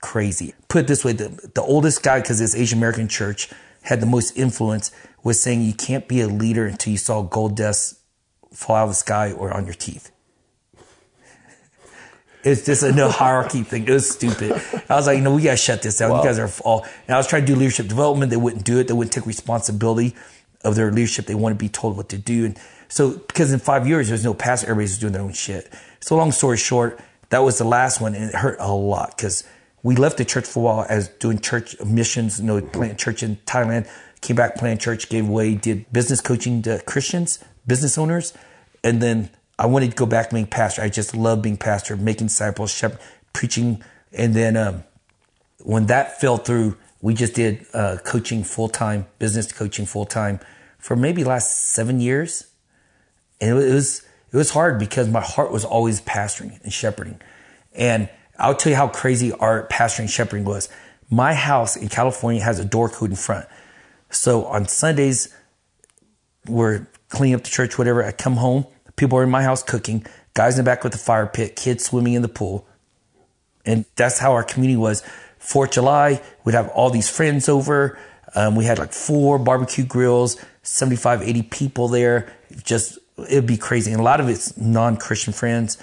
crazy. 0.00 0.54
Put 0.68 0.84
it 0.84 0.86
this 0.88 1.04
way, 1.04 1.12
the, 1.12 1.28
the 1.54 1.62
oldest 1.62 2.02
guy, 2.02 2.20
because 2.20 2.40
it's 2.40 2.54
Asian 2.54 2.78
American 2.78 3.08
church, 3.08 3.50
had 3.82 4.00
the 4.00 4.06
most 4.06 4.36
influence, 4.36 4.90
was 5.22 5.40
saying 5.40 5.62
you 5.62 5.74
can't 5.74 6.06
be 6.06 6.20
a 6.20 6.28
leader 6.28 6.66
until 6.66 6.92
you 6.92 6.98
saw 6.98 7.22
gold 7.22 7.56
dust 7.56 7.98
fall 8.52 8.76
out 8.76 8.84
of 8.84 8.88
the 8.90 8.94
sky 8.94 9.32
or 9.32 9.52
on 9.52 9.64
your 9.64 9.74
teeth. 9.74 10.10
It's 12.44 12.64
just 12.64 12.84
a 12.84 12.92
no 12.92 13.08
hierarchy 13.10 13.64
thing. 13.64 13.88
It 13.88 13.90
was 13.90 14.08
stupid. 14.08 14.52
I 14.88 14.94
was 14.94 15.08
like, 15.08 15.16
you 15.16 15.24
know, 15.24 15.34
we 15.34 15.42
gotta 15.42 15.56
shut 15.56 15.82
this 15.82 15.98
down. 15.98 16.12
Wow. 16.12 16.18
You 16.18 16.28
guys 16.28 16.38
are 16.38 16.50
all. 16.64 16.86
And 17.08 17.14
I 17.14 17.18
was 17.18 17.26
trying 17.26 17.42
to 17.42 17.46
do 17.46 17.58
leadership 17.58 17.88
development. 17.88 18.30
They 18.30 18.36
wouldn't 18.36 18.64
do 18.64 18.78
it. 18.78 18.86
They 18.86 18.94
wouldn't 18.94 19.12
take 19.12 19.26
responsibility 19.26 20.14
of 20.66 20.74
their 20.74 20.90
leadership. 20.90 21.26
They 21.26 21.34
want 21.34 21.58
to 21.58 21.62
be 21.62 21.68
told 21.68 21.96
what 21.96 22.08
to 22.10 22.18
do. 22.18 22.44
And 22.44 22.58
so, 22.88 23.12
because 23.12 23.52
in 23.52 23.60
five 23.60 23.86
years 23.86 24.08
there's 24.08 24.24
no 24.24 24.34
pastor, 24.34 24.68
everybody's 24.68 24.98
doing 24.98 25.12
their 25.12 25.22
own 25.22 25.32
shit. 25.32 25.72
So, 26.00 26.16
long 26.16 26.32
story 26.32 26.56
short, 26.56 27.00
that 27.30 27.38
was 27.38 27.58
the 27.58 27.64
last 27.64 28.00
one, 28.00 28.14
and 28.14 28.24
it 28.30 28.34
hurt 28.34 28.58
a 28.60 28.72
lot 28.72 29.16
because 29.16 29.44
we 29.82 29.96
left 29.96 30.18
the 30.18 30.24
church 30.24 30.46
for 30.46 30.60
a 30.60 30.62
while 30.62 30.86
as 30.88 31.08
doing 31.08 31.38
church 31.38 31.80
missions. 31.84 32.40
You 32.40 32.46
know, 32.46 32.94
church 32.94 33.22
in 33.22 33.36
Thailand. 33.46 33.88
Came 34.22 34.36
back, 34.36 34.56
planted 34.56 34.80
church, 34.80 35.08
gave 35.08 35.28
away, 35.28 35.54
did 35.54 35.92
business 35.92 36.20
coaching 36.20 36.62
to 36.62 36.82
Christians, 36.86 37.38
business 37.66 37.98
owners, 37.98 38.32
and 38.82 39.00
then 39.00 39.30
I 39.58 39.66
wanted 39.66 39.90
to 39.90 39.96
go 39.96 40.06
back 40.06 40.30
being 40.30 40.46
pastor. 40.46 40.82
I 40.82 40.88
just 40.88 41.14
love 41.14 41.42
being 41.42 41.56
pastor, 41.56 41.96
making 41.96 42.28
disciples, 42.28 42.72
shepherd, 42.72 42.98
preaching. 43.32 43.82
And 44.12 44.34
then 44.34 44.56
um, 44.56 44.84
when 45.62 45.86
that 45.86 46.20
fell 46.20 46.38
through, 46.38 46.76
we 47.02 47.14
just 47.14 47.34
did 47.34 47.66
uh, 47.74 47.98
coaching 48.04 48.42
full 48.42 48.68
time, 48.68 49.06
business 49.18 49.52
coaching 49.52 49.86
full 49.86 50.06
time 50.06 50.40
for 50.86 50.94
maybe 50.94 51.24
last 51.24 51.72
seven 51.72 51.98
years. 51.98 52.46
And 53.40 53.50
it 53.50 53.54
was 53.54 54.06
it 54.32 54.36
was 54.36 54.50
hard 54.50 54.78
because 54.78 55.08
my 55.08 55.20
heart 55.20 55.50
was 55.50 55.64
always 55.64 56.00
pastoring 56.00 56.62
and 56.62 56.72
shepherding. 56.72 57.20
And 57.74 58.08
I'll 58.38 58.54
tell 58.54 58.70
you 58.70 58.76
how 58.76 58.86
crazy 58.86 59.32
our 59.32 59.66
pastoring 59.66 60.08
shepherding 60.08 60.44
was. 60.44 60.68
My 61.10 61.34
house 61.34 61.76
in 61.76 61.88
California 61.88 62.40
has 62.40 62.60
a 62.60 62.64
door 62.64 62.88
code 62.88 63.10
in 63.10 63.16
front. 63.16 63.46
So 64.10 64.44
on 64.44 64.68
Sundays, 64.68 65.34
we're 66.46 66.86
cleaning 67.08 67.34
up 67.34 67.42
the 67.42 67.50
church, 67.50 67.78
whatever. 67.78 68.04
I 68.04 68.12
come 68.12 68.36
home, 68.36 68.64
people 68.94 69.18
are 69.18 69.24
in 69.24 69.30
my 69.30 69.42
house 69.42 69.64
cooking, 69.64 70.06
guys 70.34 70.56
in 70.56 70.64
the 70.64 70.70
back 70.70 70.84
with 70.84 70.92
the 70.92 70.98
fire 70.98 71.26
pit, 71.26 71.56
kids 71.56 71.84
swimming 71.84 72.12
in 72.12 72.22
the 72.22 72.28
pool. 72.28 72.64
And 73.64 73.86
that's 73.96 74.20
how 74.20 74.34
our 74.34 74.44
community 74.44 74.76
was. 74.76 75.02
Fourth 75.38 75.72
July, 75.72 76.22
we'd 76.44 76.54
have 76.54 76.68
all 76.68 76.90
these 76.90 77.10
friends 77.10 77.48
over. 77.48 77.98
Um, 78.36 78.54
we 78.54 78.66
had 78.66 78.78
like 78.78 78.92
four 78.92 79.38
barbecue 79.38 79.84
grills, 79.84 80.36
75, 80.66 81.22
80 81.22 81.42
people 81.44 81.88
there. 81.88 82.32
Just, 82.64 82.98
it'd 83.28 83.46
be 83.46 83.56
crazy. 83.56 83.92
And 83.92 84.00
a 84.00 84.02
lot 84.02 84.20
of 84.20 84.28
it's 84.28 84.56
non 84.56 84.96
Christian 84.96 85.32
friends. 85.32 85.78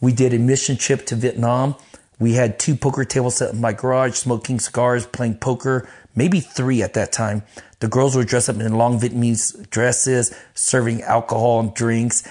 We 0.00 0.12
did 0.12 0.34
a 0.34 0.38
mission 0.38 0.76
trip 0.76 1.06
to 1.06 1.16
Vietnam. 1.16 1.74
We 2.18 2.34
had 2.34 2.58
two 2.58 2.76
poker 2.76 3.04
tables 3.04 3.36
set 3.36 3.54
in 3.54 3.60
my 3.60 3.72
garage, 3.72 4.14
smoking 4.14 4.58
cigars, 4.58 5.06
playing 5.06 5.36
poker, 5.36 5.88
maybe 6.14 6.40
three 6.40 6.82
at 6.82 6.94
that 6.94 7.12
time. 7.12 7.42
The 7.80 7.88
girls 7.88 8.16
were 8.16 8.24
dressed 8.24 8.48
up 8.48 8.56
in 8.56 8.74
long 8.74 8.98
Vietnamese 8.98 9.68
dresses, 9.70 10.34
serving 10.54 11.02
alcohol 11.02 11.60
and 11.60 11.74
drinks. 11.74 12.26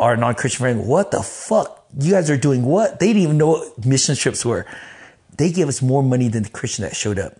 Our 0.00 0.16
non-Christian 0.16 0.58
friend, 0.58 0.86
what 0.86 1.10
the 1.10 1.22
fuck? 1.22 1.84
You 1.98 2.12
guys 2.12 2.30
are 2.30 2.36
doing 2.36 2.64
what? 2.64 2.98
They 2.98 3.08
didn't 3.08 3.22
even 3.22 3.38
know 3.38 3.48
what 3.48 3.84
mission 3.84 4.16
trips 4.16 4.44
were. 4.44 4.66
They 5.36 5.52
gave 5.52 5.68
us 5.68 5.82
more 5.82 6.02
money 6.02 6.28
than 6.28 6.44
the 6.44 6.50
Christian 6.50 6.84
that 6.84 6.96
showed 6.96 7.18
up. 7.18 7.34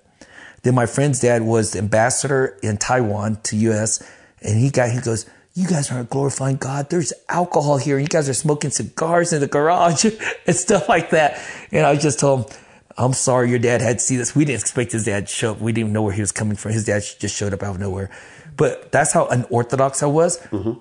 Then 0.63 0.75
my 0.75 0.87
friend's 0.87 1.21
dad 1.21 1.43
was 1.43 1.73
the 1.73 1.79
ambassador 1.79 2.59
in 2.63 2.77
Taiwan 2.77 3.41
to 3.45 3.57
US 3.57 4.03
and 4.43 4.59
he 4.59 4.71
got, 4.71 4.91
he 4.91 5.01
goes, 5.01 5.27
you 5.55 5.67
guys 5.67 5.91
aren't 5.91 6.11
glorifying 6.11 6.57
God. 6.57 6.91
There's 6.91 7.13
alcohol 7.29 7.77
here. 7.77 7.99
You 7.99 8.07
guys 8.07 8.29
are 8.29 8.35
smoking 8.35 8.71
cigars 8.71 9.33
in 9.33 9.41
the 9.41 9.47
garage 9.47 10.05
and 10.47 10.57
stuff 10.57 10.89
like 10.89 11.11
that. 11.11 11.43
And 11.73 11.85
I 11.85 11.97
just 11.97 12.21
told 12.21 12.51
him, 12.51 12.59
I'm 12.97 13.13
sorry 13.13 13.51
your 13.51 13.59
dad 13.59 13.81
had 13.81 13.99
to 13.99 14.05
see 14.05 14.17
this. 14.17 14.35
We 14.37 14.45
didn't 14.45 14.61
expect 14.61 14.93
his 14.93 15.05
dad 15.05 15.27
to 15.27 15.33
show 15.33 15.53
up. 15.53 15.61
We 15.61 15.73
didn't 15.73 15.79
even 15.79 15.93
know 15.93 16.03
where 16.03 16.13
he 16.13 16.21
was 16.21 16.33
coming 16.33 16.57
from. 16.57 16.73
His 16.73 16.85
dad 16.85 17.03
just 17.19 17.35
showed 17.35 17.53
up 17.53 17.63
out 17.63 17.77
of 17.77 17.81
nowhere. 17.81 18.11
But 18.57 18.93
that's 18.93 19.13
how 19.13 19.27
unorthodox 19.27 20.03
I 20.03 20.07
was. 20.07 20.39
Mm-hmm. 20.49 20.81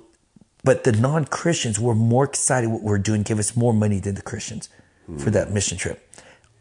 But 0.64 0.84
the 0.84 0.92
non 0.92 1.26
Christians 1.26 1.80
were 1.80 1.96
more 1.96 2.26
excited 2.26 2.70
what 2.70 2.84
we 2.84 2.92
are 2.92 2.98
doing, 2.98 3.24
gave 3.24 3.40
us 3.40 3.56
more 3.56 3.74
money 3.74 4.00
than 4.00 4.16
the 4.16 4.22
Christians 4.22 4.70
for 5.18 5.32
that 5.32 5.52
mission 5.52 5.78
trip. 5.78 6.06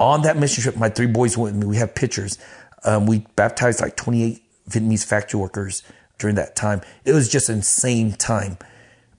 On 0.00 0.22
that 0.22 0.36
mission 0.36 0.62
trip, 0.62 0.76
my 0.76 0.88
three 0.88 1.06
boys 1.06 1.36
went 1.36 1.56
with 1.56 1.64
me. 1.64 1.68
We 1.68 1.76
have 1.78 1.94
pictures. 1.94 2.38
Um, 2.84 3.06
we 3.06 3.26
baptized 3.36 3.80
like 3.80 3.96
28 3.96 4.42
Vietnamese 4.68 5.04
factory 5.04 5.40
workers 5.40 5.82
during 6.18 6.36
that 6.36 6.56
time. 6.56 6.80
It 7.04 7.12
was 7.12 7.28
just 7.28 7.48
insane 7.48 8.12
time. 8.12 8.58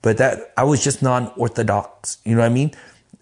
But 0.02 0.18
that 0.18 0.52
I 0.56 0.64
was 0.64 0.82
just 0.82 1.02
non-orthodox, 1.02 2.18
you 2.24 2.34
know 2.34 2.40
what 2.40 2.46
I 2.46 2.54
mean? 2.54 2.72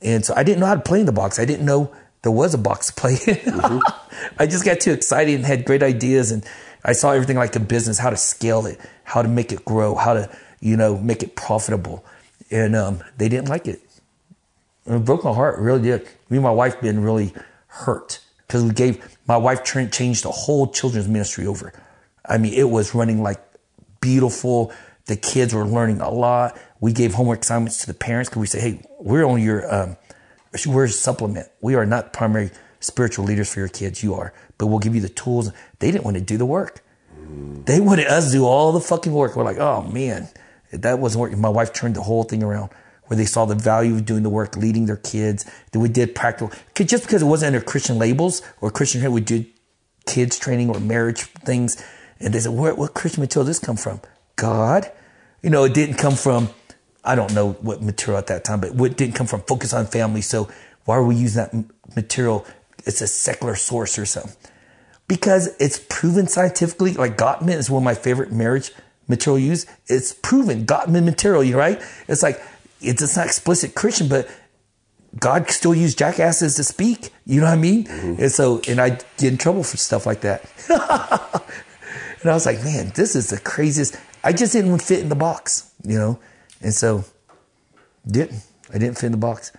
And 0.00 0.24
so 0.24 0.34
I 0.36 0.44
didn't 0.44 0.60
know 0.60 0.66
how 0.66 0.76
to 0.76 0.80
play 0.80 1.00
in 1.00 1.06
the 1.06 1.12
box. 1.12 1.38
I 1.38 1.44
didn't 1.44 1.66
know 1.66 1.92
there 2.22 2.32
was 2.32 2.54
a 2.54 2.58
box 2.58 2.88
to 2.88 2.92
play. 2.92 3.14
Mm-hmm. 3.14 3.78
I 4.38 4.46
just 4.46 4.64
got 4.64 4.80
too 4.80 4.92
excited 4.92 5.34
and 5.34 5.44
had 5.44 5.64
great 5.64 5.82
ideas 5.82 6.30
and 6.30 6.44
I 6.84 6.92
saw 6.92 7.12
everything 7.12 7.36
like 7.36 7.54
a 7.56 7.60
business, 7.60 7.98
how 7.98 8.10
to 8.10 8.16
scale 8.16 8.66
it, 8.66 8.78
how 9.04 9.22
to 9.22 9.28
make 9.28 9.52
it 9.52 9.64
grow, 9.64 9.94
how 9.94 10.14
to, 10.14 10.30
you 10.60 10.76
know, 10.76 10.96
make 10.96 11.22
it 11.22 11.34
profitable. 11.34 12.04
And 12.50 12.76
um, 12.76 13.02
they 13.16 13.28
didn't 13.28 13.48
like 13.48 13.66
it. 13.66 13.80
And 14.86 14.96
it 14.96 15.04
broke 15.04 15.24
my 15.24 15.32
heart, 15.32 15.58
really 15.58 15.82
did. 15.82 16.02
Me 16.30 16.38
and 16.38 16.42
my 16.42 16.50
wife 16.50 16.80
been 16.80 17.02
really 17.02 17.34
hurt 17.66 18.20
because 18.46 18.64
we 18.64 18.70
gave 18.70 19.17
my 19.28 19.36
wife 19.36 19.62
changed 19.62 20.24
the 20.24 20.30
whole 20.30 20.66
children's 20.68 21.06
ministry 21.06 21.46
over. 21.46 21.72
I 22.24 22.38
mean, 22.38 22.54
it 22.54 22.70
was 22.70 22.94
running 22.94 23.22
like 23.22 23.40
beautiful. 24.00 24.72
The 25.04 25.16
kids 25.16 25.54
were 25.54 25.66
learning 25.66 26.00
a 26.00 26.10
lot. 26.10 26.58
We 26.80 26.92
gave 26.92 27.14
homework 27.14 27.42
assignments 27.42 27.82
to 27.82 27.86
the 27.86 27.94
parents 27.94 28.30
because 28.30 28.40
we 28.40 28.46
said, 28.46 28.62
"Hey, 28.62 28.82
we're 28.98 29.24
on 29.24 29.40
your 29.42 29.72
um, 29.72 29.96
we're 30.66 30.84
a 30.84 30.88
supplement. 30.88 31.48
We 31.60 31.74
are 31.74 31.84
not 31.84 32.12
primary 32.12 32.50
spiritual 32.80 33.26
leaders 33.26 33.52
for 33.52 33.60
your 33.60 33.68
kids. 33.68 34.02
You 34.02 34.14
are, 34.14 34.32
but 34.56 34.66
we'll 34.66 34.78
give 34.78 34.94
you 34.94 35.02
the 35.02 35.08
tools." 35.08 35.52
They 35.78 35.90
didn't 35.90 36.04
want 36.04 36.16
to 36.16 36.22
do 36.22 36.38
the 36.38 36.46
work. 36.46 36.82
They 37.66 37.80
wanted 37.80 38.06
us 38.06 38.26
to 38.26 38.32
do 38.32 38.46
all 38.46 38.72
the 38.72 38.80
fucking 38.80 39.12
work. 39.12 39.36
We're 39.36 39.44
like, 39.44 39.58
"Oh 39.58 39.82
man, 39.82 40.28
that 40.72 40.98
wasn't 40.98 41.20
working." 41.20 41.40
My 41.40 41.50
wife 41.50 41.74
turned 41.74 41.96
the 41.96 42.02
whole 42.02 42.24
thing 42.24 42.42
around 42.42 42.70
where 43.08 43.16
they 43.16 43.24
saw 43.24 43.44
the 43.44 43.54
value 43.54 43.94
of 43.94 44.06
doing 44.06 44.22
the 44.22 44.30
work, 44.30 44.56
leading 44.56 44.86
their 44.86 44.96
kids. 44.96 45.44
That 45.72 45.80
we 45.80 45.88
did 45.88 46.14
practical, 46.14 46.56
just 46.74 47.04
because 47.04 47.22
it 47.22 47.26
wasn't 47.26 47.54
under 47.54 47.64
Christian 47.64 47.98
labels 47.98 48.40
or 48.60 48.70
Christian, 48.70 49.10
we 49.12 49.20
did 49.20 49.46
kids 50.06 50.38
training 50.38 50.70
or 50.70 50.80
marriage 50.80 51.22
things. 51.22 51.84
And 52.20 52.32
they 52.32 52.40
said, 52.40 52.52
where, 52.52 52.74
what 52.74 52.94
Christian 52.94 53.22
material 53.22 53.44
did 53.44 53.50
this 53.50 53.58
come 53.58 53.76
from? 53.76 54.00
God. 54.36 54.90
You 55.42 55.50
know, 55.50 55.64
it 55.64 55.74
didn't 55.74 55.96
come 55.96 56.14
from, 56.14 56.50
I 57.04 57.14
don't 57.14 57.32
know 57.34 57.52
what 57.52 57.82
material 57.82 58.18
at 58.18 58.26
that 58.28 58.44
time, 58.44 58.60
but 58.60 58.70
it 58.70 58.96
didn't 58.96 59.14
come 59.14 59.26
from 59.26 59.42
focus 59.42 59.72
on 59.72 59.86
family. 59.86 60.20
So 60.20 60.48
why 60.84 60.96
are 60.96 61.04
we 61.04 61.16
using 61.16 61.42
that 61.42 61.96
material? 61.96 62.44
It's 62.84 63.00
a 63.00 63.06
secular 63.06 63.54
source 63.54 63.98
or 63.98 64.06
something. 64.06 64.32
Because 65.06 65.54
it's 65.58 65.84
proven 65.88 66.26
scientifically, 66.26 66.94
like 66.94 67.16
Gottman 67.16 67.56
is 67.56 67.70
one 67.70 67.82
of 67.82 67.84
my 67.84 67.94
favorite 67.94 68.32
marriage 68.32 68.72
material 69.06 69.38
used. 69.38 69.68
It's 69.86 70.12
proven 70.12 70.66
Gottman 70.66 71.04
material, 71.04 71.56
right? 71.56 71.80
It's 72.08 72.22
like, 72.22 72.42
it's 72.80 73.16
not 73.16 73.26
explicit 73.26 73.74
Christian, 73.74 74.08
but 74.08 74.28
God 75.18 75.50
still 75.50 75.74
used 75.74 75.98
jackasses 75.98 76.56
to 76.56 76.64
speak. 76.64 77.10
You 77.24 77.40
know 77.40 77.46
what 77.46 77.54
I 77.54 77.56
mean? 77.56 77.84
Mm-hmm. 77.84 78.22
And 78.22 78.32
so, 78.32 78.60
and 78.68 78.80
I 78.80 78.90
get 78.90 79.24
in 79.32 79.38
trouble 79.38 79.64
for 79.64 79.76
stuff 79.76 80.06
like 80.06 80.20
that. 80.20 80.42
and 80.68 82.30
I 82.30 82.34
was 82.34 82.46
like, 82.46 82.62
man, 82.62 82.92
this 82.94 83.16
is 83.16 83.30
the 83.30 83.38
craziest. 83.38 83.96
I 84.22 84.32
just 84.32 84.52
didn't 84.52 84.78
fit 84.80 85.00
in 85.00 85.08
the 85.08 85.16
box, 85.16 85.70
you 85.84 85.98
know? 85.98 86.18
And 86.60 86.74
so, 86.74 87.04
didn't. 88.06 88.42
I 88.72 88.78
didn't 88.78 88.96
fit 88.96 89.06
in 89.06 89.12
the 89.12 89.18
box. 89.18 89.52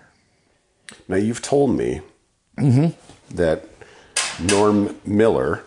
Now, 1.07 1.15
you've 1.17 1.41
told 1.41 1.75
me 1.75 2.01
mm-hmm. 2.57 3.35
that 3.35 3.65
Norm 4.39 4.95
Miller, 5.05 5.63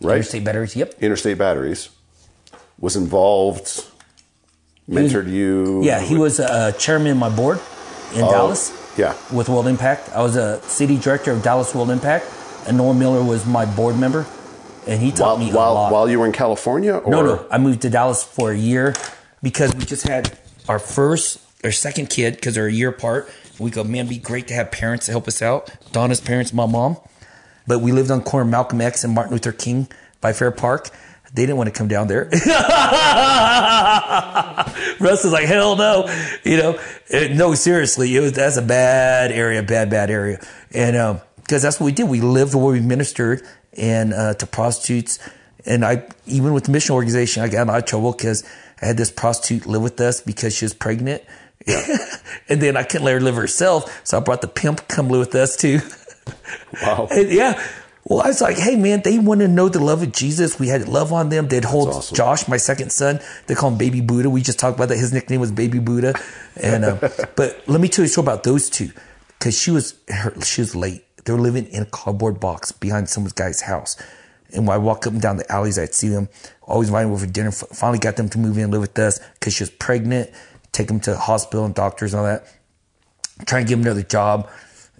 right? 0.00 0.16
Interstate 0.16 0.44
Batteries, 0.44 0.76
yep. 0.76 0.94
Interstate 1.00 1.38
Batteries, 1.38 1.90
was 2.78 2.96
involved, 2.96 3.86
mentored 4.88 5.24
was, 5.24 5.32
you. 5.32 5.82
Yeah, 5.84 6.00
he 6.00 6.16
was 6.16 6.40
uh, 6.40 6.72
chairman 6.72 7.12
of 7.12 7.16
my 7.18 7.30
board 7.30 7.58
in 8.14 8.22
Oh, 8.22 8.30
Dallas. 8.30 8.72
Yeah. 8.96 9.14
with 9.32 9.48
World 9.48 9.66
Impact. 9.66 10.10
I 10.10 10.22
was 10.22 10.36
a 10.36 10.60
city 10.62 10.96
director 10.98 11.32
of 11.32 11.42
Dallas 11.42 11.74
World 11.74 11.90
Impact, 11.90 12.26
and 12.68 12.76
Norm 12.76 12.98
Miller 12.98 13.22
was 13.24 13.44
my 13.46 13.64
board 13.64 13.98
member. 13.98 14.26
and 14.86 15.00
he 15.00 15.10
taught 15.10 15.36
While, 15.36 15.38
me 15.38 15.50
a 15.50 15.54
while, 15.54 15.74
lot. 15.74 15.92
while 15.92 16.08
you 16.10 16.20
were 16.20 16.26
in 16.26 16.32
California? 16.32 16.94
Or? 16.94 17.10
No, 17.10 17.22
no. 17.24 17.46
I 17.50 17.58
moved 17.58 17.82
to 17.82 17.90
Dallas 17.90 18.22
for 18.22 18.52
a 18.52 18.56
year 18.56 18.94
because 19.42 19.74
we 19.74 19.84
just 19.84 20.06
had 20.06 20.38
our 20.68 20.78
first 20.78 21.40
or 21.64 21.72
second 21.72 22.10
kid 22.10 22.34
because 22.36 22.54
they're 22.54 22.66
a 22.66 22.72
year 22.72 22.90
apart. 22.90 23.28
We 23.58 23.70
go, 23.70 23.82
man, 23.82 24.00
it'd 24.06 24.10
be 24.10 24.18
great 24.18 24.46
to 24.48 24.54
have 24.54 24.70
parents 24.70 25.06
to 25.06 25.12
help 25.12 25.26
us 25.26 25.40
out. 25.40 25.70
Donna's 25.92 26.20
parents, 26.20 26.52
my 26.52 26.66
mom. 26.66 26.98
But 27.66 27.80
we 27.80 27.92
lived 27.92 28.10
on 28.10 28.20
corner 28.22 28.44
Malcolm 28.48 28.80
X 28.82 29.02
and 29.04 29.14
Martin 29.14 29.32
Luther 29.32 29.52
King 29.52 29.88
by 30.20 30.32
Fair 30.34 30.50
Park. 30.50 30.90
They 31.34 31.42
didn't 31.42 31.56
want 31.56 31.66
to 31.68 31.72
come 31.76 31.88
down 31.88 32.06
there. 32.06 32.24
Russ 35.00 35.24
was 35.24 35.32
like, 35.32 35.46
hell 35.46 35.74
no. 35.76 36.06
You 36.44 36.56
know, 36.56 36.78
Eh, 37.10 37.34
no, 37.34 37.54
seriously, 37.54 38.14
it 38.16 38.20
was, 38.20 38.32
that's 38.32 38.56
a 38.56 38.62
bad 38.62 39.30
area, 39.30 39.62
bad, 39.62 39.90
bad 39.90 40.10
area. 40.10 40.40
And, 40.72 40.96
um, 40.96 41.20
cause 41.48 41.62
that's 41.62 41.78
what 41.78 41.86
we 41.86 41.92
did. 41.92 42.08
We 42.08 42.20
lived 42.20 42.54
where 42.54 42.72
we 42.72 42.80
ministered 42.80 43.42
and, 43.76 44.14
uh, 44.14 44.34
to 44.34 44.46
prostitutes. 44.46 45.18
And 45.66 45.84
I, 45.84 46.06
even 46.26 46.54
with 46.54 46.64
the 46.64 46.72
mission 46.72 46.94
organization, 46.94 47.42
I 47.42 47.48
got 47.48 47.62
in 47.62 47.68
a 47.68 47.72
lot 47.72 47.78
of 47.78 47.86
trouble 47.86 48.12
because 48.12 48.42
I 48.80 48.86
had 48.86 48.96
this 48.96 49.10
prostitute 49.10 49.66
live 49.66 49.82
with 49.82 50.00
us 50.00 50.20
because 50.20 50.56
she 50.56 50.64
was 50.64 50.74
pregnant. 50.74 51.22
and 52.48 52.60
then 52.60 52.76
I 52.76 52.82
couldn't 52.82 53.04
let 53.04 53.12
her 53.12 53.20
live 53.20 53.36
herself. 53.36 54.00
So 54.04 54.18
I 54.18 54.20
brought 54.20 54.40
the 54.40 54.48
pimp 54.48 54.88
come 54.88 55.08
live 55.08 55.20
with 55.20 55.34
us 55.34 55.56
too. 55.56 55.80
Wow. 56.82 57.08
And 57.12 57.30
yeah. 57.30 57.62
Well, 58.06 58.20
I 58.20 58.28
was 58.28 58.40
like, 58.42 58.58
hey 58.58 58.76
man, 58.76 59.00
they 59.02 59.18
want 59.18 59.40
to 59.40 59.48
know 59.48 59.68
the 59.68 59.80
love 59.82 60.02
of 60.02 60.12
Jesus. 60.12 60.58
We 60.58 60.68
had 60.68 60.88
love 60.88 61.12
on 61.12 61.30
them. 61.30 61.48
They'd 61.48 61.64
hold 61.64 61.88
awesome. 61.88 62.14
Josh, 62.14 62.46
my 62.48 62.58
second 62.58 62.92
son. 62.92 63.20
They 63.46 63.54
call 63.54 63.70
him 63.70 63.78
Baby 63.78 64.00
Buddha. 64.00 64.28
We 64.28 64.42
just 64.42 64.58
talked 64.58 64.76
about 64.76 64.88
that. 64.88 64.98
His 64.98 65.12
nickname 65.12 65.40
was 65.40 65.52
Baby 65.52 65.78
Buddha. 65.78 66.14
And 66.60 66.84
uh, 66.84 67.08
but 67.36 67.62
let 67.66 67.80
me 67.80 67.88
tell 67.88 68.04
you 68.04 68.06
a 68.06 68.08
story 68.10 68.24
about 68.26 68.42
those 68.42 68.68
two, 68.68 68.90
because 69.38 69.58
she 69.58 69.70
was 69.70 69.94
her, 70.08 70.38
she 70.42 70.60
was 70.60 70.76
late. 70.76 71.04
They 71.24 71.32
were 71.32 71.40
living 71.40 71.66
in 71.68 71.82
a 71.82 71.86
cardboard 71.86 72.40
box 72.40 72.72
behind 72.72 73.08
some 73.08 73.24
guy's 73.34 73.62
house. 73.62 73.96
And 74.52 74.66
when 74.66 74.74
I 74.74 74.78
walk 74.78 75.06
up 75.06 75.14
and 75.14 75.22
down 75.22 75.38
the 75.38 75.50
alleys, 75.50 75.78
I'd 75.78 75.94
see 75.94 76.08
them 76.08 76.28
always 76.62 76.88
inviting 76.88 77.08
them 77.08 77.14
over 77.14 77.26
for 77.26 77.32
dinner. 77.32 77.50
Finally 77.50 77.98
got 77.98 78.16
them 78.16 78.28
to 78.28 78.38
move 78.38 78.58
in 78.58 78.64
and 78.64 78.72
live 78.72 78.82
with 78.82 78.98
us 78.98 79.18
because 79.34 79.54
she 79.54 79.62
was 79.62 79.70
pregnant. 79.70 80.30
Take 80.72 80.88
them 80.88 81.00
to 81.00 81.12
the 81.12 81.18
hospital 81.18 81.64
and 81.64 81.74
doctors 81.74 82.12
and 82.12 82.20
all 82.20 82.26
that 82.26 82.46
try 83.46 83.60
and 83.60 83.68
give 83.68 83.78
them 83.78 83.86
another 83.86 84.02
job 84.02 84.48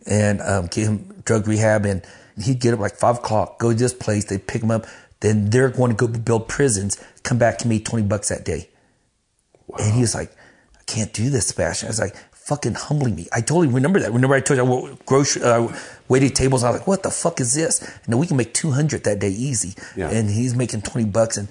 and 0.06 0.40
um, 0.43 0.66
get 0.66 0.86
him 0.86 1.22
drug 1.24 1.47
rehab. 1.47 1.86
And 1.86 2.02
he'd 2.43 2.61
get 2.61 2.74
up 2.74 2.81
like 2.81 2.97
five 2.97 3.19
o'clock, 3.19 3.59
go 3.59 3.73
to 3.73 3.78
this 3.78 3.94
place, 3.94 4.24
they 4.24 4.39
pick 4.39 4.62
him 4.62 4.70
up. 4.70 4.86
Then 5.20 5.51
they're 5.51 5.70
going 5.70 5.90
to 5.90 5.97
go 5.97 6.06
build 6.06 6.48
prisons, 6.48 7.02
come 7.23 7.39
back 7.39 7.59
to 7.59 7.69
me 7.69 7.81
20 7.81 8.06
bucks 8.06 8.28
that 8.28 8.44
day. 8.44 8.69
And 9.78 9.94
he 9.94 10.01
was 10.01 10.15
like, 10.15 10.31
I 10.78 10.82
can't 10.85 11.12
do 11.12 11.31
this, 11.31 11.48
Sebastian. 11.48 11.89
I 11.89 11.90
was 11.90 12.01
like, 12.01 12.16
fucking 12.44 12.74
humbling 12.74 13.15
me. 13.15 13.27
I 13.32 13.40
totally 13.40 13.69
remember 13.69 14.01
that. 14.01 14.12
Remember 14.12 14.35
I 14.35 14.40
told 14.40 14.59
you 14.59 14.93
I 14.93 14.97
grocery, 15.06 15.43
uh, 15.43 15.74
waited 16.09 16.35
tables. 16.35 16.62
I 16.62 16.70
was 16.70 16.81
like, 16.81 16.86
what 16.86 17.02
the 17.02 17.11
fuck 17.11 17.40
is 17.40 17.55
this? 17.55 17.90
And 18.05 18.19
we 18.19 18.27
can 18.27 18.36
make 18.36 18.52
200 18.52 19.05
that 19.05 19.19
day 19.19 19.31
easy. 19.31 19.74
Yeah. 19.97 20.11
And 20.11 20.28
he's 20.28 20.55
making 20.55 20.82
20 20.82 21.09
bucks 21.09 21.39
and, 21.39 21.48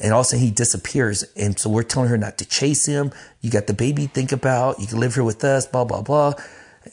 and 0.00 0.14
all 0.14 0.20
of 0.20 0.26
a 0.26 0.30
sudden 0.30 0.44
he 0.44 0.50
disappears. 0.50 1.24
And 1.36 1.58
so 1.58 1.68
we're 1.68 1.82
telling 1.82 2.08
her 2.08 2.16
not 2.16 2.38
to 2.38 2.46
chase 2.46 2.86
him. 2.86 3.12
You 3.42 3.50
got 3.50 3.66
the 3.66 3.74
baby 3.74 4.06
to 4.06 4.12
think 4.12 4.32
about. 4.32 4.80
You 4.80 4.86
can 4.86 5.00
live 5.00 5.14
here 5.14 5.24
with 5.24 5.44
us, 5.44 5.66
blah, 5.66 5.84
blah, 5.84 6.00
blah. 6.00 6.32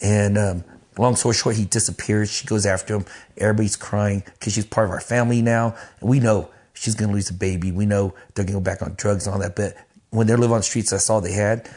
And, 0.01 0.37
um, 0.37 0.63
long 0.99 1.15
story 1.15 1.35
short, 1.35 1.55
he 1.55 1.65
disappears. 1.65 2.31
She 2.31 2.45
goes 2.45 2.65
after 2.65 2.95
him. 2.95 3.05
Everybody's 3.37 3.75
crying 3.75 4.23
because 4.33 4.53
she's 4.53 4.65
part 4.65 4.85
of 4.85 4.91
our 4.91 5.01
family 5.01 5.41
now. 5.41 5.75
We 6.01 6.19
know 6.19 6.49
she's 6.73 6.95
going 6.95 7.09
to 7.09 7.15
lose 7.15 7.29
a 7.29 7.33
baby. 7.33 7.71
We 7.71 7.85
know 7.85 8.13
they're 8.33 8.45
going 8.45 8.47
to 8.47 8.53
go 8.53 8.59
back 8.59 8.81
on 8.81 8.95
drugs 8.95 9.25
and 9.25 9.33
all 9.33 9.39
that. 9.41 9.55
But 9.55 9.75
when 10.09 10.27
they 10.27 10.35
live 10.35 10.51
on 10.51 10.59
the 10.59 10.63
streets, 10.63 10.91
that's 10.91 11.09
all 11.09 11.21
they 11.21 11.33
had. 11.33 11.69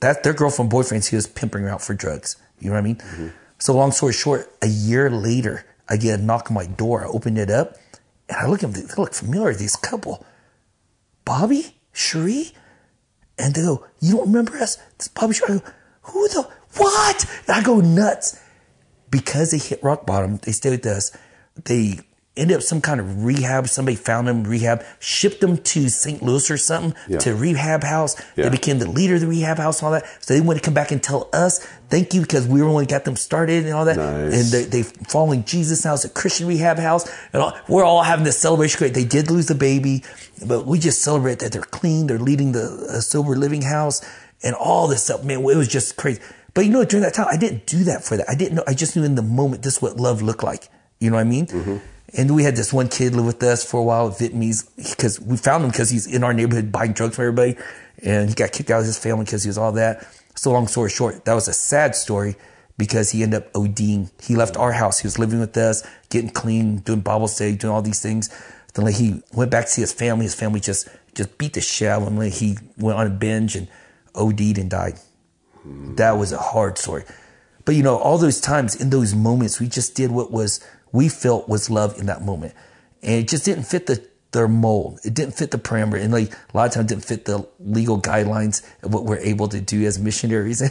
That 0.00 0.22
their 0.22 0.32
girlfriend, 0.32 0.70
boyfriends, 0.70 1.08
he 1.08 1.16
was 1.16 1.26
pimping 1.26 1.62
her 1.62 1.68
out 1.68 1.82
for 1.82 1.94
drugs. 1.94 2.36
You 2.60 2.68
know 2.68 2.74
what 2.74 2.80
I 2.80 2.82
mean? 2.82 2.96
Mm-hmm. 2.96 3.28
So 3.58 3.74
long 3.74 3.90
story 3.90 4.12
short, 4.12 4.52
a 4.62 4.68
year 4.68 5.10
later, 5.10 5.64
I 5.88 5.96
get 5.96 6.20
a 6.20 6.22
knock 6.22 6.50
on 6.50 6.54
my 6.54 6.66
door. 6.66 7.04
I 7.04 7.08
open 7.08 7.36
it 7.36 7.50
up 7.50 7.76
and 8.28 8.38
I 8.38 8.46
look 8.46 8.62
at 8.62 8.72
them. 8.72 8.86
They 8.86 8.94
look 8.96 9.14
familiar. 9.14 9.54
This 9.54 9.76
couple, 9.76 10.24
Bobby, 11.24 11.76
Cherie, 11.92 12.52
and 13.38 13.54
they 13.54 13.62
go, 13.62 13.86
"You 14.00 14.16
don't 14.16 14.26
remember 14.26 14.58
us?" 14.58 14.78
This 14.98 15.08
Bobby 15.08 15.34
Cherie. 15.34 15.54
I 15.54 15.58
go, 15.58 15.64
"Who 16.02 16.28
the 16.28 16.48
what?" 16.76 17.24
And 17.46 17.56
I 17.56 17.62
go 17.62 17.80
nuts 17.80 18.38
because 19.10 19.50
they 19.50 19.58
hit 19.58 19.82
rock 19.82 20.06
bottom. 20.06 20.38
They 20.38 20.52
stayed 20.52 20.70
with 20.70 20.86
us. 20.86 21.16
They 21.64 22.00
ended 22.36 22.56
up 22.56 22.62
some 22.62 22.80
kind 22.80 23.00
of 23.00 23.24
rehab. 23.24 23.66
Somebody 23.68 23.96
found 23.96 24.28
them 24.28 24.44
rehab, 24.44 24.84
shipped 25.00 25.40
them 25.40 25.58
to 25.58 25.88
St. 25.88 26.22
Louis 26.22 26.48
or 26.52 26.56
something 26.56 26.94
Yeah. 27.08 27.18
to 27.18 27.34
rehab 27.34 27.82
house. 27.82 28.14
Yeah. 28.36 28.44
They 28.44 28.50
became 28.50 28.78
the 28.78 28.88
leader 28.88 29.16
of 29.16 29.22
the 29.22 29.26
rehab 29.26 29.58
house 29.58 29.80
and 29.80 29.86
all 29.86 29.92
that. 29.92 30.04
So 30.20 30.34
they 30.34 30.40
want 30.40 30.56
to 30.56 30.64
come 30.64 30.72
back 30.74 30.92
and 30.92 31.02
tell 31.02 31.28
us 31.32 31.66
thank 31.88 32.14
you 32.14 32.20
because 32.20 32.46
we 32.46 32.62
were 32.62 32.68
who 32.68 32.86
got 32.86 33.04
them 33.04 33.16
started 33.16 33.64
and 33.64 33.74
all 33.74 33.84
that. 33.86 33.96
Nice. 33.96 34.34
And 34.34 34.44
they, 34.52 34.64
they 34.66 34.82
following 34.84 35.44
Jesus 35.44 35.84
now. 35.84 35.94
It's 35.94 36.04
a 36.04 36.08
Christian 36.08 36.46
rehab 36.46 36.78
house. 36.78 37.10
And 37.32 37.42
all, 37.42 37.58
we're 37.68 37.84
all 37.84 38.04
having 38.04 38.24
this 38.24 38.38
celebration. 38.38 38.78
Great. 38.78 38.94
They 38.94 39.04
did 39.04 39.32
lose 39.32 39.46
the 39.46 39.56
baby, 39.56 40.04
but 40.46 40.64
we 40.64 40.78
just 40.78 41.02
celebrate 41.02 41.40
that 41.40 41.50
they're 41.50 41.62
clean. 41.62 42.06
They're 42.06 42.20
leading 42.20 42.52
the 42.52 42.86
uh, 42.88 43.00
sober 43.00 43.34
living 43.34 43.62
house 43.62 44.00
and 44.44 44.54
all 44.54 44.86
this 44.86 45.02
stuff. 45.02 45.24
Man, 45.24 45.40
it 45.40 45.56
was 45.56 45.66
just 45.66 45.96
crazy. 45.96 46.20
But 46.54 46.64
you 46.64 46.72
know, 46.72 46.84
during 46.84 47.02
that 47.02 47.14
time, 47.14 47.26
I 47.30 47.36
didn't 47.36 47.66
do 47.66 47.84
that 47.84 48.04
for 48.04 48.16
that. 48.16 48.28
I 48.28 48.34
didn't 48.34 48.56
know. 48.56 48.64
I 48.66 48.74
just 48.74 48.96
knew 48.96 49.04
in 49.04 49.14
the 49.14 49.22
moment 49.22 49.62
this 49.62 49.76
is 49.76 49.82
what 49.82 49.96
love 49.96 50.22
looked 50.22 50.42
like. 50.42 50.68
You 50.98 51.10
know 51.10 51.16
what 51.16 51.22
I 51.22 51.24
mean? 51.24 51.46
Mm-hmm. 51.46 51.76
And 52.14 52.34
we 52.34 52.42
had 52.42 52.56
this 52.56 52.72
one 52.72 52.88
kid 52.88 53.14
live 53.14 53.26
with 53.26 53.42
us 53.42 53.62
for 53.64 53.80
a 53.80 53.82
while, 53.82 54.10
Vietnamese, 54.10 54.66
because 54.76 55.20
we 55.20 55.36
found 55.36 55.64
him 55.64 55.70
because 55.70 55.90
he's 55.90 56.06
in 56.06 56.24
our 56.24 56.32
neighborhood 56.32 56.72
buying 56.72 56.92
drugs 56.92 57.16
for 57.16 57.22
everybody. 57.22 57.56
And 58.02 58.28
he 58.28 58.34
got 58.34 58.52
kicked 58.52 58.70
out 58.70 58.80
of 58.80 58.86
his 58.86 58.98
family 58.98 59.24
because 59.24 59.42
he 59.42 59.48
was 59.48 59.58
all 59.58 59.72
that. 59.72 60.06
So 60.34 60.50
long 60.52 60.68
story 60.68 60.88
short, 60.88 61.24
that 61.26 61.34
was 61.34 61.48
a 61.48 61.52
sad 61.52 61.94
story 61.94 62.36
because 62.78 63.10
he 63.10 63.22
ended 63.22 63.42
up 63.42 63.52
ODing. 63.52 64.10
He 64.22 64.36
left 64.36 64.56
our 64.56 64.72
house. 64.72 65.00
He 65.00 65.06
was 65.06 65.18
living 65.18 65.40
with 65.40 65.56
us, 65.56 65.86
getting 66.08 66.30
clean, 66.30 66.78
doing 66.78 67.00
Bible 67.00 67.28
study, 67.28 67.56
doing 67.56 67.74
all 67.74 67.82
these 67.82 68.00
things. 68.00 68.30
Then 68.74 68.84
like 68.84 68.94
he 68.94 69.22
went 69.32 69.50
back 69.50 69.66
to 69.66 69.70
see 69.70 69.80
his 69.82 69.92
family. 69.92 70.24
His 70.24 70.34
family 70.34 70.60
just, 70.60 70.88
just 71.14 71.36
beat 71.36 71.54
the 71.54 71.60
shit 71.60 71.88
out 71.88 72.02
of 72.02 72.08
him. 72.08 72.16
Like 72.16 72.32
he 72.32 72.56
went 72.78 72.98
on 72.98 73.06
a 73.06 73.10
binge 73.10 73.56
and 73.56 73.68
OD'd 74.14 74.58
and 74.58 74.70
died. 74.70 74.98
That 75.96 76.12
was 76.12 76.32
a 76.32 76.38
hard 76.38 76.78
story. 76.78 77.04
But 77.64 77.74
you 77.74 77.82
know, 77.82 77.96
all 77.96 78.18
those 78.18 78.40
times 78.40 78.74
in 78.74 78.90
those 78.90 79.14
moments, 79.14 79.60
we 79.60 79.68
just 79.68 79.94
did 79.94 80.10
what 80.10 80.30
was 80.30 80.64
we 80.92 81.08
felt 81.08 81.48
was 81.48 81.68
love 81.68 81.98
in 81.98 82.06
that 82.06 82.22
moment, 82.22 82.54
and 83.02 83.20
it 83.20 83.28
just 83.28 83.44
didn't 83.44 83.64
fit 83.64 83.86
the 83.86 84.02
their 84.32 84.48
mold. 84.48 85.00
It 85.04 85.14
didn't 85.14 85.34
fit 85.34 85.50
the 85.50 85.58
parameter, 85.58 86.00
and 86.00 86.12
like 86.12 86.32
a 86.32 86.56
lot 86.56 86.68
of 86.68 86.72
times, 86.72 86.88
didn't 86.88 87.04
fit 87.04 87.24
the 87.24 87.46
legal 87.58 88.00
guidelines 88.00 88.62
of 88.82 88.92
what 88.92 89.04
we're 89.04 89.18
able 89.18 89.48
to 89.48 89.60
do 89.60 89.84
as 89.84 89.98
missionaries. 89.98 90.62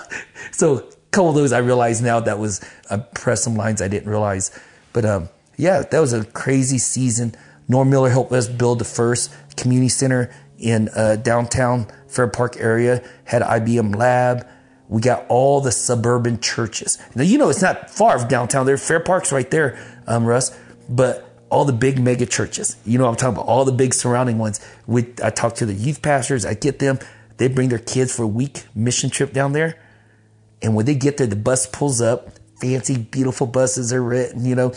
so 0.52 0.78
a 0.78 0.82
couple 1.10 1.30
of 1.30 1.34
those 1.34 1.52
I 1.52 1.58
realize 1.58 2.00
now 2.00 2.20
that 2.20 2.38
was 2.38 2.60
I 2.90 2.98
pressed 2.98 3.44
some 3.44 3.56
lines 3.56 3.82
I 3.82 3.88
didn't 3.88 4.08
realize, 4.08 4.58
but 4.92 5.04
um, 5.04 5.28
yeah, 5.56 5.82
that 5.82 6.00
was 6.00 6.12
a 6.12 6.24
crazy 6.24 6.78
season. 6.78 7.34
Norm 7.68 7.90
Miller 7.90 8.10
helped 8.10 8.32
us 8.32 8.48
build 8.48 8.78
the 8.78 8.84
first 8.84 9.30
community 9.56 9.90
center 9.90 10.30
in 10.58 10.88
uh, 10.94 11.16
downtown 11.16 11.86
Fair 12.10 12.28
Park 12.28 12.56
area. 12.58 13.02
Had 13.24 13.42
IBM 13.42 13.96
lab. 13.96 14.46
We 14.88 15.00
got 15.00 15.24
all 15.28 15.60
the 15.60 15.70
suburban 15.70 16.40
churches. 16.40 16.98
Now 17.14 17.22
you 17.22 17.38
know 17.38 17.48
it's 17.48 17.62
not 17.62 17.90
far 17.90 18.18
from 18.18 18.28
downtown. 18.28 18.66
There, 18.66 18.76
Fair 18.76 19.00
Park's 19.00 19.32
right 19.32 19.50
there, 19.50 19.78
um, 20.06 20.24
Russ. 20.24 20.56
But 20.88 21.30
all 21.50 21.64
the 21.64 21.72
big 21.72 22.00
mega 22.00 22.26
churches. 22.26 22.76
You 22.84 22.98
know, 22.98 23.06
I'm 23.06 23.16
talking 23.16 23.34
about 23.34 23.46
all 23.46 23.64
the 23.64 23.72
big 23.72 23.92
surrounding 23.92 24.38
ones. 24.38 24.60
We, 24.86 25.12
I 25.22 25.30
talk 25.30 25.56
to 25.56 25.66
the 25.66 25.74
youth 25.74 26.00
pastors. 26.00 26.46
I 26.46 26.54
get 26.54 26.78
them. 26.78 26.98
They 27.36 27.48
bring 27.48 27.68
their 27.68 27.78
kids 27.78 28.14
for 28.14 28.22
a 28.22 28.28
week 28.28 28.64
mission 28.74 29.10
trip 29.10 29.32
down 29.32 29.52
there. 29.52 29.80
And 30.62 30.74
when 30.74 30.86
they 30.86 30.94
get 30.94 31.16
there, 31.16 31.26
the 31.26 31.36
bus 31.36 31.66
pulls 31.66 32.00
up. 32.00 32.30
Fancy, 32.60 32.98
beautiful 32.98 33.46
buses 33.46 33.92
are 33.92 34.02
written, 34.02 34.44
you 34.44 34.54
know, 34.54 34.74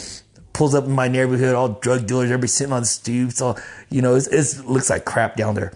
pulls 0.53 0.73
up 0.73 0.85
in 0.85 0.91
my 0.91 1.09
neighborhood, 1.09 1.53
all 1.53 1.67
drug 1.67 2.07
dealers, 2.07 2.31
everybody 2.31 2.47
sitting 2.47 2.71
on 2.71 2.83
the 2.83 2.87
stoops, 2.87 3.41
all, 3.41 3.59
you 3.89 4.01
know, 4.01 4.15
it 4.15 4.61
looks 4.65 4.89
like 4.89 5.03
crap 5.03 5.35
down 5.35 5.55
there. 5.55 5.73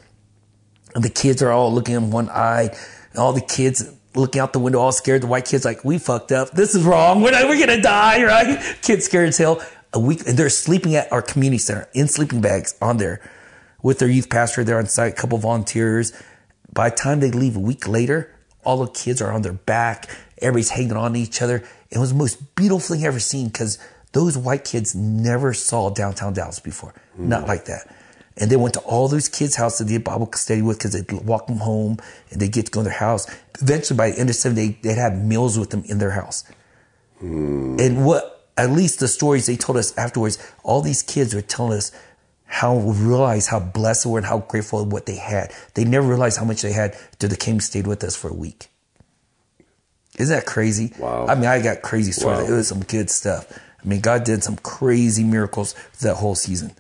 And 0.97 1.03
the 1.03 1.11
kids 1.11 1.43
are 1.43 1.51
all 1.51 1.71
looking 1.71 1.93
in 1.93 2.09
one 2.09 2.27
eye. 2.27 2.75
All 3.15 3.31
the 3.31 3.39
kids 3.39 3.87
looking 4.15 4.41
out 4.41 4.51
the 4.51 4.57
window, 4.57 4.79
all 4.79 4.91
scared. 4.91 5.21
The 5.21 5.27
white 5.27 5.45
kids 5.45 5.63
like, 5.63 5.85
we 5.85 5.99
fucked 5.99 6.31
up. 6.31 6.49
This 6.49 6.73
is 6.73 6.83
wrong. 6.83 7.21
We're, 7.21 7.33
we're 7.47 7.63
going 7.63 7.77
to 7.77 7.79
die, 7.79 8.23
right? 8.25 8.59
Kids 8.81 9.05
scared 9.05 9.29
as 9.29 9.37
hell. 9.37 9.63
A 9.93 9.99
week, 9.99 10.27
and 10.27 10.35
they're 10.35 10.49
sleeping 10.49 10.95
at 10.95 11.11
our 11.11 11.21
community 11.21 11.59
center 11.59 11.87
in 11.93 12.07
sleeping 12.07 12.41
bags 12.41 12.73
on 12.81 12.97
there 12.97 13.21
with 13.83 13.99
their 13.99 14.09
youth 14.09 14.27
pastor 14.31 14.63
there 14.63 14.79
on 14.79 14.87
site, 14.87 15.13
a 15.13 15.15
couple 15.15 15.37
volunteers. 15.37 16.19
By 16.73 16.89
the 16.89 16.95
time 16.95 17.19
they 17.19 17.29
leave 17.29 17.55
a 17.55 17.59
week 17.59 17.87
later, 17.87 18.33
all 18.65 18.83
the 18.83 18.91
kids 18.91 19.21
are 19.21 19.31
on 19.31 19.43
their 19.43 19.53
back. 19.53 20.09
Everybody's 20.41 20.71
hanging 20.71 20.93
on 20.93 21.13
to 21.13 21.19
each 21.19 21.43
other. 21.43 21.63
It 21.91 21.99
was 21.99 22.09
the 22.09 22.17
most 22.17 22.55
beautiful 22.55 22.95
thing 22.95 23.01
I've 23.03 23.09
ever 23.09 23.19
seen 23.19 23.49
because 23.49 23.77
those 24.13 24.35
white 24.35 24.65
kids 24.65 24.95
never 24.95 25.53
saw 25.53 25.91
downtown 25.91 26.33
Dallas 26.33 26.59
before. 26.59 26.95
Not 27.19 27.47
like 27.47 27.65
that. 27.65 27.95
And 28.39 28.51
they 28.51 28.55
went 28.55 28.76
to 28.76 28.80
all 28.81 29.07
those 29.07 29.27
kids' 29.27 29.55
houses 29.55 29.88
they 29.88 29.93
did 29.93 30.03
Bible 30.03 30.30
study 30.34 30.61
with 30.61 30.77
because 30.77 30.93
they'd 30.93 31.11
walk 31.23 31.47
them 31.47 31.57
home 31.57 31.97
and 32.31 32.39
they'd 32.39 32.51
get 32.51 32.68
to 32.68 32.72
go 32.72 32.81
in 32.81 32.85
their 32.85 32.93
house. 32.93 33.27
Eventually, 33.59 33.97
by 33.97 34.11
the 34.11 34.19
end 34.19 34.30
of 34.30 34.35
seven, 34.35 34.55
they, 34.55 34.77
they'd 34.84 34.97
have 34.97 35.18
meals 35.18 35.57
with 35.57 35.72
them 35.72 35.84
in 35.88 35.97
their 35.97 36.11
house. 36.11 36.43
Hmm. 37.19 37.77
And 37.80 38.05
what, 38.05 38.49
at 38.57 38.69
least 38.69 38.99
the 38.99 39.07
stories 39.07 39.47
they 39.47 39.55
told 39.55 39.77
us 39.77 39.97
afterwards, 39.97 40.38
all 40.64 40.81
these 40.81 41.01
kids 41.01 41.34
were 41.34 41.41
telling 41.41 41.77
us 41.77 41.91
how 42.45 42.76
we 42.76 42.95
realized 42.95 43.49
how 43.49 43.59
blessed 43.59 44.03
they 44.03 44.09
were 44.09 44.19
and 44.19 44.27
how 44.27 44.39
grateful 44.39 44.85
what 44.85 45.05
they 45.05 45.18
had. 45.18 45.51
They 45.73 45.84
never 45.84 46.07
realized 46.07 46.38
how 46.38 46.45
much 46.45 46.61
they 46.61 46.72
had 46.72 46.95
till 47.19 47.30
they 47.30 47.35
came 47.35 47.55
and 47.55 47.64
stayed 47.64 47.88
with 47.88 48.03
us 48.03 48.15
for 48.15 48.30
a 48.30 48.34
week. 48.34 48.68
Isn't 50.18 50.35
that 50.35 50.45
crazy? 50.45 50.93
Wow. 50.97 51.27
I 51.27 51.35
mean, 51.35 51.45
I 51.45 51.61
got 51.61 51.81
crazy 51.81 52.11
stories. 52.11 52.47
Wow. 52.47 52.53
It 52.53 52.57
was 52.57 52.68
some 52.68 52.84
good 52.84 53.09
stuff. 53.09 53.51
I 53.84 53.88
mean, 53.88 54.01
God 54.01 54.23
did 54.23 54.43
some 54.43 54.55
crazy 54.57 55.23
miracles 55.23 55.76
that 56.01 56.15
whole 56.15 56.35
season. 56.35 56.72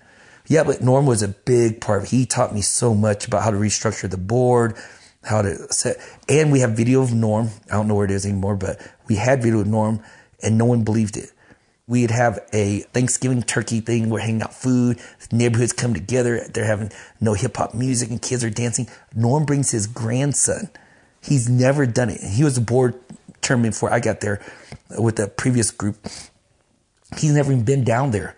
Yeah, 0.47 0.63
but 0.63 0.81
Norm 0.81 1.05
was 1.05 1.21
a 1.21 1.27
big 1.27 1.81
part. 1.81 1.99
Of 1.99 2.03
it. 2.05 2.11
He 2.11 2.25
taught 2.25 2.53
me 2.53 2.61
so 2.61 2.93
much 2.95 3.27
about 3.27 3.43
how 3.43 3.51
to 3.51 3.57
restructure 3.57 4.09
the 4.09 4.17
board, 4.17 4.75
how 5.23 5.41
to 5.41 5.71
set, 5.71 5.97
and 6.29 6.51
we 6.51 6.61
have 6.61 6.71
video 6.71 7.01
of 7.01 7.13
Norm. 7.13 7.49
I 7.69 7.73
don't 7.73 7.87
know 7.87 7.95
where 7.95 8.05
it 8.05 8.11
is 8.11 8.25
anymore, 8.25 8.55
but 8.55 8.79
we 9.07 9.15
had 9.15 9.41
video 9.41 9.59
of 9.59 9.67
Norm 9.67 10.01
and 10.41 10.57
no 10.57 10.65
one 10.65 10.83
believed 10.83 11.17
it. 11.17 11.31
We'd 11.87 12.11
have 12.11 12.39
a 12.51 12.79
Thanksgiving 12.93 13.43
turkey 13.43 13.79
thing. 13.79 14.09
We're 14.09 14.19
hanging 14.19 14.41
out 14.41 14.53
food. 14.53 14.99
Neighborhoods 15.31 15.71
come 15.73 15.93
together. 15.93 16.45
They're 16.53 16.65
having 16.65 16.91
no 17.21 17.33
hip 17.33 17.57
hop 17.57 17.73
music 17.73 18.09
and 18.09 18.21
kids 18.21 18.43
are 18.43 18.49
dancing. 18.49 18.87
Norm 19.15 19.45
brings 19.45 19.71
his 19.71 19.87
grandson. 19.87 20.69
He's 21.21 21.49
never 21.49 21.85
done 21.85 22.09
it. 22.09 22.21
He 22.21 22.43
was 22.43 22.57
a 22.57 22.61
board 22.61 22.95
chairman 23.41 23.71
before 23.71 23.91
I 23.91 23.99
got 23.99 24.19
there 24.21 24.45
with 24.97 25.15
the 25.15 25.27
previous 25.27 25.71
group. 25.71 25.97
He's 27.17 27.33
never 27.33 27.51
even 27.51 27.63
been 27.63 27.83
down 27.83 28.11
there. 28.11 28.35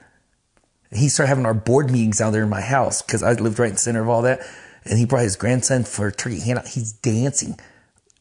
He 0.92 1.10
started 1.10 1.30
having 1.30 1.46
our 1.46 1.54
board 1.54 1.92
meetings 1.92 2.20
out 2.20 2.32
there 2.32 2.44
in 2.44 2.50
my 2.50 2.62
house 2.62 3.02
because 3.02 3.22
I 3.22 3.34
lived 3.34 3.60
right 3.60 3.68
in 3.68 3.74
the 3.74 3.80
center 3.80 4.02
of 4.02 4.10
all 4.10 4.24
that. 4.24 4.42
And 4.86 4.98
he 4.98 5.06
brought 5.06 5.24
his 5.24 5.36
grandson 5.36 5.84
for 5.84 6.10
turkey 6.10 6.40
handout. 6.40 6.68
He's 6.68 6.94
dancing 6.94 7.60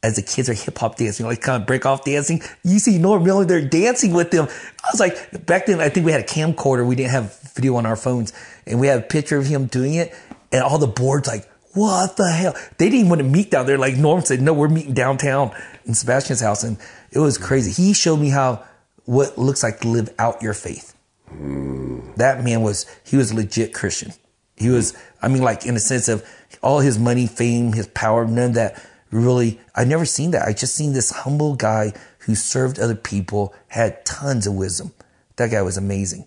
as 0.03 0.17
the 0.17 0.23
kids 0.23 0.49
are 0.49 0.55
hip 0.55 0.79
hop 0.79 0.97
dancing, 0.97 1.27
like 1.27 1.41
kind 1.41 1.61
of 1.61 1.67
break 1.67 1.87
off 1.87 2.05
dancing. 2.05 2.43
You 2.63 2.79
see 2.79 2.99
Norm 2.99 3.25
Miller 3.25 3.45
there 3.45 3.67
dancing 3.67 4.13
with 4.13 4.31
them. 4.31 4.47
I 4.85 4.89
was 4.93 5.01
like, 5.01 5.47
back 5.47 5.67
then, 5.67 5.81
I 5.81 5.89
think 5.89 6.07
we 6.07 6.13
had 6.13 6.21
a 6.21 6.27
camcorder. 6.27 6.87
We 6.87 6.95
didn't 6.95 7.13
have 7.13 7.41
video 7.55 7.77
on 7.77 7.87
our 7.87 7.97
phones 7.97 8.33
and 8.67 8.81
we 8.81 8.87
had 8.87 8.99
a 8.99 9.03
picture 9.03 9.39
of 9.39 9.47
him 9.47 9.67
doing 9.67 9.95
it 9.95 10.15
and 10.53 10.63
all 10.63 10.79
the 10.79 10.87
boards 10.87 11.27
like, 11.27 11.51
what 11.75 12.17
the 12.17 12.31
hell? 12.31 12.55
They 12.79 12.87
didn't 12.87 12.99
even 13.01 13.09
want 13.09 13.21
to 13.21 13.29
meet 13.29 13.51
down 13.51 13.67
there. 13.67 13.79
Like 13.79 13.97
Norm 13.97 14.23
said, 14.23 14.41
no, 14.41 14.53
we're 14.53 14.69
meeting 14.69 14.95
downtown 14.95 15.53
in 15.85 15.95
Sebastian's 15.95 16.41
house. 16.41 16.65
And 16.65 16.79
it 17.13 17.19
was 17.19 17.39
crazy. 17.39 17.71
He 17.71 17.93
showed 17.93 18.19
me 18.19 18.31
how, 18.31 18.65
what 19.05 19.39
looks 19.39 19.63
like 19.63 19.81
to 19.81 19.89
live 19.89 20.13
out 20.19 20.43
your 20.43 20.55
faith. 20.55 20.95
Mm. 21.35 22.15
That 22.17 22.43
man 22.45 22.63
was, 22.63 22.87
he 23.05 23.17
was 23.17 23.31
a 23.31 23.37
legit 23.37 23.75
Christian. 23.75 24.13
He 24.57 24.71
was, 24.71 24.97
I 25.23 25.29
mean, 25.29 25.43
like 25.43 25.67
in 25.67 25.75
the 25.75 25.81
sense 25.81 26.09
of 26.09 26.25
all 26.63 26.81
his 26.81 26.99
money, 26.99 27.27
fame, 27.27 27.73
his 27.73 27.87
power, 27.89 28.27
none 28.27 28.51
of 28.51 28.55
that 28.55 28.83
really, 29.11 29.61
I 29.75 29.85
never 29.85 30.05
seen 30.05 30.33
that. 30.33 30.47
I 30.47 30.53
just 30.53 30.75
seen 30.75 30.93
this 30.93 31.11
humble 31.11 31.55
guy 31.55 31.93
who 32.21 32.35
served 32.35 32.79
other 32.79 32.95
people, 32.95 33.55
had 33.69 34.05
tons 34.05 34.47
of 34.47 34.55
wisdom. 34.55 34.93
That 35.37 35.51
guy 35.51 35.63
was 35.63 35.77
amazing. 35.77 36.27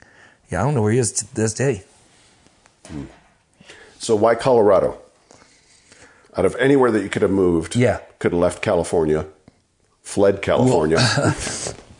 Yeah, 0.49 0.61
I 0.61 0.63
don't 0.63 0.73
know 0.73 0.81
where 0.81 0.91
he 0.91 0.97
is 0.97 1.11
to 1.13 1.35
this 1.35 1.53
day. 1.53 1.83
So 3.99 4.15
why 4.15 4.35
Colorado? 4.35 4.97
Out 6.35 6.45
of 6.45 6.55
anywhere 6.55 6.91
that 6.91 7.03
you 7.03 7.09
could 7.09 7.21
have 7.21 7.31
moved, 7.31 7.75
yeah, 7.75 7.99
could 8.19 8.31
have 8.31 8.39
left 8.39 8.61
California, 8.61 9.27
fled 10.01 10.41
California. 10.41 10.97
Well, 10.97 11.35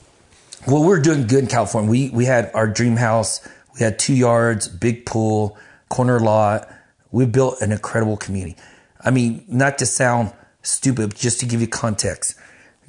well, 0.68 0.82
we 0.82 0.88
we're 0.88 1.00
doing 1.00 1.28
good 1.28 1.40
in 1.40 1.48
California. 1.48 1.90
We 1.90 2.10
we 2.10 2.26
had 2.26 2.52
our 2.54 2.68
dream 2.68 2.98
house. 2.98 3.48
We 3.74 3.84
had 3.84 3.98
two 3.98 4.14
yards, 4.14 4.68
big 4.68 5.06
pool, 5.06 5.58
corner 5.90 6.20
lot. 6.20 6.70
We 7.12 7.26
built 7.26 7.62
an 7.62 7.72
incredible 7.72 8.18
community. 8.18 8.58
I 9.00 9.12
mean, 9.12 9.44
not 9.48 9.78
to 9.80 9.86
sound 9.86 10.34
stupid, 10.62 11.16
just 11.16 11.40
to 11.40 11.46
give 11.46 11.62
you 11.62 11.68
context. 11.68 12.36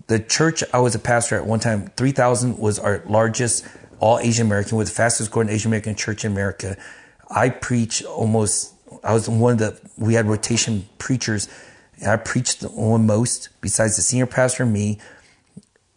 The 0.06 0.18
church 0.18 0.62
I 0.72 0.80
was 0.80 0.94
a 0.94 0.98
pastor 0.98 1.36
at 1.36 1.46
one 1.46 1.60
time, 1.60 1.90
3,000 1.96 2.58
was 2.58 2.78
our 2.78 3.02
largest 3.06 3.66
all 3.98 4.18
Asian 4.18 4.46
American, 4.46 4.76
was 4.76 4.88
the 4.88 4.94
fastest 4.94 5.30
growing 5.30 5.48
Asian 5.48 5.68
American 5.68 5.94
church 5.94 6.24
in 6.24 6.32
America. 6.32 6.76
I 7.30 7.48
preach 7.50 8.04
almost, 8.04 8.74
I 9.04 9.14
was 9.14 9.28
one 9.28 9.54
of 9.54 9.58
the, 9.58 9.80
we 9.96 10.14
had 10.14 10.26
rotation 10.26 10.88
preachers. 10.98 11.48
I 12.06 12.16
preached 12.16 12.64
on 12.64 13.06
most, 13.06 13.48
besides 13.60 13.96
the 13.96 14.02
senior 14.02 14.26
pastor 14.26 14.64
and 14.64 14.72
me. 14.72 14.98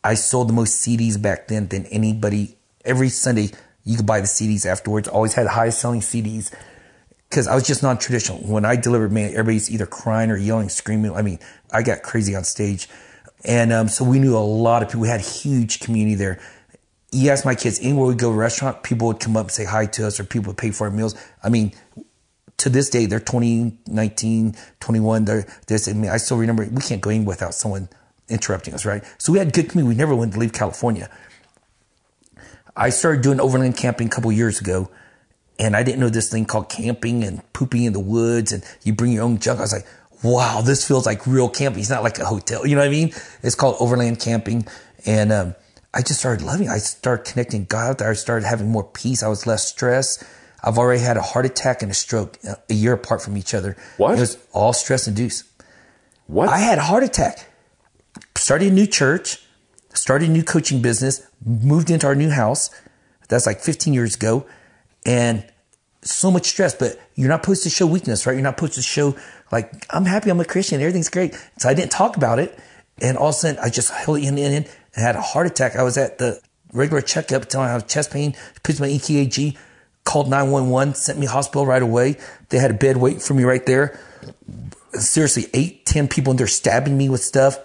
I 0.05 0.13
sold 0.13 0.49
the 0.49 0.53
most 0.53 0.85
CDs 0.85 1.19
back 1.19 1.47
then 1.47 1.67
than 1.67 1.87
anybody. 1.87 2.57
Every 2.85 3.09
Sunday, 3.09 3.49
you 3.83 3.97
could 3.97 4.05
buy 4.05 4.19
the 4.19 4.27
CDs 4.27 4.63
afterwards. 4.63 5.07
Always 5.07 5.33
had 5.33 5.47
the 5.47 5.49
highest 5.49 5.79
selling 5.79 6.01
CDs 6.01 6.53
because 7.27 7.47
I 7.47 7.55
was 7.55 7.65
just 7.65 7.81
non 7.81 7.97
traditional. 7.97 8.37
When 8.37 8.65
I 8.65 8.75
delivered, 8.75 9.11
man, 9.11 9.31
everybody's 9.31 9.71
either 9.71 9.87
crying 9.87 10.29
or 10.29 10.37
yelling, 10.37 10.69
screaming. 10.69 11.11
I 11.13 11.23
mean, 11.23 11.39
I 11.71 11.81
got 11.81 12.03
crazy 12.03 12.35
on 12.35 12.43
stage. 12.43 12.87
And 13.45 13.73
um, 13.73 13.87
so 13.87 14.05
we 14.05 14.19
knew 14.19 14.37
a 14.37 14.45
lot 14.45 14.83
of 14.83 14.89
people. 14.89 15.01
We 15.01 15.07
had 15.07 15.21
huge 15.21 15.79
community 15.79 16.13
there. 16.13 16.39
You 17.11 17.31
ask 17.31 17.43
my 17.43 17.55
kids, 17.55 17.79
anywhere 17.79 18.05
we 18.05 18.13
go 18.13 18.29
to 18.29 18.35
a 18.35 18.37
restaurant, 18.37 18.83
people 18.83 19.07
would 19.07 19.19
come 19.19 19.35
up 19.35 19.45
and 19.45 19.51
say 19.51 19.65
hi 19.65 19.87
to 19.87 20.05
us 20.05 20.19
or 20.19 20.23
people 20.23 20.51
would 20.51 20.57
pay 20.57 20.69
for 20.69 20.85
our 20.85 20.91
meals. 20.91 21.15
I 21.43 21.49
mean, 21.49 21.73
to 22.57 22.69
this 22.69 22.91
day, 22.91 23.07
they're 23.07 23.19
20, 23.19 23.79
19, 23.87 24.55
21. 24.79 25.25
They're 25.25 25.47
this. 25.65 25.87
I 25.87 25.93
mean, 25.93 26.11
I 26.11 26.17
still 26.17 26.37
remember 26.37 26.63
we 26.71 26.81
can't 26.81 27.01
go 27.01 27.09
in 27.09 27.25
without 27.25 27.55
someone 27.55 27.89
interrupting 28.29 28.73
us, 28.73 28.85
right? 28.85 29.03
So 29.17 29.31
we 29.31 29.39
had 29.39 29.53
good 29.53 29.69
community. 29.69 29.95
We 29.95 29.97
never 29.97 30.15
wanted 30.15 30.33
to 30.33 30.39
leave 30.39 30.53
California. 30.53 31.09
I 32.75 32.89
started 32.89 33.21
doing 33.21 33.39
overland 33.39 33.77
camping 33.77 34.07
a 34.07 34.09
couple 34.09 34.31
years 34.31 34.59
ago 34.59 34.89
and 35.57 35.75
I 35.75 35.83
didn't 35.83 35.99
know 35.99 36.09
this 36.09 36.29
thing 36.29 36.45
called 36.45 36.69
camping 36.69 37.23
and 37.23 37.41
pooping 37.53 37.83
in 37.83 37.93
the 37.93 37.99
woods 37.99 38.51
and 38.51 38.63
you 38.83 38.93
bring 38.93 39.11
your 39.11 39.23
own 39.23 39.39
junk. 39.39 39.59
I 39.59 39.63
was 39.63 39.73
like, 39.73 39.87
wow, 40.23 40.61
this 40.61 40.85
feels 40.85 41.05
like 41.05 41.25
real 41.25 41.47
camping. 41.47 41.79
It's 41.79 41.89
not 41.89 42.03
like 42.03 42.19
a 42.19 42.25
hotel. 42.25 42.67
You 42.67 42.75
know 42.75 42.81
what 42.81 42.87
I 42.87 42.91
mean? 42.91 43.13
It's 43.41 43.55
called 43.55 43.77
overland 43.79 44.19
camping. 44.19 44.67
And, 45.05 45.31
um, 45.31 45.55
I 45.95 46.01
just 46.01 46.19
started 46.19 46.45
loving 46.45 46.67
it. 46.67 46.71
I 46.71 46.79
started 46.79 47.25
connecting 47.25 47.63
God. 47.63 47.91
out 47.91 47.97
there. 47.99 48.09
I 48.09 48.13
started 48.13 48.45
having 48.45 48.69
more 48.69 48.83
peace. 48.83 49.23
I 49.23 49.29
was 49.29 49.47
less 49.47 49.65
stressed. 49.65 50.25
I've 50.61 50.77
already 50.77 51.01
had 51.01 51.15
a 51.15 51.21
heart 51.21 51.45
attack 51.45 51.81
and 51.81 51.89
a 51.89 51.93
stroke 51.93 52.37
a 52.69 52.73
year 52.73 52.93
apart 52.93 53.21
from 53.21 53.37
each 53.37 53.53
other. 53.53 53.77
What? 53.95 54.17
It 54.17 54.19
was 54.19 54.37
all 54.51 54.73
stress 54.73 55.07
induced. 55.07 55.45
What? 56.27 56.49
I 56.49 56.57
had 56.57 56.79
a 56.79 56.81
heart 56.81 57.03
attack. 57.03 57.47
Started 58.35 58.71
a 58.71 58.71
new 58.71 58.87
church, 58.87 59.41
started 59.93 60.29
a 60.29 60.31
new 60.31 60.43
coaching 60.43 60.81
business, 60.81 61.25
moved 61.45 61.89
into 61.89 62.07
our 62.07 62.15
new 62.15 62.29
house. 62.29 62.69
That's 63.27 63.45
like 63.45 63.59
15 63.59 63.93
years 63.93 64.15
ago 64.15 64.45
and 65.05 65.45
so 66.01 66.29
much 66.29 66.45
stress, 66.45 66.75
but 66.75 66.99
you're 67.15 67.29
not 67.29 67.43
supposed 67.43 67.63
to 67.63 67.69
show 67.69 67.87
weakness, 67.87 68.25
right? 68.25 68.33
You're 68.33 68.43
not 68.43 68.57
supposed 68.57 68.75
to 68.75 68.81
show 68.81 69.15
like, 69.51 69.85
I'm 69.89 70.05
happy 70.05 70.29
I'm 70.29 70.39
a 70.39 70.45
Christian. 70.45 70.79
Everything's 70.79 71.09
great. 71.09 71.33
So 71.57 71.69
I 71.69 71.73
didn't 71.73 71.91
talk 71.91 72.17
about 72.17 72.39
it. 72.39 72.57
And 73.01 73.17
all 73.17 73.29
of 73.29 73.35
a 73.35 73.37
sudden 73.37 73.59
I 73.61 73.69
just 73.69 73.91
held 73.91 74.19
in 74.19 74.37
and 74.37 74.39
in 74.39 74.53
and 74.53 74.67
had 74.95 75.15
a 75.15 75.21
heart 75.21 75.47
attack. 75.47 75.75
I 75.75 75.83
was 75.83 75.97
at 75.97 76.17
the 76.17 76.39
regular 76.73 77.01
checkup 77.01 77.45
telling 77.45 77.69
I 77.69 77.71
have 77.71 77.87
chest 77.87 78.11
pain, 78.11 78.35
put 78.63 78.79
my 78.79 78.87
EKG, 78.87 79.57
called 80.03 80.29
911, 80.29 80.93
sent 80.93 81.19
me 81.19 81.25
to 81.25 81.31
hospital 81.31 81.65
right 81.65 81.81
away. 81.81 82.17
They 82.49 82.59
had 82.59 82.71
a 82.71 82.75
bed 82.75 82.97
waiting 82.97 83.19
for 83.19 83.33
me 83.33 83.43
right 83.43 83.65
there. 83.65 83.99
Seriously, 84.93 85.47
eight, 85.53 85.85
ten 85.85 86.07
people 86.07 86.31
in 86.31 86.37
there 86.37 86.47
stabbing 86.47 86.97
me 86.97 87.09
with 87.09 87.21
stuff. 87.21 87.57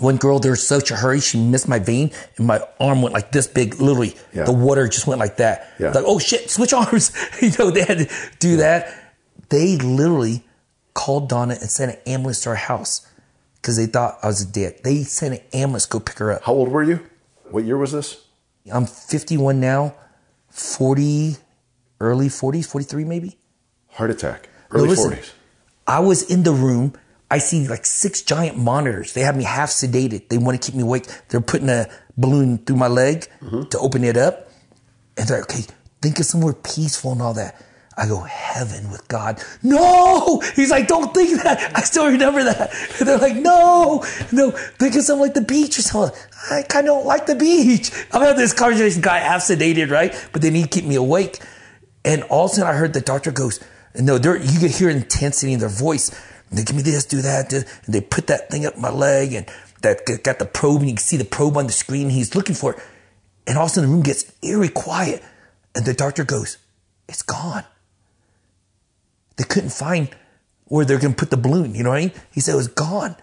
One 0.00 0.16
girl, 0.16 0.38
there 0.38 0.52
was 0.52 0.66
such 0.66 0.90
a 0.90 0.96
hurry, 0.96 1.20
she 1.20 1.38
missed 1.38 1.68
my 1.68 1.78
vein, 1.78 2.10
and 2.36 2.46
my 2.46 2.60
arm 2.80 3.02
went 3.02 3.14
like 3.14 3.32
this 3.32 3.46
big. 3.46 3.80
Literally, 3.80 4.14
yeah. 4.34 4.44
the 4.44 4.52
water 4.52 4.88
just 4.88 5.06
went 5.06 5.20
like 5.20 5.36
that. 5.38 5.72
Yeah. 5.78 5.90
Like, 5.90 6.04
oh 6.06 6.18
shit, 6.18 6.50
switch 6.50 6.72
arms. 6.72 7.12
you 7.42 7.50
know, 7.58 7.70
they 7.70 7.84
had 7.84 7.98
to 7.98 8.10
do 8.38 8.50
yeah. 8.50 8.56
that. 8.56 9.14
They 9.48 9.76
literally 9.76 10.42
called 10.94 11.28
Donna 11.28 11.54
and 11.60 11.70
sent 11.70 11.92
an 11.92 11.98
ambulance 12.06 12.40
to 12.42 12.50
our 12.50 12.56
house 12.56 13.06
because 13.56 13.76
they 13.76 13.86
thought 13.86 14.18
I 14.22 14.28
was 14.28 14.44
dead. 14.44 14.80
They 14.82 15.02
sent 15.02 15.34
an 15.34 15.40
ambulance 15.52 15.84
to 15.84 15.90
go 15.90 16.00
pick 16.00 16.18
her 16.18 16.32
up. 16.32 16.44
How 16.44 16.52
old 16.52 16.68
were 16.68 16.82
you? 16.82 17.06
What 17.50 17.64
year 17.64 17.76
was 17.76 17.92
this? 17.92 18.24
I'm 18.72 18.86
51 18.86 19.60
now, 19.60 19.94
40, 20.50 21.36
early 22.00 22.28
40s, 22.28 22.66
43 22.66 23.04
maybe. 23.04 23.38
Heart 23.90 24.10
attack, 24.10 24.48
early 24.70 24.84
no, 24.84 24.90
listen, 24.90 25.12
40s. 25.12 25.32
I 25.86 26.00
was 26.00 26.28
in 26.30 26.42
the 26.42 26.52
room 26.52 26.94
I 27.30 27.38
see 27.38 27.66
like 27.66 27.84
six 27.84 28.22
giant 28.22 28.56
monitors. 28.56 29.12
They 29.12 29.22
have 29.22 29.36
me 29.36 29.44
half 29.44 29.70
sedated. 29.70 30.28
They 30.28 30.38
want 30.38 30.60
to 30.60 30.64
keep 30.64 30.76
me 30.76 30.82
awake. 30.82 31.06
They're 31.28 31.40
putting 31.40 31.68
a 31.68 31.88
balloon 32.16 32.58
through 32.58 32.76
my 32.76 32.88
leg 32.88 33.26
mm-hmm. 33.40 33.64
to 33.64 33.78
open 33.78 34.04
it 34.04 34.16
up. 34.16 34.48
And 35.16 35.26
they're 35.26 35.40
like, 35.40 35.50
okay, 35.50 35.64
think 36.00 36.20
of 36.20 36.26
somewhere 36.26 36.52
peaceful 36.52 37.12
and 37.12 37.22
all 37.22 37.34
that. 37.34 37.60
I 37.98 38.06
go, 38.06 38.20
heaven 38.20 38.90
with 38.90 39.08
God. 39.08 39.42
No! 39.62 40.40
He's 40.54 40.70
like, 40.70 40.86
don't 40.86 41.14
think 41.14 41.42
that. 41.42 41.72
I 41.74 41.80
still 41.80 42.06
remember 42.06 42.44
that. 42.44 42.70
And 42.98 43.08
they're 43.08 43.18
like, 43.18 43.36
no, 43.36 44.04
no, 44.32 44.50
think 44.50 44.94
of 44.96 45.02
something 45.02 45.22
like 45.22 45.34
the 45.34 45.40
beach 45.40 45.78
or 45.78 45.82
something. 45.82 46.20
I 46.50 46.62
kind 46.62 46.86
of 46.86 46.94
don't 46.94 47.06
like 47.06 47.24
the 47.24 47.34
beach. 47.34 47.90
I'm 48.12 48.20
having 48.20 48.36
this 48.36 48.52
conversation, 48.52 49.00
guy 49.00 49.18
half 49.18 49.40
sedated, 49.40 49.90
right? 49.90 50.14
But 50.32 50.42
they 50.42 50.50
need 50.50 50.64
to 50.64 50.68
keep 50.68 50.84
me 50.84 50.96
awake. 50.96 51.40
And 52.04 52.22
all 52.24 52.44
of 52.44 52.50
a 52.50 52.54
sudden 52.56 52.70
I 52.70 52.76
heard 52.76 52.92
the 52.92 53.00
doctor 53.00 53.32
goes, 53.32 53.60
no, 53.94 54.16
you 54.16 54.60
could 54.60 54.72
hear 54.72 54.90
intensity 54.90 55.54
in 55.54 55.60
their 55.60 55.70
voice. 55.70 56.10
They 56.50 56.62
give 56.62 56.76
me 56.76 56.82
this, 56.82 57.04
do 57.04 57.22
that, 57.22 57.50
This. 57.50 57.64
and 57.84 57.94
they 57.94 58.00
put 58.00 58.28
that 58.28 58.50
thing 58.50 58.66
up 58.66 58.78
my 58.78 58.90
leg, 58.90 59.32
and 59.32 59.46
that 59.82 60.02
got 60.22 60.38
the 60.38 60.46
probe, 60.46 60.80
and 60.80 60.90
you 60.90 60.96
can 60.96 61.02
see 61.02 61.16
the 61.16 61.24
probe 61.24 61.56
on 61.56 61.66
the 61.66 61.72
screen. 61.72 62.10
He's 62.10 62.34
looking 62.34 62.54
for 62.54 62.74
it, 62.74 62.82
and 63.46 63.58
all 63.58 63.64
of 63.64 63.70
a 63.70 63.74
sudden 63.74 63.90
the 63.90 63.94
room 63.94 64.02
gets 64.02 64.32
eerie 64.42 64.68
quiet, 64.68 65.22
and 65.74 65.84
the 65.84 65.92
doctor 65.92 66.24
goes, 66.24 66.58
"It's 67.08 67.22
gone." 67.22 67.64
They 69.36 69.44
couldn't 69.44 69.70
find 69.70 70.08
where 70.64 70.84
they're 70.84 70.98
going 70.98 71.14
to 71.14 71.18
put 71.18 71.30
the 71.30 71.36
balloon. 71.36 71.74
You 71.74 71.82
know 71.82 71.90
what 71.90 71.98
I 71.98 72.06
mean? 72.06 72.12
He 72.30 72.40
said 72.40 72.54
it 72.54 72.56
was 72.56 72.68
gone, 72.68 73.16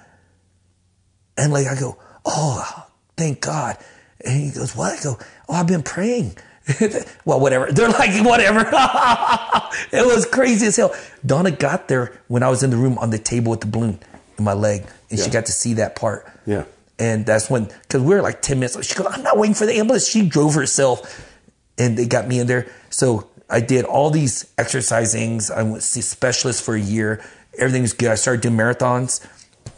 and 1.37 1.51
like 1.51 1.67
I 1.67 1.79
go, 1.79 1.97
"Oh, 2.25 2.87
thank 3.17 3.41
God." 3.41 3.77
And 4.23 4.39
he 4.39 4.51
goes, 4.51 4.75
"What?" 4.75 4.99
I 4.99 5.03
go, 5.03 5.17
"Oh, 5.49 5.53
I've 5.53 5.67
been 5.67 5.83
praying." 5.83 6.37
well, 7.25 7.39
whatever. 7.39 7.71
They're 7.71 7.89
like, 7.89 8.25
whatever. 8.25 8.59
it 9.91 10.05
was 10.05 10.25
crazy 10.25 10.67
as 10.67 10.77
hell. 10.77 10.95
Donna 11.25 11.51
got 11.51 11.87
there 11.87 12.19
when 12.27 12.43
I 12.43 12.49
was 12.49 12.63
in 12.63 12.69
the 12.69 12.77
room 12.77 12.97
on 12.97 13.09
the 13.09 13.17
table 13.17 13.51
with 13.51 13.61
the 13.61 13.67
balloon 13.67 13.99
in 14.37 14.43
my 14.43 14.53
leg, 14.53 14.81
and 15.09 15.19
yeah. 15.19 15.25
she 15.25 15.31
got 15.31 15.45
to 15.47 15.51
see 15.51 15.73
that 15.75 15.95
part. 15.95 16.25
Yeah. 16.45 16.65
And 16.99 17.25
that's 17.25 17.49
when, 17.49 17.65
because 17.65 18.01
we 18.01 18.13
were 18.15 18.21
like 18.21 18.41
10 18.41 18.59
minutes, 18.59 18.85
she 18.85 18.95
goes, 18.95 19.07
I'm 19.09 19.23
not 19.23 19.37
waiting 19.37 19.55
for 19.55 19.65
the 19.65 19.73
ambulance. 19.73 20.07
She 20.07 20.27
drove 20.27 20.53
herself. 20.53 21.29
and 21.77 21.97
they 21.97 22.05
got 22.05 22.27
me 22.27 22.39
in 22.39 22.47
there. 22.47 22.67
So 22.89 23.27
I 23.49 23.59
did 23.59 23.85
all 23.85 24.09
these 24.09 24.51
exercisings. 24.57 25.51
I 25.51 25.63
went 25.63 25.75
to 25.75 25.81
see 25.81 26.01
specialists 26.01 26.61
for 26.61 26.75
a 26.75 26.79
year. 26.79 27.23
Everything 27.57 27.81
was 27.81 27.93
good. 27.93 28.09
I 28.09 28.15
started 28.15 28.41
doing 28.41 28.55
marathons 28.55 29.25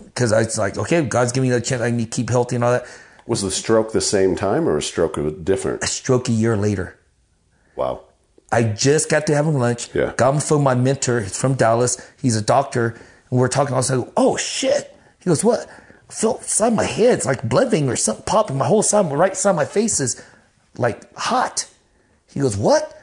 because 0.03 0.31
I 0.31 0.43
was 0.43 0.57
like, 0.57 0.77
okay, 0.77 1.01
God's 1.03 1.31
giving 1.31 1.49
me 1.49 1.55
a 1.55 1.61
chance. 1.61 1.81
I 1.81 1.89
need 1.89 2.11
to 2.11 2.15
keep 2.15 2.29
healthy 2.29 2.55
and 2.55 2.63
all 2.63 2.71
that. 2.71 2.85
Was 3.27 3.41
the 3.41 3.51
stroke 3.51 3.91
the 3.91 4.01
same 4.01 4.35
time 4.35 4.69
or 4.69 4.77
a 4.77 4.81
stroke 4.81 5.17
different? 5.43 5.83
A 5.83 5.87
stroke 5.87 6.29
a 6.29 6.31
year 6.31 6.55
later. 6.55 6.99
Wow. 7.75 8.01
I 8.51 8.63
just 8.63 9.09
got 9.09 9.25
to 9.27 9.35
having 9.35 9.57
lunch. 9.59 9.93
Yeah. 9.93 10.13
Got 10.15 10.43
phone 10.43 10.59
with 10.59 10.63
my 10.63 10.75
mentor. 10.75 11.21
He's 11.21 11.37
from 11.37 11.55
Dallas. 11.55 11.99
He's 12.21 12.35
a 12.37 12.41
doctor. 12.41 12.89
And 13.29 13.39
we're 13.39 13.47
talking. 13.47 13.73
I 13.73 13.77
was 13.77 13.89
like, 13.89 14.07
oh 14.15 14.37
shit. 14.37 14.95
He 15.19 15.25
goes, 15.25 15.43
what? 15.43 15.67
I 16.09 16.13
feel 16.13 16.39
side 16.41 16.67
of 16.67 16.73
my 16.75 16.83
head. 16.83 17.15
It's 17.15 17.25
like 17.25 17.41
blood 17.43 17.71
vein 17.71 17.89
or 17.89 17.95
something 17.95 18.25
popping. 18.25 18.57
My 18.57 18.67
whole 18.67 18.83
side, 18.83 19.05
my 19.07 19.15
right 19.15 19.35
side 19.35 19.51
of 19.51 19.55
my 19.55 19.65
face 19.65 19.99
is 19.99 20.23
like 20.77 21.11
hot. 21.15 21.67
He 22.31 22.39
goes, 22.39 22.55
what? 22.55 22.93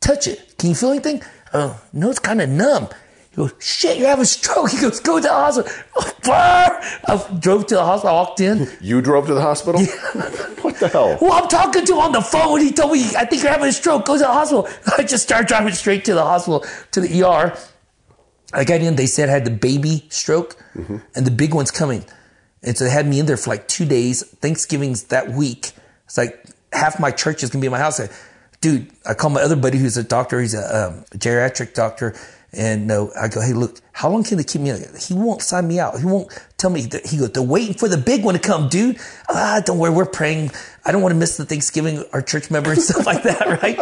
Touch 0.00 0.28
it. 0.28 0.56
Can 0.58 0.68
you 0.68 0.76
feel 0.76 0.90
anything? 0.90 1.22
Oh, 1.52 1.80
no, 1.92 2.08
it's 2.08 2.20
kind 2.20 2.40
of 2.40 2.48
numb. 2.48 2.88
He 3.30 3.36
goes, 3.36 3.52
shit, 3.60 3.96
you're 3.96 4.08
having 4.08 4.24
a 4.24 4.26
stroke. 4.26 4.70
He 4.70 4.80
goes, 4.80 4.98
go 4.98 5.18
to 5.18 5.22
the 5.22 5.28
hospital. 5.28 5.70
I 6.24 7.38
drove 7.38 7.66
to 7.66 7.76
the 7.76 7.84
hospital. 7.84 8.16
I 8.16 8.20
walked 8.20 8.40
in. 8.40 8.68
You 8.80 9.00
drove 9.00 9.28
to 9.28 9.34
the 9.34 9.40
hospital? 9.40 9.80
what 10.62 10.80
the 10.80 10.88
hell? 10.88 11.16
Well, 11.20 11.32
I'm 11.34 11.48
talking 11.48 11.84
to 11.84 11.92
him 11.92 11.98
on 11.98 12.12
the 12.12 12.22
phone. 12.22 12.60
He 12.60 12.72
told 12.72 12.92
me, 12.92 13.04
I 13.16 13.24
think 13.24 13.42
you're 13.42 13.52
having 13.52 13.68
a 13.68 13.72
stroke. 13.72 14.04
Go 14.04 14.14
to 14.14 14.18
the 14.18 14.26
hospital. 14.26 14.68
I 14.98 15.04
just 15.04 15.22
started 15.22 15.46
driving 15.46 15.72
straight 15.74 16.04
to 16.06 16.14
the 16.14 16.24
hospital, 16.24 16.64
to 16.90 17.00
the 17.00 17.22
ER. 17.22 17.56
I 18.52 18.64
got 18.64 18.80
in. 18.80 18.96
They 18.96 19.06
said 19.06 19.28
I 19.28 19.32
had 19.32 19.44
the 19.44 19.52
baby 19.52 20.06
stroke 20.08 20.56
and 20.74 21.24
the 21.24 21.30
big 21.30 21.54
one's 21.54 21.70
coming. 21.70 22.04
And 22.64 22.76
so 22.76 22.84
they 22.84 22.90
had 22.90 23.06
me 23.06 23.20
in 23.20 23.26
there 23.26 23.36
for 23.36 23.50
like 23.50 23.68
two 23.68 23.84
days. 23.84 24.24
Thanksgiving's 24.24 25.04
that 25.04 25.30
week. 25.30 25.70
It's 26.06 26.18
like 26.18 26.44
half 26.72 26.98
my 26.98 27.12
church 27.12 27.44
is 27.44 27.50
going 27.50 27.60
to 27.60 27.62
be 27.62 27.66
in 27.66 27.72
my 27.72 27.78
house. 27.78 28.00
I, 28.00 28.08
dude, 28.60 28.90
I 29.06 29.14
call 29.14 29.30
my 29.30 29.40
other 29.40 29.56
buddy 29.56 29.78
who's 29.78 29.96
a 29.96 30.02
doctor. 30.02 30.40
He's 30.40 30.54
a 30.54 30.88
um, 30.88 31.04
geriatric 31.14 31.74
doctor. 31.74 32.16
And 32.52 32.86
no, 32.86 33.12
I 33.18 33.28
go, 33.28 33.40
hey, 33.40 33.52
look, 33.52 33.80
how 33.92 34.08
long 34.10 34.24
can 34.24 34.36
they 34.36 34.44
keep 34.44 34.60
me? 34.60 34.72
He 34.98 35.14
won't 35.14 35.40
sign 35.40 35.68
me 35.68 35.78
out. 35.78 36.00
He 36.00 36.04
won't 36.04 36.32
tell 36.56 36.70
me. 36.70 36.82
That, 36.82 37.06
he 37.06 37.18
goes, 37.18 37.30
they're 37.30 37.42
waiting 37.42 37.74
for 37.74 37.88
the 37.88 37.96
big 37.96 38.24
one 38.24 38.34
to 38.34 38.40
come, 38.40 38.68
dude. 38.68 38.98
Ah, 39.28 39.62
don't 39.64 39.78
worry, 39.78 39.92
we're 39.92 40.06
praying. 40.06 40.50
I 40.84 40.90
don't 40.90 41.00
want 41.00 41.12
to 41.12 41.18
miss 41.18 41.36
the 41.36 41.44
Thanksgiving, 41.44 42.04
our 42.12 42.22
church 42.22 42.50
member 42.50 42.72
and 42.72 42.82
stuff 42.82 43.06
like 43.06 43.22
that, 43.22 43.62
right? 43.62 43.78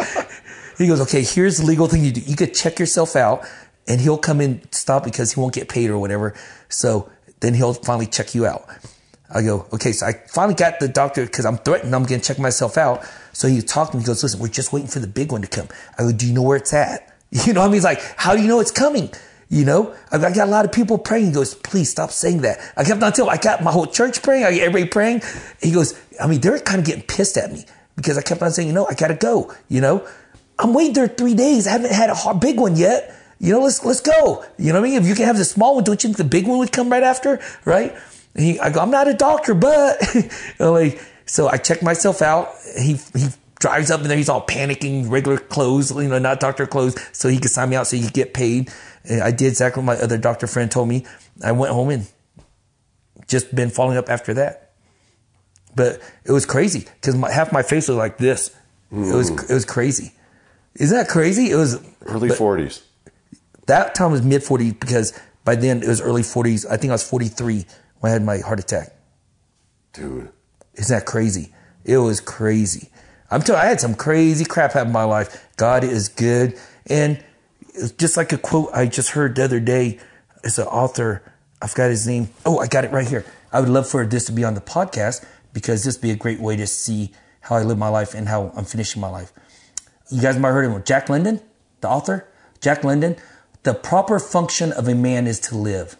He 0.77 0.87
goes, 0.87 1.01
okay, 1.01 1.23
here's 1.23 1.57
the 1.57 1.65
legal 1.65 1.87
thing 1.87 2.03
you 2.03 2.11
do. 2.11 2.21
You 2.21 2.35
could 2.35 2.53
check 2.53 2.79
yourself 2.79 3.15
out 3.15 3.45
and 3.87 3.99
he'll 3.99 4.17
come 4.17 4.39
in, 4.39 4.61
stop 4.71 5.03
because 5.03 5.33
he 5.33 5.39
won't 5.39 5.53
get 5.53 5.67
paid 5.67 5.89
or 5.89 5.97
whatever. 5.97 6.35
So 6.69 7.09
then 7.39 7.55
he'll 7.55 7.73
finally 7.73 8.05
check 8.05 8.35
you 8.35 8.45
out. 8.45 8.67
I 9.31 9.41
go, 9.43 9.67
okay, 9.73 9.91
so 9.91 10.05
I 10.07 10.13
finally 10.27 10.55
got 10.55 10.79
the 10.79 10.87
doctor 10.87 11.25
because 11.25 11.45
I'm 11.45 11.57
threatened. 11.57 11.93
I'm 11.93 12.03
going 12.03 12.19
to 12.19 12.25
check 12.25 12.39
myself 12.39 12.77
out. 12.77 13.03
So 13.33 13.47
he 13.47 13.61
talked 13.61 13.91
to 13.91 13.97
me. 13.97 14.03
He 14.03 14.07
goes, 14.07 14.23
listen, 14.23 14.39
we're 14.39 14.47
just 14.47 14.73
waiting 14.73 14.89
for 14.89 14.99
the 14.99 15.07
big 15.07 15.31
one 15.31 15.41
to 15.41 15.47
come. 15.47 15.67
I 15.97 16.03
go, 16.03 16.11
do 16.11 16.25
you 16.25 16.33
know 16.33 16.41
where 16.41 16.57
it's 16.57 16.73
at? 16.73 17.08
You 17.45 17.53
know 17.53 17.61
what 17.61 17.67
I 17.67 17.69
mean? 17.69 17.75
He's 17.75 17.83
like, 17.83 18.01
how 18.17 18.35
do 18.35 18.41
you 18.41 18.47
know 18.47 18.59
it's 18.59 18.71
coming? 18.71 19.11
You 19.49 19.65
know, 19.65 19.95
I 20.11 20.19
got 20.19 20.37
a 20.37 20.45
lot 20.45 20.65
of 20.65 20.71
people 20.71 20.99
praying. 20.99 21.27
He 21.27 21.31
goes, 21.31 21.55
please 21.55 21.89
stop 21.89 22.11
saying 22.11 22.41
that. 22.41 22.59
I 22.77 22.83
kept 22.83 23.01
on 23.01 23.11
telling 23.11 23.31
I 23.31 23.37
got 23.37 23.63
my 23.63 23.71
whole 23.71 23.87
church 23.87 24.21
praying. 24.21 24.45
I 24.45 24.51
got 24.51 24.59
everybody 24.59 24.85
praying. 24.85 25.21
He 25.59 25.71
goes, 25.71 25.99
I 26.21 26.27
mean, 26.27 26.39
they're 26.39 26.59
kind 26.59 26.79
of 26.79 26.85
getting 26.85 27.01
pissed 27.03 27.35
at 27.35 27.51
me 27.51 27.65
because 27.95 28.15
I 28.17 28.21
kept 28.21 28.41
on 28.43 28.51
saying, 28.51 28.67
you 28.67 28.73
know, 28.75 28.85
I 28.85 28.93
got 28.93 29.07
to 29.07 29.15
go. 29.15 29.51
You 29.67 29.81
know, 29.81 30.07
I'm 30.59 30.75
waiting 30.75 30.93
there 30.93 31.07
three 31.07 31.33
days. 31.33 31.65
I 31.65 31.71
haven't 31.71 31.91
had 31.91 32.11
a 32.11 32.13
hard, 32.13 32.39
big 32.39 32.59
one 32.59 32.75
yet. 32.75 33.15
You 33.39 33.53
know, 33.53 33.61
let's, 33.61 33.83
let's 33.83 34.01
go. 34.01 34.45
You 34.59 34.71
know 34.71 34.81
what 34.81 34.87
I 34.87 34.91
mean? 34.91 35.01
If 35.01 35.07
you 35.07 35.15
can 35.15 35.25
have 35.25 35.37
the 35.37 35.45
small 35.45 35.75
one, 35.75 35.83
don't 35.83 36.03
you 36.03 36.09
think 36.09 36.17
the 36.17 36.23
big 36.25 36.47
one 36.47 36.59
would 36.59 36.71
come 36.71 36.91
right 36.91 37.03
after? 37.03 37.39
Right. 37.65 37.95
He, 38.35 38.59
I 38.59 38.69
go, 38.69 38.81
I'm 38.81 38.91
not 38.91 39.07
a 39.07 39.15
doctor, 39.15 39.55
but 39.55 39.99
like, 40.59 41.01
so 41.25 41.47
I 41.47 41.57
checked 41.57 41.81
myself 41.81 42.21
out. 42.21 42.53
He, 42.77 42.99
he 43.15 43.29
drives 43.59 43.91
up 43.91 44.01
in 44.01 44.07
there. 44.07 44.17
He's 44.17 44.29
all 44.29 44.45
panicking, 44.45 45.09
regular 45.09 45.37
clothes, 45.37 45.91
you 45.91 46.07
know, 46.07 46.19
not 46.19 46.39
doctor 46.39 46.65
clothes, 46.65 46.95
so 47.11 47.27
he 47.29 47.39
could 47.39 47.51
sign 47.51 47.69
me 47.69 47.75
out 47.75 47.87
so 47.87 47.97
he 47.97 48.03
could 48.03 48.13
get 48.13 48.33
paid. 48.33 48.71
And 49.03 49.21
I 49.21 49.31
did 49.31 49.47
exactly 49.47 49.81
what 49.83 49.97
my 49.97 50.03
other 50.03 50.17
doctor 50.17 50.47
friend 50.47 50.71
told 50.71 50.87
me. 50.89 51.05
I 51.43 51.51
went 51.51 51.73
home 51.73 51.89
and 51.89 52.07
just 53.27 53.53
been 53.55 53.69
following 53.69 53.97
up 53.97 54.09
after 54.09 54.33
that. 54.35 54.71
But 55.75 56.01
it 56.25 56.31
was 56.31 56.45
crazy 56.45 56.79
because 56.95 57.15
my, 57.15 57.31
half 57.31 57.51
my 57.53 57.61
face 57.61 57.87
was 57.87 57.97
like 57.97 58.17
this. 58.17 58.55
It 58.91 59.13
was 59.13 59.29
it 59.29 59.53
was 59.53 59.65
crazy. 59.65 60.13
Isn't 60.75 60.97
that 60.97 61.07
crazy? 61.09 61.51
It 61.51 61.55
was 61.55 61.75
Early 62.05 62.29
40s. 62.29 62.81
that 63.67 63.93
time 63.93 64.11
was 64.11 64.23
mid 64.23 64.41
40s 64.41 64.79
because 64.79 65.17
by 65.45 65.55
then 65.55 65.83
it 65.83 65.87
was 65.87 66.01
early 66.01 66.23
40s. 66.23 66.65
I 66.69 66.77
think 66.77 66.89
I 66.89 66.95
was 66.95 67.07
43 67.07 67.65
when 67.99 68.09
I 68.09 68.13
had 68.13 68.23
my 68.23 68.39
heart 68.39 68.59
attack. 68.59 68.95
Dude. 69.93 70.29
Isn't 70.73 70.95
that 70.97 71.05
crazy? 71.05 71.53
It 71.85 71.97
was 71.97 72.19
crazy. 72.19 72.89
I'm 73.31 73.41
telling 73.41 73.61
I 73.61 73.65
had 73.65 73.79
some 73.79 73.95
crazy 73.95 74.45
crap 74.45 74.73
happen 74.73 74.87
in 74.87 74.93
my 74.93 75.03
life. 75.03 75.47
God 75.57 75.83
is 75.83 76.09
good. 76.09 76.57
And 76.87 77.23
just 77.97 78.17
like 78.17 78.31
a 78.31 78.37
quote 78.37 78.69
I 78.73 78.87
just 78.87 79.11
heard 79.11 79.35
the 79.35 79.43
other 79.43 79.59
day. 79.59 79.99
It's 80.43 80.57
an 80.57 80.67
author. 80.67 81.21
I 81.61 81.67
forgot 81.67 81.89
his 81.89 82.07
name. 82.07 82.29
Oh, 82.45 82.59
I 82.59 82.67
got 82.67 82.85
it 82.85 82.91
right 82.91 83.07
here. 83.07 83.25
I 83.51 83.59
would 83.59 83.69
love 83.69 83.87
for 83.87 84.05
this 84.05 84.25
to 84.25 84.31
be 84.31 84.43
on 84.43 84.53
the 84.53 84.61
podcast 84.61 85.25
because 85.53 85.83
this 85.83 85.97
would 85.97 86.01
be 86.01 86.11
a 86.11 86.15
great 86.15 86.39
way 86.39 86.55
to 86.55 86.65
see 86.65 87.11
how 87.41 87.55
I 87.55 87.63
live 87.63 87.77
my 87.77 87.89
life 87.89 88.13
and 88.13 88.27
how 88.27 88.51
I'm 88.55 88.65
finishing 88.65 89.01
my 89.01 89.09
life. 89.09 89.31
You 90.09 90.21
guys 90.21 90.37
might 90.37 90.49
have 90.49 90.55
heard 90.55 90.65
of 90.65 90.71
him. 90.71 90.83
Jack 90.83 91.09
London, 91.09 91.41
the 91.81 91.89
author. 91.89 92.27
Jack 92.61 92.83
London. 92.83 93.15
The 93.63 93.73
proper 93.73 94.19
function 94.19 94.71
of 94.71 94.87
a 94.87 94.95
man 94.95 95.27
is 95.27 95.39
to 95.41 95.57
live, 95.57 95.97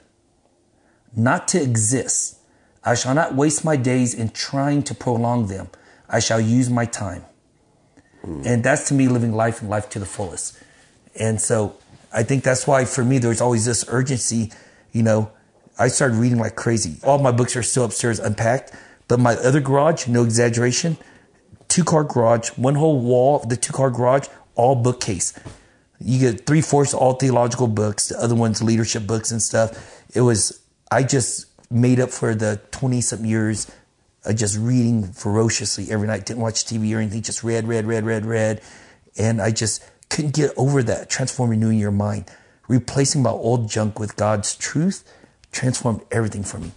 not 1.13 1.47
to 1.49 1.61
exist. 1.61 2.37
I 2.85 2.95
shall 2.95 3.13
not 3.13 3.35
waste 3.35 3.65
my 3.65 3.75
days 3.75 4.13
in 4.13 4.29
trying 4.29 4.83
to 4.83 4.95
prolong 4.95 5.47
them. 5.47 5.69
I 6.09 6.19
shall 6.19 6.41
use 6.41 6.69
my 6.69 6.85
time. 6.85 7.25
And 8.23 8.63
that's 8.63 8.87
to 8.89 8.93
me 8.93 9.07
living 9.07 9.33
life 9.33 9.61
and 9.61 9.69
life 9.69 9.89
to 9.91 9.99
the 9.99 10.05
fullest. 10.05 10.61
And 11.17 11.39
so 11.39 11.77
I 12.11 12.23
think 12.23 12.43
that's 12.43 12.67
why 12.67 12.85
for 12.85 13.03
me 13.03 13.17
there's 13.17 13.41
always 13.41 13.65
this 13.65 13.85
urgency, 13.87 14.51
you 14.91 15.03
know. 15.03 15.31
I 15.77 15.87
started 15.87 16.17
reading 16.17 16.39
like 16.39 16.55
crazy. 16.55 16.97
All 17.03 17.19
my 17.19 17.31
books 17.31 17.55
are 17.55 17.63
still 17.63 17.85
upstairs 17.85 18.19
unpacked, 18.19 18.73
but 19.07 19.19
my 19.19 19.35
other 19.35 19.61
garage, 19.61 20.07
no 20.07 20.23
exaggeration, 20.23 20.97
two 21.69 21.85
car 21.85 22.03
garage, 22.03 22.49
one 22.57 22.75
whole 22.75 22.99
wall 22.99 23.41
of 23.41 23.47
the 23.47 23.55
two 23.55 23.71
car 23.71 23.89
garage, 23.89 24.27
all 24.55 24.75
bookcase. 24.75 25.33
You 26.01 26.19
get 26.19 26.45
three 26.45 26.61
fourths 26.61 26.93
all 26.93 27.13
theological 27.13 27.67
books, 27.67 28.09
the 28.09 28.19
other 28.19 28.35
ones 28.35 28.61
leadership 28.61 29.07
books 29.07 29.31
and 29.31 29.41
stuff. 29.41 30.03
It 30.13 30.21
was 30.21 30.61
I 30.91 31.03
just 31.03 31.45
made 31.71 31.99
up 31.99 32.09
for 32.09 32.35
the 32.35 32.59
twenty 32.71 32.99
something 32.99 33.29
years 33.29 33.71
of 34.25 34.35
just 34.35 34.57
reading 34.57 35.03
ferociously 35.03 35.91
every 35.91 36.07
night. 36.07 36.25
Didn't 36.25 36.41
watch 36.41 36.65
TV 36.65 36.95
or 36.95 36.99
anything, 36.99 37.21
just 37.21 37.43
read, 37.43 37.67
read, 37.67 37.85
read, 37.85 38.03
read, 38.03 38.25
read. 38.25 38.61
And 39.17 39.41
I 39.41 39.51
just 39.51 39.83
couldn't 40.09 40.33
get 40.33 40.51
over 40.57 40.83
that. 40.83 41.09
Transform 41.09 41.51
renewing 41.51 41.79
your 41.79 41.91
mind. 41.91 42.25
Replacing 42.67 43.23
my 43.23 43.31
old 43.31 43.69
junk 43.69 43.99
with 43.99 44.15
God's 44.15 44.55
truth 44.55 45.03
transformed 45.51 46.01
everything 46.11 46.43
for 46.43 46.59
me. 46.59 46.71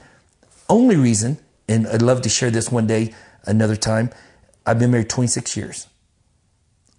Only 0.69 0.97
reason, 0.97 1.39
and 1.69 1.87
I'd 1.87 2.03
love 2.03 2.23
to 2.23 2.29
share 2.29 2.51
this 2.51 2.71
one 2.71 2.87
day, 2.87 3.15
another 3.45 3.77
time, 3.77 4.11
I've 4.65 4.79
been 4.79 4.91
married 4.91 5.11
26 5.11 5.57
years. 5.57 5.87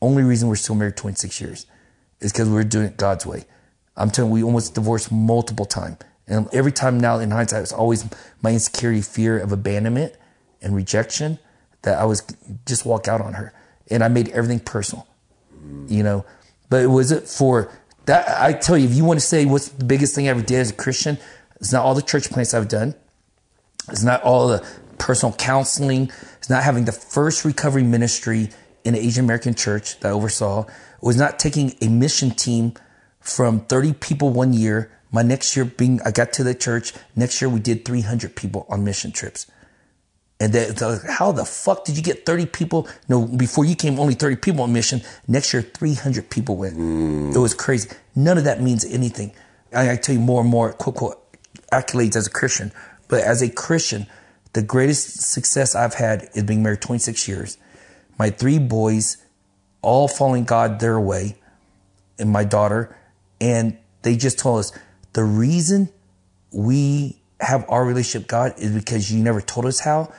Only 0.01 0.23
reason 0.23 0.49
we're 0.49 0.55
still 0.55 0.75
married 0.75 0.97
26 0.97 1.41
years 1.41 1.65
is 2.19 2.31
because 2.31 2.49
we're 2.49 2.63
doing 2.63 2.87
it 2.87 2.97
God's 2.97 3.25
way. 3.25 3.45
I'm 3.95 4.09
telling 4.09 4.31
you, 4.31 4.35
we 4.35 4.43
almost 4.43 4.75
divorced 4.75 5.11
multiple 5.11 5.65
times. 5.65 5.97
And 6.27 6.47
every 6.53 6.71
time 6.71 6.99
now 6.99 7.19
in 7.19 7.31
hindsight, 7.31 7.63
it's 7.63 7.73
always 7.73 8.05
my 8.41 8.51
insecurity, 8.51 9.01
fear 9.01 9.39
of 9.39 9.51
abandonment 9.51 10.15
and 10.63 10.75
rejection 10.75 11.39
that 11.83 11.99
I 11.99 12.05
was 12.05 12.23
just 12.65 12.85
walk 12.85 13.07
out 13.07 13.21
on 13.21 13.33
her. 13.33 13.53
And 13.89 14.03
I 14.03 14.07
made 14.07 14.29
everything 14.29 14.59
personal, 14.59 15.05
you 15.87 16.03
know. 16.03 16.25
But 16.69 16.83
it 16.83 16.87
was 16.87 17.11
it 17.11 17.27
for 17.27 17.71
that? 18.05 18.41
I 18.41 18.53
tell 18.53 18.77
you, 18.77 18.87
if 18.87 18.95
you 18.95 19.05
want 19.05 19.19
to 19.19 19.25
say 19.25 19.45
what's 19.45 19.69
the 19.69 19.85
biggest 19.85 20.15
thing 20.15 20.27
I 20.27 20.31
ever 20.31 20.41
did 20.41 20.59
as 20.59 20.71
a 20.71 20.75
Christian, 20.75 21.17
it's 21.59 21.71
not 21.71 21.83
all 21.83 21.93
the 21.93 22.01
church 22.01 22.29
plants 22.29 22.53
I've 22.53 22.69
done. 22.69 22.95
It's 23.89 24.03
not 24.03 24.23
all 24.23 24.47
the 24.47 24.65
personal 24.97 25.35
counseling. 25.35 26.09
It's 26.37 26.49
not 26.49 26.63
having 26.63 26.85
the 26.85 26.91
first 26.91 27.45
recovery 27.45 27.83
ministry 27.83 28.49
in 28.83 28.95
an 28.95 29.01
Asian 29.01 29.25
American 29.25 29.53
church 29.53 29.99
that 29.99 30.09
I 30.09 30.11
oversaw. 30.11 30.63
It 30.63 31.01
was 31.01 31.17
not 31.17 31.39
taking 31.39 31.75
a 31.81 31.89
mission 31.89 32.31
team 32.31 32.73
from 33.19 33.61
30 33.65 33.93
people 33.93 34.29
one 34.29 34.53
year. 34.53 34.91
My 35.11 35.21
next 35.21 35.55
year 35.55 35.65
being, 35.65 36.01
I 36.03 36.11
got 36.11 36.33
to 36.33 36.43
the 36.43 36.55
church. 36.55 36.93
Next 37.15 37.41
year 37.41 37.49
we 37.49 37.59
did 37.59 37.85
300 37.85 38.35
people 38.35 38.65
on 38.69 38.83
mission 38.83 39.11
trips. 39.11 39.47
And 40.43 40.51
that, 40.53 40.75
the- 40.75 41.01
how 41.09 41.31
the 41.31 41.45
fuck 41.45 41.85
did 41.85 41.95
you 41.95 42.03
get 42.03 42.25
30 42.25 42.47
people? 42.47 42.87
No, 43.07 43.25
before 43.25 43.63
you 43.63 43.75
came, 43.75 43.97
only 43.97 44.13
30 44.13 44.35
people 44.37 44.61
on 44.63 44.73
mission. 44.73 45.01
Next 45.25 45.53
year, 45.53 45.61
300 45.61 46.29
people 46.29 46.57
went. 46.57 46.75
It 47.35 47.39
was 47.39 47.53
crazy. 47.53 47.89
None 48.13 48.37
of 48.37 48.43
that 48.43 48.61
means 48.61 48.83
anything. 48.83 49.31
I, 49.73 49.91
I 49.91 49.95
tell 49.95 50.13
you 50.15 50.19
more 50.21 50.41
and 50.41 50.49
more, 50.49 50.73
quote, 50.73 50.95
quote, 50.95 51.19
accolades 51.71 52.17
as 52.17 52.27
a 52.27 52.29
Christian. 52.29 52.73
But 53.07 53.21
as 53.21 53.41
a 53.41 53.49
Christian, 53.49 54.05
the 54.51 54.61
greatest 54.61 55.21
success 55.21 55.75
I've 55.75 55.93
had 55.93 56.29
is 56.33 56.43
being 56.43 56.61
married 56.61 56.81
26 56.81 57.25
years. 57.27 57.57
My 58.19 58.29
three 58.29 58.59
boys, 58.59 59.17
all 59.81 60.09
following 60.09 60.43
God 60.43 60.79
their 60.81 60.99
way, 60.99 61.37
and 62.19 62.29
my 62.29 62.43
daughter. 62.43 62.95
And 63.39 63.77
they 64.01 64.17
just 64.17 64.39
told 64.39 64.59
us 64.59 64.73
the 65.13 65.23
reason 65.23 65.87
we 66.51 67.17
have 67.39 67.65
our 67.69 67.85
relationship 67.85 68.27
God 68.27 68.53
is 68.57 68.71
because 68.71 69.09
you 69.11 69.23
never 69.23 69.39
told 69.41 69.65
us 69.65 69.79
how 69.79 70.11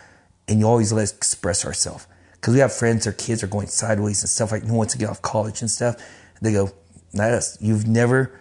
and 0.49 0.61
you 0.61 0.67
always 0.67 0.93
let 0.93 1.03
us 1.05 1.13
express 1.17 1.65
ourselves. 1.65 2.07
because 2.35 2.55
we 2.55 2.61
have 2.61 2.73
friends, 2.73 3.05
their 3.05 3.13
kids 3.13 3.43
are 3.43 3.47
going 3.47 3.67
sideways 3.67 4.23
and 4.23 4.29
stuff 4.29 4.53
like 4.53 4.65
who 4.65 4.75
wants 4.75 4.93
to 4.93 4.99
get 4.99 5.09
off 5.09 5.23
college 5.23 5.63
and 5.63 5.71
stuff. 5.71 5.97
They 6.43 6.53
go, 6.53 6.71
not 7.15 7.31
us. 7.31 7.57
You've 7.61 7.87
never 7.87 8.39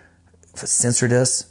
censored 0.56 1.14
us. 1.14 1.46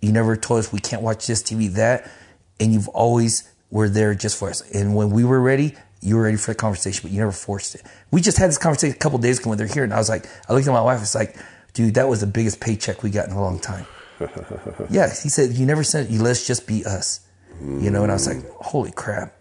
You 0.00 0.10
never 0.10 0.36
told 0.36 0.58
us 0.60 0.72
we 0.72 0.80
can't 0.80 1.02
watch 1.02 1.26
this 1.28 1.42
TV, 1.42 1.72
that, 1.74 2.10
and 2.58 2.72
you've 2.72 2.88
always 2.88 3.48
were 3.70 3.88
there 3.88 4.14
just 4.14 4.36
for 4.36 4.50
us. 4.50 4.60
And 4.72 4.96
when 4.96 5.10
we 5.10 5.22
were 5.24 5.40
ready, 5.40 5.74
you 6.00 6.16
were 6.16 6.22
ready 6.22 6.36
for 6.36 6.50
the 6.50 6.56
conversation, 6.56 7.02
but 7.04 7.12
you 7.12 7.20
never 7.20 7.30
forced 7.30 7.76
it. 7.76 7.82
We 8.10 8.20
just 8.20 8.36
had 8.36 8.48
this 8.50 8.58
conversation 8.58 8.96
a 8.96 8.98
couple 8.98 9.18
days 9.20 9.38
ago 9.38 9.50
when 9.50 9.58
they're 9.58 9.68
here, 9.68 9.84
and 9.84 9.94
I 9.94 9.98
was 9.98 10.08
like, 10.08 10.26
I 10.48 10.52
looked 10.54 10.66
at 10.66 10.72
my 10.72 10.80
wife. 10.82 11.00
It's 11.00 11.14
like, 11.14 11.36
dude, 11.72 11.94
that 11.94 12.08
was 12.08 12.20
the 12.20 12.26
biggest 12.26 12.58
paycheck 12.60 13.04
we 13.04 13.10
got 13.10 13.28
in 13.28 13.34
a 13.34 13.40
long 13.40 13.60
time. 13.60 13.86
yeah, 14.90 15.08
he 15.08 15.28
said, 15.28 15.52
you 15.52 15.64
never 15.66 15.84
said, 15.84 16.10
you 16.10 16.20
let's 16.20 16.44
just 16.46 16.66
be 16.66 16.84
us, 16.84 17.20
you 17.60 17.90
know. 17.90 18.02
And 18.02 18.10
I 18.10 18.14
was 18.14 18.26
like, 18.26 18.44
holy 18.56 18.90
crap. 18.90 19.34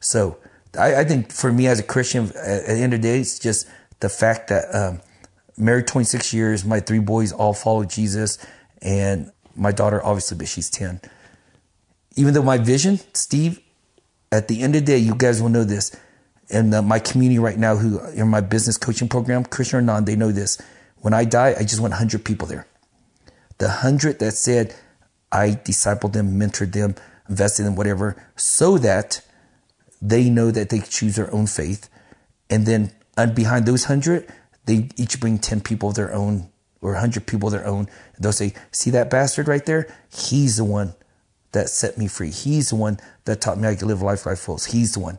So 0.00 0.38
I, 0.78 0.96
I 0.96 1.04
think 1.04 1.32
for 1.32 1.52
me 1.52 1.66
as 1.66 1.78
a 1.78 1.82
Christian, 1.82 2.26
at, 2.36 2.66
the 2.66 2.72
end 2.72 2.94
of 2.94 3.02
the 3.02 3.08
day, 3.08 3.20
it's 3.20 3.38
just 3.38 3.68
the 4.00 4.08
fact 4.08 4.48
that 4.48 4.74
um, 4.74 5.00
married 5.56 5.86
26 5.86 6.32
years, 6.32 6.64
my 6.64 6.80
three 6.80 6.98
boys 6.98 7.32
all 7.32 7.54
follow 7.54 7.84
Jesus, 7.84 8.38
and 8.82 9.30
my 9.54 9.72
daughter 9.72 10.04
obviously, 10.04 10.38
but 10.38 10.48
she's 10.48 10.70
10. 10.70 11.00
Even 12.16 12.34
though 12.34 12.42
my 12.42 12.58
vision, 12.58 12.98
Steve, 13.12 13.60
at 14.32 14.48
the 14.48 14.62
end 14.62 14.74
of 14.74 14.84
the 14.84 14.92
day, 14.92 14.98
you 14.98 15.14
guys 15.14 15.42
will 15.42 15.48
know 15.48 15.64
this. 15.64 15.94
And 16.52 16.74
uh, 16.74 16.82
my 16.82 16.98
community 16.98 17.38
right 17.38 17.58
now, 17.58 17.76
who 17.76 18.04
in 18.10 18.28
my 18.28 18.40
business 18.40 18.76
coaching 18.76 19.08
program, 19.08 19.44
Christian 19.44 19.78
or 19.78 19.82
non, 19.82 20.04
they 20.04 20.16
know 20.16 20.32
this. 20.32 20.60
When 20.98 21.14
I 21.14 21.24
die, 21.24 21.54
I 21.56 21.62
just 21.62 21.80
want 21.80 21.92
100 21.92 22.24
people 22.24 22.46
there. 22.46 22.66
The 23.58 23.66
100 23.66 24.18
that 24.18 24.32
said, 24.32 24.74
I 25.30 25.50
discipled 25.50 26.12
them, 26.12 26.38
mentored 26.38 26.72
them, 26.72 26.96
invested 27.28 27.66
in 27.66 27.76
whatever, 27.76 28.20
so 28.34 28.78
that 28.78 29.22
they 30.00 30.30
know 30.30 30.50
that 30.50 30.70
they 30.70 30.80
choose 30.80 31.16
their 31.16 31.32
own 31.32 31.46
faith. 31.46 31.88
And 32.48 32.66
then 32.66 32.92
and 33.16 33.34
behind 33.34 33.66
those 33.66 33.84
100, 33.84 34.26
they 34.66 34.88
each 34.96 35.20
bring 35.20 35.38
10 35.38 35.60
people 35.60 35.90
of 35.90 35.94
their 35.94 36.12
own 36.12 36.48
or 36.80 36.92
100 36.92 37.26
people 37.26 37.48
of 37.48 37.52
their 37.52 37.66
own. 37.66 37.88
They'll 38.18 38.32
say, 38.32 38.54
See 38.72 38.90
that 38.90 39.10
bastard 39.10 39.48
right 39.48 39.64
there? 39.64 39.94
He's 40.12 40.56
the 40.56 40.64
one 40.64 40.94
that 41.52 41.68
set 41.68 41.98
me 41.98 42.06
free. 42.06 42.30
He's 42.30 42.70
the 42.70 42.76
one 42.76 42.98
that 43.24 43.40
taught 43.40 43.58
me 43.58 43.68
I 43.68 43.74
could 43.74 43.88
live 43.88 44.02
life 44.02 44.26
life 44.26 44.38
full. 44.38 44.58
He's 44.58 44.94
the 44.94 45.00
one. 45.00 45.18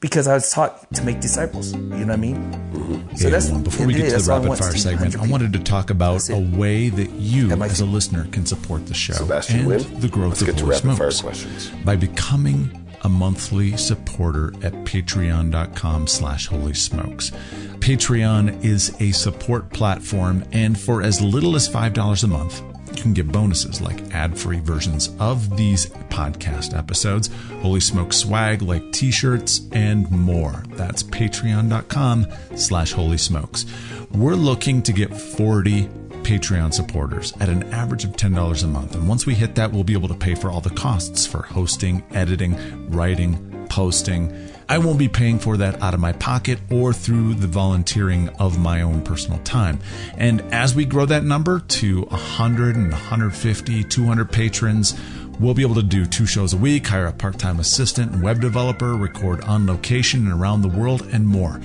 Because 0.00 0.26
I 0.26 0.34
was 0.34 0.50
taught 0.50 0.92
to 0.94 1.02
make 1.04 1.20
disciples. 1.20 1.72
You 1.72 1.78
know 1.78 2.06
what 2.06 2.10
I 2.10 2.16
mean? 2.16 2.36
Mm-hmm. 2.72 3.16
So 3.16 3.24
yeah, 3.24 3.30
that's 3.30 3.50
before 3.50 3.86
we 3.86 3.94
get 3.94 4.10
to 4.10 4.18
the 4.18 4.28
rapid 4.28 4.58
fire 4.58 4.76
segment, 4.76 5.16
I 5.16 5.28
wanted 5.28 5.52
to 5.52 5.60
talk 5.60 5.90
about 5.90 6.28
a 6.28 6.38
way 6.38 6.88
that 6.88 7.10
you, 7.10 7.52
as 7.52 7.80
a 7.80 7.86
listener, 7.86 8.26
can 8.32 8.44
support 8.44 8.86
the 8.86 8.94
show 8.94 9.12
Sebastian 9.12 9.60
and 9.60 9.68
Wynn, 9.68 10.00
the 10.00 10.08
growth 10.08 10.42
of 10.42 10.58
Holy 10.58 10.74
Smokes 10.74 11.20
questions. 11.20 11.70
by 11.84 11.94
becoming 11.94 12.81
a 13.02 13.08
monthly 13.08 13.76
supporter 13.76 14.52
at 14.62 14.72
patreon.com 14.84 16.06
slash 16.06 16.46
holy 16.46 16.74
smokes 16.74 17.30
patreon 17.78 18.64
is 18.64 18.94
a 19.00 19.10
support 19.12 19.70
platform 19.70 20.44
and 20.52 20.78
for 20.78 21.02
as 21.02 21.20
little 21.20 21.56
as 21.56 21.68
$5 21.68 22.24
a 22.24 22.26
month 22.26 22.62
you 22.96 23.02
can 23.02 23.12
get 23.14 23.32
bonuses 23.32 23.80
like 23.80 24.14
ad-free 24.14 24.60
versions 24.60 25.10
of 25.18 25.56
these 25.56 25.86
podcast 26.10 26.76
episodes, 26.76 27.30
Holy 27.60 27.80
Smoke 27.80 28.12
swag 28.12 28.62
like 28.62 28.92
t-shirts, 28.92 29.62
and 29.72 30.10
more. 30.10 30.62
That's 30.70 31.02
patreon.com 31.02 32.26
slash 32.56 32.92
holy 32.92 33.18
smokes. 33.18 33.64
We're 34.10 34.34
looking 34.34 34.82
to 34.82 34.92
get 34.92 35.16
40 35.16 35.88
Patreon 36.22 36.72
supporters 36.72 37.32
at 37.40 37.48
an 37.48 37.64
average 37.72 38.04
of 38.04 38.12
$10 38.12 38.64
a 38.64 38.66
month. 38.66 38.94
And 38.94 39.08
once 39.08 39.26
we 39.26 39.34
hit 39.34 39.54
that, 39.56 39.72
we'll 39.72 39.84
be 39.84 39.92
able 39.92 40.08
to 40.08 40.14
pay 40.14 40.34
for 40.34 40.50
all 40.50 40.60
the 40.60 40.70
costs 40.70 41.26
for 41.26 41.42
hosting, 41.42 42.02
editing, 42.12 42.90
writing, 42.90 43.66
posting, 43.68 44.52
I 44.68 44.78
won't 44.78 44.98
be 44.98 45.08
paying 45.08 45.38
for 45.38 45.58
that 45.58 45.82
out 45.82 45.92
of 45.92 46.00
my 46.00 46.12
pocket 46.12 46.58
or 46.70 46.92
through 46.92 47.34
the 47.34 47.46
volunteering 47.46 48.28
of 48.38 48.58
my 48.58 48.80
own 48.80 49.02
personal 49.02 49.38
time. 49.40 49.80
And 50.16 50.40
as 50.52 50.74
we 50.74 50.86
grow 50.86 51.04
that 51.04 51.24
number 51.24 51.60
to 51.60 52.02
100 52.02 52.76
and 52.76 52.90
150, 52.90 53.84
200 53.84 54.32
patrons, 54.32 54.98
we'll 55.38 55.54
be 55.54 55.62
able 55.62 55.74
to 55.74 55.82
do 55.82 56.06
two 56.06 56.24
shows 56.24 56.54
a 56.54 56.56
week, 56.56 56.86
hire 56.86 57.06
a 57.06 57.12
part 57.12 57.38
time 57.38 57.60
assistant 57.60 58.12
and 58.12 58.22
web 58.22 58.40
developer, 58.40 58.94
record 58.94 59.42
on 59.44 59.66
location 59.66 60.26
and 60.26 60.40
around 60.40 60.62
the 60.62 60.68
world, 60.68 61.02
and 61.12 61.26
more. 61.26 61.60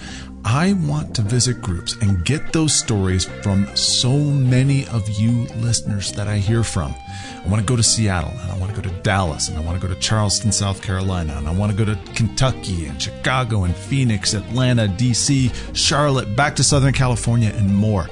I 0.49 0.71
want 0.71 1.13
to 1.17 1.21
visit 1.21 1.61
groups 1.61 1.97
and 1.97 2.23
get 2.23 2.53
those 2.53 2.73
stories 2.73 3.25
from 3.25 3.67
so 3.75 4.17
many 4.17 4.87
of 4.87 5.07
you 5.09 5.43
listeners 5.57 6.13
that 6.13 6.29
I 6.29 6.37
hear 6.37 6.63
from. 6.63 6.95
I 7.43 7.47
want 7.49 7.59
to 7.59 7.65
go 7.65 7.75
to 7.75 7.83
Seattle 7.83 8.31
and 8.31 8.49
I 8.49 8.57
want 8.57 8.73
to 8.73 8.81
go 8.81 8.87
to 8.87 8.95
Dallas 9.01 9.49
and 9.49 9.57
I 9.57 9.61
want 9.61 9.79
to 9.79 9.85
go 9.85 9.93
to 9.93 9.99
Charleston, 9.99 10.53
South 10.53 10.81
Carolina 10.81 11.33
and 11.35 11.49
I 11.49 11.51
want 11.51 11.73
to 11.73 11.77
go 11.77 11.83
to 11.83 11.99
Kentucky 12.13 12.85
and 12.85 12.99
Chicago 12.99 13.65
and 13.65 13.75
Phoenix, 13.75 14.33
Atlanta, 14.33 14.87
DC, 14.87 15.53
Charlotte, 15.75 16.33
back 16.37 16.55
to 16.55 16.63
Southern 16.63 16.93
California 16.93 17.51
and 17.53 17.75
more. 17.75 18.07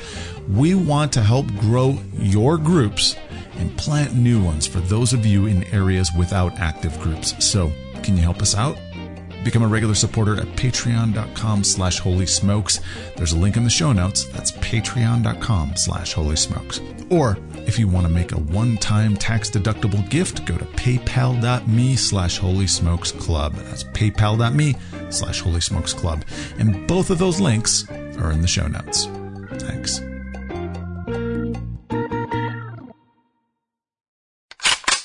We 0.54 0.76
want 0.76 1.14
to 1.14 1.24
help 1.24 1.48
grow 1.56 1.98
your 2.16 2.58
groups 2.58 3.16
and 3.60 3.76
plant 3.78 4.14
new 4.14 4.44
ones 4.44 4.68
for 4.68 4.82
those 4.82 5.14
of 5.14 5.26
you 5.26 5.46
in 5.46 5.64
areas 5.74 6.12
without 6.12 6.60
active 6.60 7.00
groups. 7.00 7.34
So, 7.44 7.72
can 8.04 8.18
you 8.18 8.24
help 8.24 8.42
us 8.42 8.56
out? 8.56 8.78
Become 9.46 9.62
a 9.62 9.68
regular 9.68 9.94
supporter 9.94 10.42
at 10.42 10.48
patreon.com 10.58 11.64
slash 11.64 12.00
holy 12.00 12.26
smokes. 12.26 12.80
There's 13.16 13.34
a 13.34 13.38
link 13.38 13.58
in 13.58 13.64
the 13.64 13.70
show 13.70 13.94
notes. 13.94 14.26
That's 14.26 14.52
patreon.com 14.54 15.76
slash 15.76 16.14
holy 16.14 16.36
smokes. 16.36 16.82
Or 17.12 17.38
if 17.68 17.78
you 17.78 17.88
want 17.88 18.08
to 18.08 18.12
make 18.12 18.32
a 18.32 18.40
one-time 18.40 19.16
tax-deductible 19.16 20.10
gift, 20.10 20.46
go 20.46 20.58
to 20.58 20.66
paypal.me 20.66 21.96
slash 21.96 22.40
holy 22.40 22.66
smokes 22.66 23.12
club. 23.12 23.54
That's 23.54 23.84
paypal.me 23.84 24.76
slash 25.12 25.42
holy 25.42 25.62
smokes 25.62 25.94
club. 25.94 26.26
And 26.58 26.88
both 26.88 27.12
of 27.12 27.20
those 27.20 27.40
links 27.40 27.88
are 28.18 28.32
in 28.32 28.42
the 28.42 28.48
show 28.48 28.68
notes. 28.68 29.06
Thanks. 29.60 30.02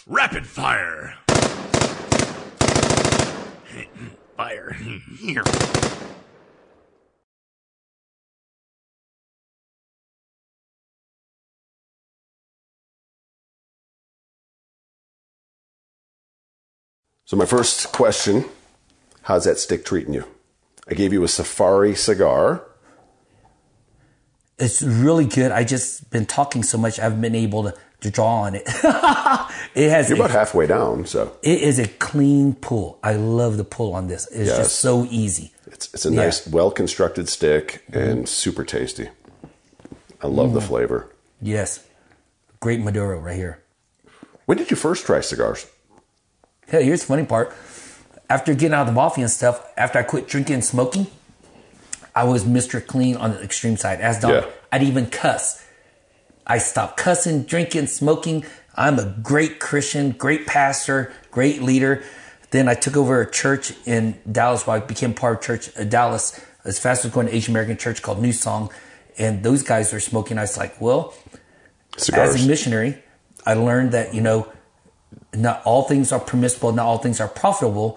Rapid 0.06 0.46
fire. 0.46 1.19
Fire. 4.40 4.72
Here. 5.18 5.44
So, 17.26 17.36
my 17.36 17.44
first 17.44 17.92
question 17.92 18.46
How's 19.24 19.44
that 19.44 19.58
stick 19.58 19.84
treating 19.84 20.14
you? 20.14 20.24
I 20.88 20.94
gave 20.94 21.12
you 21.12 21.22
a 21.22 21.28
safari 21.28 21.94
cigar. 21.94 22.64
It's 24.58 24.80
really 24.80 25.26
good. 25.26 25.52
I 25.52 25.64
just 25.64 26.10
been 26.10 26.24
talking 26.24 26.62
so 26.62 26.78
much, 26.78 26.98
I've 26.98 27.20
been 27.20 27.34
able 27.34 27.64
to, 27.64 27.74
to 28.00 28.10
draw 28.10 28.42
on 28.42 28.54
it. 28.54 28.62
it 29.74 29.90
has. 29.90 30.08
You're 30.08 30.18
about 30.18 30.30
halfway 30.30 30.66
down, 30.66 31.06
so 31.06 31.36
it 31.42 31.60
is 31.60 31.78
a 31.78 31.88
clean 31.88 32.54
pull. 32.54 32.98
I 33.02 33.14
love 33.14 33.56
the 33.56 33.64
pull 33.64 33.94
on 33.94 34.08
this. 34.08 34.26
It's 34.28 34.48
yes. 34.48 34.58
just 34.58 34.78
so 34.80 35.06
easy. 35.10 35.52
It's 35.66 35.92
it's 35.94 36.06
a 36.06 36.10
yeah. 36.10 36.24
nice, 36.24 36.46
well 36.46 36.70
constructed 36.70 37.28
stick 37.28 37.84
and 37.92 38.24
mm. 38.24 38.28
super 38.28 38.64
tasty. 38.64 39.08
I 40.22 40.26
love 40.26 40.50
mm. 40.50 40.54
the 40.54 40.60
flavor. 40.60 41.10
Yes, 41.40 41.86
great 42.60 42.80
Maduro 42.80 43.18
right 43.18 43.36
here. 43.36 43.62
When 44.46 44.58
did 44.58 44.70
you 44.70 44.76
first 44.76 45.06
try 45.06 45.20
cigars? 45.20 45.66
Hey, 46.66 46.84
here's 46.84 47.00
the 47.00 47.06
funny 47.06 47.24
part. 47.24 47.54
After 48.28 48.54
getting 48.54 48.74
out 48.74 48.82
of 48.82 48.86
the 48.88 48.92
mafia 48.92 49.24
and 49.24 49.30
stuff, 49.30 49.66
after 49.76 49.98
I 49.98 50.02
quit 50.02 50.28
drinking 50.28 50.54
and 50.54 50.64
smoking, 50.64 51.06
I 52.14 52.24
was 52.24 52.44
Mr. 52.44 52.84
Clean 52.84 53.16
on 53.16 53.32
the 53.32 53.42
extreme 53.42 53.76
side. 53.76 54.00
As 54.00 54.20
Don, 54.20 54.30
yeah. 54.30 54.46
I'd 54.72 54.82
even 54.82 55.06
cuss. 55.06 55.64
I 56.50 56.58
stopped 56.58 56.96
cussing, 56.96 57.44
drinking, 57.44 57.86
smoking. 57.86 58.44
I'm 58.74 58.98
a 58.98 59.04
great 59.22 59.60
Christian, 59.60 60.10
great 60.10 60.48
pastor, 60.48 61.12
great 61.30 61.62
leader. 61.62 62.02
Then 62.50 62.68
I 62.68 62.74
took 62.74 62.96
over 62.96 63.20
a 63.20 63.30
church 63.30 63.72
in 63.86 64.18
Dallas. 64.30 64.66
Where 64.66 64.78
I 64.78 64.80
became 64.80 65.14
part 65.14 65.36
of 65.36 65.42
church 65.44 65.70
uh, 65.78 65.84
Dallas. 65.84 66.44
As 66.64 66.80
fast 66.80 67.04
as 67.04 67.12
going 67.12 67.28
to 67.28 67.34
Asian 67.36 67.52
American 67.52 67.76
church 67.76 68.02
called 68.02 68.20
New 68.20 68.32
Song, 68.32 68.68
and 69.16 69.44
those 69.44 69.62
guys 69.62 69.92
were 69.92 70.00
smoking. 70.00 70.38
I 70.38 70.40
was 70.40 70.58
like, 70.58 70.80
well, 70.80 71.14
Cigars. 71.96 72.34
as 72.34 72.44
a 72.44 72.48
missionary, 72.48 72.98
I 73.46 73.54
learned 73.54 73.92
that 73.92 74.12
you 74.12 74.20
know 74.20 74.50
not 75.32 75.62
all 75.64 75.84
things 75.84 76.10
are 76.10 76.18
permissible, 76.18 76.72
not 76.72 76.84
all 76.84 76.98
things 76.98 77.20
are 77.20 77.28
profitable. 77.28 77.96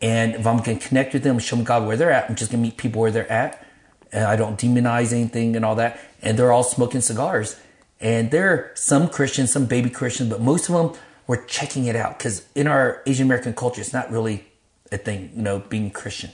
And 0.00 0.36
if 0.36 0.46
I'm 0.46 0.58
going 0.58 0.78
to 0.78 0.88
connect 0.88 1.12
with 1.12 1.24
them 1.24 1.40
show 1.40 1.56
them 1.56 1.64
God 1.64 1.88
where 1.88 1.96
they're 1.96 2.12
at, 2.12 2.30
I'm 2.30 2.36
just 2.36 2.52
going 2.52 2.62
to 2.62 2.68
meet 2.68 2.76
people 2.76 3.00
where 3.02 3.10
they're 3.10 3.30
at. 3.30 3.66
And 4.12 4.24
I 4.26 4.36
don't 4.36 4.56
demonize 4.56 5.12
anything 5.12 5.56
and 5.56 5.64
all 5.64 5.74
that. 5.74 5.98
And 6.22 6.38
they're 6.38 6.52
all 6.52 6.62
smoking 6.62 7.00
cigars. 7.00 7.60
And 8.00 8.30
there 8.30 8.50
are 8.50 8.70
some 8.74 9.08
Christians, 9.08 9.52
some 9.52 9.66
baby 9.66 9.90
Christians, 9.90 10.30
but 10.30 10.40
most 10.40 10.68
of 10.68 10.74
them 10.74 11.00
were 11.26 11.36
checking 11.36 11.84
it 11.84 11.96
out 11.96 12.18
because 12.18 12.46
in 12.54 12.66
our 12.66 13.02
Asian 13.06 13.26
American 13.26 13.54
culture, 13.54 13.80
it's 13.80 13.92
not 13.92 14.10
really 14.10 14.46
a 14.90 14.98
thing, 14.98 15.30
you 15.36 15.42
know, 15.42 15.58
being 15.58 15.90
Christian. 15.90 16.30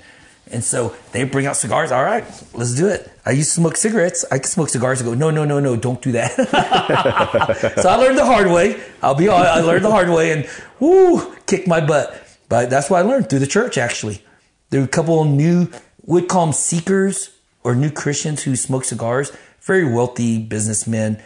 And 0.50 0.62
so 0.62 0.94
they 1.10 1.24
bring 1.24 1.46
out 1.46 1.56
cigars. 1.56 1.90
All 1.90 2.04
right, 2.04 2.24
let's 2.54 2.74
do 2.74 2.86
it. 2.86 3.10
I 3.24 3.32
used 3.32 3.50
to 3.50 3.60
smoke 3.60 3.76
cigarettes. 3.76 4.24
I 4.30 4.38
could 4.38 4.46
smoke 4.46 4.68
cigars 4.68 5.00
and 5.00 5.10
go, 5.10 5.14
no, 5.14 5.30
no, 5.30 5.44
no, 5.44 5.58
no, 5.58 5.74
don't 5.74 6.00
do 6.00 6.12
that. 6.12 6.32
so 7.82 7.88
I 7.88 7.96
learned 7.96 8.16
the 8.16 8.24
hard 8.24 8.46
way. 8.46 8.80
I'll 9.02 9.16
be 9.16 9.28
honest, 9.28 9.50
I 9.50 9.60
learned 9.60 9.84
the 9.84 9.90
hard 9.90 10.08
way 10.08 10.30
and 10.30 10.48
whoo, 10.78 11.34
kick 11.46 11.66
my 11.66 11.84
butt. 11.84 12.22
But 12.48 12.70
that's 12.70 12.88
what 12.88 12.98
I 12.98 13.02
learned 13.02 13.28
through 13.28 13.40
the 13.40 13.46
church, 13.48 13.76
actually. 13.76 14.22
There 14.70 14.80
were 14.80 14.86
a 14.86 14.88
couple 14.88 15.20
of 15.20 15.28
new 15.28 15.68
would 16.04 16.28
call 16.28 16.46
them 16.46 16.52
seekers 16.52 17.30
or 17.64 17.74
new 17.74 17.90
Christians 17.90 18.44
who 18.44 18.54
smoke 18.54 18.84
cigars. 18.84 19.32
Very 19.60 19.92
wealthy 19.92 20.38
businessmen, 20.38 21.20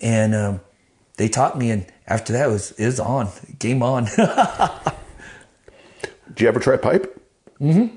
and 0.00 0.34
um, 0.34 0.60
they 1.16 1.28
taught 1.28 1.58
me. 1.58 1.70
And 1.70 1.86
after 2.06 2.32
that, 2.32 2.48
it 2.48 2.52
was 2.52 2.72
it 2.72 2.86
was 2.86 3.00
on 3.00 3.28
game 3.58 3.82
on. 3.82 4.04
Do 6.34 6.42
you 6.42 6.48
ever 6.48 6.60
try 6.60 6.76
pipe? 6.76 7.20
Mm-hmm. 7.60 7.96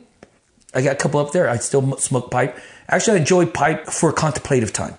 I 0.73 0.81
got 0.81 0.93
a 0.93 0.95
couple 0.97 1.19
up 1.19 1.31
there. 1.31 1.49
I 1.49 1.57
still 1.57 1.97
smoke 1.97 2.29
pipe. 2.29 2.57
Actually, 2.87 3.17
I 3.17 3.21
enjoy 3.21 3.45
pipe 3.45 3.87
for 3.87 4.11
contemplative 4.11 4.73
time. 4.73 4.95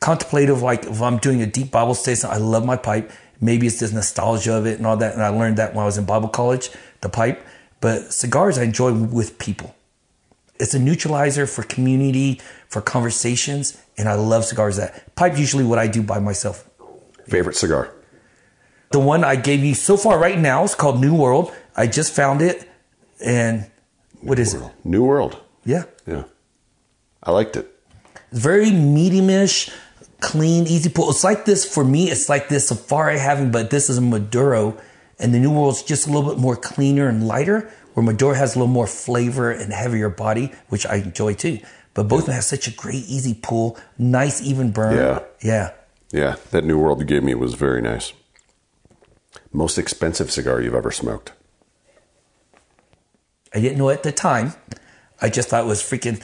Contemplative, 0.00 0.62
like 0.62 0.84
if 0.84 1.00
I'm 1.00 1.18
doing 1.18 1.40
a 1.42 1.46
deep 1.46 1.70
Bible 1.70 1.94
study, 1.94 2.20
I 2.24 2.38
love 2.38 2.64
my 2.64 2.76
pipe. 2.76 3.12
Maybe 3.40 3.66
it's 3.66 3.78
just 3.78 3.94
nostalgia 3.94 4.54
of 4.54 4.66
it 4.66 4.78
and 4.78 4.86
all 4.86 4.96
that. 4.96 5.14
And 5.14 5.22
I 5.22 5.28
learned 5.28 5.58
that 5.58 5.74
when 5.74 5.82
I 5.82 5.86
was 5.86 5.98
in 5.98 6.04
Bible 6.04 6.28
college, 6.28 6.70
the 7.00 7.08
pipe. 7.08 7.46
But 7.80 8.12
cigars, 8.12 8.58
I 8.58 8.64
enjoy 8.64 8.92
with 8.92 9.38
people. 9.38 9.74
It's 10.58 10.74
a 10.74 10.78
neutralizer 10.78 11.46
for 11.46 11.62
community, 11.62 12.40
for 12.68 12.80
conversations, 12.80 13.80
and 13.98 14.08
I 14.08 14.14
love 14.14 14.44
cigars. 14.44 14.76
That 14.76 15.14
pipe 15.14 15.38
usually 15.38 15.64
what 15.64 15.78
I 15.78 15.86
do 15.86 16.02
by 16.02 16.18
myself. 16.18 16.68
Favorite 17.28 17.56
cigar? 17.56 17.92
The 18.92 19.00
one 19.00 19.24
I 19.24 19.36
gave 19.36 19.64
you 19.64 19.74
so 19.74 19.96
far 19.96 20.18
right 20.18 20.38
now 20.38 20.62
is 20.64 20.74
called 20.74 21.00
New 21.00 21.14
World. 21.14 21.52
I 21.76 21.86
just 21.86 22.14
found 22.14 22.40
it, 22.40 22.68
and 23.24 23.68
what 24.20 24.38
is 24.38 24.54
it? 24.54 24.62
New 24.84 25.04
World. 25.04 25.40
Yeah, 25.64 25.84
Yeah. 26.06 26.24
I 27.22 27.32
liked 27.32 27.56
it. 27.56 27.68
It's 28.30 28.38
very 28.40 28.70
medium-ish, 28.70 29.70
clean, 30.20 30.66
easy 30.68 30.88
pull. 30.88 31.10
It's 31.10 31.24
like 31.24 31.44
this 31.44 31.64
for 31.64 31.82
me. 31.84 32.08
It's 32.10 32.28
like 32.28 32.48
this 32.48 32.68
Safari 32.68 33.18
having, 33.18 33.50
but 33.50 33.70
this 33.70 33.90
is 33.90 33.98
a 33.98 34.00
Maduro, 34.00 34.76
and 35.18 35.34
the 35.34 35.40
New 35.40 35.50
World's 35.52 35.82
just 35.82 36.06
a 36.06 36.12
little 36.12 36.30
bit 36.30 36.38
more 36.38 36.54
cleaner 36.54 37.08
and 37.08 37.26
lighter. 37.26 37.68
Where 37.94 38.04
Maduro 38.04 38.34
has 38.34 38.54
a 38.54 38.58
little 38.58 38.72
more 38.72 38.86
flavor 38.86 39.50
and 39.50 39.72
heavier 39.72 40.10
body, 40.10 40.52
which 40.68 40.84
I 40.86 40.96
enjoy 40.96 41.32
too. 41.34 41.58
But 41.96 42.08
both 42.08 42.20
of 42.20 42.26
them 42.26 42.34
have 42.34 42.44
such 42.44 42.68
a 42.68 42.70
great 42.70 43.06
easy 43.08 43.32
pull, 43.32 43.78
nice 43.96 44.42
even 44.42 44.70
burn. 44.70 44.96
Yeah. 44.98 45.20
yeah. 45.42 45.72
Yeah, 46.12 46.36
that 46.50 46.62
New 46.62 46.78
World 46.78 47.00
you 47.00 47.06
gave 47.06 47.22
me 47.22 47.34
was 47.34 47.54
very 47.54 47.80
nice. 47.80 48.12
Most 49.50 49.78
expensive 49.78 50.30
cigar 50.30 50.60
you've 50.60 50.74
ever 50.74 50.90
smoked? 50.90 51.32
I 53.54 53.60
didn't 53.60 53.78
know 53.78 53.88
at 53.88 54.02
the 54.02 54.12
time. 54.12 54.52
I 55.22 55.30
just 55.30 55.48
thought 55.48 55.64
it 55.64 55.66
was 55.66 55.82
freaking. 55.82 56.22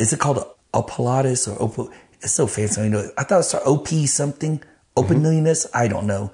Is 0.00 0.12
it 0.12 0.18
called 0.18 0.44
Opalatus 0.74 1.46
or 1.48 1.62
Op? 1.62 1.92
It's 2.20 2.32
so 2.32 2.48
fancy. 2.48 2.82
I 2.82 2.88
know. 2.88 3.08
I 3.16 3.22
thought 3.22 3.36
it 3.36 3.38
was 3.38 3.54
OP 3.54 3.86
mm-hmm. 3.86 4.06
something. 4.06 4.62
Openness. 4.96 5.68
I 5.72 5.86
don't 5.86 6.08
know. 6.08 6.32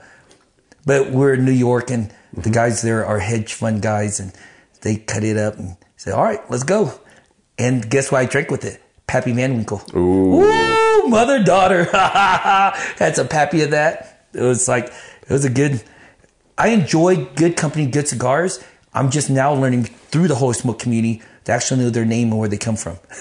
But 0.87 1.11
we're 1.11 1.35
in 1.35 1.45
New 1.45 1.53
York, 1.53 1.91
and 1.91 2.11
the 2.33 2.41
mm-hmm. 2.41 2.53
guys 2.53 2.81
there 2.81 3.05
are 3.05 3.19
hedge 3.19 3.53
fund 3.53 3.83
guys, 3.83 4.19
and 4.19 4.33
they 4.81 4.97
cut 4.97 5.23
it 5.23 5.37
up 5.37 5.59
and 5.59 5.77
say, 5.99 6.13
"All 6.13 6.25
right, 6.25 6.41
let's 6.51 6.65
go." 6.65 6.99
And 7.61 7.91
guess 7.91 8.11
what 8.11 8.23
I 8.23 8.25
drank 8.25 8.51
with 8.51 8.65
it? 8.65 8.83
Pappy 9.07 9.33
Van 9.33 9.55
Winkle. 9.55 9.83
Ooh. 9.95 10.39
Woo! 10.39 11.09
Mother 11.09 11.45
daughter. 11.45 11.85
Had 11.93 13.17
some 13.17 13.29
pappy 13.29 13.61
of 13.63 13.73
that. 13.73 14.27
It 14.33 14.41
was 14.41 14.67
like 14.67 14.87
it 14.87 15.29
was 15.31 15.45
a 15.45 15.51
good. 15.51 15.83
I 16.57 16.69
enjoy 16.69 17.27
good 17.35 17.57
company, 17.59 17.87
good 17.87 18.09
cigars. 18.09 18.65
I'm 18.95 19.11
just 19.11 19.29
now 19.29 19.53
learning 19.53 19.85
through 19.85 20.29
the 20.29 20.37
Holy 20.37 20.55
Smoke 20.55 20.79
community 20.79 21.23
to 21.45 21.53
actually 21.53 21.81
know 21.85 21.91
their 21.91 22.07
name 22.07 22.31
and 22.31 22.39
where 22.39 22.49
they 22.49 22.57
come 22.57 22.77
from. 22.77 22.99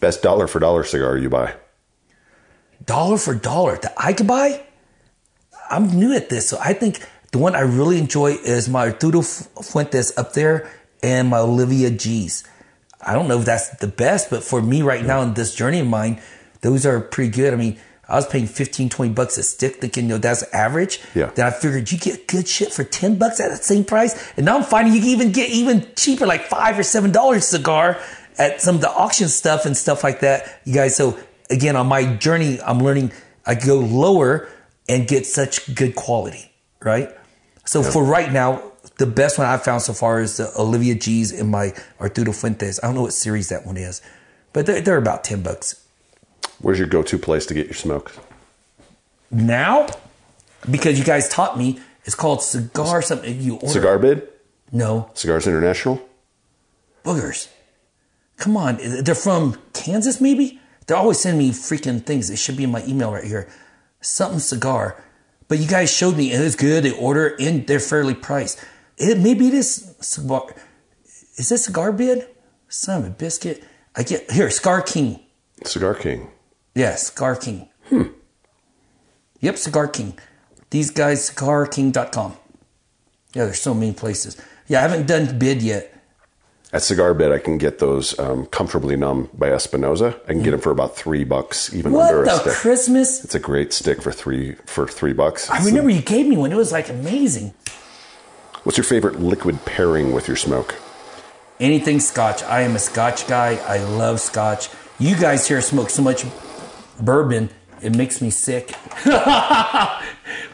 Best 0.00 0.22
dollar 0.22 0.46
for 0.46 0.60
dollar 0.60 0.82
cigar 0.82 1.18
you 1.18 1.28
buy? 1.28 1.54
dollar 2.86 3.18
for 3.18 3.34
dollar 3.34 3.76
that 3.76 3.92
I 3.96 4.12
could 4.12 4.26
buy. 4.26 4.64
I'm 5.70 5.90
new 5.90 6.14
at 6.14 6.28
this, 6.28 6.48
so 6.48 6.58
I 6.60 6.72
think 6.72 7.06
the 7.32 7.38
one 7.38 7.54
I 7.54 7.60
really 7.60 7.98
enjoy 7.98 8.32
is 8.32 8.68
my 8.68 8.88
Arturo 8.88 9.22
Fuentes 9.22 10.16
up 10.18 10.32
there 10.32 10.68
and 11.02 11.28
my 11.28 11.38
Olivia 11.38 11.90
G's. 11.90 12.44
I 13.00 13.14
don't 13.14 13.28
know 13.28 13.38
if 13.38 13.44
that's 13.44 13.70
the 13.78 13.86
best, 13.86 14.30
but 14.30 14.42
for 14.42 14.60
me 14.60 14.82
right 14.82 15.04
now 15.04 15.22
in 15.22 15.34
this 15.34 15.54
journey 15.54 15.80
of 15.80 15.86
mine, 15.86 16.20
those 16.60 16.84
are 16.84 17.00
pretty 17.00 17.30
good. 17.30 17.54
I 17.54 17.56
mean, 17.56 17.78
I 18.08 18.16
was 18.16 18.26
paying 18.26 18.46
15, 18.46 18.88
20 18.88 19.12
bucks 19.12 19.38
a 19.38 19.42
stick 19.42 19.76
thinking, 19.76 20.04
you 20.04 20.10
know, 20.10 20.18
that's 20.18 20.42
average. 20.52 21.00
Yeah. 21.14 21.30
Then 21.34 21.46
I 21.46 21.50
figured 21.50 21.90
you 21.92 21.98
get 21.98 22.26
good 22.26 22.46
shit 22.48 22.72
for 22.72 22.84
10 22.84 23.18
bucks 23.18 23.40
at 23.40 23.50
the 23.50 23.56
same 23.56 23.84
price. 23.84 24.32
And 24.36 24.44
now 24.44 24.56
I'm 24.56 24.64
finding 24.64 24.92
you 24.92 25.00
can 25.00 25.08
even 25.10 25.32
get 25.32 25.50
even 25.50 25.86
cheaper, 25.96 26.26
like 26.26 26.42
five 26.42 26.78
or 26.78 26.82
seven 26.82 27.12
dollars 27.12 27.46
cigar 27.46 27.98
at 28.36 28.60
some 28.60 28.74
of 28.74 28.80
the 28.80 28.90
auction 28.90 29.28
stuff 29.28 29.64
and 29.64 29.76
stuff 29.76 30.02
like 30.02 30.20
that. 30.20 30.60
You 30.64 30.74
guys, 30.74 30.96
so 30.96 31.18
again, 31.48 31.76
on 31.76 31.86
my 31.86 32.16
journey, 32.16 32.60
I'm 32.60 32.80
learning 32.80 33.12
I 33.46 33.54
go 33.54 33.78
lower 33.78 34.48
and 34.88 35.06
get 35.06 35.24
such 35.24 35.74
good 35.74 35.94
quality, 35.94 36.50
right? 36.82 37.10
So 37.64 37.82
for 37.82 38.02
right 38.04 38.32
now, 38.32 38.69
the 39.00 39.06
best 39.06 39.38
one 39.38 39.46
I've 39.46 39.64
found 39.64 39.80
so 39.80 39.94
far 39.94 40.20
is 40.20 40.36
the 40.36 40.52
Olivia 40.58 40.94
G's 40.94 41.32
and 41.32 41.50
my 41.50 41.72
Arturo 41.98 42.32
Fuentes. 42.32 42.78
I 42.82 42.86
don't 42.86 42.94
know 42.94 43.02
what 43.02 43.14
series 43.14 43.48
that 43.48 43.64
one 43.64 43.78
is, 43.78 44.02
but 44.52 44.66
they're, 44.66 44.82
they're 44.82 44.98
about 44.98 45.24
10 45.24 45.42
bucks. 45.42 45.82
Where's 46.60 46.78
your 46.78 46.86
go 46.86 47.02
to 47.02 47.18
place 47.18 47.46
to 47.46 47.54
get 47.54 47.66
your 47.66 47.74
smoke? 47.74 48.14
Now, 49.30 49.86
because 50.70 50.98
you 50.98 51.04
guys 51.06 51.30
taught 51.30 51.56
me, 51.56 51.80
it's 52.04 52.14
called 52.14 52.42
cigar 52.42 53.00
something. 53.00 53.40
You 53.40 53.54
order. 53.54 53.68
Cigar 53.68 53.98
Bid? 53.98 54.28
No, 54.70 55.10
Cigars 55.14 55.46
International? 55.46 56.00
boogers. 57.02 57.48
Come 58.36 58.58
on, 58.58 58.78
they're 59.02 59.14
from 59.14 59.58
Kansas, 59.72 60.20
maybe. 60.20 60.60
They're 60.86 60.98
always 60.98 61.20
sending 61.20 61.38
me 61.38 61.52
freaking 61.54 62.04
things. 62.04 62.28
It 62.28 62.36
should 62.36 62.58
be 62.58 62.64
in 62.64 62.70
my 62.70 62.84
email 62.84 63.12
right 63.12 63.24
here. 63.24 63.48
Something 64.02 64.40
cigar, 64.40 65.02
but 65.48 65.58
you 65.58 65.66
guys 65.66 65.90
showed 65.90 66.18
me 66.18 66.32
and 66.32 66.44
it's 66.44 66.54
good. 66.54 66.84
They 66.84 66.90
order 66.90 67.34
and 67.40 67.66
they're 67.66 67.80
fairly 67.80 68.14
priced. 68.14 68.62
It 69.00 69.18
maybe 69.18 69.48
it 69.48 69.54
is 69.54 69.94
cigar. 70.00 70.54
Is 71.36 71.48
this 71.48 71.64
cigar 71.64 71.90
bid? 71.92 72.26
Son 72.68 73.00
of 73.00 73.06
a 73.06 73.10
biscuit. 73.10 73.64
I 73.96 74.02
get 74.02 74.30
here. 74.30 74.50
Scar 74.50 74.82
King. 74.82 75.20
Cigar 75.64 75.94
King. 75.94 76.30
Yeah, 76.74 76.94
Cigar 76.94 77.34
King. 77.36 77.68
Hmm. 77.88 78.02
Yep, 79.40 79.56
Cigar 79.56 79.88
King. 79.88 80.18
These 80.70 80.90
guys, 80.90 81.30
cigarking.com. 81.30 82.36
Yeah, 83.34 83.44
there's 83.46 83.60
so 83.60 83.74
many 83.74 83.92
places. 83.92 84.40
Yeah, 84.68 84.78
I 84.78 84.82
haven't 84.82 85.06
done 85.06 85.38
bid 85.38 85.62
yet. 85.62 85.92
At 86.72 86.82
Cigar 86.82 87.14
Bid, 87.14 87.32
I 87.32 87.38
can 87.38 87.58
get 87.58 87.80
those 87.80 88.16
um, 88.20 88.46
comfortably 88.46 88.94
numb 88.94 89.28
by 89.34 89.48
Espinosa. 89.50 90.20
I 90.28 90.32
can 90.34 90.42
get 90.44 90.52
them 90.52 90.60
for 90.60 90.70
about 90.70 90.94
three 90.96 91.24
bucks, 91.24 91.74
even 91.74 91.90
What 91.92 92.10
under 92.10 92.22
a 92.22 92.26
the 92.26 92.38
stick. 92.38 92.52
Christmas? 92.52 93.24
it's 93.24 93.34
a 93.34 93.40
great 93.40 93.72
stick 93.72 94.00
for 94.00 94.12
three 94.12 94.54
for 94.66 94.86
three 94.86 95.12
bucks. 95.12 95.50
I 95.50 95.64
remember 95.64 95.90
you 95.90 96.00
gave 96.02 96.26
me 96.28 96.36
one. 96.36 96.52
It 96.52 96.56
was 96.56 96.70
like 96.70 96.88
amazing. 96.88 97.54
What's 98.62 98.76
your 98.76 98.84
favorite 98.84 99.18
liquid 99.18 99.64
pairing 99.64 100.12
with 100.12 100.28
your 100.28 100.36
smoke? 100.36 100.74
Anything 101.58 101.98
Scotch. 101.98 102.42
I 102.42 102.60
am 102.60 102.76
a 102.76 102.78
Scotch 102.78 103.26
guy. 103.26 103.56
I 103.66 103.78
love 103.78 104.20
Scotch. 104.20 104.68
You 104.98 105.16
guys 105.16 105.48
here 105.48 105.62
smoke 105.62 105.88
so 105.88 106.02
much 106.02 106.26
bourbon, 107.00 107.48
it 107.80 107.96
makes 107.96 108.20
me 108.20 108.28
sick. 108.28 108.74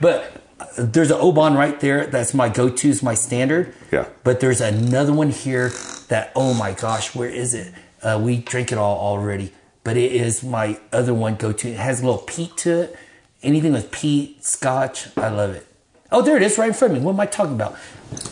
but 0.00 0.40
there's 0.78 1.10
an 1.10 1.18
Oban 1.20 1.54
right 1.54 1.78
there. 1.80 2.06
That's 2.06 2.32
my 2.32 2.48
go-to. 2.48 2.88
Is 2.88 3.02
my 3.02 3.14
standard. 3.14 3.74
Yeah. 3.90 4.06
But 4.22 4.38
there's 4.38 4.60
another 4.60 5.12
one 5.12 5.30
here 5.30 5.70
that 6.08 6.30
oh 6.36 6.54
my 6.54 6.72
gosh, 6.72 7.14
where 7.14 7.28
is 7.28 7.54
it? 7.54 7.74
Uh, 8.02 8.20
we 8.22 8.36
drink 8.36 8.70
it 8.70 8.78
all 8.78 8.98
already, 8.98 9.52
but 9.82 9.96
it 9.96 10.12
is 10.12 10.44
my 10.44 10.78
other 10.92 11.12
one 11.12 11.34
go-to. 11.34 11.70
It 11.70 11.78
has 11.78 12.02
a 12.02 12.06
little 12.06 12.22
peat 12.22 12.56
to 12.58 12.82
it. 12.82 12.96
Anything 13.42 13.72
with 13.72 13.90
peat, 13.90 14.44
Scotch, 14.44 15.16
I 15.16 15.28
love 15.28 15.50
it. 15.50 15.66
Oh, 16.12 16.22
there 16.22 16.36
it 16.36 16.42
is, 16.42 16.56
right 16.56 16.68
in 16.68 16.74
front 16.74 16.94
of 16.94 17.00
me. 17.00 17.04
What 17.04 17.14
am 17.14 17.20
I 17.20 17.26
talking 17.26 17.54
about? 17.54 17.76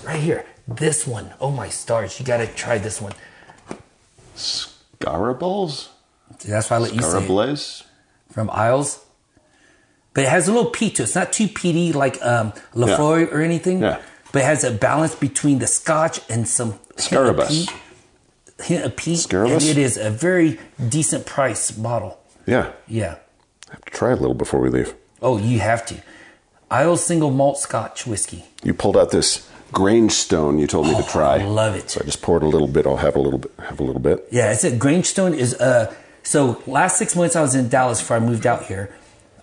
Right 0.04 0.20
here. 0.20 0.46
This 0.66 1.06
one. 1.06 1.34
Oh 1.40 1.50
my 1.50 1.68
stars! 1.68 2.18
You 2.18 2.26
got 2.26 2.38
to 2.38 2.46
try 2.46 2.78
this 2.78 3.00
one. 3.00 3.12
Garables? 5.00 5.88
That's 6.46 6.70
why 6.70 6.76
I 6.76 6.78
let 6.80 6.94
you 6.94 7.02
say 7.02 7.24
it. 7.24 7.84
From 8.30 8.50
Islay. 8.50 9.00
But 10.14 10.24
it 10.24 10.30
has 10.30 10.48
a 10.48 10.52
little 10.52 10.70
peat 10.70 10.96
to 10.96 11.02
it. 11.02 11.06
It's 11.06 11.14
not 11.14 11.32
too 11.32 11.48
peaty 11.48 11.92
like 11.92 12.22
um, 12.22 12.52
Laphroaig 12.72 13.32
or 13.32 13.42
anything. 13.42 13.82
Yeah. 13.82 14.00
But 14.32 14.42
it 14.42 14.44
has 14.46 14.64
a 14.64 14.70
balance 14.70 15.14
between 15.14 15.58
the 15.58 15.66
Scotch 15.66 16.20
and 16.28 16.48
some 16.48 16.78
hint 16.98 17.38
of 17.38 17.48
peat. 17.48 17.70
Hint 18.62 18.84
of 18.84 18.96
peat. 18.96 19.18
Scarabus? 19.18 19.68
And 19.68 19.78
it 19.78 19.80
is 19.80 19.96
a 19.96 20.10
very 20.10 20.58
decent 20.88 21.26
price 21.26 21.70
bottle. 21.70 22.20
Yeah. 22.46 22.72
Yeah. 22.86 23.16
I 23.68 23.72
have 23.72 23.84
to 23.84 23.90
try 23.92 24.12
a 24.12 24.16
little 24.16 24.34
before 24.34 24.60
we 24.60 24.70
leave. 24.70 24.94
Oh, 25.20 25.36
you 25.38 25.58
have 25.60 25.84
to. 25.86 25.96
Islay 26.70 26.96
single 26.96 27.30
malt 27.30 27.58
Scotch 27.58 28.06
whiskey. 28.06 28.44
You 28.62 28.74
pulled 28.74 28.96
out 28.96 29.10
this 29.10 29.48
Grangestone 29.74 30.60
you 30.60 30.66
told 30.66 30.86
me 30.86 30.96
to 30.96 31.02
try. 31.02 31.40
I 31.40 31.44
love 31.44 31.74
it. 31.74 31.90
So 31.90 32.00
I 32.00 32.04
just 32.04 32.22
poured 32.22 32.42
a 32.42 32.46
little 32.46 32.68
bit. 32.68 32.86
I'll 32.86 32.96
have 32.96 33.16
a 33.16 33.20
little 33.20 33.38
bit. 33.38 33.52
Have 33.58 33.80
a 33.80 33.84
little 33.84 34.00
bit. 34.00 34.26
Yeah, 34.30 34.52
it's 34.52 34.64
a 34.64 34.70
Grangestone 34.70 35.34
is 35.34 35.54
uh 35.54 35.92
so 36.22 36.62
last 36.66 36.96
six 36.96 37.14
months 37.14 37.36
I 37.36 37.42
was 37.42 37.54
in 37.54 37.68
Dallas 37.68 38.00
before 38.00 38.16
I 38.16 38.20
moved 38.20 38.46
out 38.46 38.66
here. 38.66 38.94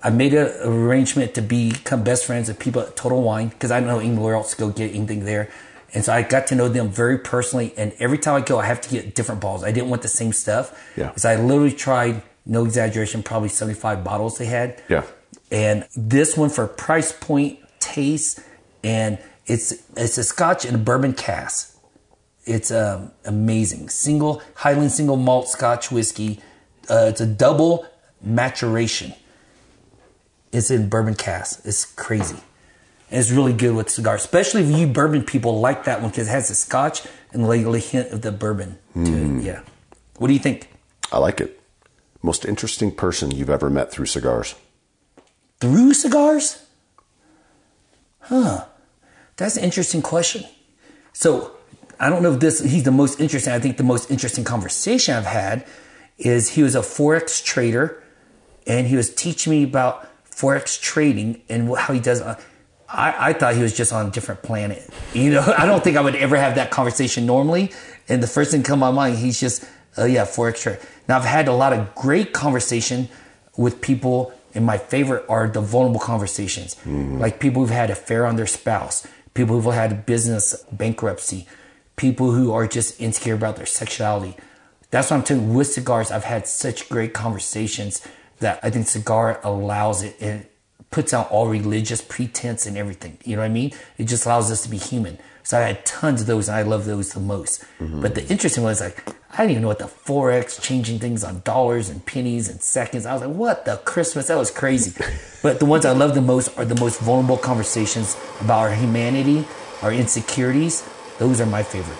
I 0.04 0.10
made 0.10 0.34
an 0.34 0.52
arrangement 0.64 1.36
to 1.36 1.42
become 1.42 2.04
best 2.04 2.26
friends 2.26 2.48
with 2.48 2.58
people 2.58 2.82
at 2.82 2.96
Total 2.96 3.22
Wine 3.22 3.50
because 3.50 3.70
I 3.70 3.80
don't 3.80 3.88
know 3.88 4.00
anywhere 4.00 4.34
else 4.34 4.52
to 4.52 4.58
go 4.58 4.70
get 4.70 4.96
anything 4.96 5.26
there. 5.26 5.50
And 5.94 6.04
so 6.06 6.14
I 6.14 6.24
got 6.24 6.48
to 6.48 6.56
know 6.56 6.70
them 6.70 6.90
very 6.90 7.20
personally. 7.20 7.74
And 7.78 7.94
every 8.00 8.18
time 8.18 8.42
I 8.42 8.46
go, 8.46 8.60
I 8.60 8.66
have 8.66 8.82
to 8.82 8.90
get 8.90 9.14
different 9.14 9.42
bottles. 9.42 9.64
I 9.64 9.72
didn't 9.72 9.90
want 9.90 10.02
the 10.02 10.08
same 10.08 10.34
stuff. 10.34 10.92
Yeah. 10.96 11.14
So 11.16 11.30
I 11.30 11.36
literally 11.36 11.74
tried, 11.74 12.24
no 12.46 12.66
exaggeration, 12.66 13.22
probably 13.22 13.50
75 13.50 14.04
bottles 14.04 14.38
they 14.38 14.46
had. 14.46 14.82
Yeah. 14.90 15.04
And 15.52 15.86
this 15.96 16.38
one 16.38 16.50
for 16.50 16.66
price 16.66 17.12
point, 17.12 17.60
taste, 17.80 18.40
and 18.84 19.20
it's 19.52 19.74
it's 19.98 20.18
a 20.18 20.24
Scotch 20.24 20.66
and 20.66 20.76
a 20.76 20.80
bourbon 20.80 21.14
cask. 21.14 21.78
It's 22.46 22.72
um, 22.72 23.12
amazing. 23.26 23.90
Single 23.90 24.42
Highland 24.56 24.92
single 24.92 25.18
malt 25.18 25.50
Scotch 25.50 25.92
whiskey. 25.92 26.40
Uh, 26.90 27.08
it's 27.10 27.22
a 27.22 27.28
double 27.28 27.86
maturation. 28.22 29.14
It's 30.52 30.72
in 30.72 30.90
bourbon 30.90 31.16
cask. 31.16 31.62
It's 31.66 31.86
crazy. 31.86 32.38
And 33.10 33.20
it's 33.20 33.32
really 33.32 33.54
good 33.54 33.76
with 33.76 33.90
cigars, 33.90 34.22
especially 34.22 34.64
if 34.64 34.78
you 34.78 34.88
bourbon 34.88 35.24
people 35.24 35.60
like 35.60 35.84
that 35.84 36.02
one 36.02 36.12
because 36.12 36.28
it 36.28 36.32
has 36.32 36.48
the 36.48 36.56
Scotch 36.56 37.04
and 37.34 37.44
a 37.44 37.48
little 37.48 37.74
hint 37.74 38.12
of 38.12 38.22
the 38.22 38.32
bourbon 38.32 38.78
to 38.96 39.02
it. 39.02 39.44
Yeah. 39.44 39.62
What 40.18 40.28
do 40.28 40.34
you 40.34 40.40
think? 40.40 40.70
I 41.12 41.18
like 41.18 41.42
it. 41.42 41.60
Most 42.22 42.46
interesting 42.46 42.92
person 42.92 43.32
you've 43.32 43.50
ever 43.50 43.70
met 43.70 43.92
through 43.92 44.06
cigars. 44.06 44.56
Through 45.60 45.94
cigars? 45.94 46.66
Huh. 48.20 48.66
That's 49.42 49.58
an 49.58 49.64
interesting 49.64 50.04
question. 50.04 50.44
So 51.14 51.58
I 52.00 52.12
don't 52.12 52.22
know 52.22 52.34
if 52.34 52.40
this 52.40 52.60
he's 52.60 52.84
the 52.84 52.92
most 52.92 53.20
interesting. 53.20 53.52
I 53.52 53.60
think 53.60 53.78
the 53.78 53.84
most 53.84 54.12
interesting 54.12 54.44
conversation 54.44 55.16
I've 55.16 55.26
had 55.26 55.66
is 56.20 56.50
he 56.50 56.62
was 56.62 56.76
a 56.76 56.82
forex 56.82 57.44
trader, 57.44 58.04
and 58.68 58.86
he 58.86 58.96
was 58.96 59.12
teaching 59.14 59.50
me 59.50 59.64
about 59.64 60.08
forex 60.30 60.80
trading 60.80 61.42
and 61.50 61.76
how 61.76 61.92
he 61.92 62.00
does. 62.00 62.22
Uh, 62.22 62.40
I, 62.88 63.30
I 63.30 63.34
thought 63.34 63.56
he 63.56 63.64
was 63.64 63.76
just 63.76 63.92
on 63.92 64.06
a 64.06 64.12
different 64.12 64.44
planet. 64.44 64.88
You 65.12 65.32
know, 65.32 65.54
I 65.58 65.66
don't 65.66 65.84
think 65.84 65.98
I 65.98 66.02
would 66.02 66.16
ever 66.16 66.38
have 66.38 66.54
that 66.56 66.70
conversation 66.70 67.26
normally. 67.26 67.72
And 68.08 68.22
the 68.22 68.28
first 68.28 68.52
thing 68.52 68.62
come 68.62 68.78
to 68.78 68.86
my 68.86 68.92
mind, 68.92 69.18
he's 69.18 69.40
just, 69.40 69.66
oh 69.98 70.06
yeah, 70.06 70.26
forex 70.26 70.62
trader. 70.62 70.80
Now 71.08 71.18
I've 71.18 71.26
had 71.26 71.48
a 71.48 71.54
lot 71.54 71.74
of 71.74 71.96
great 71.96 72.32
conversation 72.32 73.10
with 73.58 73.82
people, 73.82 74.34
and 74.54 74.68
my 74.68 74.78
favorite 74.78 75.26
are 75.30 75.48
the 75.48 75.62
vulnerable 75.62 76.00
conversations, 76.00 76.76
mm-hmm. 76.76 77.18
like 77.18 77.40
people 77.40 77.64
who've 77.64 77.72
had 77.72 77.90
affair 77.90 78.28
on 78.28 78.36
their 78.36 78.46
spouse, 78.46 79.08
people 79.34 79.60
who've 79.60 79.74
had 79.74 80.06
business 80.06 80.56
bankruptcy, 80.72 81.48
people 81.96 82.32
who 82.32 82.52
are 82.52 82.68
just 82.68 83.00
insecure 83.00 83.36
about 83.36 83.56
their 83.56 83.66
sexuality. 83.66 84.36
That's 84.90 85.10
what 85.10 85.18
I'm 85.18 85.24
telling 85.24 85.48
you. 85.48 85.54
With 85.54 85.68
cigars, 85.68 86.12
I've 86.12 86.26
had 86.26 86.48
such 86.48 86.90
great 86.90 87.14
conversations 87.14 88.06
that 88.40 88.60
I 88.62 88.70
think 88.70 88.88
cigar 88.88 89.40
allows 89.44 90.04
it 90.04 90.18
and 90.20 90.46
puts 90.90 91.14
out 91.14 91.32
all 91.32 91.48
religious 91.48 92.02
pretense 92.02 92.66
and 92.66 92.78
everything. 92.78 93.18
You 93.24 93.38
know 93.38 93.42
what 93.42 93.50
I 93.50 93.54
mean? 93.54 93.72
It 93.98 94.06
just 94.06 94.26
allows 94.26 94.52
us 94.52 94.64
to 94.64 94.70
be 94.70 94.78
human. 94.78 95.18
So 95.52 95.60
I 95.60 95.64
had 95.64 95.86
tons 95.86 96.22
of 96.22 96.28
those, 96.28 96.48
and 96.48 96.56
I 96.56 96.62
love 96.62 96.86
those 96.86 97.12
the 97.12 97.20
most. 97.20 97.66
But 97.78 98.16
the 98.16 98.26
interesting 98.30 98.64
one 98.64 98.72
is 98.72 98.80
like 98.80 99.06
I 99.34 99.40
didn't 99.40 99.52
even 99.52 99.64
know 99.64 99.68
what 99.68 99.80
the 99.80 99.84
forex 99.84 100.62
changing 100.62 101.00
things 101.00 101.26
on 101.26 101.42
dollars 101.42 101.90
and 101.90 102.06
pennies 102.06 102.48
and 102.48 102.62
seconds. 102.62 103.06
I 103.06 103.12
was 103.12 103.22
like, 103.22 103.36
what 103.36 103.66
the 103.66 103.76
Christmas? 103.84 104.28
That 104.28 104.38
was 104.38 104.50
crazy. 104.50 104.98
but 105.44 105.60
the 105.60 105.66
ones 105.66 105.84
I 105.84 105.92
love 105.92 106.16
the 106.16 106.22
most 106.22 106.58
are 106.58 106.64
the 106.64 106.80
most 106.80 107.02
vulnerable 107.02 107.36
conversations 107.36 108.16
about 108.40 108.60
our 108.60 108.74
humanity, 108.74 109.46
our 109.82 109.92
insecurities. 109.92 110.88
Those 111.20 111.42
are 111.42 111.46
my 111.46 111.64
favorite. 111.64 112.00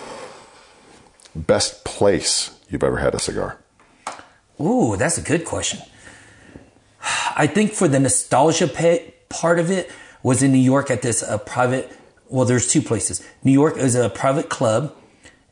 Best 1.36 1.84
place 1.84 2.58
you've 2.70 2.84
ever 2.84 3.00
had 3.00 3.14
a 3.14 3.20
cigar. 3.20 3.60
Ooh, 4.62 4.96
that's 4.96 5.18
a 5.18 5.22
good 5.22 5.44
question. 5.44 5.82
I 7.36 7.48
think 7.48 7.74
for 7.74 7.90
the 7.90 8.00
nostalgia 8.00 8.70
pa- 8.70 9.12
part 9.28 9.60
of 9.60 9.70
it 9.70 9.92
was 10.24 10.42
in 10.42 10.54
New 10.54 10.58
York 10.58 10.90
at 10.90 11.02
this 11.02 11.22
uh, 11.22 11.38
private. 11.38 11.98
Well, 12.32 12.46
there's 12.46 12.68
two 12.72 12.82
places. 12.82 13.22
New 13.44 13.52
York 13.52 13.76
is 13.76 13.94
a 13.94 14.10
private 14.10 14.48
club, 14.48 14.96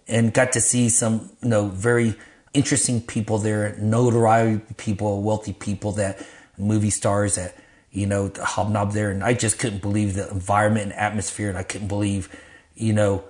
and 0.07 0.33
got 0.33 0.53
to 0.53 0.61
see 0.61 0.87
some 0.87 1.29
you 1.43 1.49
know 1.49 1.67
very 1.67 2.15
interesting 2.53 3.01
people 3.01 3.37
there, 3.37 3.75
notoriety 3.79 4.61
people, 4.77 5.21
wealthy 5.21 5.51
people 5.51 5.91
that 5.93 6.25
movie 6.57 6.89
stars 6.89 7.35
that 7.35 7.55
you 7.91 8.05
know 8.05 8.31
hobnob 8.41 8.93
there, 8.93 9.11
and 9.11 9.25
I 9.25 9.33
just 9.33 9.59
couldn't 9.59 9.81
believe 9.81 10.13
the 10.13 10.31
environment 10.31 10.91
and 10.91 10.93
atmosphere, 10.93 11.49
and 11.49 11.57
I 11.57 11.63
couldn't 11.63 11.89
believe 11.89 12.33
you 12.75 12.93
know 12.93 13.25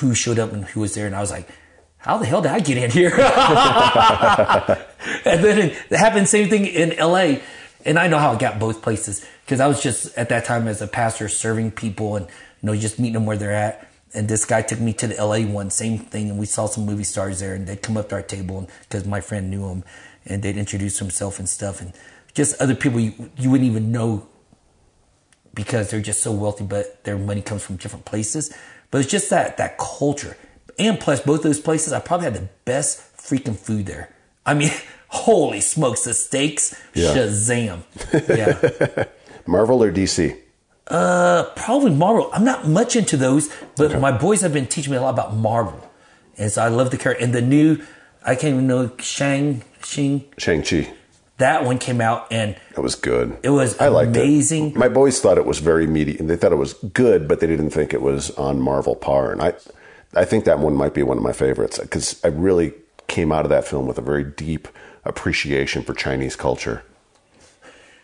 who 0.00 0.12
showed 0.12 0.40
up 0.40 0.52
and 0.52 0.64
who 0.64 0.80
was 0.80 0.94
there, 0.94 1.06
and 1.06 1.14
I 1.14 1.20
was 1.20 1.30
like. 1.30 1.48
How 1.96 2.18
the 2.18 2.26
hell 2.26 2.42
did 2.42 2.50
I 2.52 2.60
get 2.60 2.76
in 2.76 2.90
here? 2.90 3.14
and 3.14 3.22
then 5.24 5.58
it 5.58 5.72
happened 5.90 6.28
same 6.28 6.50
thing 6.50 6.66
in 6.66 6.94
LA. 6.98 7.36
And 7.86 7.98
I 7.98 8.08
know 8.08 8.18
how 8.18 8.32
I 8.32 8.36
got 8.36 8.58
both 8.58 8.82
places 8.82 9.24
because 9.42 9.58
I 9.58 9.66
was 9.66 9.82
just 9.82 10.14
at 10.18 10.28
that 10.28 10.44
time 10.44 10.68
as 10.68 10.82
a 10.82 10.86
pastor 10.86 11.30
serving 11.30 11.70
people 11.70 12.16
and 12.16 12.26
you 12.64 12.70
know 12.70 12.76
just 12.76 12.98
meet 12.98 13.12
them 13.12 13.26
where 13.26 13.36
they're 13.36 13.52
at. 13.52 13.86
And 14.14 14.26
this 14.26 14.46
guy 14.46 14.62
took 14.62 14.80
me 14.80 14.94
to 14.94 15.08
the 15.08 15.22
LA 15.22 15.40
one, 15.40 15.68
same 15.68 15.98
thing, 15.98 16.30
and 16.30 16.38
we 16.38 16.46
saw 16.46 16.64
some 16.64 16.86
movie 16.86 17.04
stars 17.04 17.40
there, 17.40 17.52
and 17.52 17.66
they'd 17.66 17.82
come 17.82 17.98
up 17.98 18.08
to 18.08 18.14
our 18.14 18.22
table 18.22 18.70
because 18.88 19.04
my 19.04 19.20
friend 19.20 19.50
knew 19.50 19.68
him, 19.68 19.84
and 20.24 20.42
they'd 20.42 20.56
introduce 20.56 20.98
himself 20.98 21.38
and 21.38 21.46
stuff, 21.46 21.82
and 21.82 21.92
just 22.32 22.58
other 22.62 22.74
people 22.74 23.00
you, 23.00 23.12
you 23.36 23.50
wouldn't 23.50 23.68
even 23.68 23.92
know 23.92 24.26
because 25.52 25.90
they're 25.90 26.00
just 26.00 26.22
so 26.22 26.32
wealthy, 26.32 26.64
but 26.64 27.04
their 27.04 27.18
money 27.18 27.42
comes 27.42 27.62
from 27.62 27.76
different 27.76 28.06
places. 28.06 28.56
But 28.90 29.02
it's 29.02 29.10
just 29.10 29.28
that 29.28 29.58
that 29.58 29.76
culture, 29.76 30.34
and 30.78 30.98
plus 30.98 31.20
both 31.20 31.42
those 31.42 31.60
places, 31.60 31.92
I 31.92 32.00
probably 32.00 32.24
had 32.24 32.34
the 32.34 32.48
best 32.64 33.18
freaking 33.18 33.56
food 33.58 33.84
there. 33.84 34.08
I 34.46 34.54
mean, 34.54 34.70
holy 35.08 35.60
smokes, 35.60 36.04
the 36.04 36.14
steaks, 36.14 36.74
Yeah. 36.94 37.14
Shazam! 37.14 37.82
Yeah, 38.28 39.04
Marvel 39.46 39.82
or 39.82 39.92
DC? 39.92 40.40
Uh, 40.88 41.44
probably 41.56 41.92
Marvel. 41.92 42.30
I'm 42.32 42.44
not 42.44 42.68
much 42.68 42.96
into 42.96 43.16
those, 43.16 43.48
but 43.76 44.00
my 44.00 44.12
boys 44.12 44.40
have 44.42 44.52
been 44.52 44.66
teaching 44.66 44.90
me 44.92 44.96
a 44.96 45.02
lot 45.02 45.14
about 45.14 45.34
Marvel, 45.34 45.90
and 46.36 46.50
so 46.50 46.62
I 46.62 46.68
love 46.68 46.90
the 46.90 46.96
character. 46.98 47.24
And 47.24 47.32
the 47.32 47.42
new, 47.42 47.82
I 48.24 48.34
can't 48.34 48.54
even 48.54 48.66
know 48.66 48.90
Shang 48.98 49.62
Xing. 49.80 50.24
Shang-Chi. 50.38 50.92
That 51.38 51.64
one 51.64 51.78
came 51.78 52.00
out, 52.00 52.28
and 52.30 52.56
That 52.76 52.82
was 52.82 52.94
good. 52.94 53.36
It 53.42 53.50
was 53.50 53.78
I 53.80 53.88
liked 53.88 54.16
amazing. 54.16 54.70
It. 54.70 54.76
My 54.76 54.88
boys 54.88 55.20
thought 55.20 55.36
it 55.36 55.46
was 55.46 55.58
very 55.58 55.86
meaty, 55.86 56.16
and 56.16 56.30
they 56.30 56.36
thought 56.36 56.52
it 56.52 56.56
was 56.56 56.74
good, 56.74 57.26
but 57.26 57.40
they 57.40 57.46
didn't 57.48 57.70
think 57.70 57.92
it 57.92 58.02
was 58.02 58.30
on 58.32 58.60
Marvel 58.60 58.94
par. 58.94 59.32
And 59.32 59.42
I, 59.42 59.54
I 60.14 60.24
think 60.24 60.44
that 60.44 60.60
one 60.60 60.74
might 60.74 60.94
be 60.94 61.02
one 61.02 61.16
of 61.16 61.24
my 61.24 61.32
favorites 61.32 61.78
because 61.78 62.20
I 62.24 62.28
really 62.28 62.72
came 63.08 63.32
out 63.32 63.44
of 63.44 63.50
that 63.50 63.66
film 63.66 63.86
with 63.86 63.98
a 63.98 64.02
very 64.02 64.22
deep 64.22 64.68
appreciation 65.04 65.82
for 65.82 65.92
Chinese 65.92 66.36
culture. 66.36 66.84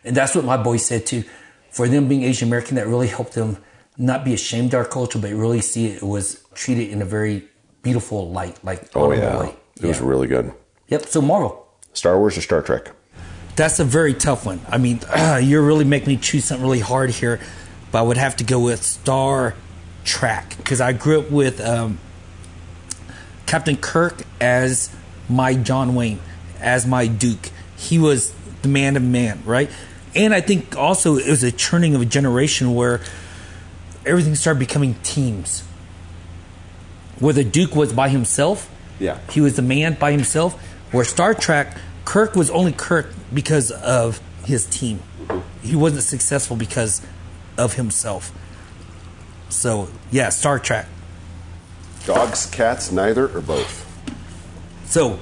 And 0.05 0.17
that's 0.17 0.35
what 0.35 0.45
my 0.45 0.57
boys 0.57 0.85
said 0.85 1.07
too. 1.07 1.25
For 1.71 1.89
them 1.89 2.09
being 2.09 2.23
Asian 2.25 2.49
American, 2.49 2.77
that 2.77 2.87
really 2.87 3.07
helped 3.09 3.35
them 3.35 3.59
not 3.97 4.25
be 4.25 4.35
ashamed 4.35 4.75
of 4.75 4.81
our 4.81 4.85
culture, 4.87 5.19
but 5.19 5.31
really 5.33 5.61
see 5.61 5.87
it 5.87 6.03
was 6.03 6.43
treated 6.55 6.89
in 6.91 7.01
a 7.03 7.05
very 7.05 7.45
beautiful 7.83 8.31
light, 8.31 8.59
like 8.65 8.91
Oh 8.95 9.05
honorable 9.05 9.23
yeah, 9.23 9.41
way. 9.41 9.55
it 9.81 9.87
was 9.87 10.01
really 10.01 10.27
good. 10.27 10.53
Yep. 10.89 11.07
So 11.07 11.21
Marvel. 11.23 11.67
Star 11.93 12.19
Wars 12.19 12.37
or 12.39 12.41
Star 12.41 12.63
Trek? 12.63 12.93
That's 13.57 13.79
a 13.81 13.85
very 13.85 14.15
tough 14.15 14.47
one. 14.47 14.61
I 14.69 14.79
mean, 14.79 15.01
you're 15.43 15.63
really 15.63 15.85
making 15.85 16.09
me 16.09 16.17
choose 16.17 16.45
something 16.45 16.63
really 16.65 16.81
hard 16.81 17.11
here, 17.11 17.41
but 17.93 17.99
I 17.99 18.03
would 18.03 18.17
have 18.17 18.37
to 18.37 18.45
go 18.45 18.59
with 18.61 18.83
Star 18.83 19.55
Trek 20.05 20.55
because 20.57 20.81
I 20.81 20.93
grew 20.93 21.21
up 21.21 21.31
with 21.31 21.61
um, 21.61 21.99
Captain 23.47 23.77
Kirk 23.77 24.23
as 24.41 24.95
my 25.29 25.55
John 25.55 25.95
Wayne, 25.95 26.21
as 26.61 26.87
my 26.87 27.07
Duke. 27.07 27.51
He 27.77 27.99
was 27.99 28.35
the 28.63 28.69
man 28.69 28.97
of 28.97 29.03
man, 29.03 29.43
right? 29.45 29.71
And 30.15 30.35
I 30.35 30.41
think 30.41 30.77
also 30.77 31.17
it 31.17 31.29
was 31.29 31.43
a 31.43 31.53
churning 31.53 31.95
of 31.95 32.03
a 32.03 32.07
generation 32.07 32.75
where 32.75 33.01
everything 34.05 34.35
started 34.35 34.59
becoming 34.59 34.95
teams. 35.03 35.63
Where 37.19 37.35
the 37.35 37.45
Duke 37.45 37.77
was 37.77 37.93
by 37.93 38.09
himself, 38.09 38.71
Yeah. 38.99 39.19
he 39.31 39.41
was 39.41 39.57
the 39.57 39.63
man 39.63 39.97
by 40.01 40.11
himself. 40.13 40.61
Where 40.91 41.05
Star 41.05 41.35
Trek, 41.35 41.77
Kirk 42.05 42.35
was 42.35 42.51
only 42.51 42.73
Kirk 42.73 43.13
because 43.33 43.71
of 43.71 44.21
his 44.45 44.67
team. 44.67 45.01
Mm-hmm. 45.27 45.67
He 45.67 45.77
wasn't 45.77 46.03
successful 46.03 46.57
because 46.57 47.03
of 47.57 47.75
himself. 47.75 48.33
So 49.49 49.89
yeah, 50.11 50.31
Star 50.31 50.59
Trek. 50.59 50.87
Dogs, 52.07 52.47
cats, 52.47 52.91
neither 52.91 53.29
or 53.29 53.41
both. 53.43 53.87
So 54.87 55.21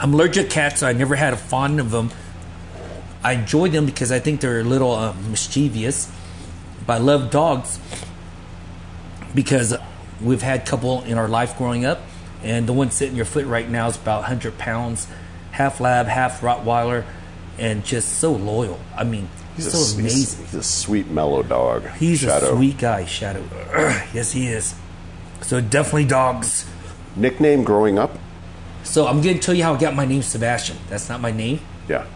I'm 0.00 0.14
allergic 0.14 0.48
to 0.48 0.52
cats. 0.54 0.80
So 0.80 0.88
I 0.88 0.92
never 0.92 1.14
had 1.14 1.34
a 1.34 1.36
fond 1.36 1.78
of 1.78 1.90
them. 1.90 2.10
I 3.26 3.32
enjoy 3.32 3.70
them 3.70 3.86
because 3.86 4.12
I 4.12 4.20
think 4.20 4.40
they're 4.40 4.60
a 4.60 4.64
little 4.64 4.92
uh, 4.92 5.12
mischievous. 5.28 6.08
But 6.86 6.92
I 6.94 6.98
love 6.98 7.32
dogs 7.32 7.80
because 9.34 9.74
we've 10.22 10.42
had 10.42 10.60
a 10.60 10.64
couple 10.64 11.02
in 11.02 11.18
our 11.18 11.26
life 11.26 11.58
growing 11.58 11.84
up, 11.84 12.00
and 12.44 12.68
the 12.68 12.72
one 12.72 12.92
sitting 12.92 13.16
your 13.16 13.24
foot 13.24 13.44
right 13.46 13.68
now 13.68 13.88
is 13.88 13.96
about 13.96 14.20
100 14.20 14.58
pounds, 14.58 15.08
half 15.50 15.80
lab, 15.80 16.06
half 16.06 16.40
Rottweiler, 16.40 17.04
and 17.58 17.84
just 17.84 18.20
so 18.20 18.30
loyal. 18.32 18.78
I 18.96 19.02
mean, 19.02 19.28
He's 19.56 19.72
so 19.72 19.78
a, 19.78 19.80
he's- 19.80 19.98
amazing. 19.98 20.44
He's, 20.44 20.54
a 20.54 20.62
sweet, 20.62 21.08
mellow 21.08 21.42
dog. 21.42 21.88
He's 21.98 22.20
Shadow. 22.20 22.52
a 22.52 22.56
sweet 22.56 22.78
guy, 22.78 23.06
Shadow. 23.06 23.42
yes, 24.14 24.30
he 24.30 24.46
is. 24.46 24.76
So 25.40 25.60
definitely 25.60 26.04
dogs. 26.04 26.64
Nickname 27.16 27.64
growing 27.64 27.98
up? 27.98 28.16
So 28.84 29.08
I'm 29.08 29.20
going 29.20 29.34
to 29.34 29.42
tell 29.42 29.54
you 29.54 29.64
how 29.64 29.74
I 29.74 29.80
got 29.80 29.96
my 29.96 30.04
name, 30.04 30.22
Sebastian. 30.22 30.76
That's 30.88 31.08
not 31.08 31.20
my 31.20 31.32
name. 31.32 31.58
Yeah. 31.88 32.06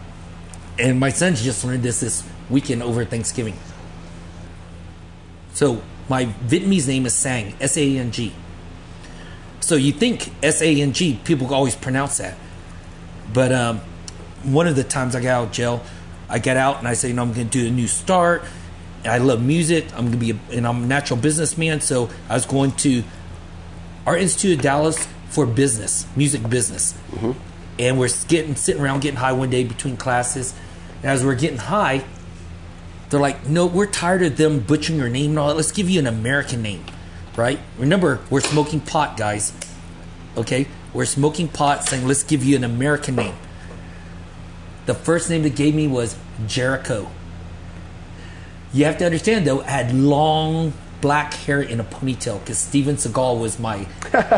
And 0.79 0.99
my 0.99 1.09
sons 1.09 1.43
just 1.43 1.63
learned 1.63 1.83
this 1.83 1.99
this 1.99 2.27
weekend 2.49 2.81
over 2.81 3.05
Thanksgiving. 3.05 3.55
So 5.53 5.81
my 6.09 6.25
Vietnamese 6.25 6.87
name 6.87 7.05
is 7.05 7.13
Sang, 7.13 7.55
S 7.59 7.77
A 7.77 7.97
N 7.97 8.11
G. 8.11 8.33
So 9.59 9.75
you 9.75 9.91
think 9.91 10.31
S 10.43 10.61
A 10.61 10.81
N 10.81 10.93
G, 10.93 11.19
people 11.23 11.53
always 11.53 11.75
pronounce 11.75 12.17
that. 12.17 12.37
But 13.33 13.51
um, 13.51 13.79
one 14.43 14.67
of 14.67 14.75
the 14.75 14.83
times 14.83 15.15
I 15.15 15.21
got 15.21 15.29
out 15.29 15.43
of 15.47 15.51
jail, 15.51 15.83
I 16.27 16.39
got 16.39 16.57
out 16.57 16.79
and 16.79 16.87
I 16.87 16.93
said, 16.93 17.09
you 17.09 17.13
know, 17.13 17.21
I'm 17.21 17.33
going 17.33 17.49
to 17.49 17.59
do 17.61 17.67
a 17.67 17.71
new 17.71 17.87
start. 17.87 18.43
I 19.03 19.17
love 19.17 19.43
music. 19.43 19.85
I'm 19.93 20.07
going 20.07 20.11
to 20.11 20.17
be, 20.17 20.31
a, 20.31 20.37
and 20.51 20.67
I'm 20.67 20.83
a 20.83 20.87
natural 20.87 21.19
businessman. 21.19 21.81
So 21.81 22.09
I 22.29 22.33
was 22.35 22.45
going 22.45 22.71
to 22.73 23.03
Art 24.05 24.21
Institute 24.21 24.57
of 24.57 24.63
Dallas 24.63 25.07
for 25.29 25.45
business, 25.45 26.05
music 26.15 26.47
business. 26.49 26.93
And 27.81 27.97
we're 27.97 28.09
getting 28.27 28.55
sitting 28.55 28.79
around 28.81 29.01
getting 29.01 29.17
high 29.17 29.31
one 29.31 29.49
day 29.49 29.63
between 29.63 29.97
classes. 29.97 30.53
And 31.01 31.09
as 31.09 31.25
we're 31.25 31.35
getting 31.35 31.57
high, 31.57 32.05
they're 33.09 33.19
like, 33.19 33.47
no, 33.47 33.65
we're 33.65 33.87
tired 33.87 34.21
of 34.21 34.37
them 34.37 34.59
butchering 34.59 34.99
your 34.99 35.09
name 35.09 35.31
and 35.31 35.39
all 35.39 35.47
that. 35.47 35.55
Let's 35.55 35.71
give 35.71 35.89
you 35.89 35.99
an 35.99 36.05
American 36.05 36.61
name, 36.61 36.85
right? 37.35 37.59
Remember, 37.79 38.19
we're 38.29 38.41
smoking 38.41 38.81
pot, 38.81 39.17
guys. 39.17 39.51
Okay? 40.37 40.67
We're 40.93 41.05
smoking 41.05 41.47
pot, 41.47 41.83
saying, 41.83 42.07
let's 42.07 42.23
give 42.23 42.43
you 42.43 42.55
an 42.55 42.63
American 42.63 43.15
name. 43.15 43.33
The 44.85 44.93
first 44.93 45.29
name 45.29 45.41
they 45.41 45.49
gave 45.49 45.73
me 45.73 45.87
was 45.87 46.15
Jericho. 46.45 47.09
You 48.73 48.85
have 48.85 48.99
to 48.99 49.05
understand, 49.05 49.47
though, 49.47 49.61
I 49.61 49.69
had 49.69 49.93
long 49.93 50.73
black 51.01 51.33
hair 51.33 51.61
in 51.61 51.79
a 51.79 51.83
ponytail 51.83 52.39
because 52.39 52.57
Steven 52.57 52.95
Seagal 52.95 53.39
was 53.39 53.59
my 53.59 53.87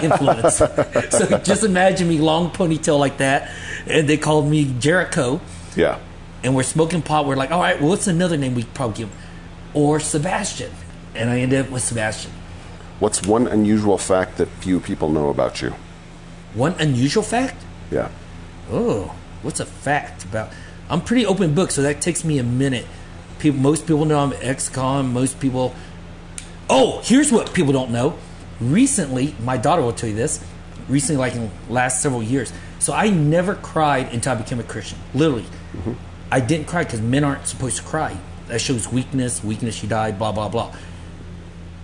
influence. 0.01 0.57
so 1.17 1.37
just 1.39 1.63
imagine 1.63 2.07
me 2.07 2.17
long 2.19 2.49
ponytail 2.51 2.97
like 2.99 3.17
that, 3.17 3.51
and 3.87 4.07
they 4.07 4.17
called 4.17 4.47
me 4.47 4.73
Jericho 4.79 5.41
Yeah. 5.75 5.99
and 6.43 6.55
we're 6.55 6.63
smoking 6.63 7.01
pot. 7.01 7.25
We're 7.25 7.35
like, 7.35 7.51
all 7.51 7.59
right, 7.61 7.79
well, 7.79 7.89
what's 7.89 8.07
another 8.07 8.37
name 8.37 8.55
we 8.55 8.63
could 8.63 8.73
probably 8.73 8.97
give? 8.97 9.09
him? 9.09 9.17
Or 9.73 9.99
Sebastian. 9.99 10.71
And 11.15 11.29
I 11.29 11.39
ended 11.41 11.65
up 11.65 11.71
with 11.71 11.83
Sebastian. 11.83 12.31
What's 12.99 13.21
one 13.21 13.47
unusual 13.47 13.97
fact 13.97 14.37
that 14.37 14.47
few 14.47 14.79
people 14.79 15.09
know 15.09 15.29
about 15.29 15.61
you? 15.61 15.73
One 16.53 16.73
unusual 16.79 17.23
fact? 17.23 17.55
Yeah. 17.91 18.09
Oh, 18.71 19.15
what's 19.41 19.59
a 19.59 19.65
fact 19.65 20.23
about? 20.23 20.51
I'm 20.89 21.01
pretty 21.01 21.25
open 21.25 21.53
book, 21.53 21.71
so 21.71 21.81
that 21.81 22.01
takes 22.01 22.23
me 22.23 22.37
a 22.39 22.43
minute. 22.43 22.85
People, 23.39 23.59
most 23.59 23.85
people 23.87 24.05
know 24.05 24.19
I'm 24.19 24.33
ex-con. 24.41 25.11
Most 25.13 25.39
people. 25.39 25.73
Oh, 26.69 27.01
here's 27.03 27.31
what 27.31 27.53
people 27.53 27.73
don't 27.73 27.91
know. 27.91 28.17
Recently, 28.59 29.35
my 29.43 29.57
daughter 29.57 29.81
will 29.81 29.93
tell 29.93 30.09
you 30.09 30.15
this. 30.15 30.43
Recently, 30.87 31.17
like 31.17 31.35
in 31.35 31.49
the 31.67 31.73
last 31.73 32.01
several 32.01 32.21
years, 32.21 32.51
so 32.79 32.93
I 32.93 33.09
never 33.09 33.55
cried 33.55 34.13
until 34.13 34.33
I 34.33 34.35
became 34.35 34.59
a 34.59 34.63
Christian. 34.63 34.99
Literally, 35.13 35.43
mm-hmm. 35.43 35.93
I 36.29 36.39
didn't 36.41 36.67
cry 36.67 36.83
because 36.83 37.01
men 37.01 37.23
aren't 37.23 37.47
supposed 37.47 37.77
to 37.77 37.83
cry. 37.83 38.17
That 38.47 38.59
shows 38.59 38.91
weakness. 38.91 39.43
Weakness. 39.43 39.75
She 39.75 39.87
died. 39.87 40.17
Blah 40.17 40.33
blah 40.33 40.49
blah. 40.49 40.75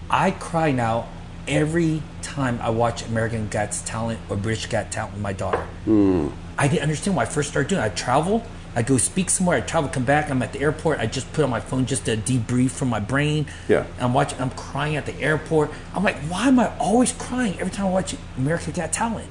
I 0.10 0.32
cry 0.32 0.72
now 0.72 1.08
every 1.48 2.02
time 2.22 2.60
I 2.62 2.70
watch 2.70 3.06
American 3.06 3.48
Got 3.48 3.72
Talent 3.72 4.20
or 4.30 4.36
British 4.36 4.68
Got 4.68 4.92
Talent 4.92 5.14
with 5.14 5.22
my 5.22 5.34
daughter. 5.34 5.66
Hmm. 5.86 6.28
I 6.58 6.68
didn't 6.68 6.84
understand 6.84 7.16
why 7.16 7.24
I 7.24 7.26
first 7.26 7.50
started 7.50 7.70
doing 7.70 7.82
it. 7.82 7.86
I 7.86 7.90
travel, 7.90 8.44
I 8.76 8.84
go 8.84 8.98
speak 8.98 9.30
somewhere, 9.30 9.58
I 9.58 9.62
travel, 9.62 9.90
come 9.90 10.06
back, 10.06 10.30
I'm 10.30 10.42
at 10.42 10.54
the 10.54 10.62
airport, 10.62 11.00
I 11.00 11.08
just 11.08 11.32
put 11.34 11.44
on 11.44 11.50
my 11.50 11.60
phone 11.60 11.86
just 11.86 12.06
to 12.06 12.16
debrief 12.16 12.72
from 12.72 12.90
my 12.90 13.00
brain. 13.00 13.48
Yeah. 13.68 13.86
I'm 14.00 14.14
watching, 14.14 14.40
I'm 14.40 14.52
crying 14.52 14.96
at 14.96 15.06
the 15.06 15.16
airport. 15.20 15.72
I'm 15.94 16.04
like, 16.04 16.18
why 16.30 16.48
am 16.48 16.60
I 16.60 16.76
always 16.78 17.12
crying 17.14 17.60
every 17.60 17.72
time 17.72 17.88
I 17.88 17.90
watch 17.90 18.16
American 18.38 18.74
Got 18.74 18.94
Talent? 18.94 19.30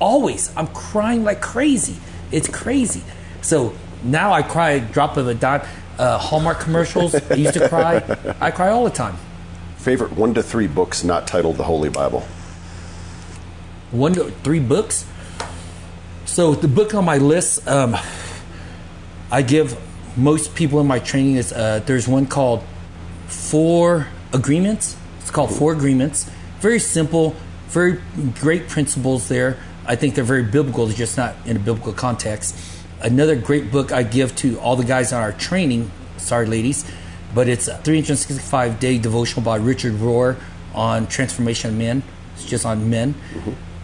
Always. 0.00 0.54
I'm 0.56 0.68
crying 0.68 1.24
like 1.24 1.40
crazy. 1.40 1.96
It's 2.30 2.48
crazy. 2.48 3.02
So 3.42 3.74
now 4.02 4.32
I 4.32 4.42
cry 4.42 4.72
a 4.72 4.80
drop 4.80 5.16
of 5.16 5.28
a 5.28 5.34
dime. 5.34 5.62
Uh, 5.98 6.18
Hallmark 6.18 6.60
commercials, 6.60 7.14
I 7.14 7.34
used 7.34 7.54
to 7.54 7.68
cry. 7.68 8.02
I 8.40 8.50
cry 8.50 8.70
all 8.70 8.84
the 8.84 8.90
time. 8.90 9.16
Favorite 9.76 10.12
one 10.12 10.34
to 10.34 10.42
three 10.42 10.66
books 10.66 11.04
not 11.04 11.26
titled 11.26 11.56
the 11.56 11.64
Holy 11.64 11.88
Bible? 11.88 12.26
one 13.94 14.12
to 14.14 14.30
three 14.42 14.60
books. 14.60 15.06
So 16.24 16.54
the 16.54 16.68
book 16.68 16.94
on 16.94 17.04
my 17.04 17.18
list, 17.18 17.66
um, 17.68 17.96
I 19.30 19.42
give 19.42 19.78
most 20.16 20.54
people 20.54 20.80
in 20.80 20.86
my 20.86 20.98
training 20.98 21.36
is 21.36 21.52
uh, 21.52 21.80
there's 21.86 22.06
one 22.06 22.26
called 22.26 22.62
Four 23.26 24.08
Agreements. 24.32 24.96
It's 25.20 25.30
called 25.30 25.50
Four 25.50 25.72
Agreements. 25.72 26.30
Very 26.60 26.78
simple, 26.78 27.34
very 27.68 28.00
great 28.40 28.68
principles 28.68 29.28
there. 29.28 29.58
I 29.86 29.96
think 29.96 30.14
they're 30.14 30.24
very 30.24 30.44
biblical. 30.44 30.86
They're 30.86 30.96
just 30.96 31.16
not 31.16 31.34
in 31.44 31.56
a 31.56 31.60
biblical 31.60 31.92
context. 31.92 32.56
Another 33.00 33.36
great 33.36 33.70
book 33.70 33.92
I 33.92 34.02
give 34.02 34.34
to 34.36 34.58
all 34.60 34.76
the 34.76 34.84
guys 34.84 35.12
on 35.12 35.20
our 35.20 35.32
training. 35.32 35.90
Sorry, 36.16 36.46
ladies, 36.46 36.90
but 37.34 37.48
it's 37.48 37.68
a 37.68 37.76
365 37.78 38.80
day 38.80 38.98
devotional 38.98 39.42
by 39.42 39.56
Richard 39.56 39.94
Rohr 39.94 40.38
on 40.74 41.06
transformation 41.06 41.70
of 41.70 41.76
men. 41.76 42.02
It's 42.34 42.46
just 42.46 42.64
on 42.64 42.88
men. 42.88 43.14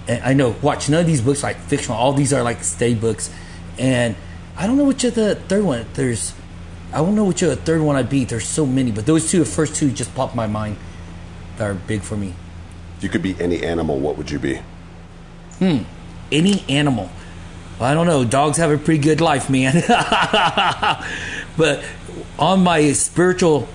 And 0.08 0.22
I 0.24 0.32
know, 0.32 0.54
watch 0.62 0.88
none 0.88 1.00
of 1.00 1.06
these 1.06 1.20
books 1.20 1.42
like 1.42 1.56
fictional. 1.56 1.98
All 1.98 2.12
these 2.12 2.32
are 2.32 2.42
like 2.42 2.62
stay 2.64 2.94
books, 2.94 3.30
and 3.78 4.16
I 4.60 4.66
don't 4.66 4.76
know 4.76 4.84
which 4.84 5.04
of 5.04 5.14
the 5.14 5.36
third 5.36 5.64
one. 5.64 5.86
There's, 5.94 6.34
I 6.92 6.98
don't 6.98 7.14
know 7.14 7.24
which 7.24 7.40
of 7.40 7.48
the 7.48 7.56
third 7.56 7.80
one 7.80 7.96
I 7.96 8.02
beat. 8.02 8.28
There's 8.28 8.46
so 8.46 8.66
many, 8.66 8.92
but 8.92 9.06
those 9.06 9.30
two, 9.30 9.38
the 9.38 9.46
first 9.46 9.74
two, 9.74 9.90
just 9.90 10.14
popped 10.14 10.34
my 10.34 10.46
mind. 10.46 10.76
That 11.56 11.70
are 11.70 11.74
big 11.74 12.02
for 12.02 12.14
me. 12.14 12.34
If 12.98 13.04
you 13.04 13.08
could 13.08 13.22
be 13.22 13.34
any 13.40 13.62
animal, 13.62 13.98
what 13.98 14.18
would 14.18 14.30
you 14.30 14.38
be? 14.38 14.60
Hmm. 15.60 15.78
Any 16.30 16.62
animal. 16.68 17.08
Well, 17.78 17.90
I 17.90 17.94
don't 17.94 18.06
know. 18.06 18.22
Dogs 18.22 18.58
have 18.58 18.70
a 18.70 18.76
pretty 18.76 19.00
good 19.00 19.22
life, 19.22 19.48
man. 19.48 19.82
but 21.56 21.82
on 22.38 22.62
my 22.62 22.92
spiritual 22.92 23.66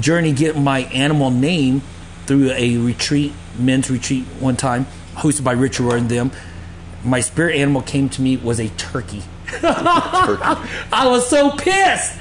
journey, 0.00 0.32
getting 0.32 0.62
my 0.62 0.80
animal 0.80 1.30
name 1.30 1.80
through 2.26 2.50
a 2.50 2.76
retreat, 2.76 3.32
men's 3.58 3.90
retreat 3.90 4.24
one 4.38 4.56
time, 4.56 4.84
hosted 5.14 5.44
by 5.44 5.52
Richard 5.52 5.94
and 5.94 6.10
them, 6.10 6.30
my 7.02 7.20
spirit 7.20 7.56
animal 7.56 7.80
came 7.80 8.10
to 8.10 8.20
me 8.20 8.36
was 8.36 8.60
a 8.60 8.68
turkey. 8.68 9.22
I 9.62 11.06
was 11.08 11.28
so 11.28 11.50
pissed. 11.50 12.18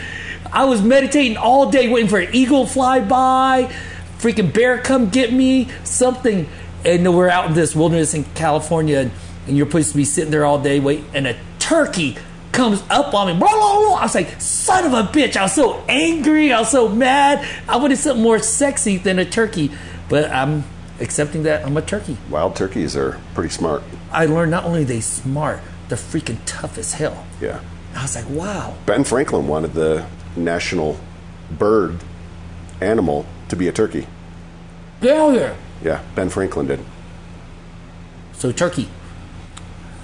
I 0.51 0.65
was 0.65 0.81
meditating 0.81 1.37
all 1.37 1.69
day, 1.71 1.89
waiting 1.89 2.09
for 2.09 2.19
an 2.19 2.33
eagle 2.33 2.65
to 2.65 2.71
fly 2.71 2.99
by, 3.01 3.73
freaking 4.19 4.53
bear 4.53 4.77
come 4.77 5.09
get 5.09 5.33
me, 5.33 5.69
something. 5.83 6.47
And 6.85 7.15
we're 7.15 7.29
out 7.29 7.47
in 7.47 7.53
this 7.53 7.75
wilderness 7.75 8.13
in 8.13 8.23
California, 8.35 8.99
and, 8.99 9.11
and 9.47 9.57
you're 9.57 9.65
supposed 9.65 9.91
to 9.91 9.97
be 9.97 10.05
sitting 10.05 10.31
there 10.31 10.45
all 10.45 10.61
day 10.61 10.79
waiting, 10.79 11.05
and 11.13 11.27
a 11.27 11.35
turkey 11.59 12.17
comes 12.51 12.81
up 12.89 13.13
on 13.13 13.27
me. 13.27 13.33
Blah, 13.33 13.49
blah, 13.49 13.79
blah. 13.79 13.95
I 13.95 14.03
was 14.03 14.15
like, 14.15 14.39
son 14.39 14.85
of 14.85 14.93
a 14.93 15.03
bitch. 15.11 15.35
I 15.35 15.43
was 15.43 15.53
so 15.53 15.83
angry. 15.89 16.53
I 16.53 16.59
was 16.59 16.71
so 16.71 16.87
mad. 16.87 17.45
I 17.67 17.77
wanted 17.77 17.97
something 17.97 18.23
more 18.23 18.39
sexy 18.39 18.97
than 18.97 19.19
a 19.19 19.25
turkey. 19.25 19.71
But 20.07 20.31
I'm 20.31 20.63
accepting 21.01 21.43
that 21.43 21.65
I'm 21.65 21.75
a 21.75 21.81
turkey. 21.81 22.17
Wild 22.29 22.55
turkeys 22.55 22.95
are 22.95 23.19
pretty 23.33 23.49
smart. 23.49 23.83
I 24.11 24.27
learned 24.27 24.51
not 24.51 24.63
only 24.63 24.83
are 24.83 24.85
they 24.85 25.01
smart, 25.01 25.59
they're 25.87 25.97
freaking 25.97 26.37
tough 26.45 26.77
as 26.77 26.93
hell. 26.93 27.25
Yeah. 27.41 27.61
I 27.95 28.01
was 28.01 28.15
like, 28.15 28.29
wow. 28.29 28.75
Ben 28.85 29.03
Franklin 29.03 29.47
wanted 29.47 29.73
the 29.73 30.05
national 30.35 30.99
bird 31.51 31.99
animal 32.81 33.25
to 33.49 33.55
be 33.55 33.67
a 33.67 33.71
turkey. 33.71 34.07
Hell 35.01 35.33
yeah. 35.33 35.55
Yeah, 35.83 36.03
Ben 36.15 36.29
Franklin 36.29 36.67
did. 36.67 36.79
So 38.33 38.51
turkey. 38.51 38.89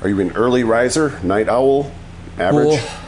Are 0.01 0.09
you 0.09 0.19
an 0.19 0.31
early 0.31 0.63
riser, 0.63 1.19
night 1.23 1.49
owl, 1.49 1.91
average? 2.37 2.67
Well, 2.67 2.99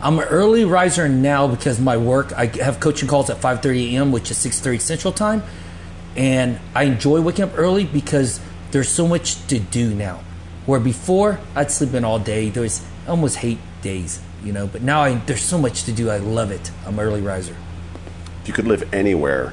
I'm 0.00 0.18
an 0.18 0.24
early 0.24 0.64
riser 0.64 1.08
now 1.08 1.46
because 1.46 1.80
my 1.80 1.96
work. 1.96 2.32
I 2.32 2.46
have 2.46 2.80
coaching 2.80 3.08
calls 3.08 3.30
at 3.30 3.40
5:30 3.40 3.92
a.m., 3.92 4.12
which 4.12 4.30
is 4.30 4.38
6:30 4.38 4.80
Central 4.80 5.12
Time, 5.12 5.42
and 6.16 6.58
I 6.74 6.84
enjoy 6.84 7.20
waking 7.20 7.44
up 7.44 7.52
early 7.56 7.84
because 7.84 8.40
there's 8.70 8.88
so 8.88 9.06
much 9.06 9.46
to 9.46 9.58
do 9.58 9.94
now. 9.94 10.20
Where 10.66 10.80
before 10.80 11.40
I'd 11.54 11.70
sleep 11.70 11.94
in 11.94 12.04
all 12.04 12.18
day. 12.18 12.48
There 12.48 12.62
was 12.62 12.84
I 13.06 13.10
almost 13.10 13.36
hate 13.36 13.58
days, 13.82 14.20
you 14.42 14.52
know. 14.52 14.66
But 14.66 14.82
now 14.82 15.02
I, 15.02 15.14
there's 15.14 15.42
so 15.42 15.58
much 15.58 15.84
to 15.84 15.92
do. 15.92 16.10
I 16.10 16.16
love 16.18 16.50
it. 16.50 16.70
I'm 16.86 16.98
an 16.98 17.04
early 17.04 17.20
riser. 17.20 17.56
If 18.42 18.48
you 18.48 18.54
could 18.54 18.66
live 18.66 18.92
anywhere, 18.92 19.52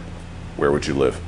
where 0.58 0.72
would 0.72 0.88
you 0.88 0.94
live? 0.94 1.20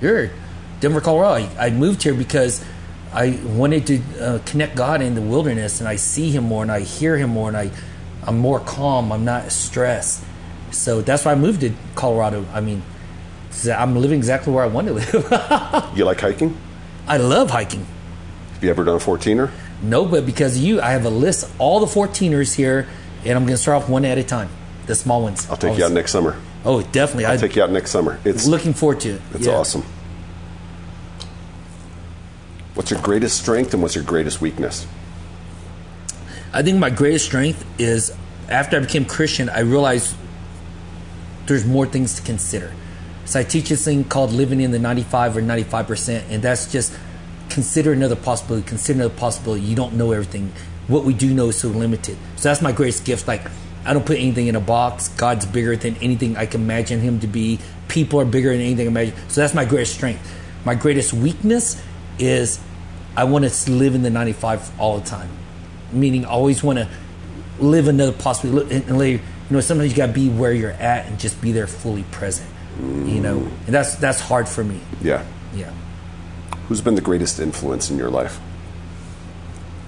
Here, 0.00 0.32
Denver, 0.80 1.00
Colorado. 1.00 1.48
I, 1.58 1.66
I 1.66 1.70
moved 1.70 2.02
here 2.02 2.14
because 2.14 2.64
I 3.12 3.38
wanted 3.44 3.86
to 3.86 4.02
uh, 4.20 4.38
connect 4.44 4.76
God 4.76 5.02
in 5.02 5.14
the 5.14 5.22
wilderness, 5.22 5.80
and 5.80 5.88
I 5.88 5.96
see 5.96 6.30
Him 6.30 6.44
more, 6.44 6.62
and 6.62 6.70
I 6.70 6.80
hear 6.80 7.16
Him 7.16 7.30
more, 7.30 7.48
and 7.48 7.56
I, 7.56 7.70
I'm 8.24 8.38
more 8.38 8.60
calm. 8.60 9.12
I'm 9.12 9.24
not 9.24 9.50
stressed. 9.50 10.24
So 10.70 11.00
that's 11.00 11.24
why 11.24 11.32
I 11.32 11.34
moved 11.34 11.60
to 11.62 11.72
Colorado. 11.94 12.44
I 12.52 12.60
mean, 12.60 12.82
I'm 13.66 13.96
living 13.96 14.18
exactly 14.18 14.52
where 14.52 14.64
I 14.64 14.68
want 14.68 14.88
to 14.88 14.94
live. 14.94 15.92
You 15.96 16.04
like 16.04 16.20
hiking? 16.20 16.56
I 17.06 17.16
love 17.16 17.50
hiking. 17.50 17.86
Have 18.58 18.64
you 18.64 18.70
ever 18.70 18.82
done 18.82 18.96
a 18.96 18.98
14er? 18.98 19.52
No, 19.82 20.04
but 20.04 20.26
because 20.26 20.56
of 20.56 20.62
you, 20.64 20.80
I 20.80 20.90
have 20.90 21.04
a 21.04 21.10
list 21.10 21.44
of 21.44 21.60
all 21.60 21.78
the 21.78 21.86
14ers 21.86 22.56
here, 22.56 22.88
and 23.24 23.36
I'm 23.38 23.44
going 23.44 23.54
to 23.54 23.62
start 23.62 23.84
off 23.84 23.88
one 23.88 24.04
at 24.04 24.18
a 24.18 24.24
time. 24.24 24.48
The 24.86 24.96
small 24.96 25.22
ones. 25.22 25.48
I'll 25.48 25.56
take 25.56 25.78
you 25.78 25.84
out 25.84 25.92
next 25.92 26.10
summer. 26.10 26.36
Oh, 26.64 26.82
definitely. 26.82 27.26
I'll 27.26 27.34
I'm 27.34 27.38
take 27.38 27.54
you 27.54 27.62
out 27.62 27.70
next 27.70 27.92
summer. 27.92 28.18
It's 28.24 28.48
looking 28.48 28.72
forward 28.74 28.98
to 29.02 29.10
it. 29.10 29.22
it's 29.32 29.46
Yeah. 29.46 29.52
awesome. 29.54 29.84
What's 32.74 32.90
your 32.90 33.00
greatest 33.00 33.38
strength 33.40 33.72
and 33.74 33.80
what's 33.80 33.94
your 33.94 34.02
greatest 34.02 34.40
weakness? 34.40 34.88
I 36.52 36.62
think 36.64 36.78
my 36.78 36.90
greatest 36.90 37.26
strength 37.26 37.64
is 37.80 38.12
after 38.48 38.76
I 38.76 38.80
became 38.80 39.04
Christian, 39.04 39.48
I 39.50 39.60
realized 39.60 40.16
there's 41.46 41.64
more 41.64 41.86
things 41.86 42.16
to 42.16 42.22
consider. 42.22 42.72
So 43.24 43.38
I 43.38 43.44
teach 43.44 43.68
this 43.68 43.84
thing 43.84 44.02
called 44.02 44.32
living 44.32 44.60
in 44.60 44.72
the 44.72 44.78
95 44.80 45.36
or 45.36 45.42
95%, 45.42 46.24
and 46.30 46.42
that's 46.42 46.72
just 46.72 46.92
consider 47.50 47.92
another 47.92 48.16
possibility, 48.16 48.66
consider 48.66 49.00
another 49.00 49.14
possibility. 49.14 49.62
You 49.62 49.76
don't 49.76 49.94
know 49.94 50.12
everything. 50.12 50.52
What 50.86 51.04
we 51.04 51.14
do 51.14 51.32
know 51.32 51.48
is 51.48 51.58
so 51.58 51.68
limited. 51.68 52.16
So 52.36 52.48
that's 52.48 52.62
my 52.62 52.72
greatest 52.72 53.04
gift. 53.04 53.28
Like, 53.28 53.42
I 53.84 53.92
don't 53.92 54.04
put 54.04 54.18
anything 54.18 54.48
in 54.48 54.56
a 54.56 54.60
box. 54.60 55.08
God's 55.08 55.46
bigger 55.46 55.76
than 55.76 55.96
anything 55.96 56.36
I 56.36 56.46
can 56.46 56.62
imagine 56.62 57.00
Him 57.00 57.20
to 57.20 57.26
be. 57.26 57.58
People 57.88 58.20
are 58.20 58.24
bigger 58.24 58.52
than 58.52 58.60
anything 58.60 58.86
I 58.86 58.90
imagine. 58.90 59.14
So 59.28 59.40
that's 59.40 59.54
my 59.54 59.64
greatest 59.64 59.94
strength. 59.94 60.20
My 60.64 60.74
greatest 60.74 61.12
weakness 61.12 61.82
is 62.18 62.60
I 63.16 63.24
want 63.24 63.48
to 63.48 63.70
live 63.70 63.94
in 63.94 64.02
the 64.02 64.10
95 64.10 64.78
all 64.80 64.98
the 64.98 65.06
time, 65.06 65.30
meaning 65.92 66.24
I 66.24 66.28
always 66.28 66.62
want 66.62 66.78
to 66.78 66.88
live 67.58 67.88
another 67.88 68.12
possibility. 68.12 68.76
And 68.76 68.98
later, 68.98 69.22
you 69.22 69.56
know, 69.56 69.60
sometimes 69.60 69.90
you 69.90 69.96
got 69.96 70.06
to 70.06 70.12
be 70.12 70.28
where 70.28 70.52
you're 70.52 70.70
at 70.70 71.06
and 71.06 71.18
just 71.18 71.40
be 71.40 71.52
there 71.52 71.66
fully 71.66 72.04
present. 72.04 72.48
You 72.78 73.20
know, 73.20 73.38
and 73.66 73.74
that's 73.74 73.96
that's 73.96 74.20
hard 74.20 74.48
for 74.48 74.62
me. 74.62 74.80
Yeah. 75.02 75.24
Yeah. 75.52 75.72
Who's 76.68 76.82
been 76.82 76.96
the 76.96 77.00
greatest 77.00 77.40
influence 77.40 77.90
in 77.90 77.96
your 77.96 78.10
life? 78.10 78.38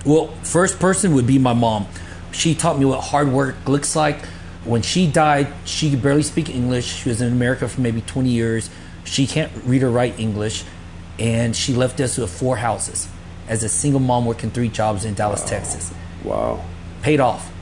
Well, 0.06 0.28
first 0.42 0.78
person 0.78 1.14
would 1.14 1.26
be 1.26 1.38
my 1.38 1.52
mom. 1.52 1.86
She 2.32 2.54
taught 2.54 2.78
me 2.78 2.86
what 2.86 3.00
hard 3.00 3.28
work 3.28 3.68
looks 3.68 3.94
like. 3.94 4.24
When 4.64 4.80
she 4.80 5.06
died, 5.06 5.52
she 5.66 5.90
could 5.90 6.02
barely 6.02 6.22
speak 6.22 6.48
English. 6.48 6.86
She 6.86 7.10
was 7.10 7.20
in 7.20 7.32
America 7.32 7.68
for 7.68 7.82
maybe 7.82 8.00
20 8.00 8.30
years. 8.30 8.70
She 9.04 9.26
can't 9.26 9.52
read 9.64 9.82
or 9.82 9.90
write 9.90 10.18
English. 10.18 10.64
And 11.18 11.54
she 11.54 11.74
left 11.74 12.00
us 12.00 12.16
with 12.16 12.30
four 12.30 12.56
houses 12.56 13.08
as 13.46 13.62
a 13.62 13.68
single 13.68 14.00
mom 14.00 14.24
working 14.24 14.50
three 14.50 14.70
jobs 14.70 15.04
in 15.04 15.12
Dallas, 15.12 15.44
Texas. 15.44 15.92
Wow. 16.24 16.64
Paid 17.02 17.20
off. 17.20 17.52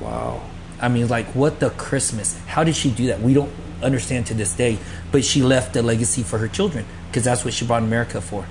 Wow. 0.00 0.42
I 0.80 0.88
mean, 0.88 1.08
like, 1.08 1.26
what 1.34 1.60
the 1.60 1.68
Christmas? 1.70 2.38
How 2.46 2.64
did 2.64 2.76
she 2.76 2.90
do 2.90 3.08
that? 3.08 3.20
We 3.20 3.34
don't 3.34 3.52
understand 3.82 4.26
to 4.28 4.34
this 4.34 4.54
day. 4.54 4.78
But 5.12 5.22
she 5.22 5.42
left 5.42 5.76
a 5.76 5.82
legacy 5.82 6.22
for 6.22 6.38
her 6.38 6.48
children 6.48 6.86
because 7.14 7.22
that's 7.22 7.44
what 7.44 7.54
she 7.54 7.64
brought 7.64 7.84
America 7.84 8.20
for. 8.20 8.44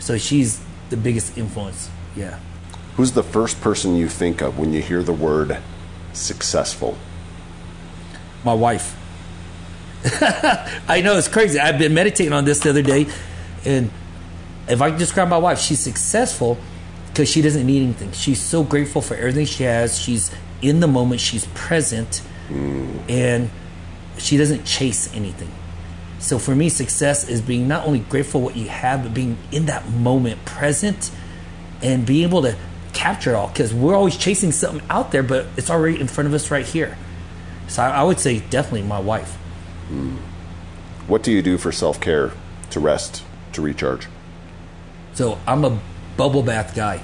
So 0.00 0.18
she's 0.18 0.60
the 0.90 0.96
biggest 0.96 1.38
influence. 1.38 1.88
Yeah. 2.16 2.40
Who's 2.96 3.12
the 3.12 3.22
first 3.22 3.60
person 3.60 3.94
you 3.94 4.08
think 4.08 4.42
of 4.42 4.58
when 4.58 4.72
you 4.72 4.82
hear 4.82 5.04
the 5.04 5.12
word 5.12 5.56
successful? 6.14 6.98
my 8.44 8.54
wife. 8.54 8.96
I 10.88 11.00
know 11.02 11.16
it's 11.16 11.28
crazy. 11.28 11.58
I've 11.58 11.78
been 11.78 11.94
meditating 11.94 12.32
on 12.32 12.44
this 12.44 12.60
the 12.60 12.70
other 12.70 12.82
day, 12.82 13.06
and 13.64 13.90
if 14.68 14.80
I 14.80 14.90
describe 14.90 15.28
my 15.28 15.38
wife, 15.38 15.58
she's 15.58 15.80
successful 15.80 16.58
because 17.08 17.28
she 17.28 17.42
doesn't 17.42 17.66
need 17.66 17.82
anything. 17.82 18.12
She's 18.12 18.40
so 18.40 18.62
grateful 18.62 19.02
for 19.02 19.14
everything 19.14 19.46
she 19.46 19.64
has. 19.64 20.00
She's 20.00 20.34
in 20.62 20.80
the 20.80 20.86
moment. 20.86 21.20
She's 21.20 21.46
present, 21.46 22.22
mm. 22.48 23.10
and 23.10 23.50
she 24.18 24.36
doesn't 24.36 24.64
chase 24.64 25.12
anything. 25.14 25.50
So 26.18 26.38
for 26.38 26.54
me, 26.54 26.68
success 26.68 27.28
is 27.28 27.40
being 27.40 27.68
not 27.68 27.86
only 27.86 28.00
grateful 28.00 28.40
what 28.40 28.56
you 28.56 28.68
have, 28.68 29.04
but 29.04 29.14
being 29.14 29.38
in 29.52 29.66
that 29.66 29.88
moment, 29.88 30.44
present, 30.44 31.10
and 31.80 32.04
being 32.04 32.24
able 32.24 32.42
to 32.42 32.56
capture 32.92 33.30
it 33.30 33.34
all. 33.34 33.48
Because 33.48 33.72
we're 33.72 33.94
always 33.94 34.16
chasing 34.16 34.50
something 34.50 34.84
out 34.90 35.12
there, 35.12 35.22
but 35.22 35.46
it's 35.56 35.70
already 35.70 36.00
in 36.00 36.08
front 36.08 36.26
of 36.26 36.34
us 36.34 36.50
right 36.50 36.66
here. 36.66 36.96
So 37.68 37.82
I, 37.82 37.90
I 37.90 38.02
would 38.02 38.18
say 38.18 38.40
definitely 38.40 38.82
my 38.82 38.98
wife. 38.98 39.34
Hmm. 39.88 40.16
What 41.06 41.22
do 41.22 41.32
you 41.32 41.40
do 41.40 41.56
for 41.56 41.72
self 41.72 42.00
care, 42.00 42.32
to 42.70 42.80
rest, 42.80 43.22
to 43.52 43.62
recharge? 43.62 44.08
So 45.14 45.38
I'm 45.46 45.64
a 45.64 45.80
bubble 46.16 46.42
bath 46.42 46.74
guy. 46.74 47.02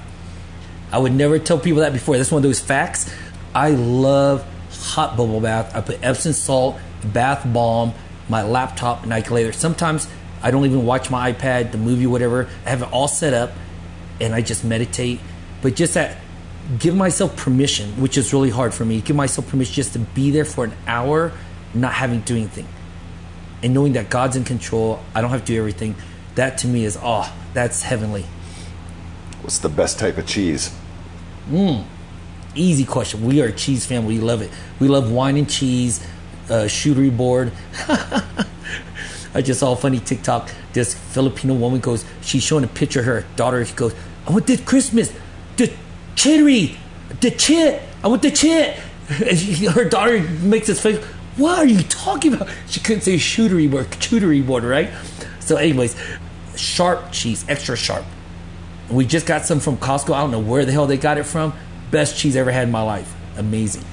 I 0.92 0.98
would 0.98 1.12
never 1.12 1.38
tell 1.38 1.58
people 1.58 1.80
that 1.80 1.92
before. 1.92 2.16
That's 2.16 2.30
one 2.30 2.38
of 2.38 2.42
those 2.42 2.60
facts. 2.60 3.12
I 3.54 3.70
love 3.70 4.46
hot 4.70 5.16
bubble 5.16 5.40
bath. 5.40 5.74
I 5.74 5.80
put 5.80 5.98
Epsom 6.02 6.32
salt, 6.32 6.78
bath 7.04 7.46
bomb, 7.52 7.94
my 8.28 8.42
laptop, 8.42 9.02
and 9.02 9.12
I 9.12 9.20
can 9.20 9.34
lay 9.34 9.42
there. 9.42 9.52
Sometimes 9.52 10.08
I 10.42 10.50
don't 10.50 10.64
even 10.64 10.84
watch 10.84 11.10
my 11.10 11.32
iPad, 11.32 11.72
the 11.72 11.78
movie, 11.78 12.06
whatever. 12.06 12.48
I 12.66 12.70
have 12.70 12.82
it 12.82 12.92
all 12.92 13.08
set 13.08 13.34
up, 13.34 13.52
and 14.20 14.34
I 14.34 14.42
just 14.42 14.64
meditate. 14.64 15.20
But 15.62 15.74
just 15.74 15.94
that, 15.94 16.18
give 16.78 16.94
myself 16.94 17.36
permission, 17.36 18.00
which 18.00 18.18
is 18.18 18.32
really 18.32 18.50
hard 18.50 18.74
for 18.74 18.84
me. 18.84 19.00
Give 19.00 19.16
myself 19.16 19.48
permission 19.48 19.74
just 19.74 19.92
to 19.94 19.98
be 19.98 20.30
there 20.30 20.44
for 20.44 20.64
an 20.64 20.74
hour, 20.86 21.32
not 21.72 21.92
having 21.92 22.20
to 22.20 22.26
do 22.26 22.36
anything, 22.36 22.68
and 23.62 23.72
knowing 23.72 23.94
that 23.94 24.10
God's 24.10 24.36
in 24.36 24.44
control. 24.44 25.00
I 25.14 25.20
don't 25.20 25.30
have 25.30 25.40
to 25.40 25.46
do 25.46 25.58
everything. 25.58 25.94
That 26.34 26.58
to 26.58 26.66
me 26.66 26.84
is 26.84 26.98
oh, 27.00 27.32
that's 27.52 27.82
heavenly. 27.82 28.26
What's 29.42 29.58
the 29.58 29.68
best 29.68 29.98
type 29.98 30.18
of 30.18 30.26
cheese? 30.26 30.74
Mmm. 31.50 31.84
Easy 32.54 32.84
question. 32.84 33.24
We 33.24 33.42
are 33.42 33.46
a 33.46 33.52
cheese 33.52 33.84
family. 33.84 34.18
We 34.18 34.20
love 34.20 34.40
it. 34.42 34.50
We 34.78 34.88
love 34.88 35.10
wine 35.10 35.36
and 35.36 35.48
cheese, 35.50 36.06
uh, 36.48 36.64
shootery 36.64 37.14
board. 37.14 37.52
I 39.34 39.42
just 39.42 39.60
saw 39.60 39.72
a 39.72 39.76
funny 39.76 39.98
TikTok. 39.98 40.50
This 40.72 40.94
Filipino 40.94 41.54
woman 41.54 41.80
goes, 41.80 42.04
she's 42.22 42.42
showing 42.42 42.64
a 42.64 42.68
picture 42.68 43.00
of 43.00 43.06
her 43.06 43.24
daughter. 43.36 43.64
She 43.64 43.74
goes, 43.74 43.94
I 44.26 44.32
want 44.32 44.46
this 44.46 44.60
Christmas, 44.60 45.12
the 45.56 45.72
chittery, 46.14 46.76
the 47.20 47.30
chit. 47.30 47.82
I 48.02 48.08
want 48.08 48.22
the 48.22 48.30
chit. 48.30 48.78
And 49.06 49.38
she, 49.38 49.66
her 49.66 49.84
daughter 49.84 50.22
makes 50.22 50.66
this 50.66 50.80
face. 50.80 50.96
What 51.36 51.58
are 51.58 51.66
you 51.66 51.82
talking 51.82 52.32
about? 52.32 52.48
She 52.68 52.80
couldn't 52.80 53.02
say 53.02 53.16
shootery 53.16 53.70
board, 53.70 53.90
shootery 53.90 54.44
board, 54.44 54.64
right? 54.64 54.90
So, 55.40 55.56
anyways, 55.56 55.94
sharp 56.56 57.12
cheese, 57.12 57.44
extra 57.46 57.76
sharp. 57.76 58.04
We 58.90 59.04
just 59.04 59.26
got 59.26 59.44
some 59.44 59.60
from 59.60 59.76
Costco. 59.76 60.14
I 60.14 60.20
don't 60.20 60.30
know 60.30 60.38
where 60.40 60.64
the 60.64 60.72
hell 60.72 60.86
they 60.86 60.96
got 60.96 61.18
it 61.18 61.24
from. 61.24 61.52
Best 61.90 62.16
cheese 62.16 62.34
ever 62.34 62.50
had 62.50 62.64
in 62.64 62.70
my 62.70 62.82
life. 62.82 63.14
Amazing. 63.36 63.84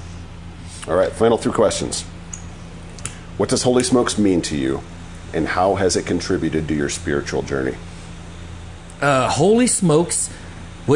All 0.88 0.95
right, 0.95 1.11
final 1.11 1.38
two 1.38 1.51
questions. 1.51 2.05
What 3.38 3.50
does 3.50 3.64
Holy 3.64 3.84
Smokes 3.84 4.18
mean 4.18 4.42
to 4.43 4.58
you, 4.58 4.82
and 5.34 5.48
how 5.48 5.76
has 5.76 5.95
it 5.95 6.06
contributed 6.06 6.68
to 6.68 6.76
your 6.76 6.90
spiritual 6.90 7.42
journey? 7.42 7.76
uh, 9.01 9.27
holy 9.30 9.66
smokes 9.66 10.30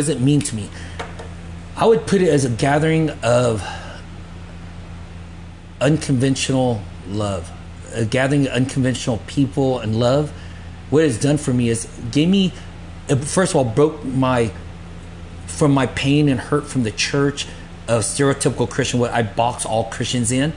it 0.10 0.22
mean 0.22 0.40
to 0.42 0.56
me? 0.56 0.70
I 1.76 1.86
would 1.88 2.06
put 2.06 2.22
it 2.22 2.30
as 2.30 2.46
a 2.46 2.50
gathering 2.50 3.10
of 3.24 3.68
unconventional 5.82 6.82
love 7.08 7.52
a 7.94 8.06
gathering 8.06 8.48
of 8.48 8.54
unconventional 8.54 9.20
people 9.26 9.80
and 9.80 9.98
love. 9.98 10.32
What 10.90 11.06
it's 11.06 11.18
done 11.18 11.38
for 11.38 11.54
me 11.54 11.70
is 11.70 11.88
gave 12.12 12.30
me 12.30 12.54
first 13.22 13.54
of 13.54 13.56
all 13.58 13.64
broke 13.64 14.04
my 14.04 14.52
from 15.48 15.72
my 15.72 15.88
pain 15.88 16.28
and 16.28 16.40
hurt 16.40 16.66
from 16.66 16.84
the 16.84 16.92
church 16.92 17.48
of 17.88 18.02
stereotypical 18.02 18.68
christian 18.68 19.00
what 19.00 19.12
i 19.12 19.22
box 19.22 19.64
all 19.64 19.86
christians 19.86 20.32
in 20.32 20.52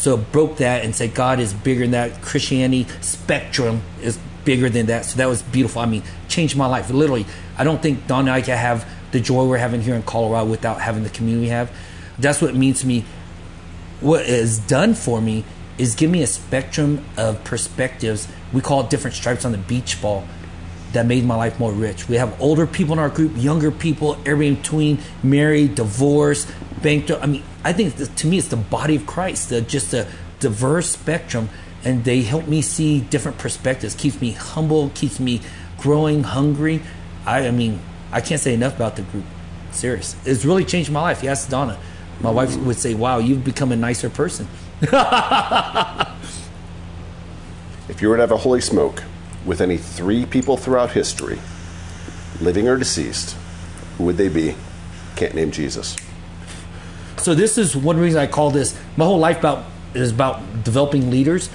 so 0.00 0.14
it 0.14 0.32
broke 0.32 0.56
that 0.56 0.84
and 0.84 0.94
said 0.94 1.14
god 1.14 1.38
is 1.40 1.52
bigger 1.52 1.82
than 1.82 1.92
that 1.92 2.22
christianity 2.22 2.86
spectrum 3.00 3.82
is 4.02 4.18
bigger 4.44 4.68
than 4.70 4.86
that 4.86 5.04
so 5.04 5.16
that 5.16 5.26
was 5.26 5.42
beautiful 5.42 5.80
i 5.82 5.86
mean 5.86 6.02
changed 6.28 6.56
my 6.56 6.66
life 6.66 6.90
literally 6.90 7.26
i 7.58 7.64
don't 7.64 7.82
think 7.82 8.06
don 8.06 8.20
and 8.20 8.30
i 8.30 8.40
can 8.40 8.56
have 8.56 8.88
the 9.12 9.20
joy 9.20 9.46
we're 9.46 9.58
having 9.58 9.82
here 9.82 9.94
in 9.94 10.02
colorado 10.02 10.48
without 10.48 10.80
having 10.80 11.02
the 11.02 11.10
community 11.10 11.46
we 11.46 11.48
have 11.48 11.70
that's 12.18 12.40
what 12.40 12.50
it 12.50 12.56
means 12.56 12.80
to 12.80 12.86
me 12.86 13.04
what 14.00 14.24
is 14.24 14.58
done 14.58 14.94
for 14.94 15.20
me 15.20 15.44
is 15.80 15.94
give 15.94 16.10
me 16.10 16.22
a 16.22 16.26
spectrum 16.26 17.04
of 17.16 17.42
perspectives. 17.42 18.28
We 18.52 18.60
call 18.60 18.82
it 18.82 18.90
different 18.90 19.16
stripes 19.16 19.44
on 19.44 19.52
the 19.52 19.58
beach 19.58 20.00
ball 20.00 20.26
that 20.92 21.06
made 21.06 21.24
my 21.24 21.36
life 21.36 21.58
more 21.58 21.72
rich. 21.72 22.08
We 22.08 22.16
have 22.16 22.38
older 22.40 22.66
people 22.66 22.92
in 22.92 22.98
our 22.98 23.08
group, 23.08 23.32
younger 23.36 23.70
people, 23.70 24.14
everybody 24.26 24.48
in 24.48 24.54
between, 24.56 24.98
married, 25.22 25.76
divorced, 25.76 26.52
banked. 26.82 27.10
I 27.10 27.26
mean, 27.26 27.42
I 27.64 27.72
think 27.72 28.14
to 28.16 28.26
me 28.26 28.38
it's 28.38 28.48
the 28.48 28.56
body 28.56 28.96
of 28.96 29.06
Christ, 29.06 29.50
the, 29.50 29.60
just 29.60 29.92
a 29.92 30.06
diverse 30.38 30.90
spectrum, 30.90 31.48
and 31.84 32.04
they 32.04 32.22
help 32.22 32.46
me 32.46 32.62
see 32.62 33.00
different 33.00 33.38
perspectives. 33.38 33.94
Keeps 33.94 34.20
me 34.20 34.32
humble, 34.32 34.90
keeps 34.90 35.20
me 35.20 35.40
growing, 35.78 36.22
hungry. 36.22 36.82
I, 37.26 37.46
I 37.46 37.50
mean, 37.50 37.80
I 38.12 38.20
can't 38.20 38.40
say 38.40 38.54
enough 38.54 38.76
about 38.76 38.96
the 38.96 39.02
group. 39.02 39.24
Serious, 39.72 40.16
it's 40.24 40.44
really 40.44 40.64
changed 40.64 40.90
my 40.90 41.00
life. 41.00 41.22
Yes, 41.22 41.48
Donna. 41.48 41.78
My 42.20 42.30
wife 42.30 42.54
would 42.56 42.76
say, 42.76 42.92
"Wow, 42.92 43.18
you've 43.18 43.44
become 43.44 43.72
a 43.72 43.76
nicer 43.76 44.10
person." 44.10 44.46
If 47.90 48.00
you 48.00 48.08
were 48.08 48.16
to 48.16 48.22
have 48.22 48.30
a 48.30 48.36
holy 48.36 48.60
smoke 48.60 49.02
with 49.44 49.60
any 49.60 49.76
three 49.76 50.24
people 50.24 50.56
throughout 50.56 50.92
history, 50.92 51.40
living 52.40 52.68
or 52.68 52.76
deceased, 52.76 53.36
who 53.98 54.04
would 54.04 54.16
they 54.16 54.28
be? 54.28 54.54
Can't 55.16 55.34
name 55.34 55.50
Jesus. 55.50 55.96
So 57.20 57.34
this 57.34 57.58
is 57.58 57.76
one 57.76 57.98
reason 57.98 58.20
I 58.20 58.26
call 58.26 58.50
this 58.50 58.78
my 58.96 59.04
whole 59.04 59.18
life 59.18 59.38
about 59.38 59.64
is 59.94 60.12
about 60.12 60.64
developing 60.64 61.10
leaders 61.10 61.50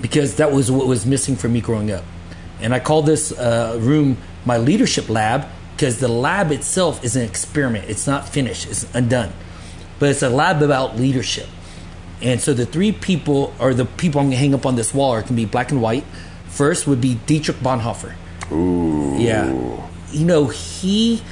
because 0.00 0.36
that 0.36 0.52
was 0.52 0.70
what 0.70 0.86
was 0.86 1.06
missing 1.06 1.36
for 1.36 1.48
me 1.48 1.60
growing 1.60 1.90
up. 1.90 2.04
And 2.60 2.74
I 2.74 2.80
call 2.80 3.02
this 3.02 3.32
uh, 3.32 3.78
room 3.80 4.16
my 4.44 4.58
leadership 4.58 5.08
lab 5.08 5.46
because 5.74 5.98
the 5.98 6.08
lab 6.08 6.52
itself 6.52 7.04
is 7.04 7.16
an 7.16 7.22
experiment. 7.22 7.88
It's 7.88 8.06
not 8.06 8.28
finished. 8.28 8.68
It's 8.68 8.92
undone. 8.94 9.32
But 9.98 10.10
it's 10.10 10.22
a 10.22 10.30
lab 10.30 10.62
about 10.62 10.96
leadership. 10.96 11.48
And 12.22 12.40
so 12.40 12.54
the 12.54 12.64
three 12.64 12.92
people, 12.92 13.52
or 13.58 13.74
the 13.74 13.84
people 13.84 14.20
I'm 14.20 14.26
going 14.26 14.32
to 14.32 14.36
hang 14.38 14.54
up 14.54 14.66
on 14.66 14.76
this 14.76 14.94
wall, 14.94 15.10
are 15.10 15.20
going 15.20 15.28
to 15.28 15.34
be 15.34 15.44
black 15.44 15.72
and 15.72 15.82
white. 15.82 16.04
First 16.46 16.86
would 16.86 17.00
be 17.00 17.16
Dietrich 17.26 17.58
Bonhoeffer. 17.58 18.14
Ooh. 18.52 19.16
Yeah. 19.18 19.52
You 20.12 20.24
know, 20.24 20.46
he 20.46 21.22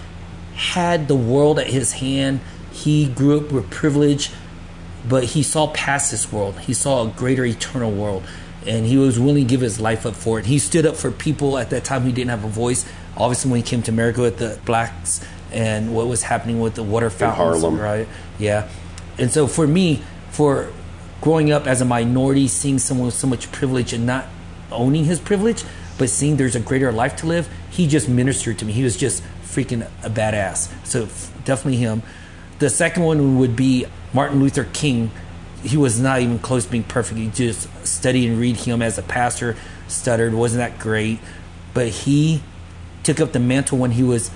had 0.54 1.08
the 1.08 1.14
world 1.14 1.58
at 1.58 1.68
his 1.68 1.92
hand. 1.92 2.40
He 2.84 3.06
grew 3.06 3.38
up 3.38 3.52
with 3.52 3.70
privilege, 3.70 4.30
but 5.08 5.24
he 5.24 5.42
saw 5.42 5.68
past 5.68 6.10
this 6.10 6.32
world. 6.32 6.58
He 6.60 6.74
saw 6.74 7.06
a 7.06 7.10
greater 7.10 7.44
eternal 7.44 7.90
world. 7.90 8.24
And 8.66 8.86
he 8.86 8.96
was 8.96 9.18
willing 9.18 9.44
to 9.44 9.50
give 9.50 9.60
his 9.60 9.80
life 9.80 10.06
up 10.06 10.14
for 10.14 10.38
it. 10.38 10.46
He 10.46 10.58
stood 10.58 10.86
up 10.86 10.94
for 10.94 11.10
people 11.10 11.58
at 11.58 11.70
that 11.70 11.84
time 11.84 12.02
who 12.02 12.12
didn't 12.12 12.30
have 12.30 12.44
a 12.44 12.48
voice. 12.48 12.84
Obviously, 13.16 13.50
when 13.50 13.60
he 13.60 13.66
came 13.66 13.82
to 13.82 13.90
America 13.90 14.20
with 14.20 14.38
the 14.38 14.58
blacks 14.64 15.24
and 15.50 15.94
what 15.94 16.06
was 16.06 16.22
happening 16.22 16.60
with 16.60 16.76
the 16.76 16.82
water 16.82 17.10
fountains, 17.10 17.60
Harlem. 17.60 17.78
right? 17.78 18.06
Yeah. 18.38 18.68
And 19.18 19.30
so 19.30 19.46
for 19.46 19.66
me, 19.66 20.02
for 20.30 20.72
growing 21.20 21.50
up 21.50 21.66
as 21.66 21.80
a 21.80 21.84
minority, 21.84 22.48
seeing 22.48 22.78
someone 22.78 23.06
with 23.06 23.14
so 23.14 23.26
much 23.26 23.50
privilege 23.52 23.92
and 23.92 24.06
not 24.06 24.26
owning 24.70 25.04
his 25.04 25.20
privilege, 25.20 25.64
but 25.98 26.08
seeing 26.08 26.36
there's 26.36 26.56
a 26.56 26.60
greater 26.60 26.90
life 26.90 27.16
to 27.16 27.26
live, 27.26 27.48
he 27.70 27.86
just 27.86 28.08
ministered 28.08 28.58
to 28.58 28.64
me. 28.64 28.72
He 28.72 28.82
was 28.82 28.96
just 28.96 29.22
freaking 29.44 29.86
a 30.02 30.10
badass. 30.10 30.72
So 30.86 31.06
definitely 31.44 31.76
him. 31.76 32.02
The 32.62 32.70
second 32.70 33.02
one 33.02 33.38
would 33.40 33.56
be 33.56 33.86
Martin 34.12 34.38
Luther 34.38 34.62
King. 34.72 35.10
He 35.64 35.76
was 35.76 35.98
not 35.98 36.20
even 36.20 36.38
close 36.38 36.64
to 36.64 36.70
being 36.70 36.84
perfect. 36.84 37.18
He 37.18 37.26
just 37.26 37.68
studied 37.84 38.30
and 38.30 38.38
read 38.38 38.54
him 38.54 38.82
as 38.82 38.96
a 38.98 39.02
pastor, 39.02 39.56
stuttered, 39.88 40.32
wasn't 40.32 40.60
that 40.60 40.78
great. 40.78 41.18
But 41.74 41.88
he 41.88 42.40
took 43.02 43.18
up 43.18 43.32
the 43.32 43.40
mantle 43.40 43.78
when 43.78 43.90
he 43.90 44.04
was 44.04 44.30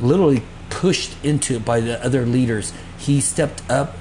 literally 0.00 0.42
pushed 0.70 1.22
into 1.22 1.56
it 1.56 1.66
by 1.66 1.80
the 1.80 2.02
other 2.02 2.24
leaders. 2.24 2.72
He 2.96 3.20
stepped 3.20 3.62
up 3.68 3.94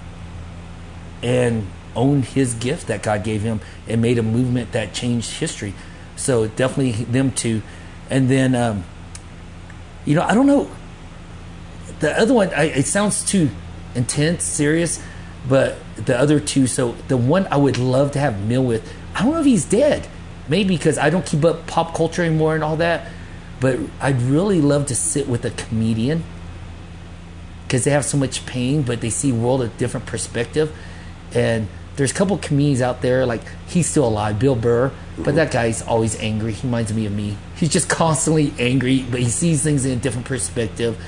and 1.22 1.68
owned 1.98 2.24
his 2.24 2.54
gift 2.54 2.88
that 2.88 3.04
God 3.04 3.26
gave 3.26 3.42
him 3.42 3.60
and 3.90 4.02
made 4.02 4.18
a 4.18 4.24
movement 4.24 4.72
that 4.72 4.94
changed 4.94 5.32
history. 5.32 5.74
So 6.16 6.48
definitely 6.48 7.04
them 7.04 7.30
two. 7.32 7.62
And 8.10 8.30
then, 8.30 8.56
um, 8.56 8.86
you 10.06 10.16
know, 10.16 10.22
I 10.22 10.34
don't 10.34 10.48
know. 10.48 10.72
The 12.00 12.18
other 12.18 12.34
one, 12.34 12.54
I, 12.54 12.68
it 12.68 12.86
sounds 12.86 13.26
too 13.26 13.50
intense, 13.95 14.43
serious, 14.43 15.01
but 15.48 15.77
the 15.95 16.17
other 16.17 16.40
two. 16.40 16.67
So 16.67 16.93
the 17.07 17.17
one 17.17 17.48
I 17.51 17.57
would 17.57 17.77
love 17.77 18.11
to 18.11 18.19
have 18.19 18.45
meal 18.45 18.64
with, 18.64 18.91
I 19.14 19.24
don't 19.24 19.33
know 19.33 19.40
if 19.40 19.45
he's 19.45 19.65
dead. 19.65 20.07
Maybe 20.48 20.77
because 20.77 20.98
I 20.98 21.09
don't 21.09 21.25
keep 21.25 21.43
up 21.43 21.65
pop 21.65 21.95
culture 21.95 22.24
anymore 22.24 22.56
and 22.56 22.64
all 22.64 22.77
that. 22.77 23.07
But 23.59 23.80
I'd 23.99 24.22
really 24.22 24.61
love 24.61 24.88
to 24.88 24.95
sit 24.95 25.27
with 25.27 25.45
a 25.45 25.51
comedian 25.51 26.24
because 27.64 27.83
they 27.83 27.91
have 27.91 28.06
so 28.06 28.17
much 28.17 28.45
pain, 28.45 28.83
but 28.83 29.01
they 29.01 29.09
see 29.09 29.32
world 29.32 29.61
a 29.61 29.69
different 29.69 30.06
perspective. 30.06 30.75
And 31.33 31.67
there's 31.95 32.11
a 32.11 32.14
couple 32.14 32.38
comedians 32.38 32.82
out 32.82 33.01
there, 33.01 33.25
like 33.25 33.41
he's 33.67 33.88
still 33.88 34.07
alive, 34.07 34.38
Bill 34.38 34.56
Burr, 34.56 34.91
but 35.17 35.35
that 35.35 35.51
guy's 35.51 35.82
always 35.82 36.19
angry. 36.19 36.51
He 36.51 36.67
reminds 36.67 36.93
me 36.93 37.06
of 37.06 37.14
me. 37.14 37.38
He's 37.56 37.69
just 37.69 37.90
constantly 37.90 38.53
angry, 38.59 39.06
but 39.09 39.22
he 39.22 39.30
sees 39.30 39.64
things 39.64 39.85
in 39.85 39.98
a 39.98 40.01
different 40.01 40.27
perspective. 40.27 41.01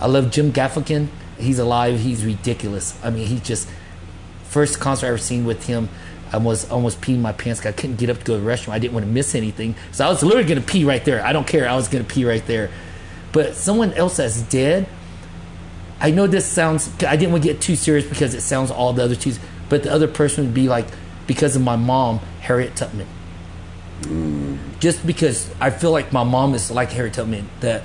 I 0.00 0.06
love 0.06 0.30
Jim 0.30 0.52
Gaffigan. 0.52 1.08
He's 1.38 1.58
alive. 1.58 2.00
He's 2.00 2.24
ridiculous. 2.24 2.98
I 3.02 3.10
mean, 3.10 3.26
he 3.26 3.40
just 3.40 3.68
first 4.44 4.80
concert 4.80 5.06
I 5.06 5.08
ever 5.08 5.18
seen 5.18 5.44
with 5.44 5.66
him. 5.66 5.88
I 6.32 6.38
was 6.38 6.70
almost 6.70 7.00
peeing 7.00 7.20
my 7.20 7.32
pants. 7.32 7.64
I 7.66 7.72
couldn't 7.72 7.96
get 7.96 8.08
up 8.08 8.18
to 8.18 8.24
go 8.24 8.38
to 8.38 8.40
the 8.42 8.48
restroom. 8.48 8.72
I 8.72 8.78
didn't 8.78 8.94
want 8.94 9.04
to 9.04 9.12
miss 9.12 9.34
anything, 9.34 9.74
so 9.90 10.06
I 10.06 10.08
was 10.08 10.22
literally 10.22 10.54
to 10.54 10.60
pee 10.60 10.84
right 10.84 11.04
there. 11.04 11.24
I 11.24 11.32
don't 11.32 11.46
care. 11.46 11.68
I 11.68 11.76
was 11.76 11.88
to 11.88 12.04
pee 12.04 12.24
right 12.24 12.44
there. 12.46 12.70
But 13.32 13.54
someone 13.54 13.92
else 13.94 14.16
that's 14.16 14.40
dead, 14.42 14.86
I 16.00 16.10
know 16.10 16.26
this 16.26 16.46
sounds. 16.46 16.90
I 17.04 17.16
didn't 17.16 17.32
want 17.32 17.44
to 17.44 17.52
get 17.52 17.60
too 17.60 17.76
serious 17.76 18.06
because 18.06 18.34
it 18.34 18.40
sounds 18.40 18.70
all 18.70 18.92
the 18.92 19.04
other 19.04 19.14
two. 19.14 19.34
But 19.68 19.82
the 19.82 19.92
other 19.92 20.08
person 20.08 20.44
would 20.44 20.54
be 20.54 20.68
like, 20.68 20.86
because 21.26 21.54
of 21.56 21.62
my 21.62 21.76
mom, 21.76 22.18
Harriet 22.40 22.76
Tubman. 22.76 23.06
Mm. 24.02 24.58
Just 24.80 25.06
because 25.06 25.50
I 25.60 25.70
feel 25.70 25.92
like 25.92 26.12
my 26.12 26.24
mom 26.24 26.54
is 26.54 26.70
like 26.70 26.90
Harriet 26.90 27.14
Tubman, 27.14 27.48
that 27.60 27.84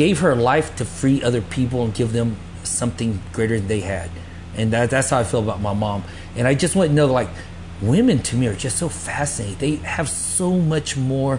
gave 0.00 0.20
her 0.20 0.34
life 0.34 0.74
to 0.76 0.82
free 0.82 1.22
other 1.22 1.42
people 1.42 1.84
and 1.84 1.92
give 1.92 2.14
them 2.14 2.34
something 2.62 3.20
greater 3.34 3.58
than 3.58 3.68
they 3.68 3.80
had. 3.80 4.08
And 4.56 4.72
that, 4.72 4.88
that's 4.88 5.10
how 5.10 5.18
I 5.18 5.24
feel 5.24 5.40
about 5.42 5.60
my 5.60 5.74
mom. 5.74 6.04
And 6.34 6.48
I 6.48 6.54
just 6.54 6.74
want 6.74 6.88
to 6.88 6.94
know, 6.94 7.04
like, 7.04 7.28
women 7.82 8.20
to 8.20 8.36
me 8.36 8.46
are 8.46 8.54
just 8.54 8.78
so 8.78 8.88
fascinating. 8.88 9.58
They 9.58 9.76
have 9.86 10.08
so 10.08 10.52
much 10.52 10.96
more 10.96 11.38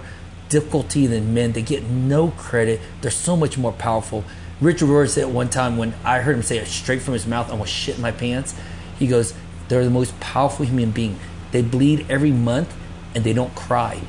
difficulty 0.50 1.08
than 1.08 1.34
men. 1.34 1.54
They 1.54 1.64
get 1.64 1.86
no 1.86 2.28
credit. 2.38 2.80
They're 3.02 3.10
so 3.10 3.36
much 3.36 3.58
more 3.58 3.72
powerful. 3.72 4.24
Richard 4.62 4.90
Rohr 4.90 5.10
said 5.10 5.26
one 5.34 5.50
time 5.50 5.78
when 5.78 5.96
I 6.04 6.20
heard 6.20 6.36
him 6.36 6.44
say 6.44 6.60
it 6.60 6.68
straight 6.68 7.02
from 7.02 7.16
his 7.16 7.26
mouth, 7.26 7.48
I 7.48 7.54
almost 7.54 7.74
shit 7.74 7.96
in 7.96 8.02
my 8.04 8.12
pants. 8.12 8.54
He 9.00 9.08
goes, 9.08 9.34
They're 9.70 9.84
the 9.84 9.90
most 9.90 10.20
powerful 10.20 10.68
human 10.68 10.92
being. 10.92 11.20
They 11.52 11.64
bleed 11.64 12.06
every 12.12 12.32
month 12.32 12.72
and 13.16 13.24
they 13.24 13.34
don't 13.34 13.56
cry. 13.56 14.02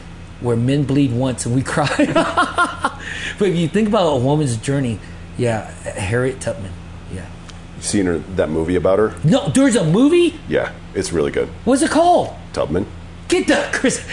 Where 0.42 0.56
men 0.56 0.84
bleed 0.84 1.12
once 1.12 1.46
and 1.46 1.54
we 1.54 1.62
cry. 1.62 1.88
but 3.38 3.48
if 3.48 3.56
you 3.56 3.68
think 3.68 3.88
about 3.88 4.08
a 4.08 4.16
woman's 4.16 4.56
journey, 4.56 4.98
yeah, 5.38 5.70
Harriet 5.84 6.40
Tubman. 6.40 6.72
Yeah. 7.12 7.26
You 7.76 7.82
seen 7.82 8.06
her 8.06 8.18
that 8.36 8.50
movie 8.50 8.76
about 8.76 8.98
her? 8.98 9.14
No, 9.24 9.48
there's 9.48 9.76
a 9.76 9.84
movie? 9.84 10.38
Yeah, 10.48 10.72
it's 10.94 11.12
really 11.12 11.30
good. 11.30 11.48
What's 11.64 11.82
it 11.82 11.90
called? 11.90 12.34
Tubman. 12.52 12.86
Get 13.28 13.46
the 13.46 13.66
Chris. 13.72 14.04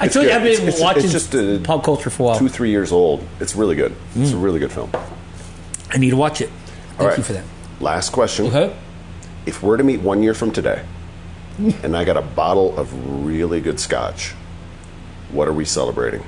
I 0.00 0.08
told 0.08 0.26
you. 0.26 0.32
I've 0.32 0.42
been 0.42 0.52
It's- 0.52 0.68
it's- 0.68 0.80
watching 0.80 1.04
it's 1.04 1.12
just 1.12 1.34
a 1.34 1.60
pop 1.64 1.82
culture 1.84 2.10
for 2.10 2.24
a 2.24 2.26
while. 2.26 2.38
Two, 2.38 2.48
three 2.48 2.70
years 2.70 2.92
old. 2.92 3.24
It's 3.40 3.54
really 3.56 3.74
good. 3.76 3.94
It's 4.16 4.32
Mm. 4.32 4.34
a 4.34 4.36
really 4.38 4.58
good 4.58 4.72
film. 4.72 4.90
I 5.90 5.98
need 5.98 6.10
to 6.10 6.16
watch 6.16 6.40
it. 6.40 6.50
Thank 6.90 7.00
All 7.00 7.06
right. 7.08 7.16
you 7.16 7.24
for 7.24 7.32
that. 7.32 7.44
Last 7.80 8.10
question. 8.10 8.46
Okay. 8.46 8.72
If 9.46 9.62
we're 9.62 9.76
to 9.76 9.84
meet 9.84 10.00
one 10.02 10.22
year 10.22 10.34
from 10.34 10.50
today, 10.50 10.82
and 11.82 11.96
I 11.96 12.04
got 12.04 12.16
a 12.18 12.22
bottle 12.22 12.76
of 12.78 12.92
really 13.24 13.60
good 13.62 13.80
scotch, 13.80 14.34
what 15.32 15.48
are 15.48 15.52
we 15.52 15.64
celebrating? 15.64 16.22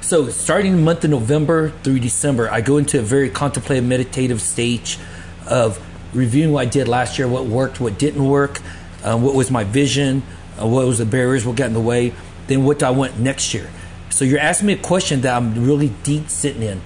So, 0.00 0.28
starting 0.28 0.76
the 0.76 0.82
month 0.82 1.02
of 1.04 1.10
November 1.10 1.70
through 1.82 2.00
December, 2.00 2.50
I 2.50 2.60
go 2.60 2.76
into 2.76 2.98
a 2.98 3.02
very 3.02 3.30
contemplative, 3.30 3.84
meditative 3.84 4.42
stage 4.42 4.98
of 5.46 5.82
reviewing 6.12 6.52
what 6.52 6.66
I 6.66 6.70
did 6.70 6.88
last 6.88 7.18
year, 7.18 7.26
what 7.26 7.46
worked, 7.46 7.80
what 7.80 7.98
didn't 7.98 8.24
work, 8.24 8.60
uh, 9.02 9.16
what 9.16 9.34
was 9.34 9.50
my 9.50 9.64
vision, 9.64 10.22
uh, 10.60 10.66
what 10.66 10.86
was 10.86 10.98
the 10.98 11.06
barriers, 11.06 11.46
what 11.46 11.56
got 11.56 11.68
in 11.68 11.72
the 11.72 11.80
way, 11.80 12.12
then 12.48 12.64
what 12.64 12.80
do 12.80 12.86
I 12.86 12.90
want 12.90 13.18
next 13.18 13.54
year. 13.54 13.70
So, 14.10 14.26
you're 14.26 14.40
asking 14.40 14.66
me 14.66 14.72
a 14.74 14.78
question 14.78 15.22
that 15.22 15.34
I'm 15.34 15.64
really 15.64 15.88
deep 16.02 16.28
sitting 16.28 16.62
in, 16.62 16.82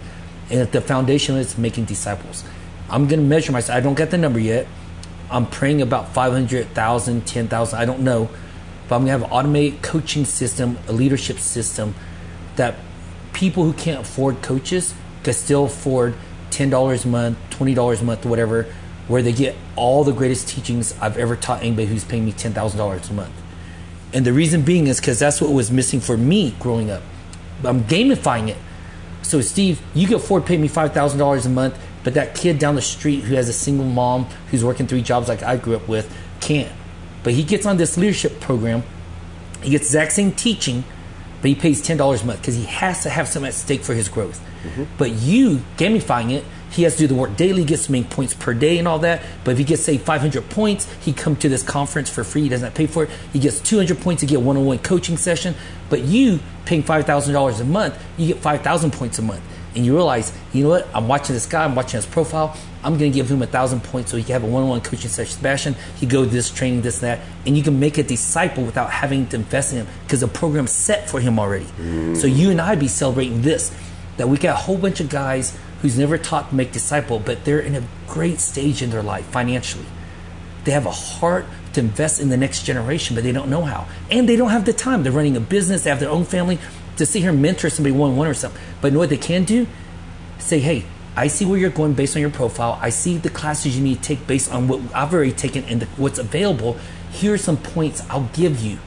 and 0.49 0.61
at 0.61 0.71
the 0.71 0.81
foundation 0.81 1.37
is 1.37 1.59
making 1.59 1.87
disciples. 1.87 2.45
I'm 2.89 3.09
going 3.09 3.21
to 3.21 3.27
measure 3.27 3.51
myself. 3.51 3.77
I 3.77 3.81
don't 3.81 3.97
get 3.97 4.11
the 4.13 4.19
number 4.19 4.39
yet. 4.39 4.67
I'm 5.31 5.47
praying 5.47 5.83
about 5.83 6.15
500,000, 6.15 7.27
10,000, 7.27 7.79
I 7.79 7.85
don't 7.85 8.01
know. 8.01 8.31
But 8.89 8.97
I'm 8.97 9.05
going 9.05 9.07
to 9.07 9.13
have 9.13 9.23
an 9.23 9.31
automated 9.31 9.83
coaching 9.83 10.25
system, 10.25 10.79
a 10.89 10.93
leadership 10.93 11.39
system 11.39 11.95
that 12.57 12.77
people 13.33 13.65
who 13.65 13.73
can't 13.73 14.01
afford 14.01 14.43
coaches 14.43 14.95
can 15.23 15.35
still 15.35 15.67
afford 15.67 16.15
$10 16.51 17.05
a 17.05 17.09
month, 17.09 17.39
$20 17.51 18.01
a 18.01 18.05
month, 18.05 18.27
whatever, 18.27 18.67
where 19.07 19.23
they 19.23 19.33
get 19.33 19.57
all 19.77 20.05
the 20.05 20.13
greatest 20.13 20.49
teachings 20.49 20.97
I've 21.01 21.17
ever 21.19 21.37
taught 21.37 21.63
anybody 21.63 21.87
who's 21.87 22.05
paying 22.05 22.25
me 22.25 22.33
$10,000 22.33 23.11
a 23.11 23.13
month. 23.13 23.35
And 24.13 24.25
the 24.25 24.33
reason 24.33 24.63
being 24.63 24.87
is 24.87 25.01
because 25.01 25.19
that's 25.19 25.41
what 25.41 25.53
was 25.53 25.71
missing 25.71 26.01
for 26.01 26.17
me 26.17 26.55
growing 26.59 26.91
up. 26.91 27.03
I'm 27.65 27.85
gamifying 27.85 28.49
it. 28.49 28.57
So, 29.23 29.41
Steve, 29.41 29.83
you 29.95 30.07
can 30.07 30.17
afford 30.17 30.45
to 30.45 30.49
pay 30.49 30.57
me 30.57 30.69
$5,000 30.69 31.45
a 31.45 31.49
month, 31.49 31.79
but 32.05 32.15
that 32.15 32.35
kid 32.35 32.59
down 32.59 32.75
the 32.75 32.83
street 32.83 33.21
who 33.25 33.35
has 33.35 33.49
a 33.49 33.53
single 33.53 33.85
mom 33.85 34.25
who's 34.51 34.65
working 34.65 34.87
three 34.87 35.03
jobs 35.03 35.29
like 35.29 35.43
I 35.43 35.57
grew 35.57 35.77
up 35.77 35.87
with 35.89 36.11
can't. 36.41 36.73
But 37.23 37.35
he 37.35 37.43
gets 37.43 37.67
on 37.67 37.77
this 37.77 37.97
leadership 37.97 38.41
program, 38.41 38.83
he 39.63 39.71
gets 39.71 39.91
the 39.91 39.99
exact 39.99 40.13
same 40.13 40.33
teaching, 40.33 40.85
but 41.41 41.49
he 41.49 41.55
pays 41.55 41.83
$10 41.83 42.23
a 42.23 42.27
month 42.27 42.41
because 42.41 42.57
he 42.57 42.65
has 42.65 43.03
to 43.03 43.11
have 43.11 43.29
something 43.29 43.49
at 43.49 43.55
stake 43.55 43.83
for 43.83 43.95
his 43.95 44.09
growth. 44.09 44.41
Mm-hmm. 44.63 44.85
But 44.99 45.13
you 45.13 45.63
gamifying 45.77 46.33
it, 46.33 46.45
he 46.71 46.83
has 46.83 46.95
to 46.97 47.01
do 47.01 47.07
the 47.07 47.15
work 47.15 47.37
daily, 47.37 47.65
gets 47.65 47.87
to 47.87 47.93
make 47.93 48.11
points 48.11 48.35
per 48.35 48.53
day 48.53 48.79
and 48.79 48.87
all 48.87 48.99
that. 49.01 49.23
But 49.45 49.53
if 49.53 49.59
he 49.59 49.65
gets, 49.65 49.83
say, 49.83 49.97
500 49.99 50.51
points, 50.51 50.93
he 51.01 51.13
come 51.13 51.37
to 51.37 51.49
this 51.49 51.63
conference 51.63 52.11
for 52.11 52.25
free. 52.25 52.43
He 52.43 52.49
doesn't 52.49 52.75
pay 52.75 52.87
for 52.87 53.05
it. 53.05 53.11
He 53.33 53.39
gets 53.39 53.61
200 53.61 53.99
points 54.01 54.21
to 54.21 54.27
get 54.27 54.43
one-on-one 54.43 54.81
coaching 54.81 55.17
session. 55.17 55.55
But 55.89 56.03
you 56.03 56.41
paying 56.67 56.83
$5,000 56.83 57.61
a 57.61 57.65
month, 57.65 58.05
you 58.19 58.35
get 58.35 58.43
5,000 58.43 58.93
points 58.93 59.19
a 59.19 59.23
month. 59.23 59.43
And 59.75 59.87
you 59.87 59.95
realize, 59.95 60.33
you 60.53 60.65
know 60.65 60.71
what? 60.71 60.89
I'm 60.95 61.09
watching 61.09 61.35
this 61.35 61.47
guy. 61.47 61.65
I'm 61.65 61.75
watching 61.75 61.99
his 61.99 62.07
profile. 62.07 62.57
I'm 62.83 62.97
going 62.97 63.11
to 63.11 63.15
give 63.15 63.31
him 63.31 63.43
a 63.43 63.47
thousand 63.47 63.83
points 63.83 64.11
so 64.11 64.17
he 64.17 64.23
can 64.23 64.35
have 64.35 64.45
a 64.45 64.47
one-on-one 64.47 64.83
coaching 64.83 65.11
session. 65.11 65.37
Sebastian, 65.37 65.75
he 65.97 66.07
go 66.07 66.25
this 66.25 66.51
training, 66.51 66.83
this, 66.83 67.03
and 67.03 67.21
that, 67.21 67.27
and 67.45 67.57
you 67.57 67.63
can 67.63 67.81
make 67.81 67.99
a 67.99 68.03
disciple 68.03 68.65
without 68.65 68.91
having 68.91 69.27
to 69.29 69.37
invest 69.37 69.73
in 69.73 69.81
him 69.81 69.87
because 70.05 70.21
the 70.21 70.29
program's 70.29 70.71
set 70.71 71.11
for 71.11 71.21
him 71.21 71.39
already. 71.39 71.67
So 71.67 72.29
mm. 72.29 72.37
you 72.37 72.51
and 72.51 72.61
I 72.61 72.77
be 72.77 72.89
celebrating 72.89 73.43
this 73.43 73.77
that 74.17 74.29
we 74.29 74.39
got 74.39 74.55
a 74.55 74.63
whole 74.63 74.79
bunch 74.79 75.01
of 75.01 75.09
guys 75.09 75.59
who's 75.81 75.99
never 75.99 76.19
taught 76.19 76.51
to 76.51 76.55
make 76.55 76.73
disciple, 76.73 77.21
but 77.21 77.45
they're 77.45 77.61
in 77.61 77.75
a 77.75 77.83
great 78.07 78.41
stage 78.41 78.83
in 78.83 78.91
their 78.91 79.03
life 79.03 79.25
financially. 79.27 79.87
They 80.65 80.73
have 80.73 80.87
a 80.87 80.91
heart 80.91 81.47
to 81.75 81.81
invest 81.81 82.21
in 82.21 82.29
the 82.29 82.37
next 82.37 82.65
generation, 82.65 83.15
but 83.15 83.25
they 83.25 83.33
don't 83.33 83.49
know 83.49 83.63
how. 83.63 83.87
And 84.11 84.29
they 84.29 84.37
don't 84.37 84.51
have 84.51 84.65
the 84.65 84.73
time. 84.73 85.03
They're 85.03 85.13
running 85.13 85.37
a 85.37 85.41
business, 85.41 85.85
they 85.85 85.91
have 85.91 86.01
their 86.01 86.11
own 86.11 86.25
family 86.25 86.59
to 86.97 87.07
sit 87.07 87.21
here 87.21 87.31
and 87.31 87.41
mentor 87.41 87.71
somebody 87.71 87.95
one 87.95 88.11
on 88.13 88.17
one 88.17 88.27
or 88.27 88.35
something. 88.35 88.61
But 88.81 88.89
you 88.89 88.93
know 88.95 88.99
what 88.99 89.11
they 89.11 89.17
can 89.17 89.45
do? 89.45 89.67
Say, 90.39 90.59
hey, 90.59 90.85
I 91.19 91.27
see 91.27 91.45
where 91.45 91.59
you're 91.59 91.71
going 91.71 91.95
based 91.95 92.15
on 92.15 92.23
your 92.23 92.31
profile. 92.31 92.79
I 92.81 92.91
see 92.91 93.17
the 93.17 93.29
classes 93.29 93.77
you 93.77 93.83
need 93.83 93.97
to 93.97 94.03
take 94.03 94.25
based 94.29 94.53
on 94.53 94.69
what 94.69 94.81
I've 94.95 95.13
already 95.13 95.33
taken 95.33 95.65
and 95.65 95.83
the, 95.83 95.87
what's 95.97 96.21
available. 96.21 96.77
Here 97.11 97.35
are 97.35 97.39
some 97.39 97.57
points 97.57 98.09
I'll 98.09 98.31
give 98.35 98.61
you. 98.61 98.79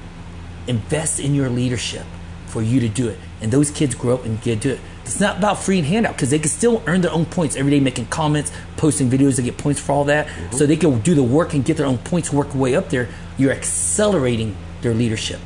Invest 0.66 1.20
in 1.20 1.36
your 1.36 1.50
leadership 1.50 2.06
for 2.46 2.62
you 2.62 2.80
to 2.80 2.88
do 2.88 3.10
it. 3.10 3.20
And 3.42 3.52
those 3.52 3.70
kids 3.70 3.96
grow 3.96 4.14
up 4.14 4.24
and 4.24 4.42
get 4.42 4.62
to 4.62 4.70
do 4.70 4.74
it. 4.76 4.80
It's 5.02 5.20
not 5.20 5.40
about 5.40 5.62
free 5.62 5.80
and 5.80 5.86
handout 5.86 6.16
because 6.16 6.30
they 6.30 6.40
can 6.40 6.48
still 6.48 6.82
earn 6.88 7.02
their 7.02 7.12
own 7.12 7.26
points 7.26 7.58
every 7.58 7.72
day, 7.72 7.82
making 7.82 8.06
comments, 8.06 8.54
posting 8.78 9.10
videos 9.10 9.36
to 9.36 9.42
get 9.42 9.58
points 9.58 9.82
for 9.82 9.92
all 9.92 10.06
that. 10.06 10.28
Mm-hmm. 10.28 10.56
So 10.56 10.66
they 10.66 10.78
can 10.78 11.02
do 11.02 11.14
the 11.14 11.24
work 11.24 11.54
and 11.54 11.66
get 11.66 11.76
their 11.76 11.86
own 11.86 11.98
points, 11.98 12.32
work 12.32 12.56
way 12.56 12.76
up 12.76 12.88
there. 12.88 13.10
You're 13.38 13.52
accelerating 13.52 14.56
their 14.82 14.94
leadership. 14.94 15.42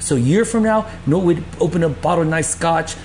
So 0.00 0.16
a 0.16 0.18
year 0.18 0.44
from 0.44 0.64
now, 0.64 0.90
know, 1.06 1.20
we'd 1.20 1.44
open 1.60 1.84
a 1.84 1.88
bottle 1.88 2.22
of 2.22 2.28
nice 2.28 2.50
scotch, 2.50 2.96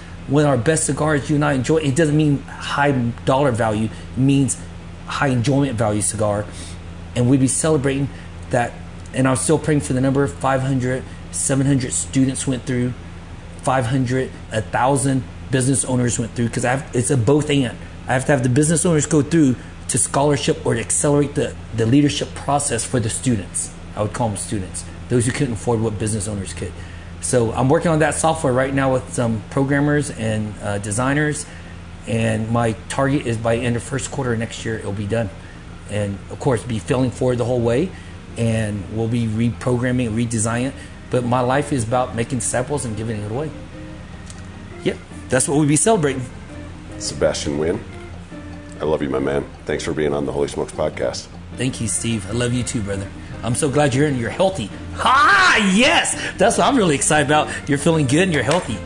of 0.43 0.49
our 0.49 0.57
best 0.57 0.85
cigars 0.85 1.29
you 1.29 1.35
and 1.35 1.45
I 1.45 1.53
enjoy. 1.53 1.77
It 1.77 1.95
doesn't 1.95 2.15
mean 2.15 2.39
high 2.39 2.91
dollar 3.25 3.51
value; 3.51 3.85
it 3.85 4.17
means 4.17 4.61
high 5.05 5.27
enjoyment 5.27 5.77
value 5.77 6.01
cigar, 6.01 6.45
and 7.15 7.29
we'd 7.29 7.39
be 7.39 7.47
celebrating 7.47 8.09
that. 8.49 8.73
And 9.13 9.27
I'm 9.27 9.35
still 9.35 9.59
praying 9.59 9.81
for 9.81 9.93
the 9.93 10.01
number 10.01 10.25
500, 10.25 11.03
700 11.31 11.93
students 11.93 12.47
went 12.47 12.63
through 12.63 12.93
500, 13.61 14.31
1,000 14.49 15.23
business 15.51 15.85
owners 15.85 16.17
went 16.17 16.33
through 16.33 16.47
because 16.47 16.65
it's 16.93 17.11
a 17.11 17.17
both 17.17 17.49
and. 17.49 17.77
I 18.07 18.13
have 18.13 18.25
to 18.25 18.31
have 18.31 18.43
the 18.43 18.49
business 18.49 18.85
owners 18.85 19.05
go 19.05 19.21
through 19.21 19.55
to 19.89 19.97
scholarship 19.97 20.65
or 20.65 20.73
to 20.73 20.79
accelerate 20.79 21.35
the, 21.35 21.55
the 21.75 21.85
leadership 21.85 22.33
process 22.33 22.83
for 22.83 22.99
the 22.99 23.09
students. 23.09 23.73
I 23.95 24.01
would 24.01 24.13
call 24.13 24.29
them 24.29 24.37
students, 24.37 24.83
those 25.09 25.25
who 25.25 25.31
couldn't 25.31 25.53
afford 25.53 25.79
what 25.79 25.99
business 25.99 26.27
owners 26.27 26.53
could. 26.53 26.73
So 27.23 27.53
I'm 27.53 27.69
working 27.69 27.89
on 27.89 27.99
that 27.99 28.15
software 28.15 28.51
right 28.51 28.73
now 28.73 28.91
with 28.91 29.13
some 29.13 29.41
programmers 29.49 30.11
and 30.11 30.53
uh, 30.61 30.77
designers, 30.79 31.45
and 32.05 32.51
my 32.51 32.73
target 32.89 33.25
is 33.25 33.37
by 33.37 33.55
end 33.55 33.77
of 33.77 33.81
first 33.81 34.11
quarter 34.11 34.35
next 34.35 34.65
year 34.65 34.77
it'll 34.77 34.91
be 34.91 35.07
done, 35.07 35.29
and 35.89 36.19
of 36.29 36.39
course 36.39 36.61
be 36.63 36.79
filling 36.79 37.11
forward 37.11 37.37
the 37.37 37.45
whole 37.45 37.61
way, 37.61 37.89
and 38.37 38.83
we'll 38.93 39.07
be 39.07 39.25
reprogramming, 39.25 40.11
redesigning 40.11 40.67
it. 40.67 40.73
But 41.11 41.23
my 41.23 41.39
life 41.39 41.71
is 41.71 41.85
about 41.87 42.13
making 42.13 42.41
samples 42.41 42.83
and 42.83 42.97
giving 42.97 43.21
it 43.21 43.31
away. 43.31 43.49
Yep, 44.83 44.97
that's 45.29 45.47
what 45.47 45.57
we'll 45.57 45.67
be 45.67 45.77
celebrating. 45.77 46.23
Sebastian 46.99 47.57
Wynn, 47.57 47.81
I 48.81 48.83
love 48.83 49.01
you, 49.01 49.09
my 49.09 49.19
man. 49.19 49.45
Thanks 49.65 49.85
for 49.85 49.93
being 49.93 50.13
on 50.13 50.25
the 50.25 50.33
Holy 50.33 50.49
Smokes 50.49 50.73
podcast. 50.73 51.27
Thank 51.55 51.79
you, 51.79 51.87
Steve. 51.87 52.27
I 52.29 52.33
love 52.33 52.51
you 52.51 52.63
too, 52.63 52.81
brother. 52.81 53.07
I'm 53.43 53.55
so 53.55 53.69
glad 53.69 53.95
you're 53.95 54.07
in. 54.07 54.17
You're 54.17 54.29
healthy. 54.29 54.69
Ha! 54.95 55.71
Yes, 55.75 56.15
that's 56.37 56.57
what 56.57 56.67
I'm 56.67 56.75
really 56.77 56.95
excited 56.95 57.27
about. 57.27 57.49
You're 57.67 57.77
feeling 57.77 58.07
good 58.07 58.23
and 58.23 58.33
you're 58.33 58.43
healthy. 58.43 58.77